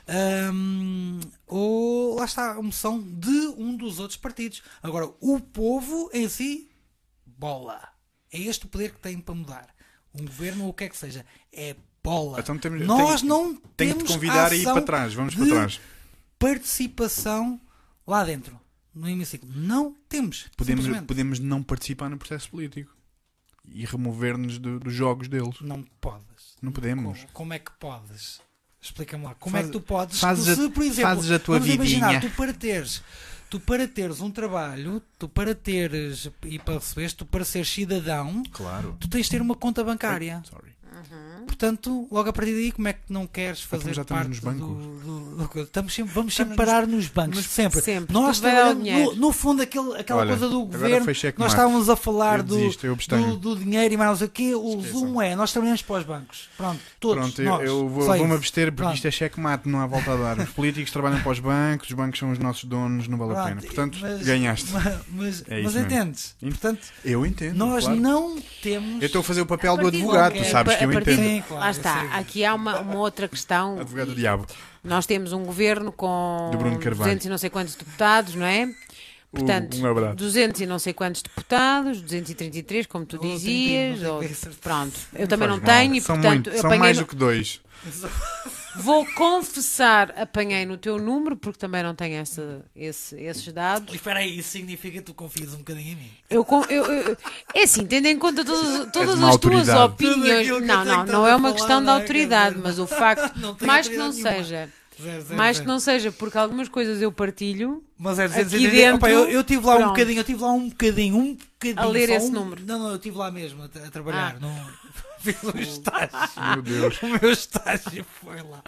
Ahm, 0.07 1.19
ou 1.47 2.15
lá 2.15 2.25
está, 2.25 2.51
a 2.51 2.61
moção 2.61 3.01
de 3.01 3.29
um 3.57 3.75
dos 3.75 3.99
outros 3.99 4.17
partidos. 4.17 4.61
Agora, 4.81 5.09
o 5.19 5.39
povo 5.39 6.09
em 6.13 6.27
si, 6.29 6.69
bola. 7.25 7.81
É 8.31 8.39
este 8.39 8.65
o 8.65 8.67
poder 8.69 8.91
que 8.93 8.99
tem 8.99 9.19
para 9.19 9.33
mudar. 9.35 9.67
Um 10.13 10.25
governo 10.25 10.65
ou 10.65 10.69
o 10.69 10.73
que 10.73 10.83
é 10.83 10.89
que 10.89 10.97
seja. 10.97 11.25
É 11.51 11.75
bola. 12.03 12.39
Então 12.39 12.57
temos- 12.57 12.85
Nós 12.85 13.21
tenho- 13.21 13.29
não 13.33 13.55
que 13.55 13.67
temos 13.75 14.03
te 14.03 14.13
convidar 14.13 14.51
a 14.51 14.55
ir 14.55 14.63
para 14.63 14.81
trás. 14.81 15.13
Vamos 15.13 15.33
para 15.35 15.45
trás. 15.47 15.79
participação 16.37 17.59
lá 18.05 18.23
dentro, 18.23 18.59
no 18.93 19.07
hemiciclo. 19.09 19.49
Não 19.55 19.95
temos. 20.07 20.45
Podemos, 20.57 20.85
podemos 21.01 21.39
não 21.39 21.61
participar 21.63 22.09
no 22.09 22.17
processo 22.17 22.49
político 22.49 22.95
e 23.69 23.85
remover-nos 23.85 24.57
do- 24.59 24.79
dos 24.79 24.93
jogos 24.93 25.27
deles. 25.27 25.55
Não 25.61 25.83
podes. 26.01 26.55
Não 26.61 26.71
podemos. 26.71 27.19
Como, 27.21 27.31
como 27.33 27.53
é 27.53 27.59
que 27.59 27.71
podes? 27.79 28.41
Explica-me 28.81 29.23
lá. 29.23 29.33
Como 29.35 29.53
Faz- 29.55 29.65
é 29.65 29.67
que 29.67 29.73
tu 29.73 29.81
podes? 29.81 30.19
fazes 30.19 30.57
tu, 30.57 30.63
se, 30.63 30.69
por 30.69 30.83
exemplo, 30.83 31.15
fazes 31.15 31.31
a 31.31 31.39
tua 31.39 31.57
vamos 31.59 31.73
imaginar, 31.73 32.11
vidinha. 32.13 32.29
tu 32.31 32.35
para 32.35 32.53
teres, 32.53 33.01
tu 33.49 33.59
para 33.59 33.87
teres 33.87 34.19
um 34.19 34.29
trabalho, 34.29 35.01
tu 35.17 35.29
para 35.29 35.55
teres 35.55 36.29
e 36.45 36.59
para 36.59 36.73
receberes, 36.75 37.13
tu 37.13 37.25
para 37.25 37.45
seres 37.45 37.69
cidadão, 37.69 38.43
Claro. 38.51 38.97
tu 38.99 39.07
tens 39.07 39.23
de 39.25 39.31
ter 39.31 39.41
uma 39.41 39.55
conta 39.55 39.83
bancária. 39.85 40.43
Sorry. 40.93 41.45
Portanto, 41.45 42.07
logo 42.11 42.29
a 42.29 42.33
partir 42.33 42.53
daí, 42.53 42.71
como 42.71 42.87
é 42.87 42.93
que 42.93 42.99
não 43.09 43.27
queres 43.27 43.61
fazer 43.61 43.83
Então 43.91 43.93
já 43.93 44.01
estamos 44.01 44.23
parte 44.23 44.29
nos 44.29 44.39
do, 44.39 44.45
bancos. 44.45 45.03
do- 45.03 45.47
do- 45.47 45.61
estamos 45.61 45.93
sempre, 45.93 46.13
vamos 46.13 46.35
sempre 46.35 46.55
parar 46.55 46.87
nos 46.87 47.07
bancos, 47.07 47.45
sempre. 47.45 47.81
Sempre. 47.81 48.13
Nós 48.13 48.41
no, 48.41 49.15
no 49.15 49.31
fundo, 49.31 49.61
aquele, 49.61 49.95
aquela 49.99 50.21
Olha, 50.21 50.29
coisa 50.29 50.49
do 50.49 50.65
governo, 50.65 51.13
cheque 51.13 51.39
nós 51.39 51.51
mate. 51.51 51.59
estávamos 51.61 51.89
a 51.89 51.95
falar 51.95 52.39
Eu 52.39 52.43
do, 52.43 52.57
desisto, 52.57 52.85
eu 52.87 52.95
do, 52.95 53.37
do 53.37 53.55
dinheiro 53.55 53.93
e 53.93 53.97
mais 53.97 54.21
o 54.21 54.27
quê. 54.27 54.53
O 54.55 54.79
Esqueçam. 54.79 54.99
zoom 54.99 55.21
é, 55.21 55.35
nós 55.35 55.51
trabalhamos 55.51 55.81
para 55.81 55.95
os 55.99 56.03
bancos. 56.05 56.49
Pronto, 56.57 56.79
todos. 56.99 57.17
Pronto, 57.23 57.41
eu, 57.41 57.45
nós. 57.49 57.63
eu 57.67 57.89
vou- 57.89 58.05
vou-me 58.17 58.33
abster 58.33 58.67
porque 58.71 58.81
Pronto. 58.83 58.95
isto 58.95 59.07
é 59.07 59.11
cheque-mate, 59.11 59.67
não 59.69 59.79
há 59.79 59.87
volta 59.87 60.11
a 60.11 60.15
dar. 60.35 60.39
Os 60.39 60.49
políticos 60.49 60.91
trabalham 60.91 61.21
para 61.21 61.31
os 61.31 61.39
bancos, 61.39 61.89
os 61.89 61.95
bancos 61.95 62.19
são 62.19 62.31
os 62.31 62.39
nossos 62.39 62.63
donos, 62.65 63.07
não 63.07 63.17
vale 63.17 63.31
a 63.33 63.43
pena. 63.43 63.61
Pronto, 63.61 63.65
Portanto, 63.67 63.97
mas- 64.01 64.21
ganhaste. 64.25 64.67
Mas, 65.09 65.43
É 65.47 65.61
mas 65.61 65.75
entendes? 65.75 66.35
Ent- 66.41 66.49
Portanto, 66.51 66.87
Eu 67.03 67.25
entendo. 67.25 67.55
nós 67.55 67.83
claro. 67.85 67.99
não 67.99 68.37
temos. 68.61 69.01
Eu 69.01 69.05
estou 69.07 69.21
a 69.21 69.23
fazer 69.23 69.41
o 69.41 69.45
papel 69.45 69.77
do 69.77 69.87
advogado, 69.87 70.33
tu 70.37 70.45
sabes 70.45 70.75
que 70.91 70.97
eu 70.97 71.01
partir 71.01 71.13
entendo. 71.13 71.29
Sim, 71.29 71.43
claro, 71.47 71.63
Lá 71.63 71.71
está. 71.71 72.01
Aqui 72.13 72.45
há 72.45 72.53
uma, 72.53 72.79
uma 72.79 72.97
outra 72.97 73.27
questão. 73.27 73.79
Advogado 73.79 74.07
do 74.09 74.15
diabo. 74.15 74.45
Nós 74.83 75.05
temos 75.05 75.31
um 75.31 75.43
governo 75.45 75.91
com 75.91 76.49
De 76.51 76.57
Bruno 76.57 76.77
Carvalho. 76.77 77.05
200 77.05 77.25
e 77.25 77.29
não 77.29 77.37
sei 77.37 77.49
quantos 77.49 77.75
deputados, 77.75 78.35
não 78.35 78.45
é? 78.45 78.69
Portanto, 79.33 79.77
um 79.77 79.85
abraço. 79.87 80.15
200 80.15 80.61
e 80.61 80.65
não 80.67 80.77
sei 80.77 80.93
quantos 80.93 81.23
deputados, 81.23 81.99
233, 82.01 82.85
como 82.85 83.03
tu 83.05 83.15
Ou 83.15 83.21
30, 83.21 83.35
dizias. 83.35 84.03
ou- 84.03 84.19
tenho 84.19 84.35
certeza. 84.35 84.57
Pronto, 84.61 84.99
eu 85.15 85.27
também 85.27 85.47
não 85.47 85.57
mal. 85.57 85.65
tenho 85.65 85.95
e 85.95 86.01
são 86.01 86.15
portanto 86.15 86.33
muito, 86.33 86.49
eu 86.51 86.57
são 86.61 86.65
apanhei 86.69 86.79
mais 86.79 86.97
no- 86.97 87.03
do 87.03 87.09
que 87.09 87.15
dois. 87.15 87.61
vou 88.75 89.05
confessar, 89.15 90.13
apanhei 90.17 90.65
no 90.65 90.77
teu 90.77 90.97
número, 90.97 91.35
porque 91.35 91.57
também 91.59 91.83
não 91.83 91.93
tenho 91.95 92.15
essa, 92.15 92.61
esse- 92.75 93.15
esses 93.19 93.51
dados. 93.53 93.93
Espera 93.93 94.19
aí, 94.19 94.37
isso 94.39 94.49
significa 94.49 94.97
que 94.99 95.03
tu 95.03 95.13
confias 95.13 95.53
um 95.53 95.57
bocadinho 95.57 95.93
em 95.93 95.95
mim. 95.95 96.11
Eu, 96.29 96.45
eu- 96.69 96.85
eu- 96.85 97.17
é 97.53 97.63
assim, 97.63 97.85
tendo 97.85 98.07
em 98.07 98.17
conta 98.17 98.43
todas, 98.45 98.91
todas 98.91 99.09
as 99.23 99.37
tuas 99.37 99.69
autoridade. 99.69 99.93
Opiniões. 99.93 100.47
Não, 100.65 100.85
não, 100.85 101.05
não 101.05 101.25
a 101.25 101.29
é 101.29 101.35
uma 101.35 101.49
falar, 101.49 101.53
questão 101.55 101.79
de 101.81 101.85
não 101.87 101.93
é? 101.93 101.99
autoridade, 102.01 102.57
mas 102.61 102.79
o 102.79 102.87
facto, 102.87 103.31
mais 103.65 103.87
que 103.87 103.97
não 103.97 104.05
autoridade 104.07 104.49
nenhuma. 104.49 104.69
Mais 105.35 105.57
zero. 105.57 105.65
que 105.65 105.71
não 105.71 105.79
seja, 105.79 106.11
porque 106.11 106.37
algumas 106.37 106.67
coisas 106.69 107.01
eu 107.01 107.11
partilho. 107.11 107.83
Mas 107.97 108.19
é 108.19 108.25
Aqui 108.25 108.43
280. 108.43 108.71
dentro, 108.75 108.95
Opa, 108.97 109.09
eu, 109.09 109.29
eu 109.29 109.43
tive 109.43 109.65
lá 109.65 109.73
um 109.73 109.77
pronto. 109.77 109.89
bocadinho, 109.91 110.19
eu 110.19 110.23
tive 110.23 110.41
lá 110.41 110.51
um 110.51 110.69
bocadinho, 110.69 111.15
um 111.17 111.33
bocadinho. 111.35 111.79
A 111.79 111.85
ler 111.85 112.09
esse 112.09 112.27
um- 112.27 112.31
número. 112.31 112.61
Não, 112.65 112.79
não, 112.79 112.89
eu 112.89 112.95
estive 112.95 113.17
lá 113.17 113.31
mesmo 113.31 113.61
a, 113.63 113.65
a 113.65 113.91
trabalhar. 113.91 114.35
Ah. 114.35 114.39
Não, 114.39 114.53
fiz 115.19 115.37
um 115.43 115.57
estágio. 115.59 116.09
Meu 116.53 116.61
Deus. 116.61 117.01
O 117.01 117.07
meu 117.07 117.31
estágio 117.31 118.05
foi 118.21 118.41
lá. 118.41 118.61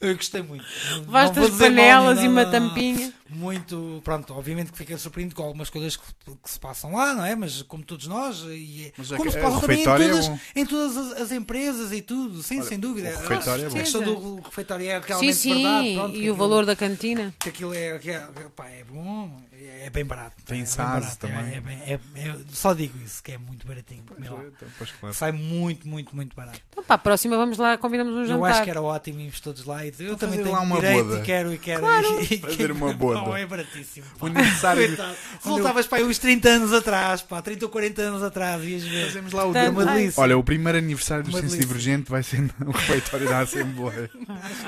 Eu 0.00 0.16
gostei 0.16 0.42
muito. 0.42 0.64
Não- 0.90 1.04
Vais 1.04 1.28
não 1.28 1.34
vou 1.34 1.44
as 1.44 1.50
dizer 1.52 1.70
mal, 1.70 1.76
panelas 1.76 2.16
não, 2.18 2.24
e 2.24 2.28
uma 2.28 2.44
não, 2.44 2.52
não. 2.52 2.68
tampinha. 2.68 3.12
Muito, 3.32 4.00
pronto, 4.04 4.34
obviamente 4.34 4.72
que 4.72 4.78
fiquei 4.78 4.96
surpreendido 4.98 5.36
com 5.36 5.42
algumas 5.42 5.70
coisas 5.70 5.96
que, 5.96 6.02
que 6.42 6.50
se 6.50 6.58
passam 6.58 6.94
lá, 6.94 7.14
não 7.14 7.24
é? 7.24 7.34
Mas 7.36 7.62
como 7.62 7.82
todos 7.84 8.06
nós, 8.06 8.42
e 8.48 8.86
é- 8.88 8.92
Mas 8.98 9.12
é 9.12 9.16
como 9.16 9.30
que 9.30 9.32
se 9.32 9.38
o 9.38 9.42
passa 9.42 9.60
também 9.60 9.76
em 9.76 9.78
refeitório 9.86 10.04
é 10.04 10.08
todas, 10.22 10.40
em 10.56 10.66
todas 10.66 10.96
as, 10.96 11.20
as 11.22 11.32
empresas 11.32 11.92
e 11.92 12.02
tudo, 12.02 12.42
sim, 12.42 12.58
Olha, 12.60 12.68
sem 12.68 12.78
dúvida. 12.78 13.08
o 13.10 13.20
refeitório 13.20 13.62
é 13.64 13.66
a 13.66 13.70
bom. 13.70 13.76
questão 13.76 14.02
do 14.02 14.40
refeitório 14.40 14.86
é 14.86 14.98
realmente 14.98 15.34
Sim, 15.34 15.54
sim, 15.54 15.62
verdade. 15.62 15.94
pronto, 15.94 16.10
e 16.14 16.16
o 16.16 16.20
aquilo- 16.20 16.36
valor 16.36 16.66
da 16.66 16.76
cantina. 16.76 17.34
que 17.38 17.48
aquilo 17.48 17.74
é, 17.74 17.98
que 17.98 18.10
é, 18.10 18.20
pá, 18.54 18.68
é 18.68 18.84
bom, 18.84 19.30
é, 19.52 19.86
é 19.86 19.90
bem 19.90 20.04
barato. 20.04 20.36
Tem 20.44 20.62
é 20.62 20.64
barato, 20.76 21.16
também. 21.18 21.36
É, 21.52 21.56
é 21.56 21.60
bem- 21.60 21.78
é- 21.86 21.92
é- 22.28 22.36
só 22.52 22.74
digo 22.74 22.98
isso, 23.04 23.22
que 23.22 23.32
é 23.32 23.38
muito 23.38 23.66
baratinho. 23.66 24.02
lá. 24.10 24.16
Então, 24.44 24.68
pois, 24.78 24.90
claro. 24.92 25.14
Sai 25.14 25.32
muito, 25.32 25.86
muito, 25.88 26.14
muito 26.16 26.34
barato. 26.34 26.60
Então, 26.70 26.82
para 26.84 26.94
a 26.96 26.98
próxima, 26.98 27.36
vamos 27.36 27.58
lá, 27.58 27.78
convidamos 27.78 28.12
um 28.14 28.20
Eu 28.20 28.26
jantar. 28.26 28.50
acho 28.52 28.64
que 28.64 28.70
era 28.70 28.82
ótimo 28.82 29.20
irmos 29.20 29.40
todos 29.40 29.64
lá 29.64 29.84
e 29.84 29.88
eu 29.98 30.06
Então 30.06 30.16
também 30.16 30.38
tenho 30.42 30.52
lá 30.54 30.60
uma 30.62 30.76
direito 30.76 31.04
boda. 31.04 31.18
e 31.20 31.22
quero 31.22 31.52
e 31.54 31.58
quero 31.58 31.84
e, 32.20 32.34
e 32.34 32.38
Fazer 32.40 32.72
uma 32.72 32.92
boda. 32.92 33.19
Não, 33.26 33.36
é 33.36 33.46
baratíssimo. 33.46 34.06
pá. 34.18 34.24
O 34.24 34.26
aniversário. 34.26 34.86
Coitado. 34.88 35.14
Voltavas 35.42 35.86
para 35.86 35.98
aí 35.98 36.04
uns 36.04 36.18
30 36.18 36.48
anos 36.48 36.72
atrás, 36.72 37.22
pá, 37.22 37.40
30 37.42 37.64
ou 37.66 37.70
40 37.70 38.02
anos 38.02 38.22
atrás, 38.22 38.62
ias 38.64 38.82
ver. 38.82 39.06
Fazemos 39.06 39.32
lá 39.32 39.44
o 39.44 39.52
dia- 39.52 39.70
delícia. 39.70 40.20
Olha, 40.22 40.36
o 40.38 40.44
primeiro 40.44 40.78
aniversário 40.78 41.24
do 41.24 41.32
Senso. 41.32 41.58
Divergente 41.58 42.10
vai 42.10 42.22
ser 42.22 42.40
no 42.58 42.70
refeitório 42.70 43.28
da 43.28 43.40
Assembleia. 43.40 44.10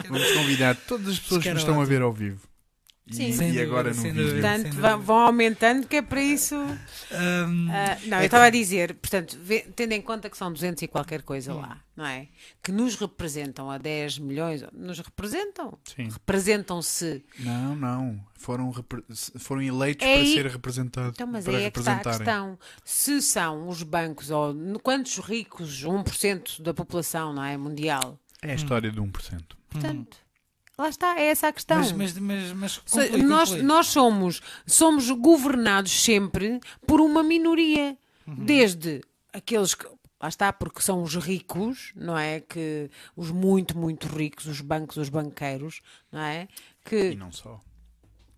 Vamos 0.09 0.31
convidar 0.33 0.75
todas 0.87 1.09
as 1.09 1.19
pessoas 1.19 1.43
que 1.43 1.51
nos 1.51 1.63
estão 1.63 1.81
a 1.81 1.85
ver 1.85 2.03
ao 2.03 2.13
vivo. 2.13 2.41
Sim. 3.11 3.29
E, 3.29 3.33
Sem 3.33 3.53
e 3.53 3.61
agora 3.61 3.93
vídeo. 3.93 4.15
dúvida. 4.15 4.33
Portanto, 4.49 4.75
va- 4.77 4.91
dúvida. 4.93 4.97
vão 4.99 5.19
aumentando, 5.19 5.87
que 5.89 5.97
é 5.97 6.03
para 6.03 6.23
isso. 6.23 6.55
Hum, 6.57 7.69
Ah, 7.71 7.99
não, 8.07 8.19
é 8.19 8.23
eu 8.23 8.25
estava 8.27 8.45
a 8.45 8.51
como- 8.51 8.63
dizer, 8.63 8.95
portanto, 8.95 9.37
vê- 9.43 9.67
tendo 9.75 9.93
em 9.93 10.01
conta 10.01 10.31
que 10.31 10.37
são 10.37 10.53
200 10.53 10.83
e 10.83 10.89
qualquer 10.89 11.23
coisa 11.23 11.53
lá, 11.53 11.81
não 11.97 12.07
é? 12.07 12.29
Que 12.63 12.71
nos 12.71 12.95
representam 12.95 13.69
a 13.71 13.77
10 13.77 14.19
milhões, 14.19 14.65
nos 14.73 14.99
representam? 15.01 15.77
Sim. 15.85 16.09
Representam-se. 16.11 17.25
Não, 17.41 17.75
não. 17.77 18.21
Foram, 18.35 18.71
repre- 18.71 19.05
foram 19.39 19.63
eleitos 19.63 20.07
É 20.07 20.13
para 20.15 20.23
aí- 20.23 20.35
ser 20.35 20.47
representados. 20.47 21.13
Então, 21.15 21.27
mas 21.27 21.45
para 21.45 21.57
aí 21.57 21.65
é 21.65 21.71
que 21.71 21.79
está 21.79 21.93
a 21.93 21.97
representarem. 21.97 22.27
questão. 22.55 22.59
Se 22.85 23.21
são 23.23 23.69
os 23.69 23.83
bancos, 23.83 24.31
ou 24.31 24.55
quantos 24.83 25.19
ricos, 25.19 25.85
1% 25.85 26.63
da 26.63 26.73
população, 26.75 27.33
não 27.33 27.45
é? 27.45 27.57
Mundial. 27.57 28.19
É 28.41 28.53
a 28.53 28.55
história 28.55 28.91
de 28.91 29.01
1%. 29.01 29.57
Portanto, 29.69 30.17
lá 30.83 30.89
está, 30.89 31.19
é 31.19 31.27
essa 31.27 31.49
a 31.49 31.53
questão. 31.53 31.79
Mas, 31.79 31.93
mas, 31.93 32.19
mas, 32.19 32.53
mas 32.53 32.79
conclui, 32.79 33.23
nós, 33.23 33.49
conclui. 33.49 33.67
nós 33.67 33.87
somos, 33.87 34.41
somos 34.67 35.11
governados 35.11 35.93
sempre 36.05 36.61
por 36.87 37.01
uma 37.01 37.23
minoria. 37.23 37.97
Uhum. 38.27 38.45
Desde 38.45 39.01
aqueles 39.33 39.75
que. 39.75 39.87
Lá 40.21 40.29
está, 40.29 40.53
porque 40.53 40.81
são 40.81 41.03
os 41.03 41.17
ricos, 41.17 41.93
não 41.97 42.17
é? 42.17 42.39
Que 42.41 42.89
os 43.17 43.33
muito, 43.33 43.77
muito 43.77 44.07
ricos, 44.07 44.47
os 44.47 44.61
bancos, 44.61 44.97
os 44.97 45.09
banqueiros, 45.09 45.81
não 46.13 46.21
é? 46.21 46.47
E 46.87 46.89
Que 46.89 47.15
não 47.17 47.33
só. 47.33 47.61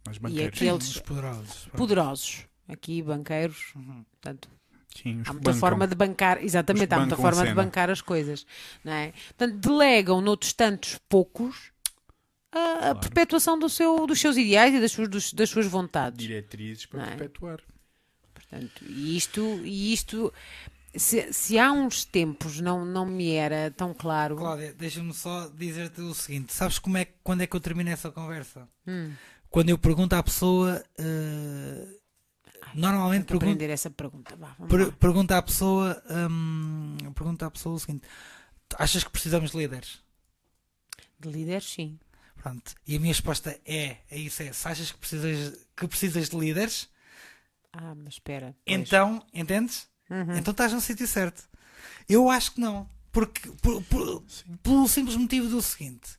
Mas 0.06 0.16
banqueiros. 0.16 0.58
Sim, 0.58 0.68
aqueles 0.70 0.88
os 0.88 1.00
poderosos. 1.00 1.68
poderosos, 1.76 2.46
aqui 2.66 3.02
banqueiros, 3.02 3.72
Uhum. 3.76 4.02
portanto, 4.12 4.48
Sim, 4.96 5.20
os 5.20 5.28
há 5.28 5.32
muita 5.34 5.50
bancam. 5.50 5.60
forma 5.60 5.86
de 5.86 5.94
bancar, 5.94 6.42
exatamente, 6.42 6.86
Os 6.86 6.92
há 6.92 7.00
muita 7.00 7.16
forma 7.16 7.44
de 7.44 7.52
bancar 7.54 7.90
as 7.90 8.00
coisas, 8.00 8.46
não 8.82 8.92
é? 8.94 9.12
Portanto, 9.36 9.56
delegam 9.58 10.22
noutros 10.22 10.54
tantos 10.54 10.98
poucos 11.06 11.70
a, 12.54 12.90
a 12.90 12.94
perpetuação 12.94 13.58
do 13.58 13.68
seu, 13.68 14.06
dos 14.06 14.20
seus 14.20 14.36
ideais 14.36 14.74
e 14.74 14.80
das 14.80 14.92
suas, 14.92 15.08
dos- 15.08 15.32
das 15.32 15.50
suas 15.50 15.66
vontades. 15.66 16.18
Diretrizes 16.18 16.86
para 16.86 17.02
é? 17.02 17.16
perpetuar. 17.16 17.60
Portanto, 18.32 18.84
e 18.86 19.16
isto, 19.16 19.40
e 19.64 19.92
isto 19.92 20.32
se, 20.96 21.32
se 21.32 21.58
há 21.58 21.72
uns 21.72 22.04
tempos 22.04 22.60
não, 22.60 22.84
não 22.84 23.04
me 23.06 23.32
era 23.32 23.70
tão 23.70 23.92
claro. 23.92 24.36
Cláudia, 24.36 24.72
deixa-me 24.74 25.12
só 25.12 25.48
dizer-te 25.48 26.00
o 26.00 26.14
seguinte: 26.14 26.52
sabes 26.52 26.78
como 26.78 26.96
é, 26.96 27.04
quando 27.22 27.40
é 27.42 27.46
que 27.46 27.56
eu 27.56 27.60
termino 27.60 27.90
essa 27.90 28.10
conversa? 28.12 28.68
Hum, 28.86 29.12
Quando 29.50 29.70
eu 29.70 29.78
pergunto 29.78 30.14
à 30.14 30.22
pessoa. 30.22 30.84
eh, 30.98 31.88
normalmente 32.74 33.24
tenho 33.24 33.24
que 33.24 33.32
pergunto, 33.38 33.44
aprender 33.56 33.70
essa 33.72 33.90
pergunta. 33.90 34.36
Vá, 34.36 34.54
per, 34.68 34.92
pergunto 34.92 35.32
à 35.32 35.42
pessoa. 35.42 36.02
hum, 36.30 36.96
pergunto 37.14 37.44
à 37.44 37.50
pessoa 37.50 37.74
o 37.74 37.78
seguinte: 37.80 38.06
"Tu 38.68 38.76
achas 38.78 39.02
que 39.04 39.10
precisamos 39.10 39.50
de 39.52 39.56
líderes? 39.58 40.00
De 41.18 41.28
líderes, 41.30 41.64
sim. 41.64 41.98
Pronto. 42.44 42.74
E 42.86 42.96
a 42.96 43.00
minha 43.00 43.12
resposta 43.12 43.58
é: 43.64 43.96
é 44.10 44.18
isso, 44.18 44.42
é. 44.42 44.52
Se 44.52 44.68
achas 44.68 44.92
que 44.92 44.98
precisas, 44.98 45.58
que 45.74 45.88
precisas 45.88 46.28
de 46.28 46.36
líderes, 46.38 46.88
Ah, 47.72 47.94
mas 47.94 48.14
espera. 48.14 48.54
pois. 48.64 48.78
então, 48.80 49.24
entendes? 49.32 49.88
Uhum. 50.10 50.36
Então 50.36 50.52
estás 50.52 50.70
no 50.72 50.80
sítio 50.80 51.06
certo. 51.08 51.42
Eu 52.08 52.28
acho 52.28 52.52
que 52.52 52.60
não. 52.60 52.86
Porque, 53.10 53.48
por- 53.62 53.82
por- 53.84 54.22
pelo 54.62 54.86
simples 54.88 55.16
motivo 55.16 55.48
do 55.48 55.62
seguinte: 55.62 56.18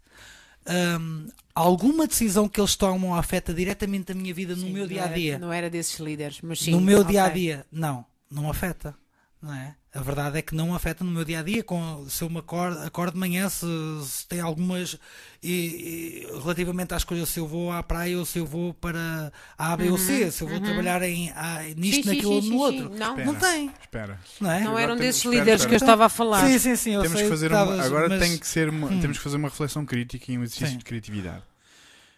hum, 1.00 1.28
alguma 1.54 2.08
decisão 2.08 2.50
que 2.50 2.60
eles 2.60 2.76
tomam 2.76 3.14
afeta 3.14 3.54
diretamente 3.54 4.12
a 4.12 4.16
minha 4.16 4.34
vida 4.34 4.56
no 4.56 4.62
Sim, 4.64 4.74
meu 4.74 4.82
não 4.84 4.88
dia 4.88 5.04
a 5.04 5.06
era- 5.06 5.14
dia? 5.16 5.38
Não 5.40 5.54
era 5.54 5.70
desses 5.70 6.00
líderes, 6.00 6.42
mas 6.42 6.60
sim. 6.60 6.72
no 6.72 6.82
meu 6.82 7.02
ok. 7.02 7.12
dia 7.12 7.24
a 7.26 7.30
dia, 7.30 7.66
não, 7.72 8.04
não 8.32 8.50
afeta. 8.50 8.98
Não 9.42 9.54
é? 9.54 9.76
A 9.94 10.02
verdade 10.02 10.40
é 10.40 10.42
que 10.42 10.56
não 10.56 10.74
afeta 10.74 11.04
no 11.04 11.12
meu 11.12 11.24
dia 11.24 11.40
a 11.40 11.44
dia. 11.44 11.64
Com, 11.64 12.08
se 12.10 12.24
eu 12.24 12.30
me 12.30 12.40
acordo, 12.40 12.80
acordo 12.80 13.14
de 13.14 13.20
manhã, 13.20 13.48
se, 13.48 13.66
se 14.04 14.28
tem 14.28 14.40
algumas. 14.40 14.98
E, 15.44 16.26
e, 16.34 16.40
relativamente 16.42 16.94
às 16.96 17.04
coisas, 17.04 17.30
se 17.30 17.40
eu 17.40 17.48
vou 17.48 17.72
à 17.72 17.84
praia 17.84 18.18
ou 18.18 18.26
se 18.26 18.40
eu 18.40 18.46
vou 18.46 18.74
para 18.74 19.32
a 19.58 19.74
A, 19.74 19.78
B 19.78 19.90
ou 19.92 19.98
C, 20.00 20.32
se 20.32 20.42
eu 20.44 20.48
vou 20.48 20.60
trabalhar 20.60 21.02
em, 21.04 21.30
a, 21.32 21.62
nisto, 21.78 21.78
Uhum, 21.78 21.92
Sim, 21.92 22.02
sim, 22.04 22.10
naquilo 22.16 22.32
ou 22.32 22.42
no 22.42 22.48
sim, 22.48 22.56
outro. 22.56 22.92
sim. 22.94 22.98
Não, 23.00 23.10
Espera, 23.12 23.26
Não 23.32 23.36
tem. 23.36 23.72
Espera. 23.82 24.20
Não 24.42 24.52
é? 24.52 24.64
não 24.64 24.80
eram 24.80 24.96
desses 24.98 25.18
espera, 25.22 25.36
líderes 25.40 25.62
espera. 25.62 25.70
que 25.70 25.76
eu 25.76 25.86
estava 25.86 26.06
a 26.06 26.10
falar. 26.10 26.48
Sim, 26.48 26.58
sim, 26.60 26.76
sim. 26.76 26.92
eu 26.94 27.02
Temos 27.04 27.18
sei 27.18 27.26
que 27.26 27.30
fazer 27.32 27.46
estavas, 27.48 27.76
uma, 27.76 27.86
agora 27.86 28.10
mas- 28.10 28.20
tem 28.28 28.38
que 28.40 28.48
ser 28.48 28.70
uma- 28.70 28.88
Hum. 28.90 29.00
temos 29.00 29.18
que 29.18 29.24
fazer 29.24 29.38
uma 29.38 29.50
reflexão 29.50 29.86
crítica 29.86 30.32
e 30.32 30.38
um 30.38 30.44
exercício 30.44 30.70
Sim. 30.74 30.78
de 30.80 30.84
criatividade. 30.86 31.44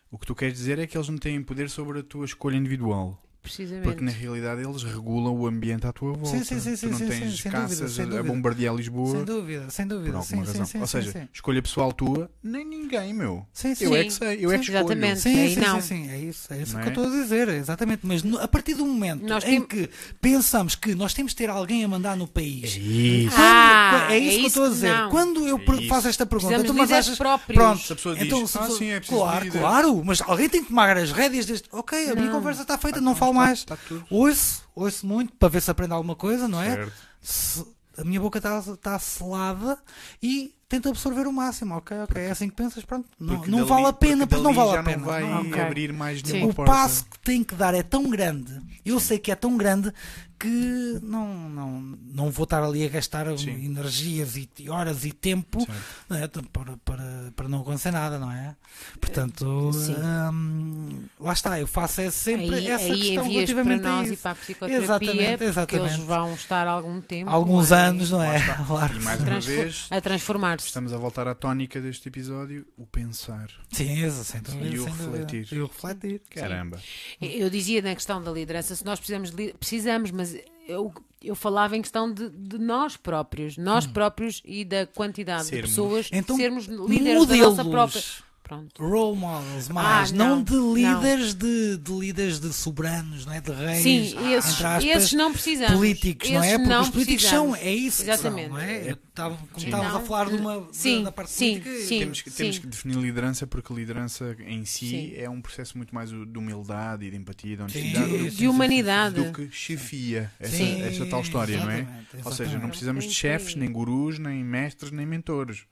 O 0.10 0.18
que 0.18 0.26
tu 0.26 0.34
queres 0.34 0.54
dizer 0.56 0.80
é 0.80 0.88
que 0.88 0.98
eles 0.98 1.10
não 1.10 1.18
têm 1.18 1.44
poder 1.44 1.70
sobre 1.70 2.00
a 2.00 2.04
tua 2.04 2.24
escolha 2.26 2.56
individual. 2.56 3.22
Precisamente. 3.48 3.84
Porque 3.84 4.04
na 4.04 4.12
realidade 4.12 4.62
eles 4.62 4.84
regulam 4.84 5.36
o 5.36 5.48
ambiente 5.48 5.86
à 5.88 5.94
tua 5.94 6.14
volta. 6.14 6.38
Sim, 6.38 6.44
sim, 6.44 6.60
sim, 6.60 6.72
tu 6.72 6.78
sim, 6.78 6.88
não 6.88 6.98
sim, 6.98 7.08
tens 7.08 7.32
sim, 7.32 7.38
sem 7.44 7.52
caças 7.52 7.80
dúvida, 7.80 8.10
sem 8.12 8.20
a- 8.20 8.24
bombardear 8.24 8.72
Sem 8.74 8.78
Lisboa 8.78 9.26
dúvida, 9.26 9.70
sem 9.70 9.88
por 9.88 9.96
dúvida. 9.98 10.18
alguma 10.18 10.26
Sim, 10.46 10.52
razão. 10.52 10.66
sim, 10.66 10.72
sim, 10.74 10.80
Ou 10.82 10.88
seja, 10.88 11.12
sim. 11.12 11.28
escolha 11.34 11.62
pessoal 11.62 11.92
tua, 11.94 12.30
nem 12.44 12.66
ninguém, 12.66 13.14
meu. 13.14 13.46
Sim, 13.54 13.74
sim. 13.76 13.86
Eu 13.86 13.96
é 13.96 14.02
Sim. 14.04 14.08
que 14.08 14.14
sei, 14.14 14.28
eu 14.46 14.52
é 14.52 14.58
que 14.60 14.66
Sim, 14.66 14.72
escolho. 14.74 14.86
exatamente. 14.94 15.20
Sim, 15.22 15.50
sim, 15.54 15.60
não. 15.60 15.82
sim, 15.82 15.88
sim, 16.06 16.10
é 16.10 16.20
isso, 16.20 16.54
é 16.54 16.62
isso 16.62 16.74
Não 16.74 16.82
que 16.82 16.86
é? 16.88 16.90
eu 16.90 16.94
estou 17.04 17.06
a 17.06 17.22
dizer, 17.22 17.48
exatamente. 17.50 18.02
Mas 18.04 18.24
no- 18.24 18.40
a 18.40 18.48
partir 18.48 18.74
do 18.76 18.86
momento 18.86 19.26
Nós 19.28 19.44
em 19.44 19.62
tem- 19.62 19.62
que 19.68 19.90
pensamos 20.22 20.76
que 20.76 20.94
nós 20.96 21.14
temos 21.14 21.32
de 21.32 21.36
ter 21.38 21.50
alguém 21.50 21.84
a 21.84 21.88
mandar 21.88 22.16
no 22.16 22.28
país, 22.28 22.76
Isso. 22.78 23.36
Quando- 23.36 23.40
Ah, 23.40 24.08
é 24.10 24.18
isso 24.20 24.28
é 24.28 24.30
que 24.32 24.36
eu 24.36 24.40
isso 24.40 24.48
estou 24.48 24.66
a 24.66 24.70
dizer. 24.70 24.94
não. 24.94 25.10
Quando 25.10 25.48
eu 25.48 25.58
É 25.58 25.72
isso. 25.80 25.88
faço 25.88 26.08
esta 26.08 26.26
pergunta, 26.26 26.54
então, 26.56 26.66
de 26.66 26.72
mas 26.74 26.92
achas- 26.92 27.18
próprios. 27.18 27.58
Pronto, 27.58 27.82
Se 27.84 27.94
a 27.94 27.96
pessoa 27.96 28.16
então, 28.20 28.44
diz, 28.44 28.56
a 28.56 28.60
"Ah, 28.62 28.70
sim, 28.72 28.88
é 28.90 29.00
preciso 29.00 29.20
claro, 29.20 29.46
líder." 29.46 29.60
claro, 29.60 30.02
mas 30.06 30.22
alguém 30.22 30.50
tem 30.50 30.62
que 30.62 30.70
tomar 30.70 30.98
as 30.98 31.12
rédeas 31.12 31.46
deste. 31.46 31.68
Ok, 31.72 32.10
a 32.10 32.16
minha 32.16 32.30
conversa 32.30 32.62
está 32.62 32.78
feita, 32.78 33.00
não 33.02 33.16
falo 33.16 33.34
mais. 33.38 33.64
Tudo. 33.88 34.06
Ouço, 34.10 34.64
ouço 34.76 35.06
muito 35.08 35.34
para 35.34 35.50
ver 35.50 35.62
se 35.62 35.72
aprende 35.72 35.94
alguma 35.94 36.16
coisa, 36.16 36.48
não 36.48 36.62
é? 36.62 36.76
Certo. 36.76 36.94
Se- 37.22 37.78
a 37.98 38.04
minha 38.04 38.20
boca 38.22 38.38
está 38.38 38.60
está 38.60 39.00
selada 39.00 39.78
e 40.22 40.54
tento 40.70 40.88
absorver 40.90 41.26
o 41.26 41.34
máximo. 41.34 41.76
Ok, 41.78 41.98
ok, 42.02 42.22
é 42.22 42.30
assim 42.30 42.48
que 42.48 42.56
pensas, 42.56 42.86
pronto. 42.86 43.10
Não, 43.20 43.36
Porque 43.38 43.50
não 43.50 43.60
dali- 43.60 43.70
vale 43.70 43.86
a 43.88 43.94
pena, 43.94 44.28
porque 44.28 44.36
porque 44.36 44.44
não 44.44 44.54
vale 44.54 44.72
já 44.72 44.80
a 44.80 44.84
pena. 44.84 44.98
não 44.98 45.06
vai 45.06 45.24
Não, 45.24 45.42
Ok. 45.42 45.62
abrir 45.62 45.94
mais 45.94 46.20
Sim. 46.20 46.34
nenhuma 46.34 46.52
o 46.52 46.54
porta. 46.56 46.72
passo 46.72 47.06
que 47.06 47.20
tem 47.22 47.44
que 47.44 47.56
dar 47.56 47.74
é 47.74 47.82
tão 47.82 48.08
grande, 48.10 48.62
eu 48.86 49.00
sei 49.00 49.18
que 49.18 49.32
é 49.32 49.36
tão 49.36 49.58
grande 49.58 49.92
que 50.40 51.00
não, 51.02 51.50
não, 51.50 51.82
não 52.14 52.32
vou 52.32 52.44
estar 52.44 52.64
ali 52.64 52.86
a 52.86 52.90
gastar 52.90 53.26
Sim. 53.38 53.66
energias 53.66 54.36
e 54.36 54.70
horas 54.70 55.06
e 55.06 55.12
tempo 55.12 55.66
é? 56.12 56.28
para, 56.28 56.78
para, 56.78 57.32
para 57.36 57.48
não 57.48 57.62
acontecer 57.62 57.92
nada, 57.92 58.20
não 58.20 58.32
é? 58.32 58.56
Portanto, 59.00 59.72
Sim. 59.74 59.96
hum, 60.32 61.04
lá 61.20 61.34
está, 61.34 61.60
eu 61.60 61.68
faço 61.68 62.02
é 62.02 62.12
sempre 62.12 62.56
aí, 62.56 62.68
essa 62.68 62.86
aí 62.86 63.00
questão 63.00 63.26
envias 63.26 63.52
para 63.52 63.64
relativamente 63.64 63.86
a 63.86 63.90
nós 63.90 64.10
e 64.10 64.14
isso. 64.14 64.22
para 64.22 64.32
a 64.32 64.36
psicoterapia, 64.36 64.84
Exatamente, 64.84 65.44
exatamente. 65.44 65.94
eles 65.94 66.06
vão 66.06 66.34
estar 66.34 66.68
algum 66.68 67.02
tempo. 67.02 67.30
Alguns 67.30 67.70
não 67.70 67.78
é? 67.78 67.82
anos, 67.82 68.12
não 68.12 68.24
é? 68.24 68.38
Claro. 68.68 68.96
E 68.96 69.04
mais 69.04 69.22
uma 69.22 69.40
vez, 69.40 69.88
a 69.90 70.02
transformar-se. 70.02 70.68
estamos 70.68 70.92
a 70.94 70.98
voltar 70.98 71.28
à 71.28 71.34
tónica 71.34 71.80
deste 71.80 72.10
episódio, 72.10 72.66
o 72.78 72.86
pensar. 72.86 73.50
Sim, 73.72 74.06
isso, 74.06 74.24
sem 74.24 74.42
dúvida. 74.42 74.68
E 74.68 74.80
o 74.80 74.86
refletir. 74.86 75.48
E 75.52 75.60
o 75.62 75.68
refletir. 75.68 76.22
Caramba. 76.30 76.80
Eu 77.22 77.50
dizia 77.50 77.82
na 77.82 77.96
questão 77.96 78.22
da 78.22 78.32
liderança, 78.32 78.76
se 78.76 78.86
nós 78.86 79.00
precisamos, 79.00 79.32
precisamos 79.60 80.12
mas 80.12 80.27
eu, 80.68 80.94
eu 81.24 81.36
falava 81.36 81.76
em 81.78 81.82
questão 81.82 82.12
de, 82.12 82.30
de 82.30 82.58
nós 82.58 82.98
próprios, 82.98 83.58
nós 83.58 83.88
próprios 83.88 84.42
e 84.46 84.66
da 84.66 84.86
quantidade 84.86 85.46
Sermos. 85.46 85.70
de 85.70 85.76
pessoas 85.76 86.10
Então, 86.12 86.36
sermos 86.36 86.66
líderes 86.66 87.26
da 87.26 87.36
nossa 87.38 87.66
própria. 87.66 88.02
Pronto. 88.48 88.82
Role 88.82 89.18
models, 89.18 89.68
mais, 89.70 90.12
Ah, 90.12 90.16
não, 90.16 90.38
não, 90.38 90.44
de 90.44 90.56
líderes 90.56 91.34
de, 91.34 91.78
de 91.78 91.92
líderes 91.92 92.40
de 92.40 92.54
soberanos, 92.54 93.26
não 93.26 93.34
é? 93.34 93.42
De 93.42 93.52
reis, 93.52 93.84
Sim, 93.84 94.02
esses, 94.34 94.54
entre 94.54 94.66
aspas, 94.66 94.84
esses 94.86 95.14
não 95.14 95.32
precisamos. 95.34 95.76
políticos, 95.76 96.30
não 96.30 96.42
é? 96.42 96.46
Esses 96.48 96.58
Porque 96.58 96.70
não 96.70 96.82
os 96.82 96.90
políticos 96.90 97.24
são, 97.26 97.52
precisamos. 97.52 97.60
é 97.68 97.76
isso 97.76 97.98
que 97.98 98.04
são, 98.06 98.14
Exatamente. 98.14 98.50
não 98.50 98.58
é? 98.60 98.92
Eu 98.92 98.96
tava- 99.14 99.36
como 99.36 99.60
Sim. 99.60 99.66
estávamos 99.66 99.96
a 99.96 100.00
Não. 100.00 100.06
falar 100.06 100.30
de 100.30 100.36
uma, 100.36 100.60
da- 100.62 100.68
Sim, 100.72 101.04
da 101.04 101.12
parte 101.12 101.32
sim, 101.32 101.60
política, 101.60 101.86
sim. 101.88 102.00
Temos 102.00 102.22
que, 102.22 102.32
temos 102.32 102.60
que 102.60 102.68
definir 102.68 102.98
liderança 102.98 103.46
porque 103.48 103.74
liderança 103.74 104.36
em 104.48 104.64
si 104.64 104.88
Sim. 104.90 105.14
é 105.18 105.30
um 105.30 105.42
processo 105.42 105.76
muito 105.78 105.94
mais 105.94 106.10
de 106.10 106.16
humildade 106.38 107.06
e 107.06 107.12
de 107.12 107.18
empatia, 107.18 107.58
de 107.58 107.58
Sim, 107.58 107.80
honestidade 107.80 108.12
sim, 108.12 108.18
do, 108.18 108.32
sim, 108.32 108.38
De 108.38 108.48
humanidade. 108.48 109.16
do 109.16 109.34
que 109.34 109.50
chefia. 109.52 110.32
Essa, 110.40 110.56
Sim, 110.56 110.82
essa 110.84 111.06
tal 111.06 111.22
história, 111.22 111.58
não 111.60 111.70
é? 111.70 111.80
exatamente, 111.82 112.08
Ou 112.26 112.32
seja, 112.32 112.60
não 112.60 112.70
precisamos 112.70 113.04
de 113.04 113.10
Sim, 113.10 113.16
chefes, 113.16 113.54
sim. 113.54 113.60
nem 113.60 113.72
gurus, 113.72 114.18
nem 114.20 114.44
mestres, 114.44 114.92
nem 114.92 115.06
mentores. 115.06 115.66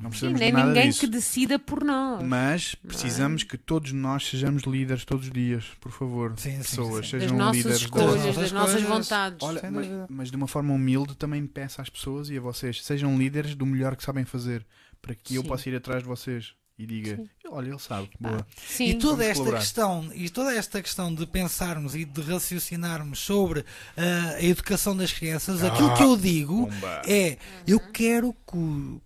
Não 0.00 0.02
Sim, 0.04 0.08
precisamos 0.10 0.40
nem 0.40 0.50
de 0.50 0.56
nada 0.56 0.68
ninguém 0.68 0.88
disso. 0.88 1.00
que 1.00 1.06
decida 1.06 1.58
por 1.58 1.84
nós. 1.84 2.22
Mas 2.26 2.74
precisamos 2.74 3.42
que 3.44 3.56
todos 3.56 3.92
nós 3.92 4.26
sejamos 4.26 4.62
líderes 4.64 5.04
todos 5.04 5.26
os 5.26 5.32
dias, 5.32 5.64
por 5.80 5.92
favor. 5.92 6.34
Sim, 6.38 6.50
sim, 6.52 6.58
Pessoas, 6.58 7.06
sim. 7.06 7.12
das 7.12 7.22
sejam 7.22 7.36
nossas 7.38 7.56
líderes 7.56 7.80
escolhas, 7.82 8.08
das 8.08 8.22
das, 8.22 8.34
nossas 8.36 8.52
nossas 8.52 8.72
coisas. 8.82 8.88
vontades. 8.88 9.38
Olha, 9.42 9.70
mas, 9.70 9.86
mas 10.10 10.30
de 10.30 10.36
uma 10.36 10.48
forma 10.48 10.72
humilde 10.74 11.14
também 11.16 11.46
peço 11.46 11.80
às 11.80 11.88
pessoas 11.88 12.30
e 12.30 12.36
a 12.36 12.40
vocês, 12.40 12.82
sejam 12.84 13.16
líderes 13.16 13.54
do 13.54 13.64
melhor 13.66 13.94
que 13.96 14.02
sabem 14.04 14.24
fazer, 14.24 14.66
para 15.00 15.14
que 15.14 15.34
eu 15.36 15.42
Sim. 15.42 15.48
possa 15.48 15.68
ir 15.68 15.76
atrás 15.76 16.02
de 16.02 16.08
vocês 16.08 16.54
e 16.78 16.86
diga, 16.86 17.16
Sim. 17.16 17.28
olha, 17.50 17.68
ele 17.68 17.78
sabe, 17.78 18.08
boa. 18.18 18.44
Sim. 18.66 18.86
E 18.86 18.94
toda 18.94 19.08
Vamos 19.16 19.26
esta 19.26 19.34
colaborar. 19.34 19.60
questão 19.60 20.10
e 20.14 20.30
toda 20.30 20.54
esta 20.54 20.82
questão 20.82 21.14
de 21.14 21.26
pensarmos 21.26 21.94
e 21.94 22.04
de 22.04 22.20
raciocinarmos 22.22 23.18
sobre 23.20 23.64
ah, 23.96 24.34
a 24.36 24.42
educação 24.42 24.96
das 24.96 25.12
crianças, 25.12 25.62
aquilo 25.62 25.94
que 25.94 26.02
eu 26.02 26.16
digo 26.16 26.66
Bomba. 26.66 27.02
é 27.06 27.36
eu 27.66 27.78
quero 27.78 28.34
que 28.50 29.00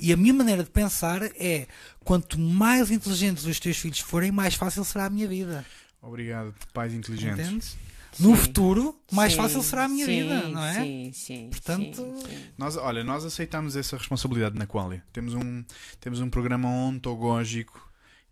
e 0.00 0.12
a 0.12 0.16
minha 0.16 0.34
maneira 0.34 0.62
de 0.62 0.70
pensar 0.70 1.22
é 1.22 1.66
quanto 2.04 2.38
mais 2.38 2.90
inteligentes 2.90 3.44
os 3.44 3.58
teus 3.60 3.76
filhos 3.76 4.00
forem, 4.00 4.30
mais 4.30 4.54
fácil 4.54 4.84
será 4.84 5.06
a 5.06 5.10
minha 5.10 5.26
vida. 5.26 5.64
Obrigado, 6.00 6.54
pais 6.72 6.92
inteligentes. 6.94 7.46
Entendes? 7.46 7.76
No 8.18 8.34
Sim. 8.34 8.42
futuro, 8.42 8.98
mais 9.12 9.32
Sim, 9.32 9.38
fácil 9.38 9.62
será 9.62 9.84
a 9.84 9.88
minha 9.88 10.06
sim, 10.06 10.22
vida, 10.22 10.48
não 10.48 10.64
é? 10.64 10.74
Sim, 10.82 11.10
sim. 11.12 11.48
Portanto. 11.50 12.14
Nós, 12.56 12.76
olha, 12.76 13.04
nós 13.04 13.24
aceitamos 13.24 13.76
essa 13.76 13.96
responsabilidade 13.96 14.58
na 14.58 14.66
Qualia. 14.66 15.04
Temos 15.12 15.34
um, 15.34 15.62
temos 16.00 16.20
um 16.20 16.30
programa 16.30 16.68
ontológico 16.68 17.86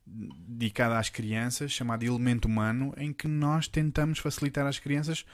dedicado 0.07 0.95
às 0.95 1.09
crianças, 1.09 1.73
chamado 1.73 2.03
Elemento 2.03 2.47
Humano, 2.47 2.95
em 2.97 3.12
que 3.12 3.28
nós 3.28 3.69
tentamos 3.69 4.19
facilitar 4.19 4.66
às 4.66 4.78
crianças 4.78 5.24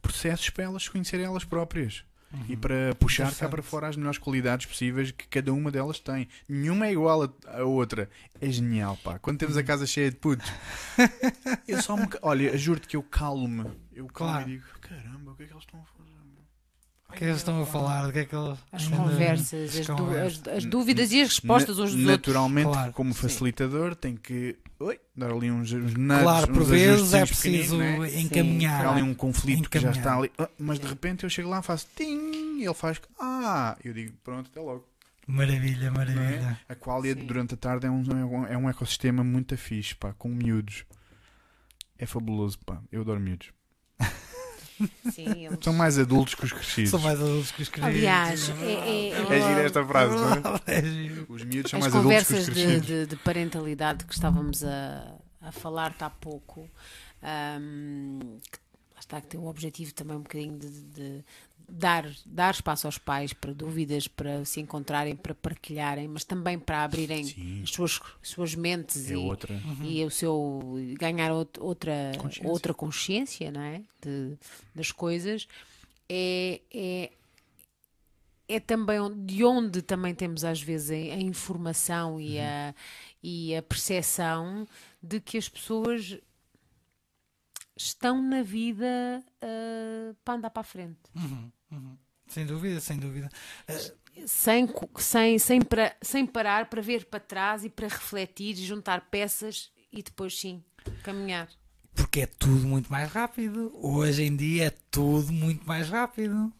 processos 0.00 0.50
para 0.50 0.64
elas 0.64 0.84
se 0.84 0.90
conhecerem 0.90 1.26
elas 1.26 1.44
próprias. 1.44 2.04
E 2.48 2.56
para 2.56 2.94
puxar 2.96 3.34
cá 3.34 3.48
para 3.48 3.62
fora 3.62 3.88
as 3.88 3.96
melhores 3.96 4.18
qualidades 4.18 4.66
possíveis 4.66 5.10
que 5.10 5.26
cada 5.28 5.50
uma 5.52 5.70
delas 5.70 5.98
tem. 5.98 6.28
Nenhuma 6.46 6.86
é 6.86 6.92
igual 6.92 7.22
a, 7.22 7.30
a 7.58 7.64
outra. 7.64 8.10
É 8.40 8.50
genial, 8.50 8.98
pá. 9.02 9.18
Quando 9.18 9.38
temos 9.38 9.56
a 9.56 9.62
casa 9.62 9.86
cheia 9.86 10.10
de 10.10 10.16
putos, 10.16 10.46
eu 11.66 11.80
só 11.82 11.96
me. 11.96 12.06
Olha, 12.22 12.56
juro-te 12.58 12.86
que 12.86 12.96
eu 12.96 13.02
calmo-me. 13.02 13.70
Eu 13.92 14.06
calmo 14.08 14.32
Claro. 14.34 14.48
e 14.50 14.52
digo: 14.58 14.64
caramba, 14.80 15.32
o 15.32 15.34
que 15.36 15.42
é 15.44 15.46
que 15.46 15.52
eles 15.52 15.62
estão 15.64 15.80
a 15.80 15.84
fazer? 15.84 16.08
o 17.08 17.12
que 17.12 17.16
é 17.16 17.18
que 17.18 17.24
eles 17.24 17.36
estão 17.38 17.62
a 17.62 17.66
falar? 17.66 18.08
O 18.08 18.12
que 18.12 18.18
é 18.18 18.24
que 18.26 18.36
eles... 18.36 18.58
As 18.70 18.86
conversas, 18.88 19.70
as, 19.78 19.88
as 19.90 20.46
as- 20.46 20.48
as 20.56 20.64
dúvidas 20.66 21.10
e 21.10 21.22
as 21.22 21.28
respostas 21.30 21.78
uns 21.78 21.92
dos 21.92 22.00
outros. 22.00 22.06
Naturalmente, 22.06 22.70
Claro. 22.70 22.92
como 22.92 23.14
facilitador, 23.14 23.94
tem 23.96 24.14
que 24.14 24.58
oi, 24.80 25.00
dar 25.16 25.30
ali 25.30 25.50
uns, 25.50 25.72
uns 25.72 25.94
nuts, 25.94 26.22
Claro, 26.22 26.52
por 26.52 26.64
vezes 26.64 27.12
é 27.14 27.24
preciso 27.26 27.76
né? 27.76 28.20
encaminhar. 28.20 28.86
Há 28.86 28.92
ali 28.92 29.02
um 29.02 29.14
conflito 29.14 29.68
que 29.68 29.78
já 29.78 29.90
está 29.90 30.00
Encaminhar. 30.00 30.18
ali, 30.18 30.32
ah, 30.38 30.48
mas 30.58 30.78
de 30.78 30.86
repente 30.86 31.24
eu 31.24 31.30
chego 31.30 31.48
lá, 31.48 31.60
faço 31.62 31.86
tim, 31.96 32.58
e 32.60 32.64
ele 32.64 32.74
faz 32.74 33.00
ah, 33.20 33.76
eu 33.84 33.92
digo 33.92 34.14
pronto, 34.22 34.48
até 34.50 34.60
logo. 34.60 34.86
Maravilha, 35.26 35.86
é? 35.86 35.90
maravilha. 35.90 36.60
A 36.68 36.74
qualia 36.74 37.14
Sim. 37.14 37.26
durante 37.26 37.54
a 37.54 37.56
tarde 37.56 37.86
é 37.86 37.90
um, 37.90 38.02
é 38.10 38.24
um- 38.24 38.46
é 38.46 38.56
um 38.56 38.68
ecossistema 38.70 39.22
muito 39.22 39.56
fixe, 39.58 39.94
pá, 39.94 40.14
com 40.14 40.28
miúdos. 40.28 40.84
É 41.98 42.06
fabuloso, 42.06 42.58
pá. 42.64 42.80
Eu 42.90 43.02
adoro 43.02 43.20
miúdos. 43.20 43.50
Sim, 45.12 45.44
eles- 45.46 45.58
São 45.62 45.72
mais 45.72 45.98
adultos 45.98 46.34
que 46.34 46.44
os 46.44 46.52
crescidos. 46.52 46.90
São 46.90 47.00
mais 47.00 47.20
adultos 47.20 47.50
que 47.52 47.62
os 47.62 47.68
queridos. 47.68 47.94
Aliás, 47.96 48.48
é, 48.50 48.72
é- 48.72 49.10
É 49.10 49.40
gira 49.48 49.62
esta 49.62 49.84
frase, 49.86 50.14
não 50.14 50.54
é? 50.66 50.78
É 50.78 50.82
giro. 50.82 51.26
Os 51.28 51.44
miúdos 51.44 51.70
são 51.70 51.78
as 51.80 51.84
mais 51.86 51.94
adultos 51.96 52.26
que 52.26 52.34
os 52.34 52.38
conversas 52.38 52.46
de, 52.46 52.52
crescidos. 52.62 52.86
de- 52.86 53.06
de 53.06 53.16
parentalidade 53.16 54.04
que 54.04 54.14
estávamos 54.14 54.62
a, 54.64 55.14
a 55.42 55.52
falar 55.52 55.94
há 56.00 56.10
pouco, 56.10 56.68
ahm, 57.22 58.38
que, 58.50 58.58
lá 58.94 59.00
está, 59.00 59.20
que 59.20 59.26
tem 59.28 59.40
o 59.40 59.46
objetivo 59.46 59.92
também 59.94 60.16
um 60.16 60.22
bocadinho 60.22 60.58
de, 60.58 60.68
de 60.70 61.24
dar, 61.68 62.08
dar 62.24 62.54
espaço 62.54 62.86
aos 62.86 62.96
pais 62.98 63.32
para 63.32 63.52
dúvidas, 63.52 64.08
para 64.08 64.44
se 64.44 64.58
encontrarem, 64.60 65.14
para 65.14 65.34
partilharem, 65.34 66.08
mas 66.08 66.24
também 66.24 66.58
para 66.58 66.82
abrirem 66.84 67.24
Sim. 67.24 67.62
as 67.62 67.70
suas, 67.70 68.00
suas 68.22 68.54
mentes 68.54 69.10
É 69.10 69.14
e, 69.14 69.16
outra. 69.16 69.60
e 69.82 70.04
o 70.04 70.10
seu 70.10 70.76
ganhar 70.98 71.30
out- 71.30 71.60
outra 71.60 72.12
Consciência. 72.18 72.48
outra 72.50 72.74
consciência 72.74 73.50
não 73.52 73.60
é 73.60 73.82
de, 74.00 74.38
das 74.74 74.90
coisas 74.90 75.46
é, 76.08 76.60
é 76.72 77.12
é 78.50 78.58
também 78.58 78.98
de 79.26 79.44
onde 79.44 79.82
também 79.82 80.14
temos 80.14 80.42
às 80.42 80.62
vezes 80.62 80.90
a, 80.90 80.94
a 81.16 81.20
informação 81.20 82.18
e, 82.18 82.40
a, 82.40 82.74
e 83.22 83.54
a 83.54 83.62
percepção 83.62 84.66
de 85.02 85.20
que 85.20 85.36
as 85.36 85.50
pessoas 85.50 86.16
estão 87.76 88.22
na 88.22 88.42
vida 88.42 89.22
ah, 89.42 90.14
para 90.24 90.34
andar 90.34 90.50
para 90.50 90.60
a 90.62 90.64
frente. 90.64 90.98
Uhum, 91.14 91.50
uhum. 91.70 91.96
Sem 92.28 92.44
dúvida, 92.44 92.78
sem 92.80 92.98
dúvida. 92.98 93.28
Sem, 94.26 94.68
sem, 94.98 95.38
sem, 95.38 95.60
pra- 95.62 95.94
sem 96.02 96.26
parar 96.26 96.66
para 96.68 96.82
ver 96.82 97.06
para 97.06 97.20
trás 97.20 97.64
e 97.64 97.70
para 97.70 97.88
refletir, 97.88 98.54
juntar 98.56 99.02
peças 99.10 99.70
e 99.92 100.02
depois 100.02 100.38
sim 100.38 100.62
caminhar. 101.02 101.48
Porque 101.94 102.20
é 102.20 102.26
tudo 102.26 102.66
muito 102.66 102.90
mais 102.92 103.10
rápido. 103.10 103.70
Hoje 103.74 104.22
em 104.24 104.36
dia 104.36 104.66
é 104.66 104.70
tudo 104.90 105.32
muito 105.32 105.66
mais 105.66 105.88
rápido. 105.88 106.52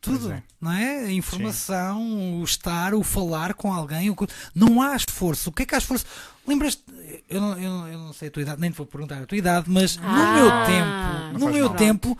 Tudo, 0.00 0.32
é. 0.32 0.42
não 0.60 0.72
é? 0.72 1.04
A 1.04 1.12
informação, 1.12 2.40
o 2.40 2.44
estar, 2.44 2.92
o 2.94 3.02
falar 3.04 3.54
com 3.54 3.72
alguém. 3.72 4.10
o 4.10 4.16
Não 4.54 4.82
há 4.82 4.96
esforço. 4.96 5.50
O 5.50 5.52
que 5.52 5.62
é 5.62 5.66
que 5.66 5.74
há 5.74 5.78
esforço? 5.78 6.04
Lembras-te? 6.46 6.82
Eu 7.28 7.40
não, 7.40 7.58
eu, 7.58 7.70
não- 7.70 7.88
eu 7.88 7.98
não 7.98 8.12
sei 8.12 8.26
a 8.28 8.30
tua 8.30 8.42
idade, 8.42 8.60
nem 8.60 8.70
te 8.72 8.76
vou 8.76 8.86
perguntar 8.86 9.22
a 9.22 9.26
tua 9.26 9.38
idade, 9.38 9.70
mas 9.70 9.96
no 9.96 10.04
Ah. 10.06 10.34
meu 10.34 10.48
Não 10.48 10.66
tempo, 10.66 11.38
no 11.46 11.52
meu 11.52 11.68
mal. 11.68 11.76
tempo, 11.76 12.18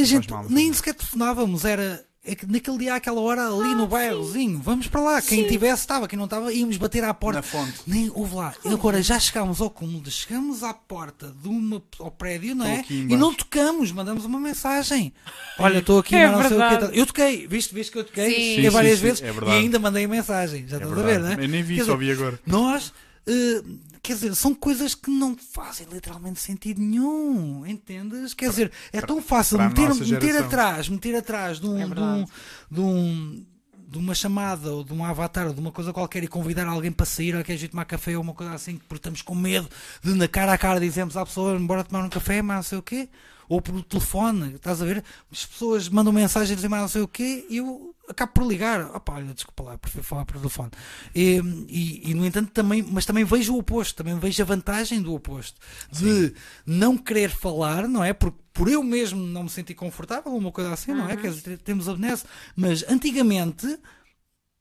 a 0.00 0.04
gente 0.04 0.28
nem 0.48 0.72
sequer 0.72 0.94
telefonávamos. 0.94 1.64
Era 1.64 2.04
é 2.28 2.34
que 2.34 2.44
naquele 2.44 2.78
dia, 2.78 2.94
àquela 2.96 3.20
hora, 3.20 3.46
ali 3.46 3.72
no 3.76 3.86
bairrozinho, 3.86 4.58
vamos 4.60 4.88
para 4.88 5.00
lá. 5.00 5.22
Quem 5.22 5.46
tivesse 5.46 5.82
estava, 5.82 6.08
quem 6.08 6.16
não 6.18 6.24
estava, 6.24 6.52
íamos 6.52 6.76
bater 6.76 7.04
à 7.04 7.14
porta. 7.14 7.38
Na 7.38 7.42
fonte. 7.42 7.74
Nem 7.86 8.10
houve 8.12 8.34
lá. 8.34 8.52
Agora 8.64 9.00
já 9.00 9.16
chegámos 9.20 9.60
ao 9.60 9.70
cúmulo, 9.70 10.02
chegamos 10.10 10.64
à 10.64 10.74
porta 10.74 11.32
de 11.40 11.46
uma, 11.48 11.80
ao 12.00 12.10
prédio, 12.10 12.56
não 12.56 12.66
é? 12.66 12.84
E 12.90 13.16
não 13.16 13.32
tocamos, 13.32 13.92
mandamos 13.92 14.24
uma 14.24 14.40
mensagem. 14.40 15.12
Olha, 15.56 15.78
estou 15.78 16.00
aqui, 16.00 16.16
É 16.16 16.26
mas 16.26 16.32
não 16.32 16.48
sei 16.48 16.56
o 16.58 16.60
quê. 16.62 16.68
verdade. 16.68 16.98
Eu 16.98 17.06
toquei, 17.06 17.46
viste, 17.46 17.72
viste 17.72 17.92
que 17.92 17.98
eu 17.98 18.04
toquei? 18.04 18.34
Sim. 18.56 18.62
Sim, 18.62 18.70
várias 18.70 18.98
sim, 18.98 19.04
vezes 19.04 19.22
é 19.22 19.28
e 19.28 19.30
verdade. 19.32 19.56
ainda 19.58 19.78
mandei 19.78 20.06
mensagem. 20.08 20.66
Já 20.66 20.78
É 20.78 20.80
estás 20.80 20.92
a 20.92 20.94
verdade. 21.02 21.20
ver, 21.22 21.36
não 21.36 21.42
é? 21.42 21.44
Eu 21.44 21.48
nem 21.48 21.62
vi, 21.62 21.76
Quer 21.76 21.84
só 21.84 21.96
vi 21.96 22.10
agora. 22.10 22.40
Nós, 22.44 22.92
eh, 23.28 23.62
quer 24.06 24.14
dizer, 24.14 24.34
são 24.34 24.54
coisas 24.54 24.94
que 24.94 25.10
não 25.10 25.36
fazem 25.36 25.86
literalmente 25.92 26.40
sentido 26.40 26.80
nenhum, 26.80 27.66
entendes? 27.66 28.32
Quer 28.34 28.50
dizer, 28.50 28.72
é 28.92 29.00
tão 29.00 29.20
fácil 29.22 29.58
meter, 29.68 29.88
meter 30.14 30.32
atrás, 30.46 30.88
meter 30.88 31.16
atrás 31.16 31.60
de 31.60 31.66
um, 31.66 31.78
É 31.78 31.86
de, 31.86 32.00
um, 32.00 32.24
de, 32.70 32.80
um- 32.80 33.46
de 33.88 33.98
uma 33.98 34.14
chamada 34.14 34.72
ou 34.72 34.82
de 34.84 34.92
um 34.92 35.04
avatar 35.04 35.46
ou 35.46 35.52
de 35.54 35.60
uma 35.60 35.70
coisa 35.72 35.92
qualquer 35.92 36.22
e 36.24 36.28
convidar 36.28 36.66
alguém 36.66 36.90
para 36.92 37.06
sair 37.06 37.34
ou 37.36 37.42
quer 37.44 37.54
ir 37.60 37.68
tomar 37.68 37.84
café 37.84 38.16
ou 38.16 38.22
uma 38.22 38.34
coisa 38.34 38.52
assim, 38.54 38.76
porque 38.78 38.96
estamos 38.96 39.22
com 39.22 39.34
medo 39.34 39.68
de 40.02 40.14
na 40.14 40.26
cara 40.28 40.52
a 40.52 40.58
cara 40.58 40.80
dizemos 40.80 41.16
à 41.16 41.24
pessoa, 41.24 41.58
bora 41.58 41.84
tomar 41.84 42.04
um 42.04 42.08
café, 42.08 42.42
mas 42.42 42.56
não 42.56 42.62
sei 42.62 42.78
o 42.78 42.82
quê. 42.82 43.08
Ou 43.48 43.60
por 43.62 43.80
telefone, 43.84 44.54
estás 44.56 44.82
a 44.82 44.84
ver? 44.84 45.04
As 45.30 45.46
pessoas 45.46 45.88
mandam 45.88 46.12
mensagem 46.12 46.52
a 46.52 46.56
dizer 46.56 46.68
mais 46.68 46.82
não 46.82 46.88
sei 46.88 47.02
o 47.02 47.08
quê 47.08 47.46
e 47.48 47.58
eu 47.58 47.94
acabo 48.08 48.32
por 48.32 48.46
ligar. 48.46 48.80
Opa, 48.94 49.14
olha, 49.14 49.34
desculpa 49.34 49.62
lá, 49.62 49.78
prefiro 49.78 50.04
falar 50.04 50.24
por 50.24 50.36
telefone. 50.36 50.70
E, 51.14 51.40
e, 51.68 52.10
e, 52.10 52.14
no 52.14 52.24
entanto, 52.24 52.50
também, 52.52 52.82
mas 52.82 53.04
também 53.04 53.24
vejo 53.24 53.54
o 53.54 53.58
oposto, 53.58 53.96
também 53.96 54.18
vejo 54.18 54.42
a 54.42 54.46
vantagem 54.46 55.02
do 55.02 55.14
oposto. 55.14 55.60
De 55.90 56.34
não 56.64 56.96
querer 56.96 57.30
falar, 57.30 57.88
não 57.88 58.02
é? 58.02 58.12
Porque 58.12 58.38
por 58.52 58.68
eu 58.68 58.82
mesmo 58.82 59.20
não 59.20 59.44
me 59.44 59.50
sentir 59.50 59.74
confortável, 59.74 60.32
uma 60.32 60.50
coisa 60.50 60.72
assim, 60.72 60.92
não 60.92 61.08
é? 61.08 61.16
Quer 61.16 61.30
dizer, 61.30 61.58
temos 61.58 61.88
a 61.88 61.94
benesse. 61.94 62.24
Mas 62.56 62.82
antigamente 62.88 63.78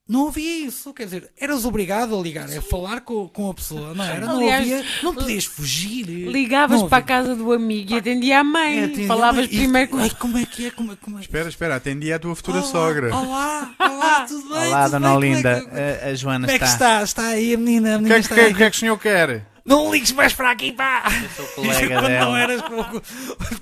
não 0.08 0.28
havia 0.28 0.68
isso, 0.68 0.94
quer 0.94 1.06
dizer, 1.06 1.32
eras 1.40 1.66
obrigado 1.66 2.16
a 2.18 2.22
ligar, 2.22 2.48
é 2.52 2.62
falar 2.62 3.02
com, 3.02 3.28
com 3.28 3.50
a 3.50 3.54
pessoa, 3.56 3.94
não 3.96 4.04
era? 4.04 4.26
Não 4.26 4.38
Aliás, 4.38 4.62
havia, 4.62 4.86
não 5.02 5.16
podias 5.16 5.46
fugir. 5.46 6.04
Ligavas 6.06 6.84
para 6.84 6.98
a 7.00 7.02
casa 7.02 7.36
do 7.36 7.52
amigo 7.52 7.94
e 7.94 7.98
atendia 7.98 8.40
a 8.40 8.44
mãe. 8.44 8.80
É, 8.82 8.84
atendia, 8.86 9.08
Falavas 9.08 9.46
mas- 9.48 9.54
e- 9.54 9.58
primeiro 9.58 9.90
com 9.90 9.98
Ai, 9.98 10.10
como 10.12 10.38
é 10.38 10.46
que 10.46 10.68
é? 10.68 10.72
Como, 10.72 10.92
é- 10.92 10.96
como 10.96 11.18
é 11.18 11.20
que 11.22 11.26
Espera, 11.26 11.50
espera, 11.50 11.76
atendi 11.76 12.14
à 12.14 12.20
tua 12.20 12.36
futura 12.36 12.60
Olá, 12.60 12.68
sogra. 12.68 13.16
Olá, 13.16 13.76
olá, 13.80 14.26
tudo 14.30 14.50
bem? 14.50 14.68
Olá, 14.68 14.84
tudo 14.84 14.92
Dona 14.92 15.08
bem? 15.08 15.16
Como 15.16 15.26
é 15.26 15.32
Olinda. 15.34 15.62
que- 15.62 15.80
A, 16.06 16.10
a 16.10 16.16
Joana 16.16 16.48
Como 16.48 16.56
é 16.56 16.60
que 16.60 16.66
está. 16.66 17.04
está? 17.04 17.04
Está 17.04 17.28
aí 17.30 17.54
a 17.54 17.58
menina, 17.58 17.90
a 17.90 17.96
O 17.96 17.98
que, 17.98 18.04
menina 18.04 18.16
é, 18.16 18.20
que- 18.20 18.22
está 18.26 18.36
que, 18.36 18.42
é- 18.42 18.46
aí. 18.46 18.54
que 18.54 18.64
é 18.64 18.70
que 18.70 18.78
o 18.78 18.80
senhor 18.80 19.00
quer? 19.00 19.46
Não 19.66 19.92
ligues 19.92 20.12
mais 20.12 20.32
para 20.32 20.52
aqui, 20.52 20.72
pá! 20.72 21.04
Sou 21.36 21.46
colega 21.48 21.88
Quando 21.88 22.02
não 22.04 22.08
dela. 22.10 22.40
eras 22.40 22.62
com, 22.62 22.84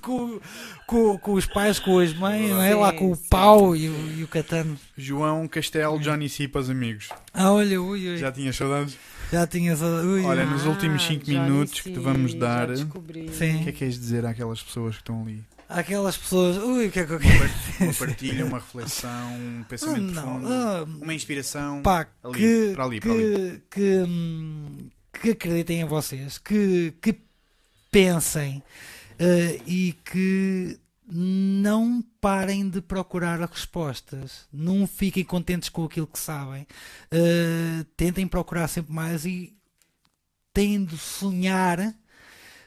com, 0.01 0.39
com, 0.85 1.17
com, 1.17 1.34
os 1.34 1.45
pais, 1.45 1.80
com 1.80 1.97
as 1.99 2.13
mães, 2.13 2.49
não 2.49 2.61
é? 2.61 2.75
Lá 2.75 2.91
com 2.91 3.11
o 3.11 3.15
sim. 3.15 3.23
pau 3.30 3.73
e 3.73 3.88
o, 3.88 4.11
e 4.17 4.23
o 4.23 4.27
catano. 4.27 4.77
João 4.97 5.47
Castelo, 5.47 5.97
Johnny 5.99 6.27
C 6.27 6.47
para 6.47 6.59
os 6.59 6.69
amigos. 6.69 7.07
Ah, 7.34 7.53
olha, 7.53 7.81
ui, 7.81 8.09
ui. 8.09 8.17
Já, 8.17 8.27
Já 8.27 8.31
tinhas 8.34 8.55
saudades? 8.57 8.97
tinhas. 9.49 9.81
Ui, 9.81 10.23
Olha, 10.25 10.45
nos 10.45 10.65
últimos 10.65 11.03
cinco 11.03 11.27
minutos 11.30 11.80
que 11.80 11.91
te 11.91 11.99
vamos 11.99 12.34
dar- 12.34 12.69
Ah, 12.69 12.75
Já. 12.75 12.84
O 12.84 13.01
que 13.01 13.69
é 13.69 13.71
que 13.71 13.71
queres 13.71 13.97
dizer 13.97 14.25
àquelas 14.25 14.61
pessoas 14.61 14.95
que 14.95 15.01
estão 15.01 15.21
ali? 15.21 15.41
Aquelas 15.69 16.17
pessoas. 16.17 16.57
Ui, 16.57 16.88
o 16.88 16.91
que 16.91 16.99
é 16.99 17.05
que 17.05 17.13
eu 17.13 17.17
Uma 17.17 17.30
par- 17.39 17.49
Uma 17.80 17.93
partilha, 17.93 18.45
uma 18.45 18.57
reflexão, 18.59 19.34
um 19.34 19.63
pensamento 19.67 20.13
Não, 20.13 20.21
profundo, 20.21 20.47
ah, 20.53 20.84
uma 21.01 21.13
inspiração. 21.13 21.81
Pá, 21.81 22.05
Ali, 22.23 22.34
que, 22.38 22.71
para 22.75 22.84
ali, 22.84 22.99
que, 22.99 23.07
para 23.07 23.17
ali. 23.17 23.63
que, 23.71 24.03
hum, 24.07 24.77
que 25.24 25.30
acreditem 25.30 25.80
em 25.80 25.86
vocês, 25.86 26.38
que, 26.38 26.94
que 27.02 27.18
pensem 27.90 28.62
eh, 29.18 29.62
e 29.66 29.94
que 30.04 30.78
não 31.08 32.04
parem 32.20 32.70
de 32.70 32.82
procurar 32.82 33.40
respostas, 33.40 34.45
não 34.52 34.86
fiquem 34.86 35.24
contentes 35.24 35.70
com 35.70 35.86
aquilo 35.86 36.08
que 36.08 36.20
sabem, 36.20 36.68
eh, 37.10 37.86
tentem 37.95 38.28
procurar 38.28 38.68
sempre 38.68 38.91
mais 38.94 39.26
e 39.26 39.56
têm 40.54 40.84
de 40.84 40.98
sonhar. 40.98 41.80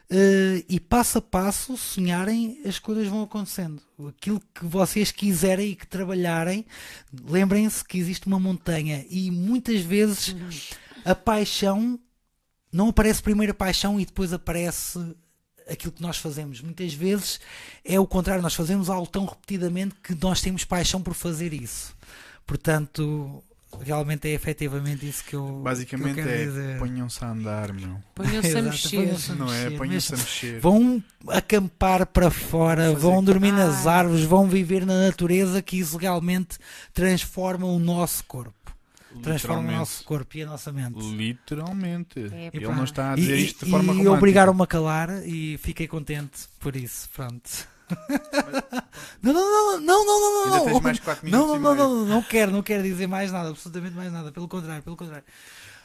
eh, 0.09 0.65
e 0.69 0.81
passo 0.81 1.19
a 1.19 1.23
passo 1.23 1.77
sonharem, 1.77 2.61
as 2.65 2.79
coisas 2.79 3.09
vão 3.09 3.23
acontecendo. 3.23 3.83
Aquilo 4.09 4.41
que 4.55 4.65
vocês 4.65 5.11
quiserem 5.11 5.71
e 5.73 5.77
que 5.77 5.87
trabalharem, 5.87 6.65
lembrem-se 7.29 7.85
que 7.85 7.99
existe 7.99 8.27
uma 8.27 8.39
montanha 8.41 9.05
e 9.11 9.31
muitas 9.31 9.81
vezes 9.81 10.35
a 11.05 11.15
paixão 11.15 11.99
não 12.77 12.89
aparece 12.91 13.23
primeiro 13.23 13.53
a 13.53 13.55
paixão 13.55 13.99
e 13.99 14.05
depois 14.05 14.33
aparece 14.33 14.99
aquilo 15.69 15.93
que 15.93 16.03
nós 16.03 16.17
fazemos. 16.19 16.61
Muitas 16.61 16.93
vezes 16.95 17.41
é 17.85 17.99
o 17.99 18.07
contrário, 18.07 18.43
nós 18.43 18.55
fazemos 18.55 18.89
algo 18.91 19.07
tão 19.07 19.25
repetidamente 19.25 19.95
que 20.03 20.15
nós 20.15 20.41
temos 20.41 20.65
paixão 20.65 21.03
por 21.03 21.15
fazer 21.15 21.53
isso. 21.53 21.95
Portanto, 22.47 23.43
realmente 23.81 24.29
é 24.29 24.33
efetivamente 24.33 25.09
isso 25.09 25.25
que 25.25 25.35
eu, 25.35 25.61
Basicamente 25.65 26.15
que 26.15 26.21
eu 26.21 26.25
quero 26.25 26.41
é 26.41 26.45
dizer. 26.45 26.79
ponham-se 26.79 27.25
a 27.25 27.31
andar, 27.31 27.73
meu. 27.73 27.97
Ponham-se 28.15 28.57
a 28.57 28.63
mexer. 28.63 29.35
Não 29.37 29.53
é? 29.53 29.71
Ponham-se 29.71 30.15
a 30.15 30.17
mexer. 30.17 30.61
Vão 30.61 31.03
acampar 31.29 32.07
para 32.07 32.31
fora, 32.31 32.85
Fazer- 32.85 32.97
vão 33.01 33.23
dormir 33.25 33.53
nas 33.53 33.87
árvores, 33.87 34.23
vão 34.25 34.49
viver 34.49 34.87
na 34.87 35.07
natureza 35.07 35.61
que 35.61 35.79
isso 35.79 35.97
realmente 35.97 36.59
transforma 36.95 37.67
o 37.67 37.79
nosso 37.79 38.23
corpo. 38.25 38.55
Transforma 39.23 39.69
o 39.69 39.77
nosso 39.77 40.05
corpo 40.05 40.37
e 40.37 40.43
a 40.43 40.47
nossa 40.47 40.73
mente. 40.73 40.99
Literalmente. 40.99 42.21
É, 42.33 42.51
Ele 42.53 42.67
não 42.69 42.85
está 42.85 43.13
a 43.13 43.15
E, 43.15 43.21
dizer 43.21 43.39
e, 43.39 43.45
isto 43.45 43.65
de 43.65 43.71
forma 43.71 43.85
e 43.85 43.89
romântica. 43.89 44.13
obrigaram-me 44.13 44.63
a 44.63 44.67
calar 44.67 45.27
e 45.27 45.59
fiquei 45.59 45.87
contente 45.89 46.49
por 46.61 46.77
isso. 46.77 47.09
Pronto. 47.15 47.49
não, 49.23 49.33
não, 49.33 49.81
não, 49.81 49.81
não, 49.81 50.05
não, 50.07 50.21
não, 50.21 50.51
não, 50.65 50.67
não. 50.73 50.81
mais 50.81 50.99
4 50.99 51.29
Não, 51.31 51.59
não, 51.59 51.75
e 51.75 51.77
não, 51.79 52.05
não 52.05 52.23
quero, 52.23 52.51
não 52.51 52.63
quero 52.63 52.83
dizer 52.83 53.07
mais 53.07 53.31
nada, 53.31 53.51
absolutamente 53.51 53.95
mais 53.95 54.13
nada. 54.13 54.33
Pelo 54.33 54.49
contrário, 54.49 54.83
pelo 54.83 54.97
contrário. 54.97 55.25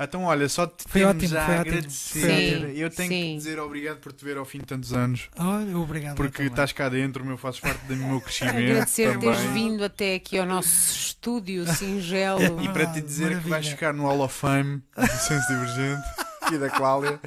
Então, 0.04 0.24
olha, 0.26 0.48
só 0.50 0.66
te 0.68 0.84
Foi 0.88 1.02
temos 1.02 1.16
ótimo, 1.24 1.38
a 1.40 1.46
foi 1.46 1.56
ótimo. 1.58 1.76
agradecer. 1.76 2.60
Sim, 2.60 2.72
Eu 2.78 2.90
tenho 2.90 3.10
que 3.10 3.16
sim. 3.16 3.32
te 3.32 3.36
dizer 3.38 3.60
obrigado 3.60 3.98
por 3.98 4.12
te 4.14 4.24
ver 4.26 4.38
ao 4.38 4.46
fim 4.46 4.60
de 4.60 4.66
tantos 4.66 4.94
anos. 4.94 5.30
Olha, 5.38 5.78
obrigado. 5.78 6.16
Porque 6.16 6.44
estás 6.44 6.72
cá 6.72 6.90
dentro, 6.90 7.24
meu, 7.26 7.38
fazes 7.38 7.60
parte 7.60 7.86
do 7.86 7.96
meu 7.96 8.20
crescimento. 8.22 8.58
Agradecer 8.72 9.18
teres 9.20 9.38
também. 9.38 9.54
vindo 9.54 9.84
até 9.84 10.16
aqui 10.16 10.38
ao 10.38 10.46
nosso 10.46 10.94
estúdio 10.94 11.66
singelo. 11.74 12.42
E 12.62 12.68
para 12.70 12.86
te 12.88 13.00
Ah, 13.00 13.02
dizer 13.02 13.28
que 13.30 13.34
vais 13.36 13.50
maravilha. 13.50 13.72
ficar 13.72 13.94
no 13.94 14.04
Hall 14.08 14.22
of 14.22 14.34
Fame 14.38 14.82
do 14.96 15.08
Senso 15.08 15.48
Divergente 15.48 16.02
e 16.52 16.58
da 16.58 16.70
Cláudia. 16.70 17.20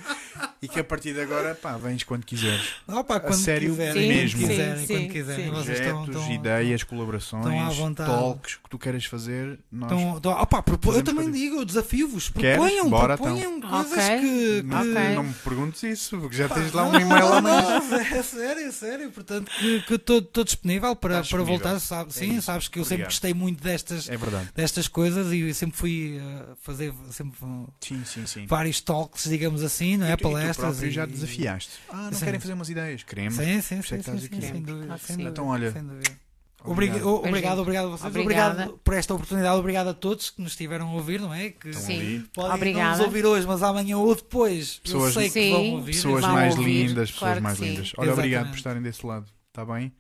E 0.61 0.69
que 0.69 0.81
a 0.81 0.85
partir 0.85 1.13
de 1.13 1.21
agora, 1.21 1.55
pá, 1.55 1.77
vens 1.77 2.03
quando 2.05 2.25
quiseres. 2.25 2.69
Opa, 2.89 3.21
quando 3.21 3.35
sério 3.35 3.71
quiserem, 3.71 4.03
Sim, 4.03 4.09
mesmo. 4.09 4.41
quando 4.41 4.49
quiserem, 4.51 4.79
sim, 4.81 4.87
quando 4.87 5.01
sim, 5.03 5.09
quiserem. 5.09 5.45
sim. 5.45 5.51
Projetos, 5.51 6.09
estão, 6.09 6.33
ideias, 6.33 6.83
colaborações, 6.83 7.97
talks 7.97 8.57
que 8.57 8.71
tu 8.71 8.79
queiras 8.79 9.05
fazer. 9.05 9.59
Nós 9.71 9.91
Estão, 9.93 10.17
estão, 10.17 10.33
opa, 10.33 10.63
propo- 10.63 10.93
eu 10.93 11.03
também 11.03 11.27
ti. 11.31 11.39
digo, 11.39 11.57
eu 11.57 11.65
desafio-vos. 11.65 12.29
Queres? 12.31 12.57
Proponham, 12.59 12.91
Bora, 12.91 13.17
proponham 13.17 13.61
coisas 13.61 13.93
Ok. 13.93 14.21
que. 14.21 14.21
que... 14.21 14.63
não, 14.65 14.79
Ok. 14.81 15.15
não 15.15 15.23
me 15.25 15.35
perguntes 15.35 15.83
isso, 15.83 16.19
porque 16.19 16.37
já 16.37 16.49
tens 16.49 16.73
lá 16.73 16.85
um 16.85 16.95
e-mail 16.99 17.33
a 17.35 17.41
mais. 17.43 17.93
é 17.93 18.23
sério, 18.23 18.67
é 18.67 18.73
sério. 18.73 19.11
Portanto, 19.11 19.51
que 19.87 19.95
estou 19.95 20.45
disponível 20.45 20.97
para, 20.97 21.15
Estás 21.21 21.29
para 21.31 21.39
disponível. 21.41 21.69
voltar. 21.69 21.81
Sabe, 21.81 22.13
sim, 22.15 22.35
isso. 22.37 22.43
sabes 22.47 22.69
que 22.69 22.79
eu 22.79 22.85
sempre 22.85 23.05
Obrigado. 23.05 23.11
gostei 23.13 23.35
muito 23.35 23.63
destas, 23.63 24.09
É 24.09 24.17
destas 24.55 24.89
coisas 24.89 25.31
e 25.33 25.53
sempre 25.53 25.77
fui 25.77 26.19
uh, 26.21 26.57
fazer 26.63 26.93
sempre, 27.11 27.39
Sim, 27.81 28.03
sim, 28.05 28.27
sim. 28.27 28.47
vários 28.47 28.81
talks, 28.81 29.04
digamos 29.27 29.63
assim, 29.63 29.97
não 29.97 30.07
é? 30.07 30.13
E 30.13 30.17
tu- 30.17 30.21
e 30.21 30.23
tu 30.23 30.31
Palestras. 30.33 30.83
e- 30.83 30.91
já 30.91 31.07
desafiaste. 31.07 31.71
Ah, 31.89 32.05
não 32.11 32.13
Sim. 32.13 32.25
querem 32.25 32.41
fazer 32.41 32.53
umas 32.55 32.69
ideias? 32.69 33.03
Queremos. 33.03 33.35
Sim, 33.35 33.45
sim, 33.45 33.79
é 33.79 33.83
sim, 33.83 34.03
sim, 34.03 34.19
sim, 34.19 34.41
sem 34.41 34.63
dúvida. 34.63 34.97
Então, 35.19 35.47
olha, 35.49 35.71
sem 35.73 35.83
dúvida. 35.83 36.25
Obrigado. 36.67 37.07
Obrigado, 37.07 37.29
obrigado, 37.29 37.59
obrigado 37.61 37.87
a 37.87 37.91
vocês. 37.91 38.17
Obrigada. 38.17 38.53
Obrigado 38.55 38.79
por 38.83 38.95
esta 38.95 39.13
oportunidade. 39.15 39.57
Obrigado 39.59 39.89
a 39.89 39.95
todos 39.95 40.31
que 40.31 40.41
nos 40.41 40.53
estiveram 40.53 40.89
a 40.89 40.93
ouvir, 40.95 41.21
não 41.21 41.33
é? 41.35 41.51
Que 41.51 41.75
Sim. 41.75 42.25
podem 42.33 42.49
não 42.49 42.57
Obrigada. 42.57 42.97
nos 42.97 43.01
ouvir 43.07 43.27
hoje, 43.27 43.47
mas 43.47 43.63
amanhã 43.63 43.99
ou 43.99 44.15
depois. 44.15 44.79
Pessoas- 44.79 45.15
eu 45.15 45.21
sei 45.21 45.29
que 45.31 45.43
Sim. 45.43 45.51
vão 45.53 45.71
ouvir. 45.73 45.93
Pessoas 45.93 46.23
Vão 46.23 46.33
mais 46.33 46.57
ouvir, 46.57 46.87
lindas, 46.87 47.11
pessoas 47.11 47.19
claro 47.19 47.43
mais 47.43 47.59
sim. 47.59 47.65
lindas. 47.67 47.93
Olha, 47.99 48.13
obrigado 48.15 48.49
por 48.49 48.57
estarem 48.57 48.81
desse 48.83 49.05
lado, 49.05 49.27
está 49.49 49.63
bem? 49.67 49.93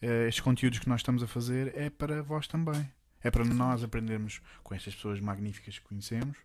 Eh, 0.00 0.28
estes 0.28 0.40
conteúdos 0.44 0.78
que 0.78 0.88
nós 0.88 1.00
estamos 1.00 1.20
a 1.20 1.26
fazer 1.26 1.72
é 1.76 1.90
para 1.90 2.22
vós 2.22 2.46
também. 2.46 2.88
É 3.20 3.30
para 3.30 3.44
nós 3.44 3.82
aprendermos 3.82 4.40
com 4.62 4.72
estas 4.74 4.94
pessoas 4.94 5.18
magníficas 5.18 5.78
que 5.80 5.84
conhecemos. 5.88 6.36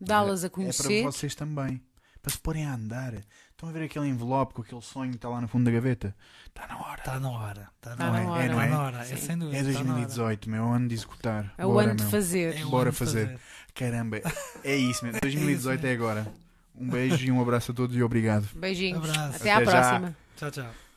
Dá-las 0.00 0.42
a 0.42 0.46
É 0.46 0.48
para 0.50 0.54
conhecer. 0.56 1.02
vocês 1.02 1.34
também. 1.34 1.80
Para 2.22 2.32
se 2.32 2.38
porem 2.38 2.66
a 2.66 2.74
andar. 2.74 3.14
Estão 3.50 3.68
a 3.68 3.72
ver 3.72 3.84
aquele 3.84 4.06
envelope 4.08 4.54
com 4.54 4.62
aquele 4.62 4.80
sonho 4.82 5.10
que 5.10 5.16
está 5.16 5.28
lá 5.28 5.40
no 5.40 5.48
fundo 5.48 5.64
da 5.64 5.70
gaveta? 5.70 6.14
Está 6.46 6.66
na 6.66 6.78
hora. 6.78 6.98
Está 6.98 7.20
na 7.20 7.30
hora. 7.30 7.68
Está 7.76 7.96
Tá 7.96 8.10
na 8.10 8.22
na 8.22 8.30
hora. 8.30 8.42
É, 8.44 8.48
não 8.48 8.60
é? 8.60 8.66
É, 8.66 8.70
na 8.70 8.82
hora. 8.82 8.98
é 8.98 9.16
sem 9.16 9.38
dúvida. 9.38 9.56
É 9.56 9.60
está 9.60 9.72
na 9.84 9.92
hora. 9.94 10.00
2018, 10.06 10.50
meu, 10.50 10.62
é 10.64 10.66
o 10.66 10.70
ano 10.72 10.88
de 10.88 10.94
executar. 10.94 11.54
É 11.56 11.64
o 11.66 11.72
Bora, 11.72 11.86
ano 11.90 11.96
de 11.96 12.04
fazer. 12.04 12.56
É 12.56 12.64
Bora 12.64 12.90
de 12.90 12.96
fazer. 12.96 13.38
Caramba, 13.74 14.20
é 14.64 14.76
isso, 14.76 15.04
meu. 15.04 15.14
2018 15.20 15.86
é 15.86 15.92
agora. 15.92 16.26
Um 16.74 16.88
beijo 16.88 17.26
e 17.26 17.30
um 17.30 17.40
abraço 17.40 17.72
a 17.72 17.74
todos 17.74 17.94
e 17.96 18.02
obrigado. 18.02 18.48
Beijinhos. 18.54 19.08
Abraço. 19.08 19.36
Até 19.36 19.52
à 19.52 19.56
Até 19.56 19.64
já. 19.66 19.70
próxima. 19.70 20.16
Tchau, 20.36 20.50
tchau. 20.50 20.89